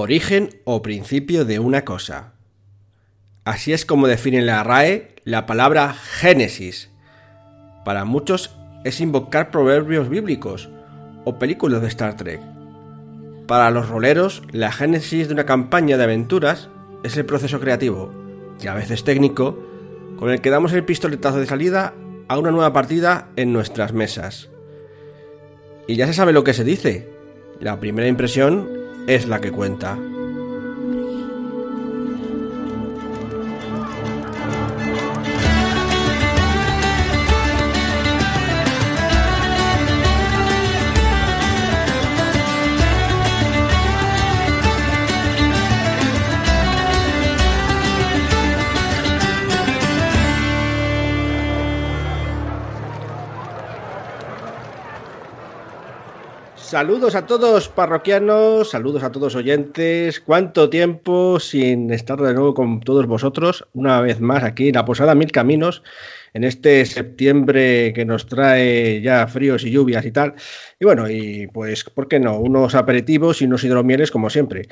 origen 0.00 0.60
o 0.64 0.82
principio 0.82 1.44
de 1.44 1.58
una 1.58 1.84
cosa. 1.84 2.32
Así 3.44 3.72
es 3.72 3.86
como 3.86 4.08
define 4.08 4.42
la 4.42 4.62
RAE 4.62 5.14
la 5.24 5.46
palabra 5.46 5.94
Génesis. 5.94 6.90
Para 7.84 8.04
muchos 8.04 8.54
es 8.84 9.00
invocar 9.00 9.50
proverbios 9.50 10.08
bíblicos 10.08 10.68
o 11.24 11.38
películas 11.38 11.82
de 11.82 11.88
Star 11.88 12.16
Trek. 12.16 12.40
Para 13.46 13.70
los 13.70 13.88
roleros, 13.88 14.42
la 14.52 14.72
génesis 14.72 15.28
de 15.28 15.34
una 15.34 15.46
campaña 15.46 15.96
de 15.96 16.04
aventuras 16.04 16.68
es 17.04 17.16
el 17.16 17.24
proceso 17.24 17.60
creativo, 17.60 18.12
y 18.60 18.66
a 18.66 18.74
veces 18.74 19.04
técnico, 19.04 19.58
con 20.18 20.30
el 20.30 20.40
que 20.40 20.50
damos 20.50 20.72
el 20.72 20.84
pistoletazo 20.84 21.38
de 21.38 21.46
salida 21.46 21.94
a 22.28 22.38
una 22.38 22.50
nueva 22.50 22.72
partida 22.72 23.28
en 23.36 23.52
nuestras 23.52 23.92
mesas. 23.92 24.48
Y 25.86 25.94
ya 25.96 26.06
se 26.06 26.14
sabe 26.14 26.32
lo 26.32 26.44
que 26.44 26.54
se 26.54 26.64
dice. 26.64 27.08
La 27.60 27.78
primera 27.78 28.08
impresión 28.08 28.75
es 29.06 29.26
la 29.26 29.40
que 29.40 29.52
cuenta. 29.52 29.96
Saludos 56.66 57.14
a 57.14 57.28
todos 57.28 57.68
parroquianos, 57.68 58.70
saludos 58.70 59.04
a 59.04 59.12
todos 59.12 59.36
oyentes. 59.36 60.18
¿Cuánto 60.18 60.68
tiempo 60.68 61.38
sin 61.38 61.92
estar 61.92 62.20
de 62.20 62.34
nuevo 62.34 62.54
con 62.54 62.80
todos 62.80 63.06
vosotros? 63.06 63.64
Una 63.72 64.00
vez 64.00 64.18
más 64.20 64.42
aquí 64.42 64.70
en 64.70 64.74
la 64.74 64.84
Posada 64.84 65.14
Mil 65.14 65.30
Caminos, 65.30 65.84
en 66.34 66.42
este 66.42 66.84
septiembre 66.84 67.92
que 67.94 68.04
nos 68.04 68.26
trae 68.26 69.00
ya 69.00 69.28
fríos 69.28 69.62
y 69.62 69.70
lluvias 69.70 70.04
y 70.06 70.10
tal. 70.10 70.34
Y 70.80 70.84
bueno, 70.84 71.08
y 71.08 71.46
pues, 71.46 71.84
¿por 71.84 72.08
qué 72.08 72.18
no? 72.18 72.36
Unos 72.40 72.74
aperitivos 72.74 73.40
y 73.40 73.44
unos 73.44 73.62
hidromieles 73.62 74.10
como 74.10 74.28
siempre. 74.28 74.66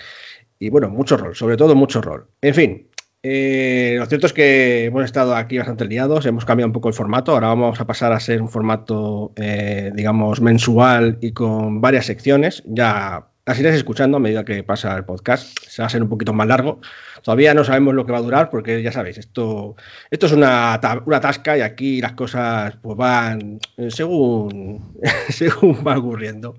Y 0.59 0.71
bueno, 0.71 0.89
mucho 0.89 1.17
rol, 1.17 1.37
sobre 1.37 1.57
todo 1.57 1.77
mucho 1.77 2.03
rol. 2.03 2.27
En 2.43 2.55
fin, 2.55 2.89
eh, 3.27 3.97
lo 3.99 4.05
cierto 4.05 4.27
es 4.27 4.35
que 4.35 4.85
hemos 4.85 5.03
estado 5.03 5.35
aquí 5.35 5.57
bastante 5.57 5.87
liados, 5.87 6.27
hemos 6.27 6.45
cambiado 6.45 6.67
un 6.67 6.75
poco 6.75 6.89
el 6.89 6.95
formato, 6.95 7.33
ahora 7.33 7.47
vamos 7.47 7.81
a 7.81 7.87
pasar 7.87 8.13
a 8.13 8.21
ser 8.21 8.43
un 8.43 8.51
formato, 8.51 9.33
eh, 9.37 9.91
digamos, 9.95 10.43
mensual 10.43 11.17
y 11.23 11.33
con 11.33 11.81
varias 11.81 12.05
secciones. 12.05 12.63
Ya 12.67 13.27
las 13.47 13.59
iréis 13.59 13.77
escuchando 13.77 14.19
a 14.19 14.21
medida 14.21 14.45
que 14.45 14.63
pasa 14.63 14.95
el 14.95 15.07
podcast, 15.07 15.59
se 15.67 15.81
va 15.81 15.87
a 15.87 15.89
ser 15.89 16.03
un 16.03 16.11
poquito 16.11 16.35
más 16.35 16.47
largo. 16.47 16.83
Todavía 17.23 17.55
no 17.55 17.65
sabemos 17.65 17.95
lo 17.95 18.05
que 18.05 18.13
va 18.13 18.19
a 18.19 18.21
durar 18.21 18.51
porque 18.51 18.83
ya 18.83 18.93
sabéis, 18.93 19.17
esto, 19.17 19.75
esto 20.11 20.27
es 20.27 20.33
una, 20.33 20.79
una 21.07 21.21
tasca 21.21 21.57
y 21.57 21.63
aquí 21.63 22.03
las 22.03 22.13
cosas 22.13 22.77
pues 22.83 22.95
van 22.95 23.59
según, 23.89 24.99
según 25.31 25.83
va 25.83 25.97
ocurriendo. 25.97 26.57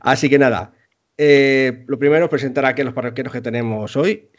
Así 0.00 0.30
que 0.30 0.38
nada, 0.38 0.72
eh, 1.18 1.84
lo 1.88 1.98
primero 1.98 2.24
es 2.24 2.30
presentar 2.30 2.64
aquí 2.64 2.80
a 2.80 2.86
los 2.86 2.94
parroquianos 2.94 3.34
que 3.34 3.42
tenemos 3.42 3.94
hoy 3.98 4.30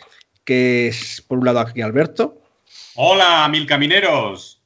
que 0.44 0.88
es 0.88 1.24
por 1.28 1.40
un 1.40 1.46
lado 1.46 1.60
aquí 1.60 1.82
Alberto. 1.82 2.42
Hola, 2.96 3.48
mil 3.50 3.66
camineros. 3.66 4.62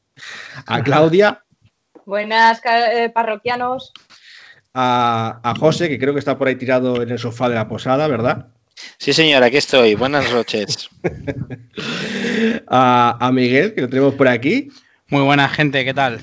A 0.66 0.82
Claudia. 0.84 1.44
Buenas, 2.06 2.62
eh, 2.66 3.10
parroquianos. 3.14 3.92
A, 4.74 5.54
José, 5.60 5.88
que 5.88 5.98
creo 5.98 6.14
que 6.14 6.20
está 6.20 6.38
por 6.38 6.48
ahí 6.48 6.56
tirado 6.56 7.02
en 7.02 7.10
el 7.10 7.20
sofá 7.20 7.50
de 7.50 7.56
la 7.56 7.68
posada, 7.68 8.08
¿verdad? 8.08 8.48
Sí, 8.98 9.14
señor, 9.14 9.42
aquí 9.42 9.58
estoy. 9.58 9.96
Buenas 9.96 10.32
noches. 10.32 10.90
a, 12.68 13.18
a, 13.20 13.32
Miguel, 13.32 13.74
que 13.74 13.82
lo 13.82 13.90
tenemos 13.90 14.16
por 14.16 14.28
aquí. 14.28 14.70
Muy 15.08 15.22
buena 15.22 15.48
gente, 15.48 15.86
¿qué 15.86 15.94
tal? 15.94 16.20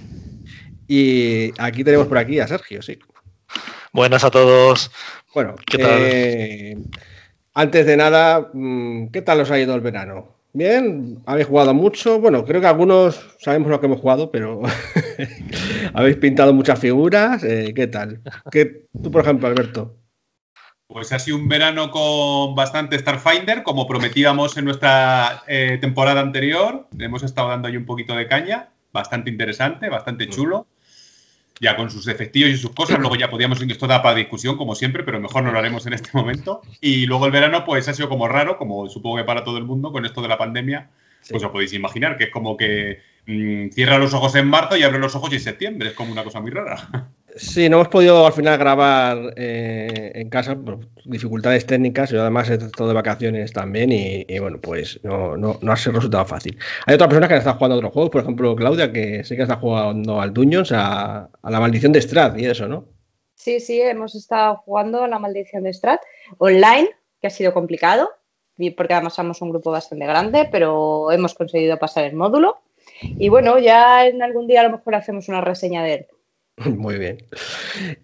Y 0.87 1.53
aquí 1.59 1.83
tenemos 1.83 2.07
por 2.09 2.19
aquí 2.19 2.39
a 2.41 2.47
Sergio, 2.47 2.83
sí. 2.83 2.99
Buenas 3.93 4.25
a 4.25 4.31
todos. 4.31 4.91
Bueno, 5.35 5.55
¿qué 5.67 5.79
tal? 5.79 5.91
Eh, 5.95 6.77
antes 7.55 7.87
de 7.87 7.97
nada, 7.97 8.51
mm, 8.53 9.09
¿qué 9.09 9.23
tal 9.23 9.41
os 9.41 9.51
ha 9.51 9.59
ido 9.59 9.75
el 9.75 9.81
verano? 9.81 10.29
Bien, 10.55 11.23
habéis 11.25 11.47
jugado 11.47 11.73
mucho. 11.73 12.21
Bueno, 12.21 12.45
creo 12.45 12.61
que 12.61 12.67
algunos 12.67 13.37
sabemos 13.39 13.71
lo 13.71 13.81
que 13.81 13.87
hemos 13.87 14.01
jugado, 14.01 14.31
pero 14.31 14.61
habéis 15.95 16.17
pintado 16.17 16.53
muchas 16.53 16.79
figuras. 16.79 17.43
Eh, 17.43 17.73
¿Qué 17.75 17.87
tal? 17.87 18.21
¿Qué, 18.51 18.87
tú, 19.03 19.11
por 19.11 19.23
ejemplo, 19.23 19.49
Alberto. 19.49 19.97
Pues 20.87 21.11
ha 21.13 21.19
sido 21.19 21.39
un 21.39 21.49
verano 21.49 21.91
con 21.91 22.55
bastante 22.55 22.99
Starfinder, 22.99 23.63
como 23.63 23.87
prometíamos 23.87 24.59
en 24.59 24.67
nuestra 24.67 25.43
eh, 25.47 25.79
temporada 25.81 26.21
anterior. 26.21 26.87
Hemos 26.99 27.23
estado 27.23 27.49
dando 27.49 27.69
ahí 27.69 27.79
un 27.79 27.87
poquito 27.87 28.15
de 28.15 28.29
caña, 28.29 28.69
bastante 28.93 29.31
interesante, 29.31 29.89
bastante 29.89 30.29
chulo 30.29 30.67
ya 31.63 31.77
con 31.77 31.91
sus 31.91 32.09
efectivos 32.09 32.51
y 32.51 32.57
sus 32.57 32.73
cosas. 32.73 32.99
Luego 32.99 33.15
ya 33.15 33.31
podíamos, 33.31 33.63
esto 33.63 33.87
da 33.87 34.03
para 34.03 34.17
discusión, 34.17 34.57
como 34.57 34.75
siempre, 34.75 35.05
pero 35.05 35.21
mejor 35.21 35.45
no 35.45 35.53
lo 35.53 35.59
haremos 35.61 35.87
en 35.87 35.93
este 35.93 36.11
momento. 36.13 36.61
Y 36.81 37.07
luego 37.07 37.25
el 37.27 37.33
verano, 37.33 37.65
pues 37.65 37.89
ha 37.89 37.95
sido 37.95 38.09
como 38.09 38.27
raro, 38.27 38.59
como 38.59 38.89
supongo 38.89 39.19
que 39.19 39.25
para 39.25 39.45
todo 39.45 39.59
el 39.59 39.65
mundo, 39.65 39.93
con 39.93 40.05
esto 40.05 40.21
de 40.21 40.29
la 40.29 40.37
pandemia, 40.37 40.91
pues 41.31 41.43
os 41.43 41.51
podéis 41.51 41.73
imaginar 41.73 42.17
que 42.17 42.25
es 42.25 42.31
como 42.31 42.57
que 42.57 43.01
mm, 43.27 43.71
cierra 43.71 43.99
los 43.99 44.15
ojos 44.15 44.35
en 44.35 44.49
marzo 44.49 44.77
y 44.77 44.83
abre 44.83 44.99
los 44.99 45.15
ojos 45.15 45.33
en 45.33 45.41
septiembre. 45.41 45.91
Es 45.91 45.95
como 45.95 46.13
una 46.13 46.25
cosa 46.25 46.41
muy 46.41 46.51
rara. 46.51 47.11
Sí, 47.37 47.69
no 47.71 47.77
hemos 47.77 47.89
podido 47.89 48.27
al 48.27 48.33
final 48.35 48.59
grabar 48.59 49.33
eh, 49.37 50.13
en 50.15 50.29
casa 50.29 50.55
por 50.55 50.81
dificultades 51.07 51.65
técnicas. 51.65 52.11
Yo 52.11 52.21
además 52.21 52.51
he 52.51 52.55
estado 52.55 52.89
de 52.89 52.95
vacaciones 52.95 53.53
también 53.53 53.91
y, 53.91 54.39
bueno, 54.39 54.61
pues 54.61 55.01
no, 55.03 55.37
no, 55.39 55.59
no, 55.63 55.73
ha 55.73 55.77
sido 55.77 55.95
resultado 55.95 56.27
fácil. 56.27 56.59
Hay 56.87 56.95
otras 56.95 57.09
personas 57.09 57.31
que 57.31 57.37
están 57.37 57.55
jugando 57.55 57.77
a 57.77 57.79
otros 57.79 57.93
juegos, 57.93 58.11
por 58.11 58.21
ejemplo 58.21 58.55
Claudia, 58.55 58.93
que 58.93 59.25
sí 59.25 59.35
que 59.35 59.43
está 59.43 59.57
jugando 59.57 60.21
al 60.21 60.35
Dungeons, 60.35 60.73
a, 60.73 61.31
la 61.43 61.61
maldición 61.61 61.93
de 61.93 62.03
Strat 62.03 62.39
y 62.39 62.45
eso, 62.45 62.69
¿no? 62.69 62.87
Sí, 63.35 63.61
sí, 63.61 63.81
hemos 63.81 64.15
estado 64.15 64.57
jugando 64.57 65.03
a 65.03 65.09
la 65.09 65.19
maldición 65.19 65.63
de 65.65 65.73
Strat 65.73 66.01
online, 66.37 66.91
que 67.21 67.29
ha 67.29 67.31
sido 67.31 67.55
complicado, 67.55 68.11
porque 68.71 68.95
además 68.95 69.15
somos 69.15 69.43
un 69.43 69.51
grupo 69.51 69.71
bastante 69.71 70.07
grande, 70.07 70.49
pero 70.51 71.11
hemos 71.11 71.35
conseguido 71.35 71.79
pasar 71.79 72.05
el 72.05 72.15
módulo. 72.15 72.59
Y 73.03 73.29
bueno, 73.29 73.59
ya 73.59 74.07
en 74.07 74.23
algún 74.23 74.47
día 74.47 74.61
a 74.61 74.65
lo 74.65 74.77
mejor 74.77 74.95
hacemos 74.95 75.29
una 75.29 75.41
reseña 75.41 75.83
de 75.83 75.95
él. 75.95 76.07
Muy 76.77 76.99
bien. 76.99 77.19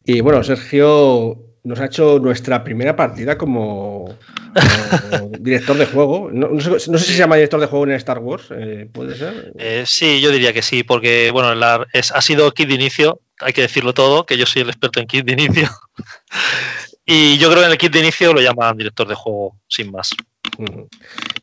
Y 0.05 0.21
bueno, 0.21 0.43
Sergio 0.43 1.39
nos 1.65 1.81
ha 1.81 1.87
hecho 1.87 2.19
nuestra 2.19 2.65
primera 2.65 2.97
partida 2.97 3.37
como, 3.37 4.17
director 5.41 5.77
de 5.77 5.87
juego. 5.87 6.31
No, 6.33 6.59
sé, 6.61 6.81
si 6.81 7.13
se 7.13 7.19
llama 7.19 7.37
director 7.37 7.61
de 7.61 7.67
juego 7.67 7.85
en 7.85 7.93
Star 7.93 8.19
Wars, 8.19 8.47
eh, 8.51 8.89
¿puede 8.93 9.17
ser? 9.17 9.53
Eh, 9.59 9.85
sí, 9.87 10.21
yo 10.21 10.31
diría 10.31 10.53
que 10.53 10.63
sí, 10.63 10.83
porque 10.83 11.31
bueno, 11.31 11.49
ha 11.63 12.21
sido 12.23 12.53
kit 12.53 12.69
de 12.69 12.75
inicio, 12.75 13.21
hay 13.41 13.53
que 13.53 13.63
decirlo 13.63 13.95
todo, 13.95 14.25
que 14.27 14.39
yo 14.39 14.47
soy 14.47 14.63
el 14.63 14.69
experto 14.69 15.01
en 15.01 15.07
kit 15.07 15.27
de 15.27 15.33
inicio. 15.33 15.69
y 17.07 17.39
yo 17.39 17.49
creo 17.49 17.61
que 17.61 17.67
en 17.67 17.73
el 17.73 17.79
kit 17.79 17.93
de 17.93 18.01
inicio 18.01 18.33
lo 18.33 18.41
llaman 18.41 18.77
director 18.77 19.07
de 19.07 19.15
juego, 19.15 19.57
sin 19.69 19.91
más. 19.91 20.11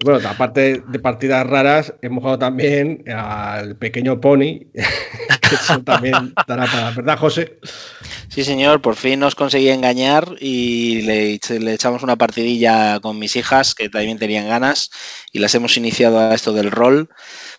Bueno, 0.03 0.27
aparte 0.29 0.83
de 0.87 0.99
partidas 0.99 1.47
raras, 1.47 1.93
hemos 2.01 2.21
jugado 2.21 2.37
también 2.37 3.03
al 3.09 3.75
pequeño 3.75 4.19
Pony, 4.21 4.67
que 4.73 5.55
eso 5.55 5.81
también 5.81 6.33
dará 6.47 6.65
para, 6.65 6.91
¿verdad, 6.91 7.17
José? 7.17 7.57
Sí, 8.29 8.43
señor, 8.43 8.81
por 8.81 8.95
fin 8.95 9.19
nos 9.19 9.33
conseguí 9.33 9.69
engañar 9.69 10.35
y 10.39 11.01
le, 11.03 11.39
le, 11.59 11.73
echamos 11.73 12.03
una 12.03 12.17
partidilla 12.17 12.99
con 12.99 13.17
mis 13.17 13.35
hijas 13.35 13.73
que 13.73 13.89
también 13.89 14.19
tenían 14.19 14.47
ganas 14.47 14.91
y 15.31 15.39
las 15.39 15.55
hemos 15.55 15.75
iniciado 15.77 16.19
a 16.19 16.35
esto 16.35 16.53
del 16.53 16.69
rol. 16.69 17.09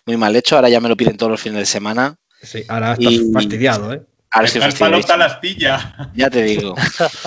Muy 0.05 0.15
mal 0.15 0.35
hecho, 0.35 0.55
ahora 0.55 0.69
ya 0.69 0.79
me 0.79 0.89
lo 0.89 0.95
piden 0.95 1.17
todos 1.17 1.31
los 1.31 1.41
fines 1.41 1.59
de 1.59 1.65
semana. 1.65 2.17
Sí, 2.41 2.63
ahora 2.69 2.93
estás 2.93 3.13
fastidiado, 3.33 3.93
¿eh? 3.93 4.03
Ahora 4.37 4.47
sí 4.47 4.59
la 4.59 5.25
astilla. 5.25 6.11
Ya 6.13 6.29
te 6.29 6.43
digo. 6.43 6.75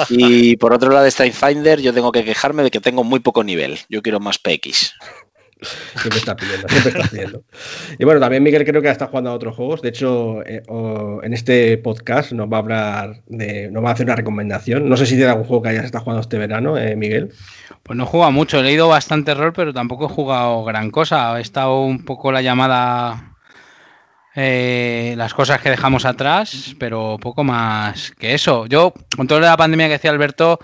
Y 0.08 0.56
por 0.56 0.72
otro 0.72 0.92
lado 0.92 1.04
de 1.04 1.32
Finder, 1.32 1.80
yo 1.80 1.92
tengo 1.92 2.12
que 2.12 2.24
quejarme 2.24 2.62
de 2.62 2.70
que 2.70 2.80
tengo 2.80 3.02
muy 3.02 3.20
poco 3.20 3.42
nivel. 3.42 3.78
Yo 3.88 4.00
quiero 4.00 4.20
más 4.20 4.38
PX. 4.38 4.94
Siempre 5.96 6.18
está 6.18 6.36
pidiendo, 6.36 6.68
siempre 6.68 6.90
está 6.92 7.10
pidiendo. 7.10 7.44
Y 7.98 8.04
bueno, 8.04 8.20
también 8.20 8.42
Miguel 8.42 8.64
creo 8.64 8.80
que 8.80 8.88
está 8.88 9.08
jugando 9.08 9.30
a 9.30 9.34
otros 9.34 9.56
juegos. 9.56 9.82
De 9.82 9.90
hecho, 9.90 10.42
eh, 10.46 10.62
en 11.22 11.34
este 11.34 11.76
podcast 11.78 12.32
nos 12.32 12.50
va 12.50 12.58
a 12.58 12.60
hablar 12.60 13.22
de. 13.26 13.70
nos 13.70 13.84
va 13.84 13.90
a 13.90 13.92
hacer 13.92 14.06
una 14.06 14.16
recomendación. 14.16 14.88
No 14.88 14.96
sé 14.96 15.06
si 15.06 15.16
tiene 15.16 15.30
algún 15.30 15.44
juego 15.44 15.62
que 15.62 15.70
hayas 15.70 15.84
estado 15.84 16.04
jugando 16.04 16.22
este 16.22 16.38
verano, 16.38 16.78
eh, 16.78 16.96
Miguel. 16.96 17.32
Pues 17.82 17.96
no 17.96 18.04
he 18.04 18.06
jugado 18.06 18.32
mucho, 18.32 18.60
he 18.60 18.62
leído 18.62 18.88
bastante 18.88 19.34
rol, 19.34 19.52
pero 19.52 19.72
tampoco 19.74 20.06
he 20.06 20.08
jugado 20.08 20.64
gran 20.64 20.90
cosa. 20.90 21.36
He 21.38 21.42
estado 21.42 21.80
un 21.80 22.04
poco 22.04 22.30
la 22.30 22.40
llamada 22.40 23.29
eh, 24.34 25.14
las 25.16 25.34
cosas 25.34 25.60
que 25.60 25.70
dejamos 25.70 26.04
atrás, 26.04 26.74
pero 26.78 27.18
poco 27.20 27.42
más 27.42 28.12
que 28.12 28.34
eso. 28.34 28.66
Yo, 28.66 28.94
con 29.16 29.26
toda 29.26 29.40
la 29.40 29.56
pandemia 29.56 29.86
que 29.86 29.94
decía 29.94 30.10
Alberto, 30.10 30.60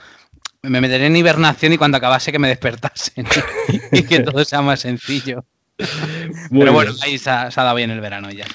me 0.62 0.80
meteré 0.80 1.06
en 1.06 1.16
hibernación 1.16 1.72
y 1.72 1.78
cuando 1.78 1.96
acabase 1.96 2.32
que 2.32 2.38
me 2.38 2.48
despertasen 2.48 3.26
y 3.92 4.02
que 4.04 4.20
todo 4.20 4.44
sea 4.44 4.62
más 4.62 4.80
sencillo. 4.80 5.44
pero 6.50 6.72
bueno, 6.72 6.92
ahí 7.02 7.18
se 7.18 7.30
ha, 7.30 7.48
dado 7.48 7.74
bien 7.74 7.90
el 7.90 8.00
verano 8.00 8.30
ya. 8.30 8.46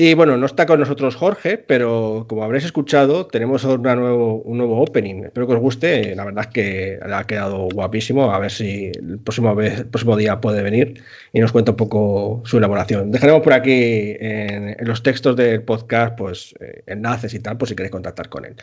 Y 0.00 0.14
bueno, 0.14 0.36
no 0.36 0.46
está 0.46 0.64
con 0.64 0.78
nosotros 0.78 1.16
Jorge, 1.16 1.58
pero 1.58 2.24
como 2.28 2.44
habréis 2.44 2.64
escuchado, 2.64 3.26
tenemos 3.26 3.64
nuevo, 3.64 4.42
un 4.42 4.56
nuevo 4.56 4.80
opening. 4.80 5.24
Espero 5.24 5.48
que 5.48 5.54
os 5.54 5.58
guste. 5.58 6.14
La 6.14 6.24
verdad 6.24 6.44
es 6.44 6.50
que 6.52 7.00
le 7.04 7.14
ha 7.16 7.24
quedado 7.24 7.68
guapísimo. 7.74 8.30
A 8.32 8.38
ver 8.38 8.52
si 8.52 8.92
el 8.94 9.18
próximo, 9.18 9.52
vez, 9.56 9.80
el 9.80 9.86
próximo 9.88 10.16
día 10.16 10.40
puede 10.40 10.62
venir 10.62 11.02
y 11.32 11.40
nos 11.40 11.50
cuenta 11.50 11.72
un 11.72 11.76
poco 11.76 12.42
su 12.44 12.58
elaboración. 12.58 13.10
Dejaremos 13.10 13.42
por 13.42 13.52
aquí 13.52 14.14
en, 14.20 14.76
los 14.86 15.02
textos 15.02 15.34
del 15.34 15.64
podcast 15.64 16.16
pues 16.16 16.54
eh, 16.60 16.84
enlaces 16.86 17.34
y 17.34 17.40
tal, 17.40 17.58
por 17.58 17.66
si 17.66 17.74
queréis 17.74 17.90
contactar 17.90 18.28
con 18.28 18.44
él. 18.44 18.54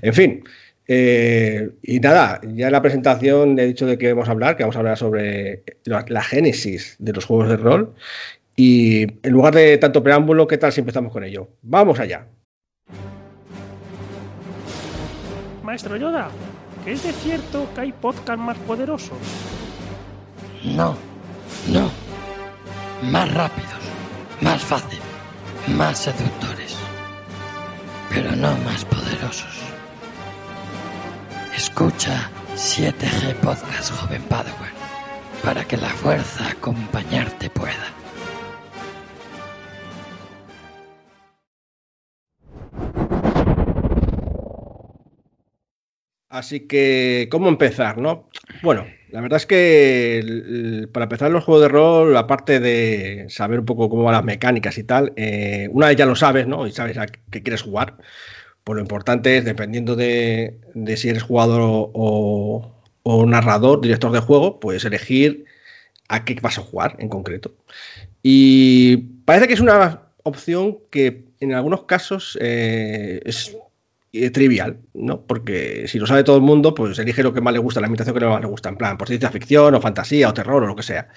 En 0.00 0.14
fin. 0.14 0.44
Eh, 0.86 1.70
y 1.82 1.98
nada, 1.98 2.40
ya 2.54 2.66
en 2.66 2.72
la 2.72 2.82
presentación 2.82 3.58
he 3.58 3.66
dicho 3.66 3.86
de 3.86 3.98
qué 3.98 4.12
vamos 4.12 4.28
a 4.28 4.32
hablar, 4.32 4.56
que 4.56 4.62
vamos 4.62 4.76
a 4.76 4.78
hablar 4.78 4.96
sobre 4.96 5.64
la 5.86 6.22
génesis 6.22 6.94
de 7.00 7.12
los 7.14 7.24
juegos 7.24 7.48
de 7.48 7.56
rol 7.56 7.94
y 8.56 9.02
en 9.02 9.32
lugar 9.32 9.54
de 9.54 9.78
tanto 9.78 10.02
preámbulo, 10.02 10.46
¿qué 10.46 10.58
tal 10.58 10.72
si 10.72 10.80
empezamos 10.80 11.12
con 11.12 11.24
ello? 11.24 11.48
Vamos 11.62 11.98
allá. 11.98 12.28
Maestro 15.62 15.96
Yoda, 15.96 16.28
¿qué 16.84 16.92
es 16.92 17.02
de 17.02 17.12
cierto 17.12 17.66
que 17.74 17.80
hay 17.80 17.92
podcast 17.92 18.38
más 18.38 18.56
poderosos? 18.58 19.18
No, 20.64 20.96
no. 21.72 21.90
Más 23.10 23.32
rápidos, 23.34 23.72
más 24.40 24.62
fácil, 24.62 25.00
más 25.76 25.98
seductores. 25.98 26.76
Pero 28.10 28.36
no 28.36 28.56
más 28.58 28.84
poderosos. 28.84 29.62
Escucha 31.56 32.30
7G 32.54 33.34
Podcast, 33.36 33.92
joven 33.92 34.22
Padawan, 34.22 34.70
para 35.42 35.64
que 35.64 35.76
la 35.76 35.88
fuerza 35.88 36.48
acompañarte 36.50 37.50
pueda. 37.50 38.03
Así 46.34 46.66
que, 46.66 47.28
¿cómo 47.30 47.48
empezar, 47.48 47.98
no? 47.98 48.28
Bueno, 48.62 48.84
la 49.10 49.20
verdad 49.20 49.36
es 49.36 49.46
que 49.46 50.88
para 50.92 51.04
empezar 51.04 51.30
los 51.30 51.44
juegos 51.44 51.62
de 51.62 51.68
rol, 51.68 52.16
aparte 52.16 52.58
de 52.58 53.26
saber 53.28 53.60
un 53.60 53.66
poco 53.66 53.88
cómo 53.88 54.02
van 54.02 54.14
las 54.14 54.24
mecánicas 54.24 54.76
y 54.76 54.82
tal, 54.82 55.12
eh, 55.14 55.68
una 55.70 55.86
vez 55.86 55.96
ya 55.96 56.06
lo 56.06 56.16
sabes, 56.16 56.48
¿no? 56.48 56.66
Y 56.66 56.72
sabes 56.72 56.98
a 56.98 57.06
qué 57.06 57.42
quieres 57.44 57.62
jugar. 57.62 57.98
Pues 58.64 58.74
lo 58.74 58.82
importante 58.82 59.36
es, 59.36 59.44
dependiendo 59.44 59.94
de, 59.94 60.58
si 60.96 61.08
eres 61.08 61.22
jugador 61.22 61.60
o, 61.62 63.26
narrador, 63.26 63.80
director 63.80 64.10
de 64.10 64.18
juego, 64.18 64.58
pues 64.58 64.84
elegir 64.84 65.44
a 66.08 66.24
qué 66.24 66.36
vas 66.42 66.58
a 66.58 66.62
jugar 66.62 66.96
en 66.98 67.08
concreto. 67.08 67.54
Y 68.24 68.96
parece 69.24 69.46
que 69.46 69.54
es 69.54 69.60
una 69.60 70.03
opción 70.24 70.78
que 70.90 71.24
en 71.40 71.54
algunos 71.54 71.84
casos 71.84 72.36
eh, 72.40 73.20
es 73.24 73.56
trivial, 74.32 74.78
¿no? 74.94 75.22
Porque 75.22 75.86
si 75.88 75.98
lo 75.98 76.06
sabe 76.06 76.24
todo 76.24 76.36
el 76.36 76.42
mundo, 76.42 76.74
pues 76.74 76.98
elige 76.98 77.22
lo 77.22 77.32
que 77.32 77.40
más 77.40 77.52
le 77.52 77.58
gusta, 77.58 77.80
la 77.80 77.88
imitación 77.88 78.14
que 78.14 78.20
no 78.20 78.30
más 78.30 78.40
le 78.40 78.46
gusta, 78.46 78.68
en 78.68 78.76
plan, 78.76 78.98
por 78.98 79.08
ciencia 79.08 79.30
ficción 79.30 79.74
o 79.74 79.80
fantasía 79.80 80.28
o 80.28 80.34
terror 80.34 80.62
o 80.62 80.66
lo 80.66 80.76
que 80.76 80.82
sea. 80.82 81.08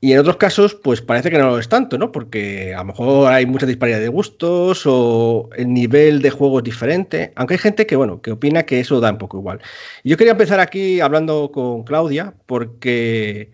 Y 0.00 0.12
en 0.12 0.18
otros 0.18 0.36
casos, 0.36 0.74
pues 0.74 1.00
parece 1.00 1.30
que 1.30 1.38
no 1.38 1.48
lo 1.48 1.58
es 1.58 1.68
tanto, 1.68 1.96
¿no? 1.96 2.12
Porque 2.12 2.74
a 2.74 2.78
lo 2.78 2.84
mejor 2.86 3.32
hay 3.32 3.46
mucha 3.46 3.64
disparidad 3.64 4.00
de 4.00 4.08
gustos 4.08 4.82
o 4.84 5.48
el 5.56 5.72
nivel 5.72 6.20
de 6.20 6.30
juego 6.30 6.58
es 6.58 6.64
diferente, 6.64 7.32
aunque 7.36 7.54
hay 7.54 7.58
gente 7.58 7.86
que, 7.86 7.96
bueno, 7.96 8.20
que 8.20 8.32
opina 8.32 8.64
que 8.64 8.80
eso 8.80 9.00
da 9.00 9.10
un 9.10 9.18
poco 9.18 9.38
igual. 9.38 9.60
Yo 10.02 10.16
quería 10.18 10.32
empezar 10.32 10.60
aquí 10.60 11.00
hablando 11.00 11.50
con 11.52 11.84
Claudia, 11.84 12.34
porque 12.46 13.50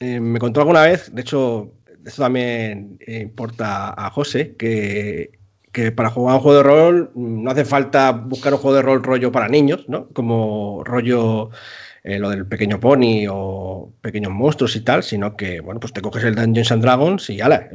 eh, 0.00 0.20
me 0.20 0.38
contó 0.38 0.60
alguna 0.60 0.82
vez, 0.82 1.12
de 1.12 1.22
hecho, 1.22 1.72
esto 2.04 2.22
también 2.22 2.98
importa 3.06 3.94
a 3.96 4.10
José, 4.10 4.56
que 4.56 5.38
que 5.74 5.90
para 5.92 6.08
jugar 6.08 6.36
un 6.36 6.40
juego 6.40 6.56
de 6.56 6.62
rol 6.62 7.10
mm, 7.14 7.42
no 7.42 7.50
hace 7.50 7.66
falta 7.66 8.12
buscar 8.12 8.54
un 8.54 8.60
juego 8.60 8.76
de 8.76 8.82
rol 8.82 9.02
rollo 9.02 9.30
para 9.30 9.48
niños, 9.48 9.86
¿no? 9.88 10.08
Como 10.10 10.82
rollo 10.84 11.50
eh, 12.04 12.18
lo 12.18 12.30
del 12.30 12.46
pequeño 12.46 12.80
pony 12.80 13.26
o 13.28 13.92
pequeños 14.00 14.32
monstruos 14.32 14.76
y 14.76 14.80
tal, 14.80 15.02
sino 15.02 15.36
que, 15.36 15.60
bueno, 15.60 15.80
pues 15.80 15.92
te 15.92 16.00
coges 16.00 16.24
el 16.24 16.36
Dungeons 16.36 16.72
and 16.72 16.82
Dragons 16.82 17.28
y 17.28 17.36
ya 17.36 17.68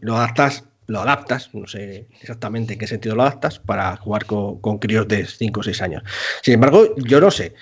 lo 0.00 0.16
adaptas, 0.16 0.64
lo 0.88 1.00
adaptas, 1.00 1.54
no 1.54 1.66
sé 1.66 2.08
exactamente 2.20 2.74
en 2.74 2.78
qué 2.80 2.86
sentido 2.86 3.14
lo 3.14 3.22
adaptas, 3.22 3.60
para 3.60 3.96
jugar 3.96 4.26
con, 4.26 4.60
con 4.60 4.78
críos 4.78 5.06
de 5.08 5.24
5 5.24 5.60
o 5.60 5.62
6 5.62 5.82
años. 5.82 6.02
Sin 6.42 6.54
embargo, 6.54 6.94
yo 6.96 7.20
no 7.20 7.30
sé. 7.30 7.54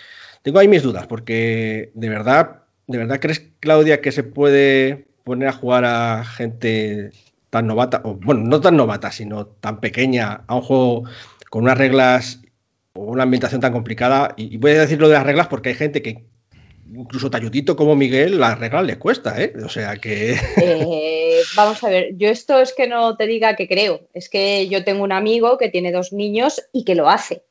Tengo 0.43 0.59
ahí 0.59 0.69
mis 0.69 0.83
dudas, 0.83 1.07
porque 1.07 1.91
de 1.95 2.09
verdad, 2.09 2.63
¿de 2.87 2.99
verdad 2.99 3.21
crees, 3.21 3.51
Claudia, 3.61 4.01
que 4.01 4.13
se 4.13 4.23
puede 4.23 5.07
poner 5.25 5.49
a 5.49 5.53
jugar 5.53 5.85
a 5.85 6.25
gente 6.25 7.11
tan 7.51 7.67
novata, 7.67 8.03
o 8.05 8.15
bueno, 8.15 8.43
no 8.43 8.61
tan 8.61 8.77
novata, 8.77 9.11
sino 9.11 9.47
tan 9.47 9.81
pequeña, 9.81 10.45
a 10.47 10.57
un 10.57 10.63
juego 10.63 11.05
con 11.51 11.65
unas 11.65 11.79
reglas 11.79 12.41
o 12.93 13.03
una 13.03 13.23
ambientación 13.25 13.61
tan 13.61 13.73
complicada. 13.73 14.35
Y, 14.37 14.57
voy 14.59 14.73
a 14.73 14.81
decir 14.81 15.01
lo 15.01 15.09
de 15.09 15.15
las 15.15 15.25
reglas 15.25 15.49
porque 15.49 15.71
hay 15.71 15.75
gente 15.75 16.03
que, 16.03 16.25
incluso 16.93 17.31
talludito 17.31 17.77
como 17.77 17.97
Miguel, 17.97 18.39
las 18.39 18.59
reglas 18.59 18.85
le 18.85 18.99
cuesta, 18.99 19.41
¿eh? 19.41 19.53
O 19.65 19.69
sea 19.69 19.97
que. 19.97 20.37
Eh, 20.63 21.43
vamos 21.57 21.83
a 21.83 21.89
ver, 21.89 22.17
yo 22.17 22.29
esto 22.29 22.61
es 22.61 22.73
que 22.73 22.87
no 22.87 23.17
te 23.17 23.27
diga 23.27 23.57
que 23.57 23.67
creo, 23.67 24.09
es 24.15 24.29
que 24.29 24.69
yo 24.69 24.85
tengo 24.85 25.03
un 25.03 25.11
amigo 25.11 25.59
que 25.59 25.69
tiene 25.69 25.91
dos 25.91 26.13
niños 26.13 26.63
y 26.73 26.85
que 26.85 26.95
lo 26.95 27.09
hace, 27.11 27.43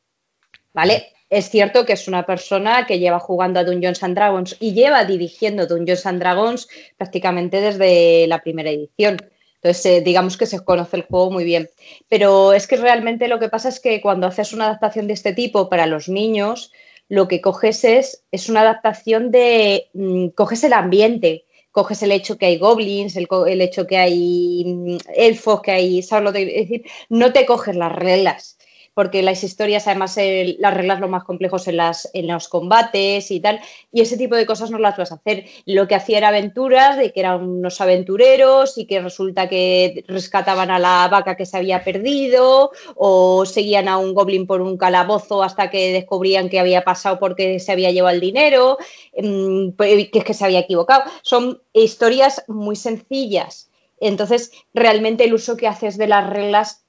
¿vale? 0.74 1.08
Es 1.33 1.50
cierto 1.50 1.83
que 1.83 1.94
es 1.94 2.07
una 2.07 2.27
persona 2.27 2.85
que 2.85 3.00
lleva 3.00 3.18
jugando 3.18 3.59
a 3.59 3.63
Dungeons 3.63 4.03
and 4.03 4.15
Dragons 4.15 4.56
y 4.59 4.74
lleva 4.74 5.03
dirigiendo 5.03 5.65
Dungeons 5.65 6.06
and 6.06 6.19
Dragons 6.19 6.68
prácticamente 6.95 7.59
desde 7.59 8.27
la 8.27 8.44
primera 8.44 8.69
edición. 8.69 9.18
Entonces, 9.56 9.83
eh, 9.88 10.01
digamos 10.01 10.38
que 10.38 10.45
se 10.45 10.63
conoce 10.63 10.97
el 10.97 11.03
juego 11.06 11.31
muy 11.31 11.44
bien. 11.44 11.71
Pero 12.07 12.53
es 12.53 12.68
que 12.68 12.75
realmente 12.75 13.27
lo 13.27 13.39
que 13.39 13.50
pasa 13.50 13.69
es 13.69 13.80
que 13.80 14.00
cuando 14.00 14.27
haces 14.27 14.53
una 14.53 14.65
adaptación 14.65 15.07
de 15.07 15.13
este 15.13 15.33
tipo 15.33 15.69
para 15.69 15.88
los 15.88 16.07
niños, 16.07 16.71
lo 17.09 17.27
que 17.27 17.41
coges 17.41 17.83
es, 17.83 18.24
es 18.31 18.47
una 18.47 18.62
adaptación 18.62 19.31
de, 19.31 19.89
mm, 19.94 20.27
coges 20.35 20.63
el 20.63 20.74
ambiente, 20.74 21.45
coges 21.71 22.03
el 22.03 22.12
hecho 22.12 22.38
que 22.38 22.45
hay 22.45 22.59
goblins, 22.59 23.15
el, 23.15 23.27
el 23.47 23.62
hecho 23.62 23.88
que 23.88 23.97
hay 23.97 24.65
mm, 24.68 24.97
elfos, 25.15 25.63
que 25.63 25.71
hay, 25.71 26.03
¿sabes 26.03 26.31
decir, 26.31 26.83
no 27.09 27.33
te 27.33 27.47
coges 27.47 27.75
las 27.75 27.91
reglas 27.91 28.59
porque 28.94 29.24
las 29.24 29.44
historias, 29.44 29.88
además, 29.88 30.18
las 30.60 30.74
reglas 30.74 31.00
lo 31.00 31.07
más 31.07 31.24
complejos 31.24 31.68
en, 31.68 31.78
las, 31.78 32.10
en 32.13 32.28
los 32.28 32.48
combates 32.48 33.31
y 33.31 33.40
tal, 33.40 33.60
y 33.92 34.01
ese 34.01 34.18
tipo 34.18 34.36
de 34.36 34.45
cosas 34.45 34.72
no 34.72 34.78
las 34.78 34.98
vas 34.98 35.12
a 35.12 35.16
hacer. 35.16 35.45
Lo 35.66 35.88
que 35.88 35.95
hacía 35.95 36.19
era 36.19 36.28
aventuras, 36.30 36.98
de 36.98 37.12
que 37.12 37.19
eran 37.19 37.44
unos 37.44 37.81
aventureros 37.81 38.78
y 38.78 38.86
que 38.86 39.01
resulta 39.01 39.50
que 39.50 40.04
rescataban 40.07 40.69
a 40.72 40.80
la 40.80 41.07
vaca 41.10 41.36
que 41.36 41.45
se 41.45 41.57
había 41.57 41.84
perdido 41.84 42.72
o 42.95 43.45
seguían 43.45 43.88
a 43.88 43.98
un 43.98 44.13
goblin 44.13 44.48
por 44.48 44.62
un 44.62 44.78
calabozo 44.78 45.44
hasta 45.44 45.69
que 45.69 45.94
descubrían 45.94 46.50
que 46.50 46.60
había 46.60 46.84
pasado 46.84 47.19
porque 47.19 47.60
se 47.60 47.72
había 47.72 47.92
llevado 47.92 48.16
el 48.16 48.22
dinero, 48.22 48.78
mm, 49.18 49.69
que 49.78 50.10
es 50.13 50.24
que 50.24 50.34
se 50.34 50.45
había 50.45 50.60
equivocado. 50.60 51.04
Son 51.22 51.62
historias 51.73 52.44
muy 52.47 52.76
sencillas. 52.76 53.69
Entonces, 54.00 54.52
realmente 54.73 55.23
el 55.23 55.33
uso 55.33 55.56
que 55.56 55.68
haces 55.68 55.97
de 55.97 56.07
las 56.07 56.30
reglas 56.30 56.82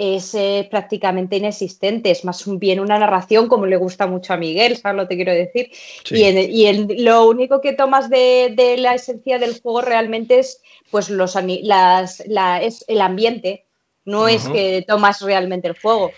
es 0.00 0.34
eh, 0.34 0.66
prácticamente 0.70 1.36
inexistente, 1.36 2.10
es 2.10 2.24
más 2.24 2.42
bien 2.58 2.80
una 2.80 2.98
narración 2.98 3.48
como 3.48 3.66
le 3.66 3.76
gusta 3.76 4.06
mucho 4.06 4.32
a 4.32 4.38
Miguel, 4.38 4.78
¿sabes 4.78 4.96
lo 4.96 5.06
que 5.06 5.16
quiero 5.16 5.32
decir? 5.32 5.70
Y, 6.10 7.02
lo 7.02 7.28
único 7.28 7.60
que 7.60 7.74
tomas 7.74 8.08
de, 8.08 8.76
la 8.78 8.94
esencia 8.94 9.38
del 9.38 9.60
juego 9.60 9.82
realmente 9.82 10.38
es 10.38 10.62
pues 10.90 11.10
los 11.10 11.36
las, 11.62 12.20
es 12.20 12.84
el 12.88 13.02
ambiente, 13.02 13.66
no 14.06 14.26
es 14.26 14.48
que 14.48 14.82
tomas 14.88 15.20
realmente 15.20 15.68
el 15.68 15.78
juego. 15.78 16.12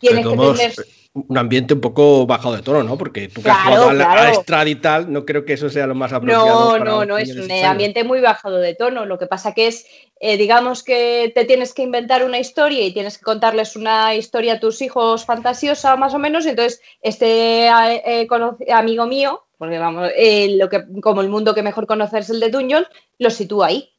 Tienes 0.00 0.26
que 0.26 0.36
tener 0.36 0.74
un 1.14 1.38
ambiente 1.38 1.74
un 1.74 1.80
poco 1.80 2.26
bajado 2.26 2.56
de 2.56 2.62
tono, 2.62 2.82
¿no? 2.82 2.98
Porque 2.98 3.28
tú 3.28 3.40
que 3.40 3.48
has 3.48 3.64
jugado 3.64 3.90
a, 3.90 4.32
Estrad 4.32 4.66
y 4.66 4.74
tal, 4.74 5.12
no 5.12 5.24
creo 5.24 5.44
que 5.44 5.52
eso 5.52 5.70
sea 5.70 5.86
lo 5.86 5.94
más 5.94 6.12
apropiado. 6.12 6.76
No, 6.76 6.84
no, 6.84 7.04
no, 7.04 7.18
es 7.18 7.30
un 7.36 7.50
ambiente 7.52 8.02
muy 8.02 8.20
bajado 8.20 8.58
de 8.58 8.74
tono. 8.74 9.06
Lo 9.06 9.16
que 9.16 9.28
pasa 9.28 9.54
que 9.54 9.68
es, 9.68 9.86
eh, 10.18 10.36
digamos 10.36 10.82
que 10.82 11.30
te 11.32 11.44
tienes 11.44 11.72
que 11.72 11.82
inventar 11.82 12.24
una 12.24 12.40
historia 12.40 12.84
y 12.84 12.92
tienes 12.92 13.16
que 13.16 13.24
contarles 13.24 13.76
una 13.76 14.16
historia 14.16 14.54
a 14.54 14.60
tus 14.60 14.82
hijos 14.82 15.24
fantasiosa, 15.24 15.94
más 15.94 16.14
o 16.14 16.18
menos. 16.18 16.46
Entonces, 16.46 16.82
este 17.00 17.68
eh, 17.68 18.28
amigo 18.72 19.06
mío, 19.06 19.44
porque 19.56 19.78
vamos, 19.78 20.10
eh, 20.16 20.56
lo 20.58 20.68
que, 20.68 20.82
como 21.00 21.20
el 21.20 21.28
mundo 21.28 21.54
que 21.54 21.62
mejor 21.62 21.86
conoces 21.86 22.24
es 22.24 22.30
el 22.30 22.40
de 22.40 22.50
Dungeon, 22.50 22.86
lo 23.18 23.30
sitúa 23.30 23.68
ahí 23.68 23.90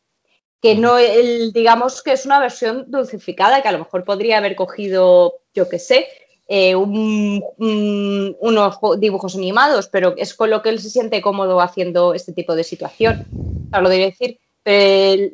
que 0.61 0.73
no, 0.73 0.97
el, 0.97 1.53
digamos 1.53 2.01
que 2.01 2.13
es 2.13 2.25
una 2.25 2.39
versión 2.39 2.85
dulcificada, 2.87 3.61
que 3.61 3.67
a 3.67 3.71
lo 3.71 3.77
mejor 3.79 4.03
podría 4.03 4.39
haber 4.39 4.55
cogido, 4.55 5.41
yo 5.53 5.69
qué 5.69 5.77
sé, 5.77 6.07
eh, 6.47 6.75
unos 6.75 7.49
dibujos 8.99 9.35
animados, 9.35 9.87
pero 9.87 10.13
es 10.17 10.33
con 10.33 10.49
lo 10.49 10.61
que 10.61 10.69
él 10.69 10.79
se 10.79 10.89
siente 10.89 11.21
cómodo 11.21 11.59
haciendo 11.59 12.13
este 12.13 12.33
tipo 12.33 12.55
de 12.55 12.63
situación. 12.63 13.25
lo 13.71 13.89
de 13.89 13.97
decir, 13.97 14.39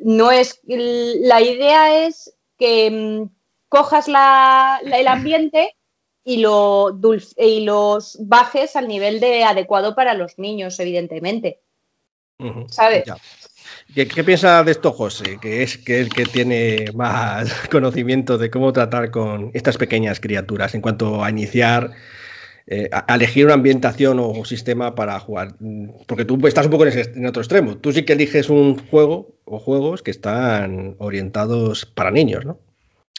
no 0.04 0.30
es, 0.30 0.60
la 0.66 1.40
idea 1.40 2.06
es 2.06 2.34
que 2.58 2.90
mm, 2.90 3.30
cojas 3.68 4.06
el 4.08 5.08
ambiente 5.08 5.76
y, 6.24 6.38
lo 6.38 6.98
y 7.36 7.64
los 7.64 8.16
bajes 8.20 8.76
al 8.76 8.88
nivel 8.88 9.20
de 9.20 9.44
adecuado 9.44 9.94
para 9.94 10.14
los 10.14 10.38
niños, 10.38 10.78
evidentemente. 10.78 11.60
¿Sabes? 12.68 13.04
¿Qué, 13.94 14.08
qué 14.08 14.24
piensa 14.24 14.62
de 14.64 14.70
esto 14.72 14.92
José? 14.92 15.38
Que 15.38 15.62
es 15.62 15.76
que 15.76 16.00
el 16.00 16.12
que 16.12 16.26
tiene 16.26 16.92
más 16.94 17.52
conocimiento 17.70 18.38
de 18.38 18.50
cómo 18.50 18.72
tratar 18.72 19.10
con 19.10 19.50
estas 19.54 19.76
pequeñas 19.76 20.20
criaturas 20.20 20.74
en 20.74 20.80
cuanto 20.80 21.22
a 21.22 21.28
iniciar, 21.30 21.90
eh, 22.66 22.88
a 22.92 23.14
elegir 23.14 23.46
una 23.46 23.54
ambientación 23.54 24.18
o 24.20 24.44
sistema 24.44 24.94
para 24.94 25.18
jugar. 25.20 25.56
Porque 26.06 26.24
tú 26.24 26.46
estás 26.46 26.66
un 26.66 26.72
poco 26.72 26.84
en, 26.86 26.90
ese- 26.98 27.12
en 27.16 27.26
otro 27.26 27.42
extremo. 27.42 27.78
Tú 27.78 27.92
sí 27.92 28.04
que 28.04 28.14
eliges 28.14 28.50
un 28.50 28.78
juego 28.88 29.36
o 29.44 29.58
juegos 29.58 30.02
que 30.02 30.10
están 30.12 30.96
orientados 30.98 31.86
para 31.86 32.10
niños, 32.10 32.44
¿no? 32.46 32.60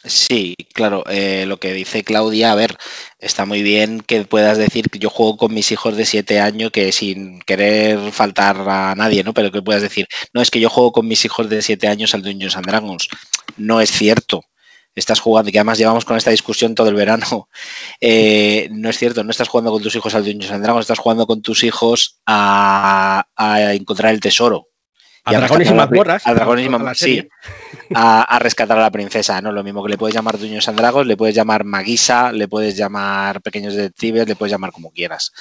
Sí, 0.06 0.54
claro, 0.74 1.02
eh, 1.08 1.46
lo 1.46 1.58
que 1.58 1.72
dice 1.72 2.04
Claudia, 2.04 2.52
a 2.52 2.54
ver, 2.54 2.76
está 3.18 3.46
muy 3.46 3.62
bien 3.62 4.00
que 4.02 4.22
puedas 4.26 4.58
decir 4.58 4.90
que 4.90 4.98
yo 4.98 5.08
juego 5.08 5.38
con 5.38 5.54
mis 5.54 5.72
hijos 5.72 5.96
de 5.96 6.04
7 6.04 6.40
años 6.40 6.70
que 6.72 6.92
sin 6.92 7.40
querer 7.40 8.12
faltar 8.12 8.68
a 8.68 8.94
nadie, 8.94 9.24
¿no? 9.24 9.32
Pero 9.32 9.50
que 9.50 9.62
puedas 9.62 9.80
decir, 9.80 10.06
no, 10.34 10.42
es 10.42 10.50
que 10.50 10.60
yo 10.60 10.68
juego 10.68 10.92
con 10.92 11.08
mis 11.08 11.24
hijos 11.24 11.48
de 11.48 11.62
7 11.62 11.88
años 11.88 12.12
al 12.14 12.20
Dungeons 12.22 12.54
and 12.56 12.66
Dragons. 12.66 13.08
No 13.56 13.80
es 13.80 13.90
cierto. 13.90 14.42
Estás 14.94 15.20
jugando, 15.20 15.50
que 15.50 15.58
además 15.58 15.78
llevamos 15.78 16.04
con 16.04 16.16
esta 16.18 16.30
discusión 16.30 16.74
todo 16.74 16.88
el 16.88 16.94
verano. 16.94 17.48
Eh, 18.00 18.68
no 18.72 18.90
es 18.90 18.98
cierto, 18.98 19.24
no 19.24 19.30
estás 19.30 19.48
jugando 19.48 19.72
con 19.72 19.82
tus 19.82 19.96
hijos 19.96 20.14
al 20.14 20.24
Dungeons 20.24 20.52
and 20.52 20.62
Dragons, 20.62 20.84
estás 20.84 20.98
jugando 20.98 21.26
con 21.26 21.40
tus 21.40 21.64
hijos 21.64 22.20
a, 22.26 23.26
a 23.36 23.74
encontrar 23.74 24.12
el 24.12 24.20
tesoro. 24.20 24.68
A 25.24 25.32
Y 25.32 25.36
dragones 25.36 25.68
y 25.68 25.70
a 25.70 25.74
mazmorras. 25.74 26.26
a 26.26 26.34
dragones 26.34 26.66
y 26.66 26.68
mazmorras, 26.68 26.98
sí. 26.98 27.28
A, 27.94 28.22
a 28.22 28.38
rescatar 28.38 28.78
a 28.78 28.82
la 28.82 28.90
princesa, 28.90 29.40
¿no? 29.40 29.52
Lo 29.52 29.64
mismo 29.64 29.82
que 29.82 29.90
le 29.90 29.98
puedes 29.98 30.14
llamar 30.14 30.38
Duños 30.38 30.68
and 30.68 30.78
Dragons, 30.78 31.06
le 31.06 31.16
puedes 31.16 31.34
llamar 31.34 31.64
Maguisa, 31.64 32.32
le 32.32 32.48
puedes 32.48 32.76
llamar 32.76 33.40
Pequeños 33.40 33.74
Detectives, 33.74 34.28
le 34.28 34.36
puedes 34.36 34.52
llamar 34.52 34.72
como 34.72 34.90
quieras. 34.90 35.32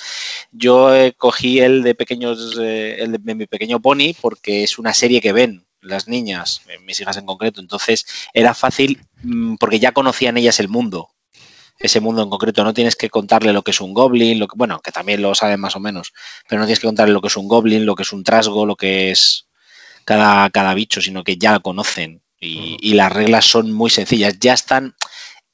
Yo 0.52 0.96
eh, 0.96 1.14
cogí 1.18 1.60
el 1.60 1.84
de 1.84 1.96
Pequeños, 1.96 2.58
eh, 2.62 2.98
el 3.00 3.12
de, 3.14 3.18
de 3.20 3.36
mi 3.36 3.46
pequeño 3.46 3.82
pony 3.82 4.14
porque 4.22 4.64
es 4.64 4.78
una 4.78 4.94
serie 4.94 5.22
que 5.22 5.34
ven 5.34 5.66
las 5.84 6.08
niñas, 6.08 6.62
eh, 6.68 6.80
mis 6.80 7.00
hijas 7.00 7.18
en 7.18 7.26
concreto, 7.26 7.62
entonces 7.62 8.06
era 8.34 8.54
fácil 8.54 9.02
mm, 9.22 9.56
porque 9.56 9.80
ya 9.80 9.92
conocían 9.92 10.38
ellas 10.38 10.60
el 10.60 10.70
mundo. 10.70 11.10
Ese 11.80 12.00
mundo 12.00 12.22
en 12.24 12.30
concreto, 12.30 12.64
no 12.64 12.74
tienes 12.74 12.96
que 12.96 13.10
contarle 13.10 13.52
lo 13.52 13.64
que 13.64 13.72
es 13.72 13.82
un 13.82 13.94
goblin, 13.94 14.40
lo 14.40 14.48
que, 14.48 14.56
bueno, 14.56 14.80
que 14.80 14.92
también 14.92 15.22
lo 15.22 15.36
saben 15.36 15.60
más 15.60 15.76
o 15.76 15.80
menos, 15.80 16.14
pero 16.48 16.60
no 16.60 16.66
tienes 16.66 16.80
que 16.80 16.88
contarle 16.88 17.14
lo 17.14 17.22
que 17.22 17.28
es 17.28 17.36
un 17.36 17.48
goblin, 17.48 17.86
lo 17.86 17.96
que 17.96 18.04
es 18.04 18.14
un 18.14 18.24
trasgo, 18.24 18.66
lo 18.66 18.76
que 18.76 19.12
es 19.12 19.48
cada, 20.04 20.50
cada 20.50 20.74
bicho, 20.74 21.02
sino 21.02 21.24
que 21.24 21.38
ya 21.38 21.54
lo 21.54 21.62
conocen. 21.62 22.22
Y, 22.40 22.78
y 22.82 22.94
las 22.96 23.12
reglas 23.12 23.46
son 23.46 23.72
muy 23.72 23.90
sencillas. 23.90 24.38
Ya 24.40 24.54
están. 24.54 24.96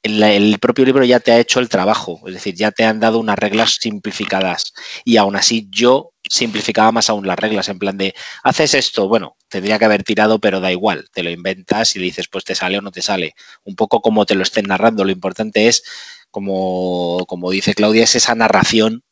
El, 0.02 0.22
el 0.22 0.58
propio 0.58 0.84
libro 0.86 1.04
ya 1.04 1.20
te 1.20 1.30
ha 1.30 1.38
hecho 1.38 1.60
el 1.60 1.68
trabajo, 1.68 2.22
es 2.26 2.32
decir, 2.32 2.54
ya 2.54 2.70
te 2.70 2.84
han 2.84 3.00
dado 3.00 3.18
unas 3.18 3.38
reglas 3.38 3.76
simplificadas. 3.80 4.72
Y 5.04 5.18
aún 5.18 5.36
así, 5.36 5.68
yo 5.70 6.12
simplificaba 6.26 6.90
más 6.90 7.10
aún 7.10 7.26
las 7.26 7.38
reglas, 7.38 7.68
en 7.68 7.78
plan 7.78 7.98
de 7.98 8.14
haces 8.42 8.74
esto, 8.74 9.08
bueno, 9.08 9.36
tendría 9.48 9.78
que 9.78 9.84
haber 9.84 10.02
tirado, 10.02 10.38
pero 10.38 10.60
da 10.60 10.72
igual, 10.72 11.08
te 11.12 11.22
lo 11.22 11.28
inventas 11.30 11.96
y 11.96 11.98
dices, 11.98 12.28
pues 12.28 12.44
te 12.44 12.54
sale 12.54 12.78
o 12.78 12.82
no 12.82 12.92
te 12.92 13.02
sale. 13.02 13.34
Un 13.64 13.76
poco 13.76 14.00
como 14.00 14.24
te 14.24 14.34
lo 14.34 14.42
estén 14.42 14.66
narrando. 14.66 15.04
Lo 15.04 15.10
importante 15.12 15.68
es, 15.68 15.82
como, 16.30 17.26
como 17.26 17.50
dice 17.50 17.74
Claudia, 17.74 18.04
es 18.04 18.14
esa 18.14 18.34
narración 18.34 19.02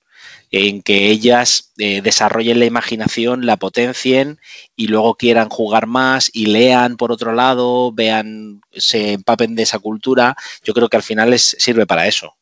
en 0.51 0.83
que 0.83 1.11
ellas 1.11 1.73
eh, 1.79 2.01
desarrollen 2.03 2.59
la 2.59 2.65
imaginación, 2.67 3.47
la 3.47 3.57
potencien 3.57 4.39
y 4.77 4.89
luego 4.89 5.15
quieran 5.17 5.49
jugar 5.49 5.87
más 5.87 6.31
y 6.33 6.47
lean 6.47 6.97
por 6.97 7.13
otro 7.13 7.33
lado, 7.35 7.93
vean, 7.93 8.61
se 8.73 9.13
empapen 9.15 9.55
de 9.55 9.63
esa 9.65 9.79
cultura. 9.79 10.37
Yo 10.65 10.75
creo 10.75 10.89
que 10.89 10.97
al 10.97 11.03
final 11.03 11.31
les 11.31 11.57
sirve 11.59 11.87
para 11.87 12.07
eso. 12.07 12.35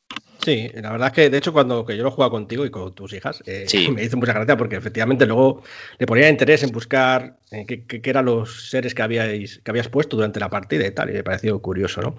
Sí, 0.45 0.71
la 0.75 0.93
verdad 0.93 1.09
es 1.09 1.15
que 1.15 1.31
de 1.31 1.39
hecho 1.39 1.53
cuando 1.53 1.85
que 1.85 1.97
yo 1.97 2.05
lo 2.05 2.11
jugaba 2.13 2.31
contigo 2.31 2.65
y 2.65 2.71
con 2.71 2.95
tus 2.95 3.13
hijas, 3.15 3.43
eh, 3.47 3.65
Sí. 3.67 3.89
me 3.91 4.05
hizo 4.05 4.17
mucha 4.17 4.33
gracia 4.35 4.57
porque 4.57 4.77
efectivamente 4.77 5.27
luego 5.27 5.65
le 5.99 6.07
ponía 6.07 6.29
interés 6.29 6.63
en 6.63 6.71
buscar 6.71 7.39
eh, 7.51 7.65
qué, 7.67 7.85
qué- 7.85 8.01
qué 8.01 8.11
eran 8.11 8.27
los 8.27 8.71
seres 8.71 8.95
que 8.95 9.03
habíais, 9.03 9.61
que 9.65 9.71
habías 9.73 9.89
puesto 9.89 10.15
durante 10.17 10.39
la 10.39 10.49
partida 10.49 10.87
y 10.87 10.93
tal, 10.93 11.11
y 11.11 11.15
me 11.15 11.25
pareció 11.25 11.61
curioso, 11.61 12.01
¿no? 12.01 12.17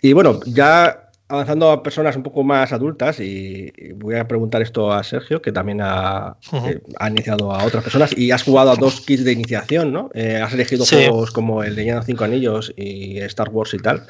Y 0.00 0.14
bueno, 0.14 0.40
ya 0.46 1.07
avanzando 1.30 1.70
a 1.70 1.82
personas 1.82 2.16
un 2.16 2.22
poco 2.22 2.42
más 2.42 2.72
adultas, 2.72 3.20
y, 3.20 3.70
y 3.76 3.92
voy 3.92 4.14
a 4.16 4.26
preguntar 4.26 4.62
esto 4.62 4.90
a 4.92 5.02
Sergio, 5.04 5.42
que 5.42 5.52
también 5.52 5.80
ha, 5.82 6.36
eh, 6.64 6.80
ha 6.98 7.10
iniciado 7.10 7.52
a 7.52 7.62
otras 7.64 7.84
personas, 7.84 8.16
y 8.16 8.30
has 8.30 8.42
jugado 8.42 8.70
a 8.70 8.76
dos 8.76 9.02
kits 9.02 9.24
de 9.24 9.32
iniciación, 9.32 9.92
¿no? 9.92 10.10
Eh, 10.14 10.40
has 10.42 10.54
elegido 10.54 10.84
Sí. 10.86 10.96
juegos 10.96 11.30
como 11.30 11.62
el 11.62 11.76
de 11.76 11.92
los 11.92 12.06
Cinco 12.06 12.24
Anillos 12.24 12.72
y 12.76 13.18
Star 13.18 13.50
Wars 13.50 13.74
y 13.74 13.78
tal. 13.78 14.04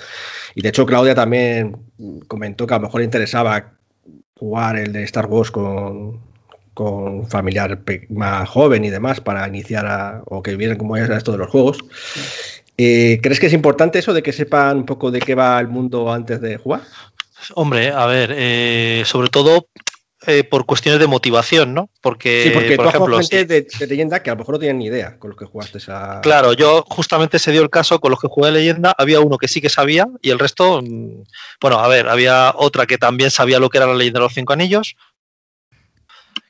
Y 0.54 0.62
de 0.62 0.68
hecho, 0.68 0.86
Claudia 0.86 1.14
también 1.14 1.76
comentó 2.28 2.66
que 2.66 2.74
a 2.74 2.78
lo 2.78 2.84
mejor 2.84 3.00
le 3.00 3.06
interesaba 3.06 3.72
jugar 4.38 4.76
el 4.76 4.92
de 4.92 5.02
Star 5.02 5.26
Wars 5.26 5.50
con, 5.50 6.20
con 6.72 7.02
un 7.08 7.28
familiar 7.28 7.80
más 8.10 8.48
joven 8.48 8.84
y 8.84 8.90
demás 8.90 9.20
para 9.20 9.48
iniciar 9.48 9.84
a- 9.86 10.22
o 10.26 10.40
que 10.40 10.54
vieran 10.54 10.78
cómo 10.78 10.96
es 10.96 11.10
esto 11.10 11.32
de 11.32 11.38
los 11.38 11.50
juegos. 11.50 11.78
Eh, 12.80 13.18
¿Crees 13.20 13.40
que 13.40 13.46
es 13.46 13.52
importante 13.52 13.98
eso 13.98 14.14
de 14.14 14.22
que 14.22 14.32
sepan 14.32 14.76
un 14.76 14.86
poco 14.86 15.10
de 15.10 15.18
qué 15.18 15.34
va 15.34 15.58
el 15.58 15.66
mundo 15.66 16.12
antes 16.12 16.40
de 16.40 16.56
jugar? 16.58 16.82
Hombre, 17.54 17.90
a 17.90 18.06
ver, 18.06 18.32
eh, 18.36 19.02
sobre 19.06 19.28
todo 19.28 19.68
eh, 20.26 20.42
por 20.44 20.66
cuestiones 20.66 21.00
de 21.00 21.06
motivación, 21.06 21.72
¿no? 21.74 21.90
Porque, 22.00 22.42
sí, 22.44 22.50
porque 22.50 22.74
por 22.76 22.86
tú 22.86 22.88
ejemplo, 22.90 23.16
gente 23.18 23.38
si- 23.38 23.44
de, 23.44 23.62
de 23.78 23.86
leyenda 23.86 24.22
que 24.22 24.30
a 24.30 24.34
lo 24.34 24.40
mejor 24.40 24.56
no 24.56 24.58
tienen 24.58 24.78
ni 24.78 24.86
idea 24.86 25.16
con 25.18 25.30
los 25.30 25.38
que 25.38 25.44
jugaste 25.44 25.78
esa. 25.78 26.20
Claro, 26.22 26.52
yo 26.52 26.84
justamente 26.88 27.38
se 27.38 27.52
dio 27.52 27.62
el 27.62 27.70
caso 27.70 28.00
con 28.00 28.10
los 28.10 28.20
que 28.20 28.26
jugué 28.28 28.50
leyenda, 28.50 28.92
había 28.98 29.20
uno 29.20 29.38
que 29.38 29.46
sí 29.48 29.60
que 29.60 29.68
sabía 29.68 30.06
y 30.20 30.30
el 30.30 30.38
resto, 30.40 30.82
mm, 30.82 31.22
bueno, 31.60 31.78
a 31.78 31.86
ver, 31.88 32.08
había 32.08 32.52
otra 32.56 32.84
que 32.86 32.98
también 32.98 33.30
sabía 33.30 33.60
lo 33.60 33.70
que 33.70 33.78
era 33.78 33.86
la 33.86 33.94
leyenda 33.94 34.18
de 34.18 34.24
los 34.24 34.34
cinco 34.34 34.52
anillos. 34.52 34.96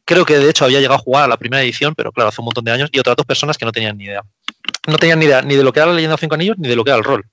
Creo 0.05 0.25
que 0.25 0.39
de 0.39 0.49
hecho 0.49 0.65
había 0.65 0.79
llegado 0.81 0.95
a 0.95 1.03
jugar 1.03 1.25
a 1.25 1.29
la 1.29 1.37
primera 1.37 1.63
edición, 1.63 1.95
pero 1.95 2.11
claro, 2.13 2.31
hace 2.31 2.41
un 2.41 2.47
montón 2.47 2.65
de 2.65 2.73
años, 2.73 2.89
y 2.93 2.99
otras 2.99 3.15
dos 3.17 3.27
personas 3.27 3.59
que 3.59 3.67
no 3.67 3.73
tenían 3.73 3.99
ni 3.99 4.05
idea. 4.05 4.23
No 4.87 4.97
tenían 4.97 5.19
ni 5.19 5.27
idea 5.27 5.43
ni 5.43 5.55
de 5.55 5.63
lo 5.63 5.71
que 5.73 5.81
era 5.81 5.87
la 5.89 5.93
leyenda 5.93 6.13
de 6.13 6.15
los 6.15 6.21
cinco 6.21 6.35
anillos 6.35 6.57
ni 6.59 6.69
de 6.69 6.77
lo 6.77 6.83
que 6.83 6.91
era 6.91 6.97
el 6.99 7.05
rol. 7.05 7.27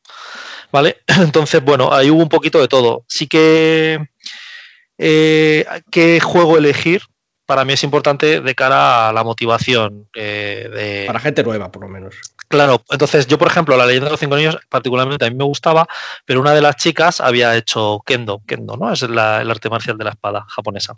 ¿Vale? 0.72 0.98
Entonces, 1.07 1.63
bueno, 1.63 1.91
ahí 1.93 2.10
hubo 2.10 2.22
un 2.22 2.29
poquito 2.29 2.60
de 2.60 2.67
todo. 2.67 3.03
Sí 3.07 3.27
que 3.27 4.00
eh, 4.98 5.65
qué 5.91 6.19
juego 6.19 6.57
elegir 6.57 7.01
para 7.46 7.64
mí 7.66 7.74
es 7.74 7.84
importante 7.84 8.42
de 8.42 8.56
cara 8.56 9.10
a 9.10 9.14
la 9.14 9.24
motivación 9.24 10.08
eh, 10.16 10.70
de, 10.74 11.04
Para 11.08 11.20
gente 11.20 11.44
nueva, 11.44 11.72
por 11.72 11.84
lo 11.84 11.90
menos. 11.90 12.16
Claro, 12.48 12.84
entonces 12.92 13.25
yo, 13.28 13.38
por 13.40 13.48
ejemplo, 13.48 13.75
la 13.75 13.86
leyenda 13.86 14.06
de 14.06 14.12
los 14.12 14.20
cinco 14.20 14.36
niños 14.38 14.58
particularmente 14.70 15.25
a 15.25 15.30
mí 15.30 15.36
me 15.36 15.44
gustaba, 15.44 15.88
pero 16.25 16.40
una 16.42 16.54
de 16.54 16.62
las 16.62 16.75
chicas 16.75 17.20
había 17.20 17.56
hecho 17.56 18.02
kendo, 18.06 18.42
kendo, 18.46 18.78
¿no? 18.78 18.94
Es 18.94 19.02
la- 19.02 19.42
el 19.42 19.50
arte 19.50 19.70
marcial 19.70 19.98
de 19.98 20.04
la 20.04 20.12
espada 20.12 20.46
japonesa. 20.48 20.96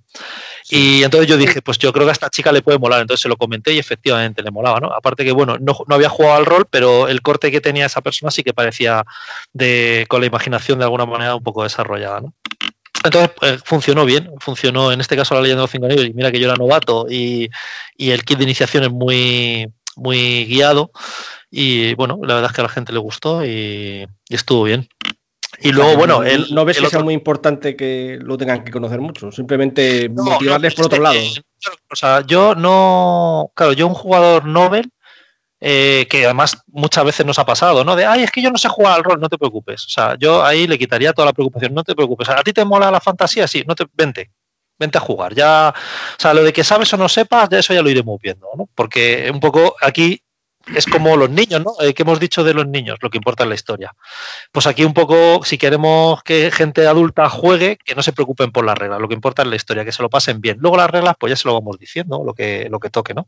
Y 0.69 1.03
entonces 1.03 1.29
yo 1.29 1.37
dije, 1.37 1.61
pues 1.61 1.77
yo 1.77 1.93
creo 1.93 2.05
que 2.05 2.09
a 2.11 2.13
esta 2.13 2.29
chica 2.29 2.51
le 2.51 2.61
puede 2.61 2.77
molar, 2.79 2.99
entonces 3.01 3.21
se 3.21 3.29
lo 3.29 3.37
comenté 3.37 3.73
y 3.73 3.79
efectivamente 3.79 4.41
le 4.41 4.51
molaba, 4.51 4.79
¿no? 4.79 4.91
Aparte 4.93 5.23
que, 5.23 5.31
bueno, 5.31 5.57
no, 5.59 5.77
no 5.87 5.95
había 5.95 6.09
jugado 6.09 6.35
al 6.35 6.45
rol, 6.45 6.65
pero 6.69 7.07
el 7.07 7.21
corte 7.21 7.49
que 7.49 7.61
tenía 7.61 7.85
esa 7.85 8.01
persona 8.01 8.29
sí 8.29 8.43
que 8.43 8.53
parecía 8.53 9.05
de, 9.53 10.05
con 10.09 10.19
la 10.21 10.27
imaginación 10.27 10.79
de 10.79 10.85
alguna 10.85 11.05
manera 11.05 11.35
un 11.35 11.43
poco 11.43 11.63
desarrollada, 11.63 12.21
¿no? 12.21 12.33
Entonces 13.07 13.31
eh, 13.41 13.57
funcionó 13.63 14.05
bien, 14.05 14.29
funcionó 14.39 14.91
en 14.91 15.01
este 15.01 15.15
caso 15.15 15.33
la 15.35 15.41
leyenda 15.41 15.61
de 15.61 15.63
los 15.63 15.71
cinco 15.71 15.85
anillos, 15.87 16.05
y 16.05 16.13
mira 16.13 16.31
que 16.31 16.39
yo 16.39 16.45
era 16.47 16.55
novato 16.55 17.07
y, 17.09 17.49
y 17.97 18.11
el 18.11 18.23
kit 18.23 18.37
de 18.37 18.43
iniciación 18.43 18.83
es 18.83 18.91
muy, 18.91 19.67
muy 19.95 20.45
guiado. 20.45 20.91
Y 21.49 21.93
bueno, 21.95 22.19
la 22.23 22.35
verdad 22.35 22.51
es 22.51 22.55
que 22.55 22.61
a 22.61 22.65
la 22.65 22.69
gente 22.69 22.93
le 22.93 22.99
gustó 22.99 23.45
y, 23.45 24.05
y 24.29 24.35
estuvo 24.35 24.63
bien. 24.63 24.87
Y 25.59 25.71
luego, 25.71 25.91
No- 25.93 25.97
bueno, 25.97 26.23
el, 26.23 26.53
no 26.53 26.65
ves 26.65 26.77
el 26.77 26.83
que 26.83 26.89
sea 26.89 26.99
muy 26.99 27.13
importante 27.13 27.75
que 27.75 28.19
lo 28.21 28.37
tengan 28.37 28.63
que 28.63 28.71
conocer 28.71 28.99
mucho, 29.01 29.31
simplemente 29.31 30.07
No, 30.09 30.23
motivarles 30.23 30.77
no, 30.77 30.83
por 30.83 30.85
otro 30.93 31.01
lado. 31.03 31.17
O 31.89 31.95
sea, 31.95 32.21
yo 32.27 32.53
no. 32.53 33.51
Claro, 33.55 33.73
yo 33.73 33.87
un 33.87 33.95
jugador 33.95 34.45
novel, 34.45 34.91
eh, 35.59 36.05
que 36.09 36.25
además 36.25 36.61
muchas 36.67 37.03
veces 37.03 37.25
nos 37.25 37.39
ha 37.39 37.45
pasado, 37.45 37.83
¿no? 37.83 37.95
De, 37.95 38.05
ay, 38.05 38.23
es 38.23 38.31
que 38.31 38.41
yo 38.41 38.51
no 38.51 38.57
sé 38.57 38.69
jugar 38.69 38.93
al 38.93 39.03
rol, 39.03 39.19
no 39.19 39.29
te 39.29 39.37
preocupes. 39.37 39.85
O 39.85 39.89
sea, 39.89 40.15
yo 40.19 40.43
ahí 40.43 40.67
le 40.67 40.77
quitaría 40.77 41.13
toda 41.13 41.27
la 41.27 41.33
preocupación, 41.33 41.73
no 41.73 41.83
te 41.83 41.95
preocupes. 41.95 42.29
¿A 42.29 42.43
ti 42.43 42.53
te 42.53 42.65
mola 42.65 42.91
la 42.91 42.99
fantasía? 42.99 43.47
Sí, 43.47 43.63
no 43.67 43.75
te, 43.75 43.85
vente. 43.93 44.31
Vente 44.79 44.97
a 44.99 45.01
jugar. 45.01 45.33
Ya, 45.33 45.73
o 45.75 46.21
sea, 46.21 46.33
lo 46.33 46.43
de 46.43 46.53
que 46.53 46.63
sabes 46.63 46.93
o 46.93 46.97
no 46.97 47.09
sepas, 47.09 47.49
ya 47.49 47.59
eso 47.59 47.73
ya 47.73 47.81
lo 47.81 47.89
iremos 47.89 48.19
viendo, 48.21 48.47
¿no? 48.55 48.69
Porque 48.75 49.29
un 49.33 49.39
poco 49.39 49.75
aquí 49.81 50.21
es 50.75 50.85
como 50.85 51.15
los 51.15 51.29
niños, 51.29 51.63
¿no? 51.63 51.73
Eh, 51.79 51.93
¿Qué 51.93 52.03
hemos 52.03 52.19
dicho 52.19 52.43
de 52.43 52.53
los 52.53 52.67
niños? 52.67 52.97
Lo 53.01 53.09
que 53.09 53.17
importa 53.17 53.43
es 53.43 53.49
la 53.49 53.55
historia. 53.55 53.93
Pues 54.51 54.67
aquí 54.67 54.83
un 54.83 54.93
poco, 54.93 55.43
si 55.43 55.57
queremos 55.57 56.21
que 56.23 56.51
gente 56.51 56.85
adulta 56.87 57.29
juegue, 57.29 57.77
que 57.83 57.95
no 57.95 58.03
se 58.03 58.13
preocupen 58.13 58.51
por 58.51 58.65
las 58.65 58.77
reglas, 58.77 58.99
lo 58.99 59.07
que 59.07 59.13
importa 59.13 59.43
es 59.43 59.47
la 59.47 59.55
historia, 59.55 59.85
que 59.85 59.91
se 59.91 60.01
lo 60.01 60.09
pasen 60.09 60.41
bien. 60.41 60.57
Luego 60.59 60.77
las 60.77 60.89
reglas, 60.89 61.15
pues 61.19 61.31
ya 61.31 61.35
se 61.35 61.47
lo 61.47 61.53
vamos 61.53 61.77
diciendo, 61.79 62.21
lo 62.25 62.33
que, 62.33 62.67
lo 62.69 62.79
que 62.79 62.89
toque, 62.89 63.13
¿no? 63.13 63.27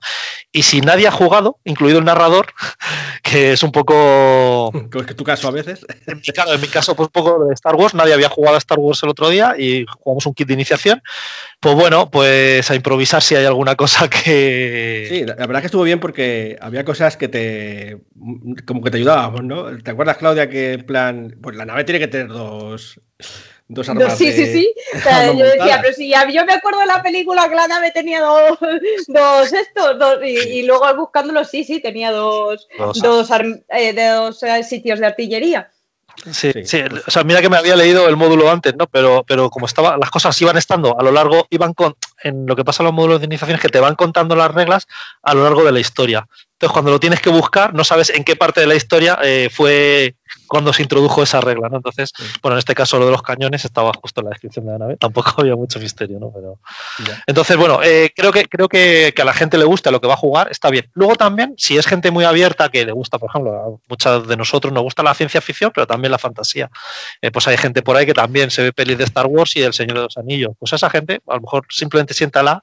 Y 0.51 0.63
si 0.63 0.81
nadie 0.81 1.08
ha 1.08 1.12
jugado, 1.12 1.60
incluido 1.63 2.00
el 2.00 2.05
narrador, 2.05 2.53
que 3.24 3.53
es 3.53 3.63
un 3.63 3.72
poco, 3.72 4.72
Como 4.72 5.01
es 5.01 5.05
que 5.05 5.13
tu 5.13 5.24
caso 5.24 5.48
a 5.48 5.51
veces. 5.51 5.86
en 6.08 6.17
mi, 6.17 6.34
caso, 6.34 6.53
en 6.53 6.62
mi 6.62 6.67
caso, 6.67 6.96
pues 6.96 7.08
un 7.08 7.12
poco 7.12 7.46
de 7.46 7.53
Star 7.53 7.75
Wars, 7.75 7.93
nadie 7.93 8.13
había 8.13 8.29
jugado 8.29 8.55
a 8.55 8.60
Star 8.60 8.79
Wars 8.79 9.01
el 9.03 9.10
otro 9.10 9.29
día 9.29 9.55
y 9.58 9.86
jugamos 10.00 10.25
un 10.25 10.34
kit 10.34 10.48
de 10.48 10.53
iniciación, 10.53 11.01
pues 11.60 11.75
bueno, 11.75 12.10
pues 12.10 12.70
a 12.72 12.75
improvisar 12.75 13.22
si 13.22 13.36
hay 13.36 13.46
alguna 13.46 13.75
cosa 13.75 14.10
que... 14.10 15.08
Sí, 15.10 15.25
la, 15.25 15.36
verdad 15.36 15.60
que 15.60 15.66
estuvo 15.66 15.84
bien 15.84 16.00
porque 16.00 16.58
había 16.62 16.86
cosas 16.86 17.18
que 17.18 17.28
te. 17.28 17.98
como 18.66 18.82
que 18.82 18.92
te 18.92 18.98
ayudábamos, 18.98 19.44
¿no? 19.44 19.78
¿Te 19.78 19.92
acuerdas, 19.92 20.18
Claudia, 20.18 20.50
que 20.50 20.74
en 20.74 20.86
plan. 20.86 21.38
Pues 21.42 21.58
la 21.58 21.66
nave 21.66 21.84
tiene 21.84 22.00
que 22.00 22.08
tener 22.08 22.30
dos. 22.30 23.01
dos 23.68 23.88
No, 23.88 23.92
armas. 23.92 24.18
sí, 24.18 24.32
de- 24.32 24.34
sí, 24.34 24.46
sí. 24.54 24.74
O 24.96 25.00
sea, 25.01 25.18
armas 25.20 25.38
yo 25.38 25.46
decía, 25.46 25.80
pero 25.82 25.94
si 25.94 26.10
yo 26.10 26.46
me 26.46 26.54
acuerdo 26.54 26.80
de 26.80 26.86
la 26.86 27.04
película 27.04 27.50
que 27.50 27.56
la 27.56 27.68
nave 27.68 27.92
tenía 27.92 28.22
dos, 28.22 28.58
dos 29.08 29.51
estos, 29.54 30.00
dos, 30.00 30.20
y, 30.24 30.38
y 30.38 30.63
luego 30.63 30.86
buscándolo, 30.96 31.44
sí, 31.44 31.66
sí, 31.66 31.82
tenía 31.82 32.12
dos, 32.12 32.68
Dos. 32.78 33.01
dos, 33.01 33.30
eh, 33.70 33.94
dos 33.94 34.42
eh, 34.44 34.63
sitios 34.63 35.00
de 35.00 35.08
artillería. 35.08 35.70
Sí, 36.32 36.52
Sí, 36.52 36.66
sí, 36.66 36.84
pues- 36.90 37.04
o 37.08 37.12
sea, 37.12 37.24
mira 37.24 37.42
que 37.42 37.50
me 37.50 37.58
había 37.58 37.76
leído 37.76 38.08
el 38.08 38.18
módulo 38.18 38.50
antes, 38.52 38.76
¿no? 38.76 38.88
Pero, 38.88 39.24
pero 39.28 39.50
como 39.50 39.66
estaba, 39.66 39.98
las 39.98 40.10
cosas 40.12 40.40
iban 40.42 40.58
estando 40.58 41.00
a 41.00 41.04
lo 41.04 41.12
largo, 41.12 41.48
iban 41.50 41.74
con, 41.74 41.96
en 42.24 42.46
lo 42.46 42.56
que 42.56 42.66
pasa 42.66 42.84
en 42.84 42.86
los 42.86 42.94
módulos 42.94 43.20
de 43.20 43.26
iniciación 43.26 43.56
es 43.56 43.62
que 43.62 43.70
te 43.70 43.80
van 43.80 43.96
contando 43.96 44.36
las 44.36 44.52
reglas 44.54 44.88
a 45.24 45.34
lo 45.34 45.44
largo 45.44 45.64
de 45.64 45.72
la 45.72 45.80
historia. 45.80 46.28
Entonces, 46.60 46.74
cuando 46.74 46.92
lo 46.92 47.00
tienes 47.00 47.22
que 47.22 47.30
buscar, 47.30 47.74
no 47.74 47.86
sabes 47.86 48.10
en 48.10 48.25
qué 48.25 48.36
parte 48.36 48.60
de 48.60 48.68
la 48.68 48.75
historia 48.75 49.18
eh, 49.24 49.50
fue 49.50 50.16
cuando 50.46 50.74
se 50.74 50.82
introdujo 50.82 51.24
esa 51.24 51.39
regla, 51.39 51.70
¿no? 51.70 51.78
Entonces, 51.78 52.12
bueno, 52.42 52.56
en 52.56 52.60
este 52.60 52.75
caso 52.75 53.00
lo 53.00 53.06
de 53.06 53.13
los 53.13 53.22
cañones 53.22 53.63
estaba 53.63 53.94
justo 53.94 54.20
en 54.20 54.25
la 54.25 54.32
descripción 54.32 54.66
de 54.66 54.74
la 54.74 54.78
nave. 54.78 54.98
Tampoco 54.98 55.36
había 55.38 55.56
mucho 55.56 55.80
misterio, 55.80 56.20
¿no? 56.20 56.34
Pero, 56.36 56.60
Ya. 57.08 57.24
entonces, 57.28 57.56
bueno, 57.56 57.80
eh, 57.82 58.12
creo, 58.13 58.34
que, 58.34 58.44
creo 58.50 58.68
que, 58.68 59.13
que 59.16 59.22
a 59.22 59.25
la 59.25 59.32
gente 59.32 59.58
le 59.58 59.63
gusta 59.63 59.89
lo 59.89 60.01
que 60.01 60.08
va 60.08 60.16
a 60.16 60.18
jugar, 60.18 60.51
está 60.51 60.70
bien. 60.70 60.89
Luego 60.96 61.16
también, 61.16 61.54
si 61.58 61.78
es 61.78 61.88
gente 61.88 62.12
muy 62.12 62.25
abierta, 62.25 62.68
que 62.68 62.86
le 62.86 62.92
gusta, 62.92 63.18
por 63.20 63.30
ejemplo, 63.30 63.54
a 63.56 63.80
muchas 63.88 64.28
de 64.28 64.36
nosotros 64.36 64.74
nos 64.74 64.84
gusta 64.84 65.01
la 65.01 65.13
ciencia 65.13 65.39
ficción, 65.39 65.72
pero 65.74 65.88
también 65.88 66.12
la 66.12 66.18
fantasía. 66.18 66.70
Eh, 67.22 67.32
pues 67.32 67.48
hay 67.48 67.56
gente 67.56 67.82
por 67.84 67.96
ahí 67.96 68.06
que 68.06 68.13
también 68.13 68.51
se 68.51 68.63
ve 68.63 68.74
pelis 68.74 68.98
de 68.98 69.06
Star 69.06 69.28
Wars 69.28 69.56
y 69.56 69.62
El 69.62 69.72
Señor 69.74 69.96
de 69.96 70.04
los 70.04 70.18
Anillos. 70.18 70.51
Pues 70.60 70.74
a 70.74 70.75
esa 70.75 70.89
gente, 70.89 71.22
a 71.25 71.36
lo 71.36 71.42
mejor 71.42 71.66
simplemente 71.70 72.13
siéntala 72.13 72.62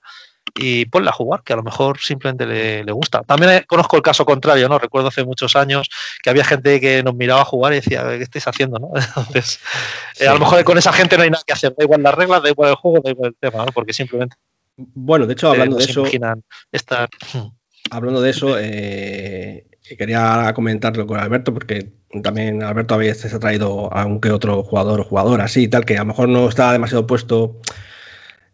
y 0.59 0.87
ponla 0.87 1.11
a 1.11 1.15
jugar, 1.15 1.43
que 1.43 1.53
a 1.53 1.57
lo 1.57 1.63
mejor 1.63 1.99
simplemente 2.01 2.47
le, 2.47 2.85
le 2.85 2.93
gusta. 2.93 3.23
También 3.23 3.53
eh, 3.53 3.65
conozco 3.67 3.97
el 3.97 4.03
caso 4.03 4.25
contrario, 4.25 4.69
¿no? 4.69 4.79
Recuerdo 4.79 5.09
hace 5.09 5.25
muchos 5.25 5.57
años 5.57 5.89
que 6.23 6.31
había 6.31 6.45
gente 6.45 6.81
que 6.81 7.03
nos 7.03 7.15
miraba 7.15 7.43
a 7.43 7.45
jugar 7.45 7.73
y 7.73 7.77
decía, 7.77 8.05
¿qué 8.09 8.23
estáis 8.23 8.49
haciendo? 8.49 8.79
¿no? 8.79 8.91
Entonces, 9.17 9.61
eh, 10.19 10.27
a 10.27 10.35
lo 10.35 10.41
mejor 10.41 10.65
con 10.65 10.79
esa 10.79 10.93
gente 10.93 11.17
no 11.17 11.23
hay 11.25 11.31
nada 11.31 11.43
que 11.47 11.53
hacer, 11.53 11.75
da 11.77 11.85
igual 11.85 12.03
las 12.03 12.15
reglas, 12.15 12.43
da 12.43 12.51
igual 12.51 12.71
el 12.71 12.77
juego, 12.77 13.01
da 13.05 13.11
igual 13.11 13.29
el 13.31 13.37
tema, 13.51 13.65
¿no? 13.65 13.73
Porque 13.73 13.93
simplemente 13.93 14.37
Bueno, 14.77 15.27
de 15.27 15.35
hecho, 15.35 15.51
hablando 15.51 15.77
de 15.77 15.85
eso, 15.85 16.05
estar... 16.73 17.09
hablando 17.91 18.21
de 18.21 18.31
eso, 18.31 18.59
eh, 18.59 19.67
quería 19.99 20.53
comentarlo 20.55 21.07
con 21.07 21.21
Alberto, 21.21 21.53
porque 21.53 21.93
también 22.23 22.63
Alberto 22.63 22.95
a 22.95 22.99
veces 22.99 23.33
ha 23.35 23.39
traído 23.39 23.93
a 23.93 24.07
un 24.07 24.21
que 24.21 24.31
otro 24.31 24.63
jugador 24.63 25.01
o 25.01 25.05
jugadora 25.05 25.45
así 25.45 25.65
y 25.65 25.69
tal, 25.69 25.85
que 25.85 25.97
a 25.97 26.01
lo 26.01 26.07
mejor 26.07 26.29
no 26.29 26.49
está 26.49 26.73
demasiado 26.73 27.07
puesto 27.07 27.61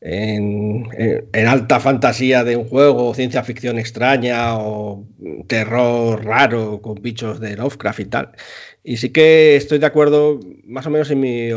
en, 0.04 0.88
en- 0.98 1.24
en 1.32 1.46
alta 1.46 1.78
fantasía 1.80 2.44
de 2.44 2.56
un 2.56 2.64
juego, 2.68 3.14
ciencia 3.14 3.44
ficción 3.44 3.78
extraña 3.78 4.58
o 4.58 5.04
terror 5.46 6.24
raro 6.24 6.80
con 6.82 6.94
bichos 7.00 7.40
de 7.40 7.56
Lovecraft 7.56 8.00
y 8.00 8.04
tal. 8.06 8.30
Y 8.84 8.96
sí 8.96 9.10
que 9.10 9.56
estoy 9.56 9.78
de 9.78 9.86
acuerdo, 9.86 10.40
más 10.64 10.86
o 10.86 10.90
menos 10.90 11.10
en 11.10 11.20
mi, 11.20 11.50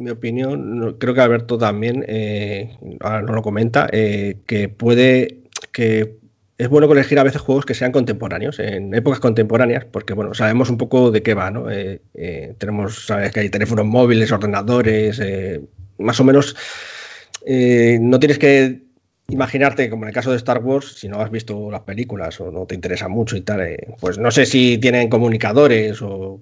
mi 0.00 0.10
opinión, 0.10 0.96
creo 1.00 1.14
que 1.14 1.20
Alberto 1.20 1.58
también, 1.58 2.04
eh, 2.06 2.76
ahora 3.00 3.22
no 3.22 3.32
lo 3.32 3.42
comenta, 3.42 3.88
eh, 3.92 4.36
que 4.46 4.68
puede, 4.68 5.38
que 5.72 6.18
es 6.58 6.68
bueno 6.68 6.90
elegir 6.92 7.18
a 7.18 7.22
veces 7.24 7.40
juegos 7.42 7.66
que 7.66 7.74
sean 7.74 7.92
contemporáneos, 7.92 8.58
en 8.60 8.94
épocas 8.94 9.20
contemporáneas, 9.20 9.84
porque 9.86 10.14
bueno, 10.14 10.34
sabemos 10.34 10.70
un 10.70 10.78
poco 10.78 11.10
de 11.10 11.22
qué 11.22 11.34
va, 11.34 11.50
¿no? 11.50 11.70
Eh, 11.70 12.00
eh, 12.14 12.54
tenemos, 12.58 13.06
sabes 13.06 13.32
que 13.32 13.40
hay 13.40 13.50
teléfonos 13.50 13.84
móviles, 13.86 14.30
ordenadores, 14.32 15.18
eh, 15.22 15.60
más 15.98 16.20
o 16.20 16.24
menos 16.24 16.54
eh, 17.46 17.98
no 18.00 18.18
tienes 18.18 18.38
que 18.38 18.82
imaginarte, 19.28 19.88
como 19.88 20.04
en 20.04 20.08
el 20.08 20.14
caso 20.14 20.32
de 20.32 20.36
Star 20.36 20.58
Wars, 20.58 20.94
si 20.98 21.08
no 21.08 21.20
has 21.20 21.30
visto 21.30 21.70
las 21.70 21.82
películas 21.82 22.40
o 22.40 22.50
no 22.50 22.66
te 22.66 22.74
interesa 22.74 23.08
mucho 23.08 23.36
y 23.36 23.42
tal, 23.42 23.60
eh, 23.60 23.94
pues 24.00 24.18
no 24.18 24.30
sé 24.30 24.46
si 24.46 24.78
tienen 24.78 25.08
comunicadores 25.08 26.02
o, 26.02 26.40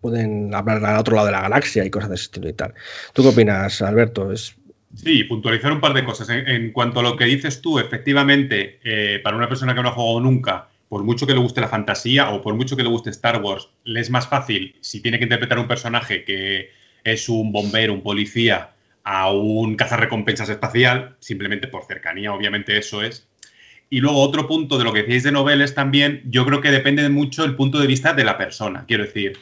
pueden 0.00 0.54
hablar 0.54 0.84
al 0.84 0.98
otro 0.98 1.16
lado 1.16 1.26
de 1.26 1.32
la 1.32 1.42
galaxia 1.42 1.84
y 1.84 1.90
cosas 1.90 2.08
de 2.08 2.14
ese 2.16 2.24
estilo 2.24 2.48
y 2.48 2.52
tal. 2.52 2.74
¿Tú 3.12 3.22
qué 3.22 3.28
opinas, 3.28 3.82
Alberto? 3.82 4.32
Sí, 4.36 5.24
puntualizar 5.24 5.72
un 5.72 5.80
par 5.80 5.92
de 5.94 6.04
cosas. 6.04 6.28
En, 6.30 6.48
en 6.48 6.72
cuanto 6.72 7.00
a 7.00 7.02
lo 7.02 7.16
que 7.16 7.24
dices 7.24 7.60
tú, 7.60 7.78
efectivamente, 7.78 8.80
eh, 8.84 9.20
para 9.22 9.36
una 9.36 9.48
persona 9.48 9.74
que 9.74 9.82
no 9.82 9.88
ha 9.88 9.92
jugado 9.92 10.20
nunca, 10.20 10.68
por 10.88 11.02
mucho 11.04 11.26
que 11.26 11.34
le 11.34 11.40
guste 11.40 11.60
la 11.60 11.68
fantasía 11.68 12.30
o 12.30 12.42
por 12.42 12.54
mucho 12.54 12.76
que 12.76 12.82
le 12.82 12.88
guste 12.88 13.10
Star 13.10 13.42
Wars, 13.42 13.68
le 13.84 14.00
es 14.00 14.10
más 14.10 14.28
fácil 14.28 14.76
si 14.80 15.00
tiene 15.00 15.18
que 15.18 15.24
interpretar 15.24 15.58
un 15.58 15.68
personaje 15.68 16.24
que 16.24 16.70
es 17.04 17.28
un 17.28 17.52
bombero, 17.52 17.92
un 17.92 18.02
policía, 18.02 18.70
a 19.10 19.32
un 19.32 19.74
cazarrecompensas 19.74 20.50
espacial, 20.50 21.16
simplemente 21.18 21.66
por 21.66 21.86
cercanía, 21.86 22.34
obviamente 22.34 22.76
eso 22.76 23.00
es. 23.00 23.26
Y 23.88 24.00
luego 24.00 24.20
otro 24.20 24.46
punto 24.46 24.76
de 24.76 24.84
lo 24.84 24.92
que 24.92 25.00
decíais 25.00 25.22
de 25.22 25.32
noveles 25.32 25.74
también, 25.74 26.20
yo 26.26 26.44
creo 26.44 26.60
que 26.60 26.70
depende 26.70 27.02
de 27.02 27.08
mucho 27.08 27.44
el 27.44 27.56
punto 27.56 27.78
de 27.78 27.86
vista 27.86 28.12
de 28.12 28.24
la 28.24 28.36
persona. 28.36 28.84
Quiero 28.86 29.04
decir, 29.04 29.38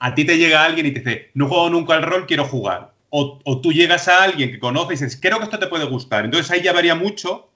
a 0.00 0.14
ti 0.14 0.26
te 0.26 0.36
llega 0.36 0.66
alguien 0.66 0.84
y 0.84 0.90
te 0.90 1.00
dice, 1.00 1.30
no 1.32 1.48
jugado 1.48 1.70
nunca 1.70 1.94
al 1.94 2.02
rol, 2.02 2.26
quiero 2.26 2.44
jugar. 2.44 2.92
O, 3.08 3.40
o 3.42 3.60
tú 3.62 3.72
llegas 3.72 4.06
a 4.08 4.22
alguien 4.22 4.50
que 4.50 4.58
conoces 4.58 5.00
y 5.00 5.04
dices, 5.06 5.18
creo 5.18 5.38
que 5.38 5.44
esto 5.44 5.58
te 5.58 5.68
puede 5.68 5.86
gustar. 5.86 6.26
Entonces 6.26 6.50
ahí 6.50 6.60
ya 6.60 6.74
varía 6.74 6.94
mucho 6.94 7.48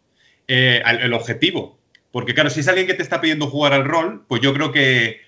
eh, 0.49 0.83
el, 0.87 1.01
el 1.01 1.13
objetivo. 1.13 1.79
Porque 2.11 2.33
claro, 2.33 2.49
si 2.49 2.61
es 2.61 2.69
alguien 2.69 2.87
que 2.87 2.95
te 2.95 3.03
está 3.03 3.21
pidiendo 3.21 3.49
jugar 3.49 3.75
al 3.75 3.85
rol, 3.85 4.25
pues 4.29 4.41
yo 4.41 4.55
creo 4.55 4.73
que, 4.73 5.21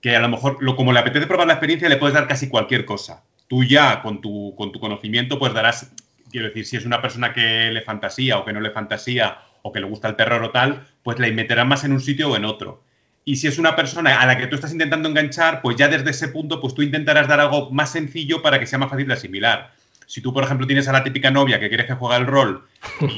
que 0.00 0.14
a 0.14 0.20
lo 0.20 0.28
mejor, 0.28 0.58
lo, 0.60 0.76
como 0.76 0.92
le 0.92 1.00
apetece 1.00 1.26
probar 1.26 1.48
la 1.48 1.54
experiencia, 1.54 1.88
le 1.88 1.96
puedes 1.96 2.14
dar 2.14 2.28
casi 2.28 2.48
cualquier 2.48 2.84
cosa. 2.84 3.24
Tú 3.50 3.64
ya, 3.64 4.00
con 4.00 4.20
tu, 4.20 4.54
con 4.54 4.70
tu 4.70 4.78
conocimiento, 4.78 5.40
pues 5.40 5.52
darás, 5.52 5.92
quiero 6.30 6.46
decir, 6.46 6.64
si 6.64 6.76
es 6.76 6.86
una 6.86 7.02
persona 7.02 7.32
que 7.32 7.72
le 7.72 7.82
fantasía 7.82 8.38
o 8.38 8.44
que 8.44 8.52
no 8.52 8.60
le 8.60 8.70
fantasía 8.70 9.38
o 9.62 9.72
que 9.72 9.80
le 9.80 9.86
gusta 9.86 10.06
el 10.06 10.14
terror 10.14 10.40
o 10.44 10.52
tal, 10.52 10.86
pues 11.02 11.18
le 11.18 11.32
meterás 11.32 11.66
más 11.66 11.82
en 11.82 11.90
un 11.90 12.00
sitio 12.00 12.30
o 12.30 12.36
en 12.36 12.44
otro. 12.44 12.84
Y 13.24 13.34
si 13.36 13.48
es 13.48 13.58
una 13.58 13.74
persona 13.74 14.20
a 14.20 14.26
la 14.26 14.38
que 14.38 14.46
tú 14.46 14.54
estás 14.54 14.70
intentando 14.70 15.08
enganchar, 15.08 15.62
pues 15.62 15.74
ya 15.74 15.88
desde 15.88 16.10
ese 16.10 16.28
punto, 16.28 16.60
pues 16.60 16.74
tú 16.74 16.82
intentarás 16.82 17.26
dar 17.26 17.40
algo 17.40 17.72
más 17.72 17.90
sencillo 17.90 18.40
para 18.40 18.60
que 18.60 18.68
sea 18.68 18.78
más 18.78 18.88
fácil 18.88 19.08
de 19.08 19.14
asimilar. 19.14 19.72
Si 20.06 20.20
tú, 20.20 20.32
por 20.32 20.44
ejemplo, 20.44 20.68
tienes 20.68 20.86
a 20.86 20.92
la 20.92 21.02
típica 21.02 21.32
novia 21.32 21.58
que 21.58 21.68
quieres 21.68 21.88
que 21.88 21.94
juegue 21.94 22.18
el 22.18 22.28
rol 22.28 22.68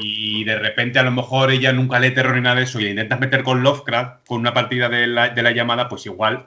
y 0.00 0.44
de 0.44 0.58
repente 0.58 0.98
a 0.98 1.02
lo 1.02 1.10
mejor 1.10 1.50
ella 1.50 1.74
nunca 1.74 2.00
lee 2.00 2.12
terror 2.12 2.36
ni 2.36 2.40
nada 2.40 2.56
de 2.56 2.62
eso 2.62 2.80
y 2.80 2.84
la 2.84 2.90
intentas 2.90 3.20
meter 3.20 3.42
con 3.42 3.62
Lovecraft, 3.62 4.26
con 4.26 4.40
una 4.40 4.54
partida 4.54 4.88
de 4.88 5.08
la, 5.08 5.28
de 5.28 5.42
la 5.42 5.50
llamada, 5.50 5.90
pues 5.90 6.06
igual 6.06 6.46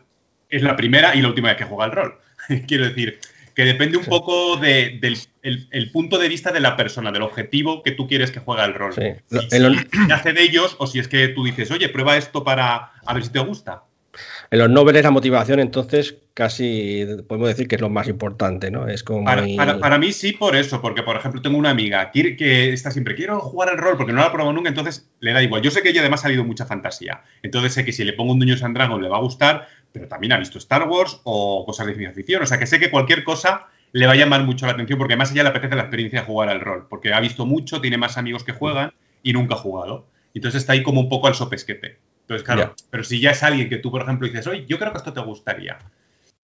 es 0.49 0.63
la 0.63 0.75
primera 0.75 1.15
y 1.15 1.21
la 1.21 1.27
última 1.27 1.49
vez 1.49 1.57
que 1.57 1.65
juega 1.65 1.85
el 1.85 1.91
rol. 1.91 2.19
Quiero 2.67 2.85
decir, 2.85 3.19
que 3.55 3.63
depende 3.65 3.97
un 3.97 4.03
Sí. 4.03 4.09
poco 4.09 4.57
de- 4.57 4.99
del 5.01 5.17
el- 5.41 5.67
el 5.71 5.91
punto 5.91 6.17
de 6.17 6.27
vista 6.27 6.51
de 6.51 6.59
la 6.59 6.75
persona, 6.75 7.11
del 7.11 7.21
objetivo 7.21 7.81
que 7.83 7.91
tú 7.91 8.07
quieres 8.07 8.31
que 8.31 8.39
juegue 8.41 8.63
el 8.65 8.73
rol. 8.73 8.93
sí. 8.93 9.03
Si, 9.49 9.59
nace 10.07 10.33
de 10.33 10.41
ellos 10.43 10.75
o 10.79 10.87
si 10.87 10.99
es 10.99 11.07
que 11.07 11.29
tú 11.29 11.43
dices, 11.45 11.71
oye, 11.71 11.87
prueba 11.89 12.17
esto 12.17 12.43
para 12.43 12.91
a 13.05 13.13
ver 13.13 13.23
si 13.23 13.31
te 13.31 13.39
gusta. 13.39 13.83
En 14.55 14.59
los 14.59 14.69
noveles 14.69 15.03
la 15.03 15.11
motivación, 15.11 15.59
entonces, 15.59 16.15
casi 16.33 17.05
podemos 17.27 17.49
decir 17.49 17.67
que 17.67 17.75
es 17.75 17.81
lo 17.81 17.89
más 17.89 18.07
importante, 18.07 18.71
¿no? 18.71 18.87
Es 18.87 19.03
como... 19.03 19.25
Para, 19.25 19.41
muy- 19.41 19.57
para- 19.57 19.79
para 19.79 19.97
mí 19.97 20.13
sí, 20.13 20.31
por 20.31 20.55
eso, 20.55 20.81
porque 20.81 21.03
por 21.03 21.17
ejemplo 21.17 21.41
tengo 21.41 21.57
una 21.57 21.71
amiga 21.71 22.09
que 22.11 22.71
está 22.71 22.89
siempre, 22.89 23.15
quiero 23.15 23.39
jugar 23.41 23.69
al 23.69 23.77
rol 23.77 23.97
porque 23.97 24.13
no 24.13 24.19
la 24.21 24.27
ha 24.27 24.31
probado 24.31 24.53
nunca, 24.53 24.69
entonces 24.69 25.09
le 25.19 25.33
da 25.33 25.43
igual. 25.43 25.61
Yo 25.61 25.71
sé 25.71 25.81
que 25.81 25.89
ella 25.89 25.99
además 25.99 26.21
ha 26.21 26.23
salido 26.23 26.45
mucha 26.45 26.65
fantasía, 26.65 27.21
entonces 27.43 27.73
sé 27.73 27.83
que 27.83 27.91
si 27.91 28.03
le 28.05 28.13
pongo 28.13 28.31
un 28.31 28.39
Dungeons 28.39 28.63
and 28.63 28.75
Dragons 28.75 29.03
le 29.03 29.09
va 29.09 29.17
a 29.17 29.21
gustar, 29.21 29.67
pero 29.91 30.07
también 30.07 30.31
ha 30.31 30.37
visto 30.39 30.57
Star 30.57 30.87
Wars 30.87 31.19
o 31.25 31.65
cosas 31.65 31.87
de 31.87 31.95
ciencia 31.95 32.13
ficción, 32.15 32.41
o 32.41 32.45
sea 32.45 32.57
que 32.57 32.65
sé 32.65 32.79
que 32.79 32.89
cualquier 32.89 33.23
cosa 33.25 33.67
le 33.91 34.07
va 34.07 34.13
a 34.13 34.15
llamar 34.15 34.43
mucho 34.43 34.65
la 34.65 34.71
atención 34.71 34.97
porque 34.97 35.15
más 35.17 35.31
allá 35.31 35.43
le 35.43 35.49
apetece 35.49 35.75
la 35.75 35.81
experiencia 35.83 36.21
de 36.21 36.25
jugar 36.25 36.47
al 36.49 36.61
rol, 36.61 36.87
porque 36.89 37.13
ha 37.13 37.19
visto 37.19 37.45
mucho, 37.45 37.81
tiene 37.81 37.97
más 37.97 38.17
amigos 38.17 38.43
que 38.45 38.53
juegan 38.53 38.93
y 39.21 39.33
nunca 39.33 39.55
ha 39.55 39.57
jugado. 39.57 40.07
Entonces 40.33 40.61
está 40.61 40.73
ahí 40.73 40.83
como 40.83 40.99
un 41.01 41.09
poco 41.09 41.27
al 41.27 41.35
sopesquete. 41.35 41.97
Entonces, 42.25 42.43
claro, 42.43 42.73
pero 42.89 43.03
si 43.03 43.19
ya 43.19 43.31
es 43.31 43.43
alguien 43.43 43.69
que 43.69 43.77
tú, 43.77 43.91
por 43.91 44.01
ejemplo, 44.01 44.27
dices, 44.27 44.47
oye, 44.47 44.65
yo 44.67 44.79
creo 44.79 44.91
que 44.91 44.97
esto 44.97 45.13
te 45.13 45.21
gustaría, 45.21 45.77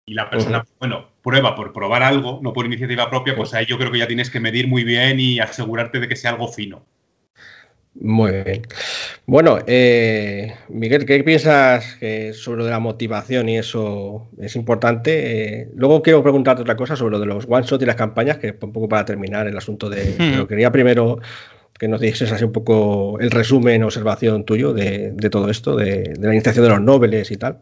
y 0.07 0.15
la 0.15 0.31
persona, 0.31 0.65
bueno, 0.79 1.09
prueba 1.23 1.55
por 1.55 1.73
probar 1.73 2.03
algo, 2.03 2.41
no 2.43 2.53
por 2.53 2.65
iniciativa 2.65 3.11
propia, 3.11 3.35
pues 3.37 3.53
ahí 3.53 3.67
yo 3.67 3.77
creo 3.77 3.91
que 3.91 3.99
ya 3.99 4.07
tienes 4.07 4.31
que 4.31 4.41
medir 4.41 4.69
muy 4.69 4.85
bien 4.85 5.21
y 5.21 5.41
asegurarte 5.41 6.01
de 6.01 6.09
que 6.09 6.17
sea 6.17 6.31
algo 6.31 6.49
fino. 6.49 6.87
Muy 8.01 8.31
bien. 8.31 8.63
Bueno, 9.27 9.59
eh, 9.67 10.55
Miguel, 10.69 11.07
¿qué 11.07 11.25
piensas 11.25 11.97
que 11.97 12.33
sobre 12.35 12.59
lo 12.59 12.65
de 12.67 12.71
la 12.71 12.79
motivación 12.79 13.49
y 13.49 13.59
eso 13.59 14.29
es 14.39 14.55
importante? 14.55 15.63
Eh, 15.63 15.69
luego 15.75 16.03
quiero 16.03 16.23
preguntarte 16.23 16.63
otra 16.63 16.77
cosa 16.77 16.95
sobre 16.95 17.13
lo 17.13 17.21
de 17.21 17.27
los 17.27 17.47
one 17.49 17.67
shot 17.67 17.83
y 17.83 17.87
las 17.87 17.97
campañas, 17.97 18.39
que 18.39 18.57
un 18.61 18.73
poco 18.73 18.89
para 18.89 19.05
terminar 19.05 19.47
el 19.49 19.57
asunto 19.57 19.91
de. 19.91 20.15
Pero 20.17 20.47
quería 20.49 20.71
primero 20.71 21.19
que 21.79 21.89
nos 21.89 22.01
dices 22.01 22.33
así 22.33 22.45
un 22.45 22.53
poco 22.53 23.19
el 23.21 23.31
resumen, 23.31 23.83
observación 23.83 24.45
tuyo 24.45 24.73
de, 24.73 25.15
todo 25.31 25.51
esto, 25.51 25.77
de, 25.77 26.15
la 26.19 26.33
iniciación 26.33 26.65
de 26.65 26.71
los 26.71 26.81
nobles 26.81 27.31
y 27.31 27.37
tal. 27.37 27.61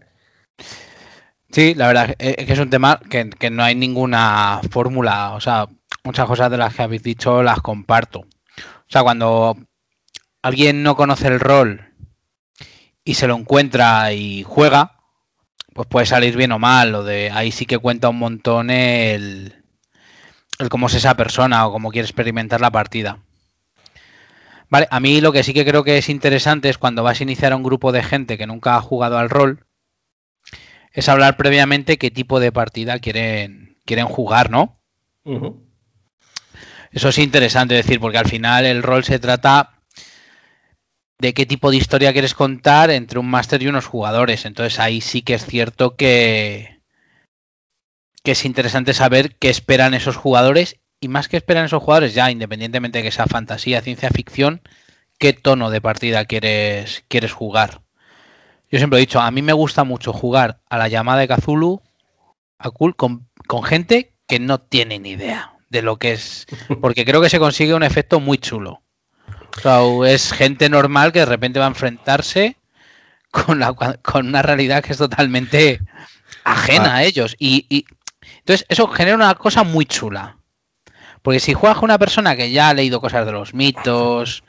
Sí, 1.50 1.74
la 1.74 1.87
verdad 1.87 2.14
es 2.18 2.46
que 2.46 2.53
es 2.53 2.59
un 2.59 2.70
tema 2.70 3.00
que, 3.09 3.31
que 3.31 3.50
no 3.50 3.62
hay 3.62 3.74
ninguna 3.74 4.61
fórmula. 4.70 5.33
O 5.33 5.40
sea, 5.40 5.68
muchas 6.03 6.27
cosas 6.27 6.50
de 6.50 6.59
las 6.59 6.74
que 6.74 6.83
habéis 6.83 7.03
dicho 7.03 7.42
las 7.42 7.61
comparto. 7.61 8.20
O 8.20 8.88
sea, 8.88 9.03
cuando 9.03 9.57
alguien 10.42 10.83
no 10.83 10.96
conoce 10.96 11.29
el 11.29 11.40
rol 11.40 11.92
y 13.05 13.14
se 13.14 13.27
lo 13.27 13.37
encuentra 13.37 14.12
y 14.12 14.42
juega, 14.42 14.98
pues 15.72 15.88
puede 15.88 16.07
salir 16.07 16.37
bien 16.37 16.53
o 16.53 16.59
mal. 16.59 16.92
Lo 16.92 17.05
de 17.05 17.31
ahí 17.31 17.50
sí 17.50 17.66
que 17.66 17.79
cuenta 17.79 18.09
un 18.09 18.18
montón 18.18 18.70
el, 18.70 19.64
el 20.59 20.68
cómo 20.68 20.87
es 20.87 20.94
esa 20.94 21.16
persona 21.16 21.66
o 21.66 21.72
cómo 21.72 21.90
quiere 21.90 22.07
experimentar 22.07 22.61
la 22.61 22.70
partida. 22.70 23.18
Vale, 24.68 24.88
a 24.90 25.00
mí 25.00 25.20
lo 25.20 25.33
que 25.33 25.42
sí 25.42 25.55
que 25.55 25.64
creo 25.64 25.85
que 25.85 25.98
es 25.98 26.09
interesante 26.09 26.68
es 26.68 26.79
cuando 26.79 27.03
vas 27.03 27.20
a 27.20 27.22
iniciar 27.22 27.53
a 27.53 27.57
un 27.57 27.62
grupo 27.62 27.92
de 27.92 28.03
gente 28.03 28.38
que 28.38 28.46
nunca 28.46 28.77
ha 28.77 28.81
jugado 28.81 29.18
al 29.18 29.31
rol, 29.31 29.66
es 30.92 31.09
hablar 31.09 31.37
previamente 31.37 31.98
qué 31.98 32.11
tipo 32.11 32.40
de 32.40 32.53
partida 32.53 32.98
quieren, 32.98 33.79
quieren 33.85 34.07
jugar, 34.07 34.50
¿no? 34.50 34.81
Eso 36.92 37.09
es 37.09 37.18
interesante 37.18 37.74
decir, 37.74 37.98
porque 37.98 38.18
al 38.18 38.29
final 38.29 38.64
el 38.64 38.83
rol 38.83 39.05
se 39.05 39.18
trata 39.18 39.81
de 41.18 41.35
qué 41.35 41.46
tipo 41.46 41.70
de 41.70 41.79
historia 41.79 42.12
quieres 42.12 42.35
contar 42.35 42.90
entre 42.90 43.18
un 43.18 43.29
máster 43.29 43.62
y 43.62 43.66
unos 43.66 43.87
jugadores. 43.87 44.44
Entonces 44.44 44.79
ahí 44.79 45.00
sí 45.00 45.22
que 45.22 45.35
es 45.35 45.44
cierto 45.44 45.96
que, 45.96 46.81
que 48.22 48.33
es 48.33 48.44
interesante 48.44 48.94
saber 48.94 49.37
qué 49.37 49.50
esperan 49.50 49.94
esos 49.94 50.16
jugadores 50.16 50.81
y 51.00 51.09
más 51.09 51.28
que 51.28 51.37
esperan 51.37 51.66
esos 51.66 51.83
jugadores, 51.83 52.14
ya 52.14 52.30
independientemente 52.30 52.98
de 52.98 53.04
que 53.04 53.11
sea 53.11 53.26
fantasía, 53.26 53.80
ciencia 53.83 54.11
ficción, 54.11 54.62
qué 55.18 55.33
tono 55.33 55.70
de 55.70 55.80
partida 55.80 56.24
quieres, 56.24 57.04
quieres 57.09 57.33
jugar. 57.33 57.83
Yo 58.70 58.78
siempre 58.78 58.98
he 58.98 59.00
dicho, 59.00 59.20
a 59.20 59.30
mí 59.30 59.42
me 59.42 59.52
gusta 59.52 59.85
mucho 59.85 60.12
jugar 60.12 60.61
a 60.68 60.78
la 60.78 60.88
llamada 60.88 61.20
de 61.20 61.28
Cthulhu 61.28 61.83
a 62.59 62.70
cool, 62.70 62.96
con, 62.96 63.28
con 63.46 63.62
gente 63.62 64.14
que 64.26 64.38
no 64.40 64.59
tiene 64.61 64.98
ni 64.98 65.11
idea 65.11 65.52
de 65.68 65.83
lo 65.83 65.98
que 65.98 66.12
es, 66.12 66.46
porque 66.80 67.04
creo 67.04 67.20
que 67.20 67.28
se 67.30 67.38
consigue 67.38 67.74
un 67.74 67.83
efecto 67.83 68.18
muy 68.20 68.38
chulo. 68.38 68.83
O 69.57 69.61
sea, 69.61 69.80
es 70.12 70.33
gente 70.33 70.68
normal 70.68 71.12
que 71.12 71.20
de 71.20 71.26
repente 71.26 71.59
va 71.61 71.66
a 71.66 71.68
enfrentarse 71.68 72.57
con, 73.30 73.59
la, 73.61 73.72
con 73.74 74.26
una 74.26 74.42
realidad 74.42 74.83
que 74.83 74.92
es 74.92 74.98
totalmente 74.98 75.80
ajena 76.44 76.94
Ah. 76.94 76.96
a 76.96 77.04
ellos. 77.04 77.37
Y, 77.38 77.66
y- 77.68 77.85
entonces 78.38 78.66
eso 78.68 78.88
genera 78.88 79.14
una 79.16 79.35
cosa 79.37 79.62
muy 79.62 79.87
chula. 79.87 80.38
Porque 81.24 81.40
si 81.40 81.54
juegas 81.54 81.78
con 81.78 81.87
una 81.87 81.98
persona 81.98 82.37
que 82.37 82.50
ya 82.50 82.68
ha 82.68 82.74
leído 82.74 83.00
cosas 83.00 83.24
de 83.24 83.32
los 83.32 83.54
mitos, 83.54 84.44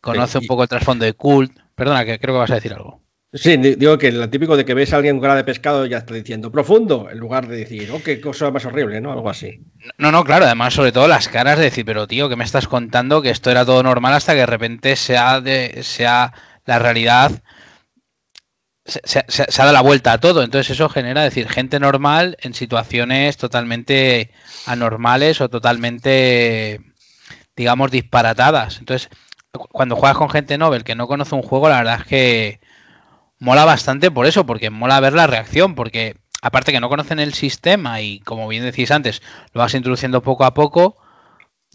conoce 0.00 0.38
un 0.38 0.46
poco 0.46 0.62
el 0.62 0.68
trasfondo 0.70 1.04
de 1.04 1.12
cult, 1.12 1.52
perdona, 1.74 2.04
que 2.06 2.18
creo 2.18 2.34
que 2.34 2.38
vas 2.40 2.50
a 2.50 2.54
decir 2.56 2.72
algo. 2.72 3.00
Sí, 3.32 3.56
di- 3.56 3.74
digo 3.74 3.98
que 3.98 4.10
lo 4.12 4.30
típico 4.30 4.56
de 4.56 4.64
que 4.64 4.74
ves 4.74 4.92
a 4.92 4.96
alguien 4.96 5.16
con 5.16 5.22
cara 5.22 5.34
de 5.34 5.44
pescado 5.44 5.84
ya 5.86 5.98
está 5.98 6.14
diciendo 6.14 6.50
profundo, 6.52 7.08
en 7.10 7.18
lugar 7.18 7.46
de 7.48 7.56
decir, 7.58 7.90
oh, 7.92 8.00
qué 8.02 8.20
cosa 8.20 8.50
más 8.50 8.64
horrible, 8.64 9.00
¿no? 9.00 9.12
Algo 9.12 9.28
así. 9.28 9.60
No, 9.98 10.12
no, 10.12 10.24
claro, 10.24 10.46
además 10.46 10.72
sobre 10.72 10.92
todo 10.92 11.08
las 11.08 11.28
caras 11.28 11.58
de 11.58 11.64
decir, 11.64 11.84
pero 11.84 12.06
tío, 12.06 12.28
¿qué 12.28 12.36
me 12.36 12.44
estás 12.44 12.68
contando? 12.68 13.20
Que 13.20 13.30
esto 13.30 13.50
era 13.50 13.66
todo 13.66 13.82
normal 13.82 14.14
hasta 14.14 14.32
que 14.32 14.40
de 14.40 14.46
repente 14.46 14.96
sea 14.96 15.40
de, 15.40 15.82
sea 15.82 16.32
la 16.64 16.78
realidad 16.78 17.42
se, 18.84 19.00
se- 19.04 19.24
se- 19.28 19.42
ha 19.42 19.64
dado 19.64 19.72
la 19.72 19.80
vuelta 19.82 20.12
a 20.12 20.18
todo. 20.18 20.42
Entonces 20.42 20.70
eso 20.70 20.88
genera 20.88 21.22
decir 21.22 21.48
gente 21.48 21.80
normal 21.80 22.36
en 22.42 22.54
situaciones 22.54 23.36
totalmente 23.36 24.30
anormales 24.66 25.40
o 25.40 25.48
totalmente, 25.48 26.80
digamos, 27.56 27.90
disparatadas. 27.90 28.78
Entonces, 28.78 29.10
cu- 29.52 29.68
cuando 29.72 29.96
juegas 29.96 30.18
con 30.18 30.30
gente 30.30 30.58
novel 30.58 30.84
que 30.84 30.94
no 30.96 31.08
conoce 31.08 31.34
un 31.34 31.42
juego, 31.42 31.68
la 31.68 31.78
verdad 31.78 32.00
es 32.02 32.06
que 32.06 32.60
mola 33.38 33.64
bastante 33.64 34.10
por 34.10 34.26
eso, 34.26 34.46
porque 34.46 34.70
mola 34.70 35.00
ver 35.00 35.12
la 35.14 35.26
reacción, 35.26 35.74
porque 35.74 36.16
aparte 36.42 36.72
que 36.72 36.80
no 36.80 36.88
conocen 36.88 37.20
el 37.20 37.34
sistema 37.34 38.00
y 38.00 38.20
como 38.20 38.48
bien 38.48 38.64
decís 38.64 38.90
antes, 38.90 39.22
lo 39.52 39.60
vas 39.60 39.74
introduciendo 39.74 40.22
poco 40.22 40.44
a 40.44 40.54
poco, 40.54 40.96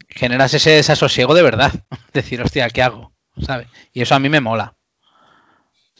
generas 0.08 0.54
ese 0.54 0.70
desasosiego 0.70 1.34
de 1.34 1.42
verdad. 1.42 1.72
Decir, 2.12 2.42
hostia, 2.42 2.68
¿qué 2.70 2.82
hago? 2.82 3.12
¿Sabes? 3.42 3.68
Y 3.92 4.02
eso 4.02 4.14
a 4.14 4.20
mí 4.20 4.28
me 4.28 4.40
mola. 4.40 4.74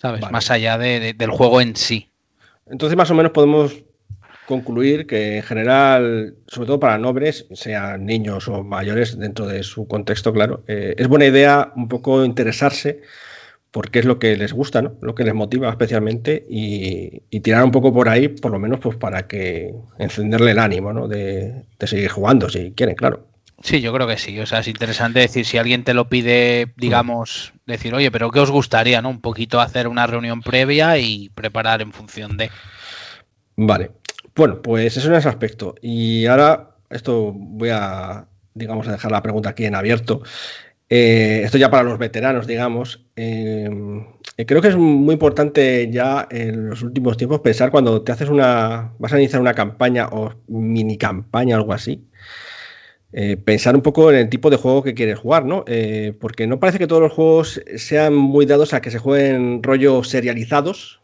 ¿Sabes? 0.00 0.20
Vale. 0.20 0.32
Más 0.32 0.50
allá 0.50 0.78
de- 0.78 1.00
de- 1.00 1.12
del 1.14 1.30
juego 1.30 1.60
en 1.60 1.76
sí. 1.76 2.08
Entonces, 2.66 2.96
más 2.96 3.10
o 3.10 3.14
menos 3.14 3.32
podemos 3.32 3.82
concluir 4.46 5.06
que 5.06 5.36
en 5.36 5.42
general, 5.42 6.34
sobre 6.48 6.66
todo 6.66 6.80
para 6.80 6.98
nobles, 6.98 7.46
sean 7.52 8.06
niños 8.06 8.48
o 8.48 8.64
mayores, 8.64 9.18
dentro 9.18 9.46
de 9.46 9.62
su 9.62 9.86
contexto, 9.86 10.32
claro, 10.32 10.64
eh, 10.66 10.94
es 10.96 11.06
buena 11.06 11.26
idea 11.26 11.72
un 11.76 11.88
poco 11.88 12.24
interesarse 12.24 13.00
por 13.70 13.90
qué 13.90 14.00
es 14.00 14.04
lo 14.04 14.18
que 14.18 14.36
les 14.36 14.52
gusta, 14.52 14.82
¿no? 14.82 14.94
Lo 15.00 15.14
que 15.14 15.22
les 15.22 15.34
motiva 15.34 15.70
especialmente 15.70 16.44
y, 16.50 17.22
y 17.30 17.40
tirar 17.40 17.62
un 17.62 17.70
poco 17.70 17.92
por 17.92 18.08
ahí, 18.08 18.26
por 18.28 18.50
lo 18.50 18.58
menos 18.58 18.80
pues 18.80 18.96
para 18.96 19.28
que 19.28 19.72
encenderle 19.98 20.50
el 20.52 20.58
ánimo, 20.58 20.92
¿no? 20.92 21.06
De, 21.06 21.66
de 21.78 21.86
seguir 21.86 22.08
jugando, 22.08 22.48
si 22.48 22.72
quieren, 22.72 22.96
claro. 22.96 23.28
Sí, 23.62 23.80
yo 23.80 23.92
creo 23.92 24.06
que 24.06 24.16
sí. 24.16 24.38
O 24.40 24.46
sea, 24.46 24.60
es 24.60 24.68
interesante 24.68 25.20
decir, 25.20 25.44
si 25.44 25.58
alguien 25.58 25.84
te 25.84 25.92
lo 25.92 26.08
pide, 26.08 26.72
digamos, 26.76 27.52
decir, 27.66 27.94
oye, 27.94 28.10
pero 28.10 28.30
¿qué 28.30 28.40
os 28.40 28.50
gustaría, 28.50 29.02
no? 29.02 29.10
Un 29.10 29.20
poquito 29.20 29.60
hacer 29.60 29.86
una 29.86 30.06
reunión 30.06 30.40
previa 30.40 30.96
y 30.98 31.28
preparar 31.30 31.82
en 31.82 31.92
función 31.92 32.36
de. 32.36 32.50
Vale. 33.56 33.90
Bueno, 34.34 34.62
pues 34.62 34.96
eso 34.96 35.08
en 35.08 35.14
ese 35.14 35.28
aspecto. 35.28 35.74
Y 35.82 36.24
ahora, 36.24 36.76
esto 36.88 37.32
voy 37.34 37.68
a, 37.70 38.26
digamos, 38.54 38.88
a 38.88 38.92
dejar 38.92 39.12
la 39.12 39.22
pregunta 39.22 39.50
aquí 39.50 39.66
en 39.66 39.74
abierto. 39.74 40.22
Eh, 40.88 41.42
esto 41.44 41.58
ya 41.58 41.70
para 41.70 41.84
los 41.84 41.98
veteranos, 41.98 42.46
digamos. 42.46 43.06
Eh, 43.14 43.70
eh, 44.36 44.46
creo 44.46 44.62
que 44.62 44.68
es 44.68 44.76
muy 44.76 45.12
importante 45.12 45.88
ya 45.92 46.26
en 46.30 46.70
los 46.70 46.82
últimos 46.82 47.16
tiempos 47.16 47.40
pensar 47.40 47.70
cuando 47.70 48.02
te 48.02 48.10
haces 48.10 48.28
una, 48.28 48.94
vas 48.98 49.12
a 49.12 49.18
iniciar 49.18 49.40
una 49.40 49.54
campaña 49.54 50.08
o 50.10 50.34
mini 50.48 50.96
campaña, 50.96 51.56
algo 51.56 51.72
así. 51.74 52.09
Eh, 53.12 53.36
pensar 53.36 53.74
un 53.74 53.82
poco 53.82 54.10
en 54.10 54.18
el 54.18 54.28
tipo 54.28 54.50
de 54.50 54.56
juego 54.56 54.82
que 54.84 54.94
quieres 54.94 55.18
jugar, 55.18 55.44
¿no? 55.44 55.64
Eh, 55.66 56.14
porque 56.20 56.46
no 56.46 56.60
parece 56.60 56.78
que 56.78 56.86
todos 56.86 57.02
los 57.02 57.12
juegos 57.12 57.60
sean 57.76 58.14
muy 58.14 58.46
dados 58.46 58.72
a 58.72 58.80
que 58.80 58.90
se 58.90 58.98
jueguen 58.98 59.62
rollos 59.62 60.08
serializados, 60.08 61.00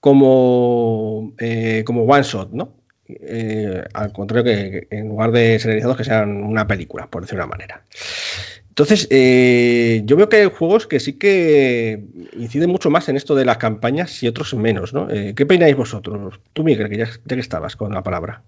como, 0.00 1.34
eh, 1.38 1.82
como 1.86 2.04
one 2.04 2.22
shot, 2.22 2.50
¿no? 2.52 2.74
Al 3.92 4.12
contrario 4.12 4.44
que, 4.44 4.86
en 4.90 5.08
lugar 5.08 5.32
de 5.32 5.58
serializados 5.58 5.98
que 5.98 6.04
sean 6.04 6.42
una 6.44 6.66
película, 6.66 7.10
por 7.10 7.22
decir 7.22 7.36
de 7.36 7.44
una 7.44 7.50
manera. 7.50 7.84
Entonces, 8.70 9.06
yo 9.10 10.16
veo 10.16 10.30
que 10.30 10.36
hay 10.36 10.50
juegos 10.50 10.86
que 10.86 10.98
sí 10.98 11.12
que 11.18 12.02
inciden 12.38 12.70
mucho 12.70 12.88
más 12.88 13.10
en 13.10 13.16
esto 13.16 13.34
de 13.34 13.44
las 13.44 13.58
campañas 13.58 14.22
y 14.22 14.28
otros 14.28 14.54
menos, 14.54 14.94
¿no? 14.94 15.08
¿Qué 15.08 15.42
opináis 15.42 15.76
vosotros? 15.76 16.40
Tú, 16.54 16.64
Miguel, 16.64 16.88
que 16.88 16.96
ya, 16.96 17.06
ya 17.06 17.36
que 17.36 17.40
estabas 17.40 17.76
con 17.76 17.92
la 17.92 18.02
palabra. 18.02 18.42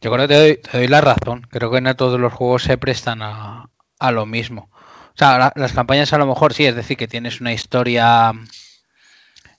Yo 0.00 0.12
creo 0.12 0.28
que 0.28 0.60
te 0.60 0.78
doy, 0.78 0.88
la 0.88 1.00
razón. 1.00 1.46
Creo 1.50 1.70
que 1.70 1.80
no 1.80 1.96
todos 1.96 2.20
los 2.20 2.32
juegos 2.32 2.62
se 2.62 2.78
prestan 2.78 3.20
a, 3.22 3.70
lo 4.12 4.26
mismo. 4.26 4.70
O 4.72 5.18
sea, 5.18 5.38
la- 5.38 5.52
las 5.56 5.72
campañas 5.72 6.12
a 6.12 6.18
lo 6.18 6.26
mejor 6.26 6.54
sí, 6.54 6.66
es 6.66 6.76
decir, 6.76 6.96
que 6.96 7.08
tienes 7.08 7.40
una 7.40 7.52
historia, 7.52 8.32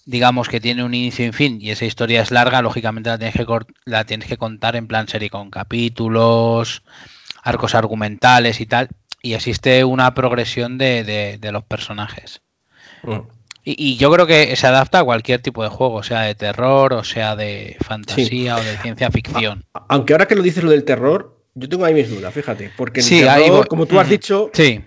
digamos 0.06 0.48
que 0.48 0.62
tiene 0.62 0.84
un 0.84 0.94
inicio 0.94 1.28
y 1.28 1.32
fin, 1.32 1.60
y 1.62 1.72
esa 1.72 1.86
historia 1.86 2.22
es 2.22 2.32
larga, 2.32 2.62
lógicamente 2.62 3.10
la 3.10 3.18
tienes 4.06 4.28
que, 4.28 4.38
contar 4.38 4.76
en 4.76 4.88
plan 4.88 5.08
serie 5.08 5.30
con 5.30 5.52
capítulos, 5.52 6.84
arcos 7.44 7.76
argumentales 7.76 8.62
y 8.62 8.66
tal, 8.66 8.90
y 9.22 9.34
existe 9.34 9.84
una 9.84 10.14
progresión 10.14 10.78
de, 10.78 11.40
los 11.52 11.64
personajes. 11.64 12.42
Y, 13.70 13.76
y 13.78 13.98
yo 13.98 14.12
creo 14.12 14.26
que 14.26 14.56
se 14.56 14.66
adapta 14.66 15.00
a 15.00 15.04
cualquier 15.04 15.42
tipo 15.42 15.62
de 15.62 15.70
juego, 15.70 16.02
sea 16.02 16.22
de 16.22 16.34
terror, 16.34 16.94
o 16.94 17.04
sea 17.04 17.36
de 17.36 17.78
fantasía, 17.82 18.56
o 18.56 18.64
de 18.64 18.78
ciencia 18.78 19.12
ficción. 19.12 19.64
Aunque 19.90 20.14
ahora 20.14 20.28
que 20.28 20.34
lo 20.34 20.42
dices 20.42 20.64
lo 20.64 20.72
del 20.72 20.84
terror, 20.86 21.38
yo 21.54 21.70
tengo 21.70 21.86
ahí 21.86 21.94
mis 21.94 22.10
dudas, 22.10 22.34
fíjate. 22.34 22.72
Porque 22.76 23.02
Sí, 23.04 23.22
ahí 23.28 23.48
como 23.68 23.86
tú 23.86 24.00
has 24.00 24.10
dicho, 24.10 24.50
Sí. 24.54 24.82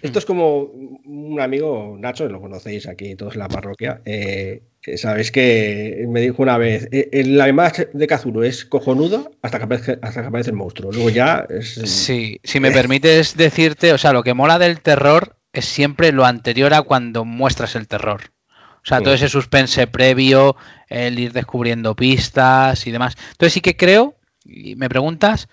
esto 0.00 0.20
es 0.20 0.24
como 0.24 0.60
un 0.60 1.40
amigo, 1.40 1.96
Nacho, 1.98 2.28
lo 2.28 2.40
conocéis 2.40 2.86
aquí 2.86 3.16
todos 3.16 3.34
en 3.34 3.40
la 3.40 3.48
parroquia. 3.48 4.00
eh, 4.04 4.62
sabéis 4.96 5.32
que 5.32 6.04
me 6.08 6.20
dijo 6.20 6.40
una 6.42 6.56
vez: 6.56 6.88
eh, 6.92 7.08
eh, 7.10 7.24
la 7.24 7.46
llamada 7.48 7.72
de 7.92 8.06
Cthulhu 8.06 8.44
es 8.44 8.64
cojonuda 8.64 9.28
hasta 9.42 9.58
que 9.58 9.64
aparece, 9.64 9.98
hasta 10.02 10.20
que 10.20 10.28
aparece 10.28 10.50
el 10.50 10.56
monstruo. 10.56 10.92
Luego 10.92 11.08
ya 11.10 11.46
es. 11.50 11.74
Sí, 11.84 12.38
si 12.44 12.60
me 12.60 12.70
permites 12.70 13.36
decirte, 13.36 13.92
o 13.92 13.98
sea, 13.98 14.12
lo 14.12 14.22
que 14.22 14.34
mola 14.34 14.58
del 14.60 14.80
terror 14.82 15.36
es 15.54 15.64
siempre 15.64 16.12
lo 16.12 16.26
anterior 16.26 16.74
a 16.74 16.82
cuando 16.82 17.24
muestras 17.24 17.74
el 17.76 17.88
terror. 17.88 18.32
O 18.76 18.86
sea, 18.86 18.98
Sí. 18.98 19.04
todo 19.04 19.14
ese 19.14 19.28
suspense 19.30 19.86
previo, 19.86 20.56
el 20.88 21.18
ir 21.18 21.32
descubriendo 21.32 21.96
pistas 21.96 22.86
y 22.86 22.90
demás. 22.90 23.16
Entonces 23.32 23.54
sí 23.54 23.60
que 23.62 23.76
creo, 23.76 24.16
y 24.44 24.76
me 24.76 24.88
preguntas, 24.90 25.48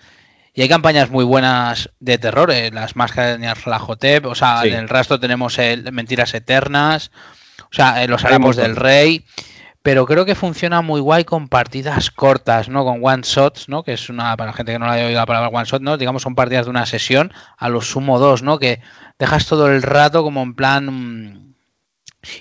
y 0.52 0.60
hay 0.60 0.68
campañas 0.68 1.08
muy 1.10 1.24
buenas 1.24 1.88
de 1.98 2.18
terror, 2.18 2.50
eh, 2.50 2.70
las 2.70 2.94
máscaras 2.94 3.32
de 3.32 3.38
Nyarlathotep, 3.46 4.26
o 4.26 4.34
sea, 4.34 4.60
Sí. 4.62 4.68
en 4.68 4.74
el 4.74 4.88
rastro 4.90 5.18
tenemos 5.18 5.58
el 5.58 5.90
Mentiras 5.92 6.34
Eternas, 6.34 7.10
o 7.62 7.74
sea, 7.74 8.04
eh, 8.04 8.08
los 8.08 8.22
montón. 8.22 8.56
del 8.56 8.76
rey, 8.76 9.24
pero 9.82 10.06
creo 10.06 10.24
que 10.24 10.34
funciona 10.34 10.80
muy 10.80 11.00
guay 11.00 11.24
con 11.24 11.48
partidas 11.48 12.10
cortas, 12.10 12.68
¿no? 12.68 12.84
Con 12.84 13.00
one 13.02 13.22
shots, 13.24 13.68
¿no? 13.68 13.82
Que 13.82 13.94
es 13.94 14.08
una, 14.08 14.36
para 14.36 14.50
la 14.50 14.56
gente 14.56 14.72
que 14.72 14.78
no 14.78 14.86
la 14.86 14.92
haya 14.92 15.06
oído 15.06 15.18
la 15.18 15.26
palabra 15.26 15.48
one 15.48 15.64
shot, 15.64 15.82
¿no? 15.82 15.96
Digamos, 15.96 16.22
son 16.22 16.34
partidas 16.34 16.66
de 16.66 16.70
una 16.70 16.86
sesión, 16.86 17.32
a 17.56 17.68
lo 17.68 17.80
sumo 17.80 18.18
dos, 18.18 18.42
¿no? 18.42 18.58
Que 18.58 18.80
dejas 19.18 19.46
todo 19.46 19.68
el 19.68 19.82
rato 19.82 20.22
como 20.22 20.42
en 20.42 20.54
plan... 20.54 20.86
mm, 20.86 21.54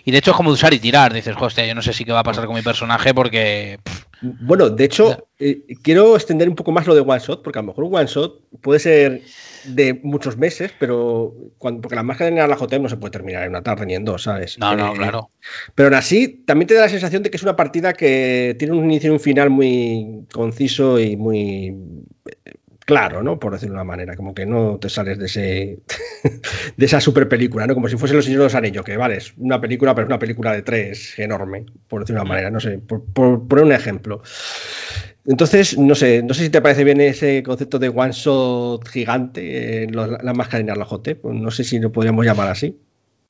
Y 0.06 0.12
de 0.12 0.18
hecho 0.20 0.32
es 0.32 0.38
como 0.38 0.52
usar 0.52 0.74
y 0.74 0.80
tirar, 0.80 1.12
dices, 1.14 1.36
hostia, 1.40 1.66
yo 1.66 1.74
no 1.74 1.82
sé 1.82 1.94
si 1.94 2.06
qué 2.06 2.12
va 2.12 2.20
a 2.20 2.24
pasar 2.24 2.46
con 2.46 2.56
mi 2.56 2.62
personaje 2.62 3.14
porque... 3.14 3.80
Bueno, 4.22 4.70
de 4.70 4.84
hecho, 4.86 5.28
eh, 5.40 5.64
quiero 5.82 6.16
extender 6.16 6.48
un 6.48 6.56
poco 6.56 6.72
más 6.72 6.86
lo 6.86 6.94
de 6.94 7.02
One 7.02 7.20
Shot, 7.20 7.42
porque 7.42 7.58
a 7.58 7.64
lo 7.64 7.70
mejor 7.70 7.86
un 7.86 7.96
One 7.96 8.06
Shot 8.06 8.40
puede 8.62 8.80
ser 8.80 9.24
de 9.66 10.00
muchos 10.04 10.38
meses, 10.38 10.72
pero 10.80 11.34
cuando, 11.58 11.82
porque 11.82 11.96
la 11.96 12.04
máscara 12.04 12.30
de 12.30 12.36
Nyarlathotep 12.36 12.82
no 12.82 12.90
se 12.90 12.98
puede 12.98 13.12
terminar 13.12 13.44
en 13.44 13.50
una 13.50 13.64
tarde 13.64 13.86
ni 13.86 13.96
en 13.96 14.06
dos, 14.06 14.24
¿sabes? 14.24 14.58
No, 14.60 14.76
no, 14.76 14.94
Eh, 14.94 14.98
claro. 14.98 15.32
Pero 15.76 15.88
aún 15.88 15.96
así, 15.96 16.44
también 16.46 16.68
te 16.68 16.74
da 16.74 16.82
la 16.82 16.90
sensación 16.90 17.24
de 17.24 17.30
que 17.30 17.38
es 17.38 17.44
una 17.44 17.56
partida 17.56 17.94
que 17.94 18.56
tiene 18.60 18.74
un 18.76 18.86
inicio 18.86 19.10
y 19.12 19.14
un 19.14 19.20
final 19.20 19.50
muy 19.50 20.26
conciso 20.32 21.00
y 21.00 21.16
muy. 21.16 21.76
claro, 22.86 23.24
¿no? 23.24 23.40
Por 23.40 23.54
decirlo 23.54 23.74
de 23.76 23.82
una 23.82 23.84
manera, 23.86 24.16
como 24.16 24.34
que 24.34 24.46
no 24.46 24.78
te 24.80 24.90
sales 24.90 25.18
de 25.18 25.26
ese 25.26 25.80
de 26.78 26.86
esa 26.86 27.00
super 27.00 27.28
película, 27.30 27.68
¿no? 27.68 27.74
Como 27.74 27.88
si 27.88 27.98
fuese 27.98 28.14
Los 28.16 28.26
Señores 28.26 28.42
de 28.42 28.46
los 28.46 28.56
Anillos, 28.56 28.84
que 28.86 28.98
vale, 28.98 29.18
es 29.18 29.34
una 29.38 29.62
película, 29.62 29.96
pero 29.96 30.06
es 30.08 30.10
una 30.10 30.20
película 30.20 30.54
de 30.54 30.62
tres 30.64 31.18
enorme, 31.18 31.66
por 31.88 32.02
decirlo 32.02 32.22
de 32.22 32.26
una 32.26 32.30
manera, 32.30 32.52
no 32.52 32.60
sé, 32.60 32.80
por, 32.80 33.06
por 33.14 33.48
poner 33.48 33.66
un 33.66 33.72
ejemplo. 33.72 34.22
Entonces, 35.26 35.78
no 35.78 35.94
sé, 35.94 36.24
no 36.24 36.34
sé 36.34 36.44
si 36.44 36.50
te 36.50 36.62
parece 36.62 36.84
bien 36.84 37.00
ese 37.00 37.44
concepto 37.44 37.78
de 37.78 37.90
one 37.90 38.12
shot 38.12 38.88
gigante 38.88 39.84
en 39.84 39.96
los- 39.96 40.10
las 40.10 40.64
Narlajote, 40.64 41.16
pues 41.16 41.36
no 41.36 41.52
sé 41.52 41.64
si 41.64 41.80
lo 41.80 41.92
podríamos 41.92 42.26
llamar 42.26 42.50
así. 42.50 42.80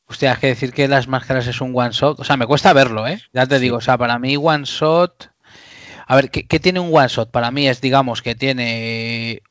Hostia, 0.08 0.34
es 0.34 0.40
que 0.40 0.48
decir 0.48 0.74
que 0.74 0.88
las 0.88 1.08
máscaras 1.08 1.48
es 1.48 1.62
un 1.62 1.72
one 1.74 1.92
shot. 1.92 2.20
O 2.20 2.24
sea, 2.24 2.38
me 2.38 2.46
cuesta 2.48 2.74
verlo, 2.74 3.08
¿eh? 3.08 3.22
Ya 3.34 3.46
te 3.46 3.60
digo, 3.60 3.78
o 3.78 3.82
sea, 3.82 3.98
para 3.98 4.20
mí 4.20 4.36
one 4.38 4.64
shot. 4.66 5.30
A 6.08 6.16
ver, 6.16 6.30
¿qué, 6.30 6.46
qué 6.48 6.60
tiene 6.60 6.80
un 6.80 6.96
one 6.96 7.08
shot? 7.08 7.32
Para 7.32 7.52
mí 7.52 7.68
es, 7.68 7.82
digamos, 7.82 8.22
que 8.22 8.36
tiene. 8.36 9.42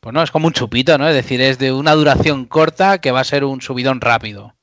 Pues 0.00 0.14
no, 0.14 0.22
es 0.22 0.30
como 0.30 0.46
un 0.46 0.52
chupito, 0.52 0.96
¿no? 0.98 1.08
Es 1.08 1.14
decir, 1.14 1.40
es 1.40 1.58
de 1.58 1.72
una 1.72 1.92
duración 1.92 2.46
corta 2.46 2.98
que 3.00 3.12
va 3.12 3.20
a 3.20 3.24
ser 3.24 3.44
un 3.44 3.60
subidón 3.60 4.00
rápido. 4.00 4.54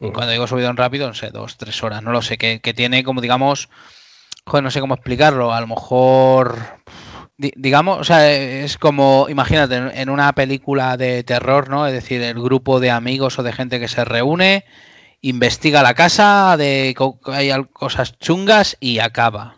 Y 0.00 0.10
cuando 0.12 0.32
digo 0.32 0.46
subidón 0.46 0.76
rápido, 0.76 1.08
no 1.08 1.14
sé, 1.14 1.30
dos, 1.30 1.56
tres 1.56 1.82
horas, 1.82 2.02
no 2.02 2.12
lo 2.12 2.22
sé, 2.22 2.38
que, 2.38 2.60
que 2.60 2.72
tiene 2.74 3.02
como, 3.04 3.20
digamos. 3.20 3.68
Joder, 4.48 4.64
no 4.64 4.70
sé 4.70 4.80
cómo 4.80 4.94
explicarlo. 4.94 5.52
A 5.52 5.60
lo 5.60 5.66
mejor. 5.66 6.56
di- 7.36 7.52
digamos, 7.56 7.98
o 8.00 8.04
sea, 8.04 8.28
es 8.32 8.76
como, 8.78 9.26
imagínate, 9.28 9.76
en- 9.76 10.10
una 10.10 10.32
película 10.32 10.96
de 10.96 11.22
terror, 11.22 11.68
¿no? 11.68 11.86
Es 11.86 11.92
decir, 11.92 12.20
el 12.22 12.34
grupo 12.42 12.80
de 12.80 12.90
amigos 12.90 13.38
o 13.38 13.44
de 13.44 13.52
gente 13.52 13.78
que 13.78 13.86
se 13.86 14.04
reúne, 14.04 14.64
investiga 15.20 15.82
la 15.84 15.94
casa, 15.94 16.56
de 16.56 16.96
hay 17.26 17.50
cosas 17.72 18.18
chungas 18.18 18.76
y 18.80 18.98
acaba. 18.98 19.54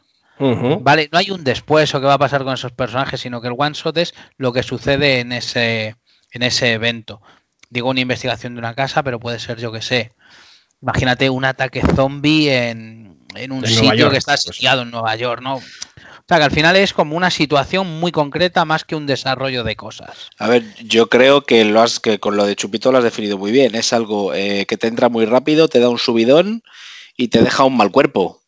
Vale, 0.85 1.09
no 1.13 1.19
hay 1.19 1.31
un 1.31 1.43
después 1.45 1.95
o 1.95 2.01
qué 2.01 2.07
va 2.07 2.15
a 2.15 2.19
pasar 2.19 2.45
con 2.45 2.53
esos 2.55 2.73
personajes, 2.73 3.21
sino 3.21 3.41
que 3.41 3.49
el 3.49 3.55
one 3.57 3.75
shot 3.75 3.97
es 3.99 4.15
lo 4.37 4.53
que 4.53 4.63
sucede 4.63 5.21
en 5.21 5.33
ese, 5.33 5.97
en 6.33 6.43
ese 6.43 6.73
evento. 6.73 7.23
Digo 7.71 7.89
una 7.91 8.01
investigación 8.01 8.55
de 8.55 8.59
una 8.59 8.75
casa, 8.75 9.03
pero 9.03 9.21
puede 9.21 9.39
ser, 9.39 9.59
yo 9.59 9.71
que 9.73 9.81
sé. 9.83 10.13
Imagínate 10.83 11.29
un 11.31 11.45
ataque 11.45 11.83
zombie 11.95 12.51
en, 12.71 13.00
en 13.35 13.53
un 13.53 13.67
sitio 13.67 13.95
York, 13.95 14.13
que 14.13 14.19
está 14.19 14.33
pues. 14.33 14.57
sitiado 14.57 14.83
en 14.83 14.91
Nueva 14.91 15.17
York, 15.17 15.43
¿no? 15.43 15.57
O 15.57 16.33
sea, 16.33 16.39
que 16.39 16.45
al 16.45 16.51
final 16.53 16.77
es 16.77 16.93
como 16.93 17.17
una 17.17 17.31
situación 17.31 17.99
muy 17.99 18.13
concreta 18.13 18.65
más 18.65 18.85
que 18.85 18.95
un 18.95 19.07
desarrollo 19.07 19.65
de 19.65 19.75
cosas. 19.75 20.29
A 20.39 20.49
ver, 20.49 20.65
yo 20.77 21.09
creo 21.09 21.43
que 21.43 21.65
lo 21.65 21.81
has, 21.81 21.99
que 21.99 22.21
con 22.21 22.37
lo 22.37 22.47
de 22.47 22.55
Chupito 22.55 22.93
lo 22.93 22.99
has 22.99 23.05
definido 23.05 23.37
muy 23.37 23.51
bien. 23.51 23.75
Es 23.75 23.93
algo 23.93 24.33
eh, 24.33 24.65
que 24.67 24.77
te 24.77 24.87
entra 24.87 25.09
muy 25.09 25.25
rápido, 25.25 25.67
te 25.67 25.81
da 25.81 25.89
un 25.89 25.99
subidón 25.99 26.63
y 27.17 27.29
te 27.29 27.43
deja 27.43 27.65
un 27.65 27.77
mal 27.77 27.91
cuerpo. 27.91 28.41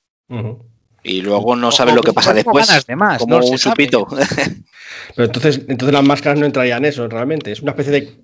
Y 1.02 1.22
luego 1.22 1.56
no 1.56 1.72
sabes 1.72 1.94
lo 1.94 2.02
que 2.02 2.12
pasa 2.12 2.32
después. 2.32 2.68
ganas 2.68 2.86
de 2.86 2.96
más, 2.96 3.18
como 3.18 3.40
no 3.40 3.46
un 3.46 3.58
chupito. 3.58 4.06
Pero 5.16 5.26
entonces, 5.26 5.62
entonces 5.68 5.92
las 5.92 6.04
máscaras 6.04 6.38
no 6.38 6.46
entrarían 6.46 6.84
en 6.84 6.90
eso 6.90 7.08
realmente. 7.08 7.50
Es 7.50 7.60
una 7.60 7.72
especie 7.72 7.92
de 7.92 8.20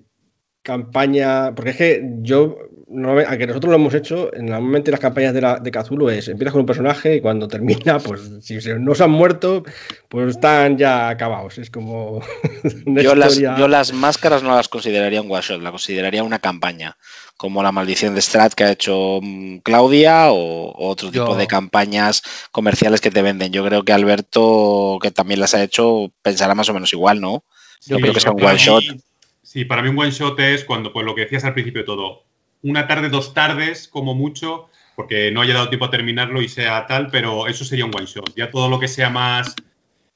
campaña. 0.63 1.53
Porque 1.53 1.71
es 1.71 1.75
que 1.75 2.03
yo, 2.21 2.57
no, 2.91 3.11
aunque 3.19 3.47
nosotros 3.47 3.69
lo 3.69 3.75
hemos 3.75 3.93
hecho, 3.93 4.31
normalmente 4.37 4.91
las 4.91 4.99
campañas 4.99 5.33
de, 5.33 5.41
la, 5.41 5.59
de 5.59 5.71
Cthulhu 5.71 6.09
es 6.09 6.27
empiezas 6.27 6.51
con 6.53 6.61
un 6.61 6.65
personaje 6.65 7.15
y 7.15 7.21
cuando 7.21 7.47
termina, 7.47 7.99
pues 7.99 8.21
si 8.41 8.59
se- 8.61 8.79
no 8.79 8.95
se 8.95 9.03
han 9.03 9.11
muerto, 9.11 9.63
pues 10.07 10.29
están 10.31 10.77
ya 10.77 11.09
acabados. 11.09 11.57
Es 11.57 11.69
como. 11.69 12.21
yo, 12.85 13.15
las, 13.15 13.37
yo 13.37 13.67
las 13.67 13.93
máscaras 13.93 14.43
no 14.43 14.55
las 14.55 14.67
consideraría 14.67 15.21
un 15.21 15.31
one 15.31 15.41
shot, 15.41 15.61
la 15.61 15.71
consideraría 15.71 16.23
una 16.23 16.39
campaña. 16.39 16.97
Como 17.37 17.63
la 17.63 17.71
maldición 17.71 18.15
de 18.15 18.21
Strat 18.21 18.53
que 18.53 18.65
ha 18.65 18.71
hecho 18.71 19.19
mm, 19.21 19.59
Claudia 19.59 20.31
o, 20.31 20.71
o 20.71 20.89
otro 20.89 21.09
tipo 21.09 21.27
Yo- 21.27 21.35
de 21.35 21.47
campañas 21.47 22.21
comerciales 22.51 22.99
que 23.01 23.11
te 23.11 23.21
venden. 23.21 23.53
Yo 23.53 23.63
creo 23.65 23.83
que 23.83 23.93
Alberto, 23.93 24.99
que 25.01 25.11
también 25.11 25.39
las 25.39 25.53
ha 25.53 25.63
hecho, 25.63 26.11
pensará 26.21 26.53
más 26.55 26.67
o 26.69 26.73
menos 26.73 26.91
igual, 26.91 27.21
¿no? 27.21 27.43
Sí, 27.79 27.93
creo 27.95 28.13
que 28.13 28.19
sea 28.19 28.31
un 28.31 28.37
para 28.37 28.49
one 28.51 28.59
shot. 28.59 28.83
mí- 28.83 28.99
Sí, 29.41 29.65
para 29.65 29.81
mí 29.81 29.89
un 29.89 29.97
one 29.97 30.11
shot 30.11 30.39
es 30.41 30.63
cuando, 30.65 30.91
pues 30.93 31.05
lo 31.05 31.15
que 31.15 31.21
decías 31.21 31.43
al 31.43 31.53
principio 31.53 31.81
de 31.81 31.85
todo, 31.85 32.23
una 32.63 32.87
tarde, 32.87 33.09
dos 33.09 33.33
tardes, 33.33 33.87
como 33.87 34.13
mucho, 34.15 34.67
porque 34.95 35.31
no 35.31 35.41
haya 35.41 35.53
dado 35.53 35.69
tiempo 35.69 35.85
a 35.85 35.91
terminarlo 35.91 36.41
y 36.41 36.49
sea 36.49 36.85
tal, 36.87 37.07
pero 37.11 37.47
eso 37.47 37.63
sería 37.63 37.85
un 37.85 37.95
one 37.95 38.05
shot. 38.05 38.33
Ya 38.35 38.51
todo 38.51 38.69
lo 38.69 38.79
que 38.79 38.87
sea 38.87 39.09
más, 39.09 39.55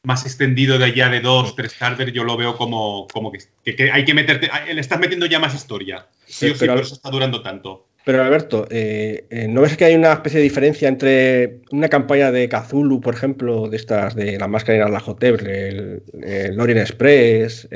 más 0.04 0.26
extendido 0.26 0.78
de 0.78 0.86
allá 0.86 1.08
de 1.10 1.22
dos, 1.22 1.56
tres 1.56 1.78
tardes, 1.78 2.12
yo 2.12 2.24
lo 2.26 2.36
veo 2.36 2.58
como, 2.58 3.08
como 3.14 3.32
que, 3.32 3.40
que- 3.64 3.76
que 3.76 3.92
hay 3.92 4.04
que 4.04 4.14
meterte, 4.14 4.50
le 4.74 4.82
estás 4.82 5.00
metiendo 5.00 5.26
ya 5.26 5.40
más 5.40 5.56
historia. 5.56 6.08
Sí 6.26 6.54
Pero- 6.60 6.74
por 6.74 6.84
eso 6.84 6.96
está 6.96 7.10
durando 7.10 7.42
tanto. 7.42 7.88
Pero 8.06 8.22
Alberto, 8.22 8.68
eh, 8.70 9.28
eh, 9.30 9.48
¿no 9.48 9.62
ves 9.62 9.78
que 9.78 9.86
hay 9.86 9.96
una 9.96 10.12
especie 10.12 10.40
de 10.40 10.44
diferencia 10.44 10.90
entre 10.90 11.62
una 11.72 11.88
campaña 11.88 12.34
de 12.34 12.50
Cthulhu, 12.50 13.00
por 13.00 13.14
ejemplo, 13.16 13.70
de 13.70 13.78
estas 13.78 14.14
de 14.14 14.38
la 14.38 14.50
máscara 14.50 14.84
de 14.84 14.92
la 14.92 15.00
Hotep, 15.00 15.40
el, 15.48 16.04
el 16.22 16.60
Orient 16.60 16.82
Express, 16.82 17.70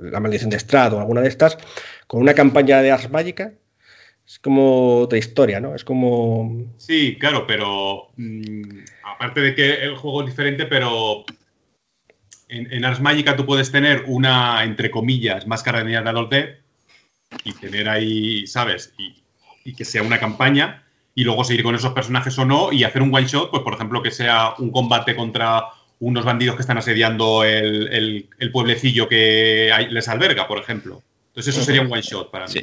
la 0.00 0.20
maldición 0.20 0.50
de 0.50 0.58
Strad 0.58 0.92
o 0.92 1.00
alguna 1.00 1.22
de 1.22 1.28
estas, 1.28 1.56
con 2.06 2.20
una 2.20 2.34
campaña 2.34 2.82
de 2.82 2.90
Ars 2.90 3.08
Magica? 3.10 3.54
Es 4.28 4.38
como 4.40 4.98
otra 5.00 5.18
historia, 5.18 5.58
¿no? 5.58 5.74
Es 5.74 5.84
como. 5.84 6.74
Sí, 6.76 7.16
claro, 7.18 7.46
pero 7.46 8.08
mm, 8.18 8.80
aparte 9.14 9.40
de 9.40 9.54
que 9.54 9.72
el 9.82 9.96
juego 9.96 10.20
es 10.20 10.26
diferente, 10.28 10.66
pero 10.66 11.24
en, 12.48 12.70
en 12.72 12.84
Ars 12.84 13.00
Magica 13.00 13.34
tú 13.36 13.46
puedes 13.46 13.72
tener 13.72 14.04
una, 14.06 14.62
entre 14.64 14.90
comillas, 14.90 15.46
máscara 15.46 15.78
de 15.78 15.86
Neanderthal 15.86 16.28
Dead 16.28 16.48
y 17.44 17.52
tener 17.54 17.88
ahí, 17.88 18.46
¿sabes? 18.46 18.92
Y, 18.98 19.22
y 19.64 19.74
que 19.74 19.84
sea 19.86 20.02
una 20.02 20.20
campaña 20.20 20.84
y 21.14 21.24
luego 21.24 21.42
seguir 21.42 21.62
con 21.62 21.74
esos 21.74 21.92
personajes 21.94 22.38
o 22.38 22.44
no 22.44 22.70
y 22.72 22.84
hacer 22.84 23.00
un 23.02 23.14
one 23.14 23.26
shot, 23.26 23.50
pues 23.50 23.62
por 23.62 23.74
ejemplo 23.74 24.02
que 24.02 24.10
sea 24.10 24.54
un 24.58 24.70
combate 24.70 25.16
contra 25.16 25.64
unos 26.00 26.24
bandidos 26.24 26.54
que 26.56 26.62
están 26.62 26.78
asediando 26.78 27.44
el, 27.44 27.88
el- 27.88 28.28
el 28.38 28.52
pueblecillo 28.52 29.08
que 29.08 29.72
hay- 29.72 29.88
les 29.90 30.06
alberga, 30.08 30.46
por 30.46 30.58
ejemplo. 30.58 31.02
Entonces 31.28 31.54
eso 31.54 31.64
sería 31.64 31.80
un 31.82 31.90
one 31.92 32.02
shot 32.02 32.30
para 32.30 32.46
mí. 32.46 32.52
Sí. 32.52 32.60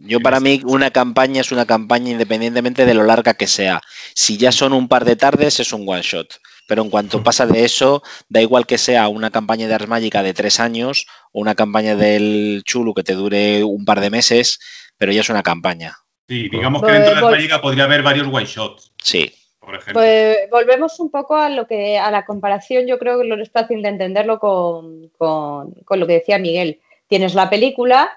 Yo 0.00 0.20
para 0.20 0.40
mí 0.40 0.60
una 0.64 0.90
campaña 0.90 1.40
es 1.40 1.52
una 1.52 1.66
campaña 1.66 2.10
independientemente 2.10 2.86
de 2.86 2.94
lo 2.94 3.04
larga 3.04 3.34
que 3.34 3.46
sea. 3.46 3.80
Si 4.14 4.36
ya 4.38 4.52
son 4.52 4.72
un 4.72 4.88
par 4.88 5.04
de 5.04 5.16
tardes 5.16 5.60
es 5.60 5.72
un 5.72 5.88
one 5.88 6.02
shot. 6.02 6.40
Pero 6.68 6.82
en 6.82 6.90
cuanto 6.90 7.22
pasa 7.24 7.46
de 7.46 7.64
eso, 7.64 8.02
da 8.28 8.40
igual 8.40 8.64
que 8.66 8.78
sea 8.78 9.08
una 9.08 9.30
campaña 9.30 9.66
de 9.66 9.74
Ars 9.74 9.88
Magica 9.88 10.22
de 10.22 10.34
tres 10.34 10.60
años 10.60 11.06
o 11.32 11.40
una 11.40 11.56
campaña 11.56 11.96
del 11.96 12.62
Chulu 12.64 12.94
que 12.94 13.02
te 13.02 13.14
dure 13.14 13.64
un 13.64 13.84
par 13.84 14.00
de 14.00 14.10
meses, 14.10 14.60
pero 14.96 15.10
ya 15.10 15.20
es 15.22 15.28
una 15.30 15.42
campaña. 15.42 15.96
Sí, 16.28 16.48
digamos 16.48 16.80
que 16.82 16.86
Pues, 16.88 16.94
dentro 17.00 17.14
de 17.14 17.26
Ars 17.26 17.36
Magica 17.36 17.60
podría 17.60 17.84
haber 17.84 18.02
varios 18.04 18.28
one 18.32 18.44
shots, 18.46 18.92
Sí. 19.02 19.32
por 19.58 19.74
ejemplo. 19.74 19.94
Pues 19.94 20.36
volvemos 20.48 21.00
un 21.00 21.10
poco 21.10 21.34
a 21.36 21.48
lo 21.48 21.66
que 21.66 21.98
a 21.98 22.08
la 22.12 22.24
comparación, 22.24 22.86
yo 22.86 23.00
creo 23.00 23.20
que 23.20 23.26
lo 23.26 23.40
es 23.42 23.50
fácil 23.50 23.82
de 23.82 23.88
entenderlo 23.88 24.38
con, 24.38 25.08
con- 25.18 25.72
con 25.84 25.98
lo 25.98 26.06
que 26.06 26.12
decía 26.14 26.38
Miguel. 26.38 26.80
Tienes 27.08 27.34
la 27.34 27.50
película, 27.50 28.08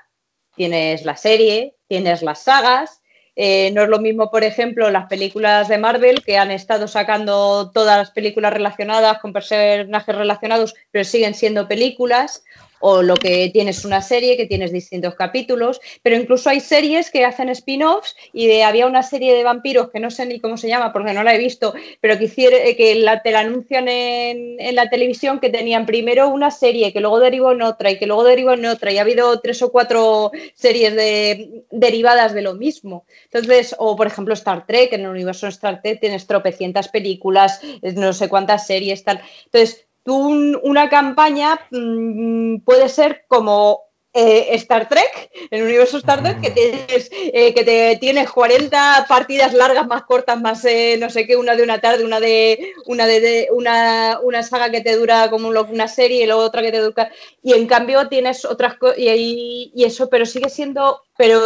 tienes 0.56 1.06
la 1.06 1.16
serie, 1.16 1.76
tienes 1.88 2.22
las 2.22 2.44
sagas. 2.44 3.02
eh, 3.36 3.72
no 3.74 3.82
es 3.84 3.90
lo 3.90 4.00
mismo, 4.00 4.30
por 4.30 4.44
ejemplo, 4.44 4.92
las 4.92 5.08
películas 5.08 5.68
de 5.68 5.80
Marvel 5.80 6.24
que 6.24 6.38
han 6.38 6.52
estado 6.52 6.88
sacando 6.88 7.72
todas 7.72 7.98
las 7.98 8.12
películas 8.12 8.54
relacionadas 8.54 9.20
con 9.20 9.34
personajes 9.34 10.16
relacionados, 10.16 10.76
pero 10.92 11.04
siguen 11.04 11.34
siendo 11.34 11.68
películas. 11.68 12.44
O 12.86 13.02
lo 13.02 13.16
que 13.16 13.50
tienes 13.54 13.86
una 13.86 14.02
serie 14.02 14.36
que 14.36 14.46
tienes 14.46 14.74
distintos 14.74 15.16
capítulos, 15.16 15.80
pero 16.02 16.18
incluso 16.18 16.50
hay 16.50 16.60
series 16.60 17.10
que 17.10 17.24
hacen 17.24 17.48
spin-offs 17.48 18.14
y 18.34 18.60
había 18.60 18.88
una 18.88 19.04
serie 19.04 19.34
de 19.34 19.42
vampiros 19.42 19.90
que 19.90 20.02
no 20.02 20.12
sé 20.12 20.26
ni 20.26 20.42
cómo 20.42 20.58
se 20.58 20.68
llama 20.68 20.92
porque 20.92 21.14
no 21.14 21.24
la 21.24 21.34
he 21.34 21.38
visto, 21.38 21.74
pero 22.02 22.18
que, 22.18 22.26
hiciera, 22.26 22.58
que 22.76 22.96
la, 22.96 23.22
te 23.22 23.32
la 23.32 23.40
anuncian 23.40 23.88
en, 23.88 24.76
la 24.76 24.90
televisión 24.90 25.40
que 25.40 25.50
tenían 25.50 25.86
primero 25.86 26.28
una 26.28 26.52
serie 26.52 26.92
que 26.92 27.00
luego 27.00 27.22
derivó 27.22 27.54
en 27.54 27.62
otra 27.62 27.90
y 27.90 27.98
que 27.98 28.06
luego 28.06 28.26
derivó 28.26 28.52
en 28.52 28.66
otra 28.66 28.92
y 28.92 28.98
ha 28.98 29.02
habido 29.02 29.40
tres 29.40 29.62
o 29.62 29.72
cuatro 29.72 30.32
series 30.54 30.94
de, 30.94 31.64
derivadas 31.72 32.34
de 32.34 32.42
lo 32.42 32.56
mismo. 32.56 33.06
Entonces, 33.32 33.76
o 33.80 33.96
por 33.96 34.08
ejemplo 34.08 34.34
Star 34.34 34.68
Trek, 34.68 34.92
en 34.92 35.02
el 35.02 35.08
universo 35.08 35.46
de 35.46 35.52
Star 35.52 35.82
Trek 35.82 36.02
tienes 36.02 36.28
tropecientas 36.28 36.90
películas, 36.90 37.62
eh, 37.82 37.94
no 37.94 38.12
sé 38.12 38.28
cuántas 38.28 38.68
series, 38.68 39.06
tal. 39.06 39.22
Entonces, 39.46 39.88
tú 40.04 40.16
un- 40.18 40.60
una 40.64 40.90
campaña 40.90 41.60
mm, 41.72 42.58
puede 42.66 42.90
ser 42.90 43.26
como 43.28 43.82
eh, 44.16 44.50
Star 44.58 44.88
Trek, 44.88 45.32
el 45.50 45.64
universo 45.64 45.98
Star 45.98 46.22
Trek, 46.22 46.40
que 46.40 46.52
tienes, 46.52 47.10
eh, 47.12 47.52
que 47.56 47.64
te 47.64 47.98
tienes 48.00 48.30
40 48.30 49.08
partidas 49.10 49.54
largas, 49.54 49.88
más 49.88 50.04
cortas, 50.04 50.40
más 50.40 50.64
eh, 50.66 50.98
no 51.00 51.10
sé 51.10 51.26
qué, 51.26 51.36
una 51.36 51.56
de 51.56 51.64
una 51.64 51.82
tarde, 51.82 52.06
una 52.06 52.20
de 52.20 52.74
una 52.86 53.08
de, 53.08 53.20
de- 53.20 53.48
una, 53.52 54.20
una 54.22 54.44
saga 54.44 54.70
que 54.70 54.82
te 54.82 54.96
dura 54.96 55.32
como 55.32 55.50
una 55.50 55.88
serie 55.88 56.22
y 56.24 56.26
luego 56.28 56.42
otra 56.44 56.62
que 56.62 56.72
te 56.72 56.78
dura. 56.78 57.12
Y 57.42 57.54
en 57.54 57.66
cambio 57.66 58.08
tienes 58.08 58.46
otras 58.46 58.78
cosas 58.78 59.00
y, 59.00 59.10
y- 59.10 59.72
y 59.74 59.84
eso, 59.86 60.10
pero 60.10 60.28
sigue 60.28 60.50
siendo. 60.50 61.02
Pero 61.18 61.40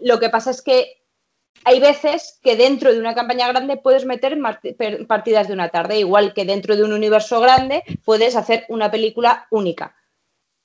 lo 0.00 0.18
que 0.18 0.30
pasa 0.30 0.52
es 0.52 0.62
que 0.62 1.02
hay 1.66 1.80
veces 1.80 2.38
que 2.44 2.56
dentro 2.56 2.92
de 2.92 3.00
una 3.00 3.16
campaña 3.16 3.48
grande 3.48 3.76
puedes 3.76 4.06
meter 4.06 4.38
partidas 5.08 5.48
de 5.48 5.52
una 5.52 5.68
tarde, 5.70 5.98
igual 5.98 6.32
que 6.32 6.44
dentro 6.44 6.76
de 6.76 6.84
un 6.84 6.92
universo 6.92 7.40
grande 7.40 7.82
puedes 8.04 8.36
hacer 8.36 8.64
una 8.68 8.88
película 8.88 9.48
única. 9.50 9.96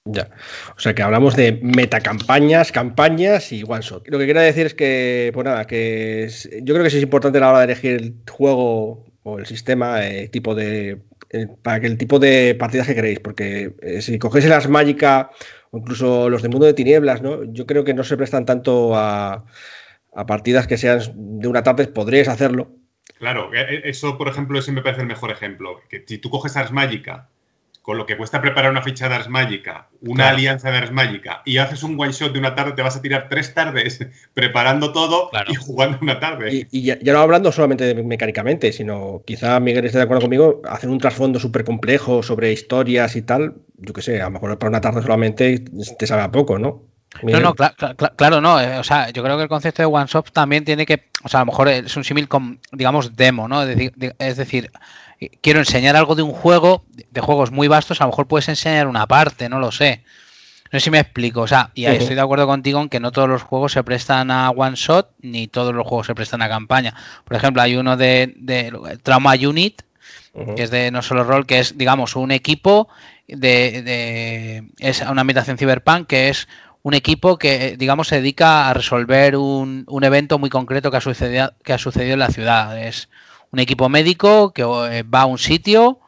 Ya. 0.06 0.30
O 0.76 0.80
sea 0.80 0.94
que 0.94 1.02
hablamos 1.02 1.36
de 1.36 1.60
metacampañas, 1.64 2.72
campañas 2.72 3.52
y 3.52 3.64
one 3.64 3.82
shot. 3.82 4.08
Lo 4.10 4.20
que 4.20 4.26
quiero 4.26 4.42
decir 4.42 4.68
es 4.68 4.76
que, 4.76 5.32
pues 5.34 5.44
nada, 5.44 5.66
que 5.66 6.30
yo 6.62 6.76
creo 6.76 6.84
que 6.84 6.92
sí 6.92 6.98
es 6.98 7.04
importante 7.04 7.40
a 7.40 7.42
la 7.42 7.50
hora 7.50 7.60
de 7.60 7.66
elegir 7.66 7.94
el 7.94 8.16
juego 8.30 9.06
o 9.24 9.40
el 9.40 9.48
sistema 9.48 10.06
eh, 10.06 10.28
tipo 10.28 10.54
de 10.54 11.02
eh, 11.32 11.48
para 11.64 11.80
que 11.80 11.88
el 11.88 11.98
tipo 11.98 12.20
de 12.20 12.56
partidas 12.60 12.86
que 12.86 12.94
queréis, 12.94 13.20
porque 13.20 13.74
eh, 13.82 14.04
si 14.04 14.20
cogéis 14.20 14.46
las 14.46 14.70
mágica 14.70 15.32
o 15.72 15.80
incluso 15.80 16.30
los 16.30 16.44
de 16.44 16.50
Mundo 16.50 16.68
de 16.68 16.74
Tinieblas, 16.74 17.24
¿no? 17.24 17.44
Yo 17.46 17.66
creo 17.66 17.84
que 17.84 17.96
no 17.96 18.04
se 18.04 18.18
prestan 18.18 18.46
tanto 18.46 18.96
a, 18.96 19.46
a 20.14 20.26
partidas 20.26 20.68
que 20.68 20.78
sean 20.78 21.02
de 21.40 21.48
una 21.48 21.64
tarde, 21.64 21.88
podríais 21.88 22.28
hacerlo. 22.28 22.72
Claro, 23.18 23.54
e- 23.54 23.60
e- 23.76 23.90
eso, 23.90 24.18
por 24.18 24.28
ejemplo, 24.28 24.58
ese 24.60 24.72
me 24.72 24.82
parece 24.82 25.02
el 25.02 25.08
mejor 25.08 25.32
ejemplo. 25.32 25.80
Que 25.90 26.04
si 26.08 26.18
tú 26.18 26.30
coges 26.30 26.58
Ars 26.58 26.72
Magica, 26.72 27.30
con 27.82 27.98
lo 27.98 28.06
que 28.06 28.16
cuesta 28.16 28.42
preparar 28.42 28.70
una 28.70 28.84
ficha 28.84 29.10
de 29.10 29.16
Ars 29.16 29.28
Magica, 29.30 29.88
una 30.02 30.26
Claro. 30.26 30.38
alianza 30.38 30.70
de 30.72 30.78
Ars 30.78 30.92
Magica, 30.92 31.42
y 31.46 31.58
haces 31.58 31.82
un 31.82 32.00
one 32.00 32.12
shot 32.12 32.32
de 32.32 32.38
una 32.40 32.54
tarde, 32.54 32.74
te 32.74 32.82
vas 32.84 32.96
a 32.96 33.02
tirar 33.02 33.28
tres 33.28 33.54
tardes 33.56 34.00
preparando 34.36 34.92
todo 34.92 35.30
Claro. 35.30 35.52
y 35.52 35.56
jugando 35.56 35.98
una 36.02 36.20
tarde. 36.20 36.54
Y, 36.54 36.68
y 36.72 36.84
ya, 36.84 37.00
ya 37.00 37.14
no 37.14 37.20
hablando 37.20 37.52
solamente 37.52 37.84
de 37.86 38.04
mecánicamente, 38.04 38.72
sino 38.72 39.24
quizá 39.26 39.60
Miguel 39.60 39.86
esté 39.86 39.98
de 39.98 40.04
acuerdo 40.04 40.22
conmigo, 40.22 40.62
hacer 40.70 40.90
un 40.90 41.00
trasfondo 41.00 41.40
súper 41.40 41.64
complejo 41.64 42.22
sobre 42.22 42.52
historias 42.52 43.16
y 43.16 43.24
tal, 43.24 43.56
yo 43.78 43.94
qué 43.94 44.02
sé, 44.04 44.22
a 44.22 44.26
lo 44.26 44.32
mejor 44.32 44.60
para 44.60 44.70
una 44.70 44.82
tarde 44.82 45.02
solamente 45.02 45.64
te 45.98 46.06
sabe 46.08 46.22
a 46.22 46.32
poco, 46.32 46.60
¿no? 46.60 46.84
No, 47.16 47.26
Miguel. 47.26 47.44
no, 47.44 47.54
cla- 47.56 48.16
claro, 48.16 48.40
no. 48.42 48.60
eh, 48.60 48.78
O 48.78 48.84
sea, 48.84 49.10
yo 49.10 49.22
creo 49.24 49.36
que 49.38 49.44
el 49.44 49.50
concepto 49.50 49.82
de 49.82 49.86
One 49.86 50.08
Shot 50.08 50.32
también 50.32 50.64
tiene 50.64 50.86
que. 50.86 51.10
O 51.24 51.30
sea, 51.30 51.42
a 51.42 51.44
lo 51.44 51.48
mejor 51.48 51.68
es 51.70 51.96
un 51.98 52.04
símil 52.04 52.28
con, 52.28 52.60
digamos, 52.72 53.16
demo, 53.16 53.48
¿no? 53.48 53.62
Es 53.62 53.68
decir, 53.68 53.92
de- 53.96 54.16
es 54.18 54.38
decir, 54.38 54.72
eh, 55.20 55.30
quiero 55.42 55.60
enseñar 55.60 55.96
algo 55.98 56.16
de 56.16 56.22
un 56.24 56.32
juego, 56.32 56.86
de- 57.12 57.22
juegos 57.22 57.52
muy 57.52 57.68
vastos, 57.68 58.00
a 58.02 58.06
lo 58.06 58.12
mejor 58.12 58.28
puedes 58.28 58.48
enseñar 58.50 58.88
una 58.88 59.08
parte, 59.08 59.50
no 59.50 59.60
lo 59.60 59.72
sé. 59.72 60.04
No 60.72 60.80
sé 60.80 60.86
si 60.86 60.90
me 60.90 61.00
explico. 61.00 61.42
O 61.42 61.48
sea, 61.48 61.70
y 61.76 61.86
ahí 61.86 61.98
estoy 61.98 62.16
de 62.16 62.22
acuerdo 62.22 62.48
contigo 62.48 62.80
en 62.82 62.88
que 62.88 63.02
no 63.02 63.12
todos 63.12 63.28
los 63.28 63.44
juegos 63.44 63.74
se 63.74 63.84
prestan 63.84 64.32
a 64.32 64.50
One 64.52 64.78
Shot, 64.78 65.10
ni 65.22 65.48
todos 65.48 65.76
los 65.76 65.86
juegos 65.86 66.08
se 66.08 66.16
prestan 66.16 66.42
a 66.42 66.48
campaña. 66.48 66.96
Por 67.26 67.36
ejemplo, 67.36 67.62
hay 67.62 67.76
uno 67.76 67.98
de, 67.98 68.34
de 68.38 68.72
Trauma 69.04 69.34
Unit, 69.34 69.82
que 70.56 70.64
es 70.64 70.72
de 70.72 70.90
no 70.92 71.02
solo 71.02 71.26
rol, 71.26 71.46
que 71.46 71.60
es, 71.60 71.78
digamos, 71.78 72.16
un 72.16 72.32
equipo 72.32 72.88
de, 73.28 73.82
de- 73.82 74.64
es 74.80 75.02
una 75.02 75.22
ambientación 75.22 75.58
cyberpunk, 75.58 76.08
que 76.08 76.30
es 76.30 76.48
un 76.84 76.94
equipo 76.94 77.38
que, 77.38 77.78
digamos, 77.78 78.08
se 78.08 78.16
dedica 78.16 78.70
a 78.70 78.74
resolver 78.74 79.36
un, 79.36 79.86
un 79.88 80.04
evento 80.04 80.40
muy 80.40 80.50
concreto 80.50 80.90
que 80.90 80.98
ha, 80.98 81.02
sucedido, 81.02 81.54
que 81.64 81.74
ha 81.74 81.78
sucedido 81.78 82.14
en 82.14 82.20
la 82.20 82.30
ciudad. 82.30 82.78
Es 82.78 83.10
un 83.52 83.60
equipo 83.60 83.90
médico 83.90 84.52
que 84.54 84.64
eh, 84.64 85.04
va 85.04 85.22
a 85.22 85.26
un 85.26 85.38
sitio 85.38 86.00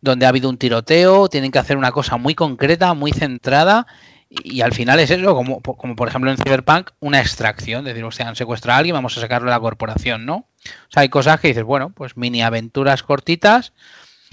donde 0.00 0.26
ha 0.26 0.28
habido 0.28 0.50
un 0.50 0.58
tiroteo, 0.58 1.28
tienen 1.28 1.50
que 1.50 1.58
hacer 1.58 1.76
una 1.78 1.90
cosa 1.90 2.18
muy 2.18 2.34
concreta, 2.34 2.92
muy 2.92 3.12
centrada, 3.12 3.86
y, 4.28 4.60
al 4.60 4.72
final 4.72 4.98
es 5.00 5.10
eso, 5.10 5.34
como, 5.34 5.62
como 5.62 5.96
por 5.96 6.08
ejemplo 6.08 6.30
en 6.30 6.36
Cyberpunk, 6.36 6.90
una 7.00 7.20
extracción, 7.20 7.84
decir, 7.84 8.04
o 8.04 8.10
sea, 8.10 8.28
han 8.28 8.36
secuestrado 8.36 8.76
a 8.76 8.78
alguien, 8.78 8.94
vamos 8.94 9.16
a 9.16 9.20
sacarlo 9.20 9.46
de 9.46 9.52
la 9.52 9.60
corporación, 9.60 10.26
¿no? 10.26 10.36
O 10.36 10.90
sea, 10.90 11.02
hay 11.02 11.08
cosas 11.08 11.40
que 11.40 11.48
dices, 11.48 11.62
bueno, 11.62 11.90
pues 11.90 12.16
mini 12.16 12.42
aventuras 12.42 13.02
cortitas, 13.02 13.72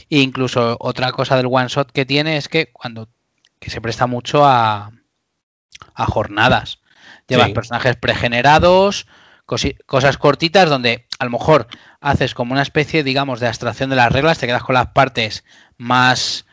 e 0.10 0.20
incluso 0.20 0.76
otra 0.80 1.12
cosa 1.12 1.38
del 1.38 1.48
one 1.50 1.68
shot 1.70 1.92
que 1.92 2.06
tiene 2.06 2.36
es 2.38 2.50
que 2.50 2.72
cuando 2.74 3.08
que 3.60 3.70
se 3.70 3.80
presta 3.80 4.08
mucho 4.08 4.46
a, 4.46 4.92
a 5.96 6.06
jornadas. 6.06 6.80
Llevas 7.28 7.48
Sí. 7.48 7.54
personajes 7.54 7.96
pregenerados, 7.96 9.08
cosas 9.86 10.18
cortitas 10.18 10.70
donde 10.70 11.08
a 11.20 11.26
lo 11.26 11.32
mejor 11.32 11.68
haces 12.00 12.34
como 12.34 12.54
una 12.54 12.62
especie, 12.62 13.04
digamos, 13.04 13.40
de 13.40 13.48
abstracción 13.48 13.90
de 13.90 13.96
las 13.96 14.12
reglas, 14.12 14.38
te 14.38 14.48
quedas 14.48 14.64
con 14.64 14.76
las 14.76 14.88
partes 14.88 15.44
más 15.78 16.46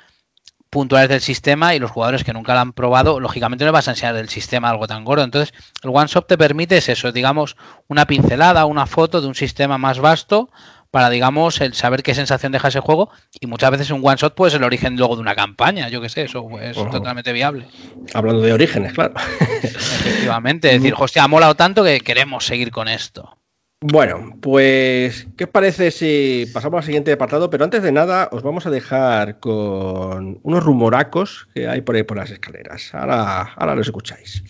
puntuales 0.71 1.09
del 1.09 1.21
sistema 1.23 1.75
y 1.75 1.79
los 1.79 1.91
jugadores 1.91 2.25
que 2.25 2.33
nunca 2.35 2.53
lo 2.53 2.61
han 2.61 2.73
probado, 2.75 3.21
lógicamente 3.21 3.64
no 3.64 3.73
vas 3.73 3.88
a 3.88 3.93
enseñar 3.93 4.14
del 4.14 4.29
sistema 4.29 4.69
algo 4.69 4.87
tan 4.87 5.05
gordo. 5.05 5.25
Entonces, 5.25 5.55
el 5.83 5.91
One 5.91 6.09
Shot 6.09 6.27
te 6.27 6.37
permite 6.37 6.77
es 6.77 6.88
eso, 6.91 7.11
digamos, 7.11 7.57
una 7.87 8.07
pincelada, 8.07 8.67
una 8.67 8.87
foto 8.87 9.21
de 9.23 9.29
un 9.29 9.35
sistema 9.35 9.79
más 9.79 9.99
vasto 9.99 10.51
para, 10.90 11.11
digamos, 11.11 11.61
el 11.61 11.74
saber 11.74 12.03
qué 12.03 12.14
sensación 12.14 12.53
deja 12.53 12.68
ese 12.68 12.81
juego 12.81 13.11
y 13.40 13.46
muchas 13.46 13.70
veces 13.70 13.90
un 13.90 14.01
One 14.03 14.16
Shot 14.16 14.35
puede 14.35 14.53
ser 14.53 14.61
el 14.61 14.64
origen 14.64 14.96
luego 14.96 15.16
de 15.16 15.22
una 15.22 15.35
campaña, 15.35 15.88
yo 15.88 16.01
qué 16.01 16.09
sé, 16.09 16.22
eso 16.22 16.48
es 16.61 16.77
totalmente 16.77 17.33
viable. 17.33 17.66
Hablando 18.14 18.42
de 18.42 18.53
orígenes, 18.53 18.92
claro. 18.92 19.14
Efectivamente, 19.62 20.68
es 20.68 20.83
decir, 20.83 20.94
hostia, 20.98 21.24
ha 21.24 21.29
molado 21.29 21.55
tanto 21.55 21.85
que 21.85 22.01
queremos 22.01 22.46
seguir 22.46 22.70
con 22.70 22.88
esto. 22.88 23.38
Bueno, 23.81 24.37
pues, 24.40 25.29
¿qué 25.37 25.44
os 25.44 25.51
parece 25.51 25.92
si 25.92 26.46
pasamos 26.53 26.79
al 26.79 26.85
siguiente 26.85 27.12
apartado? 27.12 27.48
Pero 27.48 27.62
antes 27.62 27.81
de 27.81 27.92
nada, 27.92 28.29
os 28.33 28.42
vamos 28.42 28.66
a 28.66 28.70
dejar 28.70 29.38
con 29.38 30.40
unos 30.42 30.64
rumoracos 30.64 31.46
que 31.55 31.68
hay 31.68 31.83
por 31.83 31.94
ahí 31.94 32.03
por 32.03 32.16
las 32.16 32.31
escaleras. 32.31 32.92
Ahora, 32.92 33.53
ahora 33.55 33.77
los 33.77 33.87
escucháis. 33.87 34.42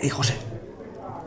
Ey, 0.00 0.10
José, 0.10 0.34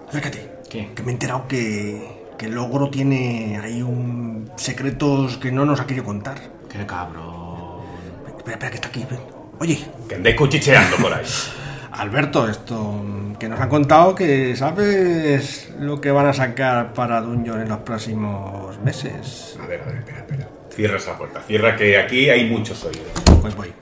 acércate. 0.07 0.51
¿Qué? 0.69 0.91
Que 0.93 1.03
me 1.03 1.09
he 1.11 1.13
enterado 1.13 1.47
que, 1.47 2.25
que 2.37 2.45
el 2.47 2.53
logro 2.55 2.89
tiene 2.89 3.59
ahí 3.63 3.81
un 3.81 4.51
secretos 4.55 5.37
que 5.37 5.51
no 5.51 5.65
nos 5.65 5.79
ha 5.79 5.87
querido 5.87 6.05
contar. 6.05 6.37
Qué 6.69 6.85
cabrón. 6.85 7.81
Espera, 8.27 8.51
espera, 8.53 8.69
que 8.69 8.75
está 8.75 8.87
aquí. 8.89 9.05
ven. 9.09 9.19
Oye, 9.59 9.79
Que 10.07 10.15
andéis 10.15 10.35
cuchicheando 10.35 10.97
por 10.97 11.13
ahí. 11.13 11.25
Alberto, 11.93 12.47
esto 12.47 13.03
que 13.39 13.49
nos 13.49 13.59
han 13.59 13.69
contado 13.69 14.13
que 14.13 14.55
sabes 14.55 15.73
lo 15.79 15.99
que 15.99 16.11
van 16.11 16.27
a 16.27 16.33
sacar 16.33 16.93
para 16.93 17.21
Dungeon 17.21 17.61
en 17.61 17.69
los 17.69 17.79
próximos 17.79 18.77
meses. 18.79 19.57
A 19.61 19.65
ver, 19.65 19.81
a 19.81 19.85
ver, 19.85 19.95
espera, 19.97 20.19
espera. 20.19 20.49
Cierra 20.69 20.97
esa 20.97 21.17
puerta. 21.17 21.41
Cierra 21.41 21.75
que 21.75 21.97
aquí 21.97 22.29
hay 22.29 22.47
muchos 22.47 22.83
oídos. 22.83 23.07
Pues 23.41 23.55
voy. 23.55 23.73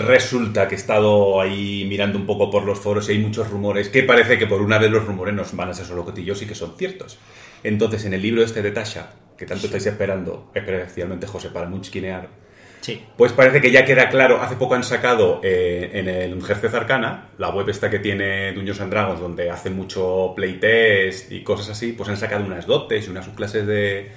Resulta 0.00 0.66
que 0.66 0.74
he 0.74 0.78
estado 0.78 1.40
ahí 1.40 1.84
mirando 1.86 2.18
un 2.18 2.24
poco 2.24 2.50
por 2.50 2.64
los 2.64 2.78
foros 2.80 3.08
y 3.08 3.12
hay 3.12 3.18
muchos 3.18 3.50
rumores 3.50 3.90
que 3.90 4.02
parece 4.02 4.38
que 4.38 4.46
por 4.46 4.62
una 4.62 4.78
vez 4.78 4.90
los 4.90 5.04
rumores 5.04 5.34
nos 5.34 5.54
van 5.54 5.68
a 5.68 5.74
ser 5.74 5.84
solo 5.84 6.04
cotillos 6.06 6.40
y 6.40 6.46
que 6.46 6.54
son 6.54 6.74
ciertos. 6.78 7.18
Entonces, 7.62 8.06
en 8.06 8.14
el 8.14 8.22
libro 8.22 8.42
este 8.42 8.62
de 8.62 8.70
Tasha, 8.70 9.10
que 9.36 9.44
tanto 9.44 9.66
estáis 9.66 9.84
esperando, 9.86 10.50
especialmente 10.54 11.26
José, 11.26 11.50
para 11.50 11.68
munchkinear, 11.68 12.28
Sí. 12.80 13.04
pues 13.14 13.32
parece 13.32 13.60
que 13.60 13.70
ya 13.70 13.84
queda 13.84 14.08
claro. 14.08 14.40
Hace 14.40 14.56
poco 14.56 14.74
han 14.74 14.84
sacado 14.84 15.40
eh, 15.42 15.90
en 15.92 16.08
el 16.08 16.42
Jercez 16.42 16.72
Arcana, 16.72 17.28
la 17.36 17.50
web 17.50 17.68
esta 17.68 17.90
que 17.90 17.98
tiene 17.98 18.52
Dungeons 18.54 18.80
and 18.80 18.90
Dragons, 18.90 19.20
donde 19.20 19.50
hacen 19.50 19.76
mucho 19.76 20.32
playtest 20.34 21.30
y 21.30 21.42
cosas 21.42 21.68
así, 21.68 21.92
pues 21.92 22.08
han 22.08 22.16
sacado 22.16 22.42
unas 22.46 22.64
dotes 22.66 23.06
y 23.06 23.10
unas 23.10 23.26
subclases 23.26 23.66
de, 23.66 24.10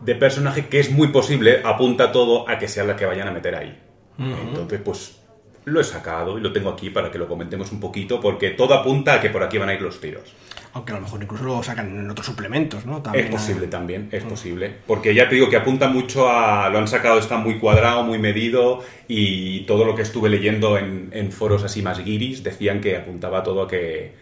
de 0.00 0.14
personaje 0.16 0.66
que 0.66 0.80
es 0.80 0.90
muy 0.90 1.08
posible, 1.08 1.60
apunta 1.62 2.10
todo 2.10 2.48
a 2.48 2.58
que 2.58 2.66
sea 2.66 2.82
la 2.82 2.96
que 2.96 3.06
vayan 3.06 3.28
a 3.28 3.30
meter 3.30 3.54
ahí. 3.54 3.78
Entonces, 4.22 4.80
pues 4.84 5.18
lo 5.64 5.80
he 5.80 5.84
sacado 5.84 6.38
y 6.38 6.40
lo 6.40 6.52
tengo 6.52 6.70
aquí 6.70 6.90
para 6.90 7.10
que 7.10 7.18
lo 7.18 7.28
comentemos 7.28 7.70
un 7.72 7.80
poquito, 7.80 8.20
porque 8.20 8.50
todo 8.50 8.74
apunta 8.74 9.14
a 9.14 9.20
que 9.20 9.30
por 9.30 9.42
aquí 9.42 9.58
van 9.58 9.68
a 9.68 9.74
ir 9.74 9.82
los 9.82 10.00
tiros. 10.00 10.32
Aunque 10.74 10.92
a 10.92 10.96
lo 10.96 11.02
mejor 11.02 11.22
incluso 11.22 11.44
lo 11.44 11.62
sacan 11.62 12.00
en 12.00 12.10
otros 12.10 12.26
suplementos, 12.26 12.86
¿no? 12.86 13.02
También 13.02 13.26
Es 13.26 13.30
posible 13.30 13.66
también, 13.66 14.08
es 14.10 14.24
posible. 14.24 14.74
Porque 14.86 15.14
ya 15.14 15.28
te 15.28 15.34
digo 15.34 15.50
que 15.50 15.56
apunta 15.56 15.88
mucho 15.88 16.30
a. 16.30 16.70
Lo 16.70 16.78
han 16.78 16.88
sacado, 16.88 17.18
está 17.18 17.36
muy 17.36 17.58
cuadrado, 17.58 18.04
muy 18.04 18.18
medido. 18.18 18.82
Y 19.06 19.60
todo 19.60 19.84
lo 19.84 19.94
que 19.94 20.00
estuve 20.00 20.30
leyendo 20.30 20.78
en, 20.78 21.10
en 21.12 21.30
foros 21.30 21.62
así 21.62 21.82
más 21.82 22.02
guiris 22.02 22.42
decían 22.42 22.80
que 22.80 22.96
apuntaba 22.96 23.42
todo 23.42 23.62
a 23.62 23.68
que. 23.68 24.14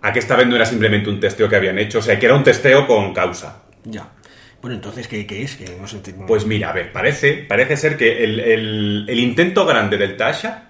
A 0.00 0.12
que 0.12 0.18
esta 0.18 0.34
vez 0.34 0.48
no 0.48 0.56
era 0.56 0.66
simplemente 0.66 1.08
un 1.08 1.20
testeo 1.20 1.48
que 1.48 1.54
habían 1.54 1.78
hecho, 1.78 2.00
o 2.00 2.02
sea, 2.02 2.18
que 2.18 2.26
era 2.26 2.34
un 2.34 2.42
testeo 2.42 2.88
con 2.88 3.14
causa. 3.14 3.62
Ya. 3.84 4.08
Bueno, 4.62 4.76
entonces, 4.76 5.08
¿qué, 5.08 5.26
qué 5.26 5.42
es? 5.42 5.56
Que 5.56 5.76
no 5.78 5.86
se 5.88 5.96
entiende. 5.96 6.24
Pues 6.26 6.46
mira, 6.46 6.70
a 6.70 6.72
ver, 6.72 6.92
parece, 6.92 7.44
parece 7.48 7.76
ser 7.76 7.96
que 7.96 8.22
el, 8.24 8.40
el- 8.40 9.06
el 9.08 9.18
intento 9.18 9.66
grande 9.66 9.98
del 9.98 10.16
Tasha, 10.16 10.68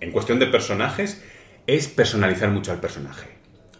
en 0.00 0.10
cuestión 0.10 0.38
de 0.40 0.46
personajes, 0.48 1.24
es 1.66 1.86
personalizar 1.88 2.48
mucho 2.50 2.72
al 2.72 2.80
personaje. 2.80 3.28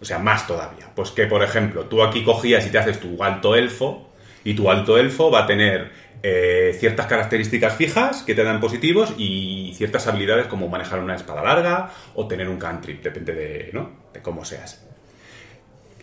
O 0.00 0.04
sea, 0.04 0.18
más 0.20 0.46
todavía. 0.46 0.86
Pues 0.94 1.10
que, 1.10 1.26
por 1.26 1.42
ejemplo, 1.42 1.86
tú 1.86 2.02
aquí 2.02 2.22
cogías 2.24 2.64
y 2.66 2.70
te 2.70 2.78
haces 2.78 3.00
tu 3.00 3.22
alto 3.22 3.56
elfo, 3.56 4.10
y 4.44 4.54
tu 4.54 4.70
alto 4.70 4.96
elfo 4.96 5.30
va 5.30 5.40
a 5.44 5.46
tener 5.46 5.90
eh, 6.22 6.74
ciertas 6.78 7.06
características 7.06 7.74
fijas 7.74 8.22
que 8.22 8.34
te 8.34 8.44
dan 8.44 8.60
positivos 8.60 9.12
y 9.18 9.72
ciertas 9.76 10.06
habilidades 10.06 10.46
como 10.46 10.68
manejar 10.68 11.00
una 11.00 11.16
espada 11.16 11.42
larga 11.42 11.90
o 12.14 12.26
tener 12.28 12.48
un 12.48 12.58
cantrip, 12.58 13.02
depende 13.02 13.34
de, 13.34 13.70
¿no? 13.72 13.90
de 14.14 14.22
cómo 14.22 14.44
seas. 14.44 14.86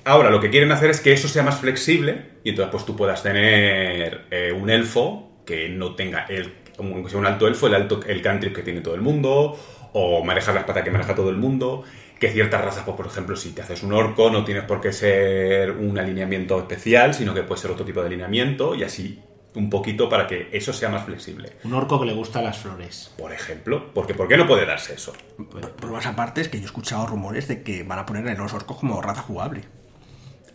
Ahora 0.08 0.30
lo 0.30 0.40
que 0.40 0.50
quieren 0.50 0.72
hacer 0.72 0.90
es 0.90 1.02
que 1.02 1.12
eso 1.12 1.28
sea 1.28 1.44
más 1.44 1.60
flexible 1.60 2.38
y 2.46 2.52
entonces 2.52 2.72
pues 2.72 2.86
tú 2.86 2.96
puedas 2.96 3.22
tener 3.22 4.22
eh, 4.32 4.54
un 4.54 4.70
elfo 4.70 5.42
que 5.46 5.68
no 5.68 5.96
tenga 5.96 6.26
el, 6.30 6.54
como 6.78 7.10
sea 7.10 7.20
un 7.20 7.26
alto 7.26 7.46
elfo, 7.46 7.68
el 7.68 7.76
alto 7.76 8.00
el 8.08 8.22
cantrip 8.22 8.56
que 8.56 8.62
tiene 8.62 8.80
todo 8.80 8.96
el 8.96 9.02
mundo 9.02 9.60
o 9.92 10.24
manejar 10.24 10.54
la 10.54 10.62
espada 10.62 10.82
que 10.82 10.92
maneja 10.92 11.14
todo 11.14 11.30
el 11.30 11.36
mundo. 11.36 11.84
Que 12.22 12.32
ciertas 12.32 12.64
razas, 12.64 12.84
pues 12.86 12.96
por 12.96 13.06
ejemplo, 13.06 13.36
si 13.36 13.52
te 13.52 13.62
haces 13.62 13.84
un 13.84 13.92
orco, 13.92 14.30
no 14.30 14.46
tienes 14.46 14.64
por 14.64 14.80
qué 14.80 14.94
ser 14.94 15.72
un 15.72 16.00
alineamiento 16.00 16.58
especial, 16.58 17.14
sino 17.14 17.34
que 17.34 17.44
puede 17.44 17.60
ser 17.60 17.72
otro 17.72 17.84
tipo 17.84 18.00
de 18.00 18.08
alineamiento 18.08 18.76
y 18.76 18.84
así 18.84 19.22
un 19.56 19.70
poquito 19.70 20.08
para 20.08 20.26
que 20.26 20.48
eso 20.54 20.72
sea 20.72 20.88
más 20.88 21.04
flexible. 21.04 21.58
Un 21.66 21.74
orco 21.74 22.00
que 22.00 22.06
le 22.06 22.14
gusta 22.14 22.42
las 22.42 22.60
flores. 22.60 23.14
Por 23.18 23.34
ejemplo, 23.34 23.92
porque 23.94 24.14
¿por 24.14 24.30
qué 24.30 24.38
no 24.38 24.48
puede 24.48 24.66
darse 24.66 24.94
eso? 24.94 25.12
Más 25.92 26.06
aparte 26.06 26.40
es 26.40 26.48
que 26.48 26.60
yo 26.60 26.64
he 26.64 26.68
escuchado 26.68 27.06
rumores 27.08 27.50
de 27.50 27.62
que 27.62 27.84
van 27.84 28.00
a 28.00 28.06
poner 28.06 28.26
a 28.30 28.34
los 28.36 28.54
orcos 28.54 28.78
como 28.78 29.02
raza 29.02 29.22
jugable. 29.22 29.64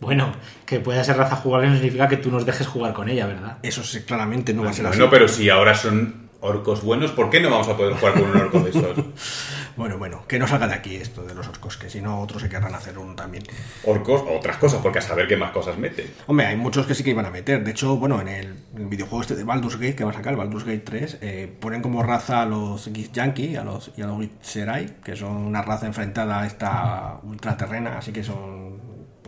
Bueno, 0.03 0.33
que 0.65 0.79
pueda 0.79 1.03
ser 1.03 1.17
raza 1.17 1.35
jugable 1.35 1.69
no 1.69 1.75
significa 1.75 2.07
que 2.07 2.17
tú 2.17 2.29
nos 2.29 2.45
dejes 2.45 2.67
jugar 2.67 2.93
con 2.93 3.09
ella, 3.09 3.25
¿verdad? 3.25 3.57
Eso 3.63 3.83
sí, 3.83 4.01
claramente 4.01 4.53
no 4.53 4.63
va 4.63 4.69
a 4.69 4.73
ser 4.73 4.85
así. 4.85 4.97
Bueno, 4.97 5.09
pero 5.09 5.27
si 5.27 5.49
ahora 5.49 5.73
son 5.73 6.29
orcos 6.41 6.83
buenos, 6.83 7.11
¿por 7.11 7.29
qué 7.29 7.39
no 7.39 7.49
vamos 7.49 7.69
a 7.69 7.77
poder 7.77 7.93
jugar 7.93 8.13
con 8.13 8.23
un 8.23 8.37
orco 8.37 8.59
de 8.59 8.69
esos? 8.69 8.97
Bueno, 9.75 9.97
bueno, 9.97 10.23
que 10.27 10.37
no 10.37 10.47
salga 10.47 10.67
de 10.67 10.75
aquí 10.75 10.95
esto 10.97 11.23
de 11.23 11.33
los 11.33 11.47
orcos, 11.47 11.77
que 11.77 11.89
si 11.89 11.99
no 11.99 12.21
otros 12.21 12.43
se 12.43 12.49
querrán 12.49 12.75
hacer 12.75 12.95
uno 12.95 13.15
también. 13.15 13.43
Orcos 13.85 14.21
o 14.21 14.37
otras 14.37 14.57
cosas, 14.57 14.79
porque 14.83 14.99
a 14.99 15.01
saber 15.01 15.27
qué 15.27 15.35
más 15.35 15.51
cosas 15.51 15.79
meten. 15.79 16.05
Hombre, 16.27 16.45
hay 16.45 16.55
muchos 16.55 16.85
que 16.85 16.93
sí 16.93 17.03
que 17.03 17.09
iban 17.09 17.25
a 17.25 17.31
meter. 17.31 17.63
De 17.63 17.71
hecho, 17.71 17.97
bueno, 17.97 18.21
en 18.21 18.27
el, 18.27 18.53
videojuego 18.73 19.21
este 19.21 19.35
de 19.35 19.43
Baldur's 19.43 19.77
Gate 19.77 19.95
que 19.95 20.03
va 20.03 20.11
a 20.11 20.13
sacar, 20.13 20.33
el 20.33 20.37
Baldur's 20.37 20.63
Gate 20.63 20.83
3, 20.85 21.17
eh, 21.21 21.57
ponen 21.59 21.81
como 21.81 22.03
raza 22.03 22.43
a 22.43 22.45
los 22.45 22.87
a 22.87 23.63
los, 23.63 23.91
y 23.97 24.01
a 24.03 24.07
los 24.07 24.17
Witcherai, 24.19 24.97
que 25.03 25.15
son 25.15 25.37
una 25.37 25.63
raza 25.63 25.87
enfrentada 25.87 26.41
a 26.41 26.45
esta 26.45 27.19
ultraterrena, 27.23 27.97
así 27.97 28.11
que 28.11 28.23
son 28.23 28.79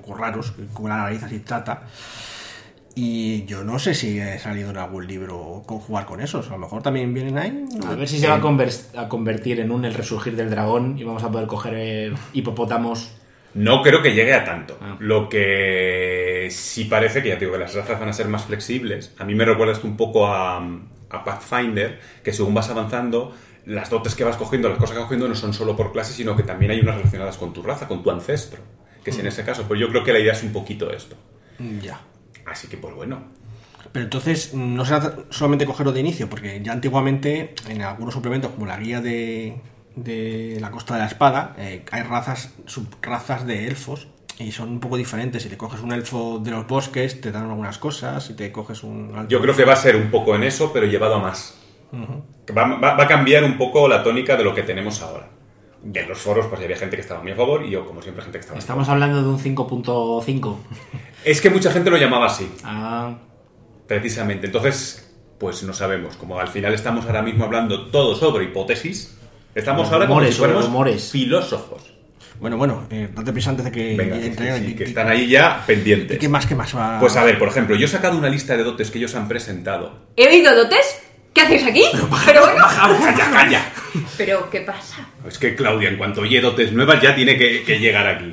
poco 0.06 0.18
raros, 0.18 0.54
con 0.74 0.90
la 0.90 0.98
nariz 0.98 1.24
así 1.24 1.40
trata. 1.40 1.84
Y 2.98 3.44
yo 3.46 3.64
no 3.66 3.78
sé 3.78 3.94
si 3.94 4.20
he 4.20 4.40
salido 4.40 4.70
en 4.70 4.78
algún 4.78 5.06
libro 5.06 5.64
con 5.66 5.80
jugar 5.80 6.06
con 6.06 6.22
esos. 6.22 6.48
A 6.48 6.52
lo 6.52 6.60
mejor 6.60 6.82
también 6.82 7.14
vienen 7.14 7.38
ahí. 7.38 7.66
A 7.86 7.96
ver 7.96 8.08
si 8.08 8.20
se 8.20 8.28
va 8.28 8.36
a, 8.36 8.42
conver- 8.42 8.98
a 8.98 9.10
convertir 9.10 9.60
en 9.60 9.72
un 9.72 9.84
el 9.84 9.94
resurgir 9.94 10.36
del 10.38 10.50
dragón 10.50 10.98
y 10.98 11.04
vamos 11.04 11.24
a 11.24 11.30
poder 11.30 11.46
coger 11.48 11.74
eh, 11.76 12.14
hipopótamos. 12.32 13.12
No 13.54 13.82
creo 13.82 14.02
que 14.02 14.14
llegue 14.14 14.34
a 14.34 14.46
tanto. 14.46 14.78
Ah. 14.82 14.96
Lo 15.00 15.28
que 15.28 16.48
sí 16.52 16.86
parece 16.86 17.22
que 17.22 17.30
ya 17.30 17.36
digo 17.36 17.52
que 17.52 17.58
las 17.58 17.74
razas 17.76 18.00
van 18.00 18.08
a 18.10 18.14
ser 18.14 18.30
más 18.30 18.46
flexibles. 18.46 19.14
A 19.20 19.26
mí 19.26 19.36
me 19.36 19.44
recuerda 19.44 19.74
esto 19.74 19.88
un 19.88 19.98
poco 19.98 20.28
a, 20.28 20.58
a 20.58 21.24
Pathfinder, 21.26 22.00
que 22.24 22.32
según 22.32 22.54
vas 22.54 22.70
avanzando, 22.70 23.34
las 23.66 23.90
dotes 23.90 24.16
que 24.16 24.24
vas 24.24 24.38
cogiendo, 24.38 24.70
las 24.70 24.78
cosas 24.78 24.94
que 24.94 25.00
vas 25.00 25.08
cogiendo 25.08 25.28
no 25.28 25.36
son 25.36 25.54
solo 25.54 25.76
por 25.76 25.92
clase, 25.92 26.14
sino 26.14 26.36
que 26.38 26.44
también 26.44 26.72
hay 26.72 26.80
unas 26.80 26.96
relacionadas 26.96 27.36
con 27.36 27.52
tu 27.52 27.62
raza, 27.62 27.90
con 27.90 28.04
tu 28.04 28.12
ancestro. 28.12 28.62
Que 29.06 29.12
es 29.12 29.20
en 29.20 29.28
ese 29.28 29.46
caso. 29.46 29.64
Pues 29.68 29.80
yo 29.80 29.88
creo 29.88 30.04
que 30.04 30.12
la 30.12 30.20
idea 30.20 30.34
es 30.34 30.44
un 30.44 30.52
poquito 30.52 30.92
esto. 30.92 31.16
Ya. 31.82 32.02
Así 32.46 32.68
que, 32.68 32.76
pues 32.76 32.94
bueno. 32.94 33.24
Pero 33.94 34.04
entonces 34.04 34.54
no 34.54 34.84
será 34.84 35.16
solamente 35.30 35.66
cogerlo 35.66 35.94
de 35.94 36.02
inicio, 36.02 36.30
porque 36.30 36.60
ya 36.62 36.74
antiguamente 36.74 37.54
en 37.70 37.82
algunos 37.84 38.14
suplementos, 38.14 38.52
como 38.52 38.66
la 38.66 38.78
guía 38.78 39.00
de, 39.00 39.62
de 39.96 40.58
la 40.60 40.70
Costa 40.72 40.96
de 40.96 41.00
la 41.02 41.06
Espada, 41.06 41.56
eh, 41.58 41.86
hay 41.92 42.02
razas, 42.02 42.54
subrazas 42.66 43.46
de 43.48 43.68
elfos 43.68 44.08
y 44.38 44.52
son 44.52 44.70
un 44.70 44.80
poco 44.82 44.98
diferentes. 44.98 45.44
Si 45.44 45.50
te 45.50 45.56
coges 45.56 45.80
un 45.82 45.94
elfo 45.94 46.40
de 46.44 46.52
los 46.52 46.68
bosques, 46.68 47.22
te 47.22 47.32
dan 47.32 47.50
algunas 47.50 47.78
cosas. 47.78 48.26
Si 48.26 48.34
te 48.34 48.52
coges 48.52 48.84
un. 48.84 49.14
alto 49.16 49.30
Yo 49.30 49.40
creo 49.40 49.56
que 49.56 49.64
va 49.64 49.74
a 49.74 49.78
ser 49.78 49.96
un 49.96 50.12
poco 50.12 50.36
en 50.36 50.44
eso, 50.44 50.74
pero 50.74 50.88
llevado 50.88 51.16
a 51.16 51.20
más. 51.20 51.58
Va- 52.58 52.76
va 52.98 53.04
a 53.04 53.08
cambiar 53.08 53.44
un 53.46 53.58
poco 53.58 53.88
la 53.88 54.04
tónica 54.04 54.36
de 54.36 54.44
lo 54.44 54.54
que 54.54 54.64
tenemos 54.64 55.02
ahora. 55.02 55.30
En 55.94 56.08
los 56.10 56.18
foros, 56.18 56.48
pues 56.48 56.62
había 56.62 56.76
gente 56.78 56.96
que 56.96 57.02
estaba 57.02 57.22
muy 57.22 57.32
a 57.32 57.36
favor 57.36 57.64
y 57.64 57.70
yo, 57.70 57.86
como 57.86 58.02
siempre, 58.02 58.24
gente 58.24 58.40
que 58.40 58.42
estaba 58.42 58.58
a 58.58 58.60
Estamos 58.60 58.90
hablando 58.90 59.22
de 59.22 59.30
un 59.30 59.40
5.5. 59.40 60.56
Es 61.26 61.42
que 61.42 61.50
mucha 61.50 61.72
gente 61.72 61.90
lo 61.90 61.98
llamaba 61.98 62.28
así. 62.28 62.52
Ah, 62.64 63.16
Precisamente. 63.88 64.48
Entonces, 64.48 65.12
pues 65.40 65.64
no 65.64 65.74
sabemos. 65.74 66.16
Como 66.18 66.40
al 66.40 66.48
final 66.48 66.74
estamos 66.74 67.06
ahora 67.06 67.22
mismo 67.22 67.46
hablando 67.46 67.88
todo 67.88 68.16
sobre 68.16 68.46
hipótesis, 68.46 69.18
estamos 69.54 69.92
ahora 69.92 70.08
como 70.08 70.24
si 70.24 70.32
fuéramos 70.32 71.12
filósofos. 71.12 71.96
Bueno, 72.40 72.58
bueno, 72.58 72.86
eh, 72.90 73.10
date 73.16 73.32
prisa 73.32 73.52
antes 73.52 73.66
de 73.66 73.72
que 73.72 73.96
Venga, 73.96 74.16
sí, 74.18 74.66
sí, 74.66 74.76
que 74.76 74.84
están 74.84 75.08
ahí 75.08 75.28
ya 75.30 75.64
pendientes. 75.66 76.18
¿Y 76.18 76.20
qué 76.20 76.28
más, 76.28 76.46
qué 76.46 76.54
más 76.54 76.76
va? 76.76 77.00
Pues 77.00 77.16
a 77.16 77.24
ver, 77.24 77.40
por 77.40 77.48
ejemplo, 77.48 77.76
yo 77.76 77.86
he 77.86 77.90
sacado 77.90 78.18
una 78.18 78.28
lista 78.28 78.58
de 78.58 78.64
dotes 78.64 78.92
que 78.92 78.98
ellos 78.98 79.16
han 79.16 79.28
presentado. 79.28 79.94
¿He 80.18 80.28
oído 80.28 80.54
dotes? 80.54 81.02
¿Qué 81.36 81.42
hacéis 81.42 81.66
aquí? 81.68 81.84
Pero 82.26 82.42
bueno, 82.46 82.66
¡Calla, 82.66 83.30
calla! 83.32 83.62
pero 84.18 84.50
¿qué 84.50 84.62
pasa? 84.62 85.06
Es 85.28 85.38
que 85.38 85.54
Claudia, 85.54 85.90
en 85.90 85.98
cuanto 85.98 86.22
oye 86.22 86.40
dotes 86.40 86.72
nuevas, 86.72 87.02
ya 87.02 87.14
tiene 87.14 87.38
que, 87.38 87.64
que 87.66 87.78
llegar 87.78 88.08
aquí. 88.08 88.32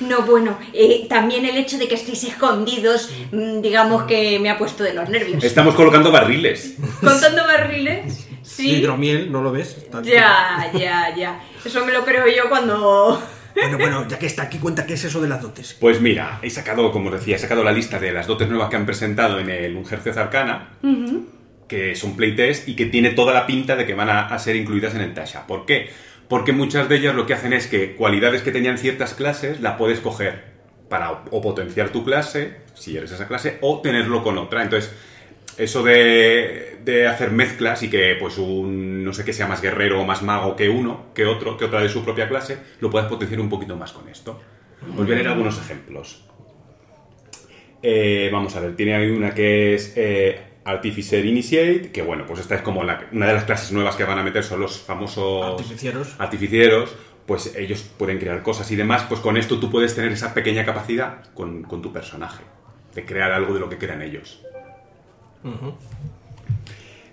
No, 0.00 0.22
bueno, 0.22 0.56
eh, 0.72 1.06
también 1.08 1.44
el 1.44 1.56
hecho 1.56 1.78
de 1.78 1.88
que 1.88 1.96
estéis 1.96 2.22
escondidos, 2.24 3.10
mm, 3.32 3.60
digamos 3.60 4.04
que 4.04 4.38
me 4.38 4.50
ha 4.50 4.56
puesto 4.56 4.84
de 4.84 4.94
los 4.94 5.08
nervios. 5.08 5.42
Estamos 5.42 5.74
colocando 5.74 6.12
barriles. 6.12 6.76
Contando 7.00 7.44
barriles, 7.44 8.28
sí. 8.42 8.70
Hidromiel, 8.76 9.32
¿no 9.32 9.42
lo 9.42 9.50
ves? 9.50 9.76
Está- 9.78 10.02
Ya, 10.02 10.70
ya, 10.78 11.12
ya. 11.16 11.40
Eso 11.64 11.84
me 11.84 11.92
lo 11.92 12.04
creo 12.04 12.26
yo 12.28 12.48
cuando... 12.48 13.20
Bueno, 13.56 13.78
bueno, 13.78 14.08
ya 14.08 14.18
que 14.18 14.26
está 14.26 14.42
aquí, 14.42 14.58
cuenta 14.58 14.84
qué 14.84 14.94
es 14.94 15.04
eso 15.04 15.20
de 15.20 15.28
las 15.28 15.40
dotes. 15.40 15.76
Pues 15.78 16.00
mira, 16.00 16.40
he 16.42 16.50
sacado, 16.50 16.90
como 16.90 17.10
os 17.10 17.14
decía, 17.20 17.36
he 17.36 17.38
sacado 17.38 17.62
la 17.62 17.70
lista 17.70 18.00
de 18.00 18.10
las 18.12 18.26
dotes 18.26 18.48
nuevas 18.48 18.68
que 18.68 18.74
han 18.74 18.84
presentado 18.84 19.38
en 19.38 19.48
el 19.48 19.76
Ungerces 19.76 20.16
Arcana, 20.16 20.70
Ujú. 20.82 21.28
Que 21.68 21.94
son 21.94 22.16
playtest 22.16 22.68
y 22.68 22.76
que 22.76 22.86
tiene 22.86 23.10
toda 23.10 23.32
la 23.32 23.46
pinta 23.46 23.76
de 23.76 23.86
que 23.86 23.94
van 23.94 24.10
a, 24.10 24.38
ser 24.38 24.56
incluidas 24.56 24.94
en 24.94 25.00
el 25.00 25.14
Tasha. 25.14 25.46
¿Por 25.46 25.66
qué? 25.66 25.88
Porque 26.28 26.52
muchas 26.52 26.88
de 26.88 26.96
ellas 26.96 27.14
lo 27.14 27.26
que 27.26 27.34
hacen 27.34 27.52
es 27.52 27.66
que 27.66 27.94
cualidades 27.94 28.42
que 28.42 28.50
tenían 28.50 28.78
ciertas 28.78 29.14
clases 29.14 29.60
la 29.60 29.76
puedes 29.76 30.00
coger 30.00 30.54
para 30.88 31.10
o, 31.30 31.40
potenciar 31.40 31.90
tu 31.90 32.04
clase, 32.04 32.56
si 32.74 32.96
eres 32.96 33.12
esa 33.12 33.26
clase, 33.26 33.58
o 33.60 33.80
tenerlo 33.80 34.22
con 34.22 34.38
otra. 34.38 34.62
Entonces, 34.62 34.94
eso 35.56 35.82
de, 35.82 36.78
de 36.84 37.06
hacer 37.06 37.30
mezclas 37.30 37.82
y 37.82 37.90
que 37.90 38.16
pues 38.18 38.38
un 38.38 39.04
no 39.04 39.12
sé 39.12 39.24
qué 39.24 39.32
sea 39.32 39.46
más 39.46 39.62
guerrero 39.62 40.00
o 40.00 40.04
más 40.04 40.22
mago 40.22 40.56
que 40.56 40.68
uno, 40.68 41.06
que 41.14 41.24
otro, 41.26 41.56
que 41.56 41.66
otra 41.66 41.80
de 41.80 41.88
su 41.88 42.04
propia 42.04 42.28
clase, 42.28 42.58
lo 42.80 42.90
puedes 42.90 43.08
potenciar 43.08 43.40
un 43.40 43.48
poquito 43.48 43.76
más 43.76 43.92
con 43.92 44.08
esto. 44.08 44.40
Os 44.90 44.96
voy 44.96 45.12
a 45.12 45.14
leer 45.14 45.28
algunos 45.28 45.58
ejemplos. 45.58 46.24
Eh, 47.82 48.30
vamos 48.32 48.56
a 48.56 48.60
ver, 48.60 48.76
tiene 48.76 48.94
ahí 48.94 49.10
una 49.10 49.34
que 49.34 49.74
es 49.74 49.92
eh, 49.96 50.40
Artificer 50.64 51.24
Initiate, 51.26 51.90
que 51.92 52.02
bueno, 52.02 52.24
pues 52.26 52.40
esta 52.40 52.54
es 52.56 52.62
como 52.62 52.84
la- 52.84 53.06
una 53.12 53.26
de 53.26 53.34
las 53.34 53.44
clases 53.44 53.72
nuevas 53.72 53.96
que 53.96 54.04
van 54.04 54.18
a 54.18 54.22
meter, 54.22 54.42
son 54.42 54.60
los 54.60 54.78
famosos 54.80 55.44
Artificieros. 55.44 56.14
artificieros, 56.18 56.94
pues 57.26 57.54
ellos 57.56 57.82
pueden 57.98 58.18
crear 58.18 58.42
cosas 58.42 58.70
y 58.70 58.76
demás, 58.76 59.04
pues 59.08 59.20
con 59.20 59.36
esto 59.36 59.58
tú 59.60 59.70
puedes 59.70 59.94
tener 59.94 60.12
esa 60.12 60.32
pequeña 60.34 60.64
capacidad 60.64 61.22
con, 61.34 61.62
con 61.64 61.82
tu 61.82 61.92
personaje, 61.92 62.42
de 62.94 63.04
crear 63.04 63.32
algo 63.32 63.52
de 63.54 63.60
lo 63.60 63.68
que 63.68 63.78
crean 63.78 64.00
ellos. 64.02 64.40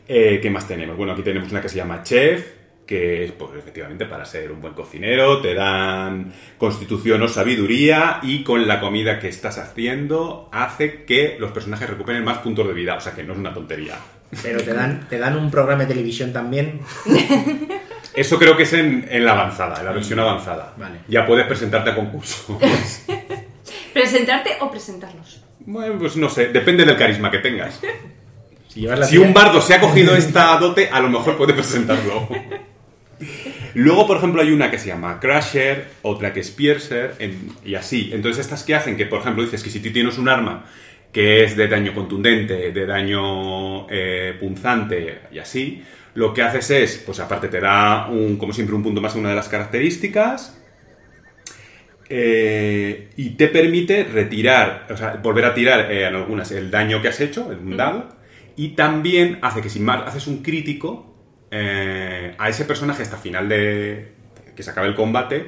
Eh, 0.08 0.40
¿Qué 0.42 0.50
más 0.50 0.68
tenemos? 0.68 0.98
Bueno, 0.98 1.14
aquí 1.14 1.22
tenemos 1.22 1.52
una 1.52 1.62
que 1.62 1.70
se 1.70 1.76
llama 1.78 2.04
Chef, 2.04 2.46
que 2.92 3.24
es, 3.24 3.32
pues 3.32 3.52
efectivamente, 3.58 4.06
para 4.06 4.26
ser 4.26 4.52
un 4.52 4.60
buen 4.60 4.74
cocinero, 4.74 5.40
te 5.40 5.54
dan 5.54 6.34
constitución 6.58 7.22
o 7.22 7.30
sabiduría 7.30 8.20
y 8.22 8.44
con 8.44 8.68
la 8.68 8.82
comida 8.82 9.18
que 9.18 9.30
estás 9.30 9.58
haciendo 9.60 10.50
hace 10.52 11.06
que 11.06 11.38
los 11.40 11.54
personajes 11.54 11.90
recuperen 11.90 12.22
más 12.26 12.40
puntos 12.40 12.68
de 12.68 12.74
vida, 12.74 12.96
o 12.96 13.00
sea 13.00 13.14
que 13.14 13.24
no 13.24 13.32
es 13.32 13.40
una 13.40 13.54
tontería. 13.54 13.96
pero 14.44 14.62
te 14.62 14.74
dan, 14.74 15.08
te 15.08 15.18
dan 15.20 15.38
un 15.38 15.50
programa 15.50 15.84
de 15.84 15.94
televisión 15.94 16.34
también. 16.34 16.82
Eso 18.14 18.38
creo 18.38 18.58
que 18.58 18.64
es 18.64 18.74
en, 18.74 19.08
en 19.10 19.24
la 19.24 19.32
avanzada, 19.32 19.80
en 19.80 19.86
la 19.86 19.94
versión 19.94 20.20
avanzada. 20.20 20.74
Vale. 20.76 20.98
Ya 21.08 21.26
puedes 21.26 21.48
presentarte 21.48 21.92
a 21.92 21.96
concurso. 21.96 22.60
¿Presentarte 23.94 24.58
o 24.60 24.70
presentarlos? 24.70 25.42
bueno, 25.60 25.98
pues 25.98 26.18
no 26.18 26.28
sé, 26.28 26.50
depende 26.50 26.84
del 26.84 26.98
carisma 26.98 27.32
que 27.32 27.38
tengas. 27.38 27.80
Si 28.68 29.18
un 29.18 29.34
bardo 29.34 29.62
se 29.62 29.76
ha 29.76 29.80
cogido 29.80 30.14
esta 30.18 30.58
dote, 30.58 30.90
a 30.90 31.00
lo 31.00 31.08
mejor 31.08 31.38
puede 31.38 31.54
presentarlo. 31.54 32.28
Luego, 33.74 34.08
por 34.08 34.18
ejemplo, 34.18 34.42
hay 34.42 34.52
una 34.52 34.70
que 34.70 34.78
se 34.78 34.88
llama 34.88 35.20
Crusher, 35.20 35.88
otra 36.02 36.34
que 36.34 36.42
es 36.42 36.52
Piercer, 36.52 37.16
en- 37.20 37.50
y 37.66 37.76
así. 37.76 38.10
Entonces, 38.14 38.46
estas 38.46 38.64
que 38.64 38.76
hacen 38.76 38.98
que, 38.98 39.06
por 39.06 39.22
ejemplo, 39.22 39.44
dices 39.44 39.64
que 39.64 39.70
si 39.70 39.80
tú 39.80 39.92
tienes 39.92 40.18
un 40.18 40.28
arma 40.30 40.66
que 41.14 41.44
es 41.44 41.58
de 41.58 41.68
daño 41.68 41.94
contundente, 41.94 42.72
de 42.72 42.86
daño 42.86 43.88
eh, 43.90 44.36
punzante 44.40 45.20
y 45.32 45.40
así, 45.40 45.84
lo 46.16 46.34
que 46.34 46.42
haces 46.42 46.70
es, 46.72 46.98
pues 47.06 47.20
aparte 47.20 47.48
te 47.50 47.60
da, 47.60 48.08
un, 48.10 48.38
como 48.38 48.54
siempre, 48.54 48.76
un 48.76 48.84
punto 48.84 49.02
más 49.02 49.14
en 49.16 49.22
una 49.22 49.30
de 49.30 49.36
las 49.36 49.50
características, 49.50 50.58
eh, 52.10 53.10
y 53.16 53.32
te 53.32 53.48
permite 53.48 54.04
retirar, 54.04 54.88
o 54.90 54.98
sea, 54.98 55.16
volver 55.24 55.46
a 55.46 55.54
tirar 55.54 55.92
eh, 55.92 56.08
en 56.08 56.16
algunas 56.16 56.52
el 56.52 56.70
daño 56.70 57.02
que 57.02 57.08
has 57.08 57.22
hecho, 57.22 57.52
en 57.52 57.60
un 57.60 57.78
dado, 57.78 58.10
y 58.58 58.70
también 58.70 59.40
hace 59.42 59.62
que 59.62 59.70
si 59.70 59.80
más 59.80 60.06
haces 60.08 60.28
un 60.28 60.44
crítico 60.44 61.11
eh, 61.52 62.34
a 62.38 62.50
ese 62.50 62.66
personaje 62.66 63.04
hasta 63.04 63.18
final 63.18 63.50
de 63.50 64.14
que 64.56 64.64
se 64.64 64.72
acabe 64.72 64.88
el 64.88 64.96
combate, 64.96 65.48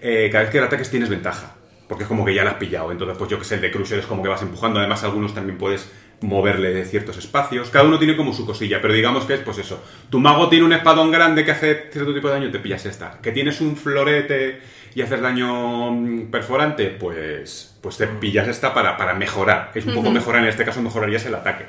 eh, 0.00 0.28
cada 0.32 0.44
vez 0.44 0.50
que 0.50 0.60
le 0.60 0.66
ataques 0.66 0.90
tienes 0.90 1.08
ventaja, 1.08 1.54
porque 1.88 2.04
es 2.04 2.08
como 2.08 2.24
que 2.24 2.34
ya 2.34 2.42
la 2.44 2.52
has 2.52 2.56
pillado. 2.56 2.90
Entonces, 2.90 3.16
pues 3.18 3.30
yo 3.30 3.38
que 3.38 3.44
sé, 3.44 3.56
el 3.56 3.60
de 3.60 3.70
Cruiser 3.70 3.98
es 3.98 4.06
como 4.06 4.22
que 4.22 4.28
vas 4.28 4.42
empujando, 4.42 4.78
además 4.78 5.04
algunos 5.04 5.34
también 5.34 5.58
puedes 5.58 5.90
moverle 6.22 6.72
de 6.72 6.84
ciertos 6.84 7.18
espacios. 7.18 7.70
Cada 7.70 7.84
uno 7.84 7.98
tiene 7.98 8.16
como 8.16 8.32
su 8.32 8.46
cosilla, 8.46 8.80
pero 8.80 8.94
digamos 8.94 9.24
que 9.24 9.34
es 9.34 9.40
pues 9.40 9.58
eso. 9.58 9.82
Tu 10.10 10.18
mago 10.18 10.48
tiene 10.48 10.64
un 10.64 10.72
espadón 10.72 11.10
grande 11.10 11.44
que 11.44 11.50
hace 11.50 11.88
cierto 11.92 12.14
tipo 12.14 12.28
de 12.28 12.34
daño, 12.34 12.50
te 12.50 12.58
pillas 12.58 12.86
esta. 12.86 13.18
Que 13.20 13.32
tienes 13.32 13.60
un 13.60 13.76
florete 13.76 14.60
y 14.94 15.02
haces 15.02 15.20
daño 15.20 15.90
mm, 15.90 16.30
perforante, 16.30 16.86
pues, 16.86 17.76
pues 17.82 17.98
te 17.98 18.06
pillas 18.06 18.48
esta 18.48 18.72
para, 18.72 18.96
para 18.96 19.14
mejorar. 19.14 19.72
Es 19.74 19.84
un 19.84 19.94
poco 19.94 20.10
mejorar, 20.10 20.42
en 20.42 20.48
este 20.48 20.64
caso 20.64 20.80
mejorarías 20.80 21.26
el 21.26 21.34
ataque. 21.34 21.66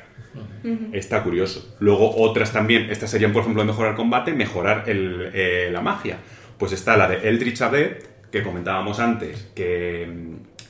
Está 0.92 1.22
curioso. 1.22 1.76
Luego 1.80 2.16
otras 2.16 2.52
también, 2.52 2.90
estas 2.90 3.10
serían 3.10 3.32
por 3.32 3.42
ejemplo 3.42 3.62
de 3.62 3.66
mejorar 3.68 3.94
combate, 3.94 4.32
mejorar 4.32 4.84
el, 4.86 5.30
eh, 5.34 5.70
la 5.72 5.80
magia. 5.80 6.18
Pues 6.58 6.72
está 6.72 6.96
la 6.96 7.08
de 7.08 7.28
Eldritch 7.28 7.62
Adept, 7.62 8.30
que 8.30 8.42
comentábamos 8.42 8.98
antes, 9.00 9.50
que, 9.54 10.08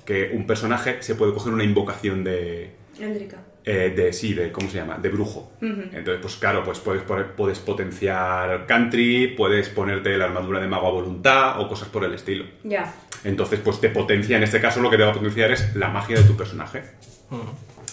que 0.04 0.30
un 0.34 0.46
personaje 0.46 0.98
se 1.02 1.14
puede 1.14 1.32
coger 1.32 1.52
una 1.52 1.64
invocación 1.64 2.22
de, 2.24 2.70
Eldrica. 3.00 3.38
eh, 3.64 3.92
de 3.96 4.12
sí, 4.12 4.34
de 4.34 4.52
¿cómo 4.52 4.68
se 4.68 4.76
llama? 4.78 4.98
De 4.98 5.08
brujo. 5.08 5.52
Entonces, 5.60 6.18
pues 6.20 6.36
claro, 6.36 6.62
pues 6.62 6.78
puedes, 6.78 7.02
puedes 7.36 7.58
potenciar 7.58 8.66
country, 8.66 9.34
puedes 9.36 9.68
ponerte 9.70 10.16
la 10.16 10.26
armadura 10.26 10.60
de 10.60 10.68
mago 10.68 10.86
a 10.86 10.90
voluntad 10.90 11.60
o 11.60 11.68
cosas 11.68 11.88
por 11.88 12.04
el 12.04 12.14
estilo. 12.14 12.44
Ya. 12.64 12.94
Entonces, 13.24 13.58
pues 13.64 13.80
te 13.80 13.88
potencia, 13.88 14.36
en 14.36 14.42
este 14.44 14.60
caso 14.60 14.80
lo 14.80 14.90
que 14.90 14.96
te 14.96 15.02
va 15.02 15.10
a 15.10 15.14
potenciar 15.14 15.50
es 15.50 15.74
la 15.74 15.88
magia 15.88 16.16
de 16.16 16.24
tu 16.24 16.36
personaje. 16.36 16.82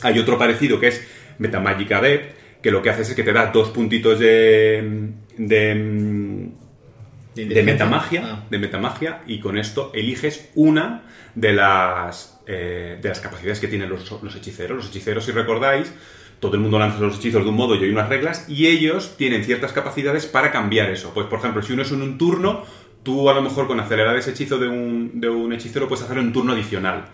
Hay 0.01 0.19
otro 0.19 0.37
parecido 0.37 0.79
que 0.79 0.87
es 0.89 1.07
Metamagic 1.39 1.91
Adept, 1.91 2.35
que 2.61 2.71
lo 2.71 2.81
que 2.81 2.89
hace 2.89 3.03
es 3.03 3.13
que 3.13 3.23
te 3.23 3.33
da 3.33 3.47
dos 3.51 3.69
puntitos 3.69 4.19
de, 4.19 5.11
de, 5.37 5.73
De 7.35 7.43
de 7.43 7.43
inteligencia. 7.43 7.63
metamagia, 7.63 8.21
Ah. 8.25 8.45
de 8.49 8.57
metamagia, 8.59 9.21
y 9.27 9.39
con 9.39 9.57
esto 9.57 9.91
eliges 9.93 10.49
una 10.55 11.03
de 11.35 11.53
las, 11.53 12.39
eh, 12.47 12.97
de 13.01 13.09
las 13.09 13.19
capacidades 13.19 13.59
que 13.59 13.67
tienen 13.67 13.89
los, 13.89 14.09
los 14.23 14.35
hechiceros. 14.35 14.77
Los 14.77 14.87
hechiceros, 14.87 15.25
si 15.25 15.31
recordáis, 15.31 15.93
todo 16.39 16.55
el 16.55 16.61
mundo 16.61 16.79
lanza 16.79 16.99
los 16.99 17.17
hechizos 17.17 17.43
de 17.43 17.49
un 17.49 17.55
modo 17.55 17.75
y 17.75 17.83
hay 17.83 17.89
unas 17.89 18.09
reglas, 18.09 18.45
y 18.49 18.67
ellos 18.67 19.15
tienen 19.17 19.43
ciertas 19.43 19.73
capacidades 19.73 20.25
para 20.25 20.51
cambiar 20.51 20.89
eso. 20.89 21.11
Pues, 21.13 21.27
por 21.27 21.39
ejemplo, 21.39 21.61
si 21.61 21.73
uno 21.73 21.81
es 21.81 21.91
en 21.91 22.01
un 22.01 22.17
turno, 22.17 22.63
tú 23.03 23.29
a 23.29 23.33
lo 23.33 23.41
mejor 23.41 23.67
con 23.67 23.79
acelerar 23.79 24.15
ese 24.17 24.31
hechizo 24.31 24.57
de 24.57 24.67
un, 24.67 25.19
de 25.19 25.29
un 25.29 25.51
hechicero 25.53 25.87
puedes 25.87 26.03
hacerlo 26.03 26.21
en 26.21 26.27
un 26.27 26.33
turno 26.33 26.53
adicional. 26.53 27.05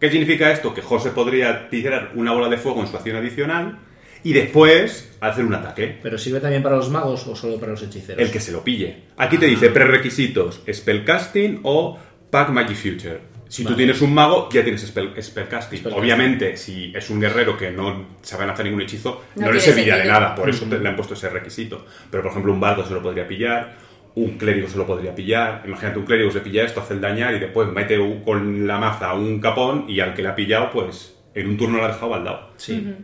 ¿Qué 0.00 0.10
significa 0.10 0.50
esto? 0.52 0.72
Que 0.74 0.82
José 0.82 1.10
podría 1.10 1.68
tirar 1.68 2.12
una 2.14 2.32
bola 2.32 2.48
de 2.48 2.56
fuego 2.56 2.80
en 2.80 2.86
su 2.86 2.96
acción 2.96 3.16
adicional 3.16 3.78
y 4.22 4.32
después 4.32 5.16
hacer 5.20 5.44
un 5.44 5.54
ataque. 5.54 5.98
¿Pero 6.02 6.18
sirve 6.18 6.40
también 6.40 6.62
para 6.62 6.76
los 6.76 6.90
magos 6.90 7.26
o 7.26 7.34
solo 7.34 7.58
para 7.58 7.72
los 7.72 7.82
hechiceros? 7.82 8.20
El 8.22 8.30
que 8.30 8.40
se 8.40 8.52
lo 8.52 8.62
pille. 8.62 9.04
Aquí 9.16 9.38
te 9.38 9.46
dice 9.46 9.70
prerequisitos, 9.70 10.62
spellcasting 10.72 11.60
o 11.64 11.98
pack 12.30 12.50
magic 12.50 12.76
future. 12.76 13.20
Si 13.48 13.64
tú 13.64 13.74
tienes 13.74 14.02
un 14.02 14.12
mago, 14.12 14.48
ya 14.52 14.62
tienes 14.62 14.82
spell- 14.94 15.14
spellcasting. 15.22 15.78
Spellcasting. 15.78 15.92
Obviamente, 15.94 16.56
si 16.58 16.92
es 16.94 17.08
un 17.08 17.18
guerrero 17.18 17.56
que 17.56 17.70
no 17.70 18.18
sabe 18.20 18.46
lanzar 18.46 18.66
ningún 18.66 18.82
hechizo, 18.82 19.24
No 19.36 19.46
no, 19.46 19.52
le 19.52 19.58
serviría 19.60 19.96
de 19.96 20.04
nada. 20.04 20.34
Por 20.34 20.50
eso 20.50 20.66
te- 20.66 20.78
le 20.78 20.86
han 20.86 20.94
puesto 20.96 21.14
ese 21.14 21.30
requisito. 21.30 21.86
Pero, 22.10 22.22
por 22.22 22.30
ejemplo, 22.32 22.52
un 22.52 22.60
bardo 22.60 22.86
se 22.86 22.92
lo 22.92 23.02
podría 23.02 23.26
pillar, 23.26 23.78
un 24.24 24.38
clérigo 24.38 24.68
se 24.68 24.76
lo 24.78 24.86
podría 24.86 25.14
pillar. 25.14 25.62
Imagínate, 25.66 25.98
un 25.98 26.04
clérigo 26.06 26.30
se 26.30 26.40
pilla 26.40 26.64
esto, 26.64 26.80
hace 26.80 26.94
el 26.94 27.00
dañar 27.00 27.34
y 27.34 27.38
después 27.38 27.68
mete 27.68 27.98
un- 27.98 28.22
con 28.22 28.66
la 28.66 28.78
maza 28.78 29.14
un 29.14 29.40
capón 29.40 29.84
y 29.88 30.00
al 30.00 30.14
que 30.14 30.22
le 30.22 30.28
ha 30.28 30.34
pillado, 30.34 30.70
pues 30.70 31.16
en 31.34 31.48
un 31.48 31.56
turno 31.56 31.78
lo 31.78 31.84
ha 31.84 31.88
dejado 31.88 32.10
baldado. 32.10 32.50
Sí. 32.56 32.94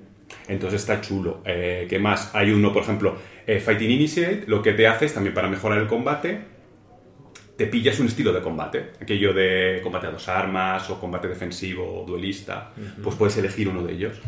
Entonces 0.48 0.80
está 0.80 1.00
chulo. 1.00 1.40
Eh, 1.44 1.86
¿Qué 1.88 1.98
más? 1.98 2.34
Hay 2.34 2.50
uno, 2.50 2.72
por 2.72 2.82
ejemplo, 2.82 3.16
eh, 3.46 3.60
Fighting 3.60 3.90
Initiate, 3.90 4.44
lo 4.46 4.62
que 4.62 4.72
te 4.72 4.86
hace 4.86 5.04
es 5.06 5.14
también 5.14 5.34
para 5.34 5.48
mejorar 5.48 5.78
el 5.78 5.86
combate, 5.86 6.40
te 7.56 7.66
pillas 7.66 8.00
un 8.00 8.06
estilo 8.08 8.32
de 8.32 8.40
combate, 8.40 8.90
aquello 9.00 9.32
de 9.32 9.78
combate 9.82 10.08
a 10.08 10.10
dos 10.10 10.28
armas 10.28 10.90
o 10.90 10.98
combate 10.98 11.28
defensivo 11.28 12.02
o 12.02 12.04
duelista, 12.04 12.72
pues 13.02 13.14
puedes 13.14 13.36
elegir 13.36 13.68
uno 13.68 13.82
de 13.84 13.92
ellos. 13.92 14.20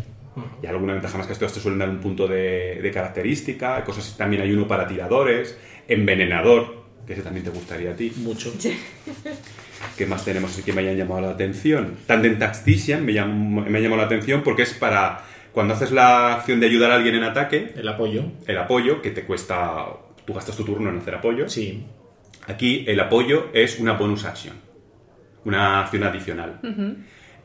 Y 0.63 0.67
alguna 0.67 0.93
ventaja 0.95 1.17
más 1.19 1.27
que 1.27 1.33
esto, 1.33 1.47
te 1.47 1.61
suelen 1.61 1.79
dar 1.79 1.89
un 1.89 1.99
punto 1.99 2.27
de, 2.29 2.81
de 2.83 2.91
característica, 2.91 3.83
cosas 3.85 4.07
así. 4.09 4.19
también 4.19 4.43
hay 4.43 4.53
uno 4.53 4.67
para 4.69 4.87
tiradores, 4.87 5.59
envenenador, 5.89 6.85
que 7.07 7.13
ese 7.15 7.23
también 7.23 7.45
te 7.45 7.51
gustaría 7.51 7.93
a 7.93 7.95
ti. 7.97 8.13
Mucho. 8.17 8.53
¿Qué 9.97 10.07
más 10.07 10.25
tenemos 10.25 10.51
así 10.53 10.63
que 10.63 10.73
me 10.73 10.83
hayan 10.83 10.97
llamado 10.97 11.21
la 11.23 11.31
atención? 11.31 11.97
Tandem 12.07 12.39
Tactician 12.39 13.05
me, 13.05 13.13
llam- 13.13 13.67
me 13.67 13.79
ha 13.79 13.81
llamado 13.81 14.01
la 14.03 14.07
atención 14.07 14.43
porque 14.43 14.63
es 14.63 14.75
para 14.75 15.23
cuando 15.53 15.73
haces 15.75 15.91
la 15.93 16.35
acción 16.35 16.61
de 16.61 16.67
ayudar 16.67 16.91
a 16.91 16.97
alguien 16.97 17.15
en 17.15 17.23
ataque, 17.25 17.73
El 17.77 17.89
apoyo. 17.89 18.25
el 18.47 18.59
apoyo, 18.59 19.01
que 19.01 19.11
te 19.11 19.23
cuesta, 19.25 19.87
tú 20.27 20.35
gastas 20.35 20.57
tu 20.57 20.65
turno 20.65 20.91
en 20.91 20.99
hacer 20.99 21.15
apoyo. 21.15 21.49
Sí. 21.49 21.85
Aquí 22.47 22.85
el 22.87 23.01
apoyo 23.01 23.49
es 23.55 23.79
una 23.81 23.93
bonus 23.95 24.25
action, 24.27 24.55
una 25.45 25.81
acción 25.81 26.03
adicional. 26.05 26.61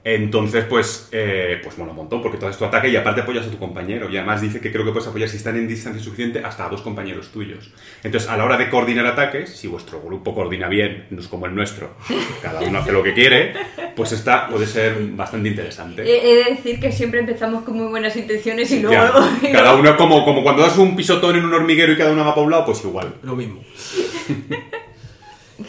Entonces, 0.03 0.65
pues, 0.65 1.09
eh, 1.11 1.59
pues 1.63 1.77
mola 1.77 1.91
un 1.91 1.97
montón, 1.97 2.21
porque 2.21 2.37
todo 2.37 2.49
es 2.49 2.57
tu 2.57 2.65
ataque 2.65 2.89
y 2.89 2.95
aparte 2.95 3.21
apoyas 3.21 3.45
a 3.45 3.51
tu 3.51 3.59
compañero. 3.59 4.09
Y 4.09 4.17
además 4.17 4.41
dice 4.41 4.59
que 4.59 4.71
creo 4.71 4.83
que 4.83 4.91
puedes 4.91 5.07
apoyar 5.07 5.29
si 5.29 5.37
están 5.37 5.57
en 5.57 5.67
distancia 5.67 6.01
suficiente 6.03 6.39
hasta 6.43 6.65
a 6.65 6.69
dos 6.69 6.81
compañeros 6.81 7.29
tuyos. 7.31 7.71
Entonces, 8.03 8.29
a 8.29 8.35
la 8.35 8.45
hora 8.45 8.57
de 8.57 8.69
coordinar 8.69 9.05
ataques, 9.05 9.51
si 9.51 9.67
vuestro 9.67 10.01
grupo 10.01 10.33
coordina 10.33 10.67
bien, 10.67 11.05
no 11.11 11.21
es 11.21 11.27
como 11.27 11.45
el 11.45 11.53
nuestro, 11.53 11.91
cada 12.41 12.61
uno 12.61 12.79
hace 12.79 12.91
lo 12.91 13.03
que 13.03 13.13
quiere, 13.13 13.53
pues 13.95 14.11
esta 14.11 14.47
puede 14.47 14.65
ser 14.65 14.95
bastante 15.11 15.49
interesante. 15.49 16.03
He, 16.03 16.31
he 16.31 16.35
de 16.43 16.55
decir 16.55 16.79
que 16.79 16.91
siempre 16.91 17.19
empezamos 17.19 17.63
con 17.63 17.77
muy 17.77 17.87
buenas 17.87 18.15
intenciones 18.15 18.71
y 18.71 18.81
luego... 18.81 18.93
Ya, 19.41 19.51
cada 19.51 19.75
uno 19.75 19.95
como, 19.97 20.25
como 20.25 20.41
cuando 20.41 20.63
das 20.63 20.77
un 20.77 20.95
pisotón 20.95 21.35
en 21.35 21.45
un 21.45 21.53
hormiguero 21.53 21.93
y 21.93 21.97
cada 21.97 22.11
uno 22.11 22.25
va 22.25 22.33
para 22.33 22.45
un 22.45 22.51
lado, 22.51 22.65
pues 22.65 22.83
igual. 22.83 23.13
Lo 23.21 23.35
mismo. 23.35 23.61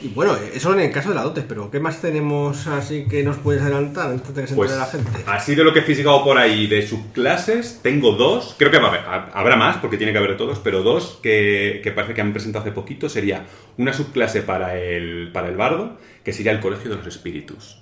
Y 0.02 0.08
bueno, 0.08 0.36
eso 0.52 0.72
en 0.74 0.80
el 0.80 0.90
caso 0.90 1.10
de 1.10 1.14
la 1.14 1.22
dotes, 1.22 1.44
pero 1.46 1.70
¿qué 1.70 1.78
más 1.78 2.00
tenemos 2.00 2.66
así 2.66 3.06
que 3.08 3.22
nos 3.22 3.36
puedes 3.36 3.62
adelantar 3.62 4.10
antes 4.10 4.34
de 4.34 4.42
que 4.42 4.48
se 4.48 4.54
Pues 4.56 4.72
la 4.72 4.86
gente? 4.86 5.10
así 5.26 5.54
de 5.54 5.62
lo 5.62 5.72
que 5.72 5.78
he 5.78 5.82
fijado 5.82 6.24
por 6.24 6.38
ahí 6.38 6.66
de 6.66 6.84
subclases, 6.84 7.80
tengo 7.82 8.12
dos, 8.12 8.56
creo 8.58 8.72
que 8.72 8.78
habrá 8.78 9.56
más 9.56 9.76
porque 9.76 9.96
tiene 9.96 10.12
que 10.12 10.18
haber 10.18 10.32
de 10.32 10.36
todos, 10.36 10.58
pero 10.58 10.82
dos 10.82 11.20
que, 11.22 11.80
que 11.84 11.92
parece 11.92 12.14
que 12.14 12.20
han 12.20 12.32
presentado 12.32 12.64
hace 12.64 12.72
poquito 12.72 13.08
sería 13.08 13.46
una 13.76 13.92
subclase 13.92 14.42
para 14.42 14.76
el, 14.76 15.30
para 15.32 15.48
el 15.48 15.56
bardo, 15.56 15.98
que 16.24 16.32
sería 16.32 16.50
el 16.50 16.60
Colegio 16.60 16.90
de 16.90 16.96
los 16.96 17.06
Espíritus. 17.06 17.78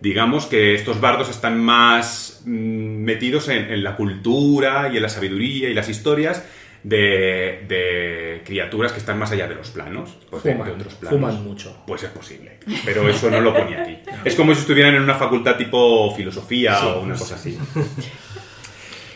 Digamos 0.00 0.46
que 0.46 0.74
estos 0.74 1.00
bardos 1.00 1.28
están 1.28 1.62
más 1.62 2.42
mm, 2.44 2.50
metidos 2.50 3.48
en, 3.48 3.70
en 3.70 3.84
la 3.84 3.94
cultura 3.94 4.90
y 4.92 4.96
en 4.96 5.02
la 5.02 5.08
sabiduría 5.08 5.68
y 5.68 5.74
las 5.74 5.88
historias 5.88 6.42
de, 6.82 7.64
de 7.68 8.42
criaturas 8.44 8.92
que 8.92 8.98
están 8.98 9.18
más 9.18 9.30
allá 9.32 9.46
de 9.48 9.54
los 9.54 9.70
planos, 9.70 10.16
pues 10.30 10.42
de- 10.42 10.50
de 10.50 10.56
Fuman, 10.56 10.72
otros 10.72 10.94
planos. 10.94 11.18
fuman 11.20 11.44
mucho. 11.44 11.82
Pues 11.86 12.02
es 12.02 12.10
posible. 12.10 12.58
Pero 12.84 13.08
eso 13.08 13.30
no 13.30 13.40
lo 13.40 13.54
pone 13.54 13.76
aquí. 13.76 13.98
Es 14.24 14.34
como 14.34 14.54
si 14.54 14.60
estuvieran 14.60 14.94
en 14.94 15.02
una 15.02 15.14
facultad 15.14 15.56
tipo 15.56 16.14
filosofía 16.16 16.78
Sí. 16.78 16.86
o 16.86 17.00
una 17.00 17.14
cosa 17.16 17.34
así. 17.36 17.58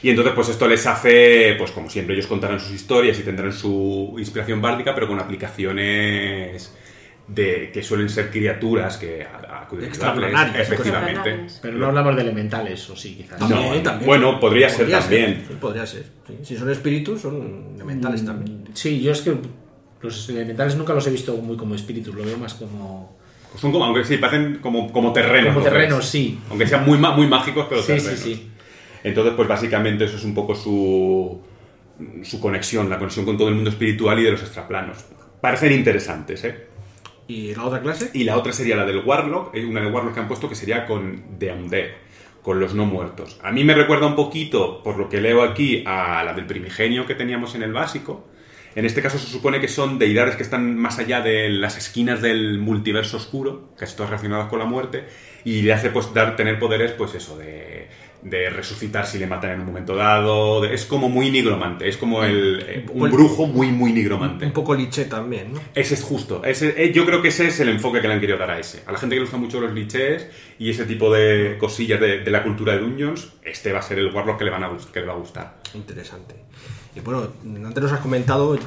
Y 0.02 0.10
entonces, 0.10 0.34
pues 0.34 0.48
esto 0.50 0.68
les 0.68 0.86
hace, 0.86 1.54
pues 1.58 1.72
como 1.72 1.90
siempre, 1.90 2.14
ellos 2.14 2.26
contarán 2.28 2.60
sus 2.60 2.70
historias 2.72 3.18
y 3.18 3.22
tendrán 3.22 3.52
su 3.52 4.14
inspiración 4.18 4.60
bárdica, 4.62 4.94
pero 4.94 5.08
con 5.08 5.18
aplicaciones 5.18 6.72
de 7.28 7.70
que 7.72 7.82
suelen 7.82 8.08
ser 8.08 8.30
criaturas 8.30 8.96
que 8.98 9.26
acuden 9.26 9.86
Extraplanarias, 9.86 10.60
efectivamente. 10.70 11.46
Pero 11.60 11.76
no 11.78 11.86
hablamos 11.86 12.14
de 12.16 12.22
elementales, 12.22 12.88
o 12.88 12.96
sí, 12.96 13.16
quizás. 13.16 13.40
No, 13.40 13.48
También, 13.82 14.06
bueno, 14.06 14.38
podría 14.38 14.68
ser 14.68 14.88
también. 14.90 15.44
podría 15.60 15.84
ser. 15.86 16.04
sí. 16.26 16.38
Si 16.42 16.56
son 16.56 16.70
espíritus, 16.70 17.22
son 17.22 17.72
elementales 17.74 18.22
Mm, 18.22 18.26
también. 18.26 18.64
Sí, 18.74 19.00
yo 19.00 19.10
es 19.12 19.22
que 19.22 19.34
los 20.02 20.28
elementales 20.28 20.76
nunca 20.76 20.94
los 20.94 21.06
he 21.06 21.10
visto 21.10 21.36
muy 21.38 21.56
como 21.56 21.74
espíritus, 21.74 22.14
lo 22.14 22.24
veo 22.24 22.38
más 22.38 22.54
como... 22.54 23.16
Son 23.56 23.72
como, 23.72 23.84
aunque 23.86 24.04
sí, 24.04 24.18
parecen 24.18 24.58
como, 24.60 24.92
como 24.92 25.12
terrenos. 25.12 25.54
Como 25.54 25.64
¿no? 25.64 25.70
terrenos, 25.72 26.04
sí. 26.06 26.38
Aunque 26.50 26.66
sean 26.66 26.84
muy, 26.84 26.98
muy 26.98 27.26
mágicos, 27.26 27.66
pero 27.68 27.82
Sí, 27.82 27.98
sí, 27.98 28.16
sí. 28.16 28.50
Entonces, 29.02 29.32
pues 29.34 29.48
básicamente 29.48 30.04
eso 30.04 30.16
es 30.16 30.24
un 30.24 30.34
poco 30.34 30.54
su, 30.54 31.40
su 32.22 32.40
conexión, 32.40 32.90
la 32.90 32.98
conexión 32.98 33.24
con 33.24 33.36
todo 33.38 33.48
el 33.48 33.54
mundo 33.54 33.70
espiritual 33.70 34.18
y 34.20 34.24
de 34.24 34.32
los 34.32 34.42
extraplanos. 34.42 34.98
Parecen 35.40 35.72
interesantes, 35.72 36.44
¿eh? 36.44 36.66
¿Y 37.28 37.54
la 37.54 37.64
otra 37.64 37.80
clase? 37.80 38.10
Y 38.14 38.24
la 38.24 38.36
otra 38.36 38.52
sería 38.52 38.76
la 38.76 38.84
del 38.84 38.98
Warlock, 39.04 39.54
hay 39.54 39.64
una 39.64 39.80
de 39.80 39.88
Warlock 39.88 40.14
que 40.14 40.20
han 40.20 40.28
puesto 40.28 40.48
que 40.48 40.54
sería 40.54 40.86
con 40.86 41.38
The 41.38 41.52
Undead, 41.52 41.88
con 42.42 42.60
los 42.60 42.74
no 42.74 42.86
muertos. 42.86 43.38
A 43.42 43.50
mí 43.50 43.64
me 43.64 43.74
recuerda 43.74 44.06
un 44.06 44.14
poquito, 44.14 44.82
por 44.82 44.96
lo 44.96 45.08
que 45.08 45.20
leo 45.20 45.42
aquí, 45.42 45.82
a 45.86 46.22
la 46.22 46.34
del 46.34 46.46
primigenio 46.46 47.04
que 47.06 47.14
teníamos 47.14 47.54
en 47.56 47.62
el 47.62 47.72
básico. 47.72 48.28
En 48.76 48.84
este 48.84 49.02
caso 49.02 49.18
se 49.18 49.26
supone 49.26 49.58
que 49.58 49.68
son 49.68 49.98
deidades 49.98 50.36
que 50.36 50.42
están 50.42 50.76
más 50.76 50.98
allá 50.98 51.22
de 51.22 51.48
las 51.48 51.78
esquinas 51.78 52.20
del 52.20 52.58
multiverso 52.58 53.16
oscuro, 53.16 53.70
casi 53.76 53.96
todas 53.96 54.10
relacionadas 54.10 54.48
con 54.48 54.58
la 54.58 54.66
muerte, 54.66 55.06
y 55.44 55.62
le 55.62 55.72
hace 55.72 55.90
pues 55.90 56.12
dar, 56.12 56.36
tener 56.36 56.58
poderes, 56.58 56.92
pues 56.92 57.14
eso, 57.14 57.38
de, 57.38 57.88
de 58.28 58.50
resucitar 58.50 59.06
si 59.06 59.18
le 59.18 59.26
matan 59.28 59.52
en 59.52 59.60
un 59.60 59.66
momento 59.66 59.94
dado. 59.94 60.60
de- 60.60 60.74
es 60.74 60.84
como 60.84 61.08
muy 61.08 61.30
nigromante, 61.30 61.88
es 61.88 61.96
como 61.96 62.24
el, 62.24 62.64
eh, 62.66 62.86
un 62.92 63.08
brujo 63.10 63.46
muy, 63.46 63.68
muy 63.70 63.92
nigromante. 63.92 64.46
Un 64.46 64.52
poco 64.52 64.74
liche 64.74 65.04
también, 65.04 65.52
¿no? 65.52 65.60
Ese 65.74 65.94
es 65.94 66.02
justo. 66.02 66.42
Ese, 66.44 66.74
eh, 66.82 66.92
yo 66.92 67.06
creo 67.06 67.22
que 67.22 67.28
ese 67.28 67.46
es 67.46 67.60
el 67.60 67.68
enfoque 67.68 68.00
que 68.00 68.08
le 68.08 68.14
han 68.14 68.20
querido 68.20 68.38
dar 68.38 68.50
a 68.50 68.58
ese. 68.58 68.82
A 68.86 68.92
la 68.92 68.98
gente 68.98 69.14
que 69.14 69.20
le 69.20 69.24
gusta 69.26 69.36
mucho 69.36 69.60
los 69.60 69.72
lichés 69.72 70.28
y 70.58 70.70
ese 70.70 70.86
tipo 70.86 71.12
de 71.12 71.56
cosillas 71.58 72.00
de, 72.00 72.18
de 72.20 72.30
la 72.30 72.42
cultura 72.42 72.72
de 72.74 72.80
Dungeons, 72.80 73.32
este 73.44 73.72
va 73.72 73.78
a 73.78 73.82
ser 73.82 73.98
el 74.00 74.12
Warlock 74.12 74.38
que 74.38 74.44
le, 74.44 74.50
van 74.50 74.64
a, 74.64 74.70
que 74.92 75.00
le 75.00 75.06
va 75.06 75.12
a 75.12 75.16
gustar. 75.16 75.58
Interesante. 75.74 76.34
Y 76.96 77.00
bueno, 77.00 77.28
antes 77.64 77.82
nos 77.82 77.92
has 77.92 78.00
comentado, 78.00 78.58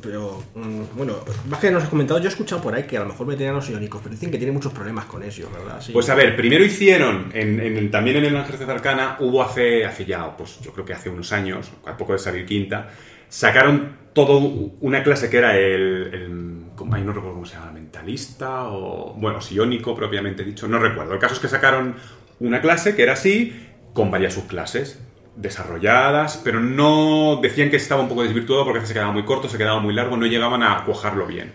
pero 0.00 0.42
mm, 0.54 0.96
bueno, 0.96 1.14
más 1.48 1.60
que 1.60 1.70
nos 1.70 1.82
has 1.82 1.88
comentado, 1.88 2.18
yo 2.20 2.26
he 2.26 2.28
escuchado 2.28 2.60
por 2.60 2.74
ahí 2.74 2.84
que 2.84 2.96
a 2.96 3.00
lo 3.00 3.06
mejor 3.06 3.26
veteran 3.26 3.54
los 3.54 3.68
iónicos, 3.68 4.00
pero 4.02 4.14
dicen 4.14 4.30
que 4.30 4.38
tienen 4.38 4.54
muchos 4.54 4.72
problemas 4.72 5.04
con 5.06 5.22
ellos, 5.22 5.48
¿verdad? 5.52 5.82
Pues 5.92 6.08
a 6.08 6.14
ver, 6.14 6.36
primero 6.36 6.64
hicieron, 6.64 7.30
en, 7.32 7.90
también 7.90 8.16
en 8.16 8.24
el 8.26 8.36
Ejército 8.36 8.70
Arcana, 8.70 9.16
hubo 9.20 9.42
hace, 9.42 9.84
hace 9.84 10.04
ya, 10.04 10.36
pues 10.36 10.60
yo 10.60 10.72
creo 10.72 10.84
que 10.84 10.94
hace 10.94 11.08
unos 11.08 11.32
años, 11.32 11.70
a 11.86 11.96
poco 11.96 12.12
de 12.12 12.18
salir 12.18 12.46
quinta, 12.46 12.88
sacaron 13.28 13.96
todo 14.12 14.38
una 14.80 15.02
clase 15.02 15.28
que 15.28 15.38
era 15.38 15.56
el, 15.56 16.10
el 16.12 16.62
ay, 16.92 17.02
no 17.02 17.12
recuerdo 17.12 17.34
cómo 17.34 17.46
se 17.46 17.54
llama, 17.54 17.72
mentalista 17.72 18.64
o, 18.64 19.14
bueno, 19.14 19.40
psiónico 19.40 19.94
propiamente 19.94 20.44
dicho, 20.44 20.68
no 20.68 20.78
recuerdo. 20.78 21.14
El 21.14 21.18
caso 21.18 21.34
es 21.34 21.40
que 21.40 21.48
sacaron 21.48 21.96
una 22.40 22.60
clase 22.60 22.94
que 22.94 23.02
era 23.02 23.12
así, 23.12 23.54
con 23.92 24.10
varias 24.10 24.34
subclases 24.34 25.00
desarrolladas, 25.36 26.40
pero 26.42 26.60
no 26.60 27.38
decían 27.42 27.70
que 27.70 27.76
estaba 27.76 28.00
un 28.00 28.08
poco 28.08 28.22
desvirtuado 28.22 28.64
porque 28.64 28.86
se 28.86 28.94
quedaba 28.94 29.12
muy 29.12 29.24
corto, 29.24 29.48
se 29.48 29.58
quedaba 29.58 29.80
muy 29.80 29.94
largo, 29.94 30.16
no 30.16 30.26
llegaban 30.26 30.62
a 30.62 30.84
cuajarlo 30.84 31.26
bien. 31.26 31.52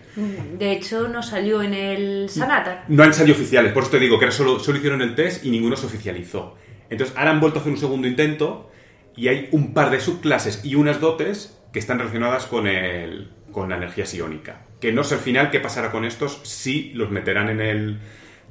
De 0.58 0.72
hecho, 0.72 1.08
no 1.08 1.22
salió 1.22 1.62
en 1.62 1.74
el 1.74 2.28
Sanata. 2.28 2.84
No 2.88 3.02
han 3.02 3.12
salido 3.12 3.36
oficiales, 3.36 3.72
por 3.72 3.82
eso 3.82 3.92
te 3.92 3.98
digo 3.98 4.18
que 4.18 4.30
solo, 4.30 4.60
solo 4.60 4.78
hicieron 4.78 5.02
el 5.02 5.14
test 5.14 5.44
y 5.44 5.50
ninguno 5.50 5.76
se 5.76 5.86
oficializó. 5.86 6.56
Entonces, 6.88 7.16
ahora 7.16 7.32
han 7.32 7.40
vuelto 7.40 7.58
a 7.58 7.60
hacer 7.60 7.72
un 7.72 7.78
segundo 7.78 8.06
intento 8.06 8.70
y 9.16 9.28
hay 9.28 9.48
un 9.50 9.74
par 9.74 9.90
de 9.90 10.00
subclases 10.00 10.64
y 10.64 10.76
unas 10.76 11.00
dotes 11.00 11.58
que 11.72 11.78
están 11.78 11.98
relacionadas 11.98 12.46
con, 12.46 12.66
el, 12.66 13.30
con 13.50 13.70
la 13.70 13.76
energía 13.76 14.06
psiónica. 14.06 14.66
Que 14.80 14.92
no 14.92 15.02
sé 15.02 15.14
al 15.16 15.20
final 15.20 15.50
qué 15.50 15.58
pasará 15.58 15.90
con 15.90 16.04
estos, 16.04 16.40
si 16.44 16.92
los 16.92 17.10
meterán 17.10 17.48
en 17.48 17.60
el 17.60 17.98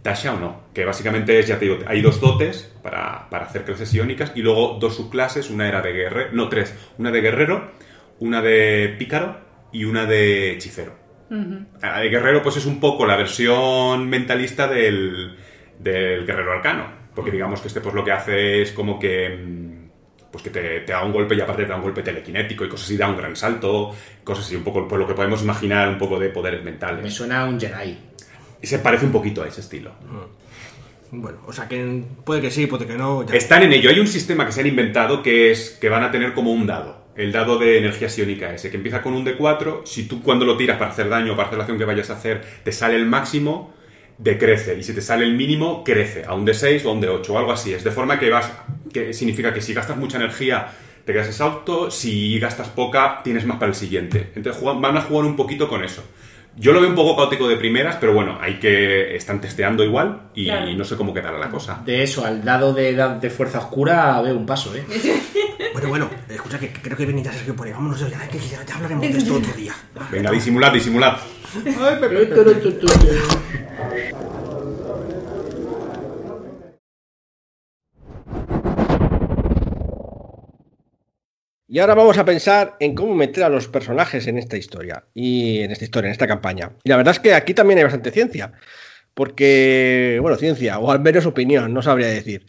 Tasha 0.02 0.34
o 0.34 0.40
no. 0.40 0.62
Que 0.74 0.86
básicamente 0.86 1.38
es, 1.40 1.48
ya 1.48 1.60
te 1.60 1.66
digo, 1.66 1.80
hay 1.86 2.02
dos 2.02 2.20
dotes 2.20 2.74
para, 2.82 3.30
para 3.30 3.46
hacer 3.46 3.64
clases 3.64 3.90
psiónicas 3.90 4.32
y 4.36 4.42
luego 4.42 4.78
dos 4.80 4.96
subclases, 4.96 5.50
una 5.50 5.68
era 5.68 5.82
de 5.82 5.94
guerrero, 5.94 6.30
no, 6.34 6.50
tres, 6.50 6.74
una 6.98 7.12
de 7.12 7.22
guerrero, 7.22 7.72
una 8.20 8.42
de 8.42 8.96
pícaro 8.98 9.40
y 9.72 9.84
una 9.86 10.06
de 10.06 10.52
hechicero. 10.54 10.96
El 11.82 12.10
guerrero, 12.10 12.42
pues 12.44 12.58
es 12.58 12.66
un 12.66 12.80
poco 12.80 13.06
la 13.06 13.16
versión 13.16 14.10
mentalista 14.10 14.68
del, 14.68 15.38
del 15.80 16.26
guerrero 16.26 16.52
arcano. 16.54 17.00
Porque 17.16 17.32
digamos 17.32 17.62
que 17.62 17.68
este, 17.68 17.82
pues 17.82 17.94
lo 17.96 18.04
que 18.04 18.12
hace 18.12 18.62
es 18.62 18.72
como 18.72 18.98
que. 19.00 19.30
mm, 19.30 19.72
Pues 20.32 20.44
que 20.44 20.50
te, 20.50 20.80
te 20.82 20.92
da 20.94 21.04
un 21.04 21.12
golpe 21.12 21.36
y 21.36 21.42
aparte 21.42 21.64
te 21.64 21.70
da 21.70 21.76
un 21.76 21.82
golpe 21.84 22.04
telequinético 22.04 22.64
y 22.66 22.70
cosas 22.70 22.86
así, 22.86 22.96
da 22.98 23.10
un 23.10 23.18
gran 23.18 23.36
salto, 23.36 23.94
cosas 24.24 24.46
así, 24.46 24.56
un 24.56 24.64
poco 24.64 24.88
pues 24.88 24.98
lo 25.00 25.06
que 25.08 25.14
podemos 25.14 25.42
imaginar 25.44 25.90
un 25.90 25.98
poco 25.98 26.18
de 26.20 26.30
poderes 26.30 26.64
mentales. 26.64 27.04
Me 27.04 27.12
suena 27.12 27.42
a 27.42 27.46
un 27.46 27.60
Jedi. 27.60 27.98
Y 28.62 28.68
se 28.68 28.80
parece 28.80 29.06
un 29.06 29.12
poquito 29.12 29.44
a 29.44 29.48
ese 29.48 29.62
estilo. 29.62 29.92
Bueno, 31.12 31.40
o 31.46 31.52
sea 31.52 31.68
que 31.68 32.04
puede 32.24 32.42
que 32.42 32.52
sí, 32.52 32.68
puede 32.68 32.86
que 32.86 32.96
no. 32.96 33.26
ya. 33.26 33.36
Están 33.36 33.64
en 33.64 33.74
ello. 33.74 33.90
Hay 33.90 34.00
un 34.00 34.08
sistema 34.08 34.46
que 34.46 34.52
se 34.52 34.62
han 34.62 34.68
inventado 34.68 35.22
que 35.22 35.52
es 35.52 35.72
que 35.82 35.90
van 35.90 36.04
a 36.04 36.12
tener 36.12 36.34
como 36.34 36.52
un 36.52 36.66
dado. 36.66 37.02
El 37.16 37.34
dado 37.34 37.58
de 37.58 37.78
energía 37.78 38.08
psiónica 38.08 38.54
ese, 38.54 38.72
que 38.72 38.78
empieza 38.78 39.02
con 39.02 39.14
un 39.14 39.26
D4. 39.26 39.82
Si 39.86 40.08
tú 40.08 40.22
cuando 40.24 40.46
lo 40.46 40.56
tiras 40.56 40.78
para 40.78 40.92
hacer 40.92 41.10
daño 41.10 41.34
o 41.34 41.36
para 41.36 41.48
hacer 41.48 41.58
la 41.58 41.64
acción 41.66 41.78
que 41.78 41.86
vayas 41.86 42.10
a 42.10 42.14
hacer, 42.14 42.42
te 42.64 42.72
sale 42.72 42.96
el 42.96 43.06
máximo, 43.06 43.74
decrece. 44.18 44.78
Y 44.78 44.84
si 44.84 44.94
te 44.94 45.02
sale 45.02 45.26
el 45.26 45.36
mínimo, 45.36 45.84
crece. 45.84 46.24
A 46.26 46.34
un 46.34 46.48
D6 46.48 46.86
o 46.86 46.90
a 46.90 46.94
un 46.94 47.02
D8 47.02 47.30
o 47.30 47.38
algo 47.38 47.52
así. 47.52 47.74
Es 47.74 47.84
de 47.84 47.92
forma 47.92 48.18
que 48.18 48.30
vas. 48.30 48.50
que 48.94 49.14
significa 49.14 49.54
que 49.54 49.60
si 49.60 49.74
gastas 49.74 49.98
mucha 49.98 50.16
energía, 50.18 50.70
te 51.04 51.12
quedas 51.12 51.28
exhausto. 51.28 51.92
Si 51.92 52.40
gastas 52.40 52.70
poca, 52.70 53.20
tienes 53.22 53.46
más 53.46 53.58
para 53.58 53.72
el 53.72 53.76
siguiente. 53.76 54.32
Entonces 54.36 54.64
van 54.64 54.96
a 54.96 55.02
jugar 55.02 55.26
un 55.26 55.36
poquito 55.36 55.68
con 55.68 55.84
eso. 55.84 56.04
Yo 56.58 56.74
lo 56.74 56.82
veo 56.82 56.90
un 56.90 56.96
poco 56.96 57.16
caótico 57.16 57.48
de 57.48 57.56
primeras, 57.58 57.96
pero 57.96 58.14
bueno, 58.14 58.38
hay 58.42 58.60
que. 58.60 59.16
están 59.16 59.40
testeando 59.40 59.84
igual 59.84 60.24
y 60.36 60.46
Claro. 60.46 60.72
no 60.74 60.84
sé 60.84 60.96
cómo 60.98 61.14
quedará 61.14 61.38
la 61.38 61.50
cosa. 61.50 61.82
De 61.86 62.04
eso, 62.04 62.26
al 62.26 62.44
dado 62.44 62.74
de, 62.74 62.94
de 63.22 63.30
fuerza 63.30 63.60
oscura, 63.60 64.22
veo 64.22 64.36
un 64.36 64.46
paso, 64.46 64.76
¿eh? 64.76 64.84
Bueno, 65.74 65.88
bueno, 65.88 66.10
escucha 66.28 66.60
que 66.60 66.70
que 66.74 66.82
creo 66.82 66.98
que 66.98 67.24
ya 67.24 67.32
Sergio 67.32 67.56
por 67.56 67.66
ahí. 67.66 67.72
Vámonos 67.74 68.00
ya, 68.00 68.28
que 68.28 68.38
ya, 68.40 68.64
ya 68.66 68.76
hablaremos 68.76 69.08
de 69.08 69.18
esto 69.18 69.36
otro 69.36 69.54
día. 69.54 69.74
Venga, 70.12 70.30
disimulad, 70.30 70.74
disimulad. 70.74 71.18
Y 81.74 81.80
ahora 81.80 81.96
vamos 81.96 82.18
a 82.18 82.26
pensar 82.26 82.76
en 82.82 82.94
cómo 82.96 83.16
meter 83.16 83.46
a 83.46 83.50
los 83.50 83.70
personajes 83.70 84.28
en 84.28 84.38
esta 84.38 84.58
historia. 84.58 85.06
Y 85.14 85.62
en 85.62 85.72
esta 85.72 85.86
historia, 85.86 86.10
en 86.10 86.12
esta 86.12 86.28
campaña. 86.28 86.74
Y 86.84 86.90
la 86.90 86.98
verdad 86.98 87.14
es 87.14 87.22
que 87.22 87.34
aquí 87.34 87.54
también 87.54 87.78
hay 87.78 87.86
bastante 87.86 88.12
ciencia. 88.12 88.52
Porque, 89.14 90.18
bueno, 90.22 90.36
ciencia, 90.36 90.80
o 90.80 90.92
al 90.92 91.00
menos 91.00 91.26
opinión, 91.26 91.74
no 91.74 91.82
sabría 91.82 92.08
decir. 92.08 92.46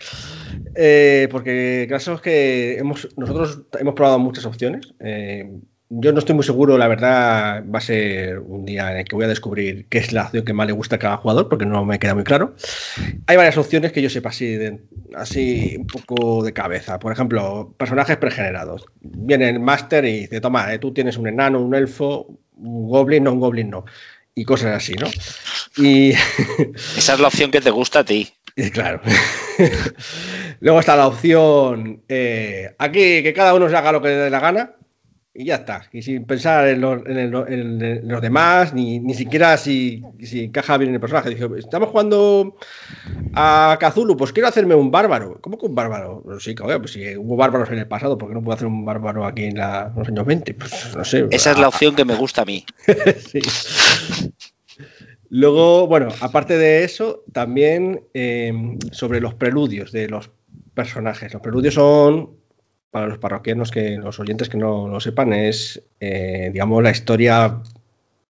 Eh, 0.74 1.28
porque 1.30 1.84
el 1.84 1.88
caso 1.88 2.14
es 2.14 2.20
que 2.20 2.78
hemos, 2.78 3.10
nosotros 3.16 3.62
hemos 3.78 3.94
probado 3.94 4.18
muchas 4.18 4.44
opciones. 4.44 4.92
Eh, 4.98 5.48
yo 5.94 6.12
no 6.12 6.20
estoy 6.20 6.34
muy 6.34 6.44
seguro, 6.44 6.78
la 6.78 6.88
verdad, 6.88 7.62
va 7.72 7.78
a 7.78 7.82
ser 7.82 8.38
un 8.38 8.64
día 8.64 8.90
en 8.92 8.98
el 8.98 9.04
que 9.04 9.14
voy 9.14 9.26
a 9.26 9.28
descubrir 9.28 9.86
qué 9.90 9.98
es 9.98 10.12
la 10.12 10.22
opción 10.24 10.44
que 10.44 10.52
más 10.54 10.66
le 10.66 10.72
gusta 10.72 10.96
a 10.96 10.98
cada 10.98 11.18
jugador, 11.18 11.48
porque 11.50 11.66
no 11.66 11.84
me 11.84 11.98
queda 11.98 12.14
muy 12.14 12.24
claro. 12.24 12.54
Hay 13.26 13.36
varias 13.36 13.58
opciones 13.58 13.92
que 13.92 14.00
yo 14.00 14.08
sepa 14.08 14.30
así, 14.30 14.46
de- 14.56 14.80
así 15.14 15.76
un 15.78 15.86
poco 15.86 16.42
de 16.42 16.52
cabeza. 16.54 16.98
Por 16.98 17.12
ejemplo, 17.12 17.74
personajes 17.76 18.16
pregenerados. 18.16 18.86
Viene 19.02 19.50
el 19.50 19.60
máster 19.60 20.04
y 20.06 20.20
dice, 20.20 20.40
toma, 20.40 20.72
eh, 20.72 20.78
tú 20.78 20.92
tienes 20.94 21.16
un 21.18 21.28
enano, 21.28 21.60
un 21.60 21.74
elfo, 21.74 22.38
un 22.56 22.88
goblin, 22.88 23.24
no, 23.24 23.32
un 23.32 23.40
goblin 23.40 23.68
no. 23.68 23.84
Y 24.34 24.44
cosas 24.44 24.74
así, 24.74 24.94
¿no? 24.94 25.08
Y 25.76 26.12
Esa 26.96 27.14
es 27.14 27.20
la 27.20 27.28
opción 27.28 27.50
que 27.50 27.60
te 27.60 27.70
gusta 27.70 27.98
a 27.98 28.04
ti. 28.04 28.32
claro. 28.72 29.00
Luego 30.60 30.80
está 30.80 30.96
la 30.96 31.06
opción 31.06 32.02
eh, 32.08 32.74
aquí 32.78 33.22
que 33.22 33.32
cada 33.34 33.52
uno 33.54 33.68
se 33.68 33.76
haga 33.76 33.92
lo 33.92 34.00
que 34.00 34.08
le 34.08 34.14
dé 34.16 34.30
la 34.30 34.40
gana 34.40 34.72
y 35.34 35.46
ya 35.46 35.54
está. 35.56 35.88
Y 35.92 36.02
sin 36.02 36.24
pensar 36.26 36.68
en 36.68 36.80
los, 36.82 37.06
en 37.06 37.16
el- 37.18 37.34
en- 37.48 37.82
en 37.82 38.08
los 38.08 38.20
demás, 38.20 38.74
ni, 38.74 39.00
ni 39.00 39.14
siquiera 39.14 39.56
si, 39.56 40.02
si 40.22 40.44
encaja 40.44 40.76
bien 40.76 40.90
en 40.90 40.94
el 40.96 41.00
personaje. 41.00 41.30
Dije, 41.30 41.46
estamos 41.58 41.88
jugando 41.88 42.56
a 43.34 43.76
Kazulu, 43.80 44.16
pues 44.16 44.32
quiero 44.32 44.48
hacerme 44.48 44.74
un 44.74 44.90
bárbaro. 44.90 45.38
¿Cómo 45.40 45.56
que 45.58 45.66
un 45.66 45.74
bárbaro? 45.74 46.22
Sí, 46.38 46.54
cabrón, 46.54 46.80
pues 46.82 46.92
si 46.92 47.16
hubo 47.16 47.36
bárbaros 47.36 47.70
en 47.70 47.78
el 47.78 47.86
pasado, 47.88 48.18
¿por 48.18 48.28
qué 48.28 48.34
no 48.34 48.42
puedo 48.42 48.56
hacer 48.56 48.66
un 48.68 48.84
bárbaro 48.84 49.24
aquí 49.24 49.44
en, 49.44 49.56
la- 49.56 49.90
en 49.92 49.98
los 49.98 50.08
años 50.08 50.26
20? 50.26 50.54
Pues 50.54 50.94
no 50.96 51.04
sé. 51.04 51.26
Esa 51.30 51.52
es 51.52 51.58
la 51.58 51.68
opción 51.68 51.94
que 51.96 52.04
me 52.04 52.14
gusta 52.14 52.42
a 52.42 52.44
mí. 52.44 52.64
Sí. 53.32 53.40
Luego, 55.30 55.86
bueno, 55.86 56.08
aparte 56.20 56.58
de 56.58 56.84
eso, 56.84 57.24
también 57.32 58.02
eh, 58.12 58.52
sobre 58.90 59.20
los 59.20 59.32
preludios 59.34 59.90
de 59.92 60.08
los 60.08 60.30
personajes. 60.74 61.32
Los 61.32 61.40
preludios 61.40 61.72
son, 61.74 62.30
para 62.92 63.06
los 63.06 63.18
parroquianos 63.18 63.70
que 63.70 63.96
los 63.96 64.20
oyentes 64.20 64.50
que 64.50 64.58
no 64.58 64.86
lo 64.86 65.00
sepan, 65.00 65.32
es, 65.32 65.82
eh, 65.98 66.50
digamos, 66.52 66.82
la 66.82 66.90
historia 66.90 67.58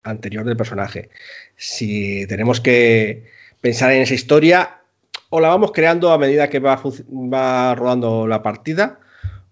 anterior 0.01 0.43
del 0.45 0.57
personaje. 0.57 1.09
Si 1.55 2.25
tenemos 2.25 2.59
que 2.59 3.27
pensar 3.61 3.91
en 3.91 4.01
esa 4.01 4.15
historia, 4.15 4.81
o 5.29 5.39
la 5.39 5.49
vamos 5.49 5.71
creando 5.71 6.11
a 6.11 6.17
medida 6.17 6.49
que 6.49 6.59
va, 6.59 7.75
rodando 7.75 8.27
la 8.27 8.41
partida, 8.41 8.99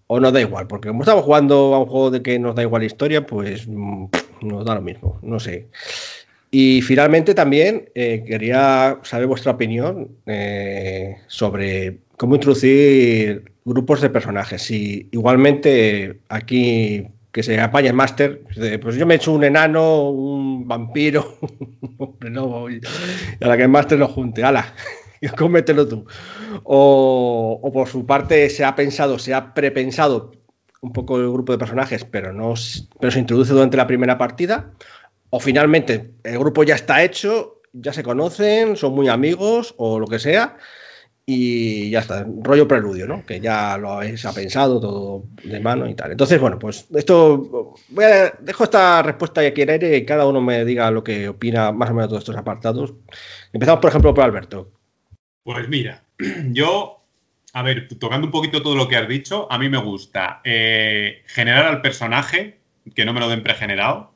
o 0.08 0.18
nos 0.18 0.32
da 0.32 0.40
igual, 0.40 0.66
porque 0.66 0.88
como 0.88 1.02
estamos 1.04 1.24
jugando 1.24 1.74
a 1.74 1.78
un 1.78 1.86
juego 1.86 2.10
de 2.10 2.22
que 2.22 2.40
nos 2.40 2.56
da 2.56 2.62
igual 2.62 2.82
la 2.82 2.86
historia, 2.86 3.24
pues 3.24 3.68
mm, 3.68 4.06
nos 4.42 4.64
da 4.64 4.74
lo 4.74 4.82
mismo, 4.82 5.20
no 5.22 5.38
sé. 5.38 5.68
Y 6.50 6.80
finalmente 6.82 7.34
también 7.34 7.90
eh, 7.94 8.24
quería 8.26 8.98
saber 9.02 9.26
vuestra 9.26 9.52
opinión 9.52 10.16
eh, 10.26 11.16
sobre 11.26 11.98
cómo 12.16 12.36
introducir 12.36 13.52
grupos 13.64 14.00
de 14.00 14.10
personajes. 14.10 14.62
Si 14.62 15.08
igualmente 15.10 16.20
aquí 16.28 17.08
que 17.32 17.42
se 17.42 17.60
apaña 17.60 17.90
el 17.90 17.96
máster, 17.96 18.42
pues 18.80 18.96
yo 18.96 19.04
me 19.04 19.14
he 19.14 19.16
hecho 19.18 19.32
un 19.32 19.44
enano, 19.44 20.08
un 20.08 20.66
vampiro, 20.66 21.36
hombre 21.98 22.30
y 22.30 23.44
a 23.44 23.48
la 23.48 23.56
que 23.58 23.64
el 23.64 23.68
máster 23.68 23.98
lo 23.98 24.08
junte, 24.08 24.42
ala, 24.42 24.72
cómetelo 25.36 25.86
tú. 25.86 26.06
O, 26.62 27.60
o 27.62 27.72
por 27.72 27.88
su 27.88 28.06
parte 28.06 28.48
se 28.48 28.64
ha 28.64 28.74
pensado, 28.74 29.18
se 29.18 29.34
ha 29.34 29.52
prepensado 29.52 30.32
un 30.80 30.92
poco 30.92 31.18
el 31.18 31.30
grupo 31.30 31.52
de 31.52 31.58
personajes, 31.58 32.04
pero, 32.04 32.32
no, 32.32 32.54
pero 33.00 33.10
se 33.10 33.18
introduce 33.18 33.52
durante 33.52 33.76
la 33.76 33.86
primera 33.86 34.16
partida. 34.16 34.70
O 35.30 35.40
finalmente 35.40 36.12
el 36.24 36.38
grupo 36.38 36.62
ya 36.62 36.74
está 36.74 37.02
hecho, 37.02 37.60
ya 37.72 37.92
se 37.92 38.02
conocen, 38.02 38.76
son 38.76 38.94
muy 38.94 39.08
amigos 39.08 39.74
o 39.76 39.98
lo 39.98 40.06
que 40.06 40.18
sea. 40.18 40.56
Y 41.28 41.90
ya 41.90 41.98
está, 41.98 42.24
rollo 42.42 42.68
preludio, 42.68 43.08
¿no? 43.08 43.26
Que 43.26 43.40
ya 43.40 43.76
lo 43.78 43.94
habéis 43.94 44.24
ha 44.24 44.32
pensado 44.32 44.78
todo 44.78 45.24
de 45.42 45.58
mano 45.58 45.88
y 45.88 45.94
tal. 45.96 46.12
Entonces, 46.12 46.40
bueno, 46.40 46.56
pues 46.56 46.86
esto. 46.94 47.74
Voy 47.88 48.04
a, 48.04 48.30
dejo 48.38 48.62
esta 48.62 49.02
respuesta 49.02 49.40
aquí 49.40 49.62
en 49.62 49.70
aire 49.70 49.96
y 49.96 50.06
cada 50.06 50.24
uno 50.24 50.40
me 50.40 50.64
diga 50.64 50.88
lo 50.92 51.02
que 51.02 51.28
opina 51.28 51.72
más 51.72 51.90
o 51.90 51.94
menos 51.94 52.04
de 52.04 52.08
todos 52.10 52.22
estos 52.22 52.36
apartados. 52.36 52.94
Empezamos, 53.52 53.80
por 53.80 53.90
ejemplo, 53.90 54.14
por 54.14 54.22
Alberto. 54.22 54.70
Pues 55.42 55.68
mira, 55.68 56.04
yo, 56.52 57.02
a 57.52 57.62
ver, 57.62 57.88
tocando 57.98 58.26
un 58.28 58.32
poquito 58.32 58.62
todo 58.62 58.76
lo 58.76 58.86
que 58.86 58.96
has 58.96 59.08
dicho, 59.08 59.50
a 59.50 59.58
mí 59.58 59.68
me 59.68 59.78
gusta 59.78 60.40
eh, 60.44 61.24
generar 61.26 61.66
al 61.66 61.82
personaje, 61.82 62.60
que 62.94 63.04
no 63.04 63.12
me 63.12 63.18
lo 63.18 63.28
den 63.28 63.42
pregenerado. 63.42 64.12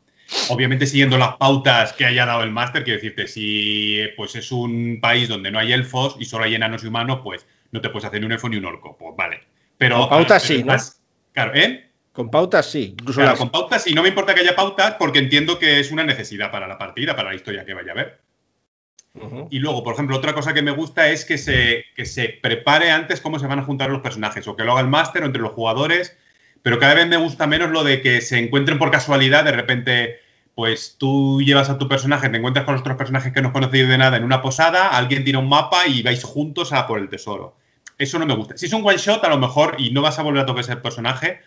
Obviamente 0.49 0.87
siguiendo 0.87 1.19
las 1.19 1.37
pautas 1.37 1.93
que 1.93 2.05
haya 2.07 2.27
dado 2.27 2.43
el 2.43 2.51
máster, 2.51 2.85
quiero 2.85 2.99
decirte, 2.99 3.27
si 3.27 3.99
eh, 4.01 4.13
pues 4.17 4.35
es 4.37 4.53
un 4.53 4.99
país 5.01 5.29
donde 5.29 5.51
no 5.51 5.59
hay 5.59 5.73
elfos 5.73 6.17
y 6.19 6.25
solo 6.25 6.45
hay 6.45 6.55
enanos 6.55 6.85
y 6.85 6.87
humanos, 6.87 7.21
pues 7.25 7.47
no 7.73 7.81
te 7.81 7.89
puedes 7.91 8.05
hacer 8.07 8.21
ni 8.21 8.27
un 8.27 8.33
elfo 8.33 8.49
ni 8.49 8.57
un 8.57 8.65
orco, 8.65 8.97
pues 8.99 9.15
vale. 9.17 9.41
Pero, 9.79 9.99
Con 10.01 10.09
pautas 10.11 10.43
pero 10.47 10.55
sí, 10.59 10.65
¿no? 10.65 10.73
más- 10.73 11.01
Claro, 11.33 11.55
¿eh? 11.55 11.91
Con 12.13 12.31
pautas 12.31 12.67
sí. 12.71 12.95
Incluso 12.99 13.19
Claro, 13.21 13.31
las- 13.33 13.39
con 13.39 13.51
pautas 13.51 13.87
y 13.87 13.95
no 13.95 14.03
me 14.03 14.09
importa 14.09 14.35
que 14.35 14.41
haya 14.41 14.57
pautas 14.57 14.95
porque 14.99 15.21
entiendo 15.21 15.59
que 15.59 15.79
es 15.81 15.91
una 15.93 16.05
necesidad 16.05 16.51
para 16.51 16.67
la 16.69 16.77
partida, 16.79 17.15
para 17.17 17.31
la 17.31 17.37
historia 17.37 17.65
que 17.65 17.75
vaya 17.75 17.91
a 17.91 17.95
haber. 17.95 18.21
Y 19.51 19.59
luego, 19.59 19.83
por 19.83 19.95
ejemplo, 19.95 20.17
otra 20.17 20.35
cosa 20.35 20.55
que 20.55 20.63
me 20.63 20.71
gusta 20.71 21.09
es 21.09 21.25
que 21.25 21.37
se, 21.37 21.85
que 21.97 22.05
se 22.05 22.29
prepare 22.29 22.93
antes 22.93 23.21
cómo 23.21 23.41
se 23.41 23.47
van 23.49 23.59
a 23.59 23.65
juntar 23.65 23.91
los 23.91 24.03
personajes, 24.03 24.47
o 24.47 24.55
que 24.55 24.63
lo 24.63 24.71
haga 24.73 24.83
el 24.83 24.87
máster 24.87 25.23
o 25.25 25.27
entre 25.27 25.43
los 25.43 25.51
jugadores, 25.53 26.17
pero 26.63 26.79
cada 26.79 26.95
vez 26.95 27.09
me 27.09 27.17
gusta 27.17 27.47
menos 27.47 27.71
lo 27.71 27.85
de 27.85 28.01
que 28.01 28.21
se 28.21 28.39
encuentren 28.39 28.79
por 28.79 28.91
casualidad, 28.91 29.45
de 29.45 29.53
repente, 29.53 30.21
pues 30.55 30.97
tú 30.99 31.41
llevas 31.43 31.71
a 31.71 31.79
tu 31.79 31.89
personaje, 31.89 32.29
te 32.29 32.37
encuentras 32.37 32.65
con 32.65 32.77
otros 32.77 32.97
personajes 32.97 33.33
que 33.33 33.41
no 33.41 33.49
has 33.49 33.55
conocido 33.55 33.89
de 33.89 33.99
nada 33.99 34.17
en 34.17 34.25
una 34.25 34.43
posada, 34.43 34.89
alguien 34.89 35.25
tira 35.25 35.39
un 35.39 35.49
mapa 35.49 35.87
y 35.87 36.03
vais 36.03 36.23
juntos 36.23 36.73
a 36.73 36.87
por 36.87 36.99
el 36.99 37.09
tesoro. 37.09 37.57
Eso 37.99 38.19
no 38.19 38.27
me 38.27 38.35
gusta. 38.35 38.57
Si 38.57 38.67
es 38.67 38.73
un 38.73 38.87
one 38.87 38.97
shot, 38.97 39.25
a 39.25 39.29
lo 39.29 39.39
mejor, 39.39 39.77
y 39.79 39.91
no 39.91 40.03
vas 40.03 40.19
a 40.19 40.23
volver 40.23 40.43
a 40.43 40.47
tocar 40.47 40.63
ese 40.63 40.77
personaje, 40.77 41.41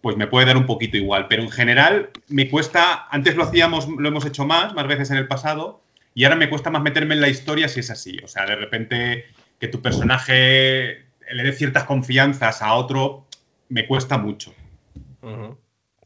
pues 0.00 0.16
me 0.16 0.28
puede 0.28 0.46
dar 0.46 0.56
un 0.56 0.66
poquito 0.66 0.96
igual. 0.96 1.26
Pero 1.28 1.42
en 1.42 1.50
general 1.50 2.10
me 2.28 2.48
cuesta, 2.48 3.08
antes 3.10 3.34
lo 3.34 3.42
hacíamos, 3.42 3.88
lo 3.88 4.08
hemos 4.08 4.24
hecho 4.24 4.46
más, 4.46 4.72
más 4.74 4.86
veces 4.86 5.10
en 5.10 5.16
el 5.16 5.26
pasado, 5.26 5.82
y 6.14 6.24
ahora 6.24 6.36
me 6.36 6.48
cuesta 6.48 6.70
más 6.70 6.82
meterme 6.82 7.14
en 7.14 7.20
la 7.20 7.28
historia 7.28 7.68
si 7.68 7.80
es 7.80 7.90
así. 7.90 8.18
O 8.24 8.28
sea, 8.28 8.46
de 8.46 8.56
repente 8.56 9.26
que 9.58 9.68
tu 9.68 9.82
personaje 9.82 11.06
le 11.30 11.42
dé 11.42 11.52
ciertas 11.52 11.84
confianzas 11.84 12.62
a 12.62 12.74
otro, 12.74 13.26
me 13.68 13.86
cuesta 13.86 14.16
mucho. 14.16 14.54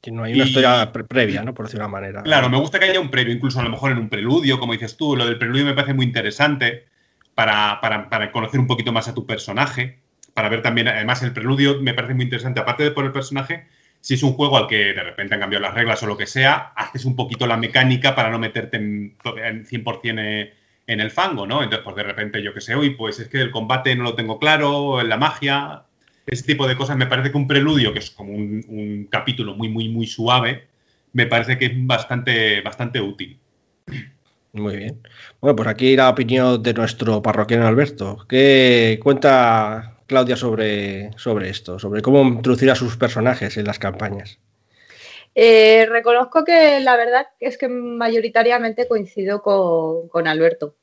Que 0.03 0.11
no 0.11 0.25
hay 0.25 0.33
una 0.35 0.45
Y- 0.45 0.47
historia 0.49 0.93
pre- 0.93 1.05
previa, 1.05 1.43
¿no? 1.43 1.53
Por 1.55 1.67
decirlo 1.67 1.85
de 1.85 1.89
una 1.89 2.01
manera. 2.01 2.23
Claro, 2.23 2.49
me 2.49 2.59
gusta 2.59 2.79
que 2.79 2.87
haya 2.87 3.01
un 3.01 3.11
previo, 3.11 3.35
incluso 3.35 3.61
a 3.61 3.63
lo 3.63 3.71
mejor 3.71 3.93
en 3.93 3.99
un 3.99 4.09
preludio, 4.09 4.59
como 4.59 4.73
dices 4.73 4.97
tú. 4.97 5.15
Lo 5.17 5.27
del 5.27 5.39
preludio 5.39 5.65
me 5.67 5.75
parece 5.75 5.93
muy 5.95 6.07
interesante 6.07 6.87
para, 7.35 7.81
para- 7.81 8.09
para 8.09 8.33
conocer 8.33 8.59
un 8.61 8.67
poquito 8.67 8.93
más 8.93 9.09
a 9.09 9.15
tu 9.15 9.27
personaje, 9.27 9.99
para 10.35 10.49
ver 10.49 10.63
también, 10.63 10.89
además 10.89 11.23
el 11.23 11.33
preludio 11.33 11.81
me 11.81 11.93
parece 11.95 12.15
muy 12.15 12.25
interesante, 12.25 12.61
aparte 12.61 12.83
de 12.85 12.91
por 12.93 13.05
el 13.05 13.13
personaje, 13.13 13.67
Si 14.03 14.15
es 14.15 14.23
un 14.23 14.33
juego 14.33 14.57
al 14.57 14.67
que 14.67 14.95
de 14.95 15.03
repente 15.03 15.35
han 15.35 15.41
cambiado 15.41 15.63
las 15.63 15.75
reglas 15.75 16.03
o 16.03 16.07
lo 16.07 16.17
que 16.17 16.25
sea, 16.27 16.73
haces 16.75 17.05
un 17.05 17.15
poquito 17.17 17.47
la 17.47 17.59
mecánica 17.59 18.15
para 18.15 18.31
no 18.31 18.39
meterte 18.39 18.79
en, 18.79 19.15
en 19.45 19.67
100% 19.67 20.51
en 20.87 21.01
el 21.01 21.11
fango, 21.11 21.47
¿no? 21.47 21.63
Entonces, 21.63 21.85
pues 21.85 21.97
de 21.97 22.03
repente, 22.05 22.43
yo 22.43 22.55
que 22.55 22.63
sé, 22.63 22.75
uy, 22.77 22.91
pues 22.95 23.21
es 23.21 23.29
que 23.29 23.43
el 23.43 23.51
combate 23.51 23.95
no 23.95 24.05
lo 24.05 24.15
tengo 24.15 24.39
claro, 24.39 25.03
la 25.03 25.19
magia, 25.19 25.83
ese 26.31 26.45
tipo 26.45 26.67
de 26.67 26.77
cosas. 26.77 26.97
Me 26.97 27.07
parece 27.07 27.31
que 27.31 27.37
un 27.37 27.49
preludio, 27.49 27.93
que 27.93 27.99
es 27.99 28.11
como 28.11 28.33
un, 28.33 28.65
un 28.69 29.09
capítulo 29.11 29.55
muy, 29.55 29.69
muy, 29.69 29.89
muy 29.89 30.07
suave, 30.07 30.69
me 31.13 31.27
parece 31.27 31.59
que 31.59 31.67
es 31.67 31.73
bastante, 31.75 32.61
bastante 32.61 33.01
útil. 33.01 33.39
Muy 34.53 34.77
bien. 34.77 35.01
Bueno, 35.41 35.57
pues 35.57 35.69
aquí 35.69 35.97
la 35.97 36.09
opinión 36.09 36.63
de 36.63 36.75
nuestro 36.75 37.23
parroquiano 37.23 37.67
Alberto. 37.67 38.27
¿Qué 38.29 38.99
cuenta 39.03 39.99
Claudia 40.07 40.37
sobre, 40.37 41.11
sobre 41.17 41.51
esto? 41.51 41.79
Sobre 41.79 42.03
cómo 42.03 42.23
introducir 42.23 42.71
a 42.71 42.75
sus 42.75 42.97
personajes 42.97 43.57
en 43.57 43.67
las 43.67 43.79
campañas. 43.79 44.39
Eh, 45.37 45.87
reconozco 45.89 46.45
que 46.45 46.81
la 46.81 46.97
verdad 46.97 47.27
es 47.39 47.57
que 47.57 47.69
mayoritariamente 47.69 48.89
coincido 48.89 49.43
con, 49.43 50.09
con 50.09 50.27
Alberto. 50.27 50.75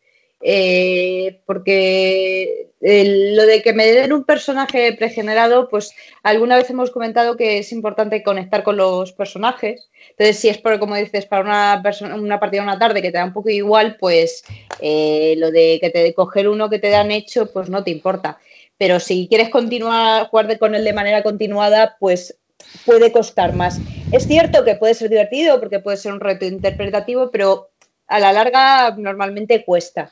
Eh, 0.41 1.41
porque 1.45 2.67
lo 2.79 3.45
de 3.47 3.63
que 3.63 3.73
me 3.73 3.87
den 3.87 4.13
un 4.13 4.23
personaje 4.23 4.93
pregenerado, 4.93 5.67
pues 5.67 5.93
alguna 6.21 6.57
vez 6.57 6.69
hemos 6.69 6.91
comentado 6.91 7.35
que 7.35 7.57
es 7.57 7.71
importante 7.71 8.21
conectar 8.21 8.63
con 8.63 8.77
los 8.77 9.13
personajes. 9.13 9.89
Entonces, 10.11 10.37
si 10.39 10.49
es 10.49 10.59
como 10.79 10.95
dices, 10.95 11.25
para 11.25 11.41
una, 11.41 11.81
persona, 11.83 12.15
una 12.15 12.39
una 12.61 12.79
tarde 12.79 13.01
que 13.01 13.11
te 13.11 13.17
da 13.17 13.25
un 13.25 13.33
poco 13.33 13.49
igual, 13.49 13.97
pues 13.99 14.43
eh, 14.79 15.35
lo 15.37 15.51
de 15.51 15.79
que 15.81 15.89
te 15.89 16.13
coger 16.13 16.47
uno 16.47 16.69
que 16.69 16.79
te 16.79 16.89
dan 16.89 17.11
hecho, 17.11 17.51
pues 17.51 17.69
no 17.69 17.83
te 17.83 17.91
importa. 17.91 18.39
Pero 18.77 18.99
si 18.99 19.27
quieres 19.27 19.49
continuar, 19.49 20.27
jugar 20.27 20.59
con 20.59 20.75
él 20.75 20.83
de 20.83 20.93
manera 20.93 21.23
continuada, 21.23 21.97
pues 21.99 22.37
puede 22.85 23.11
costar 23.11 23.53
más. 23.53 23.79
Es 24.11 24.27
cierto 24.27 24.63
que 24.63 24.75
puede 24.75 24.93
ser 24.93 25.09
divertido 25.09 25.59
porque 25.59 25.79
puede 25.79 25.97
ser 25.97 26.13
un 26.13 26.19
reto 26.19 26.45
interpretativo, 26.45 27.31
pero 27.31 27.69
a 28.07 28.19
la 28.19 28.31
larga 28.31 28.95
normalmente 28.97 29.65
cuesta, 29.65 30.11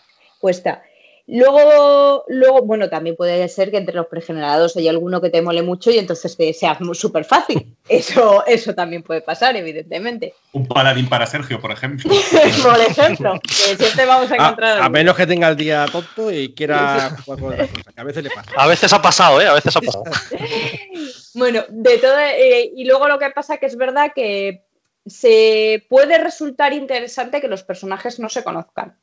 Luego, 1.28 2.24
luego, 2.28 2.62
bueno, 2.62 2.88
también 2.88 3.16
puede 3.16 3.48
ser 3.50 3.72
que 3.72 3.78
entre 3.78 3.96
los 3.96 4.06
pregenerados 4.06 4.78
hay 4.78 4.88
alguno 4.88 5.20
que 5.22 5.32
te 5.32 5.42
mole 5.42 5.64
mucho 5.64 5.90
y 5.90 5.98
entonces 5.98 6.38
te 6.38 6.54
sea 6.54 6.78
súper 6.94 7.26
fácil. 7.26 7.76
Eso, 7.90 8.44
eso 8.48 8.74
también 8.74 9.04
puede 9.04 9.22
pasar, 9.22 9.56
evidentemente. 9.56 10.34
Un 10.54 10.68
paladín 10.68 11.08
para 11.08 11.28
Sergio, 11.28 11.60
por 11.60 11.72
ejemplo. 11.72 12.10
Por 12.64 12.80
ejemplo, 12.80 13.40
que 13.44 13.76
siempre 13.76 14.06
vamos 14.08 14.32
a 14.32 14.36
encontrar 14.36 14.70
A, 14.70 14.72
a 14.72 14.76
alguno. 14.78 14.90
menos 14.90 15.16
que 15.16 15.28
tenga 15.28 15.48
el 15.50 15.56
día 15.56 15.86
tonto 15.92 16.32
y 16.32 16.54
quiera 16.56 17.16
jugar 17.24 17.40
con 17.40 17.54
otra 17.54 17.68
cosa, 17.68 17.92
que 17.94 18.02
a 18.02 18.04
veces 18.04 18.24
le 18.24 18.30
pasa. 18.32 18.52
A 18.58 18.68
veces 18.68 18.92
ha 18.94 19.02
pasado, 19.02 19.40
¿eh? 19.40 19.48
A 19.48 19.54
veces 19.54 19.76
ha 19.76 19.82
pasado. 19.82 20.04
Bueno, 21.36 21.64
de 21.70 21.98
todo, 21.98 22.18
eh, 22.18 22.72
y 22.76 22.86
luego 22.86 23.08
lo 23.08 23.20
que 23.20 23.30
pasa 23.30 23.58
que 23.58 23.66
es 23.66 23.76
verdad 23.76 24.14
que 24.16 24.64
se 25.06 25.86
puede 25.90 26.18
resultar 26.18 26.72
interesante 26.74 27.42
que 27.42 27.48
los 27.50 27.64
personajes 27.64 28.20
no 28.20 28.30
se 28.30 28.44
conozcan. 28.44 28.96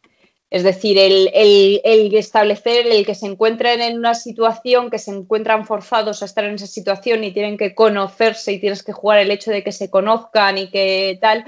Es 0.53 0.65
decir, 0.65 0.99
el, 0.99 1.31
el- 1.33 1.81
el 1.83 2.15
establecer, 2.15 2.87
el 2.87 3.07
que 3.07 3.15
se 3.15 3.25
encuentren 3.25 3.81
en 3.81 3.97
una 3.97 4.15
situación, 4.15 4.91
que 4.91 4.99
se 4.99 5.11
encuentran 5.11 5.65
forzados 5.67 6.21
a 6.21 6.27
estar 6.27 6.45
en 6.45 6.57
esa 6.57 6.67
situación 6.67 7.25
y 7.25 7.33
tienen 7.33 7.57
que 7.57 7.75
conocerse 7.75 8.53
y 8.53 8.59
tienes 8.61 8.83
que 8.83 8.93
jugar 8.93 9.21
el 9.21 9.31
hecho 9.31 9.51
de 9.51 9.65
que 9.65 9.73
se 9.73 9.89
conozcan 9.89 10.59
y 10.59 10.69
que 10.71 11.17
tal, 11.23 11.47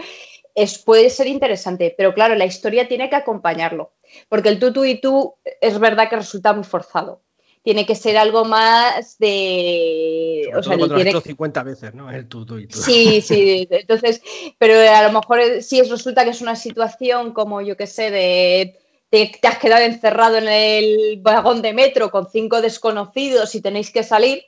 es, 0.54 0.78
puede 0.78 1.10
ser 1.10 1.26
interesante. 1.26 1.94
Pero 1.98 2.14
claro, 2.14 2.34
la 2.34 2.46
historia 2.46 2.88
tiene 2.88 3.10
que 3.10 3.16
acompañarlo. 3.16 3.92
Porque 4.30 4.48
el 4.48 4.58
tú, 4.58 4.72
tú 4.72 4.84
y 4.86 4.98
tú 5.02 5.34
es 5.60 5.78
verdad 5.78 6.08
que 6.08 6.16
resulta 6.16 6.54
muy 6.54 6.64
forzado. 6.64 7.20
Tiene 7.62 7.84
que 7.84 7.94
ser 7.96 8.16
algo 8.16 8.46
más 8.46 9.18
de... 9.18 10.44
Sobre 10.46 10.58
o 10.58 10.62
sea, 10.62 10.72
todo 10.72 10.78
cuando 10.78 10.94
lo 10.96 11.00
has 11.02 11.06
hecho 11.08 11.20
50 11.20 11.62
veces, 11.62 11.94
¿no? 11.94 12.10
El 12.10 12.26
tú, 12.26 12.46
tú 12.46 12.58
y 12.58 12.66
tú. 12.66 12.78
Sí, 12.78 13.20
sí, 13.20 13.66
entonces, 13.70 14.22
pero 14.58 14.74
a 14.90 15.02
lo 15.02 15.12
mejor 15.12 15.62
si 15.62 15.78
es- 15.80 15.90
resulta 15.90 16.24
que 16.24 16.30
es 16.30 16.40
una 16.40 16.56
situación 16.56 17.32
como 17.34 17.60
yo 17.60 17.76
que 17.76 17.86
sé, 17.86 18.10
de 18.10 18.78
te, 19.14 19.46
has 19.46 19.58
quedado 19.58 19.84
encerrado 19.84 20.38
en 20.38 20.48
el 20.48 21.20
vagón 21.20 21.62
de 21.62 21.72
metro 21.72 22.10
con 22.10 22.28
cinco 22.28 22.60
desconocidos 22.60 23.54
y 23.54 23.60
tenéis 23.60 23.92
que 23.92 24.02
salir, 24.02 24.42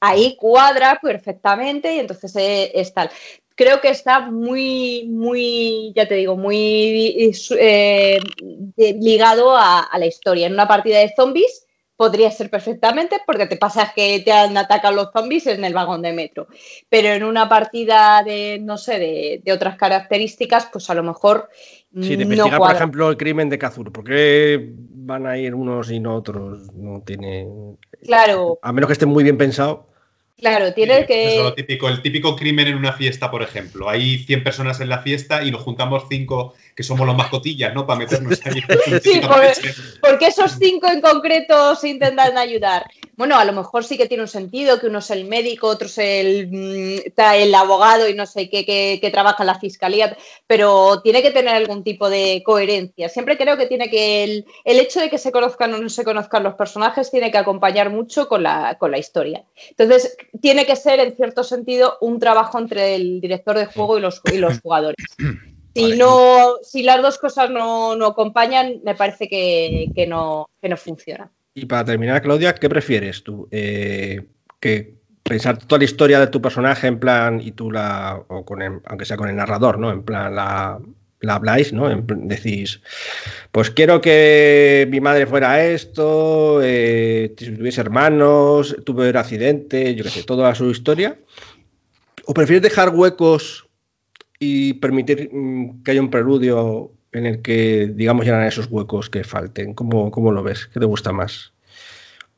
ahí 0.00 0.36
cuadra 0.36 0.98
perfectamente 1.00 1.94
y 1.94 1.98
entonces 1.98 2.36
eh, 2.36 2.72
es 2.74 2.92
tal. 2.92 3.10
Creo 3.54 3.80
que 3.80 3.88
está 3.88 4.20
muy, 4.20 5.06
muy, 5.08 5.92
ya 5.96 6.06
te 6.06 6.16
digo, 6.16 6.36
muy 6.36 7.32
eh, 7.58 8.18
ligado 8.76 9.56
a, 9.56 9.88
la 9.96 10.06
historia. 10.06 10.46
En 10.46 10.54
una 10.54 10.68
partida 10.68 10.98
de 10.98 11.12
zombies 11.16 11.66
podría 11.96 12.30
ser 12.30 12.50
perfectamente 12.50 13.20
porque 13.24 13.46
te 13.46 13.56
pasa 13.56 13.92
que 13.94 14.20
te 14.20 14.32
han 14.32 14.56
atacado 14.56 14.94
los 14.94 15.12
zombies 15.12 15.46
en 15.46 15.64
el 15.64 15.72
vagón 15.72 16.02
de 16.02 16.12
metro. 16.12 16.48
Pero 16.88 17.08
en 17.08 17.22
una 17.22 17.48
partida 17.48 18.22
de, 18.22 18.58
no 18.60 18.76
sé, 18.76 19.40
de 19.42 19.52
otras 19.52 19.76
características, 19.76 20.68
pues 20.72 20.90
a 20.90 20.94
lo 20.94 21.02
mejor 21.02 21.48
Sí, 22.00 22.10
de 22.10 22.16
no 22.16 22.22
investigar, 22.22 22.50
por 22.52 22.58
cuadra. 22.58 22.76
ejemplo, 22.78 23.10
el 23.10 23.16
crimen 23.16 23.48
de 23.50 23.58
Kazur. 23.58 23.92
¿Por 23.92 24.04
qué 24.04 24.70
van 24.74 25.26
a 25.26 25.36
ir 25.36 25.54
unos 25.54 25.90
y 25.90 26.00
no 26.00 26.14
otros? 26.16 26.72
No 26.74 27.02
tiene. 27.04 27.46
Claro, 28.04 28.58
A 28.62 28.72
menos 28.72 28.88
que 28.88 28.92
esté 28.94 29.06
muy 29.06 29.22
bien 29.24 29.36
pensado. 29.36 29.88
claro, 30.38 30.72
tiene 30.72 31.00
Es 31.00 31.06
que... 31.06 31.38
lo 31.42 31.54
típico, 31.54 31.88
el 31.88 32.00
típico 32.02 32.34
crimen 32.34 32.66
en 32.68 32.76
una 32.76 32.92
fiesta, 32.94 33.30
por 33.30 33.42
ejemplo. 33.42 33.88
Hay 33.90 34.18
100 34.18 34.42
personas 34.42 34.80
en 34.80 34.88
la 34.88 34.98
fiesta 35.00 35.44
y 35.44 35.50
nos 35.50 35.62
juntamos 35.62 36.04
5 36.08 36.54
que 36.74 36.82
somos 36.82 37.06
los 37.06 37.14
mascotillas, 37.16 37.74
¿no? 37.74 37.86
Para 37.86 37.98
meternos 38.00 38.40
ahí. 38.46 38.60
Sí, 39.02 39.20
por- 39.20 40.00
porque 40.00 40.26
esos 40.28 40.52
cinco 40.58 40.88
en 40.88 41.00
concreto 41.02 41.74
se 41.76 41.90
intentan 41.90 42.36
ayudar. 42.38 42.84
Bueno, 43.22 43.38
a 43.38 43.44
lo 43.44 43.52
mejor 43.52 43.84
sí 43.84 43.96
que 43.96 44.08
tiene 44.08 44.24
un 44.24 44.28
sentido 44.28 44.80
que 44.80 44.88
uno 44.88 44.98
es 44.98 45.08
el 45.12 45.26
médico, 45.26 45.68
otro 45.68 45.86
es 45.86 45.96
el, 45.98 46.48
mm, 46.50 47.12
el 47.16 47.54
abogado 47.54 48.08
y 48.08 48.14
no 48.14 48.26
sé 48.26 48.50
qué, 48.50 48.66
que, 48.66 48.98
que 49.00 49.10
trabaja 49.12 49.44
en 49.44 49.46
la 49.46 49.60
fiscalía, 49.60 50.16
pero 50.48 51.00
tiene 51.02 51.22
que 51.22 51.30
tener 51.30 51.54
algún 51.54 51.84
tipo 51.84 52.10
de 52.10 52.42
coherencia. 52.44 53.08
Siempre 53.08 53.38
creo 53.38 53.56
que 53.56 53.66
tiene 53.66 53.88
que 53.88 54.24
el, 54.24 54.44
el 54.64 54.80
hecho 54.80 54.98
de 54.98 55.08
que 55.08 55.18
se 55.18 55.30
conozcan 55.30 55.72
o 55.72 55.78
no 55.78 55.88
se 55.88 56.02
conozcan 56.02 56.42
los 56.42 56.54
personajes 56.54 57.12
tiene 57.12 57.30
que 57.30 57.38
acompañar 57.38 57.90
mucho 57.90 58.26
con 58.26 58.42
la, 58.42 58.76
con 58.76 58.90
la 58.90 58.98
historia. 58.98 59.44
Entonces, 59.70 60.16
tiene 60.40 60.66
que 60.66 60.74
ser 60.74 60.98
en 60.98 61.14
cierto 61.14 61.44
sentido 61.44 61.98
un 62.00 62.18
trabajo 62.18 62.58
entre 62.58 62.96
el 62.96 63.20
director 63.20 63.56
de 63.56 63.66
juego 63.66 63.98
y 63.98 64.00
los, 64.00 64.20
y 64.32 64.38
los 64.38 64.58
jugadores. 64.60 64.96
Si, 65.74 65.96
no, 65.96 66.56
si 66.62 66.82
las 66.82 67.00
dos 67.00 67.16
cosas 67.16 67.48
no, 67.48 67.96
no 67.96 68.08
acompañan, 68.08 68.82
me 68.84 68.94
parece 68.94 69.26
que, 69.26 69.86
que 69.94 70.06
no, 70.06 70.50
que 70.60 70.68
no 70.68 70.76
funciona. 70.76 71.32
Y 71.54 71.66
para 71.66 71.84
terminar, 71.84 72.22
Claudia, 72.22 72.54
¿qué 72.54 72.68
prefieres 72.68 73.22
tú? 73.22 73.48
Eh, 73.50 74.22
que 74.60 74.94
pensar 75.22 75.58
toda 75.58 75.78
la 75.78 75.84
historia 75.84 76.18
de 76.20 76.28
tu 76.28 76.40
personaje 76.40 76.86
en 76.86 76.98
plan, 76.98 77.40
y 77.40 77.52
tú 77.52 77.70
la, 77.70 78.22
o 78.28 78.44
con 78.44 78.62
el- 78.62 78.80
aunque 78.86 79.04
sea 79.04 79.16
con 79.16 79.28
el 79.28 79.36
narrador, 79.36 79.78
¿no? 79.78 79.92
En 79.92 80.02
plan, 80.02 80.34
la, 80.34 80.80
la 81.20 81.34
habláis, 81.34 81.72
¿no? 81.72 81.90
En 81.90 82.06
decís, 82.28 82.80
pues 83.52 83.70
quiero 83.70 84.00
que 84.00 84.86
mi 84.90 85.00
madre 85.00 85.26
fuera 85.26 85.62
esto, 85.64 86.60
eh, 86.62 87.34
tuviese 87.36 87.80
hermanos, 87.82 88.74
tuve 88.84 89.10
un 89.10 89.16
accidente, 89.16 89.94
yo 89.94 90.04
qué 90.04 90.10
sé, 90.10 90.22
toda 90.24 90.54
su 90.54 90.70
historia. 90.70 91.18
¿O 92.26 92.34
prefieres 92.34 92.62
dejar 92.62 92.90
huecos 92.94 93.66
y 94.38 94.74
permitir 94.74 95.28
mm, 95.32 95.82
que 95.82 95.90
haya 95.92 96.00
un 96.00 96.10
preludio 96.10 96.92
en 97.12 97.26
el 97.26 97.42
que, 97.42 97.90
digamos, 97.94 98.24
llenan 98.24 98.44
esos 98.44 98.66
huecos 98.70 99.10
que 99.10 99.24
falten? 99.24 99.74
¿Cómo, 99.74 100.10
cómo 100.10 100.32
lo 100.32 100.42
ves? 100.42 100.66
¿Qué 100.72 100.80
te 100.80 100.86
gusta 100.86 101.12
más? 101.12 101.52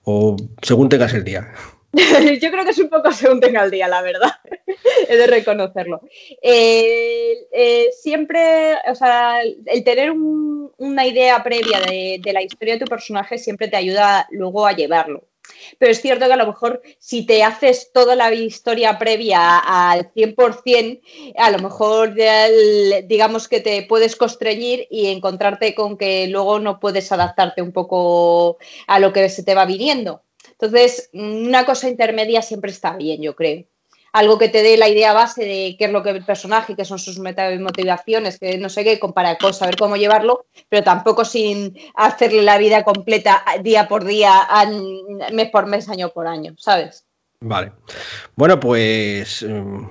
O 0.02 0.36
según 0.62 0.88
tengas 0.88 1.14
el 1.14 1.24
día. 1.24 1.52
Yo 1.92 2.50
creo 2.50 2.64
que 2.64 2.70
es 2.70 2.78
un 2.78 2.88
poco 2.88 3.12
según 3.12 3.40
tenga 3.40 3.62
el 3.64 3.70
día, 3.70 3.88
la 3.88 4.02
verdad. 4.02 4.32
He 5.08 5.16
de 5.16 5.26
reconocerlo. 5.26 6.00
Eh, 6.42 7.34
eh, 7.52 7.88
siempre, 7.92 8.74
o 8.88 8.94
sea, 8.94 9.40
el 9.42 9.84
tener 9.84 10.10
un- 10.10 10.72
una 10.76 11.06
idea 11.06 11.42
previa 11.42 11.80
de, 11.80 12.20
de 12.22 12.32
la 12.32 12.42
historia 12.42 12.74
de 12.74 12.80
tu 12.80 12.86
personaje 12.86 13.38
siempre 13.38 13.68
te 13.68 13.76
ayuda 13.76 14.26
luego 14.32 14.66
a 14.66 14.72
llevarlo. 14.72 15.28
Pero 15.78 15.92
es 15.92 16.00
cierto 16.00 16.26
que 16.26 16.32
a 16.32 16.36
lo 16.36 16.46
mejor 16.46 16.82
si 16.98 17.26
te 17.26 17.42
haces 17.42 17.90
toda 17.92 18.16
la 18.16 18.32
historia 18.32 18.98
previa 18.98 19.58
al 19.58 20.12
100%, 20.12 21.00
a 21.36 21.50
lo 21.50 21.58
mejor 21.58 22.14
digamos 23.06 23.48
que 23.48 23.60
te 23.60 23.82
puedes 23.82 24.16
constreñir 24.16 24.86
y 24.90 25.06
encontrarte 25.06 25.74
con 25.74 25.96
que 25.96 26.26
luego 26.28 26.58
no 26.60 26.80
puedes 26.80 27.10
adaptarte 27.12 27.62
un 27.62 27.72
poco 27.72 28.58
a 28.86 28.98
lo 28.98 29.12
que 29.12 29.28
se 29.28 29.42
te 29.42 29.54
va 29.54 29.66
viniendo. 29.66 30.22
Entonces, 30.52 31.10
una 31.12 31.64
cosa 31.66 31.88
intermedia 31.88 32.40
siempre 32.40 32.70
está 32.70 32.96
bien, 32.96 33.20
yo 33.20 33.34
creo. 33.34 33.64
Algo 34.14 34.38
que 34.38 34.48
te 34.48 34.62
dé 34.62 34.76
la 34.76 34.88
idea 34.88 35.12
base 35.12 35.44
de 35.44 35.74
qué 35.76 35.86
es 35.86 35.90
lo 35.90 36.04
que 36.04 36.10
el 36.10 36.24
personaje, 36.24 36.76
qué 36.76 36.84
son 36.84 37.00
sus 37.00 37.18
motivaciones, 37.18 38.38
que 38.38 38.56
no 38.58 38.68
sé 38.68 38.84
qué, 38.84 39.00
para 39.12 39.36
saber 39.52 39.76
cómo 39.76 39.96
llevarlo, 39.96 40.46
pero 40.68 40.84
tampoco 40.84 41.24
sin 41.24 41.76
hacerle 41.96 42.42
la 42.42 42.56
vida 42.56 42.84
completa 42.84 43.44
día 43.60 43.88
por 43.88 44.04
día, 44.04 44.46
mes 45.32 45.50
por 45.50 45.66
mes, 45.66 45.88
año 45.88 46.10
por 46.10 46.28
año, 46.28 46.54
¿sabes? 46.58 47.04
Vale. 47.40 47.72
Bueno, 48.36 48.60
pues 48.60 49.42
mm, 49.42 49.84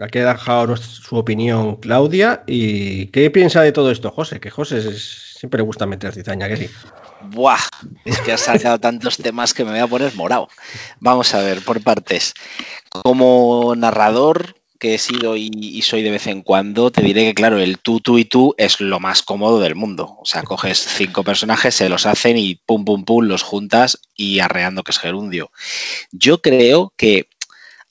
aquí 0.00 0.20
ha 0.20 0.32
dejado 0.34 0.76
su 0.76 1.16
opinión 1.16 1.74
Claudia. 1.76 2.44
¿Y 2.46 3.08
qué 3.08 3.28
piensa 3.28 3.60
de 3.62 3.72
todo 3.72 3.90
esto, 3.90 4.12
José? 4.12 4.38
Que 4.38 4.50
José 4.50 4.92
siempre 4.92 5.58
le 5.58 5.64
gusta 5.64 5.84
meter 5.84 6.12
cizaña, 6.12 6.48
que 6.48 6.56
sí. 6.56 6.70
Buah, 7.24 7.58
es 8.04 8.20
que 8.20 8.32
has 8.32 8.42
sacado 8.42 8.78
tantos 8.78 9.16
temas 9.16 9.54
que 9.54 9.64
me 9.64 9.72
voy 9.72 9.80
a 9.80 9.86
poner 9.86 10.14
morado. 10.14 10.48
Vamos 11.00 11.34
a 11.34 11.40
ver, 11.42 11.62
por 11.62 11.82
partes. 11.82 12.34
Como 12.90 13.74
narrador, 13.76 14.56
que 14.78 14.94
he 14.94 14.98
sido 14.98 15.36
y, 15.36 15.50
y 15.54 15.82
soy 15.82 16.02
de 16.02 16.10
vez 16.10 16.26
en 16.26 16.42
cuando, 16.42 16.90
te 16.90 17.02
diré 17.02 17.24
que, 17.24 17.34
claro, 17.34 17.58
el 17.58 17.78
tú, 17.78 18.00
tú 18.00 18.18
y 18.18 18.24
tú 18.24 18.54
es 18.58 18.80
lo 18.80 19.00
más 19.00 19.22
cómodo 19.22 19.60
del 19.60 19.74
mundo. 19.74 20.16
O 20.20 20.26
sea, 20.26 20.42
coges 20.42 20.78
cinco 20.78 21.24
personajes, 21.24 21.74
se 21.74 21.88
los 21.88 22.06
hacen 22.06 22.36
y 22.36 22.56
pum, 22.56 22.84
pum, 22.84 23.04
pum, 23.04 23.24
los 23.24 23.42
juntas 23.42 24.00
y 24.14 24.40
arreando 24.40 24.82
que 24.82 24.92
es 24.92 24.98
gerundio. 24.98 25.50
Yo 26.12 26.42
creo 26.42 26.92
que 26.96 27.28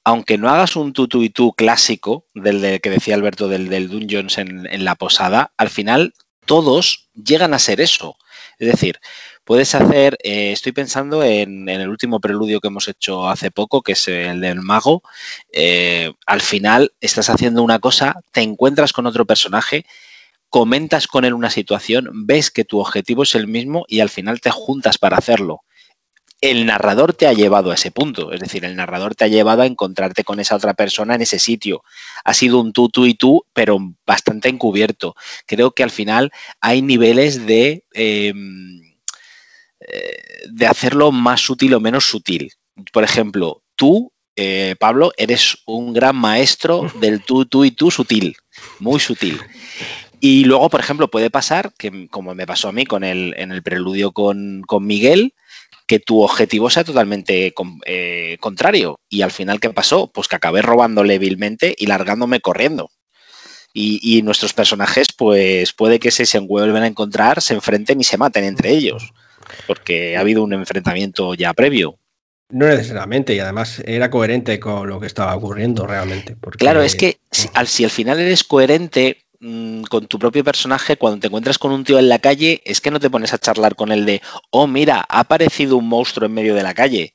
aunque 0.06 0.38
no 0.38 0.50
hagas 0.50 0.76
un 0.76 0.92
tú, 0.92 1.08
tú 1.08 1.24
y 1.24 1.30
tú 1.30 1.54
clásico, 1.54 2.26
del 2.34 2.62
de- 2.62 2.80
que 2.82 2.90
decía 2.90 3.16
Alberto 3.16 3.48
del, 3.48 3.70
del 3.70 3.90
Dungeons 3.90 4.38
en 4.38 4.84
la 4.84 4.96
posada, 4.96 5.54
al 5.58 5.70
final 5.70 6.14
todos 6.46 7.08
llegan 7.16 7.54
a 7.54 7.60
ser 7.60 7.80
eso. 7.80 8.18
Es 8.60 8.68
decir, 8.68 9.00
puedes 9.44 9.76
hacer, 9.76 10.18
eh, 10.24 10.52
estoy 10.52 10.72
pensando 10.72 11.24
en, 11.24 11.70
el 11.70 11.90
último 11.90 12.20
preludio 12.20 12.60
que 12.60 12.68
hemos 12.68 12.88
hecho 12.88 13.28
hace 13.28 13.52
poco, 13.52 13.82
que 13.82 13.94
es 13.94 14.08
el 14.08 14.42
del 14.42 14.62
mago. 14.62 15.04
eh, 15.52 16.12
al 16.26 16.42
final 16.42 16.94
estás 17.02 17.30
haciendo 17.30 17.64
una 17.64 17.80
cosa, 17.80 18.22
te 18.32 18.42
encuentras 18.42 18.94
con 18.94 19.06
otro 19.06 19.26
personaje, 19.26 19.86
comentas 20.50 21.08
con 21.08 21.26
él 21.26 21.34
una 21.34 21.50
situación, 21.50 22.10
ves 22.14 22.52
que 22.52 22.66
tu 22.66 22.80
objetivo 22.80 23.24
es 23.24 23.36
el 23.36 23.48
mismo 23.48 23.86
y 23.88 24.02
al 24.02 24.10
final 24.10 24.42
te 24.42 24.52
juntas 24.52 24.98
para 24.98 25.18
hacerlo 25.18 25.64
el 26.44 26.66
narrador 26.66 27.14
te 27.14 27.26
ha 27.26 27.32
llevado 27.32 27.72
a 27.72 27.76
ese 27.76 27.90
punto, 27.90 28.34
es 28.34 28.42
decir, 28.42 28.66
el 28.66 28.76
narrador 28.76 29.16
te 29.16 29.24
ha 29.24 29.30
llevado 29.30 29.62
a 29.62 29.66
encontrarte 29.66 30.26
con 30.26 30.42
esa 30.42 30.58
otra 30.58 30.74
persona 30.74 31.16
en 31.16 31.22
ese 31.22 31.40
sitio. 31.40 31.86
Ha 32.26 32.34
sido 32.34 32.60
un 32.60 32.74
tú, 32.74 32.90
tú 32.90 33.06
y 33.06 33.14
tú, 33.14 33.46
pero 33.54 33.80
bastante 34.06 34.50
encubierto. 34.50 35.16
Creo 35.46 35.72
que 35.72 35.84
al 35.84 35.90
final 35.90 36.34
hay 36.60 36.82
niveles 36.82 37.46
de, 37.46 37.86
eh, 37.94 38.34
eh, 39.80 40.18
de 40.50 40.68
hacerlo 40.68 41.14
más 41.14 41.40
sutil 41.40 41.76
o 41.76 41.80
menos 41.80 42.10
sutil. 42.10 42.52
Por 42.92 43.06
ejemplo, 43.06 43.64
tú, 43.78 44.12
eh, 44.36 44.76
Pablo, 44.78 45.14
eres 45.16 45.60
un 45.66 45.94
gran 45.94 46.18
maestro 46.18 46.92
del 47.00 47.24
tú, 47.24 47.46
tú 47.46 47.64
y 47.64 47.72
tú 47.72 47.90
sutil, 47.90 48.36
muy 48.80 49.00
sutil. 49.00 49.40
Y 50.20 50.44
luego, 50.44 50.70
por 50.70 50.82
ejemplo, 50.82 51.10
puede 51.10 51.30
pasar, 51.30 51.72
que 51.78 52.10
como 52.10 52.36
me 52.36 52.46
pasó 52.46 52.68
a 52.68 52.74
mí 52.74 52.86
con 52.86 53.06
el, 53.06 53.34
en 53.38 53.54
el 53.54 53.64
preludio 53.64 54.12
con, 54.12 54.62
con 54.68 54.86
Miguel, 54.86 55.34
que 55.88 56.00
tu 56.00 56.22
objetivo 56.22 56.70
sea 56.70 56.84
totalmente 56.84 57.54
con- 57.54 57.80
eh, 57.86 58.38
contrario. 58.40 59.00
Y 59.10 59.22
al 59.22 59.32
final, 59.32 59.60
¿qué 59.60 59.70
pasó? 59.70 60.12
Pues 60.12 60.28
que 60.28 60.36
acabé 60.36 60.62
robándole 60.62 61.20
vilmente 61.20 61.76
y 61.78 61.88
largándome 61.88 62.40
corriendo. 62.40 62.90
Y, 63.74 64.00
y 64.02 64.22
nuestros 64.22 64.54
personajes, 64.54 65.08
pues 65.18 65.74
puede 65.74 66.00
que 66.00 66.12
se, 66.12 66.26
se 66.26 66.40
vuelven 66.40 66.84
a 66.84 66.88
encontrar, 66.88 67.42
se 67.42 67.56
enfrenten 67.56 68.00
y 68.00 68.04
se 68.04 68.18
maten 68.18 68.44
entre 68.44 68.70
ellos. 68.72 69.12
Porque 69.68 70.16
ha 70.16 70.20
habido 70.22 70.44
un 70.44 70.54
enfrentamiento 70.54 71.34
ya 71.34 71.54
previo. 71.54 71.98
No 72.50 72.68
necesariamente, 72.68 73.34
y 73.34 73.40
además 73.40 73.82
era 73.86 74.12
coherente 74.12 74.60
con 74.60 74.88
lo 74.88 75.00
que 75.00 75.08
estaba 75.08 75.36
ocurriendo 75.36 75.88
realmente. 75.88 76.36
porque- 76.40 76.60
Claro, 76.60 76.84
es 76.84 76.96
que 76.96 77.18
si 77.32 77.50
al, 77.56 77.68
si 77.68 77.84
al 77.84 77.90
final 77.90 78.20
eres 78.20 78.44
coherente 78.44 79.23
mm, 79.44 79.84
con 79.84 80.08
tu 80.08 80.18
propio 80.18 80.44
personaje, 80.44 80.98
cuando 80.98 81.20
te 81.20 81.28
encuentras 81.28 81.58
con 81.58 81.72
un 81.72 81.84
tío 81.84 82.00
en 82.00 82.10
la 82.10 82.20
calle, 82.20 82.62
es 82.66 82.82
que 82.82 82.92
no 82.92 83.00
te 83.00 83.10
pones 83.10 83.34
a 83.34 83.38
charlar 83.38 83.76
con 83.76 83.92
él 83.92 84.06
de, 84.06 84.22
oh, 84.50 84.68
mira, 84.68 85.06
ha 85.08 85.20
aparecido 85.20 85.78
un 85.78 85.88
monstruo 85.88 86.26
en 86.26 86.34
medio 86.34 86.56
de 86.56 86.64
la 86.64 86.74
calle. 86.74 87.14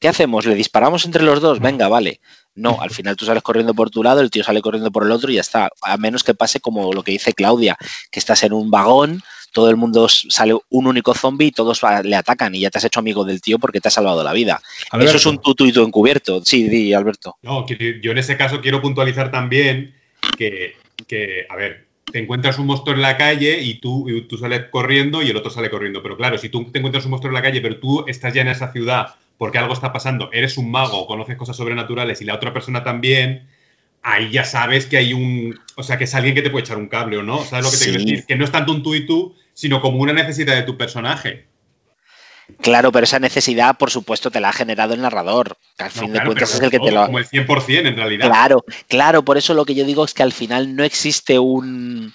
¿Qué 0.00 0.08
hacemos? 0.08 0.44
¿Le 0.44 0.54
disparamos 0.54 1.04
entre 1.04 1.22
los 1.22 1.40
dos? 1.40 1.60
Venga, 1.60 1.88
vale. 1.88 2.20
No, 2.54 2.80
al 2.80 2.90
final 2.90 3.16
tú 3.16 3.26
sales 3.26 3.42
corriendo 3.42 3.74
por 3.74 3.90
tu 3.90 4.02
lado, 4.02 4.20
el 4.20 4.30
tío 4.30 4.42
sale 4.42 4.62
corriendo 4.62 4.90
por 4.90 5.04
el 5.04 5.12
otro 5.12 5.30
y 5.30 5.34
ya 5.34 5.40
está. 5.42 5.70
A 5.82 5.96
menos 5.98 6.24
que 6.24 6.34
pase 6.34 6.60
como 6.60 6.92
lo 6.92 7.02
que 7.02 7.12
dice 7.12 7.34
Claudia, 7.34 7.76
que 8.10 8.18
estás 8.18 8.42
en 8.42 8.52
un 8.54 8.70
vagón, 8.70 9.22
todo 9.52 9.70
el 9.70 9.76
mundo 9.76 10.08
sale 10.08 10.54
un 10.70 10.86
único 10.86 11.14
zombie 11.14 11.48
y 11.48 11.52
todos 11.52 11.80
le 12.02 12.16
atacan 12.16 12.54
y 12.54 12.60
ya 12.60 12.70
te 12.70 12.78
has 12.78 12.84
hecho 12.84 13.00
amigo 13.00 13.24
del 13.24 13.40
tío 13.40 13.58
porque 13.58 13.80
te 13.80 13.88
ha 13.88 13.90
salvado 13.90 14.22
la 14.22 14.32
vida. 14.32 14.60
Alberto. 14.90 15.10
Eso 15.10 15.16
es 15.16 15.26
un 15.26 15.40
tutu 15.40 15.66
y 15.66 15.72
tu 15.72 15.82
encubierto. 15.82 16.42
Sí, 16.44 16.68
di, 16.68 16.92
Alberto. 16.92 17.36
No, 17.42 17.66
yo 17.66 18.10
en 18.10 18.18
ese 18.18 18.36
caso 18.36 18.60
quiero 18.60 18.82
puntualizar 18.82 19.30
también 19.30 19.94
que, 20.36 20.76
que, 21.06 21.46
a 21.48 21.56
ver, 21.56 21.86
te 22.10 22.18
encuentras 22.18 22.58
un 22.58 22.66
monstruo 22.66 22.94
en 22.94 23.02
la 23.02 23.16
calle 23.16 23.60
y 23.60 23.74
tú, 23.80 24.08
y 24.08 24.22
tú 24.22 24.38
sales 24.38 24.66
corriendo 24.70 25.22
y 25.22 25.30
el 25.30 25.36
otro 25.36 25.50
sale 25.50 25.70
corriendo. 25.70 26.02
Pero 26.02 26.16
claro, 26.16 26.38
si 26.38 26.48
tú 26.48 26.64
te 26.70 26.78
encuentras 26.78 27.04
un 27.04 27.10
monstruo 27.10 27.30
en 27.30 27.34
la 27.34 27.42
calle, 27.42 27.60
pero 27.60 27.78
tú 27.78 28.04
estás 28.06 28.32
ya 28.32 28.42
en 28.42 28.48
esa 28.48 28.72
ciudad 28.72 29.14
porque 29.38 29.58
algo 29.58 29.74
está 29.74 29.92
pasando, 29.92 30.30
eres 30.32 30.56
un 30.56 30.70
mago, 30.70 31.06
conoces 31.06 31.36
cosas 31.36 31.56
sobrenaturales 31.56 32.22
y 32.22 32.24
la 32.24 32.34
otra 32.34 32.54
persona 32.54 32.82
también, 32.82 33.46
ahí 34.02 34.30
ya 34.30 34.44
sabes 34.44 34.86
que 34.86 34.96
hay 34.96 35.12
un. 35.12 35.58
O 35.74 35.82
sea, 35.82 35.98
que 35.98 36.04
es 36.04 36.14
alguien 36.14 36.34
que 36.34 36.42
te 36.42 36.48
puede 36.50 36.64
echar 36.64 36.78
un 36.78 36.88
cable 36.88 37.18
o 37.18 37.22
no. 37.22 37.44
¿Sabes 37.44 37.64
lo 37.64 37.70
que 37.70 37.76
te 37.76 37.84
Sí. 37.84 37.90
quiero 37.90 38.04
decir? 38.04 38.24
Que 38.26 38.36
no 38.36 38.44
es 38.44 38.52
tanto 38.52 38.72
un 38.72 38.82
tú 38.82 38.94
y 38.94 39.04
tú, 39.04 39.34
sino 39.52 39.82
como 39.82 39.98
una 39.98 40.12
necesidad 40.12 40.54
de 40.54 40.62
tu 40.62 40.78
personaje. 40.78 41.44
Claro, 42.60 42.92
pero 42.92 43.04
esa 43.04 43.18
necesidad, 43.18 43.76
por 43.76 43.90
supuesto, 43.90 44.30
te 44.30 44.40
la 44.40 44.50
ha 44.50 44.52
generado 44.52 44.94
el 44.94 45.00
narrador, 45.02 45.56
que 45.76 45.84
al 45.84 45.92
No, 45.94 46.00
fin 46.02 46.12
de 46.12 46.24
cuentas 46.24 46.54
es 46.54 46.60
el 46.60 46.70
que 46.70 46.78
te 46.78 46.92
lo 46.92 47.06
Como 47.06 47.18
el 47.18 47.26
100% 47.26 47.86
en 47.88 47.96
realidad. 47.96 48.26
Claro, 48.26 48.64
claro, 48.88 49.24
por 49.24 49.36
eso 49.36 49.54
lo 49.54 49.64
que 49.64 49.74
yo 49.74 49.84
digo 49.84 50.04
es 50.04 50.14
que 50.14 50.22
al 50.22 50.32
final 50.32 50.74
no 50.76 50.84
existe 50.84 51.38
un, 51.40 52.14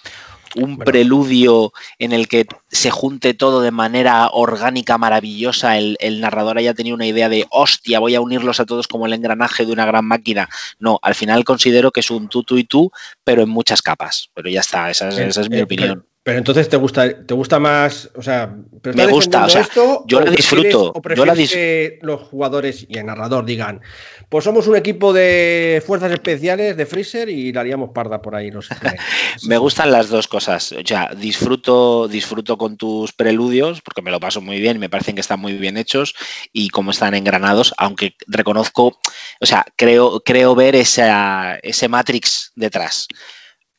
un 0.55 0.77
preludio 0.77 1.73
en 1.99 2.11
el 2.13 2.27
que 2.27 2.45
se 2.69 2.91
junte 2.91 3.33
todo 3.33 3.61
de 3.61 3.71
manera 3.71 4.29
orgánica, 4.31 4.97
maravillosa, 4.97 5.77
el, 5.77 5.97
el 5.99 6.21
narrador 6.21 6.57
haya 6.57 6.73
tenido 6.73 6.95
una 6.95 7.05
idea 7.05 7.27
de, 7.29 7.45
hostia, 7.49 7.99
voy 7.99 8.15
a 8.15 8.21
unirlos 8.21 8.59
a 8.59 8.65
todos 8.65 8.87
como 8.87 9.05
el 9.05 9.13
engranaje 9.13 9.65
de 9.65 9.71
una 9.73 9.85
gran 9.85 10.05
máquina. 10.05 10.49
No, 10.79 10.99
al 11.01 11.15
final 11.15 11.43
considero 11.43 11.91
que 11.91 11.99
es 11.99 12.09
un 12.11 12.29
tú, 12.29 12.43
tú 12.43 12.57
y 12.57 12.63
tú, 12.63 12.91
pero 13.23 13.43
en 13.43 13.49
muchas 13.49 13.81
capas. 13.81 14.29
Pero 14.33 14.49
ya 14.49 14.61
está, 14.61 14.89
esa 14.89 15.09
es, 15.09 15.17
esa 15.17 15.41
es 15.41 15.49
mi 15.49 15.57
Eh, 15.57 15.63
opinión. 15.63 16.05
Pero, 16.23 16.37
entonces 16.37 16.69
te 16.69 16.77
gusta, 16.77 17.25
te 17.25 17.33
gusta 17.33 17.57
más, 17.57 18.11
o 18.15 18.21
sea, 18.21 18.55
¿pero 18.83 18.95
Me 18.95 19.07
gusta, 19.07 19.45
o 19.45 19.49
sea, 19.49 19.61
esto 19.61 20.03
yo 20.05 20.19
o 20.19 20.21
la 20.21 20.29
disfruto, 20.29 20.93
O 20.93 21.01
yo 21.15 21.25
la 21.25 21.33
dis- 21.33 21.51
que 21.51 21.97
los 22.03 22.21
jugadores 22.21 22.85
y 22.87 22.99
el 22.99 23.07
narrador 23.07 23.43
digan, 23.43 23.81
pues 24.29 24.43
somos 24.43 24.67
un 24.67 24.75
equipo 24.75 25.13
de 25.13 25.81
fuerzas 25.83 26.11
especiales 26.11 26.77
de 26.77 26.85
Freezer 26.85 27.27
y 27.27 27.51
la 27.51 27.61
haríamos 27.61 27.89
parda 27.89 28.21
por 28.21 28.35
ahí 28.35 28.51
los 28.51 28.69
Me 29.47 29.57
gustan 29.57 29.91
las 29.91 30.09
dos 30.09 30.27
cosas. 30.27 30.71
O 30.73 30.85
sea, 30.85 31.09
disfruto, 31.17 32.07
disfruto 32.07 32.55
con 32.55 32.77
tus 32.77 33.13
preludios, 33.13 33.81
porque 33.81 34.03
me 34.03 34.11
lo 34.11 34.19
paso 34.19 34.41
muy 34.41 34.59
bien, 34.59 34.77
me 34.77 34.89
parecen 34.89 35.15
que 35.15 35.21
están 35.21 35.39
muy 35.39 35.53
bien 35.53 35.75
hechos 35.75 36.13
y 36.53 36.69
como 36.69 36.91
están 36.91 37.15
engranados, 37.15 37.73
aunque 37.77 38.15
reconozco, 38.27 38.99
o 39.39 39.45
sea, 39.47 39.65
creo, 39.75 40.21
creo 40.23 40.53
ver 40.53 40.75
esa, 40.75 41.57
ese 41.63 41.89
Matrix 41.89 42.51
detrás. 42.55 43.07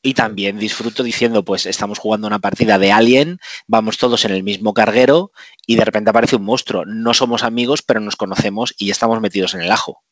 Y 0.02 0.14
también 0.14 0.58
disfruto 0.58 1.02
diciendo, 1.04 1.44
pues 1.44 1.66
estamos 1.66 1.98
jugando 2.00 2.26
una 2.26 2.40
partida 2.40 2.78
de 2.78 2.90
Alien, 2.90 3.38
vamos 3.68 3.98
todos 3.98 4.24
en 4.24 4.32
el 4.32 4.42
mismo 4.42 4.74
carguero 4.74 5.30
y 5.66 5.76
de 5.76 5.84
repente 5.84 6.10
aparece 6.10 6.36
un 6.36 6.44
monstruo. 6.44 6.84
No 6.84 7.14
somos 7.14 7.44
amigos, 7.44 7.82
pero 7.82 8.00
nos 8.00 8.16
conocemos 8.16 8.74
y 8.78 8.90
estamos 8.90 9.20
metidos 9.20 9.54
en 9.54 9.60
el 9.62 9.70
ajo. 9.70 10.02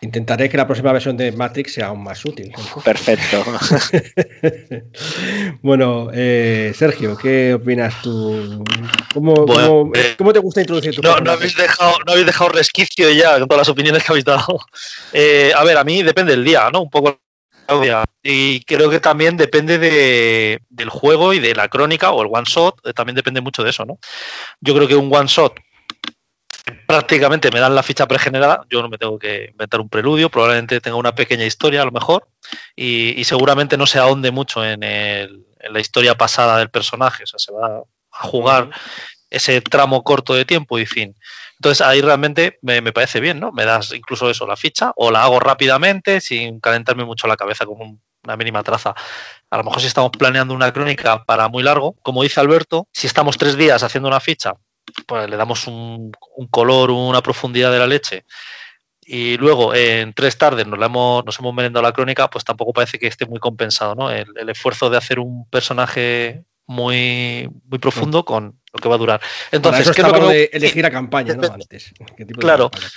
Intentaré 0.00 0.48
que 0.48 0.56
la 0.56 0.66
próxima 0.66 0.92
versión 0.92 1.16
de 1.16 1.32
Matrix 1.32 1.74
sea 1.74 1.88
aún 1.88 2.04
más 2.04 2.24
útil. 2.24 2.52
Perfecto. 2.84 3.44
bueno, 5.62 6.08
eh, 6.12 6.72
Sergio, 6.74 7.16
¿qué 7.16 7.54
opinas 7.54 8.00
tú? 8.02 8.64
¿Cómo, 9.12 9.34
Bueno, 9.44 9.68
cómo- 9.68 9.92
eh, 9.94 10.14
cómo 10.16 10.32
te 10.32 10.38
gusta 10.38 10.60
introducir 10.60 10.94
tu 10.94 11.02
No, 11.02 11.18
no 11.18 11.32
habéis, 11.32 11.56
dejado, 11.56 11.94
no 12.06 12.12
habéis 12.12 12.26
dejado 12.26 12.50
resquicio 12.50 13.10
ya 13.10 13.38
con 13.40 13.48
todas 13.48 13.62
las 13.62 13.68
opiniones 13.68 14.04
que 14.04 14.12
habéis 14.12 14.24
dado. 14.24 14.58
Eh, 15.12 15.52
a 15.56 15.64
ver, 15.64 15.76
a 15.78 15.84
mí 15.84 16.02
depende 16.02 16.32
del 16.32 16.44
día, 16.44 16.68
¿no? 16.72 16.82
Un 16.82 16.90
poco 16.90 17.18
Claudia. 17.68 18.04
Y 18.22 18.60
creo 18.64 18.88
que 18.88 18.98
también 18.98 19.36
depende 19.36 19.78
de- 19.78 20.60
del 20.70 20.88
juego 20.88 21.34
y 21.34 21.38
de 21.38 21.54
la 21.54 21.68
crónica 21.68 22.10
o 22.12 22.22
el 22.22 22.28
one 22.32 22.46
shot, 22.46 22.80
eh, 22.86 22.94
también 22.94 23.14
depende 23.16 23.40
mucho 23.42 23.62
de 23.62 23.70
eso, 23.70 23.84
¿no? 23.84 23.98
Yo 24.60 24.74
creo 24.74 24.88
que 24.88 24.96
un 24.96 25.14
one 25.14 25.28
shot 25.28 25.54
prácticamente 26.86 27.50
me 27.50 27.60
dan 27.60 27.74
la 27.74 27.82
ficha 27.82 28.06
pregenerada, 28.06 28.62
yo 28.70 28.80
no 28.82 28.88
me 28.88 28.98
tengo 28.98 29.18
que 29.18 29.48
inventar 29.50 29.80
un 29.80 29.88
preludio, 29.88 30.30
probablemente 30.30 30.80
tenga 30.80 30.96
una 30.96 31.14
pequeña 31.14 31.44
historia 31.44 31.82
a 31.82 31.84
lo 31.84 31.92
mejor 31.92 32.28
y, 32.74 33.18
y 33.20 33.24
seguramente 33.24 33.76
no 33.76 33.86
se 33.86 33.98
ahonde 33.98 34.30
mucho 34.30 34.64
en, 34.64 34.82
el- 34.82 35.46
en 35.60 35.72
la 35.72 35.80
historia 35.80 36.16
pasada 36.16 36.58
del 36.58 36.70
personaje, 36.70 37.24
o 37.24 37.26
sea, 37.26 37.38
se 37.38 37.52
va 37.52 37.82
a 38.12 38.26
jugar 38.28 38.70
ese 39.30 39.60
tramo 39.60 40.02
corto 40.02 40.34
de 40.34 40.44
tiempo 40.46 40.78
y 40.78 40.86
fin. 40.86 41.14
Entonces 41.58 41.84
ahí 41.86 42.00
realmente 42.00 42.58
me, 42.62 42.80
me 42.80 42.92
parece 42.92 43.20
bien, 43.20 43.40
¿no? 43.40 43.52
Me 43.52 43.64
das 43.64 43.92
incluso 43.92 44.30
eso, 44.30 44.46
la 44.46 44.56
ficha, 44.56 44.92
o 44.96 45.10
la 45.10 45.24
hago 45.24 45.40
rápidamente 45.40 46.20
sin 46.20 46.60
calentarme 46.60 47.04
mucho 47.04 47.26
la 47.26 47.36
cabeza 47.36 47.66
con 47.66 47.80
un- 47.80 48.02
una 48.24 48.36
mínima 48.36 48.62
traza. 48.62 48.94
A 49.50 49.56
lo 49.56 49.64
mejor 49.64 49.80
si 49.80 49.86
estamos 49.86 50.10
planeando 50.10 50.52
una 50.54 50.72
crónica 50.72 51.24
para 51.24 51.48
muy 51.48 51.62
largo, 51.62 51.94
como 52.02 52.22
dice 52.22 52.40
Alberto, 52.40 52.86
si 52.92 53.06
estamos 53.06 53.38
tres 53.38 53.56
días 53.56 53.82
haciendo 53.82 54.08
una 54.08 54.20
ficha, 54.20 54.54
pues 55.06 55.28
le 55.30 55.36
damos 55.36 55.66
un, 55.66 56.12
color, 56.50 56.90
una 56.90 57.22
profundidad 57.22 57.72
de 57.72 57.78
la 57.78 57.86
leche. 57.86 58.24
Y 59.02 59.36
luego 59.38 59.74
en 59.74 60.12
tres 60.12 60.36
tardes 60.36 60.66
nos, 60.66 60.78
la 60.78 60.86
hemos, 60.86 61.24
nos 61.24 61.38
hemos 61.38 61.54
merendado 61.54 61.82
la 61.82 61.92
crónica, 61.92 62.28
pues 62.28 62.44
tampoco 62.44 62.72
parece 62.74 62.98
que 62.98 63.06
esté 63.06 63.24
muy 63.26 63.38
compensado, 63.38 63.94
¿no? 63.94 64.10
El 64.10 64.48
esfuerzo 64.50 64.90
de 64.90 64.98
hacer 64.98 65.18
un 65.18 65.48
personaje 65.48 66.44
muy, 66.68 67.50
muy 67.64 67.78
profundo 67.80 68.24
con 68.24 68.60
lo 68.72 68.78
que 68.80 68.88
va 68.88 68.94
a 68.94 68.98
durar. 68.98 69.20
Entonces, 69.50 69.82
eso 69.82 69.92
¿qué 69.94 70.02
es 70.02 70.06
lo 70.06 70.12
que 70.12 70.20
me- 70.20 70.32
de 70.34 70.50
elegir 70.52 70.86
a 70.86 70.90
campaña, 70.90 71.34
¿no? 71.34 71.42
Antes. 71.52 71.92
¿Qué 72.16 72.24
tipo 72.24 72.40
de 72.40 72.46
Claro, 72.46 72.70
campaña? 72.70 72.92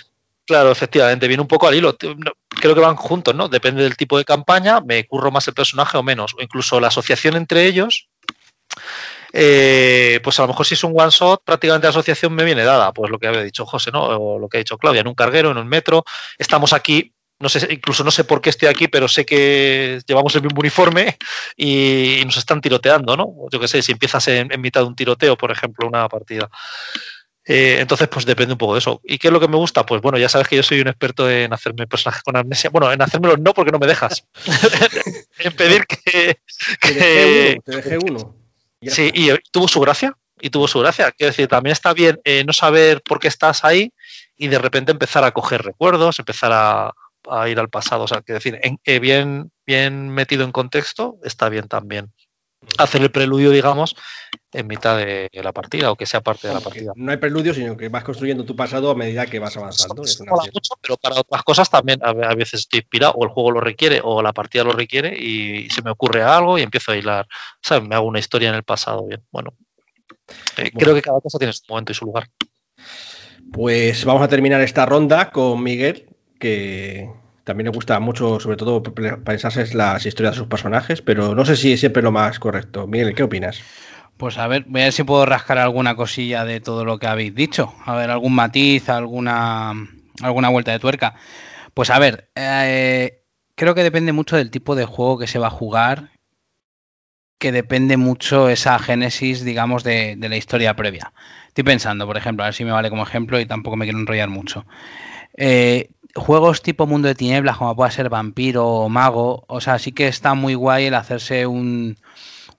claro, 0.45 0.72
efectivamente, 0.72 1.28
viene 1.28 1.41
un 1.41 1.47
poco 1.47 1.67
al 1.67 1.76
hilo. 1.76 1.97
No, 2.17 2.32
Creo 2.49 2.76
que 2.76 2.82
van 2.82 2.95
juntos, 2.97 3.34
¿no? 3.34 3.47
Depende 3.47 3.82
del 3.82 3.95
tipo 3.97 4.17
de 4.17 4.26
campaña, 4.26 4.82
me 4.82 5.05
curro 5.07 5.32
más 5.32 5.47
el 5.47 5.53
personaje 5.55 5.97
o 5.97 6.03
menos, 6.03 6.36
o 6.38 6.41
incluso 6.43 6.80
la 6.80 6.89
asociación 6.89 7.36
entre 7.36 7.65
ellos. 7.65 8.09
eh, 9.34 10.19
pues 10.24 10.38
a 10.39 10.43
lo 10.43 10.49
mejor 10.49 10.65
si 10.65 10.74
es 10.74 10.84
un 10.84 10.93
one 10.99 11.09
shot, 11.09 11.41
prácticamente 11.45 11.86
la 11.88 11.91
asociación 11.91 12.34
me 12.34 12.43
viene 12.43 12.63
dada, 12.63 12.91
pues 12.91 13.09
lo 13.09 13.17
que 13.17 13.28
había 13.28 13.41
dicho 13.43 13.65
José, 13.65 13.91
¿no? 13.91 14.03
O 14.03 14.38
lo 14.39 14.49
que 14.49 14.57
ha 14.57 14.59
dicho 14.59 14.78
Claudia, 14.78 15.01
en 15.01 15.07
un 15.07 15.15
carguero, 15.15 15.51
en 15.51 15.57
un 15.57 15.67
metro, 15.67 16.03
estamos 16.38 16.74
aquí 16.74 17.13
no 17.42 17.50
sé, 17.50 17.68
incluso 17.72 18.04
no 18.04 18.12
sé 18.12 18.24
por 18.24 18.42
qué 18.42 18.50
estoy 18.50 18.68
aquí, 18.68 18.88
pero 18.88 19.08
sé 19.08 19.26
que 19.26 20.00
llevamos 20.08 20.36
el 20.36 20.44
mismo 20.44 20.60
uniforme 20.60 21.18
y, 21.58 22.22
nos 22.26 22.38
están 22.38 22.62
tiroteando, 22.62 23.18
¿no? 23.18 23.34
Yo 23.52 23.60
qué 23.60 23.68
sé, 23.68 23.82
si 23.82 23.92
empiezas 23.92 24.28
en, 24.28 24.52
en 24.52 24.62
mitad 24.62 24.82
de 24.82 24.88
un 24.88 24.96
tiroteo, 24.96 25.38
por 25.38 25.52
ejemplo, 25.52 25.88
una 25.88 26.08
partida. 26.08 26.50
Eh, 27.46 27.80
entonces, 27.80 28.08
pues 28.08 28.26
depende 28.26 28.54
un 28.54 28.58
poco 28.58 28.74
de 28.74 28.80
eso. 28.80 29.02
¿Y 29.04 29.18
qué 29.18 29.28
es 29.28 29.34
lo 29.34 29.39
que 29.39 29.48
me 29.48 29.58
gusta? 29.58 29.86
Pues 29.86 30.02
bueno, 30.02 30.18
ya 30.18 30.30
sabes 30.30 30.48
que 30.48 30.56
yo 30.56 30.64
soy 30.64 30.80
un 30.80 30.88
experto 30.88 31.30
en 31.30 31.52
hacerme 31.52 31.88
personajes 31.88 32.24
con 32.24 32.38
amnesia. 32.38 32.70
Bueno, 32.70 32.92
en 32.92 33.02
hacérmelo 33.02 33.38
no 33.38 33.54
porque 33.54 33.72
no 33.72 33.80
me 33.80 33.88
dejas. 33.88 34.26
en 35.39 35.54
pedir 35.54 35.86
que. 35.86 36.39
Te 36.80 37.60
dejé 37.66 37.98
uno. 37.98 38.36
Sí, 38.84 39.12
y 39.14 39.32
tuvo 39.52 39.68
su 39.68 39.80
gracia. 39.82 40.16
Y 40.39 40.50
tuvo 40.50 40.68
su 40.68 40.80
gracia. 40.80 41.12
Quiero 41.12 41.32
decir, 41.32 41.48
también 41.48 41.74
está 41.74 41.94
bien 41.94 42.20
eh, 42.24 42.44
no 42.46 42.54
saber 42.54 43.02
por 43.02 43.20
qué 43.20 43.28
estás 43.28 43.64
ahí 43.64 43.92
y 44.38 44.48
de 44.48 44.58
repente 44.58 44.92
empezar 44.92 45.24
a 45.24 45.32
coger 45.32 45.62
recuerdos, 45.62 46.18
empezar 46.18 46.52
a, 46.52 46.94
ir 47.47 47.59
al 47.59 47.69
pasado. 47.69 48.03
O 48.03 48.07
sea, 48.07 48.21
quiero 48.21 48.39
decir, 48.39 48.59
eh, 48.61 48.99
bien, 48.99 49.51
bien 49.65 50.09
metido 50.09 50.43
en 50.43 50.51
contexto, 50.51 51.17
está 51.23 51.49
bien 51.49 51.67
también 51.67 52.11
hacer 52.77 53.01
el 53.01 53.11
preludio, 53.11 53.49
digamos, 53.49 53.95
en 54.53 54.67
mitad 54.67 54.97
de 54.97 55.29
la 55.34 55.51
partida 55.51 55.91
o 55.91 55.95
que 55.95 56.05
sea 56.05 56.21
parte 56.21 56.47
de 56.47 56.53
la 56.53 56.59
partida. 56.59 56.93
No 56.95 57.11
hay 57.11 57.17
preludio, 57.17 57.53
sino 57.53 57.75
que 57.75 57.89
vas 57.89 58.03
construyendo 58.03 58.45
tu 58.45 58.55
pasado 58.55 58.91
a 58.91 58.95
medida 58.95 59.25
que 59.25 59.39
vas 59.39 59.55
avanzando. 59.57 59.95
mucho, 59.95 60.73
pero 60.82 60.97
para 60.97 61.19
otras 61.19 61.43
cosas 61.43 61.69
también 61.69 61.99
a 62.03 62.36
veces 62.36 62.61
estoy 62.61 62.79
inspirado, 62.79 63.13
o 63.13 63.23
el 63.23 63.32
juego 63.32 63.51
lo 63.51 63.61
requiere, 63.61 64.01
o 64.03 64.21
la 64.21 64.34
partida 64.34 64.63
lo 64.63 64.73
requiere, 64.73 65.17
y 65.17 65.69
se 65.69 65.82
me 65.82 65.91
ocurre 65.91 66.21
algo 66.21 66.57
y 66.57 66.61
empiezo 66.61 66.91
a 66.91 66.97
hilar. 66.97 67.27
¿Sabes? 67.61 67.88
Me 67.88 67.95
hago 67.95 68.07
una 68.07 68.19
historia 68.19 68.49
en 68.49 68.55
el 68.55 68.63
pasado. 68.63 69.07
Bien, 69.07 69.23
bueno. 69.32 69.53
Eh, 70.57 70.71
creo 70.71 70.93
que 70.93 71.01
cada 71.01 71.19
cosa 71.19 71.38
tiene 71.39 71.53
su 71.53 71.63
momento 71.67 71.91
y 71.91 71.95
su 71.95 72.05
lugar. 72.05 72.27
Pues 73.51 74.05
vamos 74.05 74.21
a 74.21 74.27
terminar 74.27 74.61
esta 74.61 74.86
ronda 74.86 75.32
con 75.32 75.61
Miguel, 75.61 76.07
que 76.39 77.09
también 77.44 77.66
le 77.66 77.72
gusta 77.72 78.00
mucho, 78.00 78.39
sobre 78.39 78.58
todo, 78.58 78.84
pensarse 78.84 79.62
en 79.62 79.78
las 79.78 80.06
historias 80.06 80.36
de 80.36 80.39
sus 80.39 80.48
personajes, 80.48 81.02
pero 81.02 81.36
no 81.36 81.46
sé 81.46 81.56
si 81.56 81.74
es 81.74 81.80
siempre 81.80 82.04
lo 82.04 82.12
más 82.12 82.39
correcto. 82.39 82.88
Miguel, 82.88 83.16
¿qué 83.16 83.24
opinas? 83.24 83.60
Pues 84.18 84.38
a 84.38 84.48
ver, 84.48 84.66
voy 84.68 84.82
a 84.82 84.84
ver 84.86 84.94
si 84.94 85.04
puedo 85.04 85.26
rascar 85.26 85.58
alguna 85.58 85.96
cosilla 85.96 86.46
de 86.46 86.60
todo 86.60 86.86
lo 86.86 87.00
que 87.00 87.08
habéis 87.08 87.34
dicho. 87.34 87.74
A 87.86 87.96
ver, 87.96 88.12
algún 88.12 88.36
matiz, 88.36 88.88
alguna, 88.89 89.74
alguna 90.22 90.50
vuelta 90.50 90.72
de 90.72 90.80
tuerca. 90.80 91.16
Pues 91.74 91.89
a 91.89 91.98
ver, 91.98 92.30
eh, 92.36 93.24
creo 93.56 93.74
que 93.74 93.84
depende 93.84 94.12
mucho 94.12 94.36
del 94.36 94.52
tipo 94.52 94.76
de 94.76 94.86
juego 94.86 95.18
que 95.18 95.28
se 95.28 95.39
va 95.39 95.48
a 95.48 95.52
jugar, 95.52 96.12
que 97.39 97.52
depende 97.52 97.98
mucho 97.98 98.50
esa 98.50 98.78
génesis, 98.78 99.44
digamos, 99.44 99.84
de, 99.84 100.16
de 100.16 100.30
la 100.30 100.38
historia 100.38 100.76
previa. 100.76 101.12
Estoy 101.48 101.64
pensando, 101.64 102.06
por 102.06 102.16
ejemplo, 102.16 102.44
a 102.44 102.48
ver 102.48 102.54
si 102.54 102.64
me 102.64 102.72
vale 102.72 102.92
como 102.92 103.02
ejemplo 103.02 103.39
y 103.39 103.48
tampoco 103.48 103.76
me 103.76 103.86
quiero 103.86 103.98
enrollar 103.98 104.30
mucho. 104.30 104.66
Eh, 105.36 105.89
juegos 106.16 106.62
tipo 106.62 106.88
Mundo 106.88 107.07
de 107.07 107.16
Tinieblas, 107.16 107.57
como 107.57 107.76
pueda 107.76 107.91
ser 107.91 108.09
Vampiro 108.09 108.68
o 108.68 108.89
Mago, 108.89 109.45
o 109.47 109.62
sea, 109.62 109.80
sí 109.80 109.91
que 109.91 110.07
está 110.07 110.34
muy 110.34 110.55
guay 110.55 110.86
el 110.86 110.93
hacerse 110.93 111.45
un, 111.47 111.97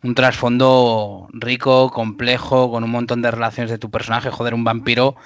un 0.02 0.14
trasfondo 0.14 1.28
rico, 1.32 1.90
complejo, 1.90 2.70
con 2.70 2.84
un 2.84 2.90
montón 2.90 3.22
de 3.22 3.30
relaciones 3.30 3.70
de 3.70 3.78
tu 3.78 3.90
personaje. 3.90 4.30
Joder, 4.30 4.54
un 4.54 4.64
vampiro, 4.64 5.16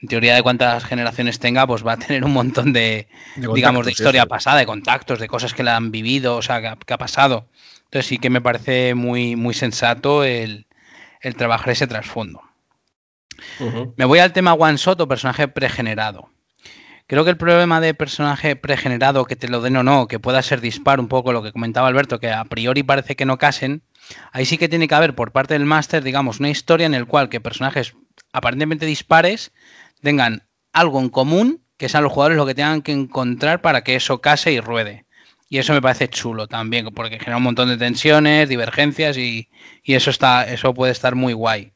en 0.00 0.08
teoría 0.08 0.34
de 0.34 0.42
cuántas 0.42 0.84
generaciones 0.84 1.38
tenga, 1.38 1.66
pues 1.66 1.86
va 1.86 1.92
a 1.92 1.96
tener 1.98 2.24
un 2.24 2.32
montón 2.32 2.72
de, 2.72 3.08
digamos, 3.36 3.86
de 3.86 3.92
historia 3.92 4.26
pasada, 4.26 4.58
de 4.58 4.66
contactos, 4.66 5.18
de 5.18 5.28
cosas 5.28 5.54
que 5.54 5.62
le 5.62 5.70
han 5.70 5.90
vivido, 5.90 6.36
o 6.36 6.42
sea, 6.42 6.60
que 6.60 6.94
ha, 6.94 6.98
pasado. 6.98 7.46
Entonces 7.84 8.06
sí 8.06 8.18
que 8.18 8.30
me 8.30 8.40
parece 8.40 8.94
muy, 8.94 9.36
muy 9.36 9.54
sensato 9.54 10.24
el, 10.24 10.66
trabajar 11.36 11.70
ese 11.70 11.86
trasfondo. 11.86 12.42
Me 13.96 14.04
voy 14.04 14.18
al 14.18 14.32
tema 14.32 14.54
one 14.54 14.76
shot 14.76 15.00
o 15.00 15.08
personaje 15.08 15.48
pregenerado. 15.48 16.33
Creo 17.06 17.22
que 17.24 17.30
el 17.30 17.36
problema 17.36 17.82
de 17.82 17.92
personaje 17.92 18.56
pregenerado, 18.56 19.26
que 19.26 19.36
te 19.36 19.48
lo 19.48 19.60
den 19.60 19.76
o 19.76 19.82
no, 19.82 20.08
que 20.08 20.18
pueda 20.18 20.40
ser 20.40 20.62
dispar, 20.62 21.00
un 21.00 21.08
poco 21.08 21.34
lo 21.34 21.42
que 21.42 21.52
comentaba 21.52 21.86
Alberto, 21.88 22.18
que 22.18 22.30
a 22.30 22.44
priori 22.46 22.82
parece 22.82 23.14
que 23.14 23.26
no 23.26 23.36
casen, 23.36 23.82
ahí 24.32 24.46
sí 24.46 24.56
que 24.56 24.70
tiene 24.70 24.88
que 24.88 24.94
haber 24.94 25.14
por 25.14 25.30
parte 25.30 25.52
del 25.52 25.66
máster, 25.66 26.02
digamos, 26.02 26.40
una 26.40 26.48
historia 26.48 26.86
en 26.86 26.94
el 26.94 27.06
cual 27.06 27.28
que 27.28 27.42
personajes 27.42 27.94
aparentemente 28.32 28.86
dispares 28.86 29.52
tengan 30.00 30.48
algo 30.72 30.98
en 30.98 31.10
común, 31.10 31.62
que 31.76 31.90
sean 31.90 32.04
los 32.04 32.12
jugadores 32.12 32.38
lo 32.38 32.46
que 32.46 32.54
tengan 32.54 32.80
que 32.80 32.92
encontrar 32.92 33.60
para 33.60 33.84
que 33.84 33.96
eso 33.96 34.22
case 34.22 34.52
y 34.52 34.60
ruede. 34.60 35.04
Y 35.50 35.58
eso 35.58 35.74
me 35.74 35.82
parece 35.82 36.08
chulo 36.08 36.48
también, 36.48 36.86
porque 36.86 37.18
genera 37.18 37.36
un 37.36 37.42
montón 37.42 37.68
de 37.68 37.76
tensiones, 37.76 38.48
divergencias 38.48 39.18
y, 39.18 39.50
y 39.82 39.94
eso 39.94 40.08
está, 40.08 40.44
eso 40.44 40.72
puede 40.72 40.92
estar 40.92 41.14
muy 41.14 41.34
guay 41.34 41.73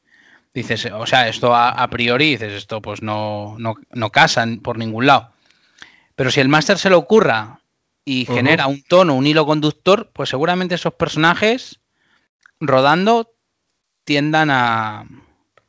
dices, 0.55 0.86
o 0.92 1.07
sea, 1.07 1.28
esto 1.28 1.55
a, 1.55 1.88
priori, 1.90 2.30
dices, 2.30 2.53
esto 2.53 2.82
pues 2.82 3.03
no, 3.03 3.57
no, 3.59 3.74
no, 3.90 4.11
casan 4.11 4.61
por 4.61 4.78
ningún 4.78 5.07
lado. 5.07 5.32
Pero 6.14 6.30
si 6.30 6.40
el 6.40 6.49
máster 6.49 6.78
se 6.78 6.90
le 6.90 6.96
ocurra 6.96 7.61
y 8.05 8.26
genera 8.26 8.66
un 8.66 8.82
tono, 8.82 9.14
un 9.14 9.26
hilo 9.26 9.46
conductor, 9.46 10.11
pues 10.12 10.30
seguramente 10.30 10.74
esos 10.74 10.94
personajes 10.94 11.80
rodando 12.61 13.34
tiendan 14.05 14.51
a... 14.51 15.07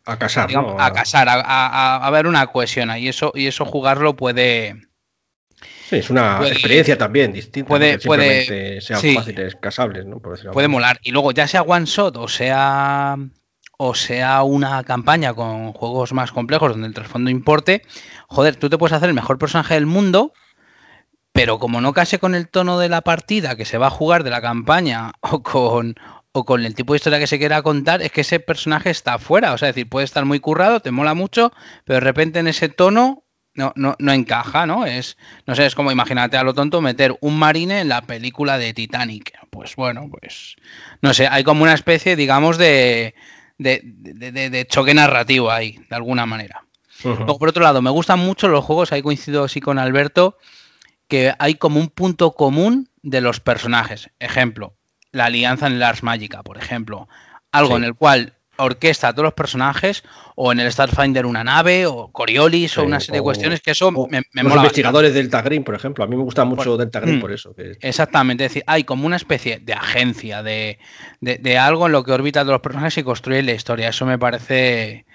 A 0.05 0.17
casar, 0.17 0.49
A 0.79 0.91
casar, 0.91 1.27
a, 1.29 2.09
ver 2.11 2.25
una 2.25 2.47
cohesión 2.47 2.97
y 2.97 3.09
eso, 3.09 3.31
y 3.35 3.47
eso 3.47 3.65
jugarlo 3.65 4.15
puede... 4.15 4.75
Sí, 5.87 5.97
es 5.97 6.09
una 6.09 6.47
experiencia 6.47 6.97
también 6.97 7.33
distinta. 7.33 7.67
Puede, 7.67 7.99
puede 7.99 8.79
sean 8.79 9.01
fáciles, 9.15 9.55
casables, 9.55 10.05
¿no? 10.05 10.19
puede 10.19 10.67
molar. 10.67 10.99
Y 11.03 11.11
luego, 11.11 11.31
ya 11.31 11.47
sea 11.47 11.63
one 11.63 11.85
shot 11.85 12.15
o 12.15 12.27
sea 12.27 13.17
o 13.81 13.95
sea 13.95 14.43
una 14.43 14.83
campaña 14.83 15.33
con 15.33 15.71
juegos 15.71 16.11
más 16.11 16.33
complejos 16.33 16.71
donde 16.71 16.87
el 16.87 16.93
trasfondo 16.93 17.29
importe, 17.29 17.81
joder, 18.27 18.57
tú 18.57 18.69
te 18.69 18.77
puedes 18.77 18.91
hacer 18.91 19.07
el 19.07 19.15
mejor 19.15 19.37
personaje 19.37 19.75
del 19.75 19.85
mundo, 19.85 20.33
pero 21.31 21.59
como 21.59 21.79
no 21.79 21.93
case 21.93 22.19
con 22.19 22.35
el 22.35 22.49
tono 22.49 22.77
de 22.77 22.89
la 22.89 22.99
partida 23.01 23.55
que 23.55 23.63
se 23.63 23.77
va 23.77 23.87
a 23.87 23.89
jugar 23.89 24.25
de 24.25 24.31
la 24.31 24.41
campaña 24.41 25.13
o 25.21 25.41
con, 25.41 25.95
o 26.33 26.43
con 26.43 26.65
el 26.65 26.75
tipo 26.75 26.91
de 26.91 26.97
historia 26.97 27.19
que 27.19 27.27
se 27.27 27.39
quiera 27.39 27.61
contar, 27.61 28.01
es 28.01 28.11
que 28.11 28.21
ese 28.21 28.41
personaje 28.41 28.89
está 28.89 29.17
fuera. 29.17 29.53
O 29.53 29.57
sea, 29.57 29.69
es 29.69 29.75
decir, 29.75 29.89
puede 29.89 30.03
estar 30.03 30.25
muy 30.25 30.41
currado, 30.41 30.81
te 30.81 30.91
mola 30.91 31.13
mucho, 31.13 31.53
pero 31.85 31.95
de 31.95 32.01
repente 32.01 32.39
en 32.39 32.47
ese 32.49 32.67
tono 32.67 33.23
no, 33.53 33.71
no, 33.77 33.95
no 33.97 34.11
encaja, 34.11 34.65
¿no? 34.65 34.85
Es, 34.85 35.17
no 35.47 35.55
sé, 35.55 35.65
es 35.65 35.73
como 35.73 35.93
imagínate 35.93 36.35
a 36.35 36.43
lo 36.43 36.53
tonto 36.53 36.81
meter 36.81 37.17
un 37.21 37.39
marine 37.39 37.79
en 37.79 37.87
la 37.87 38.01
película 38.01 38.57
de 38.57 38.73
Titanic. 38.73 39.31
Pues 39.49 39.77
bueno, 39.77 40.09
pues 40.11 40.57
no 41.01 41.13
sé, 41.13 41.29
hay 41.29 41.45
como 41.45 41.63
una 41.63 41.73
especie, 41.73 42.17
digamos, 42.17 42.57
de, 42.57 43.15
de, 43.59 44.65
choque 44.67 44.93
narrativo 44.93 45.51
ahí, 45.51 45.79
de 45.89 45.95
alguna 45.95 46.25
manera. 46.25 46.63
por 47.03 47.49
otro 47.49 47.63
lado, 47.63 47.81
me 47.81 47.91
gustan 47.91 48.19
mucho 48.19 48.47
los 48.47 48.65
juegos, 48.65 48.91
ahí 48.91 49.01
coincido 49.01 49.43
así 49.43 49.61
con 49.61 49.77
Alberto, 49.77 50.37
que 51.07 51.33
hay 51.37 51.55
como 51.55 51.79
un 51.79 51.89
punto 51.89 52.31
común 52.31 52.89
de 53.03 53.21
los 53.21 53.39
personajes. 53.39 54.09
Ejemplo, 54.19 54.73
la 55.11 55.25
alianza 55.25 55.67
en 55.67 55.73
el 55.73 55.83
Ars 55.83 56.03
Magica, 56.03 56.43
por 56.43 56.57
ejemplo. 56.57 57.07
Algo 57.51 57.77
en 57.77 57.83
el 57.83 57.95
cual 57.95 58.33
orquesta 58.59 59.09
a 59.09 59.13
todos 59.13 59.23
los 59.23 59.33
personajes, 59.33 60.03
o 60.35 60.51
en 60.51 60.59
el 60.59 60.71
Starfinder 60.71 61.25
una 61.25 61.43
nave, 61.43 61.85
o 61.85 62.11
Coriolis, 62.11 62.77
o 62.77 62.83
una 62.83 62.99
serie 62.99 63.19
de 63.19 63.23
cuestiones 63.23 63.61
que 63.61 63.71
eso 63.71 63.91
me, 63.91 64.21
me 64.33 64.43
Los 64.43 64.55
investigadores 64.55 65.13
del 65.13 65.23
Delta 65.23 65.41
Green, 65.41 65.63
por 65.63 65.75
ejemplo. 65.75 66.03
A 66.03 66.07
mí 66.07 66.15
me 66.15 66.23
gusta 66.23 66.45
mucho 66.45 66.77
Delta 66.77 66.99
Green 66.99 67.17
mm, 67.17 67.21
por 67.21 67.31
eso. 67.31 67.53
Exactamente, 67.81 68.45
es 68.45 68.51
decir, 68.51 68.63
hay 68.67 68.83
como 68.83 69.05
una 69.05 69.15
especie 69.15 69.59
de 69.59 69.73
agencia, 69.73 70.43
de, 70.43 70.77
algo 71.59 71.87
en 71.87 71.91
lo 71.91 72.03
que 72.03 72.11
orbita 72.11 72.41
a 72.41 72.43
todos 72.43 72.53
los 72.53 72.61
personajes 72.61 72.97
y 72.97 73.03
construye 73.03 73.43
la 73.43 73.53
historia. 73.53 73.89
Eso 73.89 74.05
me 74.05 74.19
parece 74.19 75.05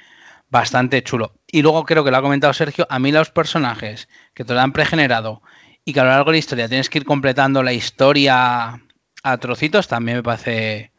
bastante 0.51 1.03
chulo. 1.03 1.35
Y 1.47 1.63
luego 1.63 1.85
creo 1.85 2.05
que 2.05 2.11
lo 2.11 2.17
ha 2.17 2.23
comentado 2.23 2.53
Sergio, 2.53 2.87
a 2.89 2.99
mí 2.99 3.13
los 3.13 3.31
personajes 3.31 4.09
que 4.35 4.45
te 4.45 4.55
lo 4.55 4.61
han 4.61 4.73
pregenerado 4.73 5.43
y 5.85 5.93
que 5.93 6.01
a 6.01 6.05
lo 6.05 6.11
largo 6.11 6.31
de 6.31 6.37
la 6.37 6.39
historia 6.39 6.69
tienes 6.69 6.89
que 6.89 6.99
ir 6.99 7.05
completando 7.05 7.63
la 7.63 7.73
historia 7.73 8.81
a 9.23 9.39
trocitos, 9.39 9.89
también 9.89 10.19
me 10.19 10.23
parece 10.23 10.94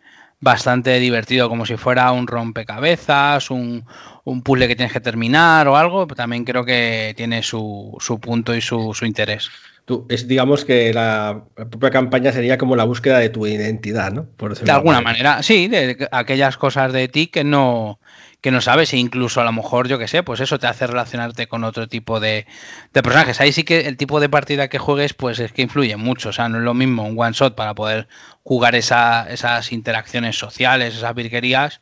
bastante 0.46 1.00
divertido, 1.00 1.50
como 1.50 1.66
si 1.66 1.76
fuera 1.76 2.12
un 2.12 2.28
rompecabezas, 2.28 3.50
un, 3.50 3.84
un 4.26 4.44
puzzle 4.44 4.68
que 4.68 4.76
tienes 4.76 4.94
que 4.94 5.00
terminar 5.00 5.68
o 5.68 5.76
algo, 5.76 6.06
también 6.06 6.46
creo 6.46 6.64
que 6.64 7.16
tiene 7.18 7.42
su, 7.42 7.98
su 8.00 8.20
punto 8.20 8.54
y 8.56 8.62
su, 8.62 8.94
su 8.94 9.08
interés. 9.08 9.50
Tú, 9.86 10.06
es, 10.08 10.28
digamos 10.28 10.64
que 10.64 10.94
la, 10.94 11.46
propia 11.56 11.90
campaña 11.90 12.32
sería 12.32 12.60
como 12.60 12.76
la 12.76 12.84
búsqueda 12.84 13.18
de 13.18 13.30
tu 13.30 13.48
identidad, 13.48 14.12
¿no? 14.12 14.28
de 14.38 14.72
alguna 14.72 15.02
manera, 15.02 15.42
sí, 15.42 15.68
de 15.68 16.08
aquellas 16.12 16.58
cosas 16.58 16.94
de 16.94 17.08
ti 17.08 17.26
que 17.26 17.44
no, 17.44 18.00
que 18.46 18.52
no 18.52 18.62
sabes 18.62 18.94
e 18.94 18.98
incluso 18.98 19.42
a 19.42 19.44
lo 19.44 19.52
mejor, 19.52 19.88
yo 19.88 19.98
que 19.98 20.08
sé, 20.08 20.22
pues 20.22 20.40
eso 20.40 20.60
te 20.60 20.68
hace 20.68 20.86
relacionarte 20.86 21.48
con 21.48 21.64
otro 21.64 21.88
tipo 21.88 22.20
de, 22.20 22.46
personajes. 22.92 23.42
Ahí 23.42 23.52
sí 23.52 23.64
que 23.64 23.88
el 23.88 23.98
tipo 23.98 24.20
de 24.20 24.30
partida 24.30 24.68
que 24.68 24.78
juegues, 24.78 25.16
pues 25.16 25.40
es 25.40 25.52
que 25.52 25.64
influye 25.64 25.96
mucho. 25.96 26.30
O 26.30 26.32
sea, 26.32 26.48
no 26.48 26.60
es 26.60 26.64
lo 26.64 26.76
mismo 26.76 27.08
un 27.08 27.20
one 27.20 27.34
shot 27.34 27.56
para 27.56 27.74
poder 27.74 28.08
jugar 28.44 28.76
esas 28.76 29.72
interacciones 29.72 30.38
sociales, 30.38 30.94
esas 30.94 31.16
virguerías, 31.16 31.82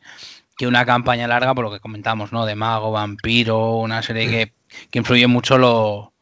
que 0.56 0.66
una 0.66 0.86
campaña 0.86 1.28
larga, 1.28 1.54
por 1.54 1.66
lo 1.66 1.70
que 1.70 1.80
comentamos, 1.80 2.32
¿no? 2.32 2.46
De 2.46 2.54
mago, 2.54 2.92
vampiro, 2.92 3.76
una 3.76 4.00
serie 4.00 4.26
que, 4.30 4.54
que 4.90 5.00
influye 5.00 5.26
mucho 5.26 5.58
lo, 5.58 6.14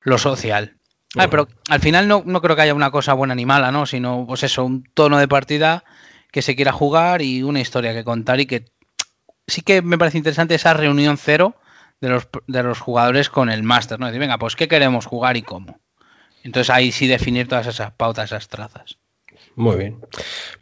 lo 0.00 0.18
social. 0.18 0.78
pero 1.30 1.46
al 1.68 1.78
final 1.78 2.08
no, 2.08 2.24
no 2.26 2.40
creo 2.42 2.56
que 2.56 2.62
haya 2.62 2.74
una 2.74 2.90
cosa 2.90 3.12
buena 3.12 3.36
ni 3.36 3.46
mala, 3.46 3.70
¿no? 3.70 3.86
Sino, 3.86 4.24
pues 4.26 4.42
eso, 4.42 4.64
un 4.64 4.82
tono 4.94 5.16
de 5.16 5.28
partida 5.28 5.84
que 6.32 6.42
se 6.42 6.56
quiera 6.56 6.72
jugar 6.72 7.22
y 7.22 7.44
una 7.44 7.60
historia 7.60 7.94
que 7.94 8.02
contar 8.02 8.40
y 8.40 8.46
que 8.46 8.64
sí 9.48 9.62
que 9.62 9.82
me 9.82 9.98
parece 9.98 10.18
interesante 10.18 10.54
esa 10.54 10.74
reunión 10.74 11.16
cero 11.18 11.56
de 12.00 12.10
los, 12.10 12.28
de 12.46 12.62
los 12.62 12.78
jugadores 12.78 13.28
con 13.28 13.50
el 13.50 13.64
máster, 13.64 13.98
¿no? 13.98 14.06
Decir, 14.06 14.20
venga, 14.20 14.38
pues 14.38 14.54
¿qué 14.54 14.68
queremos 14.68 15.06
jugar 15.06 15.36
y 15.36 15.42
cómo? 15.42 15.80
Entonces 16.44 16.70
ahí 16.70 16.92
sí 16.92 17.08
definir 17.08 17.48
todas 17.48 17.66
esas 17.66 17.90
pautas, 17.92 18.26
esas 18.26 18.48
trazas. 18.48 18.98
Muy 19.56 19.76
bien. 19.76 19.98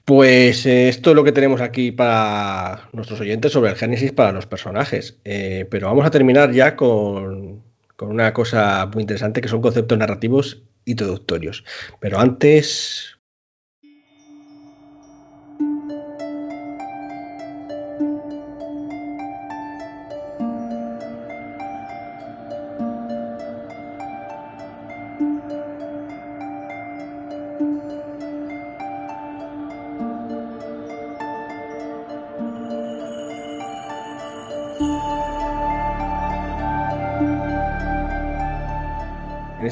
Pues 0.06 0.64
eh, 0.64 0.88
esto 0.88 1.10
es 1.10 1.16
lo 1.16 1.24
que 1.24 1.32
tenemos 1.32 1.60
aquí 1.60 1.92
para 1.92 2.88
nuestros 2.92 3.20
oyentes 3.20 3.52
sobre 3.52 3.70
el 3.70 3.76
Génesis 3.76 4.12
para 4.12 4.32
los 4.32 4.46
personajes. 4.46 5.18
Eh, 5.24 5.66
pero 5.70 5.88
vamos 5.88 6.06
a 6.06 6.10
terminar 6.10 6.52
ya 6.52 6.76
con, 6.76 7.62
con 7.96 8.08
una 8.08 8.32
cosa 8.32 8.86
muy 8.86 9.02
interesante 9.02 9.42
que 9.42 9.48
son 9.48 9.60
conceptos 9.60 9.98
narrativos 9.98 10.62
introductorios. 10.86 11.64
Pero 12.00 12.18
antes, 12.18 13.15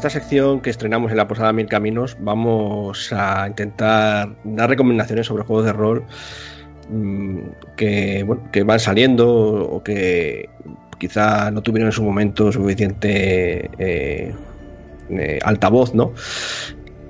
esta 0.06 0.20
sección 0.20 0.60
que 0.60 0.68
estrenamos 0.68 1.10
en 1.12 1.16
la 1.16 1.26
Posada 1.26 1.50
Mil 1.54 1.66
Caminos 1.66 2.18
vamos 2.20 3.10
a 3.10 3.48
intentar 3.48 4.36
dar 4.44 4.68
recomendaciones 4.68 5.26
sobre 5.26 5.44
juegos 5.44 5.64
de 5.64 5.72
rol 5.72 6.04
mm, 6.90 7.38
que, 7.74 8.22
bueno, 8.22 8.42
que 8.52 8.64
van 8.64 8.80
saliendo 8.80 9.26
o 9.26 9.82
que 9.82 10.50
quizá 10.98 11.50
no 11.50 11.62
tuvieron 11.62 11.88
en 11.88 11.92
su 11.92 12.02
momento 12.02 12.52
suficiente 12.52 13.70
eh, 13.78 14.34
eh, 15.08 15.38
altavoz, 15.42 15.94
¿no? 15.94 16.12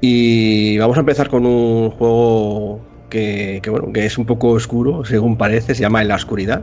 Y 0.01 0.79
vamos 0.79 0.97
a 0.97 1.01
empezar 1.01 1.29
con 1.29 1.47
un 1.47 1.91
juego 1.91 2.81
que, 3.11 3.61
bueno, 3.71 3.93
que 3.93 4.07
es 4.07 4.19
un 4.19 4.25
poco 4.25 4.51
oscuro, 4.51 5.05
según 5.05 5.37
parece, 5.37 5.75
se 5.75 5.81
llama 5.81 6.01
En 6.01 6.07
la 6.07 6.15
Oscuridad. 6.15 6.63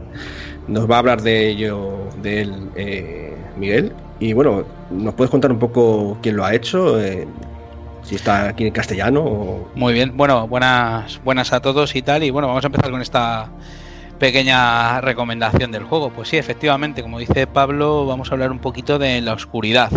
Nos 0.70 0.90
va 0.90 0.96
a 0.96 1.00
hablar 1.00 1.24
de 1.24 1.50
ello, 1.50 2.08
de 2.22 2.42
él, 2.44 2.54
eh, 2.78 3.34
Miguel. 3.58 3.92
Y 4.22 4.34
bueno, 4.34 4.64
¿nos 4.92 5.16
puedes 5.16 5.32
contar 5.32 5.52
un 5.52 5.58
poco 5.58 6.16
quién 6.22 6.38
lo 6.38 6.46
ha 6.46 6.54
hecho? 6.54 7.02
Eh, 7.02 7.28
si 8.04 8.14
está 8.14 8.50
aquí 8.50 8.68
en 8.68 8.72
castellano 8.72 9.24
o... 9.24 9.72
Muy 9.74 9.94
bien, 9.94 10.16
bueno, 10.16 10.48
buenas, 10.48 11.20
buenas 11.24 11.52
a 11.54 11.60
todos 11.60 11.96
y 11.96 12.04
tal. 12.04 12.24
Y 12.24 12.30
bueno, 12.30 12.48
vamos 12.48 12.64
a 12.64 12.68
empezar 12.68 12.92
con 12.92 13.02
esta 13.02 13.50
pequeña 14.20 15.02
recomendación 15.02 15.72
del 15.72 15.86
juego. 15.86 16.12
Pues 16.12 16.30
sí, 16.30 16.38
efectivamente, 16.38 17.02
como 17.02 17.18
dice 17.18 17.48
Pablo, 17.48 18.06
vamos 18.06 18.30
a 18.30 18.36
hablar 18.36 18.52
un 18.52 18.60
poquito 18.60 19.00
de 19.00 19.22
La 19.22 19.34
Oscuridad. 19.34 19.92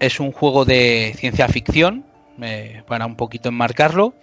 Es 0.00 0.18
un 0.18 0.32
juego 0.32 0.64
de 0.64 1.12
ciencia 1.14 1.48
ficción, 1.48 2.06
eh, 2.40 2.82
para 2.88 3.04
un 3.04 3.16
poquito 3.16 3.50
enmarcarlo. 3.50 4.14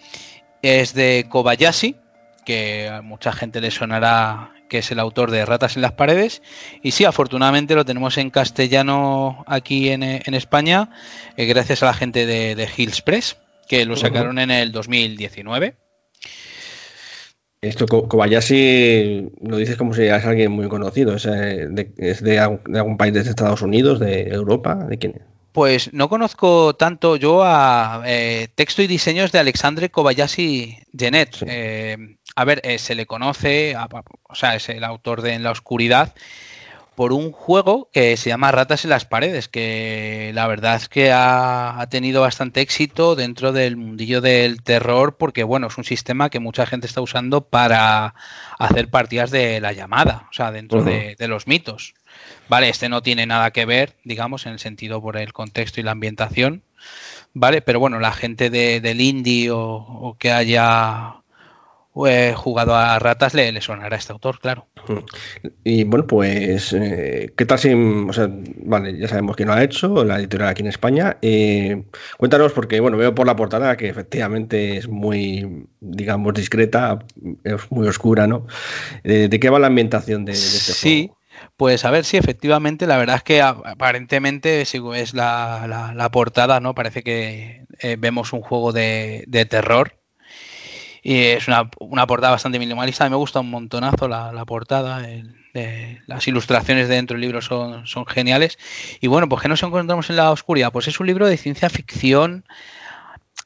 Es 0.64 0.96
de 0.96 1.28
Kobayashi, 1.30 1.96
que 2.44 2.90
a 2.90 3.04
mucha 3.04 3.34
gente 3.34 3.62
le 3.62 3.70
sonará 3.70 4.52
que 4.70 4.78
es 4.78 4.92
el 4.92 5.00
autor 5.00 5.32
de 5.32 5.46
Ratas 5.46 5.76
en 5.76 5.82
las 5.82 5.92
Paredes. 5.92 6.42
Y 6.82 6.92
sí, 6.92 7.04
afortunadamente 7.04 7.76
lo 7.76 7.84
tenemos 7.84 8.18
en 8.18 8.30
castellano 8.30 9.44
aquí 9.48 9.90
en, 9.90 10.04
en 10.04 10.34
España, 10.34 10.92
eh, 11.36 11.46
gracias 11.46 11.84
a 11.84 11.88
la 11.88 11.94
gente 11.94 12.26
de, 12.26 12.56
de 12.56 12.70
Hills 12.78 13.02
Press, 13.02 13.38
que 13.68 13.86
lo 13.86 13.98
sacaron 13.98 14.40
en 14.40 14.52
el 14.52 14.72
2019. 14.72 15.76
Esto, 17.62 17.88
Kobayashi, 17.88 19.32
lo 19.42 19.58
dices 19.58 19.76
como 19.76 19.94
si 19.94 20.04
es 20.04 20.26
alguien 20.26 20.52
muy 20.52 20.70
conocido. 20.70 21.16
¿Es, 21.16 21.24
de, 21.24 21.92
es 21.98 22.24
de, 22.24 22.40
algún, 22.40 22.62
de, 22.66 22.80
algún, 22.80 22.96
país 22.96 23.14
de 23.14 23.20
Estados 23.20 23.62
Unidos, 23.62 24.00
de 24.00 24.30
Europa? 24.30 24.76
¿De 24.76 24.98
quién? 24.98 25.22
Pues 25.52 25.92
no 25.94 26.08
conozco 26.08 26.76
tanto 26.76 27.18
yo 27.18 27.44
a 27.44 28.04
eh, 28.06 28.48
texto 28.56 28.82
y 28.82 28.88
diseños 28.88 29.34
de 29.34 29.40
Alexandre 29.40 29.90
Kobayashi 29.90 30.78
Genet. 30.98 31.36
Sí. 31.36 31.46
Eh, 31.50 31.98
a 32.36 32.46
ver, 32.46 32.62
eh, 32.64 32.78
se 32.80 32.96
le 32.96 33.06
conoce, 33.06 33.76
a, 33.76 33.88
o 34.24 34.36
sea, 34.36 34.56
es 34.56 34.70
el 34.70 34.84
autor 34.84 35.22
de 35.22 35.34
En 35.34 35.44
la 35.44 35.52
Oscuridad, 35.52 36.14
por 37.00 37.14
un 37.14 37.32
juego 37.32 37.90
que 37.94 38.18
se 38.18 38.30
llama 38.30 38.52
Ratas 38.52 38.84
en 38.84 38.90
las 38.90 39.06
Paredes, 39.06 39.48
que 39.48 40.32
la 40.34 40.48
verdad 40.48 40.76
es 40.76 40.90
que 40.90 41.14
ha, 41.14 41.80
ha, 41.80 41.88
tenido 41.88 42.20
bastante 42.22 42.60
éxito 42.60 43.16
dentro 43.16 43.54
del 43.54 43.78
mundillo 43.78 44.20
del 44.20 44.62
terror, 44.64 45.16
porque 45.16 45.46
bueno, 45.46 45.68
es 45.68 45.78
un 45.78 45.86
sistema 45.86 46.30
que 46.30 46.42
mucha 46.42 46.66
gente 46.66 46.88
está 46.88 47.00
usando 47.00 47.48
para 47.48 48.16
hacer 48.58 48.90
partidas 48.90 49.32
de 49.32 49.62
la 49.62 49.72
llamada, 49.72 50.28
o 50.30 50.34
sea, 50.34 50.52
dentro 50.52 50.80
uh 50.80 50.82
-huh. 50.82 50.86
de, 50.86 51.16
de 51.18 51.28
los 51.30 51.48
mitos. 51.48 51.94
Vale, 52.50 52.68
este 52.68 52.90
no 52.90 53.02
tiene 53.02 53.26
nada 53.26 53.52
que 53.52 53.64
ver, 53.64 53.96
digamos, 54.04 54.46
en 54.46 54.52
el 54.52 54.60
sentido 54.60 55.02
por 55.02 55.16
el 55.16 55.32
contexto 55.32 55.80
y 55.80 55.84
la 55.84 55.92
ambientación, 55.92 56.64
¿vale? 57.34 57.62
Pero 57.62 57.80
bueno, 57.80 58.00
la 58.02 58.12
gente 58.12 58.50
de, 58.50 58.82
del 58.82 59.00
indie 59.00 59.52
o, 59.52 59.62
o 59.62 60.18
que 60.18 60.34
haya 60.34 61.19
eh, 62.08 62.34
jugado 62.36 62.76
a 62.76 62.98
ratas 63.00 63.34
le, 63.34 63.52
le, 63.52 63.62
sonará 63.62 63.96
a 63.96 64.00
este 64.00 64.14
autor, 64.14 64.40
claro. 64.40 64.68
Y 65.64 65.84
bueno, 65.84 66.08
pues, 66.08 66.74
eh, 66.74 67.34
¿qué 67.36 67.46
tal 67.46 67.60
si, 67.60 67.74
o 67.74 68.14
sea, 68.14 68.30
vale, 68.64 68.98
ya 68.98 69.08
sabemos 69.08 69.36
que 69.36 69.46
lo 69.46 69.54
ha 69.54 69.64
hecho, 69.64 70.04
la 70.06 70.20
editorial 70.20 70.50
aquí 70.50 70.62
en 70.62 70.68
España. 70.68 71.18
Eh, 71.22 71.84
cuéntanos, 72.18 72.54
porque 72.54 72.80
bueno, 72.80 72.98
veo 72.98 73.14
por 73.14 73.28
la 73.28 73.36
portada 73.36 73.76
que 73.76 73.90
efectivamente 73.90 74.78
es 74.78 74.88
muy, 74.88 75.68
digamos, 75.80 76.34
discreta, 76.34 77.00
es 77.44 77.72
muy 77.72 77.88
oscura, 77.88 78.28
¿no? 78.28 78.48
Eh, 79.04 79.28
¿De 79.30 79.40
qué 79.40 79.50
va 79.50 79.60
la 79.60 79.68
ambientación 79.68 80.26
de, 80.26 80.34
de 80.34 80.38
este 80.38 80.74
sí. 80.74 80.98
juego? 81.00 81.20
Pues 81.58 81.86
a 81.86 81.92
ver, 81.92 82.06
sí, 82.06 82.18
efectivamente, 82.18 82.88
la 82.88 82.98
verdad 82.98 83.18
es 83.18 83.24
que 83.24 83.42
aparentemente, 83.42 84.66
si 84.66 84.82
es 84.96 85.14
la, 85.14 85.66
la, 85.68 85.94
la 85.94 86.10
portada, 86.12 86.60
¿no? 86.60 86.76
Parece 86.76 87.04
que 87.04 87.66
eh, 87.80 87.96
vemos 88.00 88.34
un 88.34 88.42
juego 88.42 88.72
de, 88.72 89.24
de, 89.28 89.46
terror. 89.46 89.99
Y 91.02 91.18
es 91.18 91.48
una, 91.48 91.70
una, 91.80 92.08
portada 92.08 92.32
bastante 92.32 92.60
minimalista. 92.60 93.10
me 93.10 93.16
gusta 93.16 93.40
un 93.40 93.50
montonazo 93.50 94.08
la, 94.08 94.32
la 94.32 94.46
portada. 94.46 95.10
El, 95.10 95.36
de, 95.54 96.02
las 96.08 96.28
ilustraciones 96.28 96.88
dentro 96.88 97.16
del 97.16 97.22
libro 97.22 97.42
son, 97.42 97.88
son 97.88 98.06
geniales. 98.06 98.58
Y 99.02 99.08
bueno, 99.08 99.28
pues 99.30 99.42
¿qué 99.42 99.50
nos 99.50 99.64
encontramos 99.64 100.10
en 100.10 100.16
la 100.16 100.32
oscuridad? 100.32 100.72
Pues 100.72 100.88
es 100.88 101.00
un 101.00 101.08
libro 101.08 101.28
de 101.28 101.38
ciencia 101.38 101.70
ficción 101.70 102.46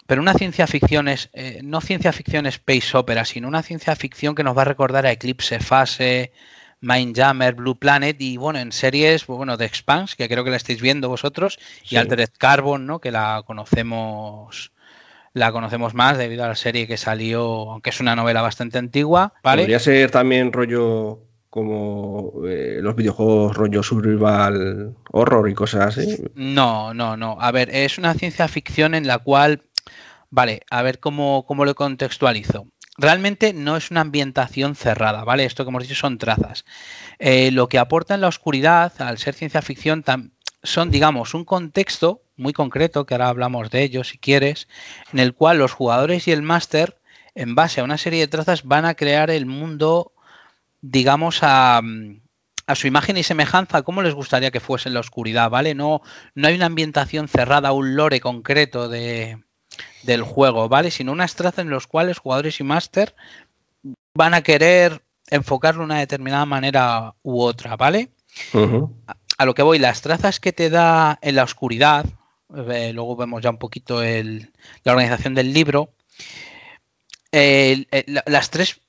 pero 0.06 0.22
una 0.22 0.34
ciencia 0.34 0.68
ficción 0.68 1.08
es 1.08 1.30
eh, 1.34 1.62
no 1.64 1.80
ciencia 1.80 2.12
ficción 2.12 2.46
space 2.46 2.98
opera, 2.98 3.24
sino 3.24 3.48
una 3.48 3.64
ciencia 3.64 3.96
ficción 3.96 4.36
que 4.36 4.44
nos 4.44 4.56
va 4.58 4.64
a 4.64 4.66
recordar 4.66 5.06
a 5.06 5.12
Eclipse 5.12 5.60
Fase, 5.60 6.34
Mindjammer, 6.82 7.56
Blue 7.56 7.80
Planet 7.80 8.18
y 8.20 8.36
bueno, 8.36 8.60
en 8.60 8.74
series, 8.74 9.24
pues, 9.24 9.38
bueno, 9.38 9.56
de 9.56 9.66
Expanse, 9.66 10.16
que 10.18 10.28
creo 10.28 10.44
que 10.44 10.50
la 10.50 10.58
estáis 10.58 10.82
viendo 10.82 11.08
vosotros, 11.08 11.58
sí. 11.84 11.96
y 11.96 11.98
Altered 11.98 12.32
Carbon, 12.38 12.86
¿no? 12.86 13.00
Que 13.00 13.12
la 13.12 13.44
conocemos 13.46 14.73
la 15.34 15.52
conocemos 15.52 15.94
más 15.94 16.18
debido 16.18 16.44
a 16.44 16.48
la 16.48 16.56
serie 16.56 16.88
que 16.88 16.98
salió, 16.98 17.72
aunque 17.72 17.90
es 17.90 18.00
una 18.00 18.16
novela 18.16 18.42
bastante 18.42 18.78
antigua, 18.78 19.34
¿vale? 19.44 19.64
Podría 19.64 19.80
ser 19.80 20.12
también 20.12 20.54
rollo 20.54 21.20
como 21.50 22.46
eh, 22.48 22.80
los 22.82 22.96
videojuegos 22.96 23.56
rollo 23.56 23.84
survival 23.84 24.96
horror 25.12 25.50
y 25.50 25.54
cosas 25.54 25.98
así. 25.98 26.24
No, 26.36 26.94
no, 26.94 27.16
no. 27.18 27.38
A 27.40 27.52
ver, 27.52 27.70
es 27.70 27.98
una 27.98 28.14
ciencia 28.16 28.48
ficción 28.48 28.96
en 28.96 29.06
la 29.06 29.20
cual, 29.20 29.64
vale, 30.30 30.62
a 30.70 30.82
ver 30.82 31.00
cómo, 31.00 31.46
cómo 31.46 31.66
lo 31.66 31.76
contextualizo 31.76 32.68
realmente 32.98 33.54
no 33.54 33.78
es 33.78 33.92
una 33.92 34.02
ambientación 34.02 34.76
cerrada, 34.76 35.24
¿vale? 35.24 35.46
Esto 35.46 35.64
que 35.64 35.70
hemos 35.70 35.84
dicho 35.84 35.96
son 35.96 36.18
trazas. 36.18 36.66
Eh, 37.20 37.52
lo 37.52 37.68
que 37.68 37.80
aporta 37.80 38.16
en 38.16 38.22
la 38.22 38.28
oscuridad, 38.28 38.94
al 39.00 39.18
ser 39.18 39.34
ciencia 39.34 39.62
ficción, 39.62 40.04
son, 40.62 40.92
digamos, 40.92 41.34
un 41.34 41.46
contexto 41.46 42.23
muy 42.44 42.54
concreto, 42.54 43.06
que 43.06 43.16
ahora 43.16 43.30
hablamos 43.30 43.72
de 43.72 43.82
ello 43.82 44.04
si 44.04 44.20
quieres, 44.20 44.68
en 45.12 45.20
el 45.20 45.34
cual 45.34 45.58
los 45.58 45.74
jugadores 45.74 46.28
y 46.28 46.32
el 46.32 46.44
máster, 46.44 47.00
en 47.34 47.56
base 47.56 47.82
a 47.82 47.84
una 47.84 47.98
serie 47.98 48.20
de 48.20 48.28
trazas, 48.28 48.64
van 48.64 48.86
a 48.86 48.94
crear 48.94 49.32
el 49.32 49.48
mundo, 49.48 50.12
digamos, 50.82 51.40
a, 51.42 51.82
a 52.68 52.76
su 52.76 52.88
imagen 52.88 53.18
y 53.18 53.24
semejanza, 53.24 53.82
como 53.82 54.02
les 54.02 54.14
gustaría 54.14 54.52
que 54.52 54.60
fuese 54.60 54.90
en 54.90 54.94
la 54.94 55.00
oscuridad, 55.00 55.50
¿vale? 55.50 55.74
No, 55.76 56.02
no 56.36 56.48
hay 56.48 56.56
una 56.56 56.68
ambientación 56.68 57.28
cerrada, 57.28 57.72
un 57.74 57.96
lore 57.96 58.20
concreto 58.22 58.88
de, 58.88 59.44
del 60.04 60.22
juego, 60.22 60.70
¿vale? 60.70 60.92
Sino 60.92 61.12
unas 61.12 61.36
trazas 61.36 61.60
en 61.60 61.70
los 61.70 61.88
cuales 61.88 62.20
jugadores 62.20 62.60
y 62.60 62.64
máster 62.64 63.16
van 64.16 64.34
a 64.34 64.42
querer 64.42 65.04
enfocarlo 65.30 65.82
de 65.82 65.86
una 65.86 66.00
determinada 66.00 66.46
manera 66.46 67.16
u 67.24 67.42
otra, 67.42 67.76
¿vale? 67.76 68.12
Uh 68.54 68.60
-huh. 68.60 68.94
a, 69.08 69.16
a, 69.38 69.46
lo 69.46 69.54
que 69.54 69.64
voy, 69.64 69.80
las 69.80 70.02
trazas 70.02 70.40
que 70.40 70.54
te 70.54 70.70
da 70.70 71.20
en 71.22 71.36
la 71.36 71.44
oscuridad, 71.44 72.06
luego 72.54 73.16
vemos 73.16 73.42
ya 73.42 73.50
un 73.50 73.58
poquito 73.58 74.04
el, 74.04 74.52
la 74.84 74.94
organización 74.94 75.34
del 75.36 75.54
libro, 75.54 75.94
eh, 77.32 77.86
las 78.28 78.52
tres 78.52 78.82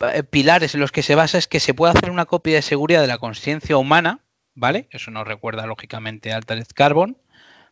eh, 0.00 0.22
pilares 0.22 0.74
en 0.74 0.80
los 0.80 0.92
que 0.92 1.02
se 1.02 1.14
basa 1.14 1.38
es 1.38 1.46
que 1.46 1.60
se 1.60 1.74
puede 1.74 1.92
hacer 1.92 2.10
una 2.10 2.24
copia 2.24 2.54
de 2.54 2.62
seguridad 2.62 3.02
de 3.02 3.06
la 3.06 3.18
conciencia 3.18 3.76
humana, 3.76 4.20
¿vale? 4.54 4.88
Eso 4.90 5.10
nos 5.10 5.26
recuerda 5.26 5.66
lógicamente 5.66 6.32
a 6.32 6.36
Altered 6.36 6.66
Carbon, 6.74 7.18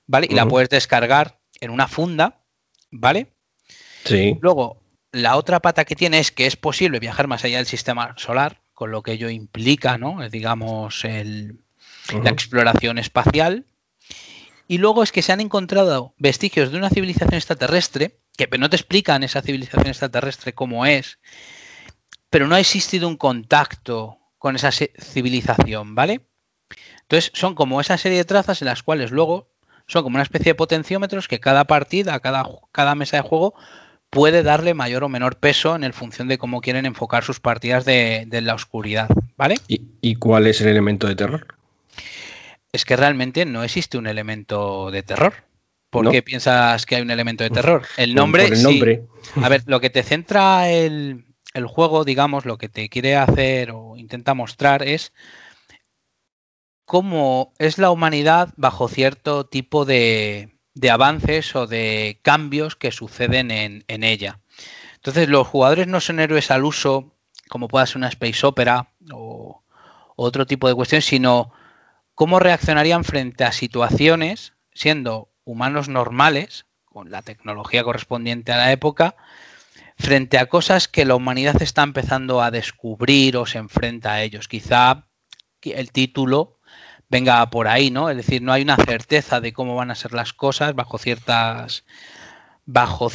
¿vale? 0.06 0.26
Y 0.28 0.30
uh 0.30 0.32
-huh. 0.32 0.36
la 0.36 0.46
puedes 0.46 0.68
descargar 0.68 1.40
en 1.60 1.70
una 1.70 1.88
funda, 1.88 2.42
¿vale? 2.90 3.32
Sí. 4.04 4.38
Luego, 4.40 4.82
la 5.12 5.36
otra 5.36 5.60
pata 5.60 5.84
que 5.84 5.96
tiene 5.96 6.18
es 6.18 6.30
que 6.30 6.46
es 6.46 6.56
posible 6.56 7.00
viajar 7.00 7.26
más 7.26 7.44
allá 7.44 7.56
del 7.56 7.66
sistema 7.66 8.14
solar, 8.16 8.60
con 8.74 8.90
lo 8.90 9.02
que 9.02 9.12
ello 9.12 9.30
implica, 9.30 9.98
¿no? 9.98 10.28
Digamos, 10.28 11.04
el, 11.04 11.60
uh 12.12 12.16
-huh. 12.16 12.22
la 12.22 12.30
exploración 12.30 12.98
espacial. 12.98 13.64
Y 14.70 14.78
luego 14.78 15.02
es 15.02 15.10
que 15.10 15.22
se 15.22 15.32
han 15.32 15.40
encontrado 15.40 16.14
vestigios 16.16 16.70
de 16.70 16.78
una 16.78 16.90
civilización 16.90 17.34
extraterrestre, 17.34 18.20
que 18.36 18.46
no 18.56 18.70
te 18.70 18.76
explican 18.76 19.24
esa 19.24 19.42
civilización 19.42 19.88
extraterrestre 19.88 20.54
cómo 20.54 20.86
es, 20.86 21.18
pero 22.30 22.46
no 22.46 22.54
ha 22.54 22.60
existido 22.60 23.08
un 23.08 23.16
contacto 23.16 24.18
con 24.38 24.54
esa 24.54 24.70
civilización, 24.70 25.96
¿vale? 25.96 26.20
Entonces 27.00 27.32
son 27.34 27.56
como 27.56 27.80
esa 27.80 27.98
serie 27.98 28.18
de 28.18 28.24
trazas 28.24 28.62
en 28.62 28.66
las 28.66 28.84
cuales 28.84 29.10
luego 29.10 29.50
son 29.88 30.04
como 30.04 30.14
una 30.14 30.22
especie 30.22 30.52
de 30.52 30.54
potenciómetros 30.54 31.26
que 31.26 31.40
cada 31.40 31.64
partida, 31.64 32.20
cada, 32.20 32.94
mesa 32.94 33.16
de 33.16 33.24
juego 33.24 33.54
puede 34.08 34.44
darle 34.44 34.74
mayor 34.74 35.02
o 35.02 35.08
menor 35.08 35.40
peso 35.40 35.74
en 35.74 35.82
el 35.82 35.94
función 35.94 36.28
de 36.28 36.38
cómo 36.38 36.60
quieren 36.60 36.86
enfocar 36.86 37.24
sus 37.24 37.40
partidas 37.40 37.84
de, 37.84 38.28
la 38.30 38.54
oscuridad, 38.54 39.08
¿vale? 39.36 39.56
¿Y, 39.66 40.14
cuál 40.14 40.46
es 40.46 40.60
el 40.60 40.68
elemento 40.68 41.08
de 41.08 41.16
terror? 41.16 41.59
Es 42.72 42.84
que 42.84 42.96
realmente 42.96 43.44
no 43.44 43.64
existe 43.64 43.98
un 43.98 44.06
elemento 44.06 44.90
de 44.90 45.02
terror. 45.02 45.34
¿Por 45.90 46.08
qué 46.10 46.22
piensas 46.22 46.86
que 46.86 46.96
hay 46.96 47.02
un 47.02 47.10
elemento 47.10 47.42
de 47.42 47.50
terror? 47.50 47.82
El 47.96 48.14
nombre. 48.14 48.46
el 48.46 48.62
nombre. 48.62 49.02
A 49.42 49.48
ver, 49.48 49.64
lo 49.66 49.80
que 49.80 49.90
te 49.90 50.04
centra 50.04 50.70
el, 50.70 51.24
el 51.52 51.66
juego, 51.66 52.04
digamos, 52.04 52.44
lo 52.44 52.58
que 52.58 52.68
te 52.68 52.88
quiere 52.88 53.16
hacer 53.16 53.72
o 53.72 53.96
intenta 53.96 54.34
mostrar 54.34 54.84
es 54.84 55.12
cómo 56.84 57.54
es 57.58 57.78
la 57.78 57.90
humanidad 57.90 58.54
bajo 58.56 58.86
cierto 58.86 59.46
tipo 59.46 59.84
de, 59.84 60.56
de 60.74 60.90
avances 60.90 61.56
o 61.56 61.66
de 61.66 62.20
cambios 62.22 62.76
que 62.76 62.92
suceden 62.92 63.50
en, 63.50 63.84
en, 63.88 64.04
ella. 64.04 64.40
Entonces, 64.94 65.28
los 65.28 65.46
jugadores 65.46 65.88
no 65.88 66.00
son 66.00 66.20
héroes 66.20 66.52
al 66.52 66.64
uso, 66.64 67.16
como 67.48 67.66
pueda 67.66 67.86
ser 67.86 67.96
una 67.96 68.08
space 68.08 68.46
opera 68.46 68.92
o 69.12 69.64
otro 70.14 70.46
tipo 70.46 70.68
de 70.68 70.74
cuestiones, 70.74 71.04
sino 71.04 71.52
cómo 72.20 72.38
reaccionarían 72.38 73.02
frente 73.02 73.44
a 73.44 73.52
situaciones, 73.52 74.52
siendo 74.74 75.32
humanos 75.44 75.88
normales, 75.88 76.66
con 76.84 77.10
la 77.10 77.22
tecnología 77.22 77.82
correspondiente 77.82 78.52
a 78.52 78.58
la 78.58 78.72
época, 78.72 79.16
frente 79.96 80.36
a 80.36 80.44
cosas 80.44 80.86
que 80.86 81.06
la 81.06 81.14
humanidad 81.14 81.62
está 81.62 81.82
empezando 81.82 82.42
a 82.42 82.50
descubrir 82.50 83.38
o 83.38 83.46
se 83.46 83.56
enfrenta 83.56 84.12
a 84.12 84.22
ellos. 84.22 84.48
Quizá 84.48 85.06
el 85.62 85.92
título 85.92 86.58
venga 87.08 87.48
por 87.48 87.68
ahí, 87.68 87.90
¿no? 87.90 88.10
Es 88.10 88.18
decir, 88.18 88.42
no 88.42 88.52
hay 88.52 88.64
una 88.64 88.76
certeza 88.76 89.40
de 89.40 89.54
cómo 89.54 89.74
van 89.74 89.90
a 89.90 89.94
ser 89.94 90.12
las 90.12 90.34
cosas 90.34 90.74
bajo 90.74 90.98
ciertas 90.98 91.86
bajo 92.66 93.08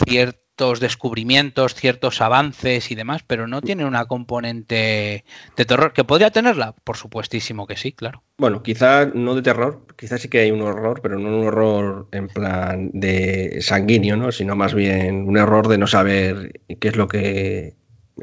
ciertos 0.56 0.80
descubrimientos, 0.80 1.76
ciertos 1.76 2.22
avances 2.22 2.90
y 2.90 2.96
demás, 2.96 3.24
pero 3.28 3.46
no 3.46 3.62
tiene 3.62 3.84
una 3.84 4.06
componente 4.06 5.26
de 5.58 5.66
terror 5.66 5.92
que 5.92 6.06
podría 6.06 6.32
tenerla, 6.32 6.74
por 6.84 6.96
supuestísimo 6.96 7.68
que 7.68 7.76
sí, 7.76 7.92
claro. 7.92 8.24
Bueno, 8.38 8.64
quizá 8.64 9.06
no 9.06 9.36
de 9.36 9.42
terror, 9.42 9.86
quizá 9.98 10.18
sí 10.18 10.30
que 10.30 10.40
hay 10.40 10.52
un 10.52 10.62
horror, 10.62 11.02
pero 11.02 11.20
no 11.20 11.40
un 11.40 11.48
horror 11.48 12.08
en 12.14 12.30
plan 12.30 12.90
de 12.94 13.58
sanguíneo, 13.62 14.16
¿no? 14.16 14.32
Sino 14.32 14.56
más 14.56 14.74
bien 14.74 15.28
un 15.28 15.38
error 15.38 15.68
de 15.68 15.78
no 15.78 15.88
saber 15.88 16.62
qué 16.80 16.88
es 16.88 16.96
lo 16.96 17.10
que 17.10 17.76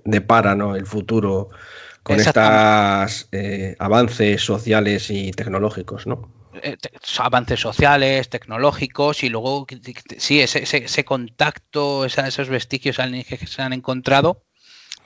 depara, 0.05 0.55
¿no? 0.55 0.75
El 0.75 0.87
futuro 0.87 1.51
con 2.03 2.19
estos 2.19 3.29
eh, 3.33 3.77
avances 3.79 4.43
sociales 4.43 5.11
y 5.11 5.33
tecnológicos, 5.33 6.07
¿no? 6.07 6.42
Eh, 6.55 6.77
avances 7.19 7.61
sociales, 7.61 8.29
tecnológicos 8.29 9.23
y 9.25 9.31
luego 9.31 9.67
sí, 10.19 10.41
ese, 10.41 10.63
ese, 10.63 11.05
contacto, 11.05 12.05
esos 12.05 12.49
vestigios 12.49 12.99
que 12.99 13.47
se 13.47 13.63
han 13.63 13.73
encontrado, 13.73 14.43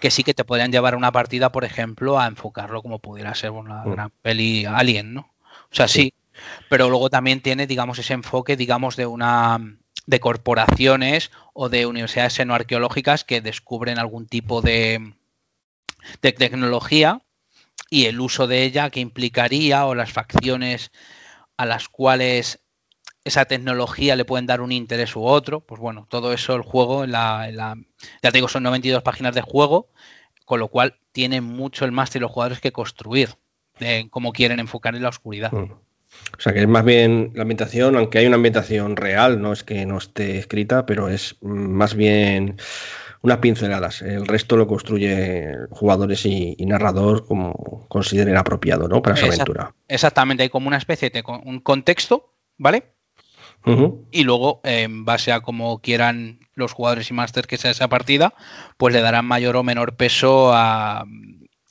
que 0.01 0.10
sí 0.10 0.24
que 0.24 0.35
te 0.35 0.44
podrían 0.44 0.73
llevar 0.73 0.94
a 0.94 0.97
una 0.97 1.12
partida, 1.12 1.52
por 1.52 1.64
ejemplo, 1.64 2.18
a 2.18 2.27
enfocarlo 2.27 2.82
como 2.82 2.98
pudiera 2.98 3.35
ser 3.35 3.52
una 3.52 3.85
mm. 3.85 3.93
gran 3.93 4.10
peli 4.23 4.64
Alien, 4.64 5.14
¿no? 5.14 5.32
O 5.70 5.74
sea, 5.74 5.86
sí. 5.86 6.12
pero 6.68 6.89
luego 6.90 7.10
también 7.10 7.40
tiene, 7.40 7.68
digamos, 7.68 7.98
ese 7.98 8.14
enfoque, 8.14 8.56
digamos, 8.56 8.97
de 8.97 9.06
una 9.06 9.60
de 10.06 10.20
corporaciones 10.20 11.31
o 11.52 11.68
de 11.68 11.86
universidades 11.86 12.35
xenoarqueológicas 12.35 13.24
que 13.24 13.40
descubren 13.40 13.98
algún 13.98 14.27
tipo 14.27 14.62
de, 14.62 15.14
de 16.23 16.32
tecnología 16.32 17.23
y 17.90 18.06
el 18.06 18.20
uso 18.20 18.47
de 18.47 18.64
ella 18.64 18.90
que 18.90 19.01
implicaría 19.01 19.86
o 19.86 19.94
las 19.94 20.12
facciones 20.12 20.90
a 21.57 21.66
las 21.66 21.89
cuales 21.89 22.61
esa 23.24 23.45
tecnología 23.45 24.15
le 24.15 24.24
pueden 24.24 24.47
dar 24.47 24.61
un 24.61 24.70
interés 24.70 25.16
u 25.16 25.24
otro, 25.24 25.61
pues 25.61 25.81
bueno, 25.81 26.07
todo 26.09 26.33
eso 26.33 26.55
el 26.55 26.62
juego, 26.62 27.07
la, 27.07 27.51
ya 28.23 28.31
te 28.31 28.39
digo, 28.39 28.49
son 28.49 28.62
92 28.62 29.03
páginas 29.03 29.35
de 29.35 29.43
juego, 29.43 29.89
con 30.45 30.61
lo 30.61 30.69
cual 30.69 30.99
tiene 31.11 31.41
mucho 31.41 31.85
el 31.85 31.93
máster 31.93 32.23
los 32.23 32.31
jugadores 32.31 32.61
que 32.61 32.73
construir 32.73 33.31
de 33.81 34.07
cómo 34.11 34.33
quieren 34.33 34.61
enfocar 34.61 34.95
en 34.95 35.03
la 35.03 35.09
oscuridad. 35.09 35.51
Mm. 35.51 35.73
O 36.39 36.41
sea 36.41 36.53
que 36.53 36.61
es 36.61 36.69
más 36.69 36.85
bien 36.85 37.33
la 37.35 37.43
ambientación, 37.43 37.97
aunque 37.97 38.19
hay 38.19 38.27
una 38.27 38.37
ambientación 38.37 38.97
real, 38.97 39.41
no 39.41 39.53
es 39.53 39.65
que 39.65 39.85
no 39.87 39.99
esté 39.99 40.39
escrita, 40.39 40.87
pero 40.87 41.09
es 41.09 41.37
más 41.41 41.95
bien 41.95 42.59
unas 43.22 43.38
pinceladas. 43.38 44.02
El 44.02 44.26
resto 44.26 44.56
lo 44.56 44.66
construye 44.66 45.55
jugadores 45.70 46.24
y, 46.26 46.56
narrador 46.66 47.26
como 47.26 47.86
consideren 47.88 48.36
apropiado, 48.36 48.88
¿no? 48.88 49.02
Para 49.02 49.16
esa 49.16 49.26
aventura. 49.26 49.74
Exactamente, 49.88 50.43
hay 50.43 50.48
como 50.48 50.68
una 50.68 50.76
especie 50.76 51.10
de 51.10 51.22
un 51.44 51.60
contexto, 51.60 52.32
¿vale? 52.56 52.97
Y 54.12 54.22
luego, 54.22 54.60
en 54.62 55.05
base 55.05 55.32
a 55.32 55.40
cómo 55.40 55.80
quieran 55.80 56.38
los 56.55 56.72
jugadores 56.72 57.10
y 57.10 57.14
másters 57.14 57.48
que 57.48 57.59
sea 57.59 57.72
esa 57.72 57.88
partida, 57.88 58.32
pues 58.76 58.94
le 58.94 59.01
darán 59.01 59.24
mayor 59.24 59.56
o 59.56 59.64
menor 59.64 59.97
peso 59.97 60.52
a, 60.55 61.05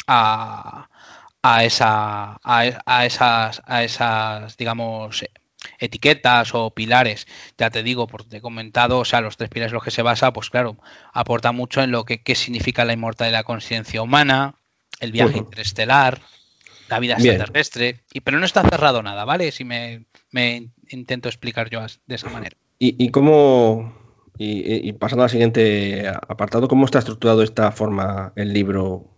a, 0.05 0.89
a 1.41 1.63
esa, 1.63 2.37
a, 2.43 3.05
esas, 3.05 3.61
a 3.65 3.83
esas, 3.83 4.57
digamos, 4.57 5.23
etiquetas 5.79 6.53
o 6.53 6.71
pilares, 6.71 7.27
ya 7.57 7.69
te 7.69 7.83
digo, 7.83 8.07
porque 8.07 8.29
te 8.29 8.37
he 8.37 8.41
comentado, 8.41 8.99
o 8.99 9.05
sea, 9.05 9.21
los 9.21 9.37
tres 9.37 9.49
pilares 9.49 9.71
en 9.71 9.75
los 9.75 9.83
que 9.83 9.91
se 9.91 10.01
basa, 10.01 10.33
pues 10.33 10.49
claro, 10.49 10.77
aporta 11.13 11.51
mucho 11.51 11.81
en 11.81 11.91
lo 11.91 12.05
que 12.05 12.21
qué 12.21 12.35
significa 12.35 12.85
la 12.85 12.93
inmortalidad 12.93 13.37
de 13.37 13.39
la 13.39 13.43
conciencia 13.43 14.01
humana, 14.01 14.55
el 14.99 15.11
viaje 15.11 15.37
interestelar, 15.37 16.21
la 16.89 16.99
vida 16.99 17.15
extraterrestre, 17.15 18.01
y, 18.13 18.21
pero 18.21 18.39
no 18.39 18.45
está 18.45 18.61
cerrado 18.63 19.01
nada, 19.01 19.25
¿vale? 19.25 19.51
Si 19.51 19.63
me, 19.63 20.05
intento 20.89 21.29
explicar 21.29 21.69
yo 21.69 21.81
de 22.05 22.15
esa 22.15 22.29
manera. 22.29 22.55
¿Y, 22.77 23.03
y 23.03 23.09
cómo, 23.09 23.93
y, 24.37 24.91
pasando 24.93 25.23
al 25.23 25.29
siguiente 25.29 26.07
apartado, 26.07 26.67
cómo 26.67 26.85
está 26.85 26.99
estructurado 26.99 27.41
esta 27.41 27.71
forma 27.71 28.33
el 28.35 28.53
libro? 28.53 29.11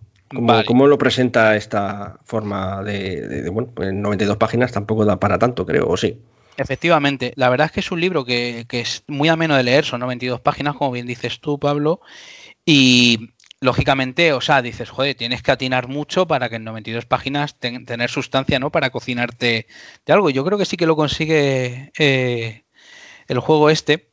¿Cómo, 0.65 0.87
lo 0.87 0.97
presenta 0.97 1.55
esta 1.55 2.19
forma 2.23 2.83
de, 2.83 3.49
bueno, 3.49 3.71
en 3.81 4.01
92 4.01 4.37
páginas 4.37 4.71
tampoco 4.71 5.05
da 5.05 5.19
para 5.19 5.39
tanto, 5.39 5.65
creo, 5.65 5.87
o 5.87 5.97
sí? 5.97 6.21
Efectivamente, 6.57 7.33
la 7.35 7.49
verdad 7.49 7.67
es 7.67 7.71
que 7.71 7.79
es 7.81 7.91
un 7.91 8.01
libro 8.01 8.25
que, 8.25 8.65
es 8.67 9.03
muy 9.07 9.29
ameno 9.29 9.55
de 9.55 9.63
leer, 9.63 9.85
son 9.85 9.99
92 9.99 10.41
páginas, 10.41 10.75
como 10.75 10.91
bien 10.91 11.05
dices 11.05 11.39
tú, 11.39 11.59
Pablo, 11.59 12.01
y 12.65 13.29
lógicamente, 13.61 14.33
o 14.33 14.41
sea, 14.41 14.63
dices, 14.63 14.89
joder, 14.89 15.15
tienes 15.15 15.43
que 15.43 15.51
atinar 15.51 15.87
mucho 15.87 16.27
para 16.27 16.49
que 16.49 16.55
en 16.55 16.63
92 16.63 17.05
páginas 17.05 17.59
tener 17.59 18.09
sustancia, 18.09 18.59
¿no? 18.59 18.71
Para 18.71 18.89
cocinarte 18.89 19.67
de 20.05 20.13
algo. 20.13 20.31
Yo 20.31 20.43
creo 20.45 20.57
que 20.57 20.65
sí 20.65 20.77
que 20.77 20.87
lo 20.87 20.95
consigue 20.95 21.91
eh, 21.99 22.65
el 23.27 23.39
juego 23.39 23.69
este, 23.69 24.09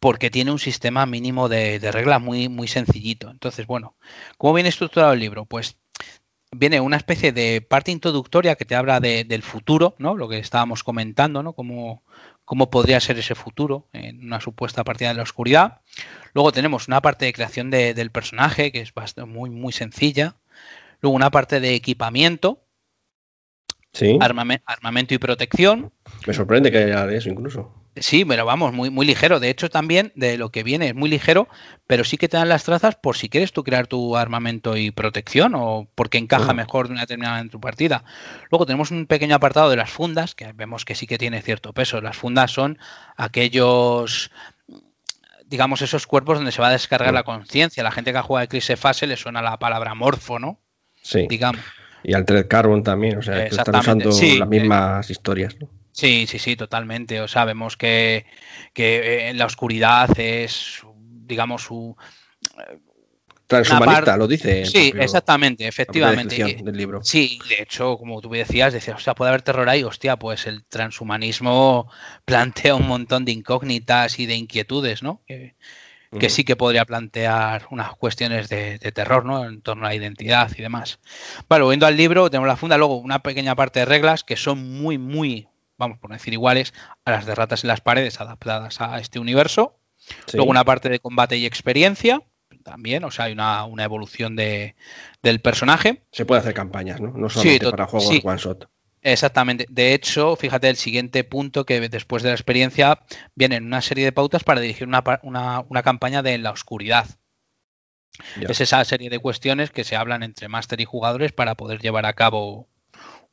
porque 0.00 0.30
tiene 0.30 0.52
un 0.52 0.58
sistema 0.58 1.06
mínimo 1.06 1.48
de, 1.48 1.78
de 1.78 1.92
reglas 1.92 2.20
muy, 2.20 2.48
muy 2.48 2.68
sencillito. 2.68 3.30
Entonces, 3.30 3.66
bueno, 3.66 3.96
¿cómo 4.38 4.54
viene 4.54 4.68
estructurado 4.68 5.12
el 5.14 5.20
libro? 5.20 5.46
Pues 5.46 5.78
viene 6.52 6.80
una 6.80 6.96
especie 6.96 7.32
de 7.32 7.60
parte 7.60 7.90
introductoria 7.90 8.54
que 8.54 8.64
te 8.64 8.74
habla 8.74 9.00
del 9.00 9.42
futuro, 9.42 9.94
¿no? 9.98 10.14
Lo 10.16 10.28
que 10.28 10.38
estábamos 10.38 10.84
comentando, 10.84 11.42
¿no? 11.42 11.54
Cómo, 11.54 12.04
cómo 12.44 12.70
podría 12.70 13.00
ser 13.00 13.18
ese 13.18 13.34
futuro 13.34 13.88
en 13.92 14.24
una 14.24 14.40
supuesta 14.40 14.84
partida 14.84 15.08
de 15.08 15.14
la 15.14 15.22
oscuridad. 15.22 15.80
Luego 16.34 16.52
tenemos 16.52 16.88
una 16.88 17.00
parte 17.00 17.24
de 17.24 17.32
creación 17.32 17.70
del 17.70 18.10
personaje, 18.10 18.70
que 18.70 18.80
es 18.80 18.92
bastante, 18.92 19.30
muy, 19.30 19.50
muy 19.50 19.72
sencilla. 19.72 20.36
Luego 21.00 21.16
una 21.16 21.30
parte 21.30 21.60
de 21.60 21.74
equipamiento. 21.74 22.60
Sí. 23.94 24.18
armamento 24.20 25.12
y 25.12 25.18
protección. 25.18 25.92
Me 26.26 26.32
sorprende 26.32 26.70
que 26.70 26.78
haya 26.78 27.06
de 27.06 27.18
eso 27.18 27.28
incluso. 27.28 27.81
Sí, 27.96 28.24
pero 28.24 28.46
vamos, 28.46 28.72
muy, 28.72 28.88
muy 28.88 29.04
ligero. 29.04 29.38
De 29.38 29.50
hecho, 29.50 29.68
también 29.68 30.12
de 30.14 30.38
lo 30.38 30.50
que 30.50 30.62
viene 30.62 30.88
es 30.88 30.94
muy 30.94 31.10
ligero, 31.10 31.48
pero 31.86 32.04
sí 32.04 32.16
que 32.16 32.28
te 32.28 32.38
dan 32.38 32.48
las 32.48 32.64
trazas 32.64 32.96
por 32.96 33.18
si 33.18 33.28
quieres 33.28 33.52
tú 33.52 33.64
crear 33.64 33.86
tu 33.86 34.16
armamento 34.16 34.78
y 34.78 34.90
protección 34.90 35.54
o 35.54 35.86
porque 35.94 36.16
encaja 36.16 36.54
mejor 36.54 36.86
de 36.86 36.92
una 36.92 37.02
determinada 37.02 37.40
en 37.40 37.50
tu 37.50 37.60
partida. 37.60 38.04
Luego 38.50 38.64
tenemos 38.64 38.90
un 38.90 39.06
pequeño 39.06 39.36
apartado 39.36 39.68
de 39.68 39.76
las 39.76 39.90
fundas, 39.90 40.34
que 40.34 40.52
vemos 40.54 40.86
que 40.86 40.94
sí 40.94 41.06
que 41.06 41.18
tiene 41.18 41.42
cierto 41.42 41.74
peso. 41.74 42.00
Las 42.00 42.16
fundas 42.16 42.50
son 42.50 42.78
aquellos 43.16 44.30
digamos, 45.44 45.82
esos 45.82 46.06
cuerpos 46.06 46.38
donde 46.38 46.50
se 46.50 46.62
va 46.62 46.68
a 46.68 46.72
descargar 46.72 47.12
la 47.12 47.24
conciencia. 47.24 47.82
La 47.82 47.90
gente 47.90 48.10
que 48.10 48.16
ha 48.16 48.22
jugado 48.22 48.44
Eclipse 48.44 48.76
Fase 48.76 49.06
le 49.06 49.18
suena 49.18 49.42
la 49.42 49.58
palabra 49.58 49.94
morfo, 49.94 50.38
¿no? 50.38 50.58
Sí. 51.02 51.26
Digamos. 51.28 51.60
Y 52.02 52.14
Altered 52.14 52.48
Carbon 52.48 52.82
también, 52.82 53.18
o 53.18 53.22
sea, 53.22 53.48
que 53.48 53.54
están 53.54 53.76
usando 53.76 54.10
las 54.10 54.48
mismas 54.48 55.10
historias, 55.10 55.54
¿no? 55.60 55.68
Sí, 55.92 56.26
sí, 56.26 56.38
sí, 56.38 56.56
totalmente. 56.56 57.20
O 57.20 57.28
sea, 57.28 57.44
vemos 57.44 57.76
que, 57.76 58.24
que 58.72 59.28
en 59.28 59.38
la 59.38 59.46
oscuridad 59.46 60.08
es, 60.18 60.82
digamos, 61.26 61.62
su 61.62 61.96
Transhumanista, 63.46 64.04
par- 64.06 64.18
lo 64.18 64.26
dice. 64.26 64.64
Sí, 64.64 64.90
propio- 64.90 65.02
exactamente, 65.02 65.66
efectivamente. 65.66 66.36
Y- 66.36 66.62
del 66.62 66.76
libro. 66.76 67.00
Sí, 67.02 67.38
de 67.48 67.62
hecho, 67.62 67.98
como 67.98 68.20
tú 68.22 68.30
decías, 68.30 68.72
decías, 68.72 68.96
o 68.96 69.00
sea, 69.00 69.14
puede 69.14 69.28
haber 69.28 69.42
terror 69.42 69.68
ahí, 69.68 69.84
hostia, 69.84 70.16
pues 70.16 70.46
el 70.46 70.64
transhumanismo 70.64 71.90
plantea 72.24 72.74
un 72.74 72.88
montón 72.88 73.24
de 73.26 73.32
incógnitas 73.32 74.18
y 74.18 74.26
de 74.26 74.36
inquietudes, 74.36 75.02
¿no? 75.02 75.20
Que, 75.26 75.54
sí 76.30 76.44
que 76.44 76.56
podría 76.56 76.84
plantear 76.84 77.66
unas 77.70 77.94
cuestiones 77.96 78.48
de, 78.48 78.78
de 78.78 78.92
terror, 78.92 79.24
¿no? 79.24 79.44
En 79.44 79.60
torno 79.62 79.84
a 79.86 79.88
la 79.90 79.94
identidad 79.94 80.50
y 80.56 80.62
demás. 80.62 80.98
Vale, 81.48 81.64
volviendo 81.64 81.86
al 81.86 81.96
libro, 81.96 82.30
tenemos 82.30 82.48
la 82.48 82.56
funda, 82.56 82.78
luego 82.78 82.96
una 82.96 83.22
pequeña 83.22 83.54
parte 83.54 83.80
de 83.80 83.86
reglas 83.86 84.22
que 84.24 84.36
son 84.36 84.80
muy, 84.80 84.98
muy, 84.98 85.48
vamos 85.82 85.98
por 85.98 86.10
no 86.10 86.16
decir 86.16 86.32
iguales, 86.32 86.72
a 87.04 87.10
las 87.10 87.26
de 87.26 87.34
ratas 87.34 87.64
en 87.64 87.68
las 87.68 87.80
paredes 87.80 88.20
adaptadas 88.20 88.80
a 88.80 88.98
este 88.98 89.18
universo. 89.18 89.78
Sí. 90.26 90.36
Luego 90.36 90.50
una 90.50 90.64
parte 90.64 90.88
de 90.88 90.98
combate 90.98 91.36
y 91.36 91.46
experiencia, 91.46 92.22
también, 92.64 93.04
o 93.04 93.10
sea, 93.10 93.26
hay 93.26 93.32
una, 93.32 93.64
una 93.64 93.84
evolución 93.84 94.36
de, 94.36 94.74
del 95.22 95.40
personaje. 95.40 96.02
Se 96.12 96.24
puede 96.24 96.40
hacer 96.40 96.54
campañas, 96.54 97.00
¿no? 97.00 97.12
No 97.16 97.28
solamente 97.28 97.70
para 97.70 97.86
juegos 97.86 98.08
sí. 98.08 98.20
one 98.24 98.38
shot. 98.38 98.68
Exactamente. 99.04 99.66
De 99.68 99.94
hecho, 99.94 100.36
fíjate, 100.36 100.68
el 100.68 100.76
siguiente 100.76 101.24
punto 101.24 101.66
que 101.66 101.88
después 101.88 102.22
de 102.22 102.28
la 102.28 102.36
experiencia 102.36 103.00
vienen 103.34 103.64
una 103.64 103.80
serie 103.80 104.04
de 104.04 104.12
pautas 104.12 104.44
para 104.44 104.60
dirigir 104.60 104.86
una, 104.86 105.02
una- 105.22 105.64
una 105.68 105.82
campaña 105.82 106.22
de 106.22 106.38
la 106.38 106.52
oscuridad. 106.52 107.06
Ya. 108.40 108.46
Es 108.48 108.60
esa 108.60 108.84
serie 108.84 109.10
de 109.10 109.18
cuestiones 109.18 109.70
que 109.70 109.84
se 109.84 109.96
hablan 109.96 110.22
entre 110.22 110.46
máster 110.46 110.80
y 110.80 110.84
jugadores 110.84 111.32
para 111.32 111.54
poder 111.56 111.80
llevar 111.80 112.06
a 112.06 112.12
cabo 112.12 112.68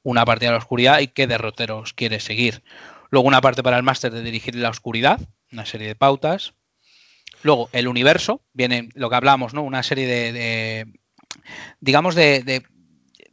una 0.09 0.25
partida 0.25 0.49
de 0.49 0.53
la 0.53 0.59
oscuridad 0.59 0.99
y 0.99 1.07
qué 1.07 1.27
derroteros 1.27 1.93
quieres 1.93 2.23
seguir. 2.23 2.63
Luego 3.11 3.27
una 3.27 3.41
parte 3.41 3.63
para 3.63 3.77
el 3.77 3.83
máster 3.83 4.11
de 4.11 4.21
dirigir 4.21 4.55
la 4.55 4.69
oscuridad, 4.69 5.19
una 5.51 5.65
serie 5.65 5.87
de 5.87 5.95
pautas. 5.95 6.53
Luego 7.43 7.69
el 7.71 7.87
universo, 7.87 8.41
viene 8.53 8.89
lo 8.95 9.09
que 9.09 9.15
hablamos, 9.15 9.53
¿no? 9.53 9.63
Una 9.63 9.81
serie 9.83 10.05
de, 10.07 10.85
digamos, 11.79 12.15
de, 12.15 12.43
de- 12.43 12.63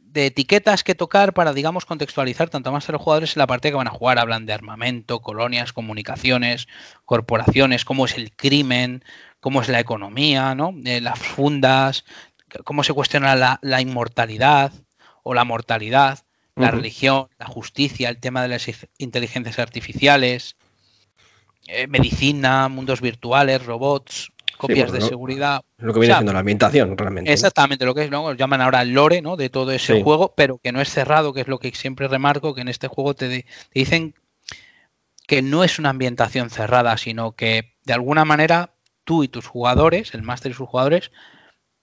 de 0.01 0.25
etiquetas 0.27 0.83
que 0.83 0.95
tocar 0.95 1.33
para, 1.33 1.53
digamos, 1.53 1.85
contextualizar 1.85 2.49
tanto 2.49 2.69
a 2.69 2.77
a 2.77 2.91
los 2.91 3.01
jugadores 3.01 3.35
en 3.35 3.39
la 3.39 3.45
partida 3.47 3.71
que 3.71 3.77
van 3.77 3.87
a 3.87 3.91
jugar. 3.91 4.17
Hablan 4.17 4.45
de 4.47 4.53
armamento, 4.53 5.19
colonias, 5.19 5.73
comunicaciones, 5.73 6.67
corporaciones, 7.05 7.85
cómo 7.85 8.05
es 8.05 8.15
el 8.17 8.31
crimen, 8.35 9.03
cómo 9.39 9.61
es 9.61 9.69
la 9.69 9.79
economía, 9.79 10.55
¿no? 10.55 10.73
Eh, 10.85 11.01
las 11.01 11.19
fundas, 11.19 12.03
cómo 12.63 12.83
se 12.83 12.93
cuestiona 12.93 13.35
la 13.61 13.81
inmortalidad 13.81 14.71
o 15.23 15.33
la 15.35 15.43
mortalidad, 15.43 16.19
la 16.57 16.71
religión, 16.71 17.27
la 17.37 17.45
justicia, 17.45 18.09
el 18.09 18.17
tema 18.19 18.41
de 18.41 18.47
las 18.49 18.67
ig- 18.67 18.87
inteligencias 18.97 19.59
artificiales, 19.59 20.55
eh, 21.67 21.87
medicina, 21.87 22.67
mundos 22.69 23.01
virtuales, 23.01 23.65
robots, 23.65 24.31
copias 24.57 24.87
bueno, 24.87 24.93
de 24.93 24.99
lo- 25.01 25.07
seguridad. 25.07 25.61
Lo 25.77 25.93
que 25.93 25.99
viene 25.99 26.13
O 26.13 26.15
sea, 26.15 26.19
siendo 26.19 26.33
la 26.33 26.39
ambientación, 26.39 26.97
realmente. 26.97 27.29
¿no? 27.29 27.33
Exactamente, 27.33 27.85
lo 27.85 27.93
que 27.93 28.03
es, 28.05 28.09
¿no? 28.09 28.33
llaman 28.33 28.61
ahora 28.61 28.81
el 28.81 28.93
lore, 28.93 29.21
¿no? 29.21 29.35
De 29.37 29.49
todo 29.49 29.71
ese 29.71 29.95
Sí. 29.97 30.01
juego, 30.03 30.33
pero 30.35 30.57
que 30.57 30.71
no 30.71 30.81
es 30.81 30.89
cerrado, 30.89 31.33
que 31.33 31.41
es 31.41 31.47
lo 31.47 31.59
que 31.59 31.71
siempre 31.75 32.07
remarco, 32.07 32.55
que 32.55 32.61
en 32.61 32.69
este 32.69 32.87
juego 32.87 33.13
te, 33.13 33.27
te 33.29 33.45
dicen 33.73 34.15
que 35.27 35.41
no 35.41 35.63
es 35.63 35.77
una 35.77 35.89
ambientación 35.89 36.49
cerrada, 36.49 36.97
sino 36.97 37.33
que 37.33 37.73
de 37.83 37.93
alguna 37.93 38.23
manera 38.25 38.71
tú 39.03 39.23
y 39.23 39.27
tus 39.27 39.45
jugadores, 39.45 40.13
el 40.13 40.21
máster 40.23 40.51
y 40.51 40.55
sus 40.55 40.67
jugadores, 40.67 41.11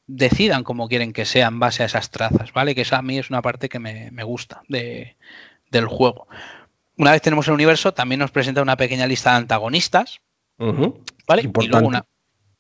decidan 0.07 0.65
cómo 0.65 0.89
quieren 0.89 1.13
que 1.13 1.25
sea 1.25 1.47
en 1.49 1.59
base 1.59 1.83
a 1.83 1.87
esas 1.87 2.11
trazas, 2.11 2.53
¿vale? 2.53 2.75
Que 2.75 2.83
esa 2.83 2.99
a 2.99 3.03
mí 3.03 3.19
es 3.19 3.31
una 3.31 3.43
parte 3.43 3.69
que 3.69 3.79
me, 3.79 4.11
me 4.11 4.23
gusta 4.23 4.63
de- 4.69 5.17
del 5.71 5.87
juego. 5.87 6.27
Una 6.97 7.13
vez 7.13 7.23
tenemos 7.23 7.49
el 7.49 7.55
universo, 7.55 7.93
también 7.95 8.19
nos 8.21 8.31
presenta 8.31 8.63
una 8.63 8.77
pequeña 8.77 9.07
lista 9.07 9.31
de 9.31 9.37
antagonistas. 9.39 10.21
¿vale? 11.27 11.43
Y 11.43 11.47
Importante. 11.47 11.71
luego 11.73 11.89
una 11.89 12.07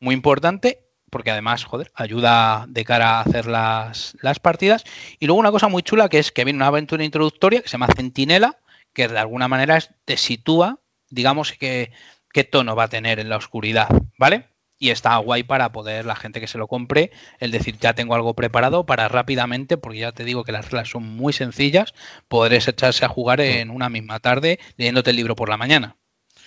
muy 0.01 0.15
importante, 0.15 0.81
porque 1.11 1.31
además, 1.31 1.65
joder, 1.65 1.93
ayuda 1.95 2.65
de 2.69 2.85
cara 2.85 3.19
a 3.19 3.21
hacer 3.21 3.47
las, 3.47 4.17
las 4.21 4.41
partidas. 4.41 4.85
Y 5.21 5.27
luego 5.27 5.39
una 5.39 5.53
cosa 5.53 5.69
muy 5.69 5.83
chula 5.83 6.09
que 6.09 6.19
es 6.19 6.33
que 6.33 6.45
viene 6.45 6.57
una 6.57 6.67
aventura 6.67 7.05
introductoria 7.05 7.63
que 7.63 7.69
se 7.69 7.73
llama 7.73 7.87
Centinela, 7.95 8.59
que 8.93 9.07
de 9.07 9.19
alguna 9.19 9.47
manera 9.49 9.79
te 10.05 10.17
sitúa, 10.17 10.81
digamos, 11.11 11.53
que, 11.53 11.93
qué 12.33 12.43
tono 12.43 12.75
va 12.75 12.85
a 12.85 12.89
tener 12.89 13.21
en 13.21 13.29
la 13.29 13.37
oscuridad, 13.37 13.89
¿vale? 14.19 14.49
Y 14.79 14.91
está 14.91 15.17
guay 15.19 15.45
para 15.45 15.71
poder, 15.73 16.05
la 16.05 16.17
gente 16.17 16.41
que 16.41 16.47
se 16.49 16.59
lo 16.59 16.67
compre, 16.67 17.11
el 17.39 17.51
decir, 17.53 17.79
ya 17.79 17.95
tengo 17.95 18.15
algo 18.15 18.35
preparado 18.35 18.85
para 18.85 19.09
rápidamente, 19.09 19.77
porque 19.77 19.99
ya 20.01 20.13
te 20.13 20.25
digo 20.25 20.45
que 20.45 20.53
las 20.53 20.67
reglas 20.67 20.89
son 20.89 21.05
muy 21.05 21.33
sencillas, 21.33 21.95
podréis 22.29 22.67
echarse 22.69 23.05
a 23.05 23.09
jugar 23.09 23.41
en 23.41 23.71
una 23.71 23.89
misma 23.89 24.19
tarde 24.21 24.59
leyéndote 24.77 25.11
el 25.11 25.17
libro 25.17 25.37
por 25.37 25.49
la 25.49 25.57
mañana. 25.57 25.97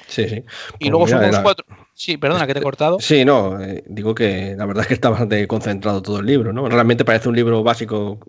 Sí, 0.08 0.28
sí. 0.30 0.36
Y 0.80 0.90
Pues 0.90 1.10
luego 1.12 1.32
la- 1.32 1.42
cuatro. 1.44 1.66
Sí, 1.94 2.18
perdona 2.18 2.46
que 2.46 2.54
te 2.54 2.60
he 2.60 2.64
cortado. 2.64 3.00
Sí, 3.00 3.26
no, 3.26 3.60
eh, 3.62 3.84
digo 3.88 4.14
que 4.14 4.56
la 4.58 4.66
verdad 4.66 4.84
es 4.84 4.88
que 4.88 4.94
está 4.94 5.10
bastante 5.10 5.48
concentrado 5.48 6.02
todo 6.02 6.20
el 6.20 6.26
libro, 6.26 6.54
¿no? 6.54 6.68
Realmente 6.70 7.04
parece 7.06 7.28
un 7.30 7.36
libro 7.36 7.64
básico 7.64 8.20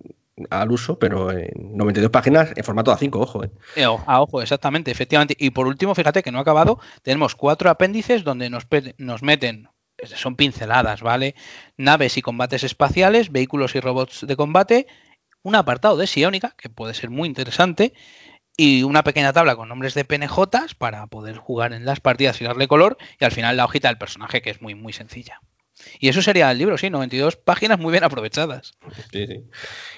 al 0.50 0.70
uso, 0.70 0.98
pero 0.98 1.30
en 1.32 1.76
92 1.76 2.10
páginas 2.10 2.52
en 2.56 2.64
formato 2.64 2.92
A5, 2.92 3.20
ojo, 3.20 3.44
¿eh? 3.44 3.50
Eh, 3.76 3.84
A 4.06 4.22
ojo, 4.22 4.40
exactamente, 4.40 4.90
efectivamente. 4.90 5.36
Y 5.38 5.50
por 5.50 5.66
último, 5.66 5.94
fíjate 5.94 6.22
que 6.22 6.30
no 6.32 6.38
ha 6.38 6.42
acabado. 6.42 6.78
Tenemos 7.02 7.34
cuatro 7.34 7.68
apéndices 7.70 8.24
donde 8.24 8.48
nos, 8.48 8.66
nos 8.98 9.22
meten, 9.22 9.68
son 10.04 10.36
pinceladas, 10.36 11.02
¿vale? 11.02 11.34
Naves 11.76 12.16
y 12.16 12.22
combates 12.22 12.64
espaciales, 12.64 13.32
vehículos 13.32 13.74
y 13.74 13.80
robots 13.80 14.26
de 14.26 14.36
combate, 14.36 14.86
un 15.42 15.54
apartado 15.54 15.96
de 15.96 16.06
Sionica, 16.06 16.54
que 16.56 16.68
puede 16.68 16.94
ser 16.94 17.10
muy 17.10 17.28
interesante, 17.28 17.92
y 18.56 18.82
una 18.82 19.04
pequeña 19.04 19.32
tabla 19.32 19.56
con 19.56 19.68
nombres 19.68 19.94
de 19.94 20.04
PNJs 20.04 20.74
para 20.76 21.06
poder 21.06 21.36
jugar 21.36 21.72
en 21.72 21.84
las 21.84 22.00
partidas 22.00 22.40
y 22.40 22.44
darle 22.44 22.68
color, 22.68 22.98
y 23.20 23.24
al 23.24 23.32
final 23.32 23.56
la 23.56 23.64
hojita 23.64 23.88
del 23.88 23.98
personaje, 23.98 24.42
que 24.42 24.50
es 24.50 24.60
muy, 24.60 24.74
muy 24.74 24.92
sencilla. 24.92 25.40
Y 26.00 26.08
eso 26.08 26.22
sería 26.22 26.50
el 26.50 26.58
libro, 26.58 26.78
sí, 26.78 26.90
92 26.90 27.36
páginas 27.36 27.78
muy 27.78 27.92
bien 27.92 28.04
aprovechadas. 28.04 28.76
Sí, 29.12 29.26
sí. 29.26 29.50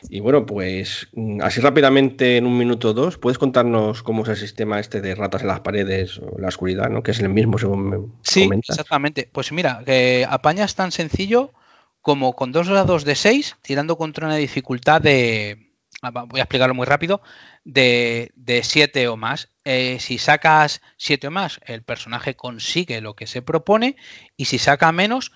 Y 0.08 0.20
bueno, 0.20 0.46
pues 0.46 1.08
mm, 1.12 1.40
así 1.42 1.60
rápidamente 1.60 2.36
en 2.36 2.46
un 2.46 2.56
minuto 2.58 2.90
o 2.90 2.94
dos, 2.94 3.18
¿puedes 3.18 3.38
contarnos 3.38 4.02
cómo 4.02 4.22
es 4.22 4.28
el 4.30 4.36
sistema 4.36 4.80
este 4.80 5.00
de 5.00 5.14
ratas 5.14 5.42
en 5.42 5.48
las 5.48 5.60
paredes 5.60 6.18
o 6.18 6.38
la 6.38 6.48
oscuridad, 6.48 6.90
¿no? 6.90 7.02
Que 7.02 7.12
es 7.12 7.20
el 7.20 7.28
mismo, 7.28 7.58
según 7.58 7.88
me 7.90 7.98
Sí, 8.22 8.42
comentas. 8.44 8.76
exactamente. 8.76 9.28
Pues 9.32 9.52
mira, 9.52 9.82
que 9.84 10.26
apañas 10.28 10.74
tan 10.74 10.92
sencillo 10.92 11.52
como 12.00 12.34
con 12.34 12.52
dos 12.52 12.68
dados 12.68 13.04
de 13.04 13.14
6, 13.14 13.56
tirando 13.62 13.96
contra 13.96 14.26
una 14.26 14.36
dificultad 14.36 15.00
de. 15.00 15.72
ah, 16.02 16.10
Voy 16.10 16.40
a 16.40 16.44
explicarlo 16.44 16.74
muy 16.74 16.86
rápido. 16.86 17.20
De 17.64 18.32
7 18.64 19.08
o 19.08 19.16
más. 19.16 19.48
Eh, 19.64 19.98
si 20.00 20.18
sacas 20.18 20.80
7 20.96 21.28
o 21.28 21.30
más, 21.30 21.60
el 21.66 21.82
personaje 21.82 22.34
consigue 22.34 23.00
lo 23.00 23.14
que 23.14 23.26
se 23.26 23.42
propone. 23.42 23.96
Y 24.36 24.46
si 24.46 24.58
saca 24.58 24.92
menos, 24.92 25.32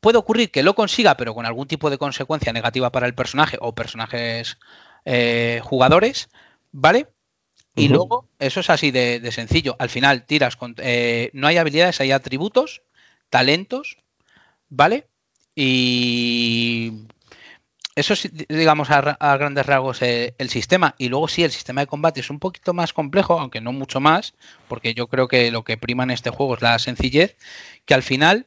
puede 0.00 0.18
ocurrir 0.18 0.50
que 0.50 0.62
lo 0.62 0.74
consiga, 0.74 1.16
pero 1.16 1.34
con 1.34 1.46
algún 1.46 1.68
tipo 1.68 1.90
de 1.90 1.98
consecuencia 1.98 2.52
negativa 2.52 2.90
para 2.90 3.06
el 3.06 3.14
personaje 3.14 3.58
o 3.60 3.74
personajes 3.74 4.58
eh, 5.04 5.60
jugadores, 5.62 6.28
¿vale? 6.72 7.08
Y 7.76 7.88
luego, 7.88 8.28
eso 8.38 8.60
es 8.60 8.68
así 8.68 8.90
de, 8.90 9.20
de 9.20 9.32
sencillo. 9.32 9.76
Al 9.78 9.88
final 9.88 10.26
tiras 10.26 10.56
con. 10.56 10.74
eh, 10.78 11.30
no 11.32 11.46
hay 11.46 11.56
habilidades, 11.56 12.00
hay 12.00 12.12
atributos, 12.12 12.82
talentos, 13.30 13.96
¿vale? 14.68 15.06
Y. 15.54 16.92
Eso 17.94 18.14
es, 18.14 18.30
digamos, 18.48 18.88
a 18.90 19.36
grandes 19.36 19.66
rasgos 19.66 20.00
eh, 20.02 20.34
el 20.38 20.48
sistema. 20.48 20.94
Y 20.96 21.08
luego 21.08 21.28
sí, 21.28 21.42
el 21.42 21.50
sistema 21.50 21.82
de 21.82 21.86
combate 21.86 22.20
es 22.20 22.30
un 22.30 22.38
poquito 22.38 22.72
más 22.72 22.92
complejo, 22.92 23.38
aunque 23.38 23.60
no 23.60 23.72
mucho 23.72 24.00
más, 24.00 24.34
porque 24.68 24.94
yo 24.94 25.06
creo 25.06 25.28
que 25.28 25.50
lo 25.50 25.64
que 25.64 25.76
prima 25.76 26.04
en 26.04 26.10
este 26.10 26.30
juego 26.30 26.54
es 26.54 26.62
la 26.62 26.78
sencillez, 26.78 27.36
que 27.84 27.94
al 27.94 28.02
final 28.02 28.46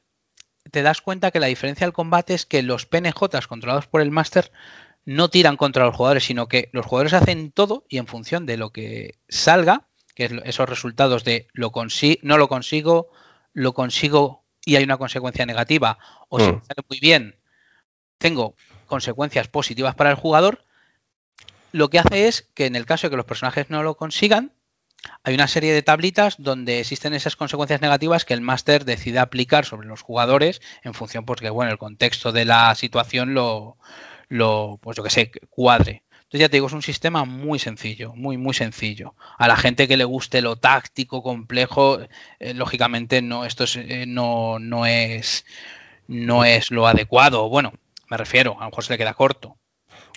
te 0.74 0.82
das 0.82 1.02
cuenta 1.02 1.30
que 1.30 1.40
la 1.40 1.46
diferencia 1.46 1.86
del 1.86 1.94
combate 1.94 2.34
es 2.34 2.48
que 2.48 2.64
los 2.64 2.88
PNJs 2.88 3.46
controlados 3.48 3.86
por 3.86 4.02
el 4.02 4.10
máster 4.10 4.52
no 5.06 5.30
tiran 5.30 5.56
contra 5.56 5.86
los 5.86 5.96
jugadores, 5.96 6.24
sino 6.24 6.48
que 6.48 6.70
los 6.74 6.88
jugadores 6.88 7.14
hacen 7.14 7.52
todo 7.52 7.86
y 7.90 8.00
en 8.00 8.08
función 8.08 8.48
de 8.48 8.58
lo 8.58 8.72
que 8.72 9.20
salga, 9.30 9.88
que 10.16 10.26
es 10.26 10.32
esos 10.46 10.68
resultados 10.68 11.24
de 11.24 11.48
lo 11.54 11.72
consi- 11.72 12.18
no 12.24 12.40
lo 12.40 12.48
consigo, 12.48 13.12
lo 13.54 13.74
consigo 13.76 14.46
y 14.66 14.76
hay 14.78 14.84
una 14.84 14.98
consecuencia 14.98 15.46
negativa, 15.46 16.00
o 16.28 16.40
si 16.40 16.48
Mm. 16.48 16.56
me 16.56 16.62
sale 16.66 16.84
muy 16.90 17.00
bien, 17.00 17.40
tengo 18.18 18.56
consecuencias 18.88 19.48
positivas 19.50 19.94
para 19.94 20.10
el 20.10 20.16
jugador, 20.16 20.66
lo 21.72 21.92
que 21.92 22.00
hace 22.00 22.28
es 22.28 22.50
que 22.56 22.66
en 22.66 22.76
el 22.76 22.88
caso 22.88 23.06
de 23.06 23.12
que 23.12 23.18
los 23.18 23.26
personajes 23.28 23.70
no 23.70 23.84
lo 23.84 23.96
consigan, 23.96 24.54
hay 25.24 25.34
una 25.36 25.48
serie 25.48 25.74
de 25.74 25.84
tablitas 25.84 26.36
donde 26.38 26.80
existen 26.80 27.14
esas 27.14 27.36
consecuencias 27.36 27.82
negativas 27.82 28.26
que 28.26 28.34
el 28.34 28.42
máster 28.42 28.86
decide 28.86 29.20
aplicar 29.20 29.66
sobre 29.66 29.88
los 29.88 30.02
jugadores 30.02 30.62
en 30.84 30.94
función, 30.94 31.26
pues 31.26 31.42
que 31.42 31.50
bueno, 31.50 31.72
el 31.72 31.78
contexto 31.78 32.32
de 32.32 32.46
la 32.46 32.74
situación 32.76 33.34
lo, 33.34 33.78
lo 34.30 34.80
pues 34.82 34.98
yo 34.98 35.04
que 35.04 35.10
sé, 35.10 35.32
cuadre. 35.50 36.04
Entonces 36.34 36.42
ya 36.42 36.50
te 36.50 36.58
digo, 36.58 36.68
es 36.68 36.74
un 36.74 36.82
sistema 36.82 37.26
muy 37.26 37.60
sencillo, 37.60 38.14
muy, 38.16 38.38
muy 38.38 38.54
sencillo. 38.56 39.16
A 39.38 39.48
la 39.48 39.56
gente 39.56 39.88
que 39.88 39.98
le 39.98 40.04
guste 40.04 40.42
lo 40.42 40.56
táctico, 40.56 41.22
complejo, 41.22 42.00
eh, 42.40 42.54
lógicamente 42.56 43.22
no, 43.22 43.46
esto 43.46 43.66
es, 43.66 43.76
eh, 43.76 44.06
no, 44.08 44.58
no 44.60 44.86
es 44.88 45.46
no 46.08 46.44
es 46.46 46.72
lo 46.72 46.88
adecuado. 46.88 47.50
Bueno, 47.50 47.74
me 48.10 48.18
refiero, 48.18 48.56
a 48.58 48.64
lo 48.64 48.70
mejor 48.72 48.84
se 48.84 48.94
le 48.94 48.98
queda 48.98 49.14
corto. 49.14 49.58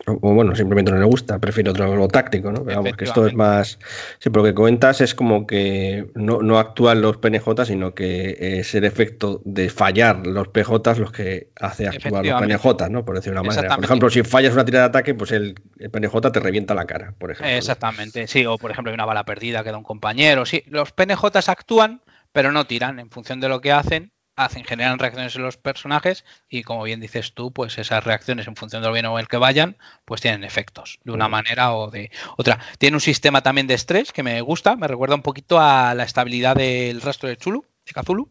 O, 0.04 0.34
bueno, 0.34 0.54
simplemente 0.54 0.92
no 0.92 0.98
le 0.98 1.06
gusta, 1.06 1.38
prefiere 1.38 1.70
otro 1.70 1.96
lo 1.96 2.06
táctico, 2.06 2.52
¿no? 2.52 2.62
Pero 2.64 2.82
vamos, 2.82 2.96
que 2.96 3.04
esto 3.04 3.26
es 3.26 3.34
más. 3.34 3.78
Sí, 4.18 4.28
pero 4.28 4.42
lo 4.42 4.44
que 4.44 4.54
comentas 4.54 5.00
es 5.00 5.14
como 5.14 5.46
que 5.46 6.06
no, 6.14 6.42
no 6.42 6.58
actúan 6.58 7.00
los 7.00 7.16
PNJ, 7.16 7.64
sino 7.64 7.94
que 7.94 8.36
es 8.60 8.74
el 8.74 8.84
efecto 8.84 9.40
de 9.44 9.70
fallar 9.70 10.26
los 10.26 10.48
PJ 10.48 10.94
los 10.98 11.12
que 11.12 11.48
hace 11.58 11.88
actuar 11.88 12.26
los. 12.26 12.42
PNJ, 12.42 12.90
¿no? 12.90 13.04
Por 13.04 13.16
decir 13.16 13.32
una 13.32 13.42
manera. 13.42 13.74
Por 13.74 13.84
ejemplo, 13.84 14.10
si 14.10 14.22
fallas 14.22 14.52
una 14.52 14.66
tirada 14.66 14.84
de 14.84 14.88
ataque, 14.90 15.14
pues 15.14 15.32
el, 15.32 15.54
el 15.78 15.90
PNJ 15.90 16.20
te 16.30 16.40
revienta 16.40 16.74
la 16.74 16.84
cara, 16.84 17.14
por 17.18 17.30
ejemplo. 17.30 17.56
Exactamente, 17.56 18.26
sí, 18.26 18.44
o 18.44 18.58
por 18.58 18.70
ejemplo 18.70 18.90
hay 18.90 18.94
una 18.94 19.06
bala 19.06 19.24
perdida, 19.24 19.64
queda 19.64 19.78
un 19.78 19.84
compañero, 19.84 20.44
sí, 20.44 20.62
los 20.66 20.92
PNJs 20.92 21.48
actúan, 21.48 22.02
pero 22.32 22.52
no 22.52 22.66
tiran, 22.66 22.98
en 22.98 23.10
función 23.10 23.40
de 23.40 23.48
lo 23.48 23.62
que 23.62 23.72
hacen, 23.72 24.12
hacen, 24.36 24.64
generan 24.64 24.98
reacciones 24.98 25.34
en 25.34 25.42
los 25.42 25.56
personajes 25.56 26.24
y 26.48 26.62
como 26.62 26.84
bien 26.84 27.00
dices 27.00 27.32
tú, 27.32 27.52
pues 27.52 27.78
esas 27.78 28.04
reacciones 28.04 28.46
en 28.46 28.54
función 28.54 28.82
de 28.82 28.88
lo 28.88 28.94
bien 28.94 29.06
o 29.06 29.18
el 29.18 29.28
que 29.28 29.38
vayan, 29.38 29.76
pues 30.04 30.20
tienen 30.20 30.44
efectos, 30.44 31.00
de 31.04 31.12
una 31.12 31.28
manera 31.28 31.74
o 31.74 31.90
de 31.90 32.10
otra. 32.36 32.60
Tiene 32.78 32.96
un 32.96 33.00
sistema 33.00 33.42
también 33.42 33.66
de 33.66 33.74
estrés 33.74 34.12
que 34.12 34.22
me 34.22 34.40
gusta, 34.42 34.76
me 34.76 34.86
recuerda 34.86 35.14
un 35.14 35.22
poquito 35.22 35.58
a 35.58 35.94
la 35.94 36.04
estabilidad 36.04 36.54
del 36.54 37.00
rastro 37.00 37.28
de 37.28 37.36
Chulu, 37.36 37.64
de. 37.84 38.30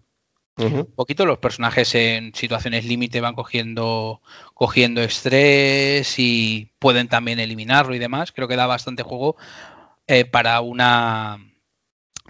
Ujú. 0.57 0.77
Un 0.77 0.95
poquito 0.95 1.25
los 1.25 1.39
personajes 1.39 1.93
en 1.95 2.33
situaciones 2.33 2.85
límite 2.85 3.19
van 3.19 3.35
cogiendo, 3.35 4.21
cogiendo 4.53 5.01
estrés 5.01 6.17
y 6.17 6.71
pueden 6.79 7.09
también 7.09 7.39
eliminarlo 7.39 7.93
y 7.93 7.99
demás. 7.99 8.31
Creo 8.31 8.47
que 8.47 8.55
da 8.55 8.65
bastante 8.65 9.03
juego 9.03 9.35
eh, 10.07 10.23
para 10.23 10.61
una 10.61 11.39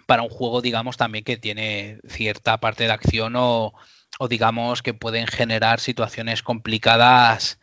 para 0.06 0.23
un 0.23 0.30
juego, 0.30 0.61
digamos, 0.61 0.98
también 0.98 1.23
que 1.23 1.38
tiene 1.38 1.99
cierta 2.07 2.60
parte 2.60 2.86
de 2.86 2.91
acción 2.91 3.36
o, 3.36 3.73
o 4.19 4.27
digamos 4.27 4.82
que 4.82 4.94
pueden 4.94 5.27
generar 5.27 5.80
situaciones 5.80 6.44
complicadas 6.44 7.60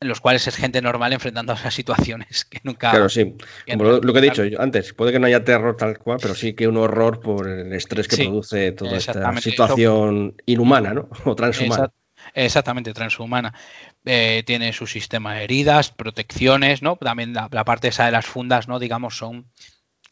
en 0.00 0.08
los 0.08 0.20
cuales 0.20 0.46
es 0.46 0.56
gente 0.56 0.82
normal 0.82 1.12
enfrentando 1.12 1.52
a 1.52 1.56
esas 1.56 1.74
situaciones 1.74 2.44
que 2.44 2.60
nunca 2.62 2.90
Claro, 2.90 3.08
sí. 3.08 3.34
Como 3.70 3.84
lo, 3.84 4.12
que 4.12 4.18
he 4.18 4.22
dicho 4.22 4.44
yo 4.44 4.60
antes, 4.60 4.92
puede 4.92 5.12
que 5.12 5.18
no 5.18 5.26
haya 5.26 5.44
terror 5.44 5.76
tal 5.76 5.98
cual, 5.98 6.18
pero 6.20 6.34
sí 6.34 6.54
que 6.54 6.68
un 6.68 6.76
horror 6.76 7.20
por 7.20 7.48
el 7.48 7.72
estrés 7.72 8.06
que 8.08 8.16
Sí, 8.16 8.24
produce 8.24 8.72
toda 8.72 8.98
esta 8.98 9.34
situación 9.40 10.34
inhumana, 10.46 10.94
¿no? 10.94 11.08
O 11.24 11.34
transhumana. 11.34 11.84
Exact- 11.86 11.94
Exactamente, 12.32 12.94
transhumana. 12.94 13.52
Eh, 14.04 14.42
tiene 14.46 14.72
su 14.72 14.86
sistema 14.86 15.34
de 15.34 15.44
heridas, 15.44 15.90
protecciones, 15.90 16.80
¿no? 16.80 16.96
También 16.96 17.34
la, 17.34 17.48
la 17.50 17.64
parte 17.64 17.88
esa 17.88 18.06
de 18.06 18.12
las 18.12 18.24
fundas, 18.24 18.66
¿no? 18.66 18.78
Digamos, 18.78 19.16
son 19.16 19.46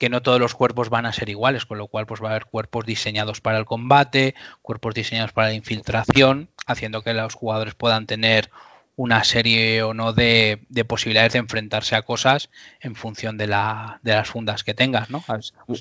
que 0.02 0.08
no 0.08 0.20
todos 0.20 0.40
los 0.40 0.56
cuerpos 0.56 0.90
van 0.90 1.06
a 1.06 1.12
ser 1.12 1.28
iguales, 1.28 1.64
con 1.64 1.78
lo 1.78 1.86
cual 1.86 2.06
pues 2.06 2.20
va 2.20 2.26
a 2.26 2.30
haber 2.32 2.46
cuerpos 2.46 2.84
diseñados 2.84 3.40
para 3.40 3.56
el 3.56 3.64
combate, 3.64 4.34
cuerpos 4.60 4.94
diseñados 4.94 5.30
para 5.30 5.46
la 5.46 5.54
infiltración, 5.54 6.48
haciendo 6.66 7.02
que 7.02 7.14
los 7.14 7.34
jugadores 7.34 7.76
puedan 7.76 8.08
tener 8.08 8.50
una 8.96 9.22
serie 9.22 9.80
o 9.84 9.94
no 9.94 10.12
de, 10.12 10.66
de 10.70 10.84
posibilidades 10.84 11.34
de 11.34 11.38
enfrentarse 11.38 11.94
a 11.94 12.02
cosas 12.02 12.50
en 12.80 12.96
función 12.96 13.38
de, 13.38 13.46
la, 13.46 14.00
de 14.02 14.14
las 14.14 14.28
fundas 14.28 14.64
que 14.64 14.74
tengas, 14.74 15.08
¿no? 15.08 15.22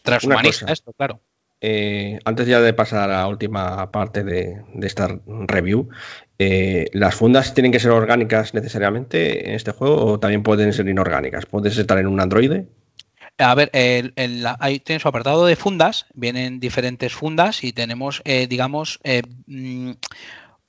Transhumanista 0.04 0.66
cosa. 0.66 0.74
esto, 0.74 0.94
claro. 0.94 1.20
Eh, 1.60 2.20
antes 2.24 2.46
ya 2.46 2.62
de 2.62 2.74
pasar 2.74 3.10
a 3.10 3.22
la 3.22 3.28
última 3.28 3.92
parte 3.92 4.24
de, 4.24 4.62
de 4.72 4.86
esta 4.86 5.20
review, 5.26 5.90
eh, 6.38 6.92
¿las 6.94 7.16
fundas 7.16 7.56
tienen 7.56 7.72
que 7.72 7.80
ser 7.80 7.90
orgánicas 7.90 8.54
necesariamente 8.54 9.50
en 9.50 9.56
este 9.56 9.72
juego 9.72 10.06
o 10.06 10.20
también 10.20 10.44
pueden 10.44 10.74
ser 10.74 10.88
inorgánicas? 10.88 11.48
¿Puedes 11.48 11.76
estar 11.76 11.98
en 11.98 12.06
un 12.06 12.20
androide? 12.20 12.68
A 13.38 13.56
ver, 13.56 13.72
el- 13.74 14.14
el- 14.18 14.46
ahí 14.60 14.80
tiene 14.80 15.00
su 15.00 15.08
apartado 15.08 15.46
de 15.46 15.56
fundas, 15.56 16.06
vienen 16.14 16.60
diferentes 16.60 17.14
fundas 17.14 17.64
y 17.64 17.74
tenemos, 17.74 18.22
eh, 18.24 18.46
digamos, 18.48 19.00
eh, 19.04 19.24
mm, 19.48 19.92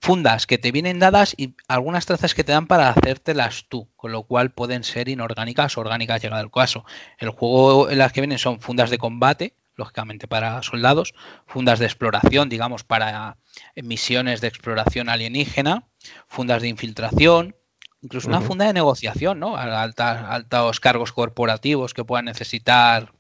fundas 0.01 0.47
que 0.47 0.59
te 0.59 0.73
vienen 0.73 0.99
dadas 0.99 1.35
y 1.37 1.55
algunas 1.69 2.07
trazas 2.07 2.35
que 2.35 2.45
te 2.45 2.53
dan 2.53 2.67
para 2.67 2.89
hacértelas 2.91 3.67
tú, 3.69 3.89
con 3.97 4.13
lo 4.13 4.25
cual 4.25 4.53
pueden 4.53 4.85
ser 4.85 5.09
inorgánicas 5.09 5.77
o 5.77 5.81
orgánicas 5.83 6.23
llegado 6.23 6.43
el 6.43 6.51
caso. 6.51 6.85
El 7.19 7.31
juego 7.31 7.91
en 7.91 7.99
las 7.99 8.13
que 8.13 8.21
vienen 8.23 8.39
son 8.39 8.61
fundas 8.61 8.91
de 8.91 8.99
combate, 8.99 9.55
lógicamente 9.77 10.27
para 10.29 10.63
soldados, 10.63 11.15
fundas 11.47 11.79
de 11.79 11.87
exploración, 11.87 12.49
digamos, 12.49 12.85
para 12.85 13.39
misiones 13.77 14.41
de 14.41 14.49
exploración 14.49 15.09
alienígena, 15.09 15.89
fundas 16.29 16.63
de 16.63 16.69
infiltración, 16.69 17.57
incluso 18.03 18.29
una 18.29 18.41
funda 18.41 18.67
de 18.67 18.73
negociación, 18.73 19.39
¿no? 19.41 19.57
Alta- 19.57 20.33
altos 20.33 20.81
cargos 20.81 21.13
corporativos 21.13 21.95
que 21.95 22.05
puedan 22.05 22.27
necesitar 22.27 23.13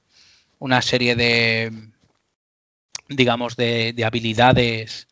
una 0.59 0.82
serie 0.82 1.16
de, 1.16 1.72
digamos, 3.09 3.56
de, 3.56 3.92
de 3.94 4.04
habilidades 4.04 5.09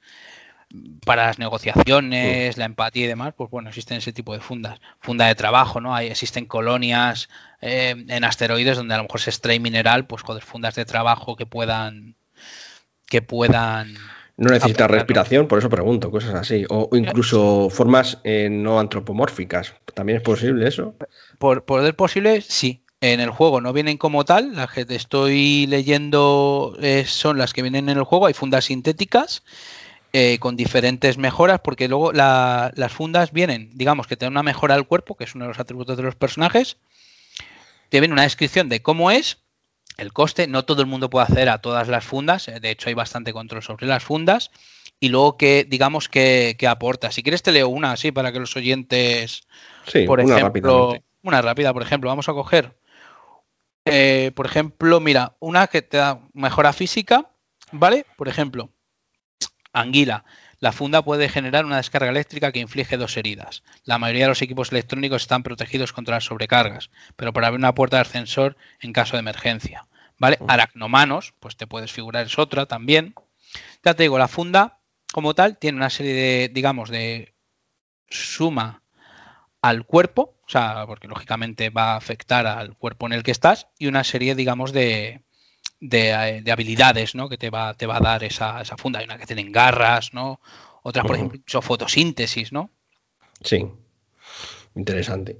para 1.04 1.26
las 1.26 1.38
negociaciones, 1.40 2.56
la 2.56 2.64
empatía 2.64 3.04
y 3.04 3.08
demás, 3.08 3.34
pues 3.36 3.50
bueno, 3.50 3.70
existen 3.70 3.98
ese 3.98 4.12
tipo 4.12 4.34
de 4.34 4.40
fundas. 4.40 4.78
Funda 5.00 5.26
de 5.26 5.34
trabajo, 5.34 5.80
¿no? 5.80 5.96
Hay, 5.96 6.06
existen 6.08 6.46
colonias 6.46 7.28
eh, 7.60 8.04
en 8.08 8.24
asteroides 8.24 8.76
donde 8.76 8.94
a 8.94 8.98
lo 8.98 9.02
mejor 9.04 9.20
se 9.20 9.30
extrae 9.30 9.58
mineral, 9.58 10.06
pues 10.06 10.22
joder, 10.22 10.44
fundas 10.44 10.76
de 10.76 10.84
trabajo 10.84 11.34
que 11.34 11.46
puedan 11.46 12.14
que 13.06 13.22
puedan 13.22 13.96
No 14.40 14.50
necesita 14.50 14.88
respiración, 14.88 15.46
por 15.46 15.58
eso 15.58 15.68
pregunto, 15.68 16.10
cosas 16.10 16.34
así. 16.34 16.64
O, 16.70 16.88
o 16.90 16.96
incluso 16.96 17.68
formas 17.70 18.18
eh, 18.24 18.48
no 18.50 18.80
antropomórficas. 18.80 19.74
¿También 19.94 20.16
es 20.16 20.22
posible 20.22 20.66
eso? 20.66 20.94
Por 21.38 21.64
poder 21.64 21.94
posible, 21.94 22.40
sí. 22.40 22.82
En 23.02 23.20
el 23.20 23.30
juego 23.30 23.60
no 23.60 23.72
vienen 23.72 23.96
como 23.98 24.24
tal, 24.24 24.54
las 24.56 24.70
que 24.72 24.84
te 24.84 24.94
estoy 24.94 25.66
leyendo 25.66 26.76
eh, 26.80 27.04
son 27.06 27.38
las 27.38 27.52
que 27.52 27.62
vienen 27.62 27.88
en 27.88 27.98
el 27.98 28.04
juego. 28.04 28.26
Hay 28.26 28.34
fundas 28.34 28.64
sintéticas 28.66 29.42
eh, 30.12 30.38
con 30.38 30.56
diferentes 30.56 31.18
mejoras, 31.18 31.60
porque 31.60 31.88
luego 31.88 32.12
la- 32.12 32.72
las 32.74 32.92
fundas 32.92 33.32
vienen, 33.32 33.70
digamos, 33.74 34.06
que 34.06 34.16
te 34.16 34.24
dan 34.24 34.32
una 34.32 34.42
mejora 34.42 34.74
al 34.74 34.86
cuerpo, 34.86 35.16
que 35.16 35.24
es 35.24 35.34
uno 35.34 35.44
de 35.44 35.48
los 35.50 35.60
atributos 35.60 35.96
de 35.96 36.02
los 36.02 36.14
personajes. 36.14 36.78
Te 37.90 38.00
viene 38.00 38.12
una 38.14 38.22
descripción 38.22 38.68
de 38.68 38.82
cómo 38.82 39.10
es, 39.10 39.38
el 40.00 40.12
coste. 40.12 40.46
No 40.46 40.64
todo 40.64 40.82
el 40.82 40.88
mundo 40.88 41.10
puede 41.10 41.26
hacer 41.26 41.48
a 41.48 41.58
todas 41.58 41.88
las 41.88 42.04
fundas, 42.04 42.48
eh, 42.48 42.60
de 42.60 42.70
hecho 42.70 42.88
hay 42.88 42.94
bastante 42.94 43.32
control 43.32 43.62
sobre 43.62 43.86
las 43.86 44.02
fundas. 44.02 44.50
Y 45.02 45.08
luego 45.08 45.38
que, 45.38 45.64
digamos, 45.68 46.10
que, 46.10 46.56
que 46.58 46.66
aporta. 46.66 47.10
Si 47.10 47.22
quieres 47.22 47.42
te 47.42 47.52
leo 47.52 47.68
una 47.68 47.92
así 47.92 48.12
para 48.12 48.32
que 48.32 48.40
los 48.40 48.54
oyentes 48.54 49.46
Sí, 49.86 50.04
por 50.04 50.20
una 50.20 50.36
ejemplo, 50.36 50.94
una 51.22 51.42
rápida, 51.42 51.72
por 51.72 51.82
ejemplo, 51.82 52.10
vamos 52.10 52.28
a 52.28 52.32
coger, 52.32 52.76
eh, 53.84 54.32
por 54.34 54.46
ejemplo, 54.46 55.00
mira, 55.00 55.36
una 55.40 55.66
que 55.66 55.82
te 55.82 55.96
da 55.96 56.20
mejora 56.32 56.72
física, 56.72 57.30
¿vale? 57.72 58.06
Por 58.16 58.28
ejemplo, 58.28 58.70
anguila. 59.72 60.24
La 60.58 60.72
funda 60.72 61.02
puede 61.02 61.30
generar 61.30 61.64
una 61.64 61.78
descarga 61.78 62.10
eléctrica 62.10 62.52
que 62.52 62.60
inflige 62.60 62.98
dos 62.98 63.16
heridas. 63.16 63.62
La 63.84 63.98
mayoría 63.98 64.24
de 64.24 64.28
los 64.28 64.42
equipos 64.42 64.72
electrónicos 64.72 65.22
están 65.22 65.42
protegidos 65.42 65.94
contra 65.94 66.16
las 66.16 66.24
sobrecargas, 66.24 66.90
pero 67.16 67.32
para 67.32 67.46
abrir 67.46 67.60
una 67.60 67.74
puerta 67.74 67.96
de 67.96 68.02
ascensor 68.02 68.56
en 68.80 68.92
caso 68.92 69.16
de 69.16 69.20
emergencia. 69.20 69.86
¿Vale? 70.20 70.38
Aracnomanos, 70.46 71.34
pues 71.40 71.56
te 71.56 71.66
puedes 71.66 71.90
figurar, 71.90 72.26
es 72.26 72.38
otra 72.38 72.66
también. 72.66 73.14
Ya 73.82 73.94
te 73.94 74.04
digo, 74.04 74.18
la 74.18 74.28
funda 74.28 74.78
como 75.12 75.34
tal 75.34 75.56
tiene 75.56 75.78
una 75.78 75.90
serie 75.90 76.12
de, 76.12 76.48
digamos, 76.50 76.90
de 76.90 77.34
suma 78.08 78.82
al 79.62 79.84
cuerpo, 79.86 80.36
o 80.46 80.48
sea, 80.48 80.84
porque 80.86 81.08
lógicamente 81.08 81.70
va 81.70 81.94
a 81.94 81.96
afectar 81.96 82.46
al 82.46 82.76
cuerpo 82.76 83.06
en 83.06 83.14
el 83.14 83.22
que 83.22 83.30
estás, 83.30 83.68
y 83.78 83.86
una 83.86 84.04
serie, 84.04 84.34
digamos, 84.34 84.72
de, 84.72 85.22
de, 85.80 86.10
eh, 86.10 86.42
de 86.42 86.52
habilidades, 86.52 87.14
¿no? 87.14 87.30
Que 87.30 87.38
te 87.38 87.48
va, 87.48 87.72
te 87.72 87.86
va 87.86 87.96
a 87.96 88.00
dar 88.00 88.22
esa, 88.22 88.60
esa 88.60 88.76
funda. 88.76 88.98
Hay 88.98 89.06
una 89.06 89.18
que 89.18 89.26
tienen 89.26 89.50
garras, 89.50 90.12
¿no? 90.12 90.40
Otras, 90.82 91.06
por 91.06 91.16
ejemplo, 91.16 91.62
fotosíntesis, 91.62 92.52
¿no? 92.52 92.70
Sí. 93.42 93.66
Interesante. 94.76 95.38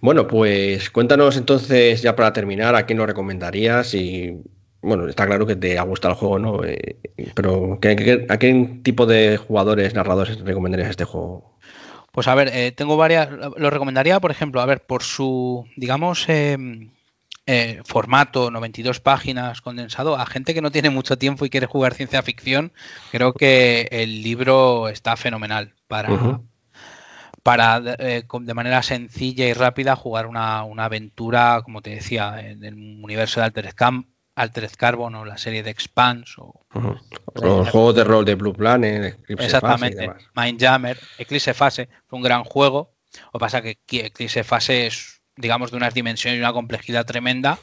Bueno, 0.00 0.26
pues 0.26 0.90
cuéntanos 0.90 1.36
entonces, 1.36 2.02
ya 2.02 2.14
para 2.14 2.32
terminar, 2.32 2.74
a 2.74 2.84
quién 2.86 2.98
lo 2.98 3.06
recomendarías 3.06 3.94
y. 3.94 4.36
Bueno, 4.82 5.08
está 5.08 5.26
claro 5.26 5.46
que 5.46 5.56
te 5.56 5.78
ha 5.78 5.82
gustado 5.82 6.12
el 6.12 6.18
juego, 6.20 6.38
¿no? 6.38 6.64
Eh, 6.64 6.96
pero 7.34 7.78
¿qué- 7.80 7.96
qué- 7.96 8.26
¿a 8.28 8.38
qué 8.38 8.78
tipo 8.84 9.06
de 9.06 9.36
jugadores, 9.36 9.94
narradores 9.94 10.38
recomendarías 10.40 10.90
este 10.90 11.04
juego? 11.04 11.58
Pues 12.12 12.28
a 12.28 12.34
ver, 12.34 12.50
eh, 12.52 12.72
tengo 12.72 12.96
varias. 12.96 13.28
Lo 13.56 13.70
recomendaría, 13.70 14.20
por 14.20 14.30
ejemplo, 14.30 14.60
a 14.60 14.66
ver, 14.66 14.80
por 14.86 15.02
su, 15.02 15.66
digamos, 15.76 16.28
eh, 16.28 16.56
eh, 17.46 17.80
formato, 17.84 18.50
92 18.50 19.00
páginas 19.00 19.60
condensado, 19.60 20.16
a 20.16 20.26
gente 20.26 20.54
que 20.54 20.62
no 20.62 20.70
tiene 20.70 20.90
mucho 20.90 21.16
tiempo 21.18 21.44
y 21.44 21.50
quiere 21.50 21.66
jugar 21.66 21.94
ciencia 21.94 22.22
ficción, 22.22 22.72
creo 23.10 23.32
que 23.32 23.88
el 23.90 24.22
libro 24.22 24.88
está 24.88 25.16
fenomenal 25.16 25.72
para. 25.88 26.10
Para 27.46 27.80
eh, 28.00 28.24
de 28.40 28.54
manera 28.54 28.82
sencilla 28.82 29.46
y 29.46 29.52
rápida 29.52 29.94
jugar 29.94 30.26
una, 30.26 30.64
una 30.64 30.86
aventura, 30.86 31.60
como 31.64 31.80
te 31.80 31.90
decía, 31.90 32.40
en 32.40 32.64
el 32.64 32.74
universo 32.74 33.40
de 33.40 33.46
Altered, 33.46 33.74
Cam- 33.74 34.06
Altered 34.34 34.72
Carbon 34.76 35.14
o 35.14 35.24
la 35.24 35.38
serie 35.38 35.62
de 35.62 35.70
Expanse 35.70 36.34
o. 36.38 36.66
Los 37.34 37.68
juegos 37.70 37.94
de 37.94 38.04
rol 38.04 38.24
de 38.24 38.34
Blue 38.34 38.52
Planet, 38.52 39.14
Eclipse 39.20 39.44
Exactamente. 39.44 40.10
Mindjammer, 40.34 40.98
Eclipse 41.18 41.54
Fase, 41.54 41.88
fue 42.06 42.18
un 42.18 42.22
gran 42.24 42.42
juego. 42.44 42.92
Lo 43.32 43.38
que 43.38 43.38
pasa 43.38 43.62
que 43.62 43.78
Eclipse 43.88 44.42
Fase 44.44 44.88
es, 44.88 45.22
digamos, 45.36 45.70
de 45.70 45.76
unas 45.76 45.94
dimensiones 45.94 46.38
y 46.38 46.40
una 46.40 46.52
complejidad 46.52 47.06
tremenda. 47.06 47.58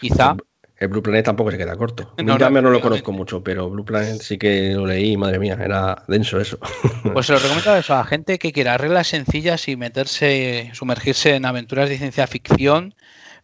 Quizá. 0.00 0.36
El 0.84 0.90
Blue 0.90 1.02
Planet 1.02 1.24
tampoco 1.24 1.50
se 1.50 1.56
queda 1.56 1.76
corto. 1.76 2.12
No, 2.18 2.36
no, 2.38 2.50
no, 2.50 2.70
lo 2.70 2.80
conozco 2.80 3.10
mucho, 3.10 3.42
pero 3.42 3.70
Blue 3.70 3.86
Planet 3.86 4.20
sí 4.20 4.36
que 4.36 4.74
lo 4.74 4.84
leí, 4.84 5.16
madre 5.16 5.38
mía, 5.38 5.58
era 5.60 6.04
denso 6.08 6.38
eso. 6.38 6.58
Pues 7.14 7.26
se 7.26 7.32
lo 7.32 7.38
recomiendo 7.38 7.74
eso 7.76 7.94
a 7.94 8.04
gente 8.04 8.38
que 8.38 8.52
quiera 8.52 8.76
reglas 8.76 9.08
sencillas 9.08 9.68
y 9.68 9.76
meterse, 9.76 10.70
sumergirse 10.74 11.36
en 11.36 11.46
aventuras 11.46 11.88
de 11.88 11.96
ciencia 11.96 12.26
ficción, 12.26 12.94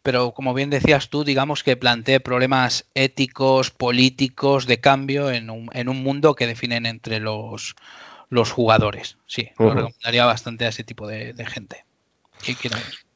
pero 0.03 0.33
como 0.33 0.55
bien 0.55 0.71
decías 0.71 1.09
tú, 1.09 1.25
digamos 1.25 1.63
que 1.63 1.77
plantee 1.77 2.21
problemas 2.21 2.87
éticos, 2.95 3.71
políticos, 3.71 4.67
de 4.67 4.81
cambio 4.81 5.31
en 5.31 5.51
un, 5.51 5.71
en 5.73 5.89
un 5.89 6.03
mundo 6.03 6.35
que 6.35 6.47
definen 6.47 6.85
entre 6.85 7.21
los, 7.21 7.75
los 8.29 8.51
jugadores. 8.51 9.17
Sí, 9.27 9.51
lo 9.59 9.73
recomendaría 9.73 10.27
bastante 10.27 10.67
a 10.67 10.69
ese 10.69 10.85
tipo 10.85 11.07
de, 11.07 11.33
de 11.33 11.47
gente. 11.47 11.85
que 12.43 12.55
quiera 12.55 12.79
eso. 12.79 13.10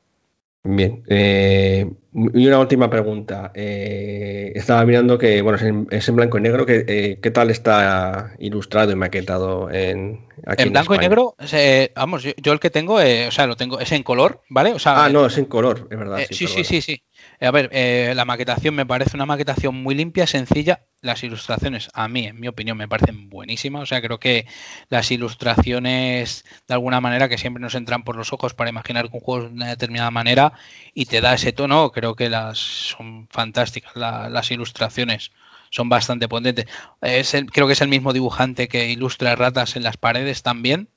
Bien, 0.67 1.03
eh, 1.09 1.87
y 2.33 2.47
una 2.47 2.59
última 2.59 2.89
pregunta. 2.89 3.53
Eh, 3.55 4.51
estaba 4.55 4.83
mirando 4.87 5.19
que, 5.19 5.43
bueno, 5.43 5.59
es 5.59 5.63
en, 5.65 5.87
es 5.91 6.09
en 6.09 6.17
blanco 6.17 6.39
y 6.39 6.41
negro. 6.41 6.65
Que, 6.65 6.85
eh, 6.89 7.19
¿Qué 7.23 7.31
tal 7.31 7.51
está 7.51 8.33
ilustrado 8.39 8.91
y 8.91 8.95
maquetado 8.95 9.71
en, 9.71 10.27
aquí 10.47 10.63
En 10.63 10.73
blanco 10.73 10.95
y 10.95 10.99
negro, 10.99 11.37
eh, 11.53 11.93
vamos, 11.95 12.23
yo, 12.23 12.33
yo 12.39 12.53
el 12.55 12.61
que 12.61 12.71
tengo, 12.71 12.99
eh, 12.99 13.29
o 13.29 13.31
sea, 13.31 13.47
lo 13.47 13.57
tengo, 13.57 13.79
es 13.79 13.93
en 13.93 14.03
color, 14.03 14.41
¿vale? 14.49 14.73
O 14.73 14.79
sea, 14.79 15.05
Ah, 15.05 15.11
no, 15.11 15.27
es 15.27 15.37
en 15.37 15.45
color, 15.45 15.87
es 15.91 15.99
verdad. 15.99 16.21
Sí, 16.31 16.47
sí, 16.47 16.65
sí, 16.65 16.81
sí. 16.81 17.03
Eh, 17.45 17.47
A 17.47 17.51
ver, 17.51 17.69
eh, 17.73 18.15
la 18.17 18.25
maquetación 18.25 18.75
me 18.75 18.87
parece 18.87 19.17
una 19.19 19.27
maquetación 19.27 19.75
muy 19.83 19.95
limpia, 19.95 20.27
sencilla. 20.27 20.87
Las 21.03 21.23
ilustraciones, 21.23 21.91
a 21.93 22.09
mí, 22.09 22.25
en 22.27 22.41
mi 22.41 22.49
opinión, 22.49 22.79
me 22.79 22.89
parecen 22.89 23.29
buenísimas. 23.29 23.83
O 23.83 23.87
sea, 23.87 24.01
creo 24.01 24.19
que 24.19 24.47
las 24.89 25.11
ilustraciones, 25.11 26.47
de 26.67 26.73
alguna 26.73 27.03
manera, 27.03 27.29
que 27.29 27.37
siempre 27.37 27.61
nos 27.61 27.75
entran 27.75 28.03
por 28.03 28.17
los 28.17 28.33
ojos 28.33 28.55
para 28.55 28.71
imaginar 28.71 29.11
que 29.11 29.17
un 29.19 29.21
juego 29.23 29.45
es 29.45 29.51
de 29.51 29.57
una 29.57 29.69
determinada 29.69 30.11
manera 30.11 30.55
y 30.95 31.05
te 31.05 31.21
da 31.21 31.35
ese 31.35 31.53
tono, 31.53 31.93
creo 31.93 32.15
que 32.17 32.31
las 32.31 32.57
son 32.59 33.29
fantásticas. 33.31 33.95
la- 33.95 34.31
las 34.31 34.51
ilustraciones 34.51 35.31
son 35.71 35.89
bastante 35.91 36.29
potentes. 36.29 36.67
Es 37.03 37.35
el- 37.35 37.51
creo 37.51 37.67
que 37.67 37.75
es 37.75 37.81
el 37.83 37.89
mismo 37.89 38.13
dibujante 38.15 38.69
que 38.69 38.89
ilustra 38.91 39.37
ratas 39.37 39.77
en 39.77 39.83
las 39.83 39.99
paredes 39.99 40.43
también. 40.43 40.89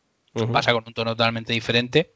Pasa 0.53 0.71
con 0.71 0.83
un 0.87 0.93
tono 0.93 1.11
totalmente 1.11 1.51
diferente. 1.51 2.13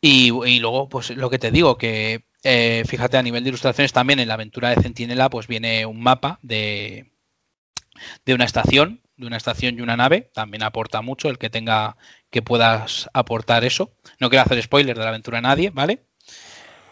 Y, 0.00 0.30
y 0.46 0.58
luego, 0.60 0.88
pues 0.88 1.10
lo 1.10 1.30
que 1.30 1.38
te 1.38 1.50
digo, 1.50 1.78
que 1.78 2.24
eh, 2.44 2.84
fíjate 2.86 3.16
a 3.16 3.22
nivel 3.22 3.42
de 3.42 3.48
ilustraciones 3.48 3.92
también 3.92 4.20
en 4.20 4.28
la 4.28 4.34
aventura 4.34 4.70
de 4.70 4.82
Centinela, 4.82 5.30
pues 5.30 5.46
viene 5.46 5.86
un 5.86 6.00
mapa 6.00 6.38
de, 6.42 7.10
de 8.24 8.34
una 8.34 8.44
estación, 8.44 9.00
de 9.16 9.26
una 9.26 9.36
estación 9.36 9.78
y 9.78 9.82
una 9.82 9.96
nave. 9.96 10.30
También 10.34 10.62
aporta 10.62 11.02
mucho 11.02 11.28
el 11.30 11.38
que 11.38 11.50
tenga, 11.50 11.96
que 12.30 12.42
puedas 12.42 13.08
aportar 13.14 13.64
eso. 13.64 13.94
No 14.20 14.30
quiero 14.30 14.44
hacer 14.44 14.62
spoiler 14.62 14.96
de 14.96 15.04
la 15.04 15.10
aventura 15.10 15.38
a 15.38 15.42
nadie, 15.42 15.70
¿vale? 15.70 16.04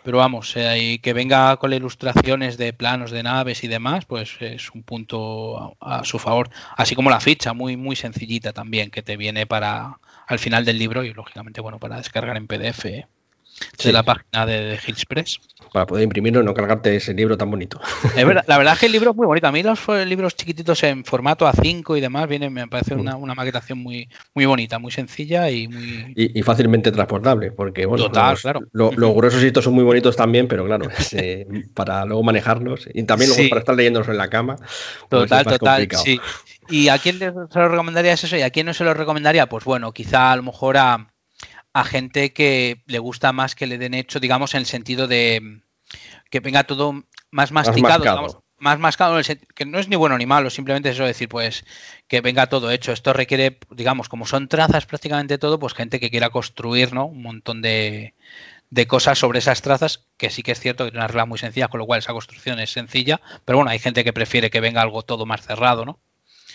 Pero 0.02 0.18
vamos, 0.18 0.52
eh, 0.56 0.98
que 1.00 1.12
venga 1.12 1.56
con 1.58 1.72
ilustraciones 1.72 2.56
de 2.58 2.72
planos 2.72 3.12
de 3.12 3.22
naves 3.22 3.62
y 3.62 3.68
demás, 3.68 4.04
pues 4.04 4.36
es 4.40 4.70
un 4.72 4.82
punto 4.82 5.76
a, 5.80 6.00
a 6.00 6.04
su 6.04 6.18
favor. 6.18 6.50
Así 6.76 6.96
como 6.96 7.10
la 7.10 7.20
ficha, 7.20 7.52
muy, 7.52 7.76
muy 7.76 7.94
sencillita 7.94 8.52
también, 8.52 8.90
que 8.90 9.02
te 9.02 9.16
viene 9.16 9.46
para 9.46 10.00
al 10.26 10.38
final 10.38 10.64
del 10.64 10.78
libro 10.78 11.04
y 11.04 11.12
lógicamente, 11.12 11.60
bueno, 11.60 11.78
para 11.78 11.98
descargar 11.98 12.36
en 12.36 12.46
PDF 12.46 12.86
eh, 12.86 13.06
de 13.82 13.92
la 13.92 14.02
página 14.02 14.46
de, 14.46 14.60
de 14.64 14.78
Hillspress. 14.86 15.40
Para 15.72 15.86
poder 15.86 16.04
imprimirlo 16.04 16.40
y 16.42 16.44
no 16.44 16.52
cargarte 16.52 16.94
ese 16.96 17.14
libro 17.14 17.36
tan 17.38 17.50
bonito. 17.50 17.80
Es 18.16 18.26
verdad- 18.26 18.44
la 18.48 18.58
verdad 18.58 18.74
es 18.74 18.80
que 18.80 18.86
el 18.86 18.92
libro 18.92 19.10
es 19.12 19.16
muy 19.16 19.26
bonito. 19.26 19.46
A 19.46 19.52
mí 19.52 19.62
los 19.62 19.80
libros 20.06 20.36
chiquititos 20.36 20.82
en 20.82 21.04
formato 21.04 21.46
A5 21.46 21.96
y 21.96 22.00
demás 22.00 22.28
vienen, 22.28 22.52
me 22.52 22.66
parece 22.68 22.94
una, 22.94 23.16
una 23.16 23.34
maquetación 23.34 23.78
muy, 23.78 24.08
muy 24.34 24.44
bonita, 24.44 24.78
muy 24.78 24.92
sencilla 24.92 25.50
y 25.50 25.68
muy, 25.68 26.12
Y, 26.14 26.38
y 26.38 26.42
fácilmente 26.42 26.92
transportable, 26.92 27.52
porque 27.52 27.86
bueno, 27.86 28.04
Total, 28.04 28.32
los, 28.32 28.42
claro. 28.42 28.60
lo- 28.72 28.92
los 28.92 29.14
gruesos 29.14 29.42
y 29.42 29.46
estos 29.46 29.64
son 29.64 29.74
muy 29.74 29.84
bonitos 29.84 30.16
también, 30.16 30.46
pero 30.48 30.64
claro, 30.66 30.88
eh, 31.12 31.46
para 31.74 32.04
luego 32.04 32.22
manejarlos 32.22 32.88
y 32.92 33.02
también 33.04 33.30
luego 33.30 33.42
Sí. 33.44 33.48
para 33.48 33.60
estar 33.60 33.74
leyéndolos 33.74 34.08
en 34.08 34.18
la 34.18 34.28
cama. 34.28 34.56
pues 34.56 34.68
Total, 35.08 35.44
total, 35.44 35.58
complicado. 35.58 36.04
sí. 36.04 36.20
¿Y 36.68 36.88
a 36.88 36.98
quién 36.98 37.18
se 37.18 37.30
lo 37.32 37.68
recomendaría 37.68 38.12
eso 38.12 38.36
y 38.36 38.42
a 38.42 38.50
quién 38.50 38.66
no 38.66 38.74
se 38.74 38.84
lo 38.84 38.94
recomendaría? 38.94 39.46
Pues 39.48 39.64
bueno, 39.64 39.92
quizá 39.92 40.32
a 40.32 40.36
lo 40.36 40.42
mejor 40.44 40.76
a, 40.76 41.11
a 41.72 41.84
gente 41.84 42.32
que 42.32 42.82
le 42.86 42.98
gusta 42.98 43.32
más 43.32 43.54
que 43.54 43.66
le 43.66 43.78
den 43.78 43.94
hecho, 43.94 44.20
digamos, 44.20 44.54
en 44.54 44.60
el 44.60 44.66
sentido 44.66 45.06
de 45.06 45.62
que 46.30 46.40
venga 46.40 46.64
todo 46.64 47.04
más 47.30 47.52
masticado, 47.52 47.82
mascado. 47.82 48.02
digamos, 48.02 48.38
más 48.58 48.78
mascado, 48.78 49.20
que 49.54 49.66
no 49.66 49.78
es 49.78 49.88
ni 49.88 49.96
bueno 49.96 50.16
ni 50.16 50.26
malo, 50.26 50.48
simplemente 50.48 50.90
es 50.90 50.96
eso 50.96 51.04
decir, 51.04 51.28
pues 51.28 51.64
que 52.06 52.20
venga 52.20 52.48
todo 52.48 52.70
hecho. 52.70 52.92
Esto 52.92 53.12
requiere, 53.12 53.58
digamos, 53.70 54.08
como 54.08 54.26
son 54.26 54.48
trazas 54.48 54.86
prácticamente 54.86 55.38
todo, 55.38 55.58
pues 55.58 55.74
gente 55.74 55.98
que 55.98 56.10
quiera 56.10 56.30
construir, 56.30 56.92
¿no? 56.92 57.06
Un 57.06 57.22
montón 57.22 57.60
de, 57.60 58.14
de 58.70 58.86
cosas 58.86 59.18
sobre 59.18 59.40
esas 59.40 59.62
trazas, 59.62 60.06
que 60.16 60.30
sí 60.30 60.42
que 60.42 60.52
es 60.52 60.60
cierto 60.60 60.84
que 60.84 60.92
tiene 60.92 61.04
una 61.04 61.08
regla 61.08 61.26
muy 61.26 61.38
sencilla, 61.38 61.68
con 61.68 61.78
lo 61.78 61.86
cual 61.86 61.98
esa 61.98 62.12
construcción 62.12 62.60
es 62.60 62.70
sencilla, 62.70 63.20
pero 63.44 63.58
bueno, 63.58 63.70
hay 63.70 63.78
gente 63.78 64.04
que 64.04 64.12
prefiere 64.12 64.50
que 64.50 64.60
venga 64.60 64.80
algo 64.80 65.02
todo 65.02 65.26
más 65.26 65.42
cerrado, 65.42 65.84
¿no? 65.84 65.98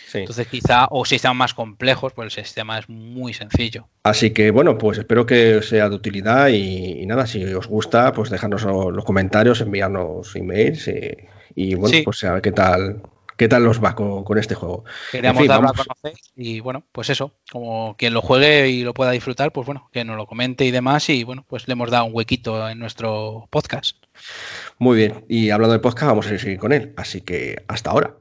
Sí. 0.09 0.19
Entonces 0.19 0.47
quizá, 0.47 0.87
o 0.89 1.03
sistemas 1.03 1.35
más 1.35 1.53
complejos, 1.53 2.13
pues 2.13 2.37
el 2.37 2.43
sistema 2.45 2.79
es 2.79 2.87
muy 2.87 3.33
sencillo. 3.33 3.89
Así 4.03 4.31
que 4.31 4.51
bueno, 4.51 4.77
pues 4.77 4.97
espero 4.99 5.25
que 5.25 5.61
sea 5.61 5.89
de 5.89 5.95
utilidad 5.95 6.47
y, 6.47 7.01
y 7.01 7.05
nada, 7.05 7.27
si 7.27 7.43
os 7.43 7.67
gusta, 7.67 8.13
pues 8.13 8.29
dejadnos 8.29 8.63
los 8.63 9.03
comentarios, 9.03 9.59
enviarnos 9.59 10.33
emails 10.35 10.87
y, 10.87 11.17
y, 11.55 11.75
bueno, 11.75 11.95
Sí. 11.97 12.03
pues 12.03 12.23
a 12.23 12.33
ver 12.33 12.41
qué 12.41 12.53
tal, 12.53 13.01
qué 13.35 13.49
tal 13.49 13.67
os 13.67 13.83
va 13.83 13.95
con, 13.95 14.23
con 14.23 14.37
este 14.37 14.55
juego. 14.55 14.85
Queríamos 15.11 15.39
En 15.41 15.43
fin, 15.43 15.49
darlo 15.49 15.67
vamos- 15.67 15.81
a 15.81 15.83
conocer 15.93 16.19
y 16.37 16.59
bueno, 16.61 16.83
pues 16.93 17.09
eso, 17.09 17.33
como 17.51 17.95
quien 17.97 18.13
lo 18.13 18.21
juegue 18.21 18.69
y 18.69 18.83
lo 18.83 18.93
pueda 18.93 19.11
disfrutar, 19.11 19.51
pues 19.51 19.65
bueno, 19.65 19.89
que 19.91 20.05
nos 20.05 20.15
lo 20.15 20.25
comente 20.25 20.63
y 20.63 20.71
demás 20.71 21.09
y 21.09 21.25
bueno, 21.25 21.43
pues 21.49 21.67
le 21.67 21.73
hemos 21.73 21.91
dado 21.91 22.05
un 22.05 22.11
huequito 22.15 22.69
en 22.69 22.79
nuestro 22.79 23.47
podcast. 23.49 23.97
Muy 24.79 24.95
bien, 24.97 25.25
y 25.27 25.49
hablando 25.49 25.73
de 25.73 25.79
podcast, 25.79 26.07
vamos 26.11 26.27
a 26.27 26.37
seguir 26.37 26.59
con 26.59 26.71
él. 26.71 26.93
Así 26.95 27.19
que 27.21 27.63
hasta 27.67 27.89
ahora. 27.91 28.15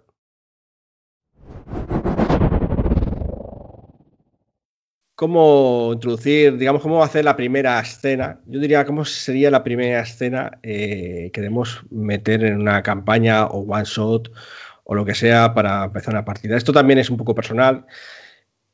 ¿Cómo 5.17 5.93
introducir, 5.95 6.59
digamos, 6.59 6.83
cómo 6.83 7.03
hacer 7.03 7.25
la 7.25 7.37
primera 7.37 7.81
escena? 7.81 8.39
Yo 8.45 8.61
diría, 8.61 8.85
¿cómo 8.85 9.03
sería 9.07 9.51
la 9.51 9.65
primera 9.65 10.03
escena 10.03 10.59
eh, 10.63 11.31
que 11.33 11.41
debemos 11.41 11.85
meter 11.91 12.45
en 12.45 12.61
una 12.61 12.83
campaña 12.83 13.47
o 13.47 13.61
one 13.61 13.85
shot 13.87 14.31
o 14.85 14.95
lo 14.95 15.07
que 15.07 15.15
sea 15.15 15.55
para 15.55 15.85
empezar 15.85 16.13
una 16.13 16.27
partida? 16.27 16.59
Esto 16.59 16.71
también 16.71 16.99
es 16.99 17.09
un 17.09 17.17
poco 17.17 17.35
personal 17.35 17.87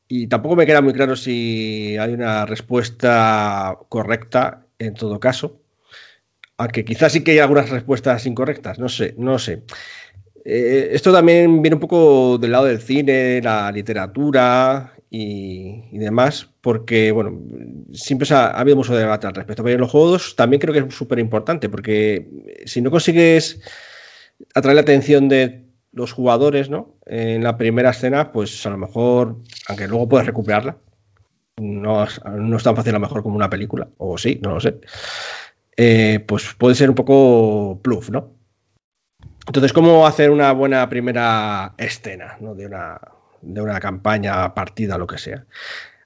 y 0.09 0.27
tampoco 0.27 0.56
me 0.56 0.66
queda 0.66 0.82
muy 0.82 0.93
claro 0.93 1.16
si 1.16 1.97
hay 1.97 2.12
una 2.12 2.44
respuesta 2.44 3.78
correcta 3.89 4.66
en 4.81 4.94
todo 4.94 5.20
caso. 5.20 5.62
Aunque 6.59 6.85
quizás 6.85 7.12
sí 7.12 7.23
que 7.24 7.31
hay 7.31 7.39
algunas 7.39 7.70
respuestas 7.70 8.27
incorrectas, 8.27 8.78
no 8.81 8.89
sé, 8.89 9.14
no 9.16 9.39
sé. 9.39 9.62
Eh, 10.44 10.89
esto 10.93 11.12
también 11.12 11.62
viene 11.62 11.77
un 11.77 11.81
poco 11.81 12.39
del 12.39 12.52
lado 12.52 12.64
del 12.64 12.81
cine, 12.81 13.40
la 13.43 13.70
literatura 13.70 14.93
y, 15.10 15.97
demás, 15.98 16.48
porque, 16.60 17.12
bueno, 17.12 17.39
siempre 17.93 18.27
ha, 18.35 18.47
ha 18.48 18.60
habido 18.60 18.77
mucho 18.77 18.97
debate 18.97 19.27
al 19.27 19.35
respecto. 19.35 19.62
Pero 19.62 19.74
en 19.74 19.81
los 19.82 19.90
juegos 19.90 20.35
también 20.36 20.60
creo 20.60 20.74
que 20.74 20.81
es 20.89 20.94
súper 20.94 21.19
importante, 21.19 21.69
porque 21.69 22.28
si 22.66 22.81
no 22.81 22.90
consigues 22.90 23.60
atraer 24.55 24.77
la 24.77 24.82
atención 24.82 25.28
de 25.28 25.64
los 25.93 26.12
jugadores, 26.12 26.70
¿no? 26.70 26.97
En 27.06 27.43
la 27.44 27.56
primera 27.59 27.90
escena, 27.90 28.32
pues 28.32 28.64
a 28.66 28.70
lo 28.70 28.78
mejor, 28.78 29.36
aunque 29.69 29.89
luego 29.89 30.09
puedes 30.09 30.27
recuperarla, 30.27 30.78
no, 31.59 32.05
es- 32.05 32.20
no 32.24 32.56
es 32.56 32.62
tan 32.62 32.77
fácil 32.77 32.90
a 32.93 32.98
lo 32.98 33.01
mejor 33.01 33.23
como 33.23 33.36
una 33.36 33.51
película, 33.51 33.89
o 33.98 34.19
sí, 34.19 34.40
no 34.43 34.55
lo 34.55 34.60
sé. 34.60 34.77
Eh, 35.77 36.20
pues 36.27 36.55
puede 36.59 36.74
ser 36.74 36.89
un 36.90 36.94
poco 36.97 37.81
pluf, 37.82 38.10
¿no? 38.10 38.32
Entonces, 39.47 39.73
¿cómo 39.73 40.06
hacer 40.06 40.31
una 40.31 40.52
buena 40.52 40.89
primera 40.89 41.74
escena 41.77 42.36
¿no? 42.40 42.55
de, 42.55 42.66
una, 42.66 43.01
de 43.40 43.60
una 43.60 43.81
campaña, 43.81 44.55
partida, 44.55 44.98
lo 44.98 45.06
que 45.06 45.19
sea? 45.19 45.44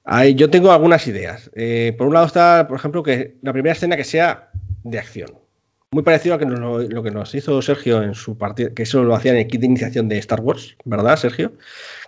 Ahí 0.03 0.35
yo 0.35 0.49
tengo 0.49 0.71
algunas 0.71 1.05
ideas. 1.07 1.51
Eh, 1.53 1.93
por 1.97 2.07
un 2.07 2.13
lado 2.13 2.25
está, 2.25 2.65
por 2.67 2.77
ejemplo, 2.77 3.03
que 3.03 3.35
la 3.41 3.53
primera 3.53 3.73
escena 3.73 3.97
que 3.97 4.03
sea 4.03 4.49
de 4.83 4.99
acción. 4.99 5.37
Muy 5.91 6.03
parecido 6.03 6.35
a 6.35 6.39
que 6.39 6.45
nos 6.45 6.59
lo, 6.59 6.79
lo 6.79 7.03
que 7.03 7.11
nos 7.11 7.33
hizo 7.35 7.61
Sergio 7.61 8.01
en 8.01 8.13
su 8.13 8.37
partida, 8.37 8.73
que 8.73 8.83
eso 8.83 9.03
lo 9.03 9.15
hacía 9.15 9.31
en 9.31 9.37
el 9.37 9.47
kit 9.47 9.61
de 9.61 9.67
iniciación 9.67 10.09
de 10.09 10.17
Star 10.17 10.41
Wars, 10.41 10.75
¿verdad, 10.83 11.15
Sergio? 11.17 11.53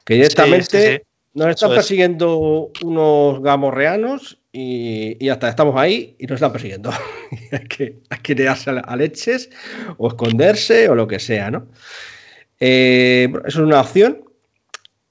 Que 0.06 0.16
directamente 0.16 0.82
sí, 0.82 0.98
sí. 0.98 1.02
nos 1.34 1.48
están 1.48 1.72
es. 1.72 1.76
persiguiendo 1.76 2.72
unos 2.84 3.42
gamorreanos 3.42 4.39
y, 4.52 5.24
y 5.24 5.30
hasta 5.30 5.50
estamos 5.50 5.76
ahí 5.76 6.16
y 6.20 6.26
nos 6.26 6.36
están 6.36 6.52
persiguiendo. 6.52 6.92
hay, 7.52 7.68
que, 7.68 8.00
hay 8.10 8.20
que 8.20 8.48
a, 8.48 8.96
leches 8.96 9.50
o 9.98 10.08
esconderse 10.08 10.90
o 10.90 10.96
lo 10.96 11.08
que 11.08 11.20
sea, 11.20 11.52
¿no? 11.52 11.68
Eh, 12.60 13.32
eso 13.46 13.60
es 13.60 13.66
una 13.68 13.82
opción. 13.82 14.24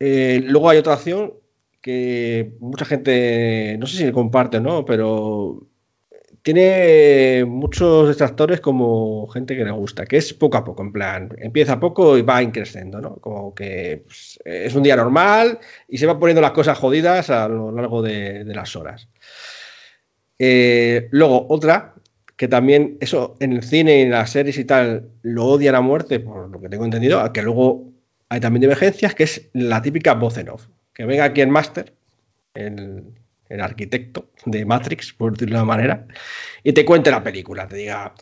Eh, 0.01 0.41
luego 0.45 0.71
hay 0.71 0.79
otra 0.79 0.95
opción 0.95 1.35
que 1.81 2.53
mucha 2.61 2.85
gente, 2.85 3.77
no 3.79 3.87
sé 3.87 3.97
si 3.97 4.13
comparte 4.13 4.59
o 4.59 4.61
no, 4.61 4.85
pero 4.85 5.67
tiene 6.43 7.45
muchos 7.45 8.09
detractores 8.09 8.61
como 8.61 9.27
gente 9.29 9.57
que 9.57 9.65
le 9.65 9.71
gusta, 9.71 10.05
que 10.07 10.17
es 10.17 10.33
poco 10.35 10.57
a 10.57 10.65
poco, 10.65 10.83
en 10.83 10.93
plan, 10.93 11.29
empieza 11.39 11.81
poco 11.81 12.17
y 12.17 12.23
va 12.23 12.43
increciendo, 12.43 13.01
¿no? 13.01 13.17
Como 13.17 13.55
que 13.55 14.03
pues, 14.07 14.39
es 14.45 14.75
un 14.75 14.83
día 14.83 14.97
normal 14.97 15.59
y 15.89 15.99
se 15.99 16.07
van 16.07 16.19
poniendo 16.19 16.41
las 16.41 16.53
cosas 16.53 16.79
jodidas 16.79 17.31
a 17.31 17.49
lo 17.49 17.73
largo 17.73 18.03
de 18.03 18.45
las 18.47 18.75
horas. 18.77 19.09
Eh, 20.39 21.09
luego, 21.11 21.47
otra, 21.49 21.95
que 22.37 22.49
también 22.49 22.97
eso 23.01 23.37
en 23.41 23.53
el 23.53 23.63
cine 23.63 23.99
y 23.99 24.03
en 24.03 24.11
las 24.11 24.31
series 24.31 24.59
y 24.59 24.65
tal 24.65 25.09
lo 25.23 25.47
odian 25.47 25.75
a 25.75 25.81
muerte, 25.81 26.21
por 26.21 26.49
lo 26.49 26.61
que 26.61 26.69
tengo 26.69 26.85
entendido, 26.85 27.33
que 27.33 27.43
luego 27.43 27.93
hay 28.29 28.41
también 28.41 28.61
divergencias, 28.61 29.15
que 29.15 29.25
es 29.25 29.49
la 29.53 29.83
típica 29.83 30.15
voz 30.15 30.39
en 30.39 30.51
off. 30.51 30.67
Que 30.95 31.05
venga 31.05 31.25
aquí 31.25 31.41
el 31.41 31.49
máster, 31.49 31.95
el, 32.55 33.05
el 33.49 33.61
arquitecto 33.61 34.31
de 34.45 34.65
Matrix, 34.65 35.13
por 35.13 35.33
decirlo 35.33 35.59
de 35.59 35.65
manera, 35.65 36.07
y 36.63 36.73
te 36.73 36.85
cuente 36.85 37.11
la 37.11 37.23
película, 37.23 37.67
te 37.67 37.77
diga, 37.77 38.15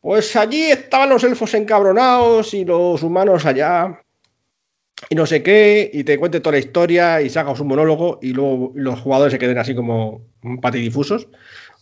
pues 0.00 0.36
allí 0.36 0.62
estaban 0.64 1.08
los 1.08 1.24
elfos 1.24 1.52
encabronados 1.54 2.54
y 2.54 2.64
los 2.64 3.02
humanos 3.02 3.46
allá, 3.46 4.00
y 5.10 5.14
no 5.14 5.26
sé 5.26 5.42
qué, 5.42 5.90
y 5.92 6.04
te 6.04 6.18
cuente 6.18 6.40
toda 6.40 6.52
la 6.52 6.58
historia 6.58 7.20
y 7.20 7.28
sacas 7.28 7.60
un 7.60 7.68
monólogo 7.68 8.18
y 8.22 8.32
luego 8.32 8.72
los 8.74 9.00
jugadores 9.00 9.32
se 9.32 9.38
queden 9.38 9.58
así 9.58 9.74
como 9.74 10.22
patidifusos 10.62 11.28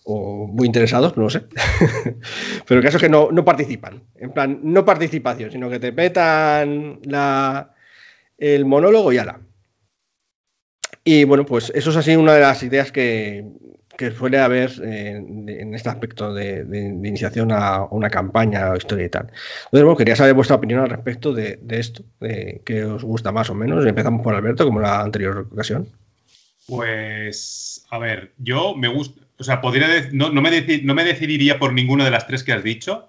o 0.05 0.47
muy 0.47 0.67
interesados, 0.67 1.17
no 1.17 1.31
sé. 1.31 1.45
Pero 2.67 2.81
el 2.81 2.85
caso 2.85 2.99
es 2.99 3.03
que 3.03 3.09
no, 3.09 3.31
no, 3.31 3.45
participan. 3.45 4.03
En 4.17 4.33
plan, 4.33 4.61
no 4.63 4.85
participación, 4.85 5.51
sino 5.51 5.71
que 5.71 5.79
te 5.79 5.93
petan 5.93 7.01
la, 7.05 7.75
el 8.37 8.65
monólogo 8.67 9.13
y 9.13 9.19
ala. 9.19 9.41
Y 11.05 11.25
bueno, 11.25 11.47
pues 11.47 11.71
eso 11.75 11.91
es 11.91 11.97
así 11.97 12.17
una 12.17 12.35
de 12.35 12.41
las 12.41 12.63
ideas 12.63 12.91
que, 12.93 13.45
que 13.97 14.11
suele 14.11 14.39
haber 14.39 14.73
en, 14.83 15.49
en 15.49 15.75
este 15.75 15.89
aspecto 15.89 16.33
de, 16.33 16.65
iniciación 17.05 17.53
a 17.53 17.85
una 17.85 18.11
campaña 18.11 18.71
o 18.71 18.77
historia 18.77 19.07
y 19.07 19.09
tal. 19.09 19.27
Entonces, 19.27 19.85
bueno, 19.85 19.97
quería 19.97 20.17
saber 20.17 20.35
vuestra 20.35 20.57
opinión 20.57 20.81
al 20.81 20.91
respecto 20.91 21.33
de, 21.33 21.59
esto, 21.71 22.03
de 22.21 22.61
qué 22.65 22.85
os 22.85 23.05
gusta 23.05 23.33
más 23.33 23.51
o 23.51 23.55
menos. 23.55 23.85
Empezamos 23.87 24.23
por 24.23 24.35
Alberto, 24.35 24.65
como 24.65 24.81
la 24.81 25.01
anterior 25.01 25.49
ocasión. 25.51 25.89
Pues, 26.67 27.85
a 27.91 27.99
ver, 27.99 28.33
yo 28.39 28.75
me 28.75 28.89
gusta, 28.89 29.21
o 29.39 29.45
sea, 29.45 29.61
podría 29.61 29.89
no, 30.13 30.31
no, 30.31 30.41
me 30.41 30.81
no, 30.83 30.95
me 30.95 31.05
decidiría 31.05 31.59
por 31.59 31.73
ninguna 31.73 32.05
de 32.05 32.11
las 32.11 32.27
tres 32.27 32.43
que 32.43 32.53
has 32.53 32.65
dicho. 32.65 33.09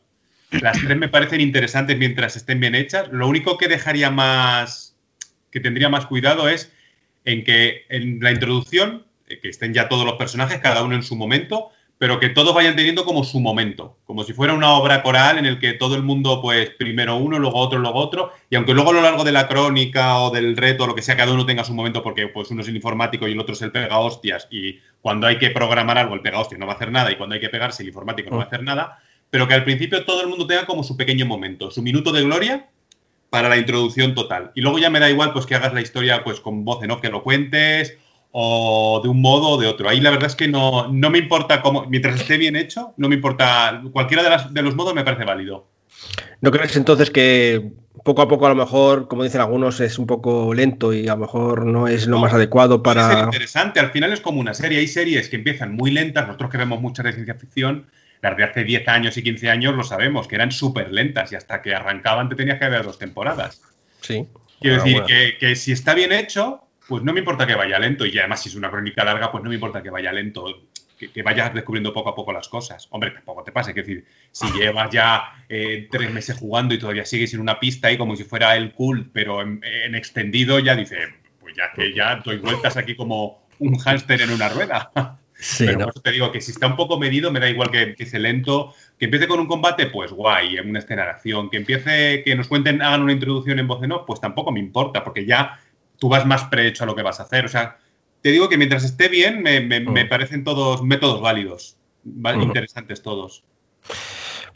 Las 0.52 0.80
tres 0.80 0.98
me 0.98 1.10
parecen 1.10 1.42
interesantes 1.42 1.98
mientras 1.98 2.36
estén 2.36 2.60
bien 2.60 2.76
hechas. 2.76 3.10
Lo 3.12 3.28
único 3.28 3.58
que 3.58 3.68
dejaría 3.68 4.10
más, 4.10 4.96
que 5.52 5.60
tendría 5.60 5.90
más 5.90 6.06
cuidado 6.06 6.50
es 6.50 6.72
en 7.24 7.44
que 7.44 7.86
en 7.90 8.20
la 8.22 8.32
introducción, 8.32 9.06
que 9.28 9.50
estén 9.50 9.74
ya 9.74 9.90
todos 9.90 10.06
los 10.06 10.16
personajes, 10.16 10.60
cada 10.60 10.84
uno 10.84 10.96
en 10.96 11.04
su 11.04 11.16
momento, 11.16 11.72
pero 11.98 12.20
que 12.20 12.30
todos 12.30 12.54
vayan 12.54 12.76
teniendo 12.76 13.06
como 13.06 13.24
su 13.24 13.40
momento, 13.40 13.98
como 14.06 14.24
si 14.24 14.34
fuera 14.34 14.54
una 14.54 14.74
obra 14.74 15.02
coral 15.02 15.38
en 15.38 15.46
el 15.46 15.60
que 15.60 15.74
todo 15.74 15.96
el 15.96 16.04
mundo, 16.04 16.42
pues 16.42 16.70
primero 16.72 17.16
uno, 17.16 17.40
luego 17.40 17.58
otro, 17.58 17.80
luego 17.80 18.00
otro, 18.00 18.34
y 18.50 18.56
aunque 18.56 18.74
luego 18.74 18.90
a 18.90 18.94
lo 18.94 19.02
largo 19.02 19.24
de 19.24 19.32
la 19.32 19.48
crónica 19.48 20.18
o 20.20 20.30
del 20.30 20.58
reto 20.58 20.84
o 20.84 20.88
lo 20.88 20.96
que 20.96 21.02
sea, 21.02 21.16
cada 21.16 21.32
uno 21.32 21.46
tenga 21.46 21.64
su 21.64 21.74
momento, 21.74 22.04
porque 22.04 22.28
pues 22.28 22.52
uno 22.52 22.62
es 22.62 22.68
el 22.68 22.76
informático 22.76 23.28
y 23.28 23.32
el 23.32 23.40
otro 23.40 23.54
es 23.54 23.62
el 23.62 23.72
pega 23.72 23.98
hostias, 24.00 24.48
y 24.52 24.80
cuando 25.02 25.28
hay 25.28 25.38
que 25.38 25.52
programar 25.52 25.98
algo, 25.98 26.16
el 26.16 26.22
pega 26.22 26.40
hostias 26.40 26.60
no 26.60 26.68
va 26.68 26.74
a 26.74 26.76
hacer 26.76 26.92
nada, 26.92 27.12
y 27.12 27.16
cuando 27.16 27.36
hay 27.36 27.42
que 27.42 27.50
pegarse, 27.50 27.84
el 27.84 27.90
informático 27.90 28.30
no 28.30 28.38
va 28.38 28.44
a 28.44 28.48
hacer 28.48 28.64
nada, 28.64 29.00
pero 29.30 29.48
que 29.48 29.54
al 29.54 29.64
principio 29.64 30.04
todo 30.04 30.22
el 30.22 30.28
mundo 30.28 30.48
tenga 30.48 30.66
como 30.66 30.84
su 30.84 30.98
pequeño 30.98 31.26
momento, 31.26 31.72
su 31.72 31.82
minuto 31.82 32.12
de 32.12 32.24
gloria 32.24 32.70
para 33.30 33.50
la 33.50 33.58
introducción 33.58 34.16
total. 34.16 34.52
Y 34.56 34.62
luego 34.62 34.80
ya 34.80 34.90
me 34.90 35.00
da 35.00 35.10
igual 35.10 35.34
pues 35.34 35.46
que 35.46 35.56
hagas 35.56 35.74
la 35.74 35.82
historia 35.82 36.24
pues 36.24 36.40
con 36.40 36.64
voz 36.64 36.84
en 36.84 36.92
off, 36.92 37.02
que 37.02 37.10
lo 37.10 37.24
cuentes, 37.24 37.98
o 38.38 39.00
de 39.02 39.08
un 39.08 39.22
modo 39.22 39.52
o 39.52 39.58
de 39.58 39.66
otro. 39.66 39.88
Ahí 39.88 40.02
la 40.02 40.10
verdad 40.10 40.28
es 40.28 40.36
que 40.36 40.50
no, 40.50 40.90
no 40.92 41.10
me 41.10 41.20
importa 41.20 41.62
cómo, 41.62 41.86
mientras 41.86 42.20
esté 42.20 42.36
bien 42.38 42.58
hecho, 42.58 42.94
no 42.98 43.08
me 43.08 43.16
importa, 43.16 43.82
cualquiera 43.94 44.24
de, 44.24 44.30
las, 44.30 44.54
de 44.54 44.62
los 44.62 44.76
modos 44.76 44.94
me 44.94 45.06
parece 45.06 45.24
válido. 45.24 45.70
¿No 46.42 46.52
crees 46.52 46.76
entonces 46.76 47.10
que 47.10 47.72
poco 48.04 48.22
a 48.22 48.28
poco 48.28 48.46
a 48.46 48.50
lo 48.50 48.56
mejor, 48.56 49.08
como 49.08 49.24
dicen 49.24 49.40
algunos, 49.40 49.80
es 49.80 49.98
un 49.98 50.06
poco 50.06 50.54
lento 50.54 50.92
y 50.92 51.08
a 51.08 51.14
lo 51.14 51.22
mejor 51.22 51.66
no 51.66 51.88
es 51.88 52.08
lo 52.08 52.18
no, 52.18 52.24
más 52.24 52.34
adecuado 52.34 52.84
para... 52.84 53.20
Es 53.20 53.24
interesante, 53.24 53.80
al 53.80 53.92
final 53.92 54.12
es 54.12 54.20
como 54.20 54.42
una 54.42 54.54
serie. 54.54 54.80
Hay 54.80 54.88
series 54.90 55.30
que 55.30 55.38
empiezan 55.38 55.74
muy 55.74 55.92
lentas, 55.92 56.28
nosotros 56.28 56.52
que 56.52 56.58
vemos 56.58 56.82
muchas 56.82 57.06
de 57.06 57.14
ciencia 57.14 57.36
ficción, 57.36 57.88
las 58.22 58.36
de 58.36 58.44
hace 58.44 58.66
10 58.66 58.86
años 58.90 59.16
y 59.16 59.24
15 59.24 59.50
años 59.50 59.76
lo 59.76 59.86
sabemos, 59.86 60.28
que 60.28 60.36
eran 60.36 60.52
súper 60.52 60.92
lentas 60.92 61.32
y 61.32 61.36
hasta 61.36 61.62
que 61.62 61.74
arrancaban 61.74 62.28
te 62.28 62.36
tenías 62.36 62.60
que 62.60 62.68
ver 62.68 62.84
dos 62.84 63.00
temporadas. 63.00 63.62
Sí. 64.02 64.28
Quiero 64.60 64.76
decir 64.76 65.04
bueno. 65.04 65.08
que, 65.08 65.38
que 65.40 65.56
si 65.56 65.72
está 65.72 65.94
bien 65.94 66.12
hecho, 66.12 66.65
pues 66.88 67.04
no 67.04 67.14
me 67.14 67.20
importa 67.20 67.48
que 67.48 67.56
vaya 67.56 67.80
lento. 67.80 68.06
Y 68.06 68.18
además, 68.18 68.42
si 68.42 68.50
es 68.50 68.56
una 68.56 68.70
crónica 68.70 69.04
larga, 69.04 69.32
pues 69.32 69.44
no 69.44 69.50
me 69.50 69.56
importa 69.56 69.82
que 69.82 69.90
vaya 69.90 70.12
lento. 70.12 70.46
Que, 70.98 71.12
que, 71.12 71.24
vayas 71.24 71.54
descubriendo 71.54 71.92
poco 71.92 72.10
a 72.10 72.16
poco 72.16 72.32
las 72.32 72.48
cosas. 72.48 72.88
Hombre, 72.92 73.12
tampoco 73.12 73.44
te 73.44 73.52
pase. 73.52 73.72
Es 73.72 73.76
decir, 73.76 74.06
si 74.32 74.50
llevas 74.54 74.90
ya 74.92 75.44
eh, 75.50 75.88
tres 75.92 76.12
meses 76.12 76.38
jugando 76.38 76.74
y 76.74 76.80
todavía 76.80 77.06
sigues 77.06 77.34
en 77.34 77.42
una 77.42 77.60
pista 77.60 77.90
ahí 77.90 77.98
como 77.98 78.16
si 78.16 78.24
fuera 78.24 78.56
el 78.56 78.72
cool, 78.72 79.10
pero 79.12 79.42
en, 79.42 79.60
en 79.64 79.94
extendido, 79.96 80.60
ya 80.60 80.76
dice, 80.76 80.98
pues 81.42 81.54
ya 81.56 81.72
que 81.76 81.94
ya 81.94 82.16
doy 82.18 82.38
vueltas 82.38 82.78
aquí 82.78 82.96
como 82.96 83.46
un 83.60 83.78
hámster 83.78 84.22
en 84.22 84.32
una 84.32 84.50
rueda. 84.50 84.92
Sí, 85.38 85.66
pero 85.66 85.80
no. 85.80 85.86
por 85.86 85.94
eso 85.94 86.02
te 86.02 86.12
digo 86.12 86.32
que 86.32 86.40
si 86.40 86.52
está 86.52 86.66
un 86.66 86.78
poco 86.78 86.98
medido, 86.98 87.30
me 87.30 87.42
da 87.42 87.50
igual 87.50 87.70
que 87.70 87.82
empiece 87.82 88.20
lento. 88.20 88.74
Que 88.98 89.06
empiece 89.06 89.28
con 89.28 89.40
un 89.40 89.48
combate, 89.48 89.88
pues 89.88 90.12
guay, 90.12 90.58
en 90.58 90.70
una 90.70 90.80
escena 90.80 91.04
de 91.04 91.10
acción. 91.10 91.50
Que 91.50 91.58
empiece, 91.58 92.24
que 92.24 92.36
nos 92.36 92.48
cuenten, 92.48 92.82
hagan 92.82 93.02
una 93.02 93.12
introducción 93.12 93.60
en 93.60 93.68
voz 93.68 93.84
en 93.84 93.92
off, 93.92 94.04
pues 94.08 94.22
tampoco 94.22 94.54
me 94.54 94.62
importa, 94.62 95.04
porque 95.04 95.26
ya 95.26 95.60
tú 95.98 96.10
vas 96.10 96.26
más 96.26 96.46
prehecho 96.46 96.84
a 96.84 96.88
lo 96.88 96.96
que 96.96 97.04
vas 97.04 97.20
a 97.20 97.24
hacer. 97.24 97.46
O 97.46 97.50
sea, 97.50 97.78
te 98.22 98.32
digo 98.32 98.50
que 98.50 98.58
mientras 98.58 98.84
esté 98.84 99.08
bien, 99.08 99.42
me, 99.42 99.62
me, 99.62 99.80
Mm. 99.80 99.92
me 99.92 100.06
parecen 100.06 100.44
todos 100.44 100.84
métodos 100.84 101.22
válidos, 101.22 101.78
interesantes 102.42 103.02
todos. 103.02 103.44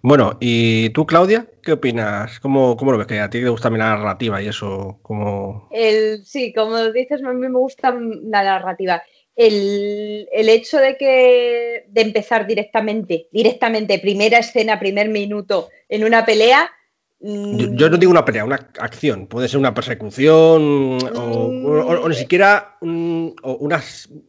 Bueno, 0.02 0.38
¿y 0.40 0.90
tú, 0.91 1.06
Claudia? 1.06 1.45
¿Qué 1.61 1.74
opinas? 1.74 2.40
¿Cómo, 2.40 2.78
cómo 2.78 2.91
lo 2.91 2.98
ves? 2.98 3.07
Que 3.07 3.20
a 3.20 3.30
ti 3.30 3.41
te 3.41 3.49
gusta 3.49 3.70
la 3.70 3.78
narrativa 3.78 4.41
y 4.41 4.48
eso, 4.48 4.98
como... 5.02 5.68
El, 5.72 6.26
sí, 6.26 6.53
como 6.53 6.78
dices, 6.91 7.22
a 7.24 7.34
mí 7.34 7.48
me 7.48 7.49
gusta 7.57 7.91
la 7.91 8.44
narrativa. 8.44 9.03
El, 9.36 10.28
el, 10.32 10.49
hecho 10.49 10.78
de 10.78 10.98
que 10.98 11.86
de 11.88 12.02
empezar 12.02 12.48
directamente, 12.48 13.28
directamente, 13.32 13.99
primera 13.99 14.40
escena, 14.40 14.80
primer 14.80 15.10
minuto 15.10 15.70
en 15.90 16.03
una 16.06 16.26
pelea. 16.26 16.72
Mm, 17.19 17.57
Yo, 17.57 17.67
yo 17.73 17.89
no 17.89 17.97
digo 17.97 18.11
una 18.11 18.25
pelea, 18.25 18.45
una 18.45 18.69
acción. 18.79 19.27
Puede 19.27 19.47
ser 19.47 19.59
una 19.59 19.73
persecución 19.73 20.97
o, 21.15 21.19
o- 21.19 22.01
o 22.03 22.09
ni 22.09 22.15
siquiera 22.15 22.77
un- 22.81 23.35
o 23.43 23.53
una, 23.55 23.81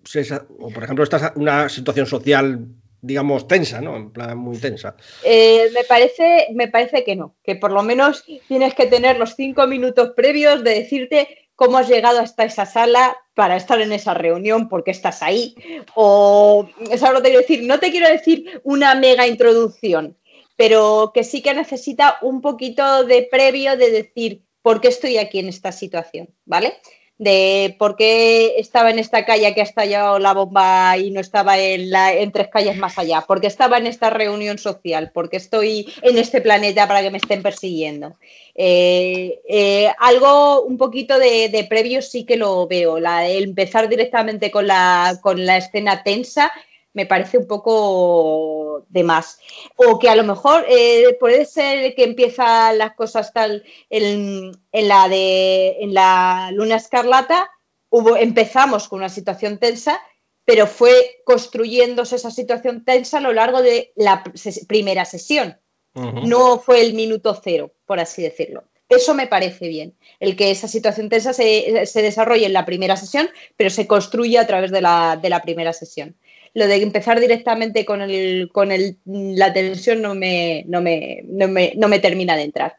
sensa- 0.04 0.46
o 0.58 0.70
por 0.70 0.84
ejemplo, 0.84 1.04
esta 1.04 1.32
una 1.36 1.68
situación 1.68 2.06
social, 2.06 2.66
digamos, 3.02 3.48
tensa, 3.48 3.80
¿no? 3.80 3.96
En 3.96 4.10
plan 4.10 4.36
muy 4.36 4.58
tensa. 4.58 4.94
Eh, 5.24 5.70
me, 5.74 5.84
parece, 5.84 6.48
me 6.54 6.68
parece 6.68 7.02
que 7.04 7.16
no, 7.16 7.36
que 7.42 7.56
por 7.56 7.72
lo 7.72 7.82
menos 7.82 8.24
tienes 8.48 8.74
que 8.74 8.86
tener 8.86 9.18
los 9.18 9.34
cinco 9.36 9.66
minutos 9.66 10.12
previos 10.16 10.62
de 10.64 10.74
decirte 10.74 11.28
cómo 11.56 11.78
has 11.78 11.88
llegado 11.88 12.20
hasta 12.20 12.44
esa 12.44 12.64
sala 12.66 13.16
para 13.34 13.56
estar 13.56 13.80
en 13.80 13.92
esa 13.92 14.14
reunión, 14.14 14.68
porque 14.68 14.90
estás 14.90 15.22
ahí. 15.22 15.54
O, 15.94 16.68
¿sabes 16.98 17.14
lo 17.14 17.16
que 17.16 17.22
te 17.22 17.28
quiero 17.28 17.40
decir? 17.40 17.62
No 17.66 17.78
te 17.78 17.90
quiero 17.90 18.08
decir 18.08 18.60
una 18.64 18.94
mega 18.94 19.26
introducción, 19.26 20.16
pero 20.60 21.12
que 21.14 21.24
sí 21.24 21.40
que 21.40 21.54
necesita 21.54 22.18
un 22.20 22.42
poquito 22.42 23.04
de 23.04 23.26
previo 23.30 23.78
de 23.78 23.90
decir 23.90 24.42
por 24.60 24.82
qué 24.82 24.88
estoy 24.88 25.16
aquí 25.16 25.38
en 25.38 25.48
esta 25.48 25.72
situación, 25.72 26.28
¿vale? 26.44 26.74
De 27.16 27.76
por 27.78 27.96
qué 27.96 28.56
estaba 28.58 28.90
en 28.90 28.98
esta 28.98 29.24
calle 29.24 29.54
que 29.54 29.62
ha 29.62 29.64
estallado 29.64 30.18
la 30.18 30.34
bomba 30.34 30.98
y 30.98 31.12
no 31.12 31.20
estaba 31.20 31.58
en, 31.58 32.30
tres 32.32 32.48
calles 32.48 32.76
más 32.76 32.98
allá, 32.98 33.24
porque 33.26 33.46
estaba 33.46 33.78
en 33.78 33.86
esta 33.86 34.10
reunión 34.10 34.58
social, 34.58 35.12
porque 35.14 35.38
estoy 35.38 35.90
en 36.02 36.18
este 36.18 36.42
planeta 36.42 36.86
para 36.86 37.00
que 37.00 37.10
me 37.10 37.16
estén 37.16 37.40
persiguiendo. 37.40 38.18
Eh, 38.54 39.40
eh, 39.48 39.90
algo 39.98 40.62
un 40.64 40.76
poquito 40.76 41.18
de, 41.18 41.48
de, 41.48 41.64
previo 41.64 42.02
sí 42.02 42.26
que 42.26 42.36
lo 42.36 42.66
veo, 42.66 43.00
la, 43.00 43.26
el 43.26 43.44
empezar 43.44 43.88
directamente 43.88 44.50
con 44.50 44.66
la, 44.66 45.18
con 45.22 45.46
la 45.46 45.56
escena 45.56 46.02
tensa 46.02 46.52
me 46.92 47.06
parece 47.06 47.38
un 47.38 47.46
poco 47.46 48.84
de 48.88 49.04
más. 49.04 49.38
O 49.76 49.98
que 49.98 50.08
a 50.08 50.16
lo 50.16 50.24
mejor 50.24 50.64
eh, 50.68 51.16
puede 51.20 51.44
ser 51.44 51.94
que 51.94 52.04
empiezan 52.04 52.78
las 52.78 52.94
cosas 52.94 53.32
tal 53.32 53.64
en, 53.88 54.52
en, 54.72 54.88
la 54.88 55.08
de 55.08 55.76
en 55.80 55.94
la 55.94 56.50
Luna 56.52 56.76
Escarlata, 56.76 57.50
hubo, 57.90 58.16
empezamos 58.16 58.88
con 58.88 59.00
una 59.00 59.08
situación 59.08 59.58
tensa, 59.58 60.00
pero 60.44 60.66
fue 60.66 61.22
construyéndose 61.24 62.16
esa 62.16 62.30
situación 62.30 62.84
tensa 62.84 63.18
a 63.18 63.20
lo 63.20 63.32
largo 63.32 63.62
de 63.62 63.92
la 63.94 64.24
ses 64.34 64.66
primera 64.66 65.04
sesión. 65.04 65.58
Uh 65.94 66.02
-huh. 66.02 66.26
No 66.26 66.58
fue 66.58 66.80
el 66.80 66.94
minuto 66.94 67.38
cero, 67.42 67.72
por 67.84 68.00
así 68.00 68.22
decirlo. 68.22 68.64
Eso 68.88 69.14
me 69.14 69.28
parece 69.28 69.68
bien, 69.68 69.94
el 70.18 70.34
que 70.34 70.50
esa 70.50 70.66
situación 70.66 71.08
tensa 71.08 71.32
se, 71.32 71.86
se 71.86 72.02
desarrolle 72.02 72.46
en 72.46 72.52
la 72.52 72.64
primera 72.64 72.96
sesión, 72.96 73.30
pero 73.56 73.70
se 73.70 73.86
construye 73.86 74.36
a 74.36 74.48
través 74.48 74.72
de 74.72 74.80
la, 74.80 75.16
de 75.16 75.30
la 75.30 75.42
primera 75.42 75.72
sesión 75.72 76.16
lo 76.54 76.66
de 76.66 76.76
empezar 76.76 77.20
directamente 77.20 77.84
con, 77.84 78.02
el, 78.02 78.50
con 78.52 78.72
el, 78.72 78.96
la 79.04 79.52
tensión 79.52 80.02
no 80.02 80.14
me, 80.14 80.64
no, 80.66 80.80
me, 80.80 81.22
no, 81.24 81.48
me, 81.48 81.72
no 81.76 81.88
me 81.88 81.98
termina 81.98 82.36
de 82.36 82.42
entrar. 82.42 82.76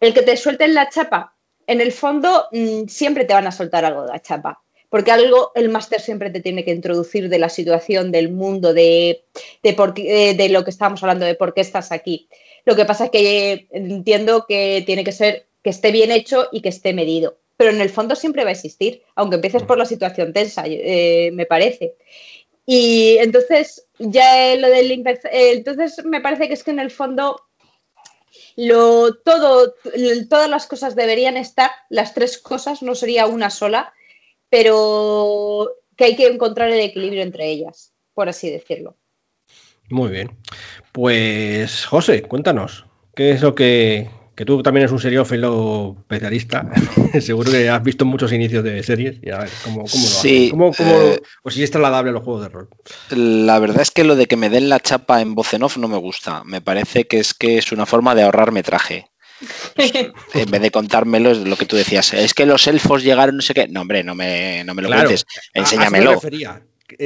El 0.00 0.14
que 0.14 0.22
te 0.22 0.36
suelten 0.36 0.74
la 0.74 0.88
chapa, 0.88 1.34
en 1.66 1.80
el 1.80 1.92
fondo 1.92 2.46
mmm, 2.52 2.86
siempre 2.88 3.24
te 3.24 3.34
van 3.34 3.46
a 3.46 3.52
soltar 3.52 3.84
algo 3.84 4.02
de 4.02 4.12
la 4.12 4.22
chapa, 4.22 4.62
porque 4.88 5.10
algo 5.10 5.52
el 5.54 5.68
máster 5.68 6.00
siempre 6.00 6.30
te 6.30 6.40
tiene 6.40 6.64
que 6.64 6.72
introducir 6.72 7.28
de 7.28 7.38
la 7.38 7.48
situación, 7.48 8.10
del 8.10 8.30
mundo, 8.30 8.72
de, 8.72 9.22
de, 9.62 9.72
por 9.74 9.94
de, 9.94 10.34
de 10.34 10.48
lo 10.48 10.64
que 10.64 10.70
estábamos 10.70 11.02
hablando, 11.02 11.26
de 11.26 11.34
por 11.34 11.52
qué 11.52 11.60
estás 11.60 11.92
aquí. 11.92 12.28
Lo 12.64 12.74
que 12.74 12.84
pasa 12.84 13.04
es 13.04 13.10
que 13.10 13.68
entiendo 13.70 14.46
que 14.48 14.82
tiene 14.86 15.04
que 15.04 15.12
ser 15.12 15.46
que 15.62 15.70
esté 15.70 15.92
bien 15.92 16.10
hecho 16.10 16.48
y 16.52 16.62
que 16.62 16.68
esté 16.70 16.92
medido. 16.92 17.38
Pero 17.56 17.70
en 17.70 17.80
el 17.80 17.90
fondo 17.90 18.14
siempre 18.14 18.44
va 18.44 18.50
a 18.50 18.52
existir, 18.52 19.02
aunque 19.16 19.34
empieces 19.34 19.64
por 19.64 19.78
la 19.78 19.84
situación 19.84 20.32
tensa, 20.32 20.62
eh, 20.66 21.30
me 21.32 21.44
parece. 21.44 21.96
Y 22.70 23.16
entonces, 23.16 23.88
ya 23.98 24.54
lo 24.56 24.68
del 24.68 24.90
eh, 24.90 25.52
entonces 25.54 26.04
me 26.04 26.20
parece 26.20 26.48
que 26.48 26.52
es 26.52 26.62
que 26.62 26.70
en 26.70 26.80
el 26.80 26.90
fondo 26.90 27.40
lo, 28.56 29.14
todo, 29.14 29.74
todas 30.28 30.50
las 30.50 30.66
cosas 30.66 30.94
deberían 30.94 31.38
estar, 31.38 31.70
las 31.88 32.12
tres 32.12 32.36
cosas, 32.36 32.82
no 32.82 32.94
sería 32.94 33.24
una 33.24 33.48
sola, 33.48 33.94
pero 34.50 35.70
que 35.96 36.04
hay 36.04 36.16
que 36.16 36.26
encontrar 36.26 36.68
el 36.68 36.80
equilibrio 36.80 37.22
entre 37.22 37.48
ellas, 37.48 37.94
por 38.12 38.28
así 38.28 38.50
decirlo. 38.50 38.98
Muy 39.88 40.10
bien. 40.10 40.36
Pues, 40.92 41.86
José, 41.86 42.20
cuéntanos. 42.20 42.84
¿Qué 43.16 43.30
es 43.30 43.40
lo 43.40 43.54
que, 43.54 44.10
que 44.38 44.44
tú 44.44 44.62
también 44.62 44.82
eres 44.84 44.92
un 44.92 45.00
seriófilo 45.00 45.96
especialista? 45.98 46.64
Seguro 47.20 47.50
que 47.50 47.68
has 47.68 47.82
visto 47.82 48.04
muchos 48.04 48.32
inicios 48.32 48.62
de 48.62 48.80
series. 48.84 49.16
Y 49.20 49.30
a 49.30 49.38
ver, 49.38 49.50
¿cómo, 49.64 49.78
cómo 49.82 49.88
lo 50.04 50.08
Sí, 50.08 50.36
haces? 50.36 50.50
¿Cómo, 50.52 50.72
cómo- 50.72 51.02
eh, 51.02 51.20
pues 51.42 51.56
si 51.56 51.64
es 51.64 51.70
trasladable 51.72 52.10
a 52.10 52.12
los 52.12 52.22
juegos 52.22 52.42
de 52.44 52.48
rol. 52.48 52.68
La 53.10 53.58
verdad 53.58 53.82
es 53.82 53.90
que 53.90 54.04
lo 54.04 54.14
de 54.14 54.26
que 54.26 54.36
me 54.36 54.48
den 54.48 54.68
la 54.68 54.78
chapa 54.78 55.20
en 55.20 55.34
voz 55.34 55.52
en 55.54 55.64
off 55.64 55.76
no 55.76 55.88
me 55.88 55.96
gusta. 55.96 56.44
Me 56.44 56.60
parece 56.60 57.08
que 57.08 57.18
es 57.18 57.34
que 57.34 57.58
es 57.58 57.72
una 57.72 57.84
forma 57.84 58.14
de 58.14 58.22
ahorrar 58.22 58.52
metraje. 58.52 59.06
En 60.34 60.50
vez 60.50 60.60
de 60.62 60.70
contármelo, 60.70 61.30
es 61.32 61.38
lo 61.38 61.56
que 61.56 61.66
tú 61.66 61.74
decías. 61.74 62.12
Es 62.12 62.32
que 62.34 62.46
los 62.46 62.66
elfos 62.68 63.02
llegaron, 63.02 63.36
no 63.36 63.42
sé 63.42 63.54
qué. 63.54 63.66
No, 63.66 63.80
hombre, 63.80 64.04
no 64.04 64.14
me, 64.14 64.62
no 64.64 64.74
me 64.74 64.82
lo 64.82 64.88
Claro, 64.88 65.08
cuentes. 65.08 65.26
me 65.54 65.60
Enséñamelo. 65.62 66.20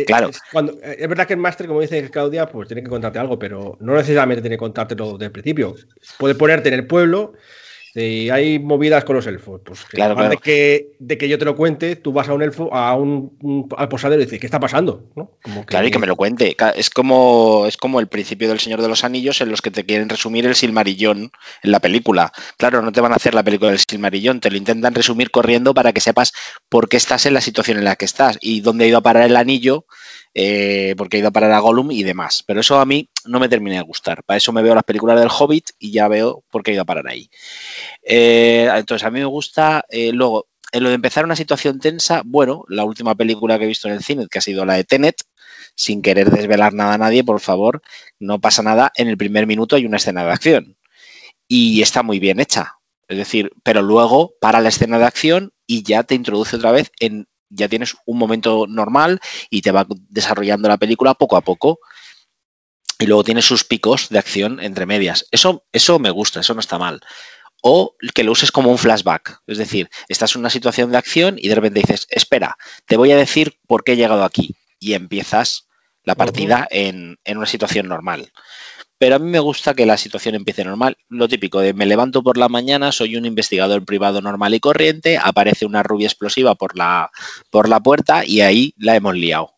Claro. 0.06 0.28
Es, 0.28 0.40
cuando- 0.52 0.72
eh, 0.82 0.96
es 1.00 1.08
verdad 1.08 1.26
que 1.26 1.34
el 1.34 1.40
máster, 1.40 1.66
como 1.66 1.80
dice 1.80 2.10
Claudia, 2.10 2.46
pues 2.46 2.68
tiene 2.68 2.82
que 2.82 2.88
contarte 2.88 3.18
algo, 3.18 3.38
pero 3.38 3.76
no 3.80 3.94
necesariamente 3.94 4.42
tiene 4.42 4.56
que 4.56 4.60
contártelo 4.60 5.12
desde 5.12 5.26
el 5.26 5.32
principio. 5.32 5.74
Puede 6.18 6.34
ponerte 6.34 6.68
en 6.68 6.74
el 6.74 6.86
pueblo 6.86 7.32
y 7.94 8.30
hay 8.30 8.58
movidas 8.58 9.04
con 9.04 9.16
los 9.16 9.26
elfos. 9.26 9.60
Pues 9.64 9.84
que 9.84 9.96
Claro. 9.96 10.28
De, 10.28 10.36
que, 10.38 10.92
de 10.98 11.18
que 11.18 11.28
yo 11.28 11.38
te 11.38 11.44
lo 11.44 11.54
cuente, 11.56 11.96
tú 11.96 12.12
vas 12.12 12.28
a 12.28 12.34
un 12.34 12.42
elfo, 12.42 12.72
a 12.74 12.94
un, 12.96 13.36
un- 13.42 13.68
al 13.76 13.88
posadero 13.88 14.22
y 14.22 14.24
dices, 14.24 14.40
¿qué 14.40 14.46
está 14.46 14.58
pasando? 14.58 15.04
¿No? 15.14 15.32
Como 15.42 15.66
Claro, 15.66 15.86
y 15.86 15.90
que 15.90 15.98
me 15.98 16.06
lo 16.06 16.16
cuente. 16.16 16.56
Es 16.76 16.88
como, 16.90 17.66
es 17.66 17.76
como 17.76 18.00
el 18.00 18.08
principio 18.08 18.48
del 18.48 18.60
Señor 18.60 18.80
de 18.80 18.88
los 18.88 19.04
Anillos 19.04 19.40
en 19.40 19.50
los 19.50 19.60
que 19.60 19.70
te 19.70 19.84
quieren 19.84 20.08
resumir 20.08 20.46
el 20.46 20.54
Silmarillón 20.54 21.30
en 21.62 21.70
la 21.70 21.80
película. 21.80 22.32
Claro, 22.56 22.80
no 22.82 22.92
te 22.92 23.00
van 23.00 23.12
a 23.12 23.16
hacer 23.16 23.34
la 23.34 23.42
película 23.42 23.70
del 23.70 23.80
Silmarillón, 23.80 24.40
te 24.40 24.50
lo 24.50 24.56
intentan 24.56 24.94
resumir 24.94 25.30
corriendo 25.30 25.74
para 25.74 25.92
que 25.92 26.00
sepas 26.00 26.32
por 26.68 26.88
qué 26.88 26.96
estás 26.96 27.26
en 27.26 27.34
la 27.34 27.40
situación 27.40 27.78
en 27.78 27.84
la 27.84 27.96
que 27.96 28.04
estás 28.06 28.38
y 28.40 28.60
dónde 28.62 28.84
ha 28.84 28.88
ido 28.88 28.98
a 28.98 29.02
parar 29.02 29.24
el 29.24 29.36
anillo, 29.36 29.84
eh, 30.34 30.94
porque 30.96 31.16
ha 31.16 31.20
ido 31.20 31.28
a 31.28 31.32
parar 31.32 31.52
a 31.52 31.58
Gollum 31.60 31.90
y 31.90 32.02
demás. 32.02 32.42
Pero 32.46 32.60
eso 32.60 32.78
a 32.78 32.86
mí 32.86 33.08
no 33.26 33.40
me 33.40 33.48
termina 33.48 33.76
de 33.76 33.82
gustar. 33.82 34.22
Para 34.24 34.38
eso 34.38 34.52
me 34.52 34.62
veo 34.62 34.74
las 34.74 34.84
películas 34.84 35.18
del 35.18 35.28
Hobbit 35.30 35.70
y 35.78 35.92
ya 35.92 36.08
veo 36.08 36.44
por 36.50 36.62
qué 36.62 36.72
ha 36.72 36.74
ido 36.74 36.82
a 36.82 36.86
parar 36.86 37.08
ahí. 37.08 37.30
Eh, 38.02 38.68
entonces, 38.74 39.06
a 39.06 39.10
mí 39.10 39.20
me 39.20 39.26
gusta. 39.26 39.84
eh, 39.90 40.12
luego, 40.12 40.48
en 40.72 40.82
lo 40.82 40.88
de 40.88 40.94
empezar 40.94 41.24
una 41.24 41.36
situación 41.36 41.78
tensa, 41.80 42.22
bueno, 42.24 42.64
la 42.68 42.84
última 42.84 43.14
película 43.14 43.58
que 43.58 43.64
he 43.64 43.68
visto 43.68 43.88
en 43.88 43.94
el 43.94 44.02
cine, 44.02 44.26
que 44.30 44.38
ha 44.38 44.42
sido 44.42 44.64
la 44.64 44.74
de 44.74 44.84
Tenet, 44.84 45.16
sin 45.74 46.02
querer 46.02 46.30
desvelar 46.30 46.72
nada 46.72 46.94
a 46.94 46.98
nadie, 46.98 47.24
por 47.24 47.40
favor, 47.40 47.82
no 48.18 48.40
pasa 48.40 48.62
nada. 48.62 48.92
En 48.96 49.08
el 49.08 49.16
primer 49.18 49.46
minuto 49.46 49.76
hay 49.76 49.86
una 49.86 49.98
escena 49.98 50.24
de 50.24 50.32
acción 50.32 50.76
y 51.48 51.82
está 51.82 52.02
muy 52.02 52.18
bien 52.18 52.40
hecha. 52.40 52.78
Es 53.08 53.18
decir, 53.18 53.52
pero 53.62 53.82
luego 53.82 54.34
para 54.40 54.60
la 54.60 54.70
escena 54.70 54.98
de 54.98 55.04
acción 55.04 55.52
y 55.66 55.82
ya 55.82 56.02
te 56.02 56.14
introduce 56.14 56.56
otra 56.56 56.72
vez 56.72 56.90
en. 57.00 57.28
Ya 57.52 57.68
tienes 57.68 57.96
un 58.06 58.18
momento 58.18 58.66
normal 58.68 59.20
y 59.50 59.62
te 59.62 59.70
va 59.70 59.86
desarrollando 60.08 60.68
la 60.68 60.78
película 60.78 61.14
poco 61.14 61.36
a 61.36 61.40
poco. 61.42 61.78
Y 62.98 63.06
luego 63.06 63.24
tiene 63.24 63.42
sus 63.42 63.64
picos 63.64 64.08
de 64.10 64.18
acción 64.18 64.60
entre 64.60 64.86
medias. 64.86 65.26
Eso, 65.30 65.64
eso 65.72 65.98
me 65.98 66.10
gusta, 66.10 66.40
eso 66.40 66.54
no 66.54 66.60
está 66.60 66.78
mal 66.78 67.00
o 67.62 67.94
que 68.14 68.24
lo 68.24 68.32
uses 68.32 68.52
como 68.52 68.70
un 68.70 68.76
flashback. 68.76 69.40
Es 69.46 69.56
decir, 69.56 69.88
estás 70.08 70.34
en 70.34 70.40
una 70.40 70.50
situación 70.50 70.90
de 70.90 70.98
acción 70.98 71.36
y 71.38 71.48
de 71.48 71.54
repente 71.54 71.80
dices, 71.80 72.06
espera, 72.10 72.56
te 72.86 72.96
voy 72.96 73.12
a 73.12 73.16
decir 73.16 73.58
por 73.66 73.84
qué 73.84 73.92
he 73.92 73.96
llegado 73.96 74.24
aquí. 74.24 74.56
Y 74.78 74.94
empiezas 74.94 75.68
la 76.02 76.16
partida 76.16 76.66
en, 76.70 77.18
en 77.24 77.38
una 77.38 77.46
situación 77.46 77.86
normal. 77.86 78.32
Pero 79.02 79.16
a 79.16 79.18
mí 79.18 79.28
me 79.28 79.40
gusta 79.40 79.74
que 79.74 79.84
la 79.84 79.96
situación 79.96 80.36
empiece 80.36 80.62
normal. 80.64 80.96
Lo 81.08 81.26
típico 81.26 81.58
de 81.58 81.74
me 81.74 81.86
levanto 81.86 82.22
por 82.22 82.38
la 82.38 82.48
mañana, 82.48 82.92
soy 82.92 83.16
un 83.16 83.24
investigador 83.24 83.84
privado 83.84 84.22
normal 84.22 84.54
y 84.54 84.60
corriente, 84.60 85.18
aparece 85.20 85.66
una 85.66 85.82
rubia 85.82 86.06
explosiva 86.06 86.54
por 86.54 86.78
la, 86.78 87.10
por 87.50 87.68
la 87.68 87.80
puerta 87.80 88.24
y 88.24 88.42
ahí 88.42 88.74
la 88.78 88.94
hemos 88.94 89.16
liado. 89.16 89.54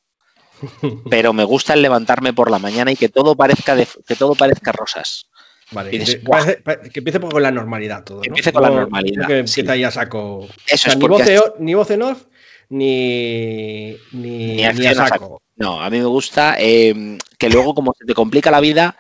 Pero 1.11 1.35
me 1.35 1.45
gusta 1.45 1.75
el 1.75 1.83
levantarme 1.83 2.33
por 2.33 2.51
la 2.51 2.59
mañana 2.59 2.91
y 2.91 2.97
que 2.97 3.11
todo 3.11 3.37
parezca, 3.37 3.77
de- 3.77 3.87
que 4.09 4.17
todo 4.17 4.35
parezca 4.35 4.73
rosas. 4.73 5.27
Vale, 5.73 5.91
dices, 5.91 6.21
que, 6.25 6.91
que 6.91 7.01
empiece 7.01 7.21
con 7.21 7.43
la 7.43 7.51
normalidad 7.51 8.03
todo. 8.03 8.21
¿no? 8.21 8.25
empiece 8.25 8.51
con 8.51 8.63
la 8.63 8.71
No- 8.71 8.77
normalidad, 8.77 9.23
no 9.25 9.29
Que 9.29 9.39
empieza 9.41 9.61
sí. 9.63 9.69
ahí 9.79 9.85
a 9.85 9.91
saco. 9.91 10.49
Eso 10.67 10.75
O 10.75 10.79
sea, 10.79 10.93
es 10.93 10.99
ni, 10.99 11.07
voz 11.07 11.23
ni 11.59 11.75
voz 11.75 11.91
en 11.91 12.01
off, 12.03 12.23
ni, 12.71 13.97
ni, 14.13 14.39
Ni 14.39 14.55
ni 14.57 14.87
a 14.87 14.95
saco. 14.95 15.09
saco. 15.09 15.43
No, 15.57 15.81
a 15.81 15.89
mí 15.91 15.99
me 15.99 16.05
gusta 16.07 16.57
eh, 16.59 17.17
que 17.39 17.49
luego, 17.49 17.75
como 17.75 17.95
se 17.97 18.05
te 18.05 18.15
complica 18.15 18.51
la 18.51 18.59
vida, 18.61 18.97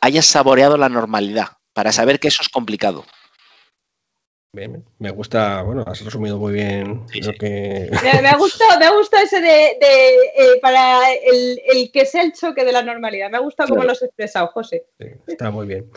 hayas 0.00 0.26
saboreado 0.26 0.76
la 0.76 0.88
normalidad 0.88 1.58
para 1.72 1.92
saber 1.92 2.18
que 2.20 2.28
eso 2.28 2.42
es 2.42 2.48
complicado. 2.48 3.04
Bien, 4.56 4.82
me 4.98 5.10
gusta, 5.10 5.60
bueno, 5.60 5.84
has 5.86 6.02
resumido 6.02 6.38
muy 6.38 6.54
bien 6.54 7.04
lo 7.20 7.32
que. 7.34 7.90
Me, 8.02 8.22
me 8.22 8.28
ha 8.28 8.36
gustado, 8.38 8.78
me 8.78 8.86
ha 8.86 8.90
gustado 8.90 9.22
ese 9.22 9.42
de, 9.42 9.76
de, 9.78 10.14
eh, 10.34 10.58
para 10.62 11.12
el, 11.12 11.60
el 11.66 11.92
que 11.92 12.06
sea 12.06 12.22
el 12.22 12.32
choque 12.32 12.64
de 12.64 12.72
la 12.72 12.80
normalidad. 12.80 13.28
Me 13.28 13.36
ha 13.36 13.40
gustado 13.40 13.68
cómo 13.68 13.84
lo 13.84 13.92
has 13.92 14.00
expresado, 14.00 14.46
José. 14.46 14.86
Está 15.26 15.50
muy 15.50 15.66
bien. 15.66 15.90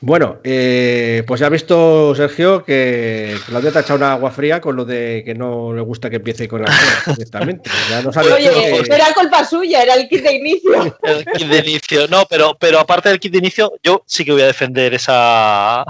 Bueno, 0.00 0.40
eh, 0.44 1.24
pues 1.26 1.40
ya 1.40 1.46
ha 1.46 1.48
visto 1.50 2.14
Sergio 2.14 2.62
que 2.66 3.34
Claudia 3.46 3.72
te 3.72 3.78
ha 3.78 3.80
echado 3.80 3.96
una 3.96 4.12
agua 4.12 4.30
fría 4.30 4.60
con 4.60 4.76
lo 4.76 4.84
de 4.84 5.22
que 5.24 5.34
no 5.34 5.72
le 5.72 5.80
gusta 5.80 6.10
que 6.10 6.16
empiece 6.16 6.46
con 6.46 6.60
la 6.62 6.70
directamente. 7.06 7.70
Ya 7.88 8.02
no 8.02 8.10
Oye, 8.10 8.50
que- 8.50 8.88
no 8.90 8.94
era 8.94 9.06
culpa 9.14 9.42
suya, 9.42 9.82
era 9.82 9.94
el 9.94 10.06
kit 10.06 10.22
de 10.22 10.34
inicio. 10.34 10.98
El 11.02 11.24
kit 11.24 11.48
de 11.48 11.58
inicio. 11.60 12.08
No, 12.08 12.26
pero, 12.28 12.58
pero 12.60 12.78
aparte 12.78 13.08
del 13.08 13.18
kit 13.18 13.32
de 13.32 13.38
inicio, 13.38 13.72
yo 13.82 14.02
sí 14.06 14.22
que 14.22 14.32
voy 14.32 14.42
a 14.42 14.46
defender 14.48 14.92
esa, 14.92 15.82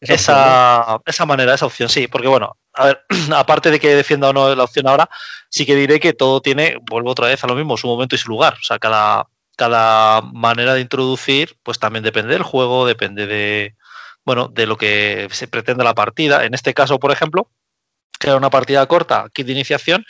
Esa 0.00 1.00
esa, 1.06 1.26
manera, 1.26 1.54
esa 1.54 1.66
opción, 1.66 1.88
sí. 1.88 2.06
Porque 2.08 2.28
bueno, 2.28 2.56
a 2.74 2.86
ver, 2.86 3.04
aparte 3.34 3.70
de 3.70 3.80
que 3.80 3.94
defienda 3.94 4.30
o 4.30 4.32
no 4.32 4.54
la 4.54 4.64
opción 4.64 4.86
ahora, 4.86 5.08
sí 5.48 5.64
que 5.64 5.74
diré 5.74 6.00
que 6.00 6.12
todo 6.12 6.40
tiene, 6.40 6.78
vuelvo 6.90 7.10
otra 7.10 7.28
vez 7.28 7.42
a 7.42 7.46
lo 7.46 7.54
mismo, 7.54 7.76
su 7.76 7.86
momento 7.86 8.14
y 8.14 8.18
su 8.18 8.28
lugar. 8.28 8.54
O 8.54 8.64
sea, 8.64 8.78
cada, 8.78 9.26
cada 9.56 10.20
manera 10.20 10.74
de 10.74 10.80
introducir, 10.80 11.56
pues 11.62 11.78
también 11.78 12.02
depende 12.02 12.32
del 12.32 12.42
juego, 12.42 12.86
depende 12.86 13.26
de, 13.26 13.74
bueno, 14.24 14.48
de 14.48 14.66
lo 14.66 14.76
que 14.76 15.28
se 15.30 15.48
pretende 15.48 15.84
la 15.84 15.94
partida. 15.94 16.44
En 16.44 16.54
este 16.54 16.74
caso, 16.74 16.98
por 16.98 17.12
ejemplo, 17.12 17.48
que 18.18 18.28
era 18.28 18.36
una 18.36 18.50
partida 18.50 18.86
corta, 18.86 19.28
kit 19.32 19.46
de 19.46 19.52
iniciación, 19.52 20.04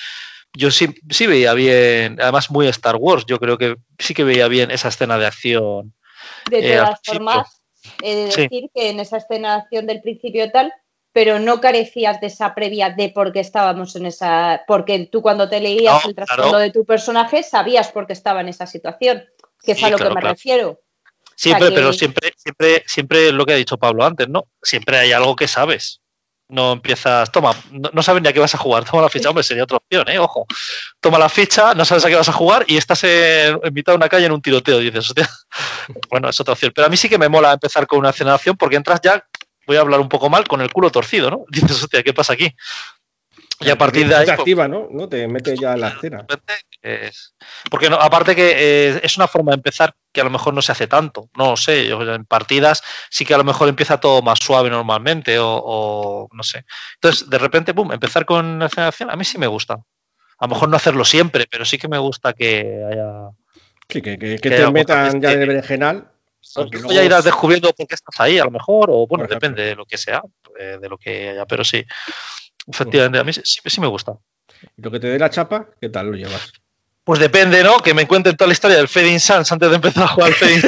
yo 0.53 0.71
sí, 0.71 0.95
sí 1.11 1.27
veía 1.27 1.53
bien, 1.53 2.19
además 2.21 2.51
muy 2.51 2.67
Star 2.69 2.97
Wars, 2.97 3.25
yo 3.27 3.39
creo 3.39 3.59
que 3.59 3.77
sí 3.99 4.15
que 4.15 4.25
veía 4.25 4.49
bien 4.49 4.71
esa 4.71 4.89
escena 4.89 5.19
de 5.19 5.27
acción. 5.27 5.95
De 6.51 6.59
eh, 6.59 6.77
todas 6.79 7.01
formas, 7.05 7.56
he 8.03 8.15
de 8.17 8.31
Sí. 8.33 8.43
decir 8.43 8.71
que 8.75 8.91
en 8.91 9.01
esa 9.01 9.19
escena 9.19 9.55
de 9.57 9.63
acción 9.63 9.87
del 9.87 10.01
principio 10.03 10.51
tal, 10.51 10.73
pero 11.13 11.39
no 11.39 11.61
carecías 11.61 12.21
de 12.21 12.27
esa 12.27 12.55
previa 12.55 12.91
de 12.91 13.09
por 13.09 13.33
qué 13.33 13.41
estábamos 13.41 13.97
en 13.97 14.07
esa. 14.07 14.63
Porque 14.67 15.09
tú 15.11 15.23
cuando 15.23 15.49
te 15.49 15.61
leías 15.61 16.05
No, 16.05 16.11
el 16.11 16.15
trasfondo 16.15 16.43
claro. 16.51 16.59
de 16.59 16.71
tu 16.71 16.85
personaje 16.85 17.43
sabías 17.43 17.91
por 17.91 18.07
qué 18.07 18.13
estaba 18.13 18.41
en 18.43 18.49
esa 18.49 18.67
situación, 18.67 19.25
que 19.63 19.73
es 19.73 19.79
Sí, 19.79 19.85
a 19.85 19.91
lo 19.91 19.97
claro, 19.97 20.11
que 20.11 20.15
me 20.15 20.21
claro. 20.21 20.35
refiero. 20.35 20.81
Siempre, 21.35 21.65
O 21.65 21.69
sea, 21.69 21.71
que- 21.71 21.81
pero 21.81 21.93
siempre, 21.93 22.33
siempre, 22.37 22.83
siempre 22.87 23.33
lo 23.33 23.45
que 23.47 23.53
ha 23.55 23.57
dicho 23.57 23.77
Pablo 23.79 24.05
antes, 24.05 24.29
¿no? 24.29 24.45
Siempre 24.63 24.99
hay 24.99 25.13
algo 25.13 25.37
que 25.37 25.49
sabes. 25.49 26.01
No 26.49 26.73
empiezas, 26.73 27.33
toma, 27.33 27.57
no, 27.73 27.91
no 27.93 28.03
sabes 28.03 28.23
ni 28.23 28.29
a 28.29 28.33
qué 28.33 28.39
vas 28.39 28.55
a 28.55 28.59
jugar, 28.59 28.85
toma 28.85 29.03
la 29.03 29.09
ficha, 29.09 29.31
hombre, 29.31 29.43
sería 29.43 29.65
otra 29.65 29.79
opción, 29.79 30.09
¿eh? 30.09 30.19
Ojo. 30.19 30.47
Toma 31.01 31.19
la 31.19 31.29
ficha, 31.29 31.75
no 31.75 31.85
sabes 31.85 32.05
a 32.05 32.09
qué 32.09 32.15
vas 32.15 32.29
a 32.29 32.33
jugar 32.33 32.65
y 32.69 32.77
estás 32.77 33.03
en, 33.03 33.59
mitad 33.73 33.93
de 33.93 33.97
una 33.97 34.09
calle 34.09 34.27
en 34.27 34.33
un 34.33 34.41
tiroteo. 34.41 34.81
Y 34.81 34.85
dices, 34.85 35.07
hostia, 35.07 35.29
bueno, 36.11 36.29
es 36.29 36.39
otra 36.39 36.53
opción. 36.53 36.73
Pero 36.75 36.87
a 36.87 36.91
mí 36.91 36.97
sí 36.97 37.09
que 37.09 37.19
me 37.19 37.29
mola 37.29 37.53
empezar 37.53 37.87
con 37.87 37.99
una 37.99 38.11
acción 38.11 38.57
porque 38.57 38.77
entras 38.77 39.01
ya, 39.03 39.25
voy 39.67 39.77
a 39.77 39.81
hablar 39.81 39.99
un 39.99 40.09
poco 40.09 40.31
mal, 40.31 40.47
con 40.47 40.61
el 40.61 40.73
culo 40.73 40.91
torcido, 40.91 41.31
¿no? 41.31 41.45
Dices, 41.51 41.83
hostia, 41.83 42.03
¿qué 42.03 42.13
pasa 42.13 42.35
aquí? 42.35 42.55
Y 43.61 43.71
a 43.71 43.79
partir 43.79 44.07
de 44.09 44.15
ahí. 44.15 44.27
Te 44.27 44.33
pues, 44.33 44.39
activa, 44.41 44.69
¿no? 44.69 44.89
¿no? 44.91 45.09
Te 45.09 45.27
mete 45.29 45.57
ya 45.57 45.77
la 45.77 45.89
escena. 45.89 46.27
es- 46.83 47.35
porque 47.71 47.89
no, 47.91 47.97
aparte 47.97 48.37
que 48.37 48.53
eh, 48.57 49.01
es 49.03 49.17
una 49.17 49.27
forma 49.27 49.51
de 49.53 49.57
empezar 49.57 49.95
que 50.13 50.21
a 50.21 50.25
lo 50.25 50.31
mejor 50.31 50.55
no 50.55 50.63
se 50.63 50.73
hace 50.73 50.87
tanto, 50.87 51.29
no 51.37 51.57
sé, 51.57 51.87
yo 51.87 52.01
en 52.03 52.25
partidas 52.27 52.83
sí 53.11 53.25
que 53.25 53.35
a 53.35 53.39
lo 53.39 53.45
mejor 53.45 53.69
empieza 53.69 53.99
todo 53.99 54.23
más 54.23 54.39
suave 54.41 54.71
normalmente 54.71 55.39
o, 55.39 55.49
o 55.65 56.29
no 56.33 56.43
sé. 56.43 56.65
Entonces, 56.95 57.29
de 57.29 57.39
repente, 57.39 57.75
pum, 57.75 57.93
empezar 57.93 58.25
con 58.25 58.59
la 58.59 58.67
acción, 58.67 59.11
a 59.11 59.17
mí 59.17 59.25
sí 59.25 59.39
me 59.39 59.47
gusta. 59.47 59.75
A 59.75 60.47
lo 60.47 60.49
mejor 60.49 60.69
no 60.69 60.77
hacerlo 60.77 61.05
siempre, 61.05 61.47
pero 61.51 61.65
sí 61.65 61.79
que 61.79 61.89
me 61.89 61.99
gusta 61.99 62.35
que 62.35 62.85
haya... 62.91 63.31
Sí, 63.89 64.03
que, 64.03 64.19
que- 64.19 64.37
que 64.37 64.39
Que 64.39 64.51
te 64.51 64.71
metan 64.71 65.21
ya 65.21 65.33
en 65.33 65.41
el 65.43 65.49
berenjenal. 65.49 66.11
aunque 66.57 66.79
Luego 66.79 66.93
ya 66.93 67.03
irás 67.05 67.25
descubriendo 67.25 67.73
por 67.73 67.87
qué 67.87 67.95
estás 67.95 68.21
ahí, 68.21 68.39
a 68.39 68.45
lo 68.45 68.51
mejor, 68.51 68.91
o 68.91 69.07
bueno, 69.07 69.27
depende 69.27 69.63
de 69.65 69.75
lo 69.75 69.87
que 69.87 69.97
sea, 69.97 70.23
eh, 70.59 70.79
de 70.81 70.89
lo 70.89 70.99
que 70.99 71.31
haya, 71.31 71.47
pero 71.47 71.65
sí, 71.65 71.85
efectivamente, 72.67 73.19
a 73.19 73.25
mí 73.25 73.33
sí, 73.33 73.43
sí 73.45 73.81
me 73.81 73.87
gusta. 73.87 74.13
Y 74.77 74.83
Lo 74.83 74.91
que 74.91 75.01
te 75.01 75.09
dé 75.09 75.19
la 75.19 75.31
chapa, 75.31 75.69
¿qué 75.81 75.89
tal 75.89 76.11
lo 76.11 76.17
llevas? 76.17 76.53
Pues 77.05 77.21
depende, 77.21 77.63
¿no? 77.63 77.79
Que 77.79 77.95
me 77.95 78.07
cuenten 78.07 78.37
toda 78.37 78.49
la 78.49 78.53
historia 78.53 78.77
del 78.79 78.89
Fading 78.89 79.21
Suns 79.21 79.53
antes 79.53 79.69
de 79.69 79.77
empezar 79.77 80.05
a 80.05 80.09
jugar 80.09 80.29
al 80.29 80.35
Fading 80.35 80.61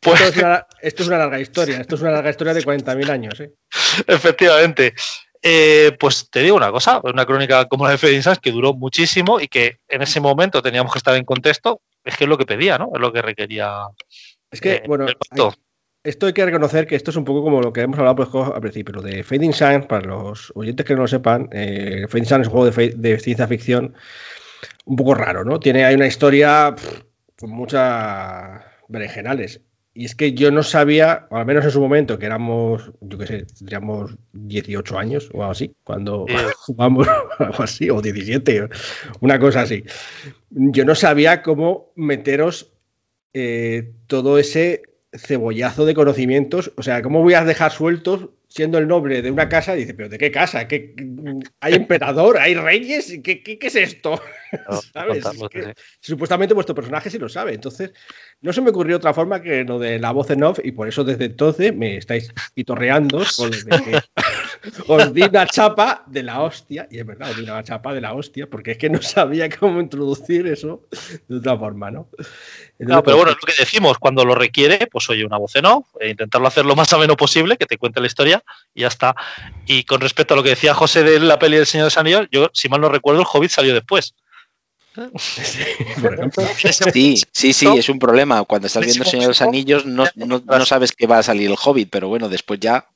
Pues 0.00 0.20
Esto, 0.20 0.28
es 0.28 0.36
una, 0.36 0.66
esto 0.82 1.02
es 1.02 1.08
una 1.08 1.18
larga 1.18 1.40
historia. 1.40 1.80
Esto 1.80 1.94
es 1.94 2.00
una 2.02 2.10
larga 2.10 2.30
historia 2.30 2.54
de 2.54 2.62
40.000 2.62 3.10
años, 3.10 3.40
¿eh? 3.40 3.52
efectivamente. 4.06 4.94
eh, 5.42 5.96
pues 5.98 6.28
te 6.30 6.40
digo 6.42 6.56
una 6.56 6.70
cosa, 6.70 7.00
una 7.04 7.24
crónica 7.24 7.64
como 7.66 7.84
la 7.84 7.92
de 7.92 7.98
Freddy 7.98 8.20
Sanz 8.20 8.38
que 8.38 8.52
duró 8.52 8.74
muchísimo 8.74 9.40
y 9.40 9.48
que 9.48 9.78
en 9.88 10.02
ese 10.02 10.20
momento 10.20 10.60
teníamos 10.62 10.92
que 10.92 10.98
estar 10.98 11.14
en 11.14 11.24
contexto, 11.24 11.80
es 12.04 12.16
que 12.16 12.24
es 12.24 12.28
lo 12.28 12.36
que 12.36 12.44
pedía, 12.44 12.76
¿no? 12.76 12.90
Es 12.94 13.00
lo 13.00 13.12
que 13.12 13.22
requería. 13.22 13.72
Es 14.50 14.60
que, 14.60 14.74
eh, 14.74 14.82
bueno, 14.86 15.06
el. 15.06 15.16
Esto 16.04 16.26
hay 16.26 16.32
que 16.32 16.44
reconocer 16.44 16.86
que 16.86 16.96
esto 16.96 17.10
es 17.10 17.16
un 17.16 17.24
poco 17.24 17.42
como 17.42 17.60
lo 17.60 17.72
que 17.72 17.80
hemos 17.82 17.98
hablado 17.98 18.16
pues, 18.16 18.28
al 18.34 18.60
principio, 18.60 18.94
lo 18.94 19.02
de 19.02 19.22
Fading 19.22 19.52
Sun, 19.52 19.84
para 19.88 20.06
los 20.06 20.52
oyentes 20.54 20.86
que 20.86 20.94
no 20.94 21.02
lo 21.02 21.08
sepan, 21.08 21.48
eh, 21.52 22.06
Fading 22.08 22.26
Sun 22.26 22.40
es 22.42 22.46
un 22.48 22.52
juego 22.52 22.70
de, 22.70 22.90
de 22.96 23.18
ciencia 23.18 23.46
ficción 23.46 23.94
un 24.84 24.96
poco 24.96 25.14
raro, 25.14 25.44
¿no? 25.44 25.60
Tiene, 25.60 25.84
hay 25.84 25.94
una 25.94 26.06
historia 26.06 26.74
pff, 26.74 27.02
con 27.38 27.50
muchas 27.50 28.62
berenjenales. 28.88 29.60
Y 29.94 30.04
es 30.04 30.14
que 30.14 30.32
yo 30.32 30.52
no 30.52 30.62
sabía, 30.62 31.26
o 31.30 31.36
al 31.36 31.44
menos 31.44 31.64
en 31.64 31.72
su 31.72 31.80
momento, 31.80 32.18
que 32.18 32.26
éramos, 32.26 32.92
yo 33.00 33.18
qué 33.18 33.26
sé, 33.26 33.46
tendríamos 33.58 34.16
18 34.32 34.96
años 34.96 35.28
o 35.32 35.40
algo 35.40 35.50
así, 35.50 35.74
cuando 35.82 36.24
Sí. 36.28 36.34
jugamos 36.58 37.08
algo 37.38 37.62
así, 37.62 37.90
o 37.90 38.00
17, 38.00 38.68
una 39.20 39.38
cosa 39.38 39.62
así. 39.62 39.84
Yo 40.50 40.84
no 40.84 40.94
sabía 40.94 41.42
cómo 41.42 41.92
meteros 41.96 42.72
eh, 43.34 43.92
todo 44.06 44.38
ese 44.38 44.82
cebollazo 45.12 45.86
de 45.86 45.94
conocimientos. 45.94 46.72
O 46.76 46.82
sea, 46.82 47.02
¿cómo 47.02 47.22
voy 47.22 47.34
a 47.34 47.44
dejar 47.44 47.72
sueltos 47.72 48.28
siendo 48.48 48.78
el 48.78 48.88
noble 48.88 49.22
de 49.22 49.30
una 49.30 49.48
casa? 49.48 49.76
Y 49.76 49.80
dice, 49.80 49.94
¿pero 49.94 50.08
de 50.08 50.18
qué 50.18 50.30
casa? 50.30 50.68
¿Qué, 50.68 50.94
¿Hay 51.60 51.74
emperador? 51.74 52.38
¿Hay 52.38 52.54
reyes? 52.54 53.18
¿Qué, 53.22 53.42
qué, 53.42 53.58
qué 53.58 53.66
es 53.66 53.76
esto? 53.76 54.20
No, 54.68 54.82
¿Sabes? 54.92 55.24
contarlo, 55.24 55.46
Es 55.46 55.50
que 55.50 55.62
sí. 55.64 55.70
supuestamente 56.00 56.54
vuestro 56.54 56.74
personaje 56.74 57.10
sí 57.10 57.18
lo 57.18 57.28
sabe. 57.28 57.54
Entonces, 57.54 57.92
no 58.40 58.52
se 58.52 58.60
me 58.60 58.70
ocurrió 58.70 58.96
otra 58.96 59.14
forma 59.14 59.42
que 59.42 59.64
lo 59.64 59.78
de 59.78 59.98
la 59.98 60.12
voz 60.12 60.30
en 60.30 60.42
off, 60.42 60.58
y 60.62 60.72
por 60.72 60.88
eso 60.88 61.04
desde 61.04 61.26
entonces 61.26 61.74
me 61.74 61.96
estáis 61.96 62.32
pitorreando 62.54 63.22
con 63.36 63.50
lo 63.50 63.56
de 63.56 63.82
que 63.82 64.00
os 64.88 65.12
di 65.14 65.22
una 65.22 65.46
chapa 65.46 66.02
de 66.06 66.22
la 66.22 66.40
hostia, 66.42 66.88
y 66.90 66.98
es 66.98 67.06
verdad, 67.06 67.30
os 67.30 67.36
di 67.36 67.42
una 67.44 67.62
chapa 67.62 67.92
de 67.94 68.00
la 68.00 68.12
hostia, 68.14 68.46
porque 68.48 68.72
es 68.72 68.78
que 68.78 68.90
no 68.90 69.00
sabía 69.02 69.48
cómo 69.48 69.80
introducir 69.80 70.46
eso 70.46 70.86
de 71.28 71.36
otra 71.38 71.56
forma, 71.58 71.90
¿no? 71.90 72.08
Entonces, 72.16 72.86
No, 72.96 73.02
pero 73.02 73.16
bueno, 73.16 73.32
es 73.32 73.36
lo 73.40 73.46
que 73.46 73.54
decimos, 73.58 73.98
cuando 73.98 74.24
lo 74.24 74.34
requiere, 74.34 74.86
pues 74.90 75.08
oye, 75.10 75.24
una 75.24 75.36
voz 75.38 75.54
en 75.56 75.66
off, 75.66 75.86
e 76.00 76.10
intentarlo 76.10 76.46
hacer 76.48 76.64
lo 76.64 76.76
más 76.76 76.92
ameno 76.92 77.16
posible, 77.16 77.56
que 77.56 77.66
te 77.66 77.76
cuente 77.78 78.00
la 78.00 78.06
historia 78.06 78.42
y 78.74 78.82
ya 78.82 78.88
está. 78.88 79.14
Y 79.66 79.84
con 79.84 80.00
respecto 80.00 80.34
a 80.34 80.36
lo 80.36 80.42
que 80.42 80.50
decía 80.50 80.74
José 80.74 81.02
de 81.02 81.18
la 81.20 81.38
peli 81.38 81.56
del 81.56 81.66
Señor 81.66 81.84
de 81.84 81.86
los 81.86 81.98
Anillos, 81.98 82.28
yo, 82.30 82.48
si 82.52 82.68
mal 82.68 82.80
no 82.80 82.88
recuerdo, 82.88 83.20
el 83.20 83.26
Hobbit 83.32 83.50
salió 83.50 83.74
después. 83.74 84.14
Sí, 86.92 87.16
sí, 87.32 87.52
sí, 87.52 87.66
es 87.78 87.88
un 87.88 87.98
problema. 87.98 88.42
Cuando 88.44 88.66
estás 88.66 88.84
viendo 88.84 89.04
El 89.04 89.10
Señor 89.10 89.22
de 89.24 89.28
los 89.28 89.42
Anillos 89.42 89.86
no, 89.86 90.04
no- 90.16 90.42
no 90.44 90.64
sabes 90.66 90.92
que 90.92 91.06
va 91.06 91.18
a 91.18 91.22
salir 91.22 91.50
el 91.50 91.56
Hobbit, 91.62 91.88
pero 91.90 92.08
bueno, 92.08 92.28
después 92.28 92.58
ya. 92.60 92.86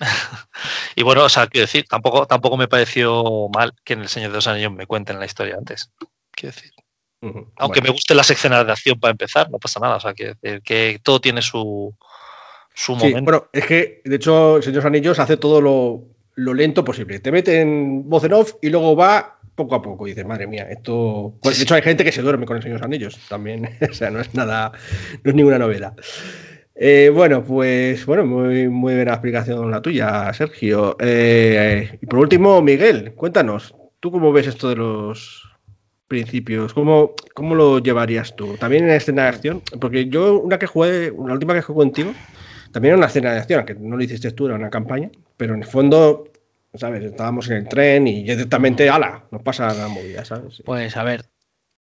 Y 0.96 1.02
bueno, 1.02 1.24
o 1.24 1.28
sea, 1.28 1.46
quiero 1.48 1.64
decir, 1.66 1.86
tampoco, 1.88 2.26
tampoco 2.26 2.56
me 2.56 2.68
pareció 2.68 3.48
mal 3.52 3.72
que 3.84 3.94
en 3.94 4.02
El 4.02 4.08
Señor 4.08 4.30
de 4.30 4.36
los 4.36 4.46
Anillos 4.46 4.72
me 4.72 4.86
cuenten 4.86 5.18
la 5.18 5.26
historia 5.26 5.56
antes. 5.56 5.90
Quiero 6.30 6.54
decir, 6.54 6.70
aunque 7.20 7.80
bueno. 7.80 7.82
me 7.82 7.90
guste 7.90 8.14
las 8.14 8.30
escenas 8.30 8.64
de 8.64 8.72
acción 8.72 9.00
para 9.00 9.10
empezar, 9.12 9.50
no 9.50 9.58
pasa 9.58 9.80
nada. 9.80 9.96
O 9.96 10.00
sea, 10.00 10.14
quiero 10.14 10.34
decir 10.40 10.62
que 10.62 11.00
todo 11.02 11.20
tiene 11.20 11.42
su, 11.42 11.94
su 12.74 12.94
Sí, 12.94 12.98
momento. 12.98 13.22
bueno, 13.24 13.48
es 13.52 13.66
que 13.66 14.02
de 14.04 14.16
hecho, 14.16 14.56
el 14.58 14.62
Señor 14.62 14.74
de 14.74 14.78
los 14.78 14.86
Anillos 14.86 15.18
hace 15.18 15.36
todo 15.36 15.60
lo, 15.60 16.04
lo 16.34 16.54
lento 16.54 16.84
posible. 16.84 17.18
Te 17.18 17.32
mete 17.32 17.60
en 17.60 18.08
voz 18.08 18.24
en 18.24 18.34
off 18.34 18.54
y 18.62 18.70
luego 18.70 18.94
va 18.94 19.38
poco 19.54 19.74
a 19.74 19.82
poco. 19.82 20.06
Y 20.06 20.10
dices, 20.10 20.26
madre 20.26 20.46
mía, 20.46 20.66
esto. 20.70 21.34
Pues, 21.42 21.56
de 21.56 21.64
hecho, 21.64 21.74
hay 21.74 21.82
gente 21.82 22.04
que 22.04 22.12
se 22.12 22.22
duerme 22.22 22.46
con 22.46 22.56
el 22.56 22.62
Señor 22.62 22.78
de 22.78 22.80
los 22.80 22.86
Anillos 22.86 23.18
también. 23.28 23.76
o 23.90 23.94
sea, 23.94 24.10
no 24.10 24.20
es 24.20 24.34
nada, 24.34 24.72
no 25.22 25.30
es 25.30 25.34
ninguna 25.34 25.58
novedad. 25.58 25.94
Eh, 26.76 27.10
bueno, 27.14 27.44
pues 27.44 28.04
bueno, 28.04 28.26
muy, 28.26 28.68
muy 28.68 28.94
buena 28.94 29.12
explicación 29.12 29.70
la 29.70 29.80
tuya, 29.80 30.32
Sergio. 30.32 30.96
Eh, 30.98 31.98
y 32.02 32.06
por 32.06 32.18
último, 32.18 32.60
Miguel, 32.62 33.14
cuéntanos, 33.14 33.74
¿tú 34.00 34.10
cómo 34.10 34.32
ves 34.32 34.48
esto 34.48 34.68
de 34.68 34.76
los 34.76 35.48
principios? 36.08 36.74
¿Cómo, 36.74 37.14
cómo 37.32 37.54
lo 37.54 37.78
llevarías 37.78 38.34
tú? 38.34 38.56
¿También 38.56 38.84
en 38.84 38.90
escena 38.90 39.22
de 39.22 39.28
acción? 39.28 39.62
Porque 39.80 40.08
yo, 40.08 40.40
una 40.40 40.58
que 40.58 40.66
jugué, 40.66 41.12
la 41.12 41.32
última 41.32 41.54
que 41.54 41.62
jugué 41.62 41.78
contigo, 41.78 42.12
también 42.72 42.90
era 42.90 42.98
una 42.98 43.06
escena 43.06 43.32
de 43.32 43.38
acción, 43.38 43.64
que 43.64 43.74
no 43.74 43.96
lo 43.96 44.02
hiciste 44.02 44.32
tú, 44.32 44.46
era 44.46 44.56
una 44.56 44.70
campaña, 44.70 45.10
pero 45.36 45.54
en 45.54 45.62
el 45.62 45.68
fondo, 45.68 46.24
¿sabes? 46.74 47.04
Estábamos 47.04 47.48
en 47.50 47.58
el 47.58 47.68
tren 47.68 48.08
y 48.08 48.24
directamente, 48.24 48.90
ala, 48.90 49.24
nos 49.30 49.42
pasa 49.42 49.72
la 49.72 49.86
movida, 49.86 50.24
¿sabes? 50.24 50.60
Pues 50.64 50.96
a 50.96 51.04
ver, 51.04 51.24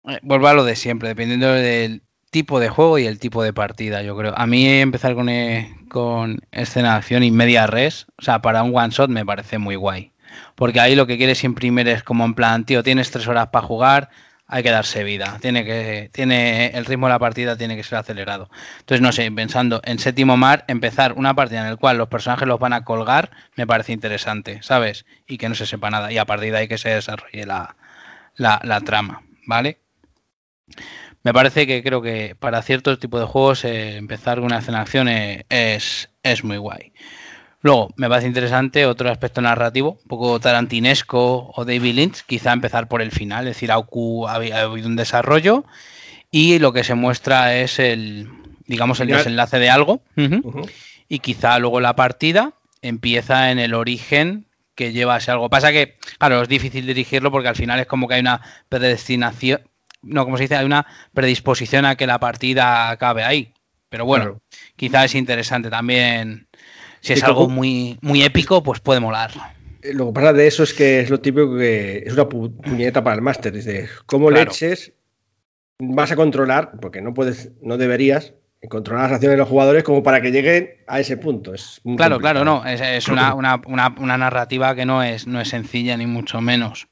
eh, 0.09 0.19
vuelvo 0.23 0.49
a 0.49 0.55
lo 0.55 0.65
de 0.65 0.75
siempre, 0.75 1.09
dependiendo 1.09 1.53
del 1.53 2.03
tipo 2.31 2.61
de 2.61 2.69
juego 2.69 2.99
y 2.99 3.07
el 3.07 3.19
tipo 3.19 3.43
de 3.43 3.53
partida, 3.53 4.03
yo 4.03 4.17
creo. 4.17 4.33
A 4.37 4.47
mí 4.47 4.67
empezar 4.67 5.15
con, 5.15 5.29
eh, 5.29 5.77
con 5.89 6.41
escena 6.53 6.93
de 6.93 6.97
acción 6.99 7.23
y 7.23 7.31
media 7.31 7.67
res, 7.67 8.07
o 8.19 8.23
sea, 8.23 8.41
para 8.41 8.63
un 8.63 8.77
one 8.77 8.91
shot 8.91 9.11
me 9.11 9.27
parece 9.27 9.59
muy 9.59 9.77
guay. 9.77 10.13
Porque 10.55 10.81
ahí 10.81 10.95
lo 10.95 11.07
que 11.07 11.19
quieres 11.19 11.43
imprimir 11.45 11.89
es 11.89 12.03
como 12.03 12.25
en 12.25 12.35
plan, 12.35 12.65
tío, 12.65 12.83
tienes 12.83 13.11
tres 13.11 13.27
horas 13.27 13.49
para 13.49 13.67
jugar, 13.67 14.11
hay 14.47 14.63
que 14.63 14.71
darse 14.71 15.05
vida. 15.05 15.39
Tiene 15.41 15.65
que, 15.65 16.11
tiene, 16.13 16.69
el 16.69 16.85
ritmo 16.85 17.07
de 17.07 17.13
la 17.15 17.19
partida 17.19 17.57
tiene 17.57 17.77
que 17.77 17.83
ser 17.83 17.99
acelerado. 17.99 18.49
Entonces, 18.81 19.01
no 19.01 19.13
sé, 19.13 19.31
pensando 19.33 19.81
en 19.85 19.99
séptimo 19.99 20.37
mar, 20.37 20.65
empezar 20.69 21.15
una 21.15 21.35
partida 21.35 21.61
en 21.63 21.71
la 21.71 21.77
cual 21.77 21.99
los 21.99 22.09
personajes 22.09 22.47
los 22.47 22.61
van 22.61 22.73
a 22.73 22.85
colgar, 22.85 23.31
me 23.57 23.67
parece 23.67 23.93
interesante, 23.93 24.61
¿sabes? 24.63 25.05
Y 25.27 25.39
que 25.39 25.49
no 25.49 25.55
se 25.55 25.67
sepa 25.67 25.91
nada. 25.91 26.13
Y 26.13 26.19
a 26.19 26.27
partir 26.27 26.53
de 26.53 26.59
ahí 26.59 26.69
que 26.69 26.79
se 26.79 26.91
desarrolle 26.91 27.47
la, 27.47 27.77
la, 28.37 28.61
la 28.65 28.81
trama, 28.81 29.23
¿vale? 29.47 29.79
Me 31.23 31.33
parece 31.35 31.67
que 31.67 31.83
creo 31.83 32.01
que 32.01 32.35
para 32.39 32.63
ciertos 32.63 32.99
tipos 32.99 33.21
de 33.21 33.27
juegos 33.27 33.65
eh, 33.65 33.97
empezar 33.97 34.37
con 34.39 34.47
una 34.47 34.59
escena 34.59 34.79
de 34.79 34.83
acción 34.83 35.09
es, 35.09 36.09
es 36.23 36.45
muy 36.45 36.57
guay. 36.57 36.93
Luego, 37.63 37.91
me 37.97 38.09
parece 38.09 38.27
interesante 38.27 38.87
otro 38.87 39.11
aspecto 39.11 39.43
narrativo, 39.43 39.99
un 40.03 40.09
poco 40.09 40.41
tarantinesco 40.41 41.53
o 41.55 41.65
David 41.67 41.95
Lynch, 41.95 42.23
quizá 42.27 42.55
empezar 42.55 42.89
por 42.89 43.03
el 43.03 43.11
final, 43.11 43.47
es 43.47 43.57
decir, 43.57 43.69
ocu- 43.71 44.27
ha 44.29 44.33
ha 44.57 44.63
habido 44.63 44.89
un 44.89 44.97
desarrollo 44.97 45.65
y 46.31 46.59
lo 46.59 46.73
que 46.73 46.85
se 46.85 46.95
muestra 46.95 47.57
es 47.59 47.79
el, 47.79 48.31
digamos, 48.67 48.99
el 49.01 49.09
desenlace 49.19 49.59
de 49.59 49.69
algo. 49.69 50.01
Y 51.09 51.19
quizá 51.19 51.59
luego 51.59 51.81
la 51.81 51.97
partida 51.97 52.55
empieza 52.81 53.51
en 53.51 53.59
el 53.59 53.75
origen 53.75 54.47
que 54.75 54.93
lleva 54.93 55.17
a 55.17 55.19
ese 55.19 55.31
algo. 55.31 55.51
Pasa 55.51 55.71
que, 55.71 55.99
claro, 56.19 56.41
es 56.41 56.49
difícil 56.49 56.87
dirigirlo 56.87 57.31
porque 57.31 57.49
al 57.49 57.57
final 57.57 57.79
es 57.79 57.87
como 57.87 58.09
que 58.09 58.15
hay 58.15 58.21
una 58.21 58.41
predestinación, 58.71 59.61
no, 60.03 60.25
como 60.25 60.37
se 60.37 60.45
dice, 60.45 60.57
hay 60.57 60.65
una 60.67 60.87
predisposición 61.15 61.85
a 61.85 61.97
que 61.97 62.07
la 62.07 62.19
partida 62.19 62.91
acabe 62.91 63.23
ahí. 63.25 63.53
Pero 63.89 64.05
bueno, 64.05 64.25
Claro. 64.25 64.41
quizá 64.77 65.05
es 65.05 65.15
interesante 65.15 65.69
también. 65.71 66.47
Si 67.01 67.13
es 67.13 67.23
algo 67.25 67.49
muy, 67.49 67.99
muy 68.03 68.23
épico, 68.23 68.63
pues 68.63 68.81
puede 68.81 69.01
molar. 69.01 69.33
Eh, 69.83 69.93
Lo 69.95 70.07
que 70.09 70.13
pasa 70.13 70.33
de 70.33 70.47
eso 70.47 70.63
es 70.63 70.73
que 70.75 71.01
es 71.01 71.11
lo 71.11 71.21
típico 71.21 71.57
que 71.57 72.05
es 72.07 72.13
una 72.13 72.25
pu- 72.29 72.55
puñeta 72.61 73.03
para 73.03 73.17
el 73.17 73.23
máster. 73.23 73.53
Dice, 73.53 73.89
¿cómo 74.07 74.29
Claro. 74.29 74.45
leches 74.51 74.93
vas 75.81 76.13
a 76.13 76.17
controlar? 76.17 76.73
Porque 76.81 77.01
no 77.01 77.15
puedes, 77.15 77.51
no 77.63 77.79
deberías 77.79 78.35
controlar 78.69 79.05
las 79.05 79.13
acciones 79.15 79.35
de 79.35 79.39
los 79.39 79.49
jugadores 79.49 79.83
como 79.83 80.03
para 80.03 80.21
que 80.21 80.31
lleguen 80.31 80.71
a 80.87 81.01
ese 81.01 81.17
punto. 81.17 81.55
Es 81.55 81.81
Claro, 81.97 82.17
complicado. 82.17 82.21
claro, 82.21 82.45
no. 82.45 82.67
Es, 82.67 82.81
es 82.83 83.09
una, 83.09 83.35
una- 83.35 83.61
una- 83.67 83.95
una 83.99 84.19
narrativa 84.19 84.75
que 84.75 84.85
no 84.85 85.03
es, 85.03 85.27
no 85.27 85.41
es 85.41 85.49
sencilla, 85.49 85.97
ni 85.97 86.07
mucho 86.07 86.41
menos. 86.43 86.87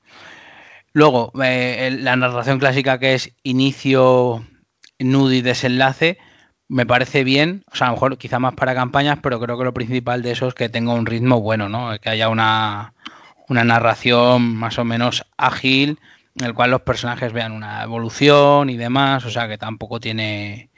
Luego, 0.93 1.32
eh, 1.43 1.97
la 2.01 2.16
narración 2.16 2.59
clásica 2.59 2.98
que 2.98 3.15
es 3.15 3.32
inicio, 3.43 4.44
nudo 4.98 5.32
y 5.32 5.43
desenlace, 5.43 6.19
me 6.69 6.86
parece 6.86 7.24
bien. 7.24 7.65
O 7.73 7.77
sea, 7.77 7.89
a 7.89 7.90
lo 7.90 7.97
mejor 7.97 8.19
quizá 8.19 8.39
más 8.39 8.55
para 8.55 8.74
campañas, 8.74 9.19
pero 9.23 9.40
creo 9.40 9.59
que 9.59 9.65
lo 9.65 9.74
principal 9.74 10.23
de 10.23 10.32
eso 10.32 10.48
es 10.48 10.55
que 10.55 10.69
tenga 10.69 10.94
un 10.94 11.06
ritmo 11.06 11.40
bueno, 11.40 11.69
¿no? 11.69 11.98
Que 12.01 12.10
haya 12.10 12.28
una, 12.28 12.94
una 13.48 13.65
narración 13.65 14.56
más 14.56 14.78
o 14.78 14.85
menos 14.85 15.24
ágil, 15.36 15.98
en 16.39 16.47
el 16.47 16.55
cual 16.55 16.70
los 16.70 16.82
personajes 16.82 17.32
vean 17.32 17.52
una 17.52 17.82
evolución 17.82 18.70
y 18.70 18.77
demás. 18.77 19.24
O 19.24 19.31
sea, 19.31 19.48
que 19.48 19.59
tampoco 19.59 20.01
tiene 20.01 20.70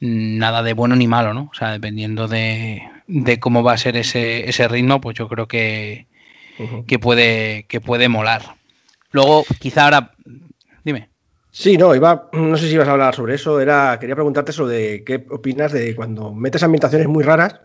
nada 0.00 0.62
de 0.62 0.72
bueno 0.72 0.96
ni 0.96 1.06
malo, 1.06 1.34
¿no? 1.34 1.48
O 1.52 1.54
sea, 1.54 1.70
dependiendo 1.70 2.26
de, 2.28 2.82
de 3.06 3.38
cómo 3.38 3.62
va 3.62 3.74
a 3.74 3.78
ser 3.78 3.96
ese, 3.96 4.48
ese 4.48 4.66
ritmo, 4.68 5.00
pues 5.00 5.16
yo 5.16 5.28
creo 5.28 5.46
que, 5.46 6.06
que 6.86 6.98
puede, 6.98 7.64
que 7.64 7.80
puede 7.80 8.08
molar. 8.08 8.56
Luego, 9.12 9.44
quizá 9.60 9.84
ahora. 9.84 10.12
Dime. 10.84 11.08
Sí, 11.50 11.76
no, 11.76 11.94
iba, 11.94 12.28
no 12.32 12.56
sé 12.56 12.66
si 12.68 12.74
ibas 12.74 12.88
a 12.88 12.92
hablar 12.92 13.14
sobre 13.14 13.34
eso. 13.34 13.60
Era, 13.60 13.98
quería 14.00 14.14
preguntarte 14.14 14.52
sobre 14.52 15.04
qué 15.04 15.26
opinas 15.30 15.70
de 15.72 15.94
cuando 15.94 16.32
metes 16.32 16.62
ambientaciones 16.62 17.08
muy 17.08 17.22
raras, 17.24 17.60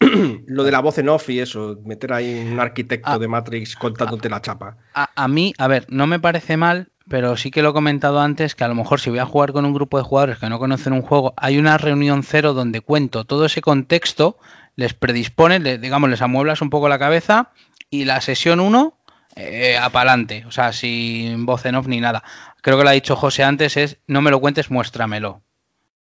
lo 0.46 0.64
de 0.64 0.72
la 0.72 0.80
voz 0.80 0.98
en 0.98 1.08
off 1.08 1.28
y 1.30 1.40
eso, 1.40 1.78
meter 1.84 2.12
ahí 2.12 2.48
un 2.50 2.58
arquitecto 2.60 3.10
Ah. 3.10 3.18
de 3.18 3.28
Matrix 3.28 3.76
contándote 3.76 4.28
la 4.30 4.40
chapa. 4.40 4.76
A, 4.94 5.10
a 5.14 5.28
mí, 5.28 5.52
a 5.58 5.68
ver, 5.68 5.86
no 5.90 6.06
me 6.06 6.18
parece 6.18 6.56
mal, 6.56 6.88
pero 7.08 7.36
sí 7.36 7.50
que 7.50 7.62
lo 7.62 7.70
he 7.70 7.72
comentado 7.74 8.20
antes, 8.20 8.54
que 8.54 8.64
a 8.64 8.68
lo 8.68 8.74
mejor 8.74 9.00
si 9.00 9.10
voy 9.10 9.18
a 9.20 9.26
jugar 9.26 9.52
con 9.52 9.64
un 9.64 9.74
grupo 9.74 9.98
de 9.98 10.04
jugadores 10.04 10.38
que 10.38 10.48
no 10.48 10.58
conocen 10.58 10.92
un 10.94 11.02
juego, 11.02 11.34
hay 11.36 11.58
una 11.58 11.76
reunión 11.78 12.22
cero 12.22 12.52
donde 12.54 12.80
cuento 12.80 13.24
todo 13.24 13.44
ese 13.46 13.60
contexto, 13.60 14.38
les 14.76 14.92
predispones, 14.94 15.60
le- 15.62 15.78
digamos, 15.78 16.08
les 16.10 16.20
amueblas 16.22 16.62
un 16.62 16.70
poco 16.70 16.88
la 16.88 16.98
cabeza 16.98 17.50
y 17.90 18.04
la 18.06 18.20
sesión 18.22 18.60
1 18.60 18.95
eh, 19.36 19.78
apalante, 19.80 20.44
o 20.46 20.50
sea, 20.50 20.72
sin 20.72 21.46
voz 21.46 21.64
en 21.66 21.76
off 21.76 21.86
ni 21.86 22.00
nada. 22.00 22.24
Creo 22.62 22.76
que 22.76 22.82
lo 22.82 22.88
ha 22.90 22.92
dicho 22.92 23.14
José 23.14 23.44
antes, 23.44 23.76
es 23.76 23.98
no 24.06 24.20
me 24.22 24.30
lo 24.30 24.40
cuentes, 24.40 24.70
muéstramelo. 24.70 25.42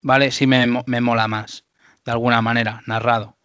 ¿Vale? 0.01 0.31
Sí 0.31 0.47
me, 0.47 0.65
me 0.87 1.01
mola 1.01 1.27
más, 1.27 1.65
de 2.05 2.13
alguna 2.13 2.41
manera, 2.41 2.83
narrado. 2.87 3.37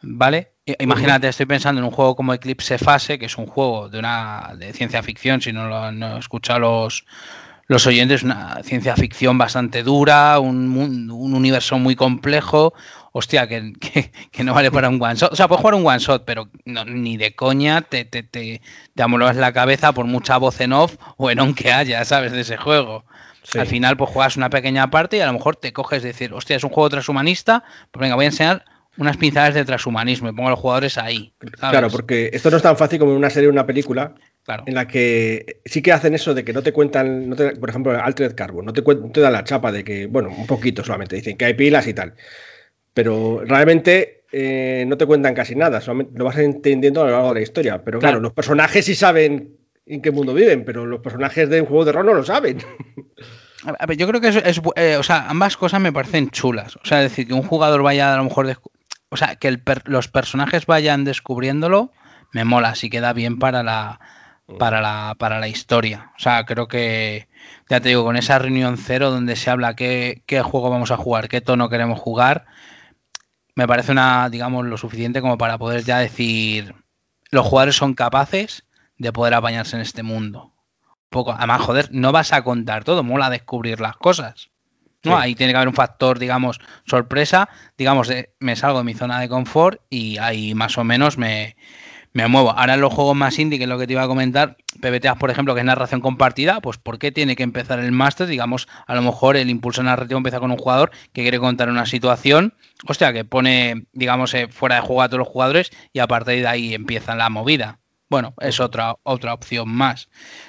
¿Vale? 0.00 0.52
Imagínate, 0.78 1.28
estoy 1.28 1.44
pensando 1.44 1.80
en 1.80 1.84
un 1.84 1.90
juego 1.90 2.16
como 2.16 2.32
Eclipse 2.32 2.78
Fase, 2.78 3.18
que 3.18 3.26
es 3.26 3.36
un 3.36 3.46
juego 3.46 3.90
de 3.90 3.98
una 3.98 4.54
de 4.56 4.72
ciencia 4.72 5.02
ficción, 5.02 5.42
si 5.42 5.52
no 5.52 5.68
lo 5.68 5.76
han 5.76 6.02
escuchado 6.02 6.60
los, 6.60 7.04
los 7.66 7.86
oyentes, 7.86 8.22
una 8.22 8.62
ciencia 8.62 8.96
ficción 8.96 9.36
bastante 9.36 9.82
dura, 9.82 10.38
un, 10.38 10.68
mun- 10.68 11.10
un 11.10 11.34
universo 11.34 11.78
muy 11.78 11.96
complejo. 11.96 12.72
Hostia, 13.16 13.46
que, 13.46 13.72
que- 13.80 14.10
que 14.32 14.42
no 14.42 14.52
vale 14.54 14.72
para 14.72 14.88
un 14.88 15.00
one 15.00 15.14
shot. 15.14 15.32
O 15.32 15.36
sea, 15.36 15.46
puedes 15.46 15.60
jugar 15.60 15.74
un 15.76 15.86
one 15.86 15.98
shot, 16.00 16.24
pero 16.24 16.48
no- 16.64 16.84
ni 16.84 17.16
de 17.16 17.32
coña 17.36 17.80
te, 17.82 18.04
te, 18.04 18.24
te, 18.24 18.60
te 18.92 19.02
amolas 19.04 19.36
la 19.36 19.52
cabeza 19.52 19.92
por 19.92 20.04
mucha 20.06 20.36
voz 20.36 20.60
en 20.60 20.72
off 20.72 20.96
o 21.16 21.30
en 21.30 21.38
on 21.38 21.54
que 21.54 21.72
haya, 21.72 22.04
¿sabes? 22.04 22.32
De 22.32 22.40
ese 22.40 22.56
juego. 22.56 23.04
Sí. 23.44 23.58
Al 23.60 23.66
final, 23.68 23.96
pues 23.96 24.10
juegas 24.10 24.36
una 24.36 24.50
pequeña 24.50 24.90
parte 24.90 25.18
y 25.18 25.20
a 25.20 25.26
lo 25.26 25.32
mejor 25.34 25.54
te 25.54 25.72
coges 25.72 26.02
de 26.02 26.08
decir, 26.08 26.32
hostia, 26.32 26.56
es 26.56 26.64
un 26.64 26.70
juego 26.70 26.88
transhumanista, 26.90 27.62
pues 27.92 28.00
venga, 28.00 28.16
voy 28.16 28.24
a 28.24 28.28
enseñar 28.28 28.64
unas 28.96 29.16
pinceladas 29.16 29.54
de 29.54 29.64
transhumanismo 29.64 30.28
y 30.28 30.32
pongo 30.32 30.48
a 30.48 30.50
los 30.52 30.58
jugadores 30.60 30.98
ahí. 30.98 31.32
¿sabes? 31.58 31.70
Claro, 31.70 31.90
porque 31.90 32.30
esto 32.32 32.50
no 32.50 32.56
es 32.56 32.62
tan 32.64 32.76
fácil 32.76 32.98
como 32.98 33.12
en 33.12 33.18
una 33.18 33.30
serie 33.30 33.48
o 33.48 33.52
una 33.52 33.66
película. 33.66 34.12
Claro. 34.44 34.64
En 34.66 34.74
la 34.74 34.88
que 34.88 35.60
sí 35.64 35.82
que 35.82 35.92
hacen 35.92 36.14
eso 36.14 36.34
de 36.34 36.44
que 36.44 36.52
no 36.52 36.62
te 36.62 36.72
cuentan, 36.72 37.28
no 37.28 37.36
te- 37.36 37.54
por 37.56 37.70
ejemplo, 37.70 37.92
Altered 38.02 38.34
Carbon, 38.34 38.64
no 38.64 38.72
te, 38.72 38.82
no 38.82 39.10
te 39.10 39.20
dan 39.20 39.32
la 39.32 39.44
chapa 39.44 39.70
de 39.70 39.84
que, 39.84 40.06
bueno, 40.06 40.30
un 40.36 40.46
poquito 40.46 40.82
solamente, 40.84 41.14
dicen 41.16 41.36
que 41.36 41.44
hay 41.44 41.54
pilas 41.54 41.86
y 41.86 41.94
tal. 41.94 42.14
Pero 42.94 43.42
realmente 43.44 44.24
eh, 44.32 44.84
no 44.86 44.96
te 44.96 45.04
cuentan 45.06 45.34
casi 45.34 45.54
nada, 45.54 45.80
solamente 45.80 46.18
lo 46.18 46.24
vas 46.24 46.38
entendiendo 46.38 47.02
a 47.02 47.04
lo 47.06 47.10
largo 47.10 47.28
de 47.28 47.34
la 47.34 47.40
historia. 47.42 47.82
Pero 47.84 47.98
claro, 47.98 48.12
Claro. 48.14 48.20
los 48.22 48.32
personajes 48.32 48.84
sí 48.86 48.94
saben 48.94 49.56
en 49.86 50.00
qué 50.00 50.10
mundo 50.10 50.32
viven, 50.32 50.64
pero 50.64 50.86
los 50.86 51.00
personajes 51.00 51.48
de 51.50 51.60
un 51.60 51.66
juego 51.66 51.84
de 51.84 51.92
rol 51.92 52.06
no 52.06 52.14
lo 52.14 52.24
saben. 52.24 52.58
A 53.66 53.70
a 53.78 53.86
ver, 53.86 53.96
yo 53.96 54.06
creo 54.06 54.20
que 54.20 54.28
es, 54.28 54.36
es 54.36 54.60
eh, 54.76 54.96
o 54.98 55.02
sea, 55.02 55.28
ambas 55.28 55.56
cosas 55.56 55.80
me 55.80 55.92
parecen 55.92 56.30
chulas. 56.30 56.76
O 56.76 56.84
sea, 56.84 57.02
es 57.02 57.10
decir, 57.10 57.26
que 57.26 57.34
un 57.34 57.42
jugador 57.42 57.82
vaya 57.82 58.12
a 58.14 58.16
lo 58.16 58.24
mejor, 58.24 58.58
o 59.08 59.16
sea, 59.16 59.36
que 59.36 59.48
el 59.48 59.60
per- 59.62 59.88
los 59.88 60.08
personajes 60.08 60.66
vayan 60.66 61.04
descubriéndolo, 61.04 61.90
me 62.32 62.44
mola, 62.44 62.74
si 62.74 62.90
queda 62.90 63.12
bien 63.14 63.38
para 63.38 63.62
la, 63.62 64.00
para 64.58 64.80
la, 64.82 65.14
para 65.18 65.38
la 65.40 65.48
historia. 65.48 66.12
O 66.16 66.18
sea, 66.20 66.44
creo 66.44 66.68
que, 66.68 67.28
ya 67.70 67.80
te 67.80 67.88
digo, 67.90 68.04
con 68.04 68.16
esa 68.16 68.38
reunión 68.38 68.76
cero 68.76 69.10
donde 69.10 69.34
se 69.36 69.48
habla 69.50 69.74
qué, 69.76 70.22
qué 70.26 70.42
juego 70.42 70.68
vamos 70.70 70.90
a 70.90 70.96
jugar, 70.98 71.28
qué 71.28 71.40
tono 71.40 71.68
queremos 71.70 71.98
jugar, 71.98 72.44
me 73.54 73.66
parece 73.66 73.92
una, 73.92 74.28
digamos, 74.30 74.64
lo 74.66 74.76
suficiente 74.76 75.20
como 75.20 75.38
para 75.38 75.58
poder 75.58 75.84
ya 75.84 75.98
decir, 75.98 76.74
los 77.30 77.46
jugadores 77.46 77.76
son 77.76 77.94
capaces 77.94 78.64
de 78.98 79.12
poder 79.12 79.34
apañarse 79.34 79.76
en 79.76 79.82
este 79.82 80.02
mundo 80.02 80.54
poco. 81.14 81.32
Además, 81.32 81.62
joder, 81.62 81.88
no 81.92 82.12
vas 82.12 82.32
a 82.32 82.42
contar 82.42 82.84
todo, 82.84 83.02
mola 83.02 83.30
descubrir 83.30 83.80
las 83.80 83.96
cosas. 83.96 84.50
¿no? 85.04 85.12
Sí. 85.12 85.22
Ahí 85.22 85.34
tiene 85.34 85.52
que 85.52 85.56
haber 85.56 85.68
un 85.68 85.74
factor, 85.74 86.18
digamos, 86.18 86.60
sorpresa. 86.86 87.48
Digamos, 87.78 88.08
de, 88.08 88.34
me 88.40 88.56
salgo 88.56 88.78
de 88.78 88.84
mi 88.84 88.94
zona 88.94 89.20
de 89.20 89.28
confort 89.28 89.80
y 89.88 90.18
ahí 90.18 90.54
más 90.54 90.76
o 90.76 90.84
menos 90.84 91.16
me, 91.16 91.56
me 92.14 92.28
muevo. 92.28 92.52
Ahora 92.52 92.76
los 92.76 92.94
juegos 92.94 93.16
más 93.16 93.38
indie, 93.40 93.58
que 93.58 93.64
es 93.64 93.68
lo 93.68 93.76
que 93.76 93.88
te 93.88 93.92
iba 93.92 94.02
a 94.04 94.06
comentar, 94.06 94.56
PBTAs, 94.80 95.18
por 95.18 95.30
ejemplo, 95.30 95.52
que 95.52 95.60
es 95.60 95.66
narración 95.66 96.00
compartida, 96.00 96.60
pues 96.60 96.78
¿por 96.78 96.98
qué 96.98 97.10
tiene 97.10 97.34
que 97.34 97.42
empezar 97.42 97.80
el 97.80 97.90
máster? 97.90 98.28
Digamos, 98.28 98.68
a 98.86 98.94
lo 98.94 99.02
mejor 99.02 99.36
el 99.36 99.50
impulso 99.50 99.82
narrativo 99.82 100.18
empieza 100.18 100.38
con 100.38 100.52
un 100.52 100.56
jugador 100.56 100.92
que 101.12 101.22
quiere 101.22 101.40
contar 101.40 101.68
una 101.68 101.86
situación, 101.86 102.54
hostia, 102.86 103.12
que 103.12 103.24
pone, 103.24 103.86
digamos, 103.92 104.32
eh, 104.34 104.46
fuera 104.48 104.76
de 104.76 104.82
juego 104.82 105.02
a 105.02 105.08
todos 105.08 105.18
los 105.18 105.28
jugadores 105.28 105.72
y 105.92 105.98
a 105.98 106.06
partir 106.06 106.40
de 106.40 106.46
ahí 106.46 106.72
empieza 106.72 107.16
la 107.16 107.28
movida. 107.30 107.80
Bueno, 108.08 108.34
es 108.40 108.60
otra, 108.60 108.94
otra 109.02 109.34
opción 109.34 109.68
más, 109.68 110.08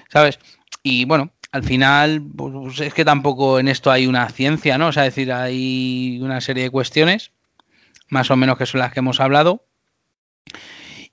¿sabes? 0.09 0.37
Y 0.83 1.05
bueno, 1.05 1.31
al 1.51 1.63
final, 1.63 2.21
pues, 2.37 2.79
es 2.79 2.93
que 2.93 3.03
tampoco 3.03 3.59
en 3.59 3.69
esto 3.69 3.89
hay 3.89 4.05
una 4.05 4.29
ciencia, 4.29 4.77
¿no? 4.77 4.87
O 4.87 4.91
sea, 4.91 5.07
es 5.07 5.15
decir, 5.15 5.33
hay 5.33 6.19
una 6.21 6.41
serie 6.41 6.63
de 6.63 6.69
cuestiones, 6.69 7.31
más 8.07 8.29
o 8.29 8.35
menos 8.35 8.59
que 8.59 8.67
son 8.67 8.81
las 8.81 8.93
que 8.93 8.99
hemos 8.99 9.19
hablado, 9.19 9.65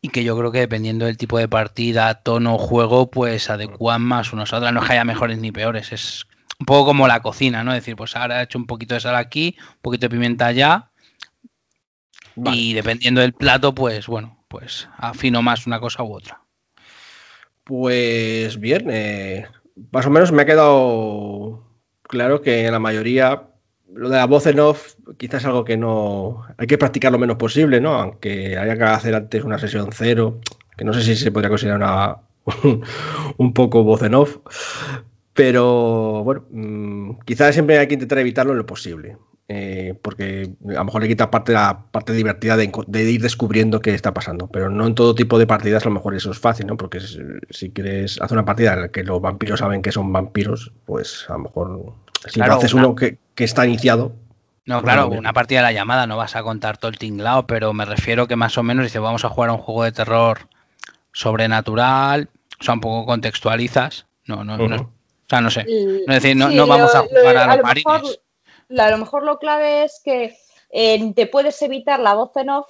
y 0.05 0.09
que 0.09 0.25
yo 0.25 0.37
creo 0.37 0.51
que 0.51 0.59
dependiendo 0.59 1.07
del 1.07 1.17
tipo 1.17 1.39
de 1.39 1.49
partida, 1.49 2.13
tono, 2.23 2.59
juego, 2.59 3.09
pues 3.11 3.49
adecuan 3.49 4.03
más 4.03 4.33
unos 4.33 4.53
a 4.53 4.57
otros. 4.59 4.73
No 4.73 4.81
es 4.81 4.87
que 4.87 4.95
haya 4.95 5.05
mejores 5.05 5.39
ni 5.39 5.53
peores, 5.53 5.93
es 5.93 6.27
un 6.59 6.67
poco 6.67 6.87
como 6.87 7.07
la 7.07 7.21
cocina, 7.21 7.63
¿no? 7.63 7.73
Es 7.73 7.79
decir, 7.79 7.95
pues 7.95 8.17
ahora 8.17 8.41
he 8.41 8.45
hecho 8.45 8.59
un 8.59 8.67
poquito 8.67 8.95
de 8.95 9.01
sal 9.01 9.15
aquí, 9.15 9.57
un 9.61 9.81
poquito 9.81 10.07
de 10.07 10.11
pimienta 10.11 10.47
allá, 10.47 10.91
Vale. 12.35 12.57
y 12.57 12.73
dependiendo 12.75 13.21
del 13.21 13.33
plato, 13.33 13.75
pues 13.77 14.09
bueno, 14.09 14.45
pues 14.49 14.89
afino 14.99 15.41
más 15.41 15.69
una 15.69 15.79
cosa 15.79 16.03
u 16.03 16.13
otra. 16.13 16.43
Pues 17.63 18.59
bien, 18.59 18.89
eh, 18.91 19.47
más 19.93 20.05
o 20.05 20.11
menos 20.11 20.33
me 20.33 20.43
ha 20.43 20.47
quedado 20.47 21.65
claro 22.03 22.43
que 22.43 22.67
en 22.67 22.73
la 22.73 22.81
mayoría 22.81 23.52
lo 23.95 24.09
de 24.09 24.17
la 24.17 24.27
voz 24.27 24.47
en 24.47 24.61
off 24.61 24.95
quizás 25.19 25.45
algo 25.45 25.65
que 25.65 25.77
no 25.77 26.45
hay 26.59 26.67
que 26.67 26.79
practicar 26.79 27.13
lo 27.13 27.19
menos 27.19 27.37
posible, 27.37 27.81
¿no? 27.81 27.95
Aunque 27.95 28.57
haya 28.57 28.77
que 28.77 28.85
hacer 28.85 29.15
antes 29.15 29.45
una 29.45 29.59
sesión 29.59 29.91
cero, 29.93 30.41
que 30.77 30.85
no 30.85 30.93
sé 30.95 31.03
si 31.03 31.17
se 31.17 31.31
podría 31.33 31.51
considerar 31.51 31.79
una, 31.79 32.17
un 33.39 33.53
poco 33.55 33.85
voz 33.85 34.03
en 34.03 34.15
off, 34.15 34.39
pero 35.35 36.23
bueno, 36.25 36.45
mm, 36.51 37.21
quizás 37.25 37.55
siempre 37.55 37.79
hay 37.79 37.87
que 37.89 37.95
intentar 37.95 38.19
evitarlo 38.19 38.53
en 38.53 38.59
lo 38.59 38.67
posible. 38.67 39.17
eh, 39.49 39.95
porque 40.03 40.55
a 40.71 40.73
lo 40.75 40.85
mejor 40.85 41.03
le 41.03 41.09
quita 41.09 41.31
parte 41.31 41.53
la 41.53 41.87
parte 41.91 42.13
divertida 42.15 42.57
de, 42.57 42.71
ir 43.13 43.21
descubriendo 43.21 43.81
qué 43.81 43.93
está 43.95 44.15
pasando, 44.15 44.49
pero 44.49 44.71
no 44.71 44.87
en 44.87 44.95
todo 44.95 45.15
tipo 45.15 45.39
de 45.39 45.47
partidas 45.47 45.85
a 45.85 45.89
lo 45.91 45.95
mejor 45.97 46.15
eso 46.15 46.31
es 46.31 46.39
fácil, 46.39 46.67
¿no? 46.69 46.77
Porque 46.79 46.99
es- 46.99 47.19
si 47.51 47.71
quieres 47.71 48.21
hacer 48.23 48.37
una 48.39 48.45
partida 48.47 48.73
en 48.75 48.81
la 48.83 48.89
que 48.91 49.05
los 49.05 49.21
vampiros 49.21 49.61
saben 49.61 49.83
que 49.83 49.93
son 49.93 50.11
vampiros, 50.13 50.73
pues 50.87 51.27
a 51.29 51.35
lo 51.35 51.41
mejor 51.41 51.95
si 52.29 52.35
Claro, 52.35 52.53
lo 52.53 52.59
haces 52.59 52.75
una- 52.75 52.87
uno 52.89 52.95
que, 52.97 53.19
que 53.35 53.45
está 53.45 53.67
iniciado. 53.67 54.13
No, 54.65 54.81
pues 54.81 54.93
claro, 54.95 55.09
una 55.09 55.33
partida 55.33 55.59
de 55.59 55.65
la 55.65 55.73
llamada 55.73 56.07
no 56.07 56.17
vas 56.17 56.37
a 56.37 56.43
contar 56.45 56.79
todo 56.79 56.91
el 56.91 56.99
tinglao, 56.99 57.47
pero 57.49 57.73
me 57.73 57.85
refiero 57.85 58.29
que 58.29 58.37
más 58.37 58.57
o 58.59 58.63
menos 58.63 58.85
dice, 58.85 58.99
vamos 59.01 59.25
a 59.25 59.29
jugar 59.29 59.51
a 59.51 59.55
un 59.55 59.59
juego 59.59 59.83
de 59.85 59.91
terror 59.93 60.49
sobrenatural, 61.13 62.29
o 62.61 62.65
sea, 62.65 62.75
un 62.75 62.81
poco 62.81 63.07
contextualizas. 63.07 64.07
No, 64.27 64.45
no, 64.45 64.57
no, 64.57 64.77
o 64.77 64.91
sea, 65.29 65.41
no 65.41 65.51
sé. 65.51 65.65
No, 65.65 66.13
es 66.15 66.23
decir, 66.23 66.37
no, 66.37 66.49
sí, 66.49 66.57
no 66.57 66.67
vamos 66.67 66.93
lo- 66.95 67.01
a 67.01 67.03
jugar 67.03 67.35
lo- 67.35 67.41
a 67.41 67.57
los 67.57 67.65
mejor- 67.65 67.65
marines. 68.03 68.21
la- 68.69 68.87
a 68.87 68.91
lo 68.91 68.99
mejor 68.99 69.25
lo 69.25 69.39
clave 69.39 69.85
es 69.85 70.01
que 70.05 70.37
eh, 70.71 71.13
te 71.15 71.27
puedes 71.27 71.61
evitar 71.63 72.01
la 72.01 72.15
voz 72.15 72.31
en 72.37 72.49
off, 72.51 72.67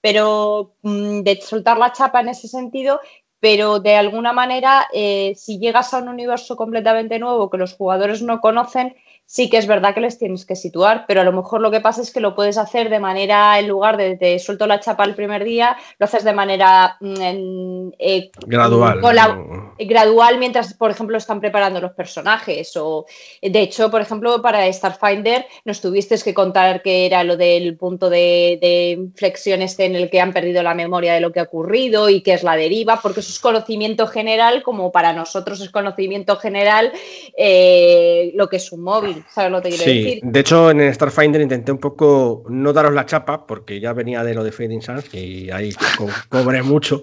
pero 0.00 0.74
mm, 0.82 1.20
de 1.22 1.40
soltar 1.40 1.78
la 1.78 1.92
chapa 1.92 2.20
en 2.20 2.28
ese 2.28 2.46
sentido, 2.48 3.00
pero 3.40 3.80
de 3.80 3.96
alguna 3.96 4.32
manera, 4.32 4.86
eh, 4.92 5.34
si 5.36 5.58
llegas 5.58 5.92
a 5.94 5.98
un 5.98 6.08
universo 6.08 6.56
completamente 6.56 7.18
nuevo 7.18 7.50
que 7.50 7.58
los 7.58 7.74
jugadores 7.74 8.22
no 8.22 8.40
conocen, 8.40 8.94
sí 9.30 9.48
que 9.48 9.58
es 9.58 9.68
verdad 9.68 9.94
que 9.94 10.00
les 10.00 10.18
tienes 10.18 10.44
que 10.44 10.56
situar, 10.56 11.04
pero 11.06 11.20
a 11.20 11.24
lo 11.24 11.32
mejor 11.32 11.60
lo 11.60 11.70
que 11.70 11.80
pasa 11.80 12.02
es 12.02 12.12
que 12.12 12.18
lo 12.18 12.34
puedes 12.34 12.58
hacer 12.58 12.90
de 12.90 12.98
manera, 12.98 13.60
en 13.60 13.68
lugar 13.68 13.96
de 13.96 14.16
te 14.16 14.36
suelto 14.40 14.66
la 14.66 14.80
chapa 14.80 15.04
el 15.04 15.14
primer 15.14 15.44
día, 15.44 15.76
lo 16.00 16.06
haces 16.06 16.24
de 16.24 16.32
manera 16.32 16.96
mm, 16.98 17.90
eh, 17.96 18.32
Gradual. 18.44 19.00
con 19.00 19.14
la- 19.14 19.28
¿no? 19.28 19.70
gradual 19.78 20.38
mientras, 20.38 20.74
por 20.74 20.90
ejemplo, 20.90 21.16
están 21.16 21.40
preparando 21.40 21.80
los 21.80 21.92
personajes. 21.92 22.76
O, 22.76 23.06
de 23.40 23.60
hecho, 23.60 23.90
por 23.90 24.00
ejemplo, 24.00 24.42
para 24.42 24.70
Starfinder 24.70 25.46
nos 25.64 25.80
tuviste 25.80 26.18
que 26.18 26.34
contar 26.34 26.82
que 26.82 27.06
era 27.06 27.24
lo 27.24 27.36
del 27.36 27.76
punto 27.76 28.10
de, 28.10 28.58
de 28.60 28.90
inflexión 28.90 29.62
este 29.62 29.84
en 29.84 29.96
el 29.96 30.10
que 30.10 30.20
han 30.20 30.32
perdido 30.32 30.62
la 30.62 30.74
memoria 30.74 31.14
de 31.14 31.20
lo 31.20 31.32
que 31.32 31.40
ha 31.40 31.44
ocurrido 31.44 32.08
y 32.10 32.20
que 32.22 32.34
es 32.34 32.42
la 32.42 32.56
deriva, 32.56 32.98
porque 33.00 33.20
eso 33.20 33.30
es 33.30 33.38
conocimiento 33.38 34.06
general, 34.06 34.62
como 34.62 34.90
para 34.92 35.12
nosotros 35.12 35.60
es 35.60 35.70
conocimiento 35.70 36.36
general 36.36 36.92
eh, 37.36 38.32
lo 38.34 38.48
que 38.48 38.56
es 38.56 38.72
un 38.72 38.82
móvil. 38.82 39.19
¿Sabes 39.28 39.52
lo 39.52 39.60
que 39.62 39.68
quiero 39.70 39.84
Sí, 39.84 40.02
decir? 40.04 40.20
de 40.22 40.40
hecho 40.40 40.70
en 40.70 40.94
Starfinder 40.94 41.40
intenté 41.40 41.72
un 41.72 41.78
poco 41.78 42.44
no 42.48 42.72
daros 42.72 42.92
la 42.94 43.06
chapa 43.06 43.46
porque 43.46 43.78
ya 43.80 43.92
venía 43.92 44.22
de 44.24 44.34
lo 44.34 44.42
de 44.44 44.52
Fading 44.52 44.82
Suns 44.82 45.14
y 45.14 45.50
ahí 45.50 45.72
co- 45.98 46.08
cobré 46.28 46.62
mucho. 46.62 47.02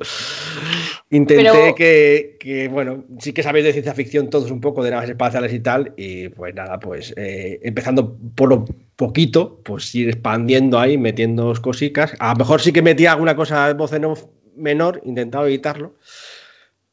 Intenté 1.10 1.44
Pero- 1.52 1.76
que, 1.76 2.38
que, 2.40 2.68
bueno, 2.68 3.06
sí 3.20 3.32
que 3.34 3.42
sabéis 3.44 3.66
de 3.66 3.72
ciencia 3.74 3.94
ficción 3.94 4.30
todos 4.30 4.52
un 4.52 4.60
poco 4.60 4.84
de 4.84 4.92
naves 4.92 5.10
espaciales 5.10 5.54
y 5.54 5.60
tal 5.60 5.94
y 5.96 6.30
pues 6.30 6.54
nada, 6.54 6.80
pues 6.80 7.14
eh, 7.16 7.60
empezando 7.64 8.18
por 8.36 8.50
lo 8.50 8.66
poquito, 8.96 9.60
pues 9.64 9.94
ir 9.96 10.10
expandiendo 10.10 10.80
ahí, 10.80 10.98
metiendo 10.98 11.54
cositas. 11.62 12.14
A 12.20 12.32
lo 12.34 12.40
mejor 12.40 12.60
sí 12.62 12.74
que 12.74 12.82
metía 12.82 13.12
alguna 13.14 13.36
cosa 13.36 13.68
de 13.68 13.74
voz 13.74 13.94
en 13.94 14.06
off 14.06 14.26
menor, 14.56 15.02
intentaba 15.06 15.46
evitarlo, 15.48 15.94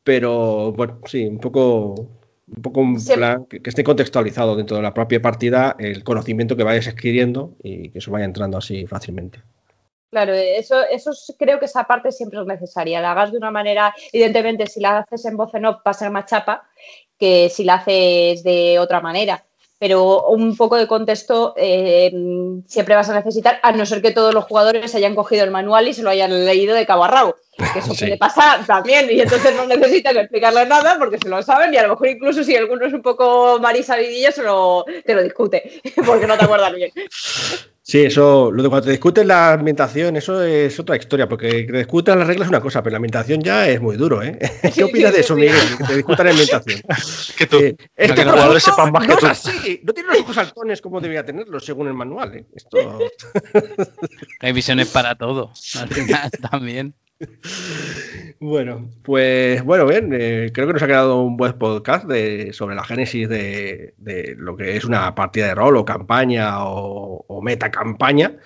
pero 0.05 0.72
bueno, 0.72 1.01
sí, 1.06 1.24
un 1.26 1.38
poco 1.38 2.09
un 2.46 2.62
poco 2.62 2.80
un 2.80 3.00
Sí. 3.00 3.14
plan 3.14 3.46
que, 3.46 3.60
que 3.62 3.70
esté 3.70 3.82
contextualizado 3.84 4.56
dentro 4.56 4.76
de 4.76 4.82
la 4.82 4.92
propia 4.94 5.20
partida 5.22 5.76
el 5.78 6.04
conocimiento 6.04 6.56
que 6.56 6.64
vayas 6.64 6.88
adquiriendo 6.88 7.54
y 7.62 7.90
que 7.90 7.98
eso 7.98 8.10
vaya 8.10 8.24
entrando 8.26 8.58
así 8.58 8.86
fácilmente. 8.86 9.40
Claro, 10.10 10.32
eso, 10.32 10.76
eso 10.88 11.10
es- 11.10 11.34
creo 11.38 11.58
que 11.58 11.64
esa 11.64 11.84
parte 11.84 12.12
siempre 12.12 12.38
es 12.40 12.46
necesaria. 12.46 13.00
La 13.00 13.12
hagas 13.12 13.32
de 13.32 13.38
una 13.38 13.50
manera, 13.50 13.92
evidentemente, 14.12 14.66
si 14.66 14.80
la 14.80 14.98
haces 14.98 15.24
en 15.24 15.36
voz 15.36 15.52
en 15.54 15.64
off 15.66 15.78
va 15.84 15.90
a 15.90 15.94
ser 15.94 16.10
más 16.10 16.26
chapa 16.26 16.68
que 17.18 17.48
si 17.50 17.64
la 17.64 17.74
haces 17.74 18.42
de 18.44 18.78
otra 18.78 19.00
manera. 19.00 19.44
Pero 19.85 20.28
un 20.28 20.56
poco 20.56 20.77
de 20.77 20.86
contexto 20.86 21.52
eh, 21.59 22.11
siempre 22.66 22.94
vas 22.94 23.11
a 23.11 23.15
necesitar, 23.15 23.61
a 23.62 23.70
no 23.73 23.85
ser 23.85 24.01
que 24.01 24.12
todos 24.12 24.32
los 24.32 24.44
jugadores 24.44 24.94
hayan 24.94 25.15
cogido 25.15 25.44
el 25.44 25.51
manual 25.51 25.86
y 25.86 25.93
se 25.93 26.02
lo 26.02 26.09
hayan 26.09 26.47
leído 26.47 26.74
de 26.74 26.86
cabo 26.86 27.05
a 27.05 27.09
rabo. 27.09 27.36
Que 27.74 27.81
eso 27.81 27.93
Sí. 27.94 28.06
puede 28.06 28.16
pasar 28.16 28.65
también, 28.65 29.09
y 29.11 29.20
entonces 29.20 29.55
no 29.55 29.66
necesitan 29.66 30.16
explicarle 30.16 30.65
nada 30.65 30.97
porque 30.98 31.19
se 31.19 31.28
lo 31.28 31.43
saben, 31.43 31.74
y 31.74 31.77
a 31.77 31.82
lo 31.82 31.90
mejor 31.90 32.09
incluso 32.09 32.43
si 32.43 32.56
alguno 32.56 32.86
es 32.86 32.94
un 32.94 33.02
poco 33.02 33.59
marisabidillo, 33.61 34.32
se 34.32 34.43
lo, 34.43 34.86
te 35.05 35.15
lo 35.15 35.23
discute, 35.23 35.82
porque 36.06 36.27
no 36.27 36.39
te 36.39 36.44
acuerdas 36.47 36.73
bien. 36.73 36.90
Sí, 37.86 38.02
eso, 38.02 38.51
lo 38.51 38.62
de 38.62 38.70
cuando 38.70 38.86
te 38.86 38.93
discuten 38.93 39.28
la 39.28 39.52
ambientación, 39.52 40.16
eso 40.16 40.43
es 40.43 40.81
otra 40.81 40.97
historia, 40.97 41.28
porque 41.28 41.66
que 41.66 41.73
te 41.73 41.78
discutan 41.78 42.19
las 42.19 42.27
reglas 42.27 42.47
es 42.47 42.48
una 42.48 42.62
cosa, 42.62 42.82
pero 42.82 42.93
la 42.93 42.97
ambientación 42.97 43.43
ya 43.43 43.69
es 43.69 43.78
muy 43.78 43.98
duro, 43.98 44.23
¿eh? 44.23 44.39
¿Qué 44.74 44.85
opinas 44.85 45.12
de 45.12 45.20
eso, 45.20 45.36
Miguel? 45.36 45.55
Que 45.77 45.85
te 45.85 45.97
discutan 45.97 46.24
la 46.24 46.32
ambientación. 46.32 46.81
que 47.36 47.47
tú, 47.47 47.59
Eh, 47.59 47.77
que 47.77 47.90
este 47.94 48.24
los 48.24 48.32
jugadores 48.32 48.62
sepan 48.62 48.90
más 48.90 49.02
que 49.06 49.12
no 49.12 49.19
tú. 49.19 49.27
es 49.27 49.32
así, 49.32 49.81
no 49.85 49.93
tiene 49.93 50.09
los 50.09 50.20
ojos 50.20 50.35
saltones 50.35 50.81
como 50.81 50.98
debería 50.98 51.27
tenerlos 51.27 51.62
según 51.62 51.89
el 51.89 51.94
manual, 51.94 52.35
¿eh? 52.35 52.47
Esto... 52.55 52.78
Hay 54.40 54.52
visiones 54.55 54.89
para 54.89 55.15
todo, 55.15 55.52
al 55.78 55.89
final 55.90 56.31
también. 56.51 56.94
Bueno, 58.40 58.90
pues 59.02 59.62
bueno, 59.64 59.86
bien, 59.86 60.10
eh, 60.12 60.50
creo 60.52 60.66
que 60.66 60.72
nos 60.74 60.82
ha 60.82 60.86
quedado 60.86 61.22
un 61.22 61.36
buen 61.36 61.54
podcast 61.58 62.04
de, 62.06 62.52
sobre 62.52 62.74
la 62.74 62.84
génesis 62.84 63.28
de, 63.28 63.94
de 63.96 64.34
lo 64.36 64.56
que 64.56 64.76
es 64.76 64.84
una 64.84 65.14
partida 65.14 65.46
de 65.46 65.54
rol 65.54 65.76
o 65.76 65.84
campaña 65.84 66.64
o, 66.64 67.24
o 67.26 67.42
meta 67.42 67.70
campaña 67.70 68.36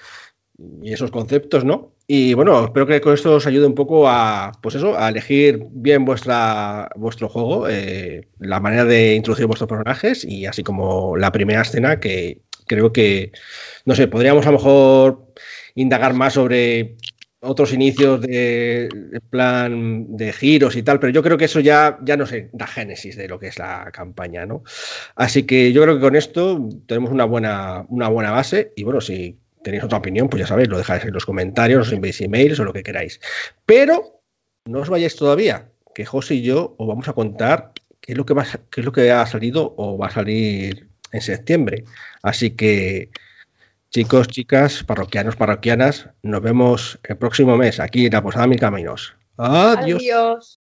y 0.82 0.92
esos 0.92 1.10
conceptos, 1.10 1.64
¿no? 1.64 1.94
Y 2.06 2.34
bueno, 2.34 2.64
espero 2.64 2.86
que 2.86 3.00
con 3.00 3.14
esto 3.14 3.34
os 3.36 3.46
ayude 3.46 3.66
un 3.66 3.74
poco 3.74 4.08
a, 4.08 4.52
pues 4.62 4.74
eso, 4.74 4.98
a 4.98 5.08
elegir 5.10 5.66
bien 5.70 6.04
vuestra, 6.04 6.88
vuestro 6.96 7.28
juego, 7.28 7.68
eh, 7.68 8.28
la 8.38 8.60
manera 8.60 8.84
de 8.84 9.14
introducir 9.14 9.46
vuestros 9.46 9.68
personajes 9.68 10.24
y 10.24 10.46
así 10.46 10.62
como 10.62 11.16
la 11.16 11.32
primera 11.32 11.62
escena 11.62 12.00
que 12.00 12.42
creo 12.66 12.92
que, 12.92 13.32
no 13.84 13.94
sé, 13.94 14.08
podríamos 14.08 14.46
a 14.46 14.52
lo 14.52 14.58
mejor 14.58 15.32
indagar 15.74 16.14
más 16.14 16.34
sobre 16.34 16.96
otros 17.40 17.73
inicios 17.73 18.20
de, 18.20 18.89
plan 19.31 20.16
de 20.16 20.32
giros 20.32 20.77
y 20.77 20.82
tal, 20.82 20.98
pero 20.98 21.12
yo 21.12 21.23
creo 21.23 21.39
que 21.39 21.44
eso 21.44 21.60
ya, 21.60 21.98
ya 22.02 22.16
no 22.16 22.27
sé, 22.27 22.51
la 22.59 22.66
génesis 22.66 23.16
de 23.16 23.28
lo 23.28 23.39
que 23.39 23.48
es 23.48 23.59
la 23.59 23.90
campaña, 23.93 24.44
¿no? 24.44 24.65
Así 25.15 25.44
que 25.44 25.73
yo 25.73 25.82
creo 25.82 25.94
que 25.94 26.01
con 26.01 26.16
esto 26.16 26.69
tenemos 26.86 27.10
una 27.10 27.24
buena, 27.24 27.85
una 27.89 28.09
buena 28.09 28.32
base 28.32 28.73
y 28.77 28.82
bueno, 28.82 29.01
si 29.01 29.39
tenéis 29.62 29.85
otra 29.85 29.98
opinión, 29.98 30.28
pues 30.28 30.40
ya 30.40 30.47
sabéis, 30.47 30.69
lo 30.69 30.78
dejáis 30.78 31.05
en 31.05 31.12
los 31.12 31.27
comentarios, 31.27 31.86
os 31.86 31.93
enviáis 31.93 32.20
emails 32.20 32.59
o 32.59 32.65
lo 32.65 32.73
que 32.73 32.82
queráis. 32.82 33.20
Pero 33.65 34.20
no 34.65 34.81
os 34.81 34.89
vayáis 34.89 35.15
todavía, 35.16 35.69
que 35.94 36.05
José 36.05 36.36
y 36.36 36.43
yo 36.43 36.74
os 36.78 36.89
vamos 36.89 37.09
a 37.09 37.12
contar 37.12 37.73
qué 38.01 38.12
es 38.12 38.19
lo 38.19 38.27
que, 38.27 38.35
va, 38.35 38.44
qué 38.70 38.81
es 38.81 38.85
lo 38.85 38.93
que 38.93 39.10
ha 39.10 39.27
salido 39.27 39.74
o 39.77 39.97
va 39.97 40.09
a 40.09 40.10
salir 40.10 40.89
en 41.12 41.20
septiembre. 41.20 41.85
Así 42.23 42.51
que 42.51 43.10
Chicos, 43.90 44.28
chicas, 44.28 44.85
parroquianos, 44.85 45.36
parroquianas, 45.36 46.10
nos 46.23 46.43
vemos 46.43 46.98
el 47.05 47.16
próximo 47.16 47.56
mes 47.56 47.81
aquí 47.81 48.05
en 48.05 48.12
la 48.12 48.23
Posada 48.23 48.47
Mil 48.47 48.60
Caminos. 48.60 49.15
Adiós. 49.39 50.02
Adiós. 50.02 50.60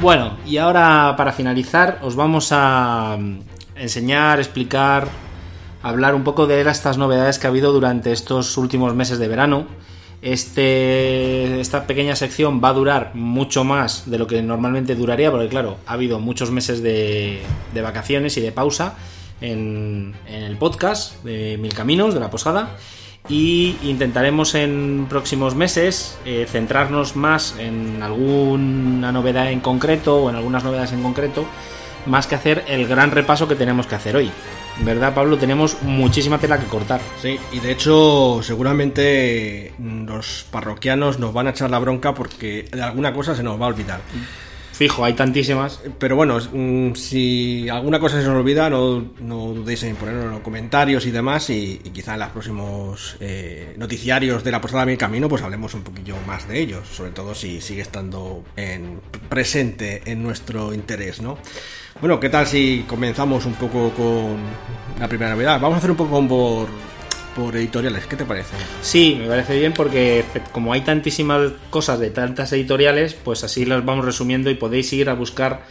Bueno, 0.00 0.38
y 0.46 0.58
ahora 0.58 1.14
para 1.16 1.32
finalizar 1.32 1.98
os 2.02 2.14
vamos 2.14 2.50
a 2.52 3.16
mm, 3.18 3.40
enseñar, 3.74 4.38
explicar, 4.38 5.08
hablar 5.82 6.14
un 6.14 6.22
poco 6.22 6.46
de 6.46 6.60
estas 6.60 6.98
novedades 6.98 7.40
que 7.40 7.48
ha 7.48 7.50
habido 7.50 7.72
durante 7.72 8.12
estos 8.12 8.56
últimos 8.58 8.94
meses 8.94 9.18
de 9.18 9.26
verano. 9.26 9.66
Este, 10.22 11.60
esta 11.60 11.86
pequeña 11.86 12.16
sección 12.16 12.60
va 12.62 12.70
a 12.70 12.72
durar 12.72 13.10
mucho 13.14 13.64
más 13.64 14.10
de 14.10 14.18
lo 14.18 14.26
que 14.26 14.42
normalmente 14.42 14.94
duraría, 14.94 15.30
porque 15.30 15.48
claro, 15.48 15.76
ha 15.86 15.92
habido 15.92 16.18
muchos 16.18 16.50
meses 16.50 16.82
de, 16.82 17.42
de 17.74 17.82
vacaciones 17.82 18.36
y 18.36 18.40
de 18.40 18.50
pausa 18.50 18.94
en, 19.40 20.14
en 20.28 20.42
el 20.42 20.56
podcast 20.56 21.22
de 21.22 21.58
Mil 21.58 21.74
Caminos, 21.74 22.14
de 22.14 22.20
la 22.20 22.30
Posada, 22.30 22.76
y 23.28 23.76
intentaremos 23.82 24.54
en 24.54 25.06
próximos 25.08 25.54
meses 25.54 26.18
eh, 26.24 26.46
centrarnos 26.48 27.16
más 27.16 27.56
en 27.58 28.02
alguna 28.02 29.12
novedad 29.12 29.50
en 29.50 29.60
concreto 29.60 30.24
o 30.24 30.30
en 30.30 30.36
algunas 30.36 30.64
novedades 30.64 30.92
en 30.92 31.02
concreto, 31.02 31.44
más 32.06 32.26
que 32.26 32.36
hacer 32.36 32.64
el 32.68 32.86
gran 32.86 33.10
repaso 33.10 33.48
que 33.48 33.56
tenemos 33.56 33.86
que 33.86 33.96
hacer 33.96 34.16
hoy. 34.16 34.30
¿Verdad, 34.80 35.14
Pablo? 35.14 35.38
Tenemos 35.38 35.82
muchísima 35.82 36.38
tela 36.38 36.58
que 36.58 36.66
cortar. 36.66 37.00
Sí, 37.22 37.38
y 37.52 37.60
de 37.60 37.72
hecho 37.72 38.40
seguramente 38.42 39.72
los 39.78 40.46
parroquianos 40.50 41.18
nos 41.18 41.32
van 41.32 41.46
a 41.46 41.50
echar 41.50 41.70
la 41.70 41.78
bronca 41.78 42.14
porque 42.14 42.68
de 42.70 42.82
alguna 42.82 43.12
cosa 43.12 43.34
se 43.34 43.42
nos 43.42 43.60
va 43.60 43.66
a 43.66 43.68
olvidar. 43.68 44.00
Fijo, 44.76 45.06
hay 45.06 45.14
tantísimas. 45.14 45.80
Pero 45.98 46.16
bueno, 46.16 46.38
mm, 46.38 46.92
si 46.92 47.66
alguna 47.70 47.98
cosa 47.98 48.20
se 48.20 48.26
nos 48.26 48.36
olvida, 48.36 48.68
no, 48.68 49.06
no 49.20 49.54
dudéis 49.54 49.82
en 49.84 49.96
ponerlo 49.96 50.24
en 50.24 50.30
los 50.32 50.40
comentarios 50.40 51.06
y 51.06 51.10
demás. 51.10 51.48
Y, 51.48 51.80
y 51.82 51.90
quizá 51.90 52.12
en 52.12 52.20
los 52.20 52.28
próximos 52.28 53.16
eh, 53.20 53.74
noticiarios 53.78 54.44
de 54.44 54.50
la 54.50 54.60
posada 54.60 54.84
de 54.84 54.92
mi 54.92 54.98
camino, 54.98 55.30
pues 55.30 55.40
hablemos 55.40 55.72
un 55.72 55.82
poquillo 55.82 56.16
más 56.26 56.46
de 56.46 56.60
ellos. 56.60 56.86
Sobre 56.88 57.12
todo 57.12 57.34
si 57.34 57.62
sigue 57.62 57.80
estando 57.80 58.44
en, 58.54 59.00
presente 59.30 60.02
en 60.04 60.22
nuestro 60.22 60.74
interés, 60.74 61.22
¿no? 61.22 61.38
Bueno, 61.98 62.20
¿qué 62.20 62.28
tal 62.28 62.46
si 62.46 62.84
comenzamos 62.86 63.46
un 63.46 63.54
poco 63.54 63.88
con 63.92 64.36
la 65.00 65.08
primera 65.08 65.30
novedad? 65.30 65.58
Vamos 65.58 65.76
a 65.76 65.78
hacer 65.78 65.90
un 65.90 65.96
poco 65.96 66.28
por, 66.28 66.68
por 67.36 67.54
editoriales, 67.54 68.06
¿qué 68.06 68.16
te 68.16 68.24
parece? 68.24 68.56
Sí, 68.80 69.16
me 69.20 69.28
parece 69.28 69.58
bien 69.58 69.74
porque 69.74 70.24
como 70.52 70.72
hay 70.72 70.80
tantísimas 70.80 71.52
cosas 71.68 72.00
de 72.00 72.10
tantas 72.10 72.50
editoriales, 72.52 73.12
pues 73.12 73.44
así 73.44 73.66
las 73.66 73.84
vamos 73.84 74.06
resumiendo 74.06 74.48
y 74.48 74.54
podéis 74.54 74.90
ir 74.94 75.10
a 75.10 75.14
buscar 75.14 75.64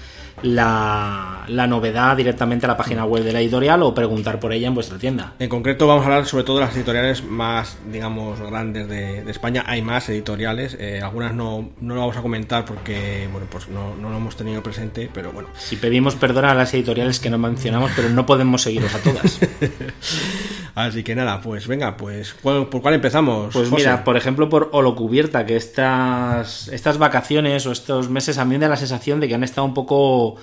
la, 0.46 1.44
la 1.48 1.68
novedad 1.68 2.16
directamente 2.16 2.66
a 2.66 2.70
la 2.70 2.78
página 2.78 3.06
web 3.06 3.24
de 3.24 3.34
la 3.34 3.42
editorial 3.42 3.82
o 3.84 3.94
preguntar 3.94 4.40
por 4.40 4.54
ella 4.54 4.68
en 4.68 4.76
vuestra 4.76 4.98
tienda. 4.98 5.34
En 5.40 5.50
concreto 5.50 5.88
vamos 5.88 6.04
a 6.04 6.08
hablar 6.08 6.26
sobre 6.26 6.44
todo 6.44 6.58
de 6.60 6.66
las 6.66 6.76
editoriales 6.76 7.24
más, 7.24 7.78
digamos, 7.92 8.40
grandes 8.40 8.88
de, 8.88 9.24
de 9.24 9.32
España. 9.32 9.64
Hay 9.68 9.82
más 9.82 10.08
editoriales, 10.10 10.76
eh, 10.80 11.02
algunas 11.04 11.34
no, 11.34 11.70
no 11.82 11.96
lo 11.96 12.02
vamos 12.02 12.18
a 12.18 12.22
comentar 12.22 12.64
porque, 12.66 13.28
bueno, 13.32 13.48
pues 13.50 13.68
no, 13.68 13.96
no 13.96 14.10
lo 14.10 14.18
hemos 14.18 14.36
tenido 14.36 14.62
presente, 14.64 15.10
pero 15.14 15.32
bueno. 15.32 15.50
Si 15.58 15.76
pedimos 15.76 16.16
perdón 16.16 16.46
a 16.46 16.54
las 16.54 16.74
editoriales 16.74 17.20
que 17.20 17.30
no 17.30 17.38
mencionamos, 17.38 17.92
pero 17.96 18.10
no 18.10 18.26
podemos 18.26 18.62
seguiros 18.62 18.94
a 18.96 19.00
todas. 19.00 19.40
Así 20.76 21.04
que 21.04 21.16
nada, 21.16 21.40
pues 21.42 21.68
venga, 21.68 21.96
pues 21.96 22.34
¿cuál- 22.34 22.68
¿por 22.68 22.82
cuál 22.82 22.96
empezamos? 22.96 23.54
Pues 23.54 23.70
José? 23.70 23.82
mira, 23.84 24.04
por 24.04 24.18
ejemplo, 24.18 24.50
por 24.50 24.70
Holocubierta, 24.74 25.46
que 25.46 25.56
estas, 25.56 26.68
estas 26.68 26.98
vacaciones 26.98 27.66
o 27.66 27.72
estos 27.72 28.10
meses 28.10 28.38
a 28.38 28.44
mí 28.46 28.56
me 28.56 28.60
da 28.60 28.70
la 28.70 28.76
sensación 28.76 29.20
de 29.22 29.28
que 29.30 29.36
han 29.36 29.44
estado 29.46 29.66
un 29.66 29.74
poco 29.74 30.35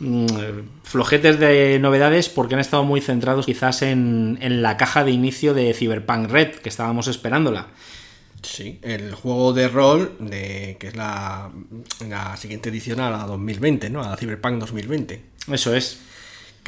mm, 0.00 0.26
flojetes 0.82 1.38
de 1.38 1.78
novedades 1.78 2.28
porque 2.28 2.54
han 2.54 2.60
estado 2.60 2.84
muy 2.84 3.00
centrados 3.00 3.46
quizás 3.46 3.82
en, 3.82 4.38
en 4.40 4.62
la 4.62 4.76
caja 4.76 5.04
de 5.04 5.10
inicio 5.10 5.54
de 5.54 5.74
Cyberpunk 5.74 6.30
Red, 6.30 6.56
que 6.56 6.68
estábamos 6.68 7.08
esperándola. 7.08 7.68
Sí, 8.42 8.78
el 8.82 9.14
juego 9.14 9.52
de 9.52 9.68
rol, 9.68 10.16
de, 10.20 10.76
que 10.78 10.88
es 10.88 10.96
la, 10.96 11.50
la 12.08 12.36
siguiente 12.36 12.68
edición 12.68 13.00
a 13.00 13.10
la 13.10 13.26
2020, 13.26 13.90
¿no? 13.90 14.02
A 14.02 14.10
la 14.10 14.16
Cyberpunk 14.16 14.58
2020. 14.60 15.22
Eso 15.52 15.74
es. 15.74 16.00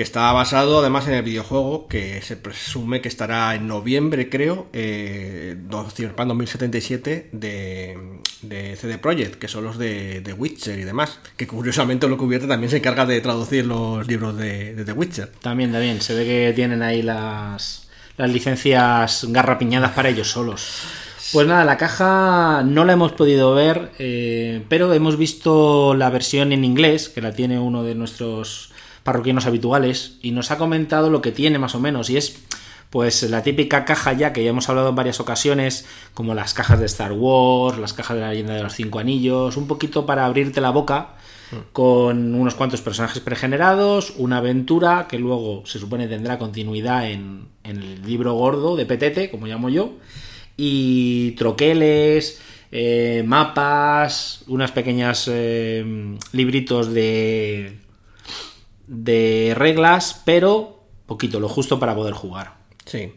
Que 0.01 0.05
está 0.05 0.33
basado 0.33 0.79
además 0.81 1.07
en 1.09 1.13
el 1.13 1.23
videojuego, 1.23 1.87
que 1.87 2.23
se 2.23 2.39
presume 2.39 3.03
que 3.03 3.09
estará 3.09 3.55
en 3.55 3.69
noviembre, 3.69 4.31
creo, 4.31 4.67
eh, 4.73 5.57
do- 5.59 5.91
Cyberpunk 5.91 6.27
2077 6.29 7.29
de, 7.33 7.99
de 8.41 8.77
CD 8.77 8.97
Projekt, 8.97 9.35
que 9.35 9.47
son 9.47 9.65
los 9.65 9.77
de, 9.77 10.23
de 10.23 10.33
Witcher 10.33 10.79
y 10.79 10.85
demás. 10.85 11.19
Que 11.37 11.47
curiosamente 11.47 12.09
lo 12.09 12.17
cubierta 12.17 12.49
también 12.49 12.71
se 12.71 12.79
encarga 12.79 13.05
de 13.05 13.21
traducir 13.21 13.67
los 13.67 14.07
libros 14.09 14.39
de, 14.39 14.75
de 14.75 14.87
The 14.87 14.93
Witcher. 14.93 15.33
También, 15.43 15.71
también. 15.71 16.01
Se 16.01 16.15
ve 16.15 16.25
que 16.25 16.53
tienen 16.57 16.81
ahí 16.83 17.03
las, 17.03 17.91
las 18.17 18.31
licencias 18.31 19.27
garrapiñadas 19.29 19.93
para 19.93 20.09
ellos 20.09 20.31
solos. 20.31 20.83
Pues 21.35 21.47
nada, 21.47 21.67
la 21.67 21.77
caja 21.77 22.63
no 22.65 22.87
la 22.87 22.95
hemos 22.95 23.13
podido 23.13 23.55
ver, 23.55 23.91
eh, 23.99 24.65
pero 24.71 24.95
hemos 24.95 25.19
visto 25.19 25.95
la 25.95 26.09
versión 26.09 26.53
en 26.53 26.65
inglés, 26.65 27.11
que 27.11 27.21
la 27.21 27.33
tiene 27.33 27.59
uno 27.59 27.85
de 27.85 27.95
nuestros 27.95 28.70
parroquianos 29.03 29.47
habituales, 29.47 30.19
y 30.23 30.33
nos 30.33 30.51
ha 30.51 30.59
comentado 30.59 31.11
lo 31.11 31.23
que 31.23 31.33
tiene 31.33 31.59
más 31.59 31.75
o 31.75 31.81
menos, 31.81 32.11
y 32.11 32.17
es 32.17 32.41
pues 32.91 33.23
la 33.23 33.43
típica 33.45 33.85
caja 33.85 34.13
ya 34.13 34.33
que 34.33 34.43
ya 34.43 34.51
hemos 34.51 34.69
hablado 34.69 34.89
en 34.89 34.97
varias 34.97 35.21
ocasiones, 35.21 35.87
como 36.13 36.35
las 36.35 36.55
cajas 36.55 36.81
de 36.81 36.87
Star 36.87 37.13
Wars, 37.13 37.79
las 37.79 37.93
cajas 37.93 38.17
de 38.17 38.23
la 38.23 38.31
leyenda 38.31 38.55
de 38.55 38.65
los 38.65 38.75
cinco 38.75 38.99
anillos, 38.99 39.57
un 39.57 39.69
poquito 39.69 40.07
para 40.07 40.27
abrirte 40.27 40.61
la 40.61 40.71
boca 40.71 41.15
con 41.73 42.35
unos 42.35 42.55
cuantos 42.55 42.81
personajes 42.81 43.21
pregenerados, 43.21 44.15
una 44.17 44.39
aventura 44.39 45.07
que 45.09 45.19
luego 45.19 45.65
se 45.67 45.81
supone 45.81 46.07
tendrá 46.07 46.39
continuidad 46.39 47.11
en, 47.11 47.49
en 47.65 47.83
el 47.83 48.03
libro 48.07 48.35
gordo 48.35 48.77
de 48.77 48.87
Petete, 48.87 49.31
como 49.31 49.47
llamo 49.47 49.69
yo, 49.69 49.95
y 50.57 51.33
troqueles, 51.33 52.41
eh, 52.71 53.25
mapas, 53.27 54.45
unas 54.47 54.71
pequeñas 54.71 55.29
eh, 55.31 56.17
libritos 56.33 56.93
de, 56.93 57.79
de 58.91 59.55
reglas, 59.57 60.21
pero 60.25 60.83
poquito, 61.07 61.39
lo 61.39 61.49
justo 61.49 61.79
para 61.79 61.95
poder 61.95 62.13
jugar. 62.13 62.55
Sí. 62.85 63.15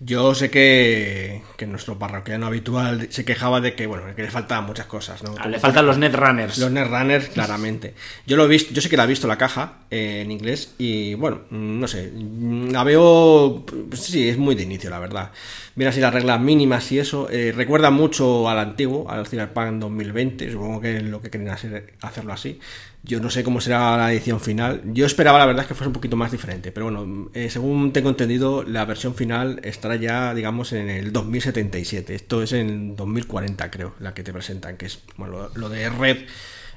Yo 0.00 0.34
sé 0.34 0.50
que, 0.50 1.42
que 1.56 1.66
nuestro 1.66 1.96
parroquiano 1.96 2.46
habitual 2.46 3.06
se 3.10 3.24
quejaba 3.24 3.60
de 3.60 3.76
que, 3.76 3.86
bueno, 3.86 4.02
que 4.16 4.22
le 4.22 4.30
faltaban 4.30 4.64
muchas 4.64 4.86
cosas, 4.86 5.22
¿no? 5.22 5.34
Ah, 5.38 5.46
le 5.46 5.60
faltan 5.60 5.86
los 5.86 5.96
Netrunners. 5.96 6.58
Los 6.58 6.72
Netrunners, 6.72 7.28
claramente. 7.28 7.94
Yo 8.26 8.36
lo 8.36 8.46
he 8.46 8.48
visto, 8.48 8.74
yo 8.74 8.80
sé 8.80 8.88
que 8.88 8.96
la 8.96 9.04
he 9.04 9.06
visto 9.06 9.28
la 9.28 9.38
caja 9.38 9.84
eh, 9.90 10.22
en 10.24 10.32
inglés 10.32 10.74
y, 10.78 11.14
bueno, 11.14 11.42
no 11.50 11.86
sé, 11.86 12.10
la 12.16 12.82
veo, 12.82 13.64
pues 13.88 14.00
sí, 14.00 14.28
es 14.28 14.38
muy 14.38 14.56
de 14.56 14.64
inicio, 14.64 14.90
la 14.90 14.98
verdad. 14.98 15.30
Mira 15.76 15.90
así 15.90 16.00
las 16.00 16.12
reglas 16.12 16.40
mínimas 16.40 16.90
y 16.90 16.98
eso. 16.98 17.28
eh, 17.30 17.52
recuerda 17.54 17.90
mucho 17.90 18.48
al 18.48 18.58
antiguo, 18.58 19.08
al 19.08 19.26
Cyberpunk 19.28 19.74
2020, 19.74 20.50
supongo 20.50 20.80
que 20.80 20.96
es 20.96 21.02
lo 21.04 21.22
que 21.22 21.30
quieren 21.30 21.50
hacer, 21.50 21.94
hacerlo 22.00 22.32
así. 22.32 22.58
Yo 23.04 23.18
no 23.20 23.30
sé 23.30 23.42
cómo 23.42 23.60
será 23.60 23.96
la 23.96 24.12
edición 24.12 24.40
final. 24.40 24.82
Yo 24.86 25.06
esperaba, 25.06 25.38
la 25.38 25.46
verdad, 25.46 25.66
que 25.66 25.74
fuese 25.74 25.88
un 25.88 25.92
poquito 25.92 26.16
más 26.16 26.30
diferente. 26.30 26.70
Pero 26.70 26.86
bueno, 26.86 27.30
eh, 27.34 27.50
según 27.50 27.92
tengo 27.92 28.08
entendido, 28.10 28.62
la 28.62 28.84
versión 28.84 29.14
final 29.14 29.60
estará 29.64 29.96
ya, 29.96 30.34
digamos, 30.34 30.72
en 30.72 30.88
el 30.88 31.12
2077. 31.12 32.14
Esto 32.14 32.42
es 32.42 32.52
en 32.52 32.94
2040, 32.94 33.70
creo, 33.72 33.94
la 33.98 34.14
que 34.14 34.22
te 34.22 34.32
presentan. 34.32 34.76
Que 34.76 34.86
es, 34.86 35.00
bueno, 35.16 35.34
lo, 35.34 35.50
lo 35.54 35.68
de 35.68 35.88
Red 35.88 36.18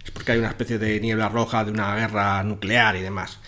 es 0.03 0.11
porque 0.11 0.31
hay 0.31 0.39
una 0.39 0.49
especie 0.49 0.79
de 0.79 0.99
niebla 0.99 1.29
roja 1.29 1.63
de 1.63 1.71
una 1.71 1.95
guerra 1.95 2.41
nuclear 2.43 2.95
y 2.95 3.01
demás. 3.01 3.39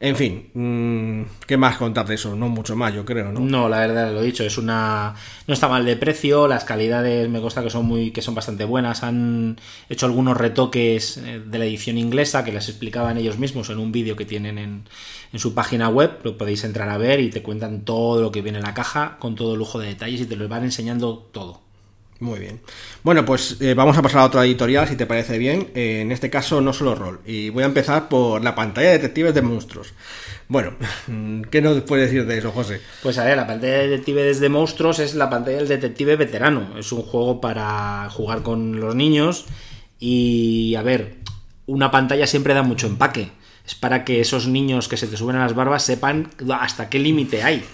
En 0.00 0.14
fin, 0.14 0.50
mm, 0.54 1.44
¿qué 1.44 1.56
más 1.56 1.76
contar 1.76 2.06
de 2.06 2.14
eso? 2.14 2.36
No 2.36 2.48
mucho 2.48 2.76
más, 2.76 2.94
yo 2.94 3.04
creo, 3.04 3.32
¿no? 3.32 3.40
No, 3.40 3.68
la 3.68 3.80
verdad 3.80 4.12
lo 4.12 4.20
he 4.20 4.26
dicho, 4.26 4.44
es 4.44 4.56
una 4.56 5.14
no 5.48 5.54
está 5.54 5.66
mal 5.66 5.84
de 5.84 5.96
precio, 5.96 6.46
las 6.46 6.62
calidades 6.62 7.28
me 7.28 7.40
consta 7.40 7.64
que 7.64 7.70
son 7.70 7.84
muy 7.86 8.12
que 8.12 8.22
son 8.22 8.36
bastante 8.36 8.64
buenas, 8.64 9.02
han 9.02 9.58
hecho 9.88 10.06
algunos 10.06 10.36
retoques 10.36 11.16
eh, 11.16 11.42
de 11.44 11.58
la 11.58 11.64
edición 11.64 11.98
inglesa 11.98 12.44
que 12.44 12.52
les 12.52 12.68
explicaban 12.68 13.18
ellos 13.18 13.38
mismos 13.38 13.70
en 13.70 13.78
un 13.78 13.90
vídeo 13.90 14.14
que 14.14 14.24
tienen 14.24 14.58
en, 14.58 14.84
en 15.32 15.38
su 15.40 15.52
página 15.52 15.88
web, 15.88 16.20
lo 16.22 16.38
podéis 16.38 16.62
entrar 16.62 16.88
a 16.90 16.98
ver 16.98 17.18
y 17.18 17.30
te 17.30 17.42
cuentan 17.42 17.84
todo 17.84 18.22
lo 18.22 18.30
que 18.30 18.40
viene 18.40 18.58
en 18.58 18.64
la 18.64 18.74
caja 18.74 19.16
con 19.18 19.34
todo 19.34 19.56
lujo 19.56 19.80
de 19.80 19.88
detalles 19.88 20.20
y 20.20 20.26
te 20.26 20.36
lo 20.36 20.48
van 20.48 20.62
enseñando 20.62 21.28
todo. 21.32 21.67
Muy 22.20 22.40
bien. 22.40 22.60
Bueno, 23.04 23.24
pues 23.24 23.58
eh, 23.60 23.74
vamos 23.74 23.96
a 23.96 24.02
pasar 24.02 24.22
a 24.22 24.24
otra 24.24 24.44
editorial, 24.44 24.88
si 24.88 24.96
te 24.96 25.06
parece 25.06 25.38
bien. 25.38 25.70
Eh, 25.74 26.00
en 26.00 26.10
este 26.10 26.30
caso, 26.30 26.60
no 26.60 26.72
solo 26.72 26.96
rol. 26.96 27.20
Y 27.24 27.50
voy 27.50 27.62
a 27.62 27.66
empezar 27.66 28.08
por 28.08 28.42
la 28.42 28.56
pantalla 28.56 28.88
de 28.88 28.98
detectives 28.98 29.34
de 29.34 29.42
monstruos. 29.42 29.94
Bueno, 30.48 30.72
¿qué 31.50 31.62
nos 31.62 31.80
puedes 31.82 32.10
decir 32.10 32.26
de 32.26 32.38
eso, 32.38 32.50
José? 32.50 32.80
Pues 33.02 33.18
a 33.18 33.24
ver, 33.24 33.36
la 33.36 33.46
pantalla 33.46 33.74
de 33.74 33.88
detectives 33.88 34.40
de 34.40 34.48
monstruos 34.48 34.98
es 34.98 35.14
la 35.14 35.30
pantalla 35.30 35.58
del 35.58 35.68
detective 35.68 36.16
veterano. 36.16 36.76
Es 36.76 36.90
un 36.90 37.02
juego 37.02 37.40
para 37.40 38.08
jugar 38.10 38.42
con 38.42 38.80
los 38.80 38.96
niños 38.96 39.46
y, 40.00 40.74
a 40.74 40.82
ver, 40.82 41.18
una 41.66 41.92
pantalla 41.92 42.26
siempre 42.26 42.54
da 42.54 42.62
mucho 42.62 42.88
empaque. 42.88 43.30
Es 43.64 43.76
para 43.76 44.04
que 44.04 44.20
esos 44.20 44.48
niños 44.48 44.88
que 44.88 44.96
se 44.96 45.06
te 45.06 45.16
suben 45.16 45.36
a 45.36 45.40
las 45.40 45.54
barbas 45.54 45.84
sepan 45.84 46.30
hasta 46.58 46.88
qué 46.88 46.98
límite 46.98 47.44
hay. 47.44 47.64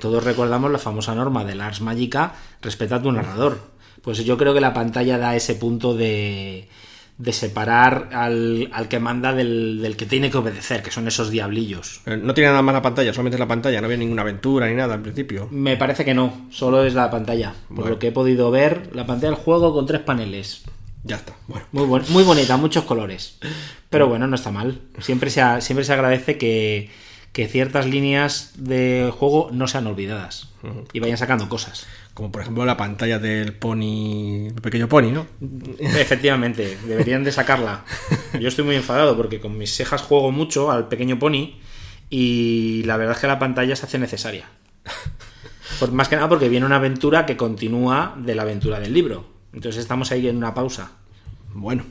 Todos 0.00 0.24
recordamos 0.24 0.72
la 0.72 0.78
famosa 0.78 1.14
norma 1.14 1.44
del 1.44 1.60
Ars 1.60 1.82
Magica, 1.82 2.34
respeta 2.62 2.96
a 2.96 3.02
tu 3.02 3.12
narrador. 3.12 3.71
Pues 4.02 4.24
yo 4.24 4.36
creo 4.36 4.52
que 4.54 4.60
la 4.60 4.74
pantalla 4.74 5.16
da 5.18 5.36
ese 5.36 5.54
punto 5.54 5.94
de, 5.94 6.68
de 7.18 7.32
separar 7.32 8.08
al, 8.12 8.68
al, 8.72 8.88
que 8.88 8.98
manda 8.98 9.32
del, 9.32 9.80
del, 9.80 9.96
que 9.96 10.06
tiene 10.06 10.30
que 10.30 10.38
obedecer, 10.38 10.82
que 10.82 10.90
son 10.90 11.06
esos 11.06 11.30
diablillos. 11.30 12.00
Eh, 12.06 12.16
No 12.16 12.34
tiene 12.34 12.50
nada 12.50 12.62
más 12.62 12.74
la 12.74 12.82
pantalla, 12.82 13.12
solamente 13.12 13.36
es 13.36 13.40
la 13.40 13.46
pantalla, 13.48 13.80
no 13.80 13.86
había 13.86 13.98
ninguna 13.98 14.22
aventura 14.22 14.68
ni 14.68 14.74
nada 14.74 14.94
al 14.94 15.02
principio. 15.02 15.48
Me 15.50 15.76
parece 15.76 16.04
que 16.04 16.14
no, 16.14 16.48
solo 16.50 16.84
es 16.84 16.94
la 16.94 17.10
pantalla. 17.10 17.54
Por 17.74 17.88
lo 17.88 17.98
que 17.98 18.08
he 18.08 18.12
podido 18.12 18.50
ver, 18.50 18.90
la 18.92 19.06
pantalla 19.06 19.30
del 19.34 19.40
juego 19.44 19.72
con 19.72 19.86
tres 19.86 20.00
paneles. 20.00 20.62
Ya 21.04 21.16
está. 21.16 21.34
Bueno. 21.48 21.66
Muy, 21.72 21.86
bon 21.86 22.02
muy 22.10 22.22
bonita, 22.22 22.56
muchos 22.56 22.84
colores. 22.84 23.38
Pero 23.90 24.08
bueno, 24.08 24.26
no 24.26 24.36
está 24.36 24.50
mal. 24.52 24.80
Siempre 25.00 25.30
se, 25.30 25.42
siempre 25.60 25.84
se 25.84 25.92
agradece 25.92 26.38
que, 26.38 26.90
que 27.32 27.48
ciertas 27.48 27.86
líneas 27.86 28.52
de 28.56 29.12
juego 29.16 29.48
no 29.52 29.66
sean 29.66 29.86
olvidadas 29.88 30.48
uh 30.62 30.66
-huh. 30.68 30.84
y 30.92 31.00
vayan 31.00 31.18
sacando 31.18 31.48
cosas. 31.48 31.86
Como 32.14 32.30
por 32.30 32.42
ejemplo 32.42 32.64
la 32.66 32.76
pantalla 32.76 33.18
del 33.18 33.54
pony, 33.54 34.48
el 34.48 34.60
pequeño 34.60 34.88
pony, 34.88 35.12
¿no? 35.12 35.26
Efectivamente, 35.78 36.76
deberían 36.86 37.24
de 37.24 37.32
sacarla. 37.32 37.84
Yo 38.38 38.48
estoy 38.48 38.64
muy 38.64 38.76
enfadado 38.76 39.16
porque 39.16 39.40
con 39.40 39.56
mis 39.56 39.74
cejas 39.74 40.02
juego 40.02 40.30
mucho 40.30 40.70
al 40.70 40.88
pequeño 40.88 41.18
pony 41.18 41.54
y 42.10 42.82
la 42.84 42.98
verdad 42.98 43.14
es 43.14 43.20
que 43.20 43.26
la 43.26 43.38
pantalla 43.38 43.74
se 43.76 43.86
hace 43.86 43.98
necesaria. 43.98 44.46
Por, 45.80 45.90
más 45.92 46.08
que 46.08 46.16
nada 46.16 46.28
porque 46.28 46.50
viene 46.50 46.66
una 46.66 46.76
aventura 46.76 47.24
que 47.24 47.36
continúa 47.36 48.14
de 48.18 48.34
la 48.34 48.42
aventura 48.42 48.78
del 48.78 48.92
libro. 48.92 49.24
Entonces 49.54 49.80
estamos 49.80 50.12
ahí 50.12 50.28
en 50.28 50.36
una 50.36 50.54
pausa. 50.54 50.92
Bueno, 51.54 51.84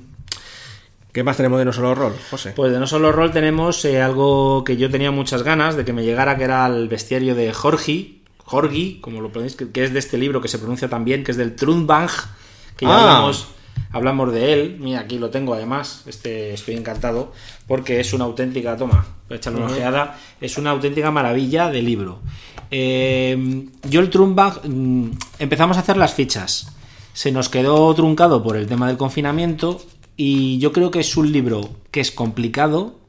¿Qué 1.11 1.23
más 1.23 1.35
tenemos 1.35 1.59
de 1.59 1.65
No 1.65 1.73
Solo 1.73 1.93
Roll, 1.93 2.13
José? 2.29 2.53
Pues 2.55 2.71
de 2.71 2.79
No 2.79 2.87
Solo 2.87 3.11
Roll 3.11 3.31
tenemos 3.31 3.83
eh, 3.83 4.01
algo 4.01 4.63
que 4.63 4.77
yo 4.77 4.89
tenía 4.89 5.11
muchas 5.11 5.43
ganas 5.43 5.75
de 5.75 5.83
que 5.83 5.91
me 5.91 6.05
llegara, 6.05 6.37
que 6.37 6.45
era 6.45 6.65
el 6.67 6.87
bestiario 6.87 7.35
de 7.35 7.51
Jorgi, 7.51 8.20
Jorgi, 8.51 8.99
como 8.99 9.21
lo 9.21 9.31
ponéis, 9.31 9.55
que, 9.55 9.71
que, 9.71 9.85
es 9.85 9.93
de 9.93 9.99
este 9.99 10.17
libro 10.17 10.41
que 10.41 10.49
se 10.49 10.59
pronuncia 10.59 10.89
también, 10.89 11.23
que 11.23 11.31
es 11.31 11.37
del 11.37 11.55
Trunbang, 11.55 12.09
que 12.75 12.85
ya 12.85 12.91
ah. 12.91 12.99
hablamos, 12.99 13.47
hablamos 13.93 14.33
de 14.33 14.51
él. 14.51 14.77
Mira, 14.77 14.99
aquí 14.99 15.17
lo 15.19 15.29
tengo 15.29 15.53
además, 15.53 16.03
este, 16.05 16.53
estoy 16.53 16.75
encantado, 16.75 17.31
porque 17.65 18.01
es 18.01 18.11
una 18.11 18.25
auténtica, 18.25 18.75
toma, 18.75 19.05
echarle 19.29 19.59
una 19.59 19.67
uh 19.67 19.69
-huh. 19.69 19.77
ojeada, 19.77 20.19
es 20.41 20.57
una 20.57 20.71
auténtica 20.71 21.11
maravilla 21.11 21.69
de 21.69 21.81
libro. 21.81 22.19
Eh, 22.71 23.67
yo 23.89 24.01
el 24.01 24.09
Trunbang, 24.09 24.59
mm, 24.65 25.11
empezamos 25.39 25.77
a 25.77 25.79
hacer 25.79 25.95
las 25.95 26.13
fichas. 26.13 26.75
Se 27.13 27.31
nos 27.31 27.47
quedó 27.47 27.93
truncado 27.93 28.43
por 28.43 28.57
el 28.57 28.67
tema 28.67 28.87
del 28.87 28.97
confinamiento 28.97 29.81
y 30.17 30.59
yo 30.59 30.73
creo 30.73 30.91
que 30.91 30.99
es 30.99 31.15
un 31.15 31.31
libro 31.31 31.69
que 31.89 32.01
es 32.01 32.11
complicado, 32.11 32.99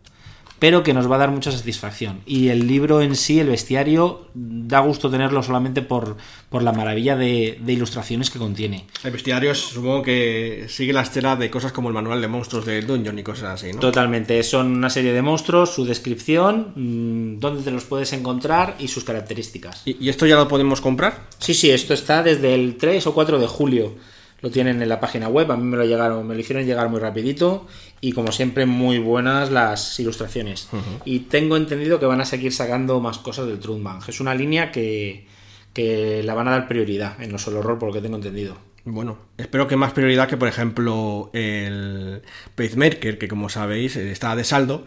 pero 0.62 0.84
que 0.84 0.94
nos 0.94 1.10
va 1.10 1.16
a 1.16 1.18
dar 1.18 1.32
mucha 1.32 1.50
satisfacción. 1.50 2.20
Y 2.24 2.46
el 2.46 2.68
libro 2.68 3.02
en 3.02 3.16
sí, 3.16 3.40
el 3.40 3.48
bestiario, 3.48 4.28
da 4.32 4.78
gusto 4.78 5.10
tenerlo 5.10 5.42
solamente 5.42 5.82
por, 5.82 6.16
por 6.50 6.62
la 6.62 6.70
maravilla 6.70 7.16
de, 7.16 7.58
de, 7.60 7.72
ilustraciones 7.72 8.30
que 8.30 8.38
contiene. 8.38 8.86
El 9.02 9.10
bestiario 9.10 9.56
supongo 9.56 10.04
que 10.04 10.66
sigue 10.68 10.92
la 10.92 11.02
estela 11.02 11.34
de 11.34 11.50
cosas 11.50 11.72
como 11.72 11.88
el 11.88 11.94
manual 11.94 12.20
de 12.20 12.28
monstruos 12.28 12.64
de 12.64 12.80
Dungeon 12.80 13.18
y 13.18 13.24
cosas 13.24 13.60
así, 13.60 13.72
¿no? 13.72 13.80
Totalmente, 13.80 14.40
son 14.44 14.68
una 14.68 14.88
serie 14.88 15.12
de 15.12 15.20
monstruos, 15.20 15.74
su 15.74 15.84
descripción, 15.84 16.72
mmm, 16.76 17.40
dónde 17.40 17.64
te 17.64 17.72
los 17.72 17.82
puedes 17.82 18.12
encontrar 18.12 18.76
y 18.78 18.86
sus 18.86 19.02
características. 19.02 19.82
¿Y, 19.84 19.96
¿Y 20.06 20.10
esto 20.10 20.26
ya 20.26 20.36
lo 20.36 20.46
podemos 20.46 20.80
comprar? 20.80 21.26
Sí, 21.38 21.54
sí, 21.54 21.72
esto 21.72 21.92
está 21.92 22.22
desde 22.22 22.54
el 22.54 22.76
3 22.76 23.04
o 23.08 23.14
4 23.14 23.40
de 23.40 23.48
julio 23.48 23.96
lo 24.42 24.50
tienen 24.50 24.82
en 24.82 24.88
la 24.88 25.00
página 25.00 25.28
web, 25.28 25.50
a 25.50 25.56
mí 25.56 25.62
me 25.62 25.76
lo 25.76 25.84
llegaron, 25.84 26.26
me 26.26 26.34
lo 26.34 26.40
hicieron 26.40 26.66
llegar 26.66 26.88
muy 26.88 27.00
rapidito 27.00 27.66
y 28.00 28.12
como 28.12 28.32
siempre 28.32 28.66
muy 28.66 28.98
buenas 28.98 29.50
las 29.50 29.98
ilustraciones. 30.00 30.68
Uh 30.72 30.76
-huh. 30.76 31.02
Y 31.04 31.20
tengo 31.20 31.56
entendido 31.56 32.00
que 32.00 32.06
van 32.06 32.20
a 32.20 32.24
seguir 32.24 32.52
sacando 32.52 33.00
más 33.00 33.18
cosas 33.18 33.46
del 33.46 33.60
Trunbang. 33.60 34.02
Es 34.08 34.20
una 34.20 34.34
línea 34.34 34.72
que, 34.72 35.26
que 35.72 36.22
la 36.24 36.34
van 36.34 36.48
a 36.48 36.50
dar 36.50 36.68
prioridad 36.68 37.20
en 37.22 37.30
no 37.30 37.38
solo 37.38 37.60
horror 37.60 37.78
por 37.78 37.88
lo 37.88 37.94
que 37.94 38.00
tengo 38.00 38.16
entendido. 38.16 38.56
Bueno, 38.84 39.16
espero 39.38 39.68
que 39.68 39.76
más 39.76 39.92
prioridad 39.92 40.28
que 40.28 40.36
por 40.36 40.48
ejemplo 40.48 41.30
el 41.32 42.22
Pacemaker, 42.56 43.16
que 43.16 43.28
como 43.28 43.48
sabéis 43.48 43.94
está 43.94 44.34
de 44.34 44.42
saldo 44.42 44.84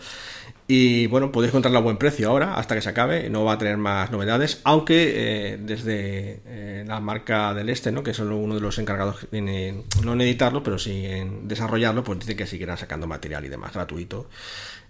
y 0.67 1.05
bueno, 1.07 1.31
podéis 1.31 1.51
encontrarlo 1.51 1.77
a 1.77 1.81
buen 1.81 1.97
precio 1.97 2.29
ahora, 2.29 2.55
hasta 2.55 2.73
que 2.73 2.81
se 2.81 2.89
acabe. 2.89 3.29
No 3.29 3.43
va 3.43 3.53
a 3.53 3.57
tener 3.57 3.77
más 3.77 4.09
novedades, 4.11 4.61
aunque 4.63 5.13
eh, 5.53 5.57
desde 5.61 6.41
eh, 6.45 6.83
la 6.87 6.99
marca 6.99 7.53
del 7.53 7.69
Este, 7.69 7.91
¿no? 7.91 8.01
que 8.01 8.15
son 8.15 8.31
uno 8.31 8.55
de 8.55 8.61
los 8.61 8.79
encargados, 8.79 9.27
en, 9.31 9.83
no 10.03 10.13
en 10.13 10.21
editarlo, 10.21 10.63
pero 10.63 10.79
sí 10.79 11.05
en 11.05 11.47
desarrollarlo, 11.47 12.03
pues 12.03 12.19
dice 12.19 12.35
que 12.35 12.47
seguirán 12.47 12.77
sacando 12.77 13.05
material 13.05 13.45
y 13.45 13.49
demás 13.49 13.73
gratuito 13.73 14.27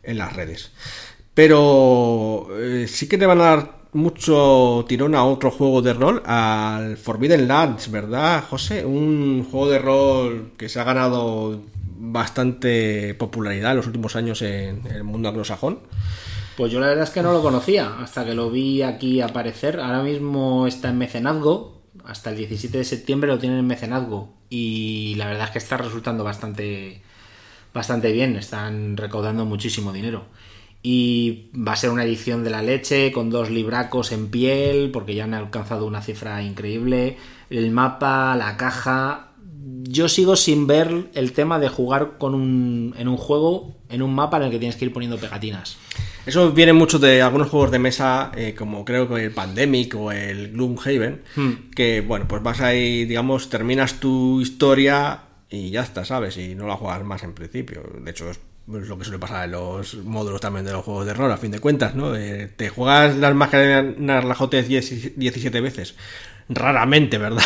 en 0.01 0.17
las 0.17 0.33
redes. 0.33 0.71
Pero 1.33 2.47
eh, 2.57 2.87
sí 2.87 3.09
que 3.09 3.17
te 3.17 3.25
van 3.25 3.41
a 3.41 3.43
dar 3.43 3.85
mucho 3.91 4.85
tirón 4.87 5.13
a 5.13 5.25
otro 5.25 5.51
juego 5.51 5.81
de 5.81 5.93
rol, 5.93 6.23
al 6.25 6.95
Forbidden 6.95 7.49
Lands, 7.49 7.91
¿verdad, 7.91 8.45
José? 8.49 8.85
Un 8.85 9.45
juego 9.49 9.69
de 9.69 9.79
rol 9.79 10.51
que 10.57 10.69
se 10.69 10.79
ha 10.79 10.85
ganado 10.85 11.61
bastante 12.11 13.13
popularidad 13.15 13.71
en 13.71 13.77
los 13.77 13.87
últimos 13.87 14.15
años 14.15 14.41
en, 14.41 14.85
el 14.87 15.03
mundo 15.03 15.29
anglosajón. 15.29 15.79
Pues 16.57 16.71
yo 16.71 16.79
la 16.79 16.87
verdad 16.87 17.03
es 17.03 17.09
que 17.09 17.21
no 17.21 17.33
lo 17.33 17.41
conocía 17.41 17.99
hasta 17.99 18.25
que 18.25 18.33
lo 18.33 18.49
vi 18.49 18.81
aquí 18.81 19.21
aparecer. 19.21 19.79
Ahora 19.79 20.01
mismo 20.01 20.67
está 20.67 20.89
en 20.89 20.97
mecenazgo. 20.97 21.81
Hasta 22.05 22.29
el 22.29 22.37
17 22.37 22.77
de 22.77 22.83
septiembre 22.83 23.29
lo 23.29 23.39
tienen 23.39 23.59
en 23.59 23.67
mecenazgo. 23.67 24.33
Y 24.49 25.15
la 25.15 25.27
verdad 25.27 25.45
es 25.45 25.51
que 25.51 25.57
está 25.57 25.77
resultando 25.77 26.23
bastante, 26.23 27.01
bastante 27.73 28.11
bien. 28.11 28.37
Están 28.37 28.95
recaudando 28.95 29.45
muchísimo 29.45 29.91
dinero. 29.91 30.25
Y 30.81 31.49
va 31.55 31.73
a 31.73 31.77
ser 31.77 31.89
una 31.89 32.03
edición 32.03 32.43
de 32.43 32.51
la 32.51 32.61
leche 32.61 33.11
con 33.11 33.31
dos 33.31 33.49
libracos 33.49 34.11
en 34.11 34.29
piel, 34.29 34.91
porque 34.91 35.15
ya 35.15 35.23
han 35.23 35.33
alcanzado 35.33 35.87
una 35.87 36.01
cifra 36.01 36.41
increíble. 36.43 37.17
El 37.49 37.71
mapa, 37.71 38.35
la 38.35 38.55
caja, 38.55 39.24
yo 39.83 40.07
sigo 40.09 40.35
sin 40.35 40.67
ver 40.67 41.09
el 41.13 41.31
tema 41.31 41.57
de 41.57 41.69
jugar 41.69 42.17
con 42.19 42.35
un, 42.35 42.93
en 42.97 43.07
un 43.07 43.17
juego, 43.17 43.75
en 43.89 44.03
un 44.03 44.13
mapa 44.13 44.37
en 44.37 44.43
el 44.43 44.51
que 44.51 44.59
tienes 44.59 44.75
que 44.75 44.85
ir 44.85 44.93
poniendo 44.93 45.17
pegatinas. 45.17 45.77
Eso 46.25 46.51
viene 46.51 46.73
mucho 46.73 46.99
de 46.99 47.21
algunos 47.21 47.49
juegos 47.49 47.71
de 47.71 47.79
mesa, 47.79 48.31
eh, 48.35 48.55
como 48.57 48.85
creo 48.85 49.07
que 49.07 49.25
el 49.25 49.31
Pandemic 49.31 49.95
o 49.95 50.11
el 50.11 50.51
Gloomhaven, 50.51 51.21
hmm. 51.35 51.51
que 51.75 52.01
bueno, 52.01 52.27
pues 52.27 52.43
vas 52.43 52.61
ahí, 52.61 53.05
digamos, 53.05 53.49
terminas 53.49 53.99
tu 53.99 54.41
historia 54.41 55.21
y 55.49 55.71
ya 55.71 55.81
está, 55.81 56.05
¿sabes? 56.05 56.37
Y 56.37 56.55
no 56.55 56.67
la 56.67 56.75
juegas 56.75 57.03
más 57.03 57.23
en 57.23 57.33
principio. 57.33 57.83
De 58.03 58.11
hecho, 58.11 58.29
es 58.29 58.39
lo 58.67 58.97
que 58.97 59.03
suele 59.03 59.19
pasar 59.19 59.45
en 59.45 59.51
los 59.51 59.95
módulos 60.03 60.41
también 60.41 60.65
de 60.65 60.71
los 60.71 60.83
juegos 60.83 61.05
de 61.05 61.13
rol, 61.13 61.31
a 61.31 61.37
fin 61.37 61.51
de 61.51 61.59
cuentas, 61.59 61.95
¿no? 61.95 62.15
Eh, 62.15 62.51
te 62.55 62.69
juegas 62.69 63.15
las 63.15 63.35
máscaras 63.35 63.95
10 64.49 65.17
17 65.17 65.61
veces. 65.61 65.95
Raramente, 66.49 67.17
¿verdad? 67.17 67.43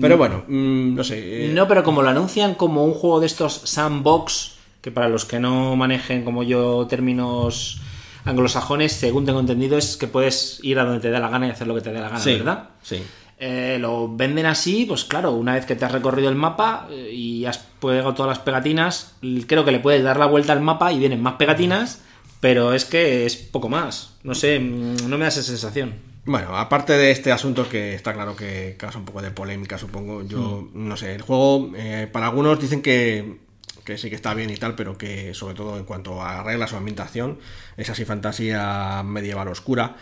Pero 0.00 0.16
bueno, 0.16 0.44
mm, 0.48 0.94
no 0.94 1.04
sé. 1.04 1.46
eh, 1.46 1.52
No, 1.52 1.68
pero 1.68 1.84
como 1.84 2.02
lo 2.02 2.08
anuncian 2.08 2.54
como 2.54 2.84
un 2.84 2.94
juego 2.94 3.20
de 3.20 3.26
estos 3.26 3.52
sandbox, 3.64 4.54
que 4.80 4.90
para 4.90 5.08
los 5.08 5.24
que 5.24 5.40
no 5.40 5.76
manejen 5.76 6.24
como 6.24 6.42
yo 6.42 6.86
términos 6.86 7.80
anglosajones, 8.24 8.92
según 8.92 9.24
tengo 9.24 9.40
entendido, 9.40 9.78
es 9.78 9.96
que 9.96 10.06
puedes 10.08 10.58
ir 10.62 10.78
a 10.78 10.84
donde 10.84 11.00
te 11.00 11.10
dé 11.10 11.18
la 11.18 11.28
gana 11.28 11.46
y 11.46 11.50
hacer 11.50 11.66
lo 11.66 11.74
que 11.74 11.80
te 11.80 11.92
dé 11.92 12.00
la 12.00 12.08
gana, 12.08 12.20
sí, 12.20 12.32
¿verdad? 12.34 12.70
Sí. 12.82 13.02
Eh, 13.38 13.76
lo 13.80 14.08
venden 14.16 14.46
así, 14.46 14.86
pues 14.86 15.04
claro, 15.04 15.32
una 15.32 15.54
vez 15.54 15.66
que 15.66 15.76
te 15.76 15.84
has 15.84 15.92
recorrido 15.92 16.30
el 16.30 16.36
mapa 16.36 16.88
eh, 16.90 17.10
y 17.12 17.44
has 17.44 17.58
pegado 17.58 18.14
todas 18.14 18.30
las 18.30 18.38
pegatinas, 18.38 19.14
creo 19.46 19.64
que 19.64 19.72
le 19.72 19.78
puedes 19.78 20.02
dar 20.02 20.18
la 20.18 20.24
vuelta 20.26 20.54
al 20.54 20.62
mapa 20.62 20.90
y 20.92 20.98
vienen 20.98 21.22
más 21.22 21.34
pegatinas, 21.34 22.00
pero 22.40 22.72
es 22.72 22.86
que 22.86 23.26
es 23.26 23.36
poco 23.36 23.68
más. 23.68 24.14
No 24.22 24.34
sé, 24.34 24.58
mm, 24.58 25.08
no 25.08 25.18
me 25.18 25.24
da 25.24 25.28
esa 25.28 25.42
sensación. 25.42 25.94
Bueno, 26.26 26.56
aparte 26.56 26.94
de 26.94 27.12
este 27.12 27.30
asunto 27.30 27.68
que 27.68 27.94
está 27.94 28.12
claro 28.12 28.34
que 28.34 28.74
causa 28.76 28.98
un 28.98 29.04
poco 29.04 29.22
de 29.22 29.30
polémica, 29.30 29.78
supongo, 29.78 30.24
yo 30.24 30.68
no 30.74 30.96
sé, 30.96 31.14
el 31.14 31.22
juego, 31.22 31.70
eh, 31.76 32.08
para 32.12 32.26
algunos 32.26 32.58
dicen 32.58 32.82
que, 32.82 33.38
que 33.84 33.96
sí 33.96 34.10
que 34.10 34.16
está 34.16 34.34
bien 34.34 34.50
y 34.50 34.56
tal, 34.56 34.74
pero 34.74 34.98
que 34.98 35.34
sobre 35.34 35.54
todo 35.54 35.78
en 35.78 35.84
cuanto 35.84 36.20
a 36.20 36.42
reglas 36.42 36.72
o 36.72 36.78
ambientación, 36.78 37.38
es 37.76 37.90
así 37.90 38.04
fantasía 38.04 39.04
medieval 39.04 39.46
oscura. 39.46 39.96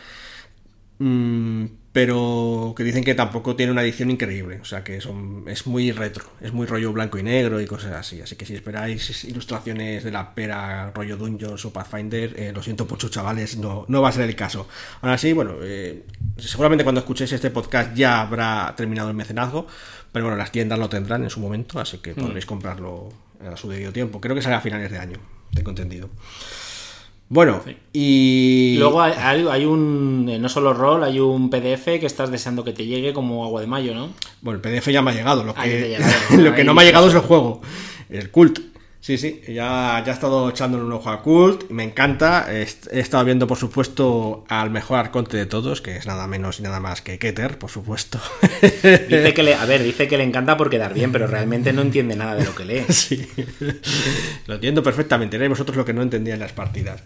Mm, 0.98 1.66
pero 1.94 2.74
que 2.76 2.82
dicen 2.82 3.04
que 3.04 3.14
tampoco 3.14 3.54
tiene 3.54 3.70
una 3.70 3.82
edición 3.84 4.10
increíble, 4.10 4.58
o 4.60 4.64
sea 4.64 4.82
que 4.82 5.00
son, 5.00 5.44
es 5.46 5.64
muy 5.68 5.92
retro, 5.92 6.24
es 6.40 6.52
muy 6.52 6.66
rollo 6.66 6.92
blanco 6.92 7.18
y 7.18 7.22
negro 7.22 7.60
y 7.60 7.66
cosas 7.66 7.92
así, 7.92 8.20
así 8.20 8.34
que 8.34 8.44
si 8.44 8.52
esperáis 8.56 9.22
ilustraciones 9.22 10.02
de 10.02 10.10
la 10.10 10.34
pera 10.34 10.90
rollo 10.90 11.16
Dungeons 11.16 11.64
o 11.64 11.72
Pathfinder, 11.72 12.34
eh, 12.36 12.50
lo 12.52 12.64
siento 12.64 12.84
mucho 12.84 13.08
chavales, 13.10 13.56
no, 13.58 13.84
no 13.86 14.02
va 14.02 14.08
a 14.08 14.12
ser 14.12 14.28
el 14.28 14.34
caso. 14.34 14.66
Ahora 15.02 15.16
sí, 15.18 15.32
bueno, 15.32 15.54
eh, 15.62 16.02
seguramente 16.36 16.82
cuando 16.82 16.98
escuchéis 16.98 17.30
este 17.30 17.52
podcast 17.52 17.94
ya 17.94 18.22
habrá 18.22 18.74
terminado 18.76 19.08
el 19.08 19.14
mecenazgo, 19.14 19.68
pero 20.10 20.24
bueno, 20.24 20.36
las 20.36 20.50
tiendas 20.50 20.80
lo 20.80 20.88
tendrán 20.88 21.22
en 21.22 21.30
su 21.30 21.38
momento, 21.38 21.78
así 21.78 21.98
que 21.98 22.10
Mm. 22.10 22.16
podréis 22.16 22.44
comprarlo 22.44 23.08
a 23.40 23.56
su 23.56 23.68
debido 23.68 23.92
tiempo. 23.92 24.20
Creo 24.20 24.34
que 24.34 24.42
sale 24.42 24.56
a 24.56 24.60
finales 24.60 24.90
de 24.90 24.98
año, 24.98 25.18
tengo 25.54 25.70
entendido. 25.70 26.10
Bueno, 27.28 27.62
y... 27.92 28.76
Luego 28.78 29.00
hay, 29.00 29.64
un, 29.64 30.28
eh, 30.30 30.38
no 30.38 30.48
solo 30.48 30.74
rol, 30.74 31.02
hay 31.04 31.18
un 31.18 31.48
PDF 31.48 31.84
que 31.98 32.06
estás 32.06 32.30
deseando 32.30 32.64
que 32.64 32.72
te 32.72 32.86
llegue 32.86 33.12
como 33.12 33.44
agua 33.44 33.60
de 33.60 33.66
mayo, 33.66 33.94
¿no? 33.94 34.10
Bueno, 34.42 34.60
el 34.62 34.62
PDF 34.62 34.88
ya 34.88 35.02
me 35.02 35.10
ha 35.10 35.14
llegado. 35.14 35.42
Lo 35.42 35.54
que, 35.54 35.88
llegado. 35.88 36.12
lo 36.36 36.54
que 36.54 36.64
no 36.64 36.74
me 36.74 36.82
ha 36.82 36.84
llegado 36.84 37.08
es 37.08 37.14
el 37.14 37.20
juego. 37.20 37.62
El 38.10 38.30
Cult. 38.30 38.73
Sí, 39.04 39.18
sí. 39.18 39.42
Ya, 39.46 40.02
ya 40.02 40.12
he 40.12 40.14
estado 40.14 40.48
echándole 40.48 40.82
un 40.82 40.92
ojo 40.92 41.10
a 41.10 41.20
Cult. 41.20 41.68
Me 41.68 41.84
encanta. 41.84 42.46
He, 42.48 42.66
he 42.90 43.00
estado 43.00 43.22
viendo, 43.22 43.46
por 43.46 43.58
supuesto, 43.58 44.46
al 44.48 44.70
mejor 44.70 44.98
arconte 44.98 45.36
de 45.36 45.44
todos, 45.44 45.82
que 45.82 45.98
es 45.98 46.06
nada 46.06 46.26
menos 46.26 46.58
y 46.58 46.62
nada 46.62 46.80
más 46.80 47.02
que 47.02 47.18
Keter, 47.18 47.58
por 47.58 47.68
supuesto. 47.68 48.18
Dice 48.62 49.34
que 49.34 49.42
le, 49.42 49.56
a 49.56 49.66
ver, 49.66 49.82
dice 49.82 50.08
que 50.08 50.16
le 50.16 50.24
encanta 50.24 50.56
por 50.56 50.70
quedar 50.70 50.94
bien, 50.94 51.12
pero 51.12 51.26
realmente 51.26 51.74
no 51.74 51.82
entiende 51.82 52.16
nada 52.16 52.34
de 52.34 52.46
lo 52.46 52.54
que 52.54 52.64
lee. 52.64 52.84
Sí. 52.88 53.28
Lo 54.46 54.54
entiendo 54.54 54.82
perfectamente. 54.82 55.36
Erais 55.36 55.50
vosotros 55.50 55.76
lo 55.76 55.84
que 55.84 55.92
no 55.92 56.00
entendía 56.00 56.32
en 56.32 56.40
las 56.40 56.54
partidas. 56.54 57.02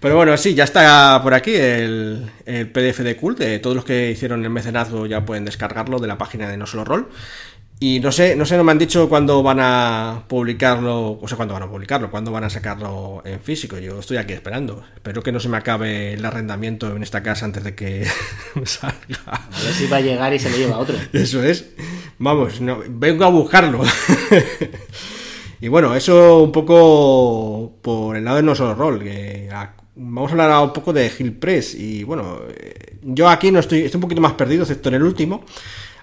Pero 0.00 0.16
bueno, 0.16 0.38
sí, 0.38 0.54
ya 0.54 0.64
está 0.64 1.20
por 1.22 1.34
aquí 1.34 1.54
el, 1.54 2.30
el 2.46 2.70
PDF 2.70 3.00
de 3.00 3.14
Cult. 3.16 3.42
Todos 3.60 3.76
los 3.76 3.84
que 3.84 4.10
hicieron 4.10 4.42
el 4.42 4.48
mecenazgo 4.48 5.04
ya 5.04 5.26
pueden 5.26 5.44
descargarlo 5.44 5.98
de 5.98 6.06
la 6.06 6.16
página 6.16 6.48
de 6.48 6.56
No 6.56 6.64
Solo 6.64 6.84
Roll. 6.84 7.08
Y 7.78 8.00
no 8.00 8.10
sé, 8.10 8.34
no 8.36 8.46
sé, 8.46 8.56
no 8.56 8.64
me 8.64 8.72
han 8.72 8.78
dicho 8.78 9.06
cuándo 9.06 9.42
van 9.42 9.58
a 9.60 10.22
publicarlo, 10.28 11.18
o 11.20 11.28
sea, 11.28 11.36
cuándo 11.36 11.52
van 11.52 11.64
a 11.64 11.68
publicarlo, 11.70 12.10
cuándo 12.10 12.32
van 12.32 12.44
a 12.44 12.48
sacarlo 12.50 13.20
en 13.26 13.38
físico. 13.40 13.76
Yo 13.76 13.98
estoy 14.00 14.16
aquí 14.16 14.32
esperando. 14.32 14.82
Espero 14.94 15.22
que 15.22 15.30
no 15.30 15.40
se 15.40 15.50
me 15.50 15.58
acabe 15.58 16.14
el 16.14 16.24
arrendamiento 16.24 16.96
en 16.96 17.02
esta 17.02 17.22
casa 17.22 17.44
antes 17.44 17.64
de 17.64 17.74
que 17.74 18.06
salga. 18.64 18.96
A 19.26 19.62
ver 19.62 19.72
si 19.74 19.86
va 19.88 19.98
a 19.98 20.00
llegar 20.00 20.32
y 20.32 20.38
se 20.38 20.48
le 20.50 20.56
lleva 20.56 20.76
a 20.76 20.78
otro. 20.78 20.96
Eso 21.12 21.42
es. 21.42 21.66
Vamos, 22.18 22.62
no, 22.62 22.78
vengo 22.88 23.24
a 23.24 23.28
buscarlo. 23.28 23.82
y 25.60 25.68
bueno, 25.68 25.94
eso 25.94 26.42
un 26.42 26.52
poco 26.52 27.74
por 27.82 28.16
el 28.16 28.24
lado 28.24 28.38
de 28.38 28.42
no 28.42 28.54
solo 28.54 28.74
rol. 28.74 29.02
Que 29.02 29.48
a- 29.52 29.74
vamos 29.96 30.30
a 30.30 30.32
hablar 30.32 30.50
ahora 30.50 30.66
un 30.68 30.72
poco 30.72 30.94
de 30.94 31.10
Hill 31.18 31.32
Press. 31.34 31.74
Y 31.74 32.04
bueno, 32.04 32.40
eh, 32.48 32.96
yo 33.02 33.28
aquí 33.28 33.50
no 33.50 33.60
estoy, 33.60 33.80
estoy 33.82 33.98
un 33.98 34.02
poquito 34.02 34.20
más 34.22 34.32
perdido, 34.32 34.62
excepto 34.62 34.88
en 34.88 34.94
el 34.96 35.02
último. 35.02 35.44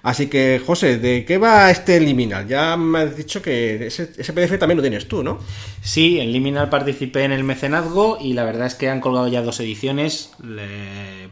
Así 0.04 0.26
que, 0.26 0.60
José, 0.64 0.98
¿de 0.98 1.24
qué 1.24 1.38
va 1.38 1.70
este 1.70 1.98
Liminal? 1.98 2.46
Ya 2.46 2.76
me 2.76 2.98
has 2.98 3.16
dicho 3.16 3.40
que 3.40 3.86
ese, 3.86 4.04
PDF 4.06 4.58
también 4.58 4.76
lo 4.76 4.82
tienes 4.82 5.08
tú, 5.08 5.22
¿no? 5.22 5.38
Sí, 5.80 6.20
en 6.20 6.30
Liminal 6.30 6.68
participé 6.68 7.24
en 7.24 7.32
el 7.32 7.42
mecenazgo 7.42 8.18
y 8.20 8.34
la 8.34 8.44
verdad 8.44 8.66
es 8.66 8.74
que 8.74 8.90
han 8.90 9.00
colgado 9.00 9.28
ya 9.28 9.40
dos 9.40 9.60
ediciones 9.60 10.32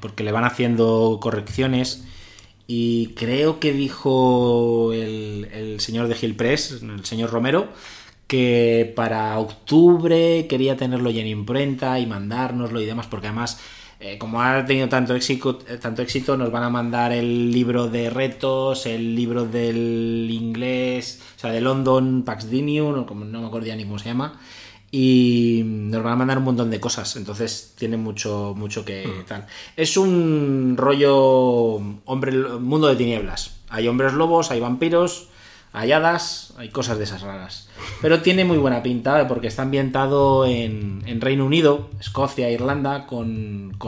porque 0.00 0.24
le 0.24 0.32
van 0.32 0.44
haciendo 0.44 1.18
correcciones 1.20 2.04
y 2.66 3.08
creo 3.08 3.60
que 3.60 3.74
dijo 3.74 4.94
el, 4.94 5.50
el 5.52 5.80
señor 5.80 6.08
de 6.08 6.14
Gil 6.14 6.34
Press, 6.34 6.80
el 6.80 7.04
señor 7.04 7.28
Romero, 7.28 7.68
que 8.26 8.90
para 8.96 9.38
octubre 9.38 10.46
quería 10.48 10.78
tenerlo 10.78 11.10
ya 11.10 11.20
en 11.20 11.26
imprenta 11.26 11.98
y 11.98 12.06
mandárnoslo 12.06 12.80
y 12.80 12.86
demás, 12.86 13.06
porque 13.06 13.26
además, 13.26 13.60
eh, 14.04 14.18
como 14.18 14.42
ha 14.42 14.66
tenido 14.66 14.88
tanto 14.88 15.14
éxito, 15.14 15.60
eh, 15.68 15.78
tanto 15.78 16.02
éxito, 16.02 16.36
nos 16.36 16.50
van 16.50 16.64
a 16.64 16.70
mandar 16.70 17.12
el 17.12 17.52
libro 17.52 17.86
de 17.86 18.10
retos, 18.10 18.84
el 18.86 19.14
libro 19.14 19.44
del 19.44 20.28
inglés, 20.28 21.22
o 21.36 21.38
sea, 21.38 21.52
de 21.52 21.60
London 21.60 22.24
Paxdinium, 22.24 22.98
o 22.98 23.06
como 23.06 23.24
no 23.24 23.40
me 23.40 23.46
acuerdo 23.46 23.68
ya 23.68 23.76
ni 23.76 23.84
cómo 23.84 24.00
se 24.00 24.06
llama, 24.06 24.40
y 24.90 25.62
nos 25.64 26.02
van 26.02 26.14
a 26.14 26.16
mandar 26.16 26.38
un 26.38 26.44
montón 26.44 26.68
de 26.68 26.80
cosas, 26.80 27.14
entonces 27.14 27.74
tiene 27.78 27.96
mucho, 27.96 28.54
mucho 28.56 28.84
que 28.84 29.08
tal. 29.28 29.46
Es 29.76 29.96
un 29.96 30.74
rollo 30.76 31.76
hombre, 32.04 32.32
mundo 32.58 32.88
de 32.88 32.96
tinieblas. 32.96 33.60
Hay 33.68 33.86
hombres 33.86 34.14
lobos, 34.14 34.50
hay 34.50 34.58
vampiros, 34.58 35.28
hay 35.72 35.92
hadas, 35.92 36.52
hay 36.58 36.68
cosas 36.68 36.98
de 36.98 37.04
esas 37.04 37.22
raras. 37.22 37.68
Pero 38.02 38.20
tiene 38.20 38.44
muy 38.44 38.58
buena 38.58 38.82
pinta 38.82 39.26
porque 39.26 39.46
está 39.46 39.62
ambientado 39.62 40.44
en, 40.46 41.02
en 41.06 41.20
Reino 41.20 41.46
Unido, 41.46 41.90
Escocia, 41.98 42.50
Irlanda, 42.50 43.06
con, 43.06 43.78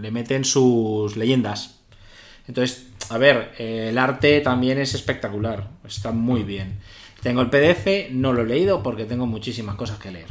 le 0.00 0.10
meten 0.10 0.44
sus 0.44 1.16
leyendas. 1.16 1.76
Entonces, 2.46 2.86
a 3.08 3.18
ver, 3.18 3.52
eh, 3.58 3.88
el 3.90 3.98
arte 3.98 4.40
también 4.40 4.78
es 4.78 4.94
espectacular, 4.94 5.68
está 5.86 6.12
muy 6.12 6.42
bien. 6.42 6.78
Tengo 7.22 7.40
el 7.40 7.50
PDF, 7.50 8.10
no 8.10 8.32
lo 8.32 8.42
he 8.42 8.46
leído 8.46 8.82
porque 8.82 9.04
tengo 9.04 9.26
muchísimas 9.26 9.76
cosas 9.76 9.98
que 9.98 10.10
leer. 10.10 10.26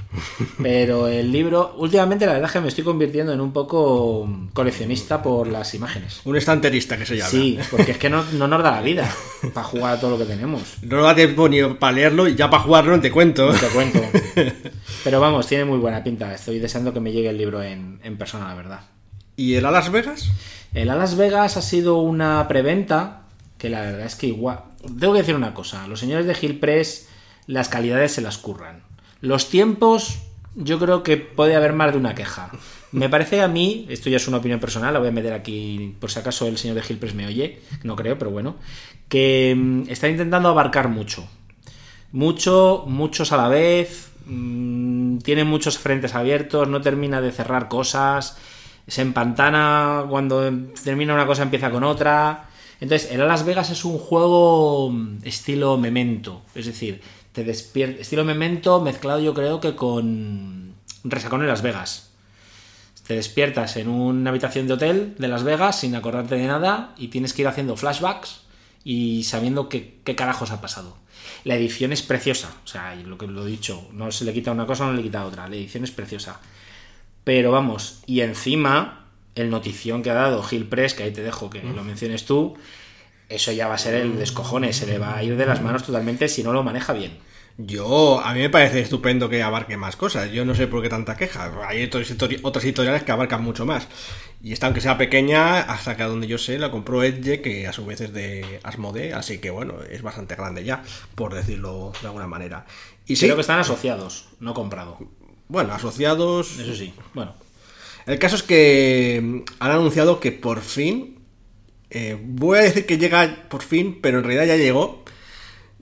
Pero 0.62 1.08
el 1.08 1.32
libro, 1.32 1.74
últimamente 1.78 2.26
la 2.26 2.34
verdad 2.34 2.50
es 2.50 2.54
que 2.54 2.60
me 2.60 2.68
estoy 2.68 2.84
convirtiendo 2.84 3.32
en 3.32 3.40
un 3.40 3.54
poco 3.54 4.30
coleccionista 4.52 5.24
por 5.24 5.48
las 5.48 5.74
imágenes. 5.74 6.20
Un 6.26 6.36
estanterista 6.36 6.98
que 6.98 7.06
se 7.06 7.16
llama. 7.16 7.30
Sí, 7.30 7.58
porque 7.72 7.92
es 7.92 7.98
que 7.98 8.10
no, 8.10 8.26
no 8.34 8.48
nos 8.50 8.62
da 8.62 8.72
la 8.72 8.82
vida 8.82 9.10
para 9.54 9.66
jugar 9.66 9.94
a 9.94 10.00
todo 10.02 10.12
lo 10.12 10.18
que 10.18 10.26
tenemos. 10.26 10.62
No 10.82 11.02
da 11.02 11.16
tiempo 11.16 11.48
ni 11.48 11.64
para 11.64 11.94
leerlo 11.94 12.28
y 12.28 12.36
ya 12.36 12.50
para 12.50 12.64
jugarlo 12.64 13.00
te 13.00 13.10
cuento. 13.10 13.50
Te 13.54 13.68
cuento. 13.68 14.02
Pero 15.06 15.22
vamos, 15.22 15.48
tiene 15.48 15.64
muy 15.64 15.78
buena 15.78 16.04
pinta. 16.04 16.34
Estoy 16.34 16.60
deseando 16.60 16.94
que 16.94 17.00
me 17.00 17.14
llegue 17.14 17.30
el 17.30 17.38
libro 17.38 17.64
en, 17.64 18.02
en 18.04 18.18
persona, 18.18 18.50
la 18.50 18.56
verdad. 18.56 18.82
¿Y 19.38 19.56
el 19.56 19.66
a 19.66 19.72
Las 19.72 19.92
Vegas? 19.92 20.30
El 20.74 20.90
a 20.90 20.96
Las 20.96 21.16
Vegas 21.16 21.56
ha 21.56 21.62
sido 21.62 22.00
una 22.00 22.46
preventa 22.50 23.22
que 23.58 23.70
la 23.70 23.82
verdad 23.82 24.06
es 24.06 24.16
que 24.16 24.28
igual... 24.28 24.71
Tengo 25.00 25.14
que 25.14 25.20
decir 25.20 25.36
una 25.36 25.54
cosa. 25.54 25.88
Los 25.88 26.00
señores 26.00 26.26
de 26.26 26.36
Gil 26.36 26.60
Press, 26.60 27.10
las 27.48 27.70
calidades 27.70 28.14
se 28.14 28.22
las 28.22 28.38
curran. 28.38 28.84
Los 29.22 29.50
tiempos, 29.50 30.20
yo 30.56 30.80
creo 30.80 31.04
que 31.04 31.18
puede 31.18 31.56
haber 31.56 31.74
más 31.74 31.92
de 31.92 31.98
una 31.98 32.16
queja. 32.16 32.52
Me 32.92 33.08
parece 33.08 33.42
a 33.42 33.48
mí, 33.48 33.86
esto 33.90 34.10
ya 34.10 34.18
es 34.18 34.28
una 34.28 34.38
opinión 34.38 34.60
personal, 34.60 34.94
la 34.94 35.00
voy 35.00 35.10
a 35.10 35.14
meter 35.14 35.34
aquí 35.34 35.96
por 36.00 36.12
si 36.12 36.20
acaso 36.20 36.48
el 36.48 36.58
señor 36.58 36.76
de 36.76 36.82
Gil 36.82 36.98
Press 36.98 37.14
me 37.14 37.26
oye, 37.26 37.62
no 37.84 37.96
creo, 37.96 38.18
pero 38.18 38.32
bueno, 38.32 38.56
que 39.08 39.56
mm, 39.56 39.84
está 39.90 40.10
intentando 40.10 40.50
abarcar 40.50 40.90
mucho. 40.90 41.26
Mucho, 42.12 42.84
muchos 42.88 43.32
a 43.32 43.38
la 43.38 43.48
vez, 43.48 44.12
mm, 44.26 45.20
tiene 45.20 45.46
muchos 45.46 45.78
frentes 45.78 46.16
abiertos, 46.16 46.68
no 46.68 46.82
termina 46.82 47.22
de 47.22 47.32
cerrar 47.32 47.70
cosas, 47.70 48.38
se 48.88 49.02
empantana, 49.02 50.06
cuando 50.10 50.52
termina 50.84 51.14
una 51.14 51.26
cosa 51.28 51.44
empieza 51.44 51.72
con 51.72 51.84
otra. 51.84 52.50
Entonces, 52.82 53.12
el 53.12 53.20
Las 53.20 53.46
Vegas 53.46 53.70
es 53.70 53.86
un 53.86 54.00
juego 54.00 54.90
mm, 54.90 55.20
estilo 55.24 55.78
memento, 55.78 56.42
es 56.56 56.66
decir, 56.66 57.02
te 57.32 57.44
despierta, 57.44 58.02
estilo 58.02 58.26
memento 58.26 58.82
mezclado 58.82 59.22
yo 59.22 59.34
creo 59.34 59.62
que 59.62 59.76
con 59.76 60.74
Resacón 61.04 61.42
en 61.42 61.48
Las 61.48 61.62
Vegas. 61.62 62.10
Te 63.06 63.16
despiertas 63.16 63.78
en 63.78 63.88
una 63.88 64.32
habitación 64.32 64.68
de 64.68 64.74
hotel 64.74 65.16
de 65.18 65.28
Las 65.28 65.44
Vegas 65.44 65.80
sin 65.80 65.96
acordarte 65.96 66.36
de 66.36 66.48
nada 66.48 66.94
y 66.98 67.10
tienes 67.10 67.34
que 67.34 67.44
ir 67.44 67.48
haciendo 67.48 67.78
flashbacks 67.78 68.42
y 68.84 69.24
sabiendo 69.24 69.70
qué, 69.70 70.02
carajos 70.16 70.52
ha 70.52 70.60
pasado. 70.60 70.98
La 71.44 71.56
edición 71.56 71.94
es 71.94 72.02
preciosa, 72.02 72.52
o 72.64 72.68
sea, 72.68 72.96
lo 72.96 73.18
que 73.18 73.28
lo 73.28 73.46
he 73.46 73.52
dicho, 73.52 73.88
no 73.94 74.12
se 74.12 74.26
le 74.26 74.34
quita 74.34 74.52
una 74.52 74.66
cosa, 74.66 74.88
no 74.88 74.94
le 74.94 75.04
quita 75.04 75.26
otra, 75.26 75.48
la 75.48 75.56
edición 75.56 75.84
es 75.84 75.92
preciosa. 75.92 76.40
Pero 77.24 77.52
vamos, 77.52 78.02
y 78.08 78.22
encima, 78.22 79.01
el 79.36 79.50
notición 79.50 80.04
que 80.04 80.12
ha 80.12 80.16
dado 80.16 80.44
Gil 80.44 80.68
Press, 80.68 80.94
que 80.94 81.04
ahí 81.04 81.12
te 81.12 81.24
dejo 81.24 81.50
que 81.50 81.62
lo 81.64 81.84
menciones 81.84 82.26
tú, 82.26 82.56
eso 83.30 83.52
ya 83.52 83.68
va 83.68 83.76
a 83.76 83.78
ser 83.78 83.94
el 83.96 84.18
descojone, 84.18 84.74
se 84.74 84.88
le 84.88 84.98
va 85.00 85.16
a 85.16 85.24
ir 85.24 85.38
de 85.38 85.46
las 85.46 85.62
manos 85.62 85.84
totalmente 85.84 86.28
si 86.28 86.44
no 86.44 86.52
lo 86.52 86.64
maneja 86.64 86.94
bien. 86.94 87.18
Yo, 87.58 88.20
a 88.22 88.34
mí 88.34 88.40
me 88.40 88.50
parece 88.50 88.80
estupendo 88.80 89.30
que 89.30 89.44
abarque 89.44 89.78
más 89.78 89.96
cosas. 89.96 90.32
Yo 90.32 90.46
no 90.46 90.56
sé 90.56 90.68
por 90.68 90.82
qué 90.82 90.90
tanta 90.90 91.16
queja. 91.16 91.52
Hay 91.68 91.84
otras 91.84 92.64
editoriales 92.64 93.04
que 93.04 93.12
abarcan 93.12 93.44
mucho 93.44 93.66
más. 93.66 93.88
Y 94.42 94.54
esta, 94.54 94.66
aunque 94.68 94.82
sea 94.82 94.98
pequeña, 94.98 95.60
hasta 95.60 95.96
que 95.96 96.04
a 96.04 96.08
donde 96.08 96.28
yo 96.28 96.38
sé, 96.38 96.58
la 96.58 96.72
compró 96.72 97.04
Edge, 97.04 97.42
que 97.42 97.68
a 97.68 97.74
su 97.74 97.86
vez 97.86 98.02
es 98.02 98.14
de 98.14 98.60
Asmodee. 98.64 99.14
Así 99.14 99.40
que 99.40 99.52
bueno, 99.52 99.76
es 99.90 100.02
bastante 100.02 100.36
grande 100.36 100.64
ya, 100.64 100.82
por 101.14 101.34
decirlo 101.36 101.92
de 102.02 102.08
alguna 102.08 102.26
manera. 102.26 102.66
Y 103.06 103.18
sí, 103.18 103.26
Creo 103.26 103.36
que 103.36 103.42
están 103.42 103.60
asociados, 103.60 104.30
no 104.40 104.54
comprado. 104.54 104.98
bueno, 105.48 105.74
asociados. 105.74 106.58
Eso 106.58 106.74
sí, 106.74 106.94
bueno. 107.14 107.36
El 108.12 108.20
caso 108.20 108.36
es 108.36 108.44
que 108.44 109.22
mm, 109.24 109.40
han 109.60 109.72
anunciado 109.72 110.20
que 110.20 110.32
por 110.32 110.62
fin. 110.62 111.20
eh, 111.90 112.18
voy 112.22 112.60
a 112.60 112.62
decir 112.64 112.86
que 112.86 112.98
llega 112.98 113.46
por 113.50 113.64
fin, 113.64 114.00
pero 114.02 114.20
en 114.20 114.24
realidad 114.26 114.46
ya 114.48 114.58
llegó. 114.58 115.04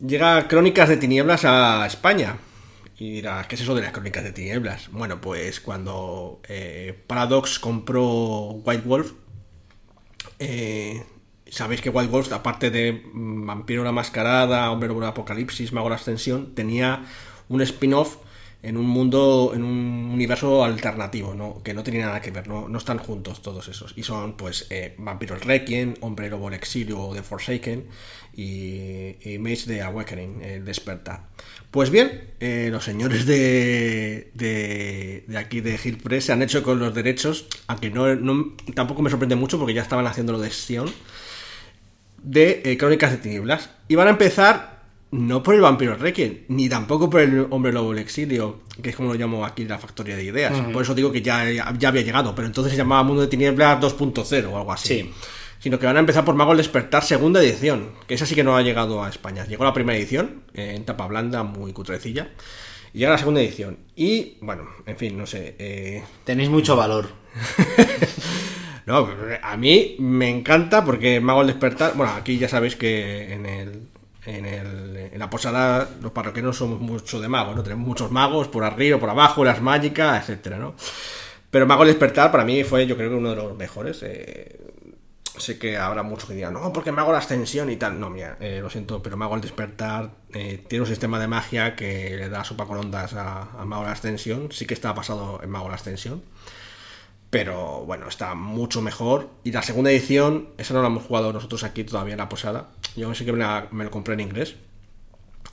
Llega 0.05 0.47
Crónicas 0.47 0.89
de 0.89 0.97
Tinieblas 0.97 1.45
a 1.45 1.85
España. 1.87 2.37
Y 2.97 3.11
dirás, 3.13 3.47
¿qué 3.47 3.55
es 3.55 3.61
eso 3.61 3.75
de 3.75 3.81
las 3.81 3.91
Crónicas 3.93 4.23
de 4.23 4.31
Tinieblas? 4.33 4.89
Bueno, 4.91 5.21
pues 5.21 5.59
cuando 5.61 6.41
eh, 6.47 6.97
Paradox 7.07 7.59
compró 7.59 8.05
White 8.65 8.83
Wolf. 8.85 9.13
eh, 10.39 11.03
Sabéis 11.47 11.81
que 11.81 11.89
White 11.89 12.11
Wolf, 12.11 12.31
aparte 12.31 12.69
de 12.69 13.03
mm, 13.13 13.45
Vampiro 13.47 13.83
la 13.83 13.91
Mascarada, 13.91 14.69
Hombre 14.71 14.87
Lobo 14.89 15.03
Apocalipsis, 15.05 15.73
Mago 15.73 15.89
la 15.89 15.95
Ascensión, 15.95 16.53
tenía 16.53 17.05
un 17.49 17.61
spin-off 17.61 18.17
en 18.61 18.75
un 18.75 18.87
mundo, 18.87 19.51
en 19.55 19.63
un 19.63 20.09
universo 20.13 20.63
alternativo, 20.65 21.33
¿no? 21.33 21.61
que 21.63 21.73
no 21.73 21.81
tiene 21.83 21.99
nada 21.99 22.19
que 22.21 22.31
ver, 22.31 22.47
no, 22.47 22.77
están 22.77 22.97
juntos 22.97 23.41
todos 23.41 23.67
esos. 23.69 23.93
Y 23.95 24.03
son, 24.03 24.35
pues, 24.35 24.67
eh, 24.69 24.95
Vampiro 24.97 25.35
el 25.35 25.41
Requiem, 25.41 25.93
Hombre 26.01 26.29
Lobo 26.29 26.49
el 26.49 26.55
Exilio 26.55 27.11
The 27.13 27.23
Forsaken 27.23 27.85
y, 28.35 29.37
Mage 29.39 29.63
the 29.65 29.81
Awakening, 29.81 30.41
el 30.41 30.65
Despertar. 30.65 31.27
Pues 31.71 31.89
bien, 31.89 32.31
eh, 32.39 32.69
los 32.71 32.83
señores 32.83 33.25
de, 33.25 34.31
de, 34.33 35.23
de 35.27 35.37
aquí 35.37 35.61
de 35.61 35.79
Hill 35.81 35.97
Press 35.97 36.25
se 36.25 36.33
han 36.33 36.41
hecho 36.41 36.63
con 36.63 36.79
los 36.79 36.93
derechos, 36.93 37.45
aunque 37.67 37.91
no, 37.91 38.13
no- 38.15 38.55
tampoco 38.73 39.01
me 39.01 39.09
sorprende 39.09 39.35
mucho 39.35 39.57
porque 39.59 39.73
ya 39.73 39.83
estaban 39.83 40.07
haciendo 40.07 40.33
lo 40.33 40.39
de 40.39 40.49
Sion 40.51 40.91
de 42.21 42.61
eh, 42.65 42.77
Crónicas 42.77 43.11
de 43.11 43.17
Tinieblas. 43.17 43.69
Y 43.87 43.95
van 43.95 44.07
a 44.07 44.11
empezar 44.11 44.78
no 45.11 45.41
por 45.41 45.55
el 45.55 45.61
Vampiro 45.61 45.95
Requiem, 45.95 46.39
ni 46.49 46.69
tampoco 46.69 47.09
por 47.09 47.21
el 47.21 47.47
Hombre 47.49 47.73
Lobo 47.73 47.89
del 47.91 47.99
Exilio, 47.99 48.59
que 48.81 48.91
es 48.91 48.95
como 48.95 49.13
lo 49.13 49.19
llamo 49.19 49.45
aquí 49.45 49.65
la 49.65 49.79
factoría 49.79 50.15
de 50.15 50.23
ideas. 50.23 50.53
Por 50.71 50.83
eso 50.83 50.93
digo 50.93 51.11
que 51.11 51.21
ya, 51.21 51.49
ya, 51.49 51.87
había 51.87 52.01
llegado, 52.01 52.35
pero 52.35 52.47
entonces 52.47 52.71
se 52.71 52.77
llamaba 52.77 53.03
Mundo 53.03 53.21
de 53.21 53.27
Tinieblas 53.27 53.81
2.0 53.81 54.45
o 54.51 54.57
algo 54.57 54.71
así. 54.71 54.99
Sí. 54.99 55.11
Sino 55.59 55.77
que 55.77 55.85
van 55.85 55.97
a 55.97 55.99
empezar 55.99 56.23
por 56.23 56.35
Mago 56.35 56.51
el 56.53 56.57
Despertar, 56.57 57.03
segunda 57.03 57.41
edición, 57.41 57.91
que 58.07 58.13
esa 58.13 58.25
sí 58.25 58.33
que 58.33 58.45
no 58.45 58.55
ha 58.55 58.61
llegado 58.61 59.03
a 59.03 59.09
España. 59.09 59.45
Llegó 59.45 59.65
la 59.65 59.73
primera 59.73 59.97
edición, 59.97 60.43
en 60.53 60.85
tapa 60.85 61.05
blanda, 61.07 61.43
muy 61.43 61.73
cutrecilla. 61.73 62.29
Y 62.93 62.99
llega 62.99 63.11
la 63.11 63.17
segunda 63.17 63.41
edición. 63.41 63.77
Y, 63.95 64.37
bueno, 64.39 64.69
en 64.85 64.95
fin, 64.95 65.17
no 65.17 65.25
sé. 65.25 65.55
eh, 65.59 66.03
Tenéis 66.23 66.49
mucho 66.49 66.77
valor. 66.77 67.09
no, 68.85 69.09
a 69.43 69.57
mí 69.57 69.97
me 69.99 70.29
encanta 70.29 70.85
porque 70.85 71.19
Mago 71.19 71.41
al 71.41 71.47
despertar. 71.47 71.93
Bueno, 71.95 72.13
aquí 72.13 72.37
ya 72.37 72.47
sabéis 72.47 72.75
que 72.75 73.33
en 73.33 73.45
el. 73.45 73.88
En, 74.25 74.45
el, 74.45 74.97
en 75.13 75.17
la 75.19 75.29
posada 75.29 75.89
los 76.01 76.11
parroquianos 76.11 76.57
somos 76.57 76.79
mucho 76.79 77.21
de 77.21 77.27
magos, 77.29 77.55
¿no? 77.55 77.63
Tenemos 77.63 77.87
muchos 77.87 78.11
magos 78.11 78.47
por 78.49 78.63
arriba, 78.63 78.99
por 78.99 79.09
abajo, 79.09 79.45
las 79.45 79.61
mágicas, 79.61 80.21
etcétera, 80.21 80.57
¿no? 80.57 80.75
Pero 81.49 81.65
Mago 81.65 81.81
al 81.81 81.87
despertar 81.87 82.31
para 82.31 82.45
mí 82.45 82.63
fue, 82.63 82.85
yo 82.85 82.95
creo 82.95 83.09
que 83.09 83.15
uno 83.15 83.29
de 83.31 83.35
los 83.35 83.57
mejores. 83.57 84.03
eh, 84.03 84.59
sé 85.37 85.57
que 85.57 85.77
habrá 85.77 86.03
muchos 86.03 86.27
que 86.29 86.35
digan, 86.35 86.53
no, 86.53 86.73
porque 86.73 86.91
Mago 86.91 87.11
la 87.11 87.19
ascensión 87.19 87.69
y 87.69 87.77
tal. 87.77 87.99
No, 87.99 88.09
mira, 88.09 88.37
eh, 88.39 88.59
lo 88.61 88.69
siento, 88.69 89.01
pero 89.01 89.17
Mago 89.17 89.35
al 89.35 89.41
despertar 89.41 90.11
eh, 90.33 90.63
tiene 90.67 90.81
un 90.83 90.87
sistema 90.87 91.19
de 91.19 91.27
magia 91.27 91.75
que 91.75 92.15
le 92.17 92.29
da 92.29 92.43
sopa 92.43 92.65
con 92.65 92.77
ondas 92.77 93.13
a, 93.13 93.43
a 93.59 93.65
Mago 93.65 93.83
la 93.83 93.93
ascensión. 93.93 94.51
Sí 94.51 94.65
que 94.65 94.73
está 94.73 94.93
basado 94.93 95.39
en 95.41 95.49
Mago 95.49 95.69
la 95.69 95.75
ascensión. 95.75 96.21
Pero 97.29 97.83
bueno, 97.85 98.07
está 98.07 98.33
mucho 98.33 98.81
mejor. 98.81 99.29
Y 99.43 99.51
la 99.51 99.61
segunda 99.61 99.91
edición, 99.91 100.49
esa 100.57 100.73
no 100.73 100.81
la 100.81 100.87
hemos 100.87 101.03
jugado 101.03 101.31
nosotros 101.31 101.63
aquí 101.63 101.83
todavía 101.83 102.13
en 102.13 102.19
la 102.19 102.29
posada. 102.29 102.69
Yo 102.95 103.13
sí 103.13 103.23
que 103.25 103.31
me, 103.33 103.39
la- 103.39 103.67
lo 103.71 103.91
compré 103.91 104.15
en 104.15 104.21
inglés. 104.21 104.55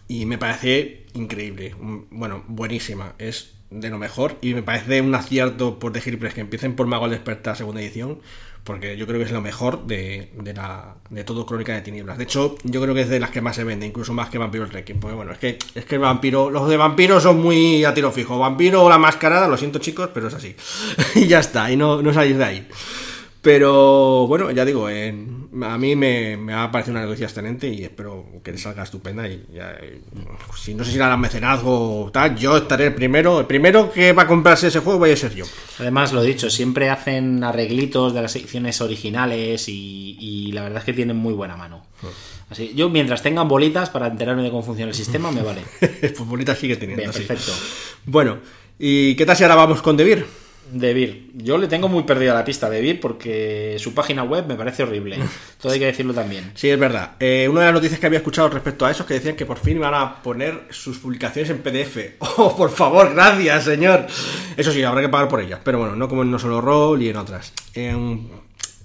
Y 0.09 0.25
me 0.27 0.39
parece 0.39 1.05
increíble. 1.15 1.75
Bueno, 2.11 2.45
buenísima. 2.49 3.15
Es 3.19 3.53
de 3.71 3.91
lo 3.91 3.99
mejor. 3.99 4.37
Y 4.41 4.55
me 4.55 4.63
parece 4.63 5.01
un 5.01 5.15
acierto 5.15 5.79
por 5.79 5.93
The 5.93 6.17
Press 6.17 6.35
que 6.35 6.41
empiecen 6.41 6.77
por 6.77 6.87
Mago 6.87 7.05
al 7.05 7.11
Despertar 7.11 7.57
segunda 7.57 7.83
edición. 7.83 8.21
Porque 8.67 8.97
yo 8.97 9.07
creo 9.07 9.19
que 9.21 9.27
es 9.27 9.31
lo 9.31 9.41
mejor 9.41 9.87
de, 9.87 10.33
de, 10.37 10.53
la, 10.53 10.97
de 11.09 11.23
todo 11.23 11.47
Crónica 11.47 11.73
de 11.73 11.83
Tinieblas. 11.83 12.19
De 12.19 12.25
hecho, 12.25 12.57
yo 12.65 12.83
creo 12.83 12.95
que 12.97 13.03
es 13.03 13.09
de 13.09 13.21
las 13.21 13.31
que 13.31 13.41
más 13.41 13.55
se 13.55 13.63
vende, 13.63 13.87
incluso 13.87 14.13
más 14.13 14.29
que 14.29 14.39
Vampiro 14.39 14.65
el 14.65 14.71
Requiem. 14.71 14.99
Porque 14.99 15.15
bueno, 15.15 15.31
es 15.31 15.39
que, 15.39 15.57
es 15.77 15.85
que 15.85 15.95
el 15.95 16.01
vampiro, 16.01 16.51
los 16.51 16.69
de 16.69 16.77
vampiros 16.77 17.23
son 17.23 17.41
muy 17.41 17.85
a 17.85 17.95
tiro 17.95 18.11
fijo. 18.11 18.39
Vampiro 18.41 18.83
o 18.83 18.89
la 18.91 18.99
mascarada, 18.99 19.47
lo 19.47 19.57
siento 19.57 19.79
chicos, 19.79 20.11
pero 20.13 20.27
es 20.27 20.35
así. 20.35 20.57
y 21.15 21.29
ya 21.29 21.39
está, 21.39 21.71
y 21.71 21.77
no, 21.77 22.03
no 22.03 22.13
salís 22.13 22.37
de 22.39 22.45
ahí. 22.45 22.69
Pero 23.41 24.27
bueno, 24.27 24.51
ya 24.51 24.65
digo, 24.65 24.91
en- 24.91 25.46
a 25.63 25.79
mí 25.79 25.97
me, 25.97 26.37
me 26.37 26.55
ha 26.55 26.71
parecido 26.71 26.97
una 26.97 27.07
noticia 27.07 27.27
excelente 27.27 27.69
y 27.69 27.85
espero 27.85 28.27
que 28.43 28.53
le 28.53 28.59
salga 28.59 28.83
estupenda. 28.83 29.29
Y 29.29 29.47
ya, 29.53 29.73
eh, 29.81 30.01
si 30.57 30.75
no 30.75 30.85
sé 30.85 30.91
si 30.91 30.97
era 30.97 31.17
mecenazgo 31.17 32.05
o 32.05 32.11
tal, 32.11 32.37
yo 32.37 32.57
estaré 32.57 32.87
el 32.87 32.95
primero. 32.95 33.41
El 33.41 33.47
primero 33.47 33.91
que 33.93 34.13
va 34.13 34.23
a 34.23 34.27
comprarse 34.27 34.69
ese 34.69 34.81
juego 34.81 34.99
voy 34.99 35.13
a 35.13 35.17
ser 35.17 35.35
yo. 35.35 35.45
Además, 35.79 36.13
lo 36.13 36.23
dicho, 36.23 36.51
siempre 36.51 36.91
hacen 36.91 37.43
arreglitos 37.45 38.15
de 38.15 38.23
las 38.23 38.35
ediciones 38.37 38.81
originales 38.81 39.69
y, 39.69 40.17
y 40.19 40.53
la 40.53 40.63
verdad 40.63 40.79
es 40.79 40.85
que 40.85 40.93
tienen 40.93 41.17
muy 41.17 41.35
buena 41.35 41.57
mano. 41.57 41.85
Así, 42.49 42.73
yo 42.75 42.89
mientras 42.89 43.23
tengan 43.23 43.49
bolitas 43.49 43.91
para 43.91 44.07
enterarme 44.07 44.43
de 44.43 44.51
cómo 44.51 44.63
funciona 44.63 44.91
el 44.91 44.97
sistema, 44.97 45.33
me 45.33 45.43
vale. 45.43 45.63
pues 45.81 46.19
bonita 46.19 46.55
sigue 46.55 46.77
teniendo. 46.77 47.03
Bien, 47.03 47.13
perfecto. 47.13 47.53
Bueno, 48.05 48.39
¿y 48.79 49.17
qué 49.17 49.27
tal 49.27 49.37
si 49.37 49.43
ahora 49.43 49.57
vamos 49.57 49.83
con 49.83 49.97
Debir? 49.97 50.46
Debir. 50.73 51.31
Yo 51.35 51.59
le 51.59 51.69
tengo 51.69 51.89
muy 51.89 52.03
perdida 52.03 52.35
la 52.35 52.45
pista 52.45 52.67
a 52.67 52.71
Debir 52.71 52.99
porque 53.01 53.77
su 53.79 53.95
página 53.95 54.23
web 54.25 54.47
me 54.47 54.55
parece 54.57 54.83
horrible. 54.83 55.19
Todo 55.61 55.73
hay 55.73 55.79
que 55.79 55.87
decirlo 55.87 56.13
también. 56.15 56.51
Sí, 56.55 56.69
es 56.69 56.79
verdad. 56.79 57.13
Eh, 57.21 57.49
una 57.51 57.61
de 57.61 57.67
las 57.67 57.75
noticias 57.75 58.01
que 58.01 58.07
había 58.07 58.19
escuchado 58.19 58.49
respecto 58.49 58.85
a 58.87 58.91
eso 58.91 59.03
es 59.03 59.07
que 59.09 59.15
decían 59.15 59.37
que 59.37 59.47
por 59.47 59.59
fin 59.59 59.77
iban 59.77 59.95
a 59.95 60.23
poner 60.23 60.63
sus 60.71 60.99
publicaciones 60.99 61.51
en 61.51 61.59
PDF. 61.59 61.97
¡Oh, 62.39 62.57
por 62.57 62.71
favor, 62.71 63.13
gracias, 63.15 63.65
señor! 63.65 64.07
Eso 64.57 64.73
sí, 64.73 64.83
habrá 64.83 65.01
que 65.03 65.09
pagar 65.09 65.29
por 65.29 65.41
ellas, 65.41 65.61
pero 65.63 65.79
bueno, 65.79 65.95
no 65.97 66.09
como 66.09 66.23
en 66.23 66.31
No 66.31 66.39
Solo 66.39 66.61
Roll 66.61 67.03
y 67.03 67.09
en 67.11 67.17
otras. 67.17 67.53
Eh, 67.75 67.95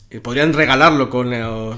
eh, 0.09 0.19
podrían 0.19 0.51
regalarlo 0.53 1.09
con, 1.09 1.29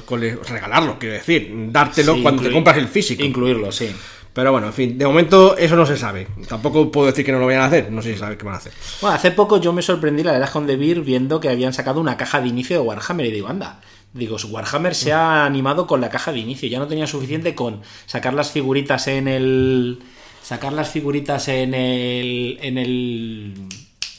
con 0.06 0.24
el- 0.24 0.40
regalarlo, 0.44 0.98
quiero 0.98 1.14
decir, 1.16 1.54
dártelo 1.70 2.16
Sí, 2.16 2.24
cuando 2.24 2.42
te 2.42 2.52
compras 2.52 2.78
el 2.78 2.88
físico. 2.88 3.24
Incluirlo, 3.24 3.72
sí. 3.72 3.96
Pero 4.34 4.52
bueno, 4.52 4.68
en 4.68 4.74
fin, 4.74 4.98
de 4.98 5.06
momento 5.06 5.56
eso 5.58 5.76
no 5.76 5.86
se 5.86 5.96
sabe. 5.96 6.28
Tampoco 6.48 6.92
puedo 6.92 7.08
decir 7.08 7.24
que 7.24 7.32
no 7.32 7.40
lo 7.40 7.46
vayan 7.46 7.62
a 7.62 7.66
hacer, 7.66 7.92
no 7.92 8.02
sé 8.02 8.14
si 8.14 8.20
saben 8.20 8.38
qué 8.38 8.46
van 8.46 8.56
a 8.56 8.58
hacer. 8.58 8.74
Bueno, 9.00 9.16
hace 9.16 9.32
poco 9.32 9.58
yo 9.58 9.74
me 9.74 9.84
sorprendí, 9.84 10.24
la 10.24 10.32
verdad, 10.32 10.50
con 10.50 10.66
Debir 10.66 11.02
viendo 11.02 11.40
que 11.40 11.50
habían 11.50 11.74
sacado 11.74 12.02
una 12.02 12.18
caja 12.18 12.42
de 12.42 12.48
inicio 12.48 12.78
de 12.78 12.88
Warhammer 12.88 13.28
y 13.28 13.32
digo, 13.32 13.48
anda. 13.48 13.80
Digo, 14.14 14.38
Warhammer 14.48 14.94
se 14.94 15.12
ha 15.12 15.44
animado 15.46 15.88
con 15.88 16.00
la 16.00 16.10
caja 16.10 16.32
de 16.32 16.40
inicio, 16.40 16.70
ya 16.70 16.78
no 16.78 16.88
tenía 16.88 17.08
suficiente 17.08 17.56
con 17.56 17.82
sacar 18.06 18.34
las 18.34 18.52
figuritas 18.52 19.08
en 19.08 19.28
el. 19.28 20.00
sacar 20.44 20.74
las 20.74 20.90
figuritas 20.90 21.48
en 21.48 21.74
el. 21.74 22.60
en 22.62 22.78
el. 22.78 23.54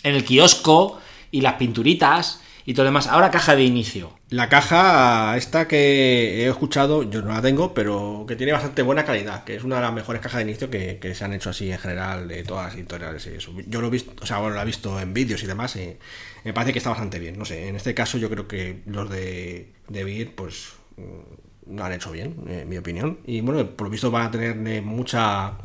en 0.03 0.15
el 0.15 0.25
kiosco 0.25 0.99
y 1.31 1.43
las 1.43 1.55
pinturitas 1.55 2.41
y 2.65 2.75
todo 2.75 2.85
lo 2.85 2.91
demás. 2.91 3.07
Ahora 3.07 3.31
caja 3.31 3.57
de 3.57 3.65
inicio. 3.65 4.19
La 4.31 4.49
caja, 4.49 5.37
esta 5.37 5.69
que 5.69 6.45
he 6.45 6.49
escuchado, 6.49 7.03
yo 7.03 7.23
no 7.23 7.33
la 7.33 7.43
tengo, 7.43 7.75
pero 7.75 8.25
que 8.27 8.37
tiene 8.37 8.53
bastante 8.53 8.83
buena 8.83 9.05
calidad, 9.05 9.45
que 9.45 9.57
es 9.57 9.65
una 9.65 9.77
de 9.77 9.83
las 9.83 9.93
mejores 9.93 10.23
cajas 10.23 10.39
de 10.39 10.51
inicio 10.51 10.71
que, 10.71 10.99
que 10.99 11.15
se 11.15 11.25
han 11.25 11.33
hecho 11.33 11.51
así 11.51 11.71
en 11.71 11.79
general 11.79 12.27
de 12.29 12.43
todas 12.43 12.67
las 12.67 12.75
editoriales 12.75 13.27
y 13.27 13.31
eso. 13.31 13.53
Yo 13.67 13.81
lo 13.81 13.89
he 13.89 13.91
visto, 13.91 14.13
o 14.21 14.27
sea, 14.27 14.39
bueno, 14.39 14.57
lo 14.57 14.63
he 14.63 14.65
visto 14.65 14.99
en 15.01 15.13
vídeos 15.13 15.43
y 15.43 15.47
demás, 15.47 15.77
y 15.77 15.97
me 16.45 16.53
parece 16.53 16.73
que 16.73 16.79
está 16.79 16.91
bastante 16.91 17.19
bien. 17.19 17.39
No 17.39 17.45
sé, 17.45 17.69
en 17.69 17.77
este 17.77 17.95
caso 17.95 18.19
yo 18.19 18.31
creo 18.31 18.49
que 18.49 18.83
los 18.87 19.09
de, 19.11 19.73
de 19.89 20.05
Beer, 20.05 20.35
pues 20.35 20.73
mm, 20.97 21.77
lo 21.77 21.85
han 21.85 21.93
hecho 21.93 22.11
bien, 22.13 22.37
en 22.49 22.69
mi 22.69 22.77
opinión. 22.77 23.19
Y 23.27 23.41
bueno, 23.41 23.67
por 23.71 23.87
lo 23.87 23.91
visto 23.91 24.11
van 24.11 24.27
a 24.27 24.31
tener 24.31 24.57
eh, 24.67 24.81
mucha... 24.81 25.59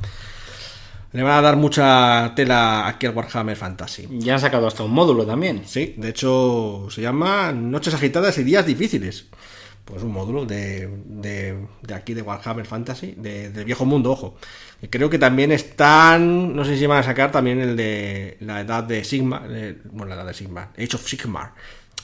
Le 1.12 1.24
van 1.24 1.40
a 1.40 1.42
dar 1.42 1.56
mucha 1.56 2.34
tela 2.36 2.88
aquí 2.88 3.08
al 3.08 3.16
Warhammer 3.16 3.56
Fantasy. 3.56 4.08
Ya 4.12 4.36
han 4.36 4.40
sacado 4.40 4.68
hasta 4.68 4.84
un 4.84 4.92
módulo 4.92 5.26
también. 5.26 5.64
Sí, 5.66 5.96
de 5.98 6.10
hecho 6.10 6.88
se 6.92 7.02
llama 7.02 7.52
Noches 7.52 7.94
agitadas 7.94 8.38
y 8.38 8.44
días 8.44 8.66
difíciles. 8.66 9.26
Pues 9.86 10.04
un 10.04 10.12
módulo 10.12 10.46
de, 10.46 10.88
de, 11.06 11.66
de 11.82 11.94
aquí 11.96 12.14
de 12.14 12.22
Warhammer 12.22 12.68
Fantasy, 12.68 13.16
de, 13.18 13.50
del 13.50 13.66
viejo 13.66 13.86
mundo, 13.86 14.12
ojo. 14.12 14.36
Y 14.84 14.88
Creo 14.88 15.10
que 15.10 15.18
también 15.18 15.52
están, 15.52 16.56
no 16.56 16.64
sé 16.64 16.78
si 16.78 16.86
van 16.86 17.00
a 17.00 17.04
sacar 17.04 17.32
también 17.32 17.60
el 17.60 17.76
de 17.76 18.38
la 18.42 18.62
edad 18.62 18.84
de 18.84 19.04
Sigma, 19.04 19.48
eh, 19.50 19.82
bueno, 19.92 20.10
la 20.10 20.22
edad 20.22 20.28
de 20.28 20.36
Sigma, 20.36 20.70
Age 20.78 20.96
of 20.96 21.08
Sigmar, 21.08 21.54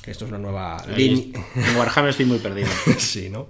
que 0.02 0.10
esto 0.10 0.26
es 0.26 0.32
una 0.32 0.40
nueva 0.40 0.84
línea. 0.98 1.46
En 1.56 1.78
Warhammer 1.78 2.10
estoy 2.10 2.26
muy 2.26 2.40
perdido. 2.40 2.70
sí, 2.98 3.30
¿no? 3.30 3.50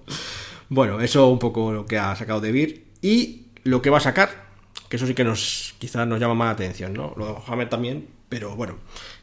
Bueno, 0.68 0.99
eso 0.99 1.30
un 1.30 1.40
poco 1.40 1.72
lo 1.72 1.86
que 1.86 1.98
ha 1.98 2.14
sacado 2.18 2.41
de 2.41 2.52
Beer. 2.52 2.82
Y 3.02 3.45
lo 3.64 3.82
que 3.82 3.90
va 3.90 3.99
a 3.99 4.02
sacar, 4.02 4.44
que 4.90 4.98
eso 4.98 5.07
sí 5.07 5.14
que 5.14 5.24
nos 5.24 5.76
quizás 5.80 6.07
nos 6.07 6.20
llama 6.20 6.34
más 6.36 6.48
la 6.48 6.52
atención, 6.52 6.94
¿no? 6.94 7.14
Lo 7.18 7.26
de 7.26 7.32
Warhammer 7.34 7.70
también, 7.70 8.07
pero 8.30 8.56
bueno, 8.56 8.78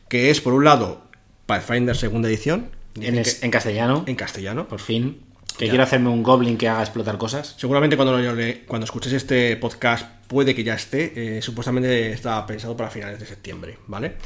que 0.09 0.31
es 0.31 0.41
por 0.41 0.53
un 0.55 0.65
lado 0.65 1.03
Pathfinder 1.47 1.97
segunda 1.97 2.29
edición. 2.29 2.71
En, 3.01 3.51
castellano. 3.51 4.05
En 4.07 4.17
castellano. 4.17 4.69
Por 4.69 4.81
fin. 4.81 5.23
Que 5.59 5.67
Ya. 5.67 5.71
quiero 5.73 5.85
hacerme 5.85 6.09
un 6.09 6.23
goblin 6.23 6.57
que 6.57 6.69
haga 6.69 6.81
explotar 6.83 7.19
cosas. 7.19 7.55
Seguramente 7.59 7.97
cuando, 7.97 8.19
lo- 8.19 8.35
cuando 8.67 8.85
escuches 8.85 9.13
este 9.13 9.57
podcast 9.57 10.07
puede 10.27 10.55
que 10.55 10.65
ya 10.65 10.75
esté. 10.75 11.39
eh, 11.39 11.43
supuestamente 11.43 12.11
está 12.13 12.45
pensado 12.47 12.77
para 12.77 12.91
finales 12.91 13.19
de 13.21 13.27
septiembre, 13.27 13.79
¿vale? 13.87 14.17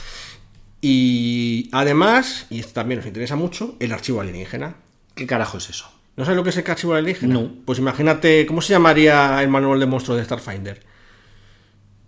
Y 0.81 1.69
además, 1.73 2.47
y 2.51 2.61
esto 2.61 2.73
también 2.75 2.99
nos 2.99 3.07
interesa 3.07 3.35
mucho, 3.37 3.77
el 3.81 3.93
archivo 3.93 4.21
alienígena. 4.21 4.77
¿Qué 5.15 5.27
carajo 5.27 5.59
es 5.59 5.71
eso? 5.71 5.91
¿No 6.17 6.25
sabes 6.25 6.37
lo 6.37 6.45
que 6.45 6.51
es 6.51 6.57
el 6.57 6.71
archivo 6.71 6.95
alienígena? 6.95 7.35
No. 7.35 7.51
Pues 7.65 7.79
imagínate, 7.79 8.47
¿cómo 8.47 8.61
se 8.63 8.73
llamaría 8.73 9.43
el 9.43 9.49
manual 9.49 9.81
de 9.81 9.87
monstruos 9.87 10.19
de 10.19 10.25
Starfinder? 10.25 10.83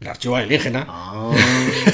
El 0.00 0.06
archivo 0.06 0.36
alienígena. 0.36 0.86
Ah. 0.88 1.32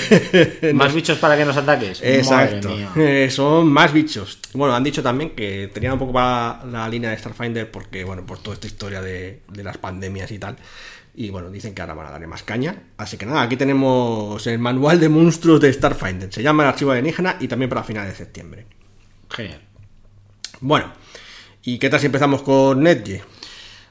¿Más 0.75 0.95
bichos 0.95 1.19
para 1.19 1.37
que 1.37 1.45
nos 1.45 1.57
ataques? 1.57 2.01
Exacto. 2.03 2.77
Eh, 2.97 3.29
son 3.31 3.73
más 3.73 3.93
bichos. 3.93 4.39
Bueno, 4.53 4.75
han 4.75 4.85
dicho 4.85 5.03
también 5.03 5.31
que 5.31 5.71
tenían 5.73 5.95
un 5.95 5.99
poco 5.99 6.13
para 6.13 6.65
la 6.67 6.89
línea 6.89 7.11
de 7.11 7.19
Starfinder 7.19 7.71
porque, 7.71 8.05
bueno, 8.05 8.25
por 8.25 8.39
toda 8.39 8.55
esta 8.55 8.67
historia 8.67 9.01
de, 9.01 9.41
de 9.49 9.65
las 9.65 9.79
pandemias 9.79 10.31
y 10.31 10.39
tal. 10.39 10.57
Y 11.17 11.31
bueno, 11.31 11.51
dicen 11.51 11.75
que 11.75 11.81
ahora 11.81 11.95
van 11.95 12.09
a 12.09 12.11
darle 12.11 12.27
más 12.27 12.43
caña. 12.43 12.83
Así 12.97 13.17
que 13.17 13.25
nada, 13.25 13.43
aquí 13.43 13.57
tenemos 13.57 14.47
el 14.47 14.59
manual 14.59 15.01
de 15.01 15.09
monstruos 15.09 15.61
de 15.61 15.73
Starfinder. 15.73 16.33
Se 16.33 16.43
llama 16.43 16.65
el 16.65 16.71
archivo 16.71 16.91
alienígena 16.91 17.37
y 17.41 17.49
también 17.49 17.69
para 17.69 17.85
finales 17.85 18.13
de 18.13 18.17
septiembre. 18.19 18.67
Genial. 19.31 19.61
Bueno, 20.61 20.93
¿y 21.63 21.79
qué 21.79 21.89
tal 21.89 22.01
si 22.01 22.07
empezamos 22.07 22.43
con 22.43 22.83
Netge? 22.83 23.23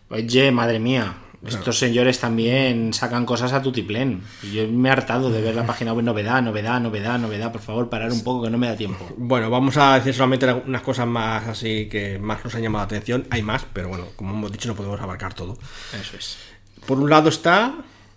Oye, 0.09 0.51
madre 0.51 0.79
mía. 0.79 1.15
Estos 1.45 1.77
señores 1.77 2.19
también 2.19 2.93
sacan 2.93 3.25
cosas 3.25 3.51
a 3.51 3.61
tutiplén. 3.61 4.21
Yo 4.53 4.67
me 4.67 4.87
he 4.87 4.91
hartado 4.91 5.29
de 5.29 5.41
ver 5.41 5.55
la 5.55 5.65
página 5.67 5.91
web 5.93 6.05
novedad, 6.05 6.41
novedad, 6.41 6.79
novedad, 6.79 7.19
novedad. 7.19 7.51
Por 7.51 7.61
favor, 7.61 7.89
parar 7.89 8.11
un 8.11 8.23
poco 8.23 8.43
que 8.43 8.49
no 8.49 8.57
me 8.57 8.67
da 8.67 8.75
tiempo. 8.77 9.09
Bueno, 9.17 9.49
vamos 9.49 9.75
a 9.77 9.95
decir 9.95 10.13
solamente 10.13 10.51
unas 10.53 10.81
cosas 10.81 11.05
más 11.05 11.45
así 11.47 11.89
que 11.89 12.17
más 12.17 12.43
nos 12.43 12.55
han 12.55 12.61
llamado 12.61 12.83
la 12.83 12.85
atención. 12.85 13.27
Hay 13.29 13.41
más, 13.41 13.65
pero 13.73 13.89
bueno, 13.89 14.05
como 14.15 14.33
hemos 14.33 14.51
dicho, 14.51 14.67
no 14.69 14.75
podemos 14.75 15.01
abarcar 15.01 15.33
todo. 15.33 15.57
Eso 15.99 16.17
es. 16.17 16.37
Por 16.85 16.97
un 16.99 17.09
lado 17.09 17.29
está. 17.29 17.75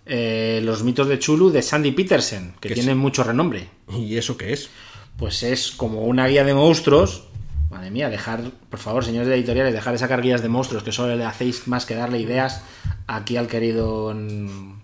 Eh, 0.09 0.61
los 0.63 0.83
mitos 0.83 1.09
de 1.09 1.19
Chulu 1.19 1.49
de 1.49 1.61
Sandy 1.61 1.91
Peterson, 1.91 2.53
que 2.61 2.69
Que 2.69 2.75
tienen 2.75 2.95
sí. 2.95 2.99
mucho 3.01 3.25
renombre. 3.25 3.67
¿Y 3.91 4.15
eso 4.15 4.37
qué 4.37 4.53
es? 4.53 4.69
Pues 5.17 5.43
es 5.43 5.71
como 5.71 6.03
una 6.05 6.27
guía 6.27 6.45
de 6.45 6.53
monstruos. 6.53 7.26
Madre 7.69 7.91
mía, 7.91 8.09
dejar, 8.09 8.41
por 8.69 8.79
favor, 8.79 9.03
señores 9.03 9.27
de 9.27 9.35
editoriales, 9.35 9.73
dejar 9.73 9.93
de 9.93 9.99
sacar 9.99 10.21
guías 10.21 10.41
de 10.41 10.49
monstruos 10.49 10.83
que 10.83 10.91
solo 10.91 11.15
le 11.15 11.25
hacéis 11.25 11.67
más 11.67 11.85
que 11.85 11.95
darle 11.95 12.19
ideas 12.19 12.61
aquí 13.07 13.35
al 13.37 13.47
querido 13.47 14.13
mm, 14.15 14.81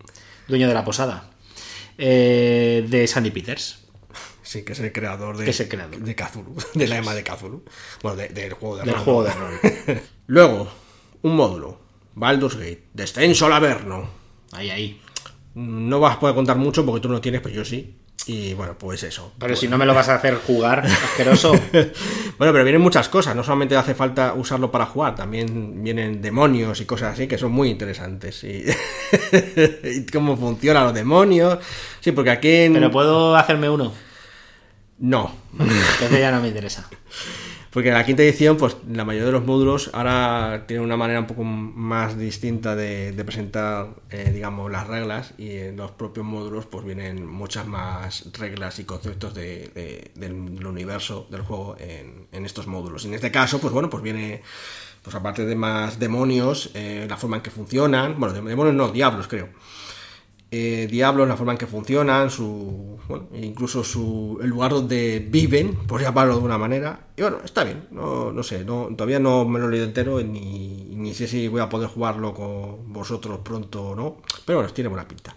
dueño 0.50 0.68
de 0.68 0.74
la 0.74 0.84
posada. 0.84 1.30
Eh, 1.98 2.86
de 2.90 3.08
Sandy 3.08 3.32
Peters. 3.32 3.80
Sí, 4.42 4.64
que 4.66 4.74
es 4.74 4.80
el 4.82 4.92
creador 4.92 5.38
de, 5.38 5.46
Que 5.46 5.52
es 5.52 5.60
el 5.62 5.70
creador. 5.70 5.98
de 6.00 6.16
Cthulhu, 6.16 6.56
de 6.74 6.88
la 6.88 6.98
ema 6.98 7.14
de 7.16 7.24
Cthulhu. 7.24 7.64
Bueno, 8.02 8.18
de- 8.18 8.30
del 8.30 8.54
juego 8.54 8.78
de 8.78 8.84
Del 8.84 8.96
juego 8.96 9.24
de 9.24 9.32
rol. 9.34 9.60
Luego, 10.28 10.68
un 11.22 11.36
módulo. 11.36 11.80
Baldur's 12.16 12.56
Gate. 12.58 12.84
Descenso 12.94 13.46
al 13.46 13.54
Averno. 13.54 14.10
Ahí, 14.52 14.70
ahí. 14.70 15.02
No 15.56 16.00
vas 16.00 16.18
a 16.18 16.20
poder 16.20 16.36
contar 16.36 16.58
mucho 16.58 16.86
porque 16.86 17.02
tú 17.02 17.10
no 17.10 17.22
tienes, 17.22 17.42
pero 17.42 17.56
yo 17.56 17.66
sí. 17.66 17.98
Y 18.26 18.54
bueno, 18.54 18.76
pues 18.78 19.04
eso. 19.04 19.34
Pero 19.38 19.56
si 19.56 19.68
no 19.68 19.78
me 19.78 19.86
lo 19.86 19.94
vas 19.94 20.08
a 20.08 20.16
hacer 20.16 20.36
jugar, 20.36 20.86
asqueroso. 20.86 21.54
Bueno, 22.36 22.52
pero 22.52 22.64
vienen 22.64 22.82
muchas 22.82 23.10
cosas, 23.10 23.36
no 23.36 23.44
solamente 23.44 23.76
hace 23.76 23.94
falta 23.94 24.34
usarlo 24.34 24.72
para 24.72 24.88
jugar, 24.88 25.16
también 25.16 25.84
vienen 25.84 26.20
demonios 26.20 26.82
y 26.82 26.86
cosas 26.86 27.14
así 27.14 27.28
que 27.28 27.38
son 27.38 27.52
muy 27.52 27.70
interesantes. 27.70 28.44
Y, 28.44 28.66
y 29.84 30.06
cómo 30.08 30.36
funcionan 30.36 30.86
los 30.86 30.94
demonios. 30.96 31.60
Sí, 32.00 32.12
porque 32.12 32.32
aquí 32.32 32.52
en... 32.52 32.74
Pero 32.74 32.90
puedo 32.90 33.36
hacerme 33.36 33.70
uno. 33.70 33.94
No, 35.00 35.32
Entonces 35.60 36.20
ya 36.20 36.32
no 36.32 36.42
me 36.42 36.48
interesa. 36.48 36.90
porque 37.74 37.90
en 37.90 37.96
la 37.96 38.06
quinta 38.06 38.22
edición, 38.22 38.56
pues 38.58 38.78
la 38.88 39.04
mayoría 39.04 39.26
de 39.26 39.32
los 39.32 39.46
módulos 39.46 39.90
ahora 39.94 40.66
tienen 40.68 40.86
una 40.86 40.96
manera 40.96 41.20
un 41.20 41.26
poco 41.26 41.44
más 41.44 42.18
distinta 42.18 42.76
de, 42.76 43.12
presentar, 43.26 43.96
eh, 44.12 44.30
digamos, 44.32 44.72
las 44.72 44.86
reglas 44.88 45.34
y 45.40 45.58
en 45.58 45.78
los 45.78 45.90
propios 45.92 46.24
módulos 46.26 46.68
pues 46.68 46.86
vienen 46.86 47.26
muchas 47.26 47.66
más 47.66 48.26
reglas 48.34 48.78
y 48.78 48.84
conceptos 48.86 49.34
de- 49.34 49.70
de- 49.74 50.12
del 50.14 50.34
universo 50.68 51.28
del 51.32 51.42
juego 51.42 51.76
en, 51.80 52.28
en 52.32 52.46
estos 52.46 52.68
módulos. 52.68 53.06
En 53.06 53.16
este 53.16 53.32
caso, 53.32 53.60
pues 53.60 53.74
bueno, 53.74 53.90
pues 53.90 54.04
viene, 54.04 54.44
pues 55.02 55.16
aparte 55.16 55.44
de 55.46 55.56
más 55.56 55.98
demonios, 56.00 56.70
eh, 56.76 57.08
la 57.10 57.18
forma 57.18 57.38
en 57.38 57.42
que 57.44 57.50
funcionan, 57.52 58.20
bueno, 58.20 58.34
demonios 58.36 58.76
no, 58.76 58.90
diablos 58.90 59.28
creo. 59.28 59.50
Eh, 60.56 60.88
diablos, 60.88 61.28
la 61.28 61.36
forma 61.36 61.54
en 61.54 61.58
que 61.58 61.66
funcionan, 61.66 62.30
su, 62.30 63.00
bueno, 63.08 63.26
incluso 63.42 63.84
su, 63.84 64.38
el 64.44 64.50
lugar 64.50 64.70
donde 64.72 65.26
viven, 65.28 65.74
por 65.88 66.00
llamarlo 66.00 66.38
de 66.38 66.44
una 66.44 66.60
manera. 66.60 67.08
Y 67.18 67.24
bueno, 67.24 67.38
está 67.44 67.64
bien, 67.64 67.88
no, 67.90 68.32
no 68.32 68.44
sé, 68.44 68.64
no, 68.64 68.90
todavía 68.96 69.18
no 69.20 69.46
me 69.46 69.60
lo 69.60 69.68
he 69.68 69.72
leído 69.72 69.86
entero 69.88 70.22
ni, 70.22 70.94
ni 70.96 71.14
sé 71.16 71.28
si 71.28 71.48
voy 71.48 71.62
a 71.62 71.70
poder 71.70 71.90
jugarlo 71.90 72.36
con 72.36 72.94
vosotros 72.94 73.40
pronto 73.44 73.82
o 73.90 73.96
no, 73.96 74.18
pero 74.46 74.60
bueno, 74.60 74.72
tiene 74.72 74.90
buena 74.90 75.08
pinta. 75.08 75.36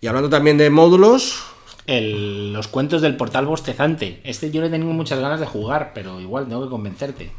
Y 0.00 0.08
hablando 0.08 0.28
también 0.28 0.58
de 0.58 0.70
módulos, 0.70 1.44
El- 1.86 2.52
los 2.52 2.66
cuentos 2.66 3.02
del 3.02 3.16
portal 3.16 3.46
bostezante. 3.46 4.20
Este 4.24 4.50
yo 4.50 4.60
le 4.60 4.70
tengo 4.70 4.92
muchas 4.92 5.20
ganas 5.20 5.38
de 5.38 5.46
jugar, 5.46 5.92
pero 5.94 6.20
igual 6.20 6.48
tengo 6.48 6.64
que 6.64 6.70
convencerte. 6.70 7.30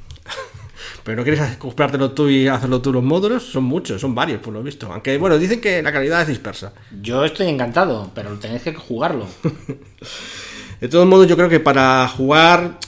Pero 1.08 1.16
no 1.16 1.24
quieres 1.24 1.56
comprártelo 1.56 2.12
tú 2.12 2.28
y 2.28 2.50
hacerlo 2.50 2.82
tú 2.82 2.92
los 2.92 3.02
módulos, 3.02 3.42
son 3.42 3.64
muchos, 3.64 4.02
son 4.02 4.14
varios 4.14 4.42
por 4.42 4.52
lo 4.52 4.62
visto. 4.62 4.92
Aunque 4.92 5.18
bueno, 5.18 5.38
dicen 5.38 5.62
que 5.62 5.82
la 5.82 5.94
calidad 5.94 6.22
es 6.24 6.28
dispersa. 6.28 6.74
Yo 7.02 7.24
estoy 7.24 7.48
encantado, 7.48 8.12
pero 8.14 8.38
tenéis 8.38 8.64
que 8.64 8.74
jugarlo. 8.74 9.26
De 10.82 10.90
todos 10.90 11.08
modos, 11.08 11.26
yo 11.26 11.38
creo 11.38 11.48
que 11.48 11.62
para 11.62 12.06
jugar 12.10 12.80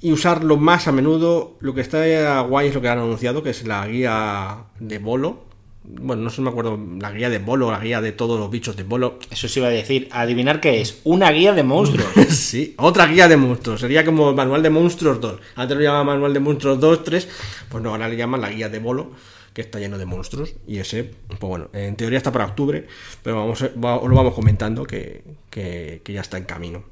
y 0.00 0.10
usarlo 0.10 0.56
más 0.56 0.88
a 0.88 0.92
menudo, 0.92 1.58
lo 1.60 1.72
que 1.72 1.82
está 1.82 2.40
guay 2.40 2.66
es 2.66 2.74
lo 2.74 2.80
que 2.80 2.88
han 2.88 2.98
anunciado, 2.98 3.40
que 3.44 3.50
es 3.50 3.64
la 3.64 3.86
guía 3.86 4.64
de 4.80 4.98
bolo. 4.98 5.44
Bueno, 5.82 6.22
no 6.22 6.30
sé, 6.30 6.42
me 6.42 6.50
acuerdo, 6.50 6.78
la 7.00 7.10
guía 7.10 7.30
de 7.30 7.38
bolo, 7.38 7.70
la 7.70 7.80
guía 7.80 8.00
de 8.02 8.12
todos 8.12 8.38
los 8.38 8.50
bichos 8.50 8.76
de 8.76 8.82
bolo. 8.82 9.18
Eso 9.30 9.48
sí 9.48 9.60
iba 9.60 9.68
a 9.68 9.72
decir. 9.72 10.08
Adivinar 10.12 10.60
qué 10.60 10.80
es. 10.80 11.00
Una 11.04 11.30
guía 11.30 11.52
de 11.54 11.62
monstruos. 11.62 12.06
sí, 12.28 12.74
otra 12.78 13.06
guía 13.06 13.28
de 13.28 13.36
monstruos. 13.38 13.80
Sería 13.80 14.04
como 14.04 14.30
el 14.30 14.36
manual 14.36 14.62
de 14.62 14.70
monstruos 14.70 15.20
2. 15.20 15.40
Antes 15.56 15.76
lo 15.76 15.82
llamaban 15.82 16.06
manual 16.06 16.34
de 16.34 16.40
monstruos 16.40 16.78
2, 16.78 17.02
3. 17.04 17.28
Pues 17.70 17.82
no, 17.82 17.90
ahora 17.90 18.08
le 18.08 18.16
llaman 18.16 18.42
la 18.42 18.50
guía 18.50 18.68
de 18.68 18.78
bolo, 18.78 19.12
que 19.54 19.62
está 19.62 19.78
lleno 19.78 19.96
de 19.96 20.04
monstruos. 20.04 20.52
Y 20.66 20.78
ese, 20.78 21.12
pues 21.28 21.40
bueno, 21.40 21.68
en 21.72 21.96
teoría 21.96 22.18
está 22.18 22.30
para 22.30 22.44
octubre, 22.44 22.86
pero 23.22 23.36
vamos, 23.36 23.60
lo 23.62 24.14
vamos 24.14 24.34
comentando 24.34 24.84
que, 24.84 25.24
que- 25.48 26.02
que 26.04 26.12
ya 26.12 26.20
está 26.20 26.36
en 26.36 26.44
camino. 26.44 26.84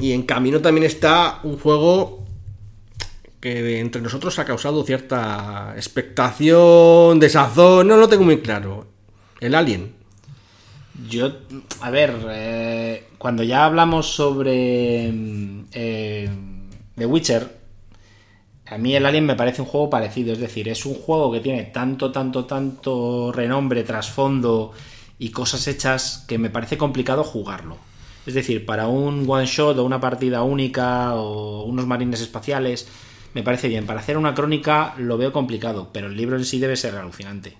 Y 0.00 0.10
en 0.12 0.22
camino 0.24 0.60
también 0.60 0.84
está 0.84 1.38
un 1.44 1.58
juego 1.60 2.23
que 3.44 3.78
entre 3.78 4.00
nosotros 4.00 4.38
ha 4.38 4.46
causado 4.46 4.82
cierta 4.84 5.74
expectación, 5.76 7.20
desazón, 7.20 7.86
no 7.86 7.98
lo 7.98 8.08
tengo 8.08 8.24
muy 8.24 8.38
claro. 8.38 8.86
El 9.38 9.54
Alien. 9.54 9.92
Yo, 11.10 11.30
a 11.82 11.90
ver, 11.90 12.16
eh, 12.30 13.08
cuando 13.18 13.42
ya 13.42 13.66
hablamos 13.66 14.14
sobre 14.14 15.12
mm, 15.12 15.64
eh, 15.72 16.30
The 16.94 17.04
Witcher, 17.04 17.58
a 18.64 18.78
mí 18.78 18.96
el 18.96 19.04
Alien 19.04 19.26
me 19.26 19.36
parece 19.36 19.60
un 19.60 19.68
juego 19.68 19.90
parecido. 19.90 20.32
Es 20.32 20.38
decir, 20.38 20.66
es 20.70 20.86
un 20.86 20.94
juego 20.94 21.30
que 21.30 21.40
tiene 21.40 21.64
tanto, 21.64 22.10
tanto, 22.10 22.46
tanto 22.46 23.30
renombre, 23.30 23.82
trasfondo 23.82 24.72
y 25.18 25.32
cosas 25.32 25.68
hechas 25.68 26.24
que 26.26 26.38
me 26.38 26.48
parece 26.48 26.78
complicado 26.78 27.22
jugarlo. 27.22 27.76
Es 28.24 28.32
decir, 28.32 28.64
para 28.64 28.88
un 28.88 29.28
one 29.28 29.44
shot 29.44 29.76
o 29.76 29.84
una 29.84 30.00
partida 30.00 30.42
única 30.42 31.14
o 31.16 31.64
unos 31.64 31.86
marines 31.86 32.22
espaciales, 32.22 32.88
me 33.34 33.42
parece 33.42 33.68
bien. 33.68 33.86
Para 33.86 34.00
hacer 34.00 34.16
una 34.16 34.34
crónica 34.34 34.94
lo 34.98 35.18
veo 35.18 35.32
complicado, 35.32 35.90
pero 35.92 36.06
el 36.06 36.16
libro 36.16 36.36
en 36.36 36.44
sí 36.44 36.58
debe 36.58 36.76
ser 36.76 36.96
alucinante. 36.96 37.56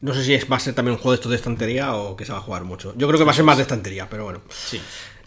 No 0.00 0.12
sé 0.12 0.22
si 0.22 0.34
es, 0.34 0.50
va 0.50 0.56
a 0.56 0.60
ser 0.60 0.74
también 0.74 0.96
un 0.96 0.98
juego 0.98 1.12
de 1.12 1.16
estos 1.16 1.30
de 1.30 1.36
estantería 1.36 1.94
o 1.94 2.14
que 2.14 2.26
se 2.26 2.32
va 2.32 2.38
a 2.38 2.42
jugar 2.42 2.64
mucho. 2.64 2.92
Yo 2.96 3.06
creo 3.08 3.18
que 3.18 3.24
va 3.24 3.30
a 3.30 3.34
ser 3.34 3.44
más 3.44 3.56
de 3.56 3.62
estantería, 3.62 4.06
pero 4.10 4.24
bueno. 4.24 4.42
Sí. 4.50 4.78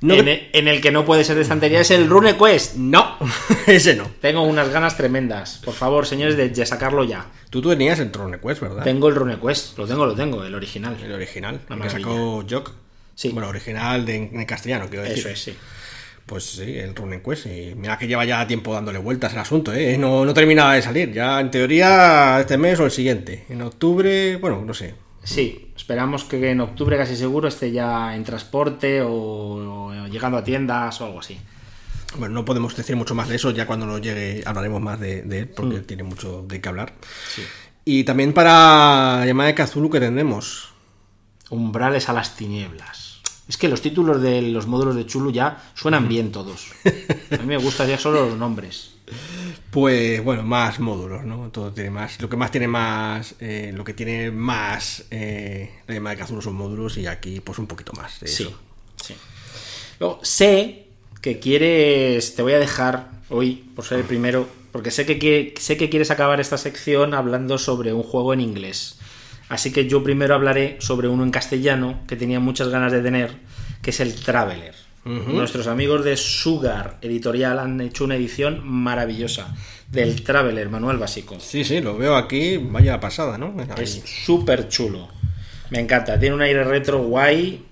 No 0.01 0.13
en, 0.13 0.27
el, 0.27 0.49
en 0.53 0.67
el 0.67 0.81
que 0.81 0.91
no 0.91 1.03
puede 1.03 1.23
ser 1.23 1.35
de 1.35 1.41
estantería 1.41 1.81
es 1.81 1.89
el 1.89 2.07
Rune 2.07 2.37
Quest. 2.37 2.75
No, 2.75 3.17
ese 3.67 3.95
no. 3.95 4.07
Tengo 4.21 4.43
unas 4.43 4.69
ganas 4.69 4.95
tremendas. 4.95 5.61
Por 5.65 5.73
favor, 5.73 6.05
señores, 6.05 6.37
de, 6.37 6.49
de 6.49 6.65
sacarlo 6.67 7.03
ya. 7.03 7.25
Tú, 7.49 7.61
tenías 7.63 7.99
el 7.99 8.11
Throne 8.11 8.39
Quest, 8.39 8.61
¿verdad? 8.61 8.83
Tengo 8.83 9.09
el 9.09 9.15
Rune 9.15 9.39
Quest. 9.39 9.77
Lo 9.79 9.87
tengo, 9.87 10.05
lo 10.05 10.13
tengo, 10.13 10.43
el 10.43 10.53
original. 10.53 10.95
El 11.03 11.11
original. 11.11 11.59
El 11.69 11.81
que 11.81 11.89
sacó 11.89 12.45
Jock. 12.47 12.71
Sí. 13.15 13.29
Bueno, 13.29 13.49
original 13.49 14.05
de, 14.05 14.15
en 14.15 14.45
castellano, 14.45 14.85
quiero 14.89 15.03
decir. 15.03 15.19
Eso 15.19 15.29
es, 15.29 15.41
sí. 15.41 15.57
Pues 16.27 16.43
sí, 16.43 16.77
el 16.77 16.93
Rune 16.95 17.21
Quest. 17.23 17.47
Y 17.47 17.73
mira 17.75 17.97
que 17.97 18.05
lleva 18.05 18.23
ya 18.25 18.45
tiempo 18.45 18.73
dándole 18.73 18.99
vueltas 18.99 19.33
el 19.33 19.39
asunto, 19.39 19.73
¿eh? 19.73 19.97
No, 19.97 20.23
no 20.25 20.33
terminaba 20.33 20.73
de 20.75 20.81
salir. 20.83 21.11
Ya 21.11 21.39
en 21.39 21.49
teoría 21.49 22.39
este 22.41 22.57
mes 22.57 22.79
o 22.79 22.85
el 22.85 22.91
siguiente. 22.91 23.45
En 23.49 23.61
octubre, 23.63 24.35
bueno, 24.35 24.63
no 24.63 24.73
sé. 24.73 24.93
Sí, 25.23 25.71
esperamos 25.75 26.23
que 26.25 26.51
en 26.51 26.61
octubre 26.61 26.95
casi 26.97 27.15
seguro 27.15 27.47
esté 27.47 27.71
ya 27.71 28.15
en 28.15 28.23
transporte 28.23 29.01
o, 29.01 29.09
o 29.11 30.07
llegando 30.07 30.37
a 30.37 30.43
tiendas 30.43 31.01
o 31.01 31.05
algo 31.05 31.19
así. 31.21 31.37
Bueno, 32.17 32.35
no 32.35 32.45
podemos 32.45 32.75
decir 32.75 32.95
mucho 32.95 33.15
más 33.15 33.27
de 33.29 33.35
eso. 33.37 33.51
Ya 33.51 33.65
cuando 33.65 33.85
nos 33.85 34.01
llegue 34.01 34.43
hablaremos 34.45 34.81
más 34.81 34.99
de, 34.99 35.21
de 35.23 35.39
él 35.39 35.47
porque 35.49 35.77
Mm. 35.79 35.83
tiene 35.85 36.03
mucho 36.03 36.43
de 36.47 36.59
qué 36.61 36.69
hablar. 36.69 36.93
Sí. 37.33 37.41
Y 37.85 38.03
también 38.03 38.33
para 38.33 39.23
llamada 39.25 39.47
de 39.47 39.55
Kazulu 39.55 39.89
que 39.89 39.99
tendremos. 40.01 40.73
Umbrales 41.49 42.09
a 42.09 42.13
las 42.13 42.35
tinieblas. 42.35 43.06
Es 43.48 43.57
que 43.57 43.68
los 43.69 43.82
títulos 43.82 44.22
de 44.22 44.41
los 44.41 44.68
módulos 44.68 44.95
de 44.95 45.06
Chulu 45.06 45.32
ya 45.32 45.72
suenan 45.74 46.07
bien 46.10 46.32
todos. 46.32 46.68
A 47.32 47.38
mí 47.38 47.45
me 47.45 47.57
gustan 47.57 47.88
ya 47.88 47.98
solo 47.98 48.28
los 48.28 48.38
nombres. 48.38 48.91
Pues 49.72 50.22
bueno, 50.24 50.44
más 50.44 50.80
módulos, 50.80 51.24
¿no? 51.24 51.49
Todo 51.49 51.72
tiene 51.72 51.90
más. 51.91 52.19
Lo 52.22 52.28
que 52.30 52.36
más 52.38 52.52
tiene 52.52 52.68
más. 52.68 53.36
eh, 53.40 53.72
lo 53.74 53.84
que 53.84 53.94
tiene 53.94 54.32
más. 54.32 55.06
Eh, 55.11 55.72
la 55.88 55.94
llamada 55.95 56.15
de 56.15 56.19
Kazulo 56.22 56.41
son 56.41 56.56
módulos 56.56 56.98
y 56.98 57.07
aquí, 57.07 57.40
pues 57.40 57.57
un 57.60 57.68
poquito 57.68 57.94
más. 57.94 58.19
De 58.19 58.28
Sí, 58.28 58.44
eso. 58.44 58.60
sí. 59.02 59.14
Luego, 59.99 60.19
sé 60.24 60.88
que 61.22 61.40
quieres. 61.40 62.36
Te 62.36 62.41
voy 62.41 62.53
a 62.53 62.60
dejar 62.60 63.11
hoy, 63.30 63.64
por 63.76 63.86
ser 63.86 63.99
el 63.99 64.06
primero, 64.06 64.48
porque 64.72 64.91
sé 64.91 65.06
que, 65.06 65.53
sé 65.60 65.78
que 65.78 65.90
quieres 65.90 66.11
acabar 66.11 66.40
esta 66.41 66.57
sección 66.57 67.14
hablando 67.14 67.57
sobre 67.57 67.94
un 67.94 68.03
juego 68.03 68.34
en 68.34 68.41
inglés. 68.41 68.97
Así 69.49 69.72
que 69.72 69.88
yo 69.88 70.03
primero 70.03 70.36
hablaré 70.36 70.78
sobre 70.80 71.07
uno 71.07 71.24
en 71.24 71.32
castellano 71.32 72.02
que 72.07 72.15
tenía 72.15 72.40
muchas 72.40 72.69
ganas 72.69 72.91
de 72.91 73.02
tener, 73.02 73.32
que 73.82 73.91
es 73.91 73.99
el 73.99 74.15
Traveler. 74.15 74.76
Nuestros 75.06 75.68
amigos 75.68 76.03
de 76.03 76.18
Sugar 76.18 76.98
Editorial 77.02 77.60
han 77.60 77.80
hecho 77.80 78.03
una 78.03 78.18
edición 78.18 78.68
maravillosa 78.68 79.56
del 79.90 80.22
Traveler, 80.22 80.69
manual 80.69 80.98
básico. 80.98 81.40
Sí, 81.40 81.64
sí, 81.64 81.80
lo 81.80 81.98
veo 81.98 82.18
aquí. 82.18 82.57
Vaya 82.57 82.99
pasada, 82.99 83.38
¿no? 83.38 83.56
Ahí. 83.57 83.84
Es 83.84 84.03
súper 84.06 84.68
chulo. 84.68 85.07
Me 85.69 85.80
encanta. 85.80 86.19
Tiene 86.19 86.36
un 86.36 86.41
aire 86.41 86.65
retro 86.65 87.03
guay. 87.03 87.65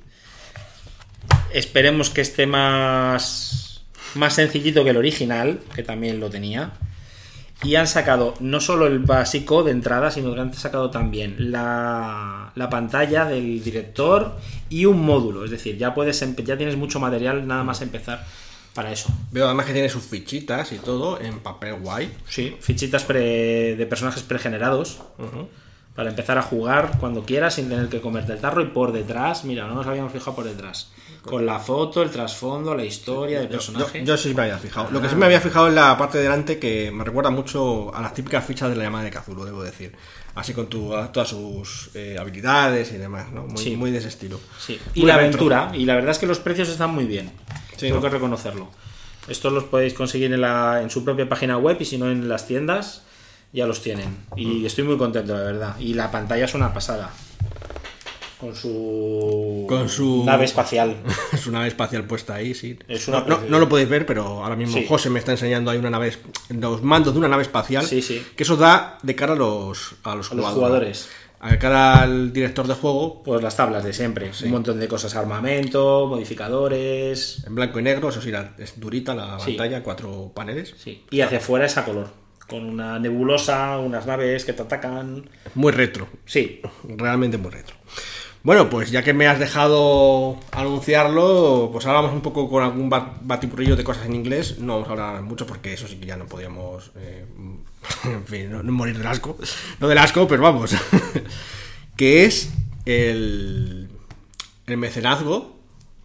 Esperemos 1.53 2.09
que 2.09 2.21
esté 2.21 2.47
más, 2.47 3.83
más 4.13 4.33
sencillito 4.35 4.85
que 4.85 4.91
el 4.91 4.97
original, 4.97 5.59
que 5.75 5.83
también 5.83 6.21
lo 6.21 6.29
tenía. 6.29 6.71
Y 7.63 7.75
han 7.75 7.87
sacado 7.87 8.33
no 8.41 8.59
solo 8.59 8.85
el 8.85 8.99
básico 8.99 9.63
de 9.63 9.71
entrada, 9.71 10.11
sino 10.11 10.33
que 10.33 10.41
han 10.41 10.53
sacado 10.53 10.91
también 10.91 11.51
la, 11.51 12.51
la 12.53 12.69
pantalla 12.69 13.25
del 13.25 13.63
director 13.63 14.37
y 14.69 14.85
un 14.85 15.01
módulo. 15.03 15.45
Es 15.45 15.51
decir, 15.51 15.77
ya 15.77 15.93
puedes 15.95 16.19
ya 16.43 16.57
tienes 16.57 16.75
mucho 16.75 16.99
material 16.99 17.47
nada 17.47 17.63
más 17.63 17.81
empezar 17.81 18.25
para 18.73 18.91
eso. 18.91 19.07
Veo 19.31 19.45
además 19.45 19.65
que 19.67 19.73
tiene 19.73 19.87
sus 19.89 20.03
fichitas 20.03 20.73
y 20.73 20.77
todo 20.79 21.19
en 21.21 21.39
papel 21.39 21.75
guay. 21.75 22.11
Sí, 22.27 22.55
fichitas 22.59 23.03
pre- 23.03 23.75
de 23.77 23.85
personajes 23.85 24.21
pregenerados. 24.21 24.99
Para 25.95 26.09
empezar 26.09 26.37
a 26.37 26.41
jugar 26.41 26.97
cuando 26.99 27.23
quieras 27.23 27.53
sin 27.55 27.69
tener 27.69 27.87
que 27.87 28.01
comerte 28.01 28.33
el 28.33 28.39
tarro 28.39 28.61
y 28.61 28.65
por 28.65 28.91
detrás, 28.91 29.45
mira, 29.45 29.65
no 29.65 29.75
nos 29.75 29.87
habíamos 29.87 30.11
fijado 30.11 30.35
por 30.35 30.43
detrás. 30.43 30.91
Con 31.21 31.45
la 31.45 31.57
foto, 31.57 32.03
el 32.03 32.11
trasfondo, 32.11 32.75
la 32.75 32.83
historia 32.83 33.39
del 33.39 33.47
personaje. 33.47 34.03
yo 34.05 34.15
sí 34.17 34.33
me 34.35 34.43
había 34.43 34.57
fijado. 34.59 34.89
Lo 34.91 34.99
que 35.01 35.07
Ah. 35.07 35.09
sí 35.09 35.15
me 35.15 35.25
había 35.25 35.39
fijado 35.41 35.67
en 35.69 35.75
la 35.75 35.97
parte 35.97 36.17
de 36.17 36.25
delante 36.25 36.59
que 36.59 36.91
me 36.91 37.03
recuerda 37.05 37.29
mucho 37.31 37.95
a 37.95 38.01
las 38.01 38.13
típicas 38.13 38.43
fichas 38.45 38.69
de 38.69 38.75
la 38.75 38.83
llamada 38.83 39.05
de 39.05 39.09
Kazulo, 39.11 39.45
debo 39.45 39.63
decir. 39.63 39.95
Así 40.35 40.53
con 40.53 40.67
tu- 40.67 40.91
todas 41.13 41.29
sus 41.29 41.91
eh, 41.95 42.17
habilidades 42.19 42.91
y 42.91 42.97
demás, 42.97 43.31
¿no? 43.31 43.47
Muy, 43.47 43.57
Sí. 43.57 43.75
muy 43.77 43.89
de 43.89 43.99
ese 43.99 44.09
estilo. 44.09 44.39
Sí. 44.59 44.77
Y 44.95 44.99
Muy 44.99 45.07
la 45.07 45.15
retro. 45.17 45.27
aventura. 45.47 45.71
Y 45.73 45.85
la 45.85 45.95
verdad 45.95 46.11
es 46.11 46.19
que 46.19 46.27
los 46.27 46.39
precios 46.39 46.67
están 46.67 46.93
muy 46.93 47.05
bien. 47.05 47.31
Sí, 47.71 47.87
Tengo 47.87 47.95
¿no? 47.95 48.01
que 48.01 48.09
reconocerlo. 48.09 48.67
Estos 49.29 49.51
los 49.53 49.63
podéis 49.63 49.93
conseguir 49.93 50.31
en, 50.33 50.41
la, 50.41 50.81
en 50.83 50.89
su 50.89 51.03
propia 51.05 51.27
página 51.27 51.57
web 51.57 51.77
y 51.79 51.85
si 51.85 51.97
no 51.97 52.11
en 52.11 52.27
las 52.27 52.45
tiendas 52.47 53.01
ya 53.55 53.65
los 53.65 53.81
tienen. 53.81 54.17
Y 54.35 54.45
Mm. 54.45 54.65
estoy 54.65 54.83
muy 54.83 54.97
contento, 54.97 55.33
la 55.33 55.41
verdad. 55.43 55.79
Y 55.79 55.93
la 55.95 56.11
pantalla 56.11 56.45
es 56.45 56.53
una 56.53 56.73
pasada. 56.73 57.11
Con 58.39 58.53
su, 58.53 59.65
Con 59.67 59.87
su 59.87 60.23
nave 60.25 60.43
espacial. 60.43 60.97
su 61.41 61.51
nave 61.51 61.67
espacial 61.69 62.03
puesta 62.03 62.35
ahí, 62.35 62.53
sí. 62.53 62.77
Es 62.87 63.07
una 63.07 63.21
no, 63.21 63.39
no 63.47 63.59
lo 63.59 63.69
podéis 63.69 63.87
ver, 63.87 64.05
pero 64.05 64.43
ahora 64.43 64.57
mismo 64.57 64.75
Sí. 64.77 64.85
José 64.87 65.09
me 65.09 65.19
está 65.19 65.31
enseñando 65.31 65.71
ahí 65.71 65.77
una 65.77 65.89
nave, 65.89 66.13
los 66.49 66.83
mandos 66.83 67.13
de 67.13 67.19
una 67.19 67.29
nave 67.29 67.43
espacial. 67.43 67.85
Sí, 67.85 68.01
sí. 68.01 68.23
Que 68.35 68.43
eso 68.43 68.57
da 68.57 68.97
de 69.01 69.15
cara 69.15 69.33
a 69.33 69.35
los, 69.37 69.95
a 70.03 70.15
los 70.15 70.31
A 70.31 70.35
los 70.35 70.45
jugadores. 70.45 70.53
jugadores. 70.53 71.09
A 71.39 71.57
cara 71.59 72.01
al 72.01 72.33
director 72.33 72.67
de 72.67 72.73
juego, 72.73 73.21
Pues 73.23 73.41
las 73.41 73.55
tablas 73.55 73.83
de 73.83 73.93
siempre. 73.93 74.31
Un 74.43 74.51
montón 74.51 74.79
de 74.79 74.87
cosas. 74.87 75.15
Armamento, 75.15 76.05
modificadores. 76.07 77.43
en 77.47 77.55
blanco 77.55 77.79
y 77.79 77.83
negro, 77.83 78.09
eso 78.09 78.21
sí, 78.21 78.31
la- 78.31 78.53
es 78.57 78.79
durita 78.79 79.15
la 79.15 79.37
pantalla, 79.37 79.81
cuatro 79.81 80.31
paneles. 80.35 80.73
Sí. 80.77 81.05
Y 81.09 81.21
hacia 81.21 81.37
afuera 81.37 81.65
es 81.67 81.77
a 81.77 81.85
color. 81.85 82.24
Con 82.47 82.65
una 82.65 82.99
nebulosa, 82.99 83.77
unas 83.79 84.05
naves 84.05 84.45
que 84.45 84.53
te 84.53 84.61
atacan. 84.61 85.27
Muy 85.55 85.71
retro. 85.71 86.07
Sí. 86.25 86.61
Realmente 86.87 87.37
muy 87.37 87.51
retro. 87.51 87.75
Bueno, 88.43 88.69
pues 88.69 88.91
ya 88.91 89.01
que 89.03 89.13
me 89.13 89.25
has 89.27 89.39
dejado 89.39 90.39
anunciarlo, 90.51 91.69
pues 91.73 91.87
ahora 91.87 92.01
vamos 92.01 92.13
un 92.15 92.21
poco 92.21 92.47
con 92.47 92.61
algún 92.63 92.91
bat- 92.91 93.17
batiburrillo 93.21 93.75
de 93.75 93.83
cosas 93.83 94.05
en 94.05 94.13
inglés. 94.13 94.59
No 94.59 94.73
vamos 94.73 94.87
a 94.87 94.91
hablar 94.91 95.21
mucho 95.23 95.47
porque 95.47 95.73
eso 95.73 95.87
sí 95.87 95.95
que 95.95 96.05
ya 96.05 96.15
no 96.17 96.27
podíamos, 96.27 96.91
eh, 96.95 97.25
en 98.03 98.23
fin, 98.27 98.51
no, 98.51 98.61
no 98.61 98.71
morir 98.71 98.97
del 98.99 99.07
asco. 99.07 99.35
No 99.79 99.87
del 99.87 99.97
asco, 99.97 100.27
pero 100.27 100.43
vamos. 100.43 100.75
que 101.97 102.25
es 102.25 102.51
el, 102.85 103.89
el 104.67 104.77
mecenazgo 104.77 105.57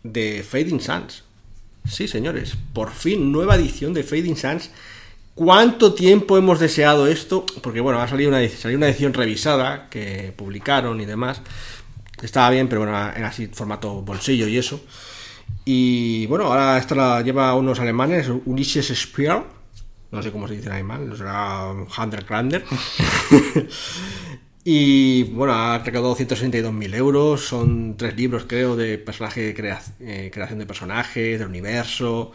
de 0.02 0.42
Fading 0.42 0.80
Suns. 0.80 1.24
Sí, 1.86 2.08
señores, 2.08 2.56
por 2.72 2.90
fin 2.90 3.32
nueva 3.32 3.56
edición 3.56 3.92
de 3.92 4.02
Fading 4.02 4.36
Suns. 4.36 4.70
¿Cuánto 5.34 5.94
tiempo 5.94 6.36
hemos 6.36 6.58
deseado 6.60 7.06
esto? 7.06 7.46
Porque 7.62 7.80
bueno, 7.80 8.00
ha 8.00 8.08
salido 8.08 8.28
una, 8.30 8.46
salió 8.48 8.76
una 8.76 8.88
edición 8.88 9.14
revisada 9.14 9.88
que 9.88 10.34
publicaron 10.36 11.00
y 11.00 11.06
demás. 11.06 11.40
Estaba 12.22 12.50
bien, 12.50 12.68
pero 12.68 12.82
bueno, 12.82 12.96
era 12.96 13.28
así 13.28 13.46
formato 13.46 14.02
bolsillo 14.02 14.46
y 14.48 14.58
eso. 14.58 14.84
Y 15.64 16.26
bueno, 16.26 16.46
ahora 16.46 16.76
esta 16.78 16.94
la 16.94 17.22
lleva 17.22 17.54
unos 17.54 17.80
alemanes, 17.80 18.28
Ulises 18.44 18.88
Speer. 18.94 19.42
No 20.10 20.22
sé 20.22 20.30
cómo 20.32 20.46
se 20.48 20.54
dice 20.54 20.66
en 20.66 20.72
alemán, 20.72 21.08
no 21.08 21.16
será 21.16 21.70
Hunter 21.70 22.24
Krander. 22.26 22.64
Y 24.62 25.22
bueno, 25.24 25.54
ha 25.54 25.78
recaudado 25.78 26.14
162.000 26.14 26.94
euros. 26.94 27.46
Son 27.46 27.96
tres 27.96 28.14
libros, 28.16 28.44
creo, 28.46 28.76
de 28.76 28.98
personaje, 28.98 29.54
crea- 29.54 29.80
eh, 30.00 30.30
creación 30.32 30.58
de 30.58 30.66
personajes, 30.66 31.38
del 31.38 31.48
universo. 31.48 32.32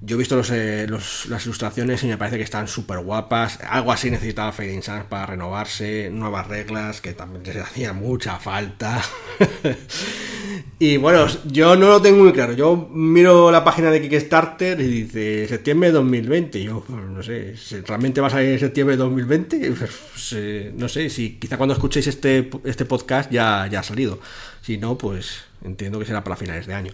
Yo 0.00 0.14
he 0.14 0.18
visto 0.18 0.36
los, 0.36 0.48
eh, 0.50 0.86
los- 0.88 1.26
las 1.26 1.44
ilustraciones 1.44 2.04
y 2.04 2.06
me 2.06 2.16
parece 2.16 2.36
que 2.36 2.44
están 2.44 2.68
súper 2.68 3.00
guapas. 3.00 3.58
Algo 3.68 3.90
así 3.90 4.10
necesitaba 4.10 4.52
Fading 4.52 4.82
Suns 4.82 5.04
para 5.08 5.26
renovarse. 5.26 6.08
Nuevas 6.10 6.46
reglas 6.46 7.00
que 7.00 7.14
también 7.14 7.42
les 7.44 7.56
hacía 7.56 7.92
mucha 7.92 8.38
falta. 8.38 9.02
y 10.78 10.96
bueno, 10.98 11.26
yo 11.46 11.74
no 11.74 11.88
lo 11.88 12.00
tengo 12.00 12.22
muy 12.22 12.32
claro. 12.32 12.52
Yo 12.52 12.88
miro 12.92 13.50
la 13.50 13.64
página 13.64 13.90
de 13.90 14.00
Kickstarter 14.00 14.80
y 14.80 14.86
dice 15.02 15.48
septiembre 15.48 15.88
de 15.88 15.94
2020. 15.94 16.58
Y 16.60 16.64
yo 16.64 16.84
pues, 16.86 17.02
no 17.02 17.22
sé, 17.22 17.54
¿realmente 17.86 18.20
va 18.20 18.28
a 18.28 18.30
salir 18.30 18.50
en 18.50 18.60
septiembre 18.60 18.96
de 18.96 19.02
2020? 19.02 19.74
Pues, 19.78 20.32
eh, 20.36 20.72
no 20.76 20.88
sé, 20.88 21.10
si 21.10 21.38
quizá 21.38 21.56
cuando 21.56 21.72
escuchéis 21.74 22.06
este, 22.06 22.50
este 22.64 22.84
podcast 22.84 23.30
ya, 23.30 23.66
ya 23.70 23.80
ha 23.80 23.82
salido. 23.82 24.20
Si 24.62 24.76
no, 24.78 24.96
pues 24.98 25.44
entiendo 25.64 25.98
que 25.98 26.04
será 26.04 26.22
para 26.24 26.36
finales 26.36 26.66
de 26.66 26.74
año. 26.74 26.92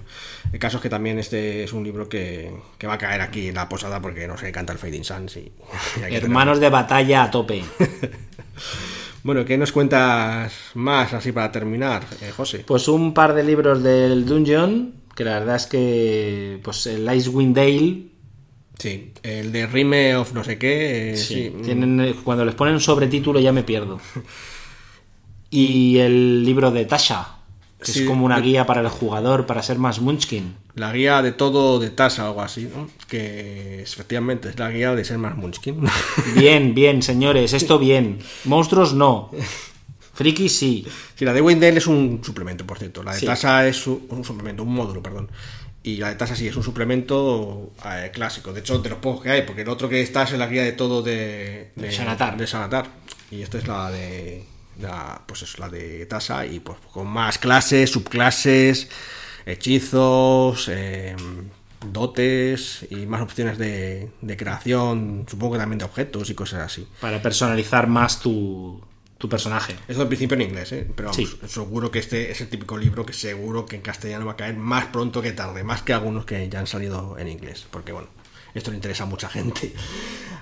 El 0.53 0.59
caso 0.59 0.79
es 0.79 0.83
que 0.83 0.89
también 0.89 1.19
este 1.19 1.65
es 1.65 1.73
un 1.73 1.85
libro 1.85 2.09
que, 2.09 2.53
que 2.79 2.87
va 2.87 2.95
a 2.95 2.99
caer 2.99 3.21
aquí 3.21 3.49
en 3.49 3.55
la 3.55 3.69
posada 3.69 4.01
porque 4.01 4.27
no 4.27 4.37
se 4.37 4.51
canta 4.53 4.73
el 4.73 4.79
Fading 4.79 5.05
Suns. 5.05 5.37
Y, 5.37 5.53
Hermanos 6.11 6.61
de 6.61 6.71
batalla 6.71 7.25
a 7.25 7.31
tope. 7.31 7.63
Bueno, 9.25 9.47
¿qué 9.47 9.57
nos 9.57 9.73
cuentas 9.73 10.53
más 10.75 11.15
así 11.15 11.33
para 11.33 11.51
terminar, 11.51 12.05
eh, 12.21 12.31
José? 12.31 12.63
Pues 12.67 12.89
un 12.89 13.15
par 13.15 13.33
de 13.33 13.43
libros 13.43 13.83
del 13.83 14.27
Dungeon, 14.27 14.93
que 15.17 15.25
la 15.25 15.39
verdad 15.39 15.57
es 15.57 15.67
que 15.67 16.61
pues 16.63 16.87
el 16.87 17.11
Icewind 17.11 17.57
Dale 17.57 18.15
Sí, 18.79 19.13
el 19.23 19.53
de 19.53 19.67
Rime 19.67 20.17
of 20.17 20.33
no 20.33 20.43
sé 20.43 20.59
qué. 20.59 21.13
eh, 21.13 21.17
sí, 21.17 21.35
sí, 21.35 21.63
tienen, 21.63 22.01
eh, 22.01 22.15
cuando 22.25 22.45
les 22.45 22.55
ponen 22.55 22.81
sobretítulo 22.81 23.41
ya 23.41 23.53
me 23.53 23.63
pierdo. 23.63 24.01
Y 25.51 25.99
el 25.99 26.45
libro 26.45 26.73
de 26.73 26.85
Tasha, 26.85 27.37
que 27.85 27.93
Sí, 27.93 28.01
es 28.03 28.07
como 28.09 28.25
una 28.25 28.37
de- 28.37 28.43
guía 28.43 28.67
para 28.67 28.81
el 28.81 28.89
jugador 28.89 29.47
para 29.47 29.63
ser 29.63 29.79
más 29.79 30.01
Munchkin. 30.01 30.57
La 30.75 30.93
guía 30.93 31.23
de 31.23 31.31
todo 31.33 31.79
de 31.79 31.91
Tasa 31.91 32.25
o 32.25 32.29
algo 32.29 32.43
así, 32.43 32.69
¿no? 32.75 32.89
Que 33.09 33.83
efectivamente 33.83 34.49
es 34.49 34.59
la 34.59 34.71
guía 34.71 34.95
de 34.95 35.05
ser 35.05 35.19
más 35.19 35.37
Munchkin. 35.37 35.81
Bien, 36.37 36.75
bien, 36.75 37.03
señores, 37.03 37.53
esto 37.53 37.79
bien. 37.79 38.19
Monstruos 38.45 38.93
no. 38.95 39.31
Friki 40.15 40.49
sí. 40.49 40.87
Sí, 41.17 41.25
la 41.25 41.33
de 41.33 41.41
Wendell 41.41 41.77
es 41.77 41.87
un 41.87 42.21
suplemento, 42.25 42.65
por 42.67 42.79
cierto. 42.79 43.03
La 43.03 43.13
de 43.15 43.21
Sí. 43.21 43.27
Tasa 43.27 43.67
es 43.69 43.87
un, 43.87 44.07
un 44.09 44.25
suplemento, 44.25 44.63
un 44.63 44.73
módulo, 44.75 45.03
perdón. 45.03 45.31
Y 45.83 45.97
la 45.99 46.09
de 46.09 46.15
Tasa 46.15 46.35
sí 46.35 46.47
es 46.49 46.57
un 46.57 46.63
suplemento 46.63 47.73
eh, 47.85 48.11
clásico. 48.13 48.53
De 48.53 48.61
hecho, 48.61 48.79
de 48.79 48.89
los 48.91 48.99
pocos 48.99 49.23
que 49.25 49.31
hay, 49.31 49.43
porque 49.43 49.63
el 49.63 49.69
otro 49.69 49.89
que 49.89 50.01
está 50.01 50.23
es 50.23 50.33
la 50.33 50.47
guía 50.47 50.63
de 50.63 50.73
todo 50.73 51.03
de, 51.03 51.73
De 51.77 51.93
Xanatar. 51.93 52.37
de 52.37 52.47
Xanatar. 52.47 52.87
Y 53.31 53.43
esta 53.43 53.59
es 53.59 53.67
la 53.67 53.91
de. 53.91 54.45
La, 54.81 55.23
pues 55.27 55.43
es 55.43 55.59
la 55.59 55.69
de 55.69 56.05
Tasa 56.07 56.45
y 56.47 56.61
pues 56.61 56.79
con 56.93 57.07
más 57.07 57.39
clases, 57.39 57.91
subclases, 57.91 58.89
hechizos, 59.47 60.69
eh, 60.69 61.15
dotes 61.93 62.87
y 62.91 63.07
más 63.07 63.23
opciones 63.23 63.59
de, 63.59 64.11
de 64.21 64.37
creación, 64.37 65.27
supongo 65.29 65.55
que 65.55 65.59
también 65.59 65.79
de 65.79 65.85
objetos 65.85 66.31
y 66.31 66.35
cosas 66.35 66.61
así. 66.63 66.87
Para 67.01 67.21
personalizar 67.23 67.87
más 67.87 68.21
tu, 68.21 68.81
tu 69.19 69.29
personaje. 69.29 69.77
Eso 69.87 70.03
al 70.03 70.09
principio 70.09 70.35
en 70.35 70.43
inglés, 70.43 70.73
¿eh? 70.73 70.89
pero 70.97 71.11
vamos, 71.11 71.17
Sí. 71.17 71.39
seguro 71.47 71.91
que 71.91 71.99
este 71.99 72.31
es 72.31 72.41
el 72.41 72.49
típico 72.49 72.77
libro 72.79 73.05
que 73.07 73.13
seguro 73.13 73.67
que 73.67 73.77
en 73.77 73.83
castellano 73.83 74.27
va 74.27 74.33
a 74.33 74.37
caer 74.37 74.57
más 74.57 74.87
pronto 74.87 75.23
que 75.23 75.33
tarde, 75.33 75.63
más 75.63 75.83
que 75.83 75.93
algunos 75.93 76.25
que 76.25 76.49
ya 76.49 76.59
han 76.61 76.67
salido 76.67 77.19
en 77.19 77.29
inglés, 77.29 77.67
porque 77.71 77.93
bueno, 77.93 78.09
esto 78.55 78.71
le 78.71 78.77
interesa 78.77 79.05
a 79.05 79.07
mucha 79.07 79.29
gente. 79.29 79.73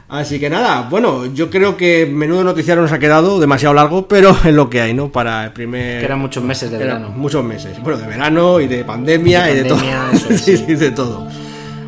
Así 0.08 0.38
que 0.38 0.50
nada, 0.50 0.88
bueno, 0.90 1.24
yo 1.32 1.48
creo 1.48 1.76
que 1.76 2.04
menudo 2.04 2.44
noticiario 2.44 2.82
nos 2.82 2.92
ha 2.92 2.98
quedado 2.98 3.40
demasiado 3.40 3.74
largo, 3.74 4.06
pero 4.06 4.36
es 4.44 4.52
lo 4.52 4.68
que 4.68 4.82
hay, 4.82 4.92
¿no? 4.92 5.10
Para 5.10 5.44
el 5.44 5.52
primer... 5.52 6.00
Que 6.00 6.04
eran 6.04 6.18
muchos 6.18 6.44
meses 6.44 6.70
de 6.70 6.76
Eran 6.76 7.00
verano. 7.00 7.08
Muchos 7.16 7.42
meses, 7.42 7.80
bueno, 7.82 7.98
de 7.98 8.06
verano 8.06 8.60
y 8.60 8.66
de 8.68 8.84
pandemia 8.84 9.44
De 9.44 9.52
y 9.52 9.56
de 9.62 9.64
pandemia, 9.64 10.10
todo. 10.12 10.30
es, 10.34 10.40
sí, 10.42 10.56
sí. 10.58 10.64
sí, 10.66 10.74
de 10.74 10.90
todo. 10.90 11.26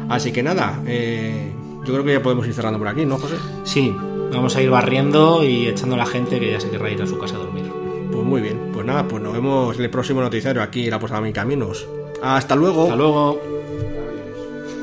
Así 0.09 0.33
que 0.33 0.43
nada, 0.43 0.81
eh, 0.87 1.53
yo 1.85 1.93
creo 1.93 2.05
que 2.05 2.13
ya 2.15 2.23
podemos 2.23 2.47
ir 2.47 2.55
cerrando 2.55 2.79
por 2.79 2.89
aquí, 2.89 3.05
¿no, 3.05 3.19
José? 3.19 3.35
Sí, 3.65 3.95
vamos 4.33 4.57
a 4.57 4.63
ir 4.63 4.71
barriendo 4.71 5.45
y 5.45 5.67
echando 5.67 5.95
a 5.95 5.99
la 5.99 6.07
gente 6.07 6.41
que 6.41 6.51
ya 6.51 6.61
se 6.61 6.71
querrá 6.71 6.91
ir 6.91 7.03
a 7.03 7.07
su 7.07 7.19
casa 7.19 7.35
a 7.37 7.39
dormir. 7.41 7.71
Pues 8.11 8.25
muy 8.25 8.41
bien, 8.41 8.71
pues 8.73 8.87
nada, 8.87 9.07
pues 9.07 9.23
nos 9.23 9.35
vemos 9.35 9.77
en 9.77 9.83
el 9.83 9.91
próximo 9.91 10.23
noticiario 10.23 10.63
aquí 10.63 10.85
en 10.85 10.91
la 10.93 10.99
Posada 10.99 11.21
Mil 11.21 11.33
Caminos. 11.35 11.87
Hasta 12.23 12.57
luego. 12.57 12.85
Hasta 12.85 12.97
luego. 12.97 13.39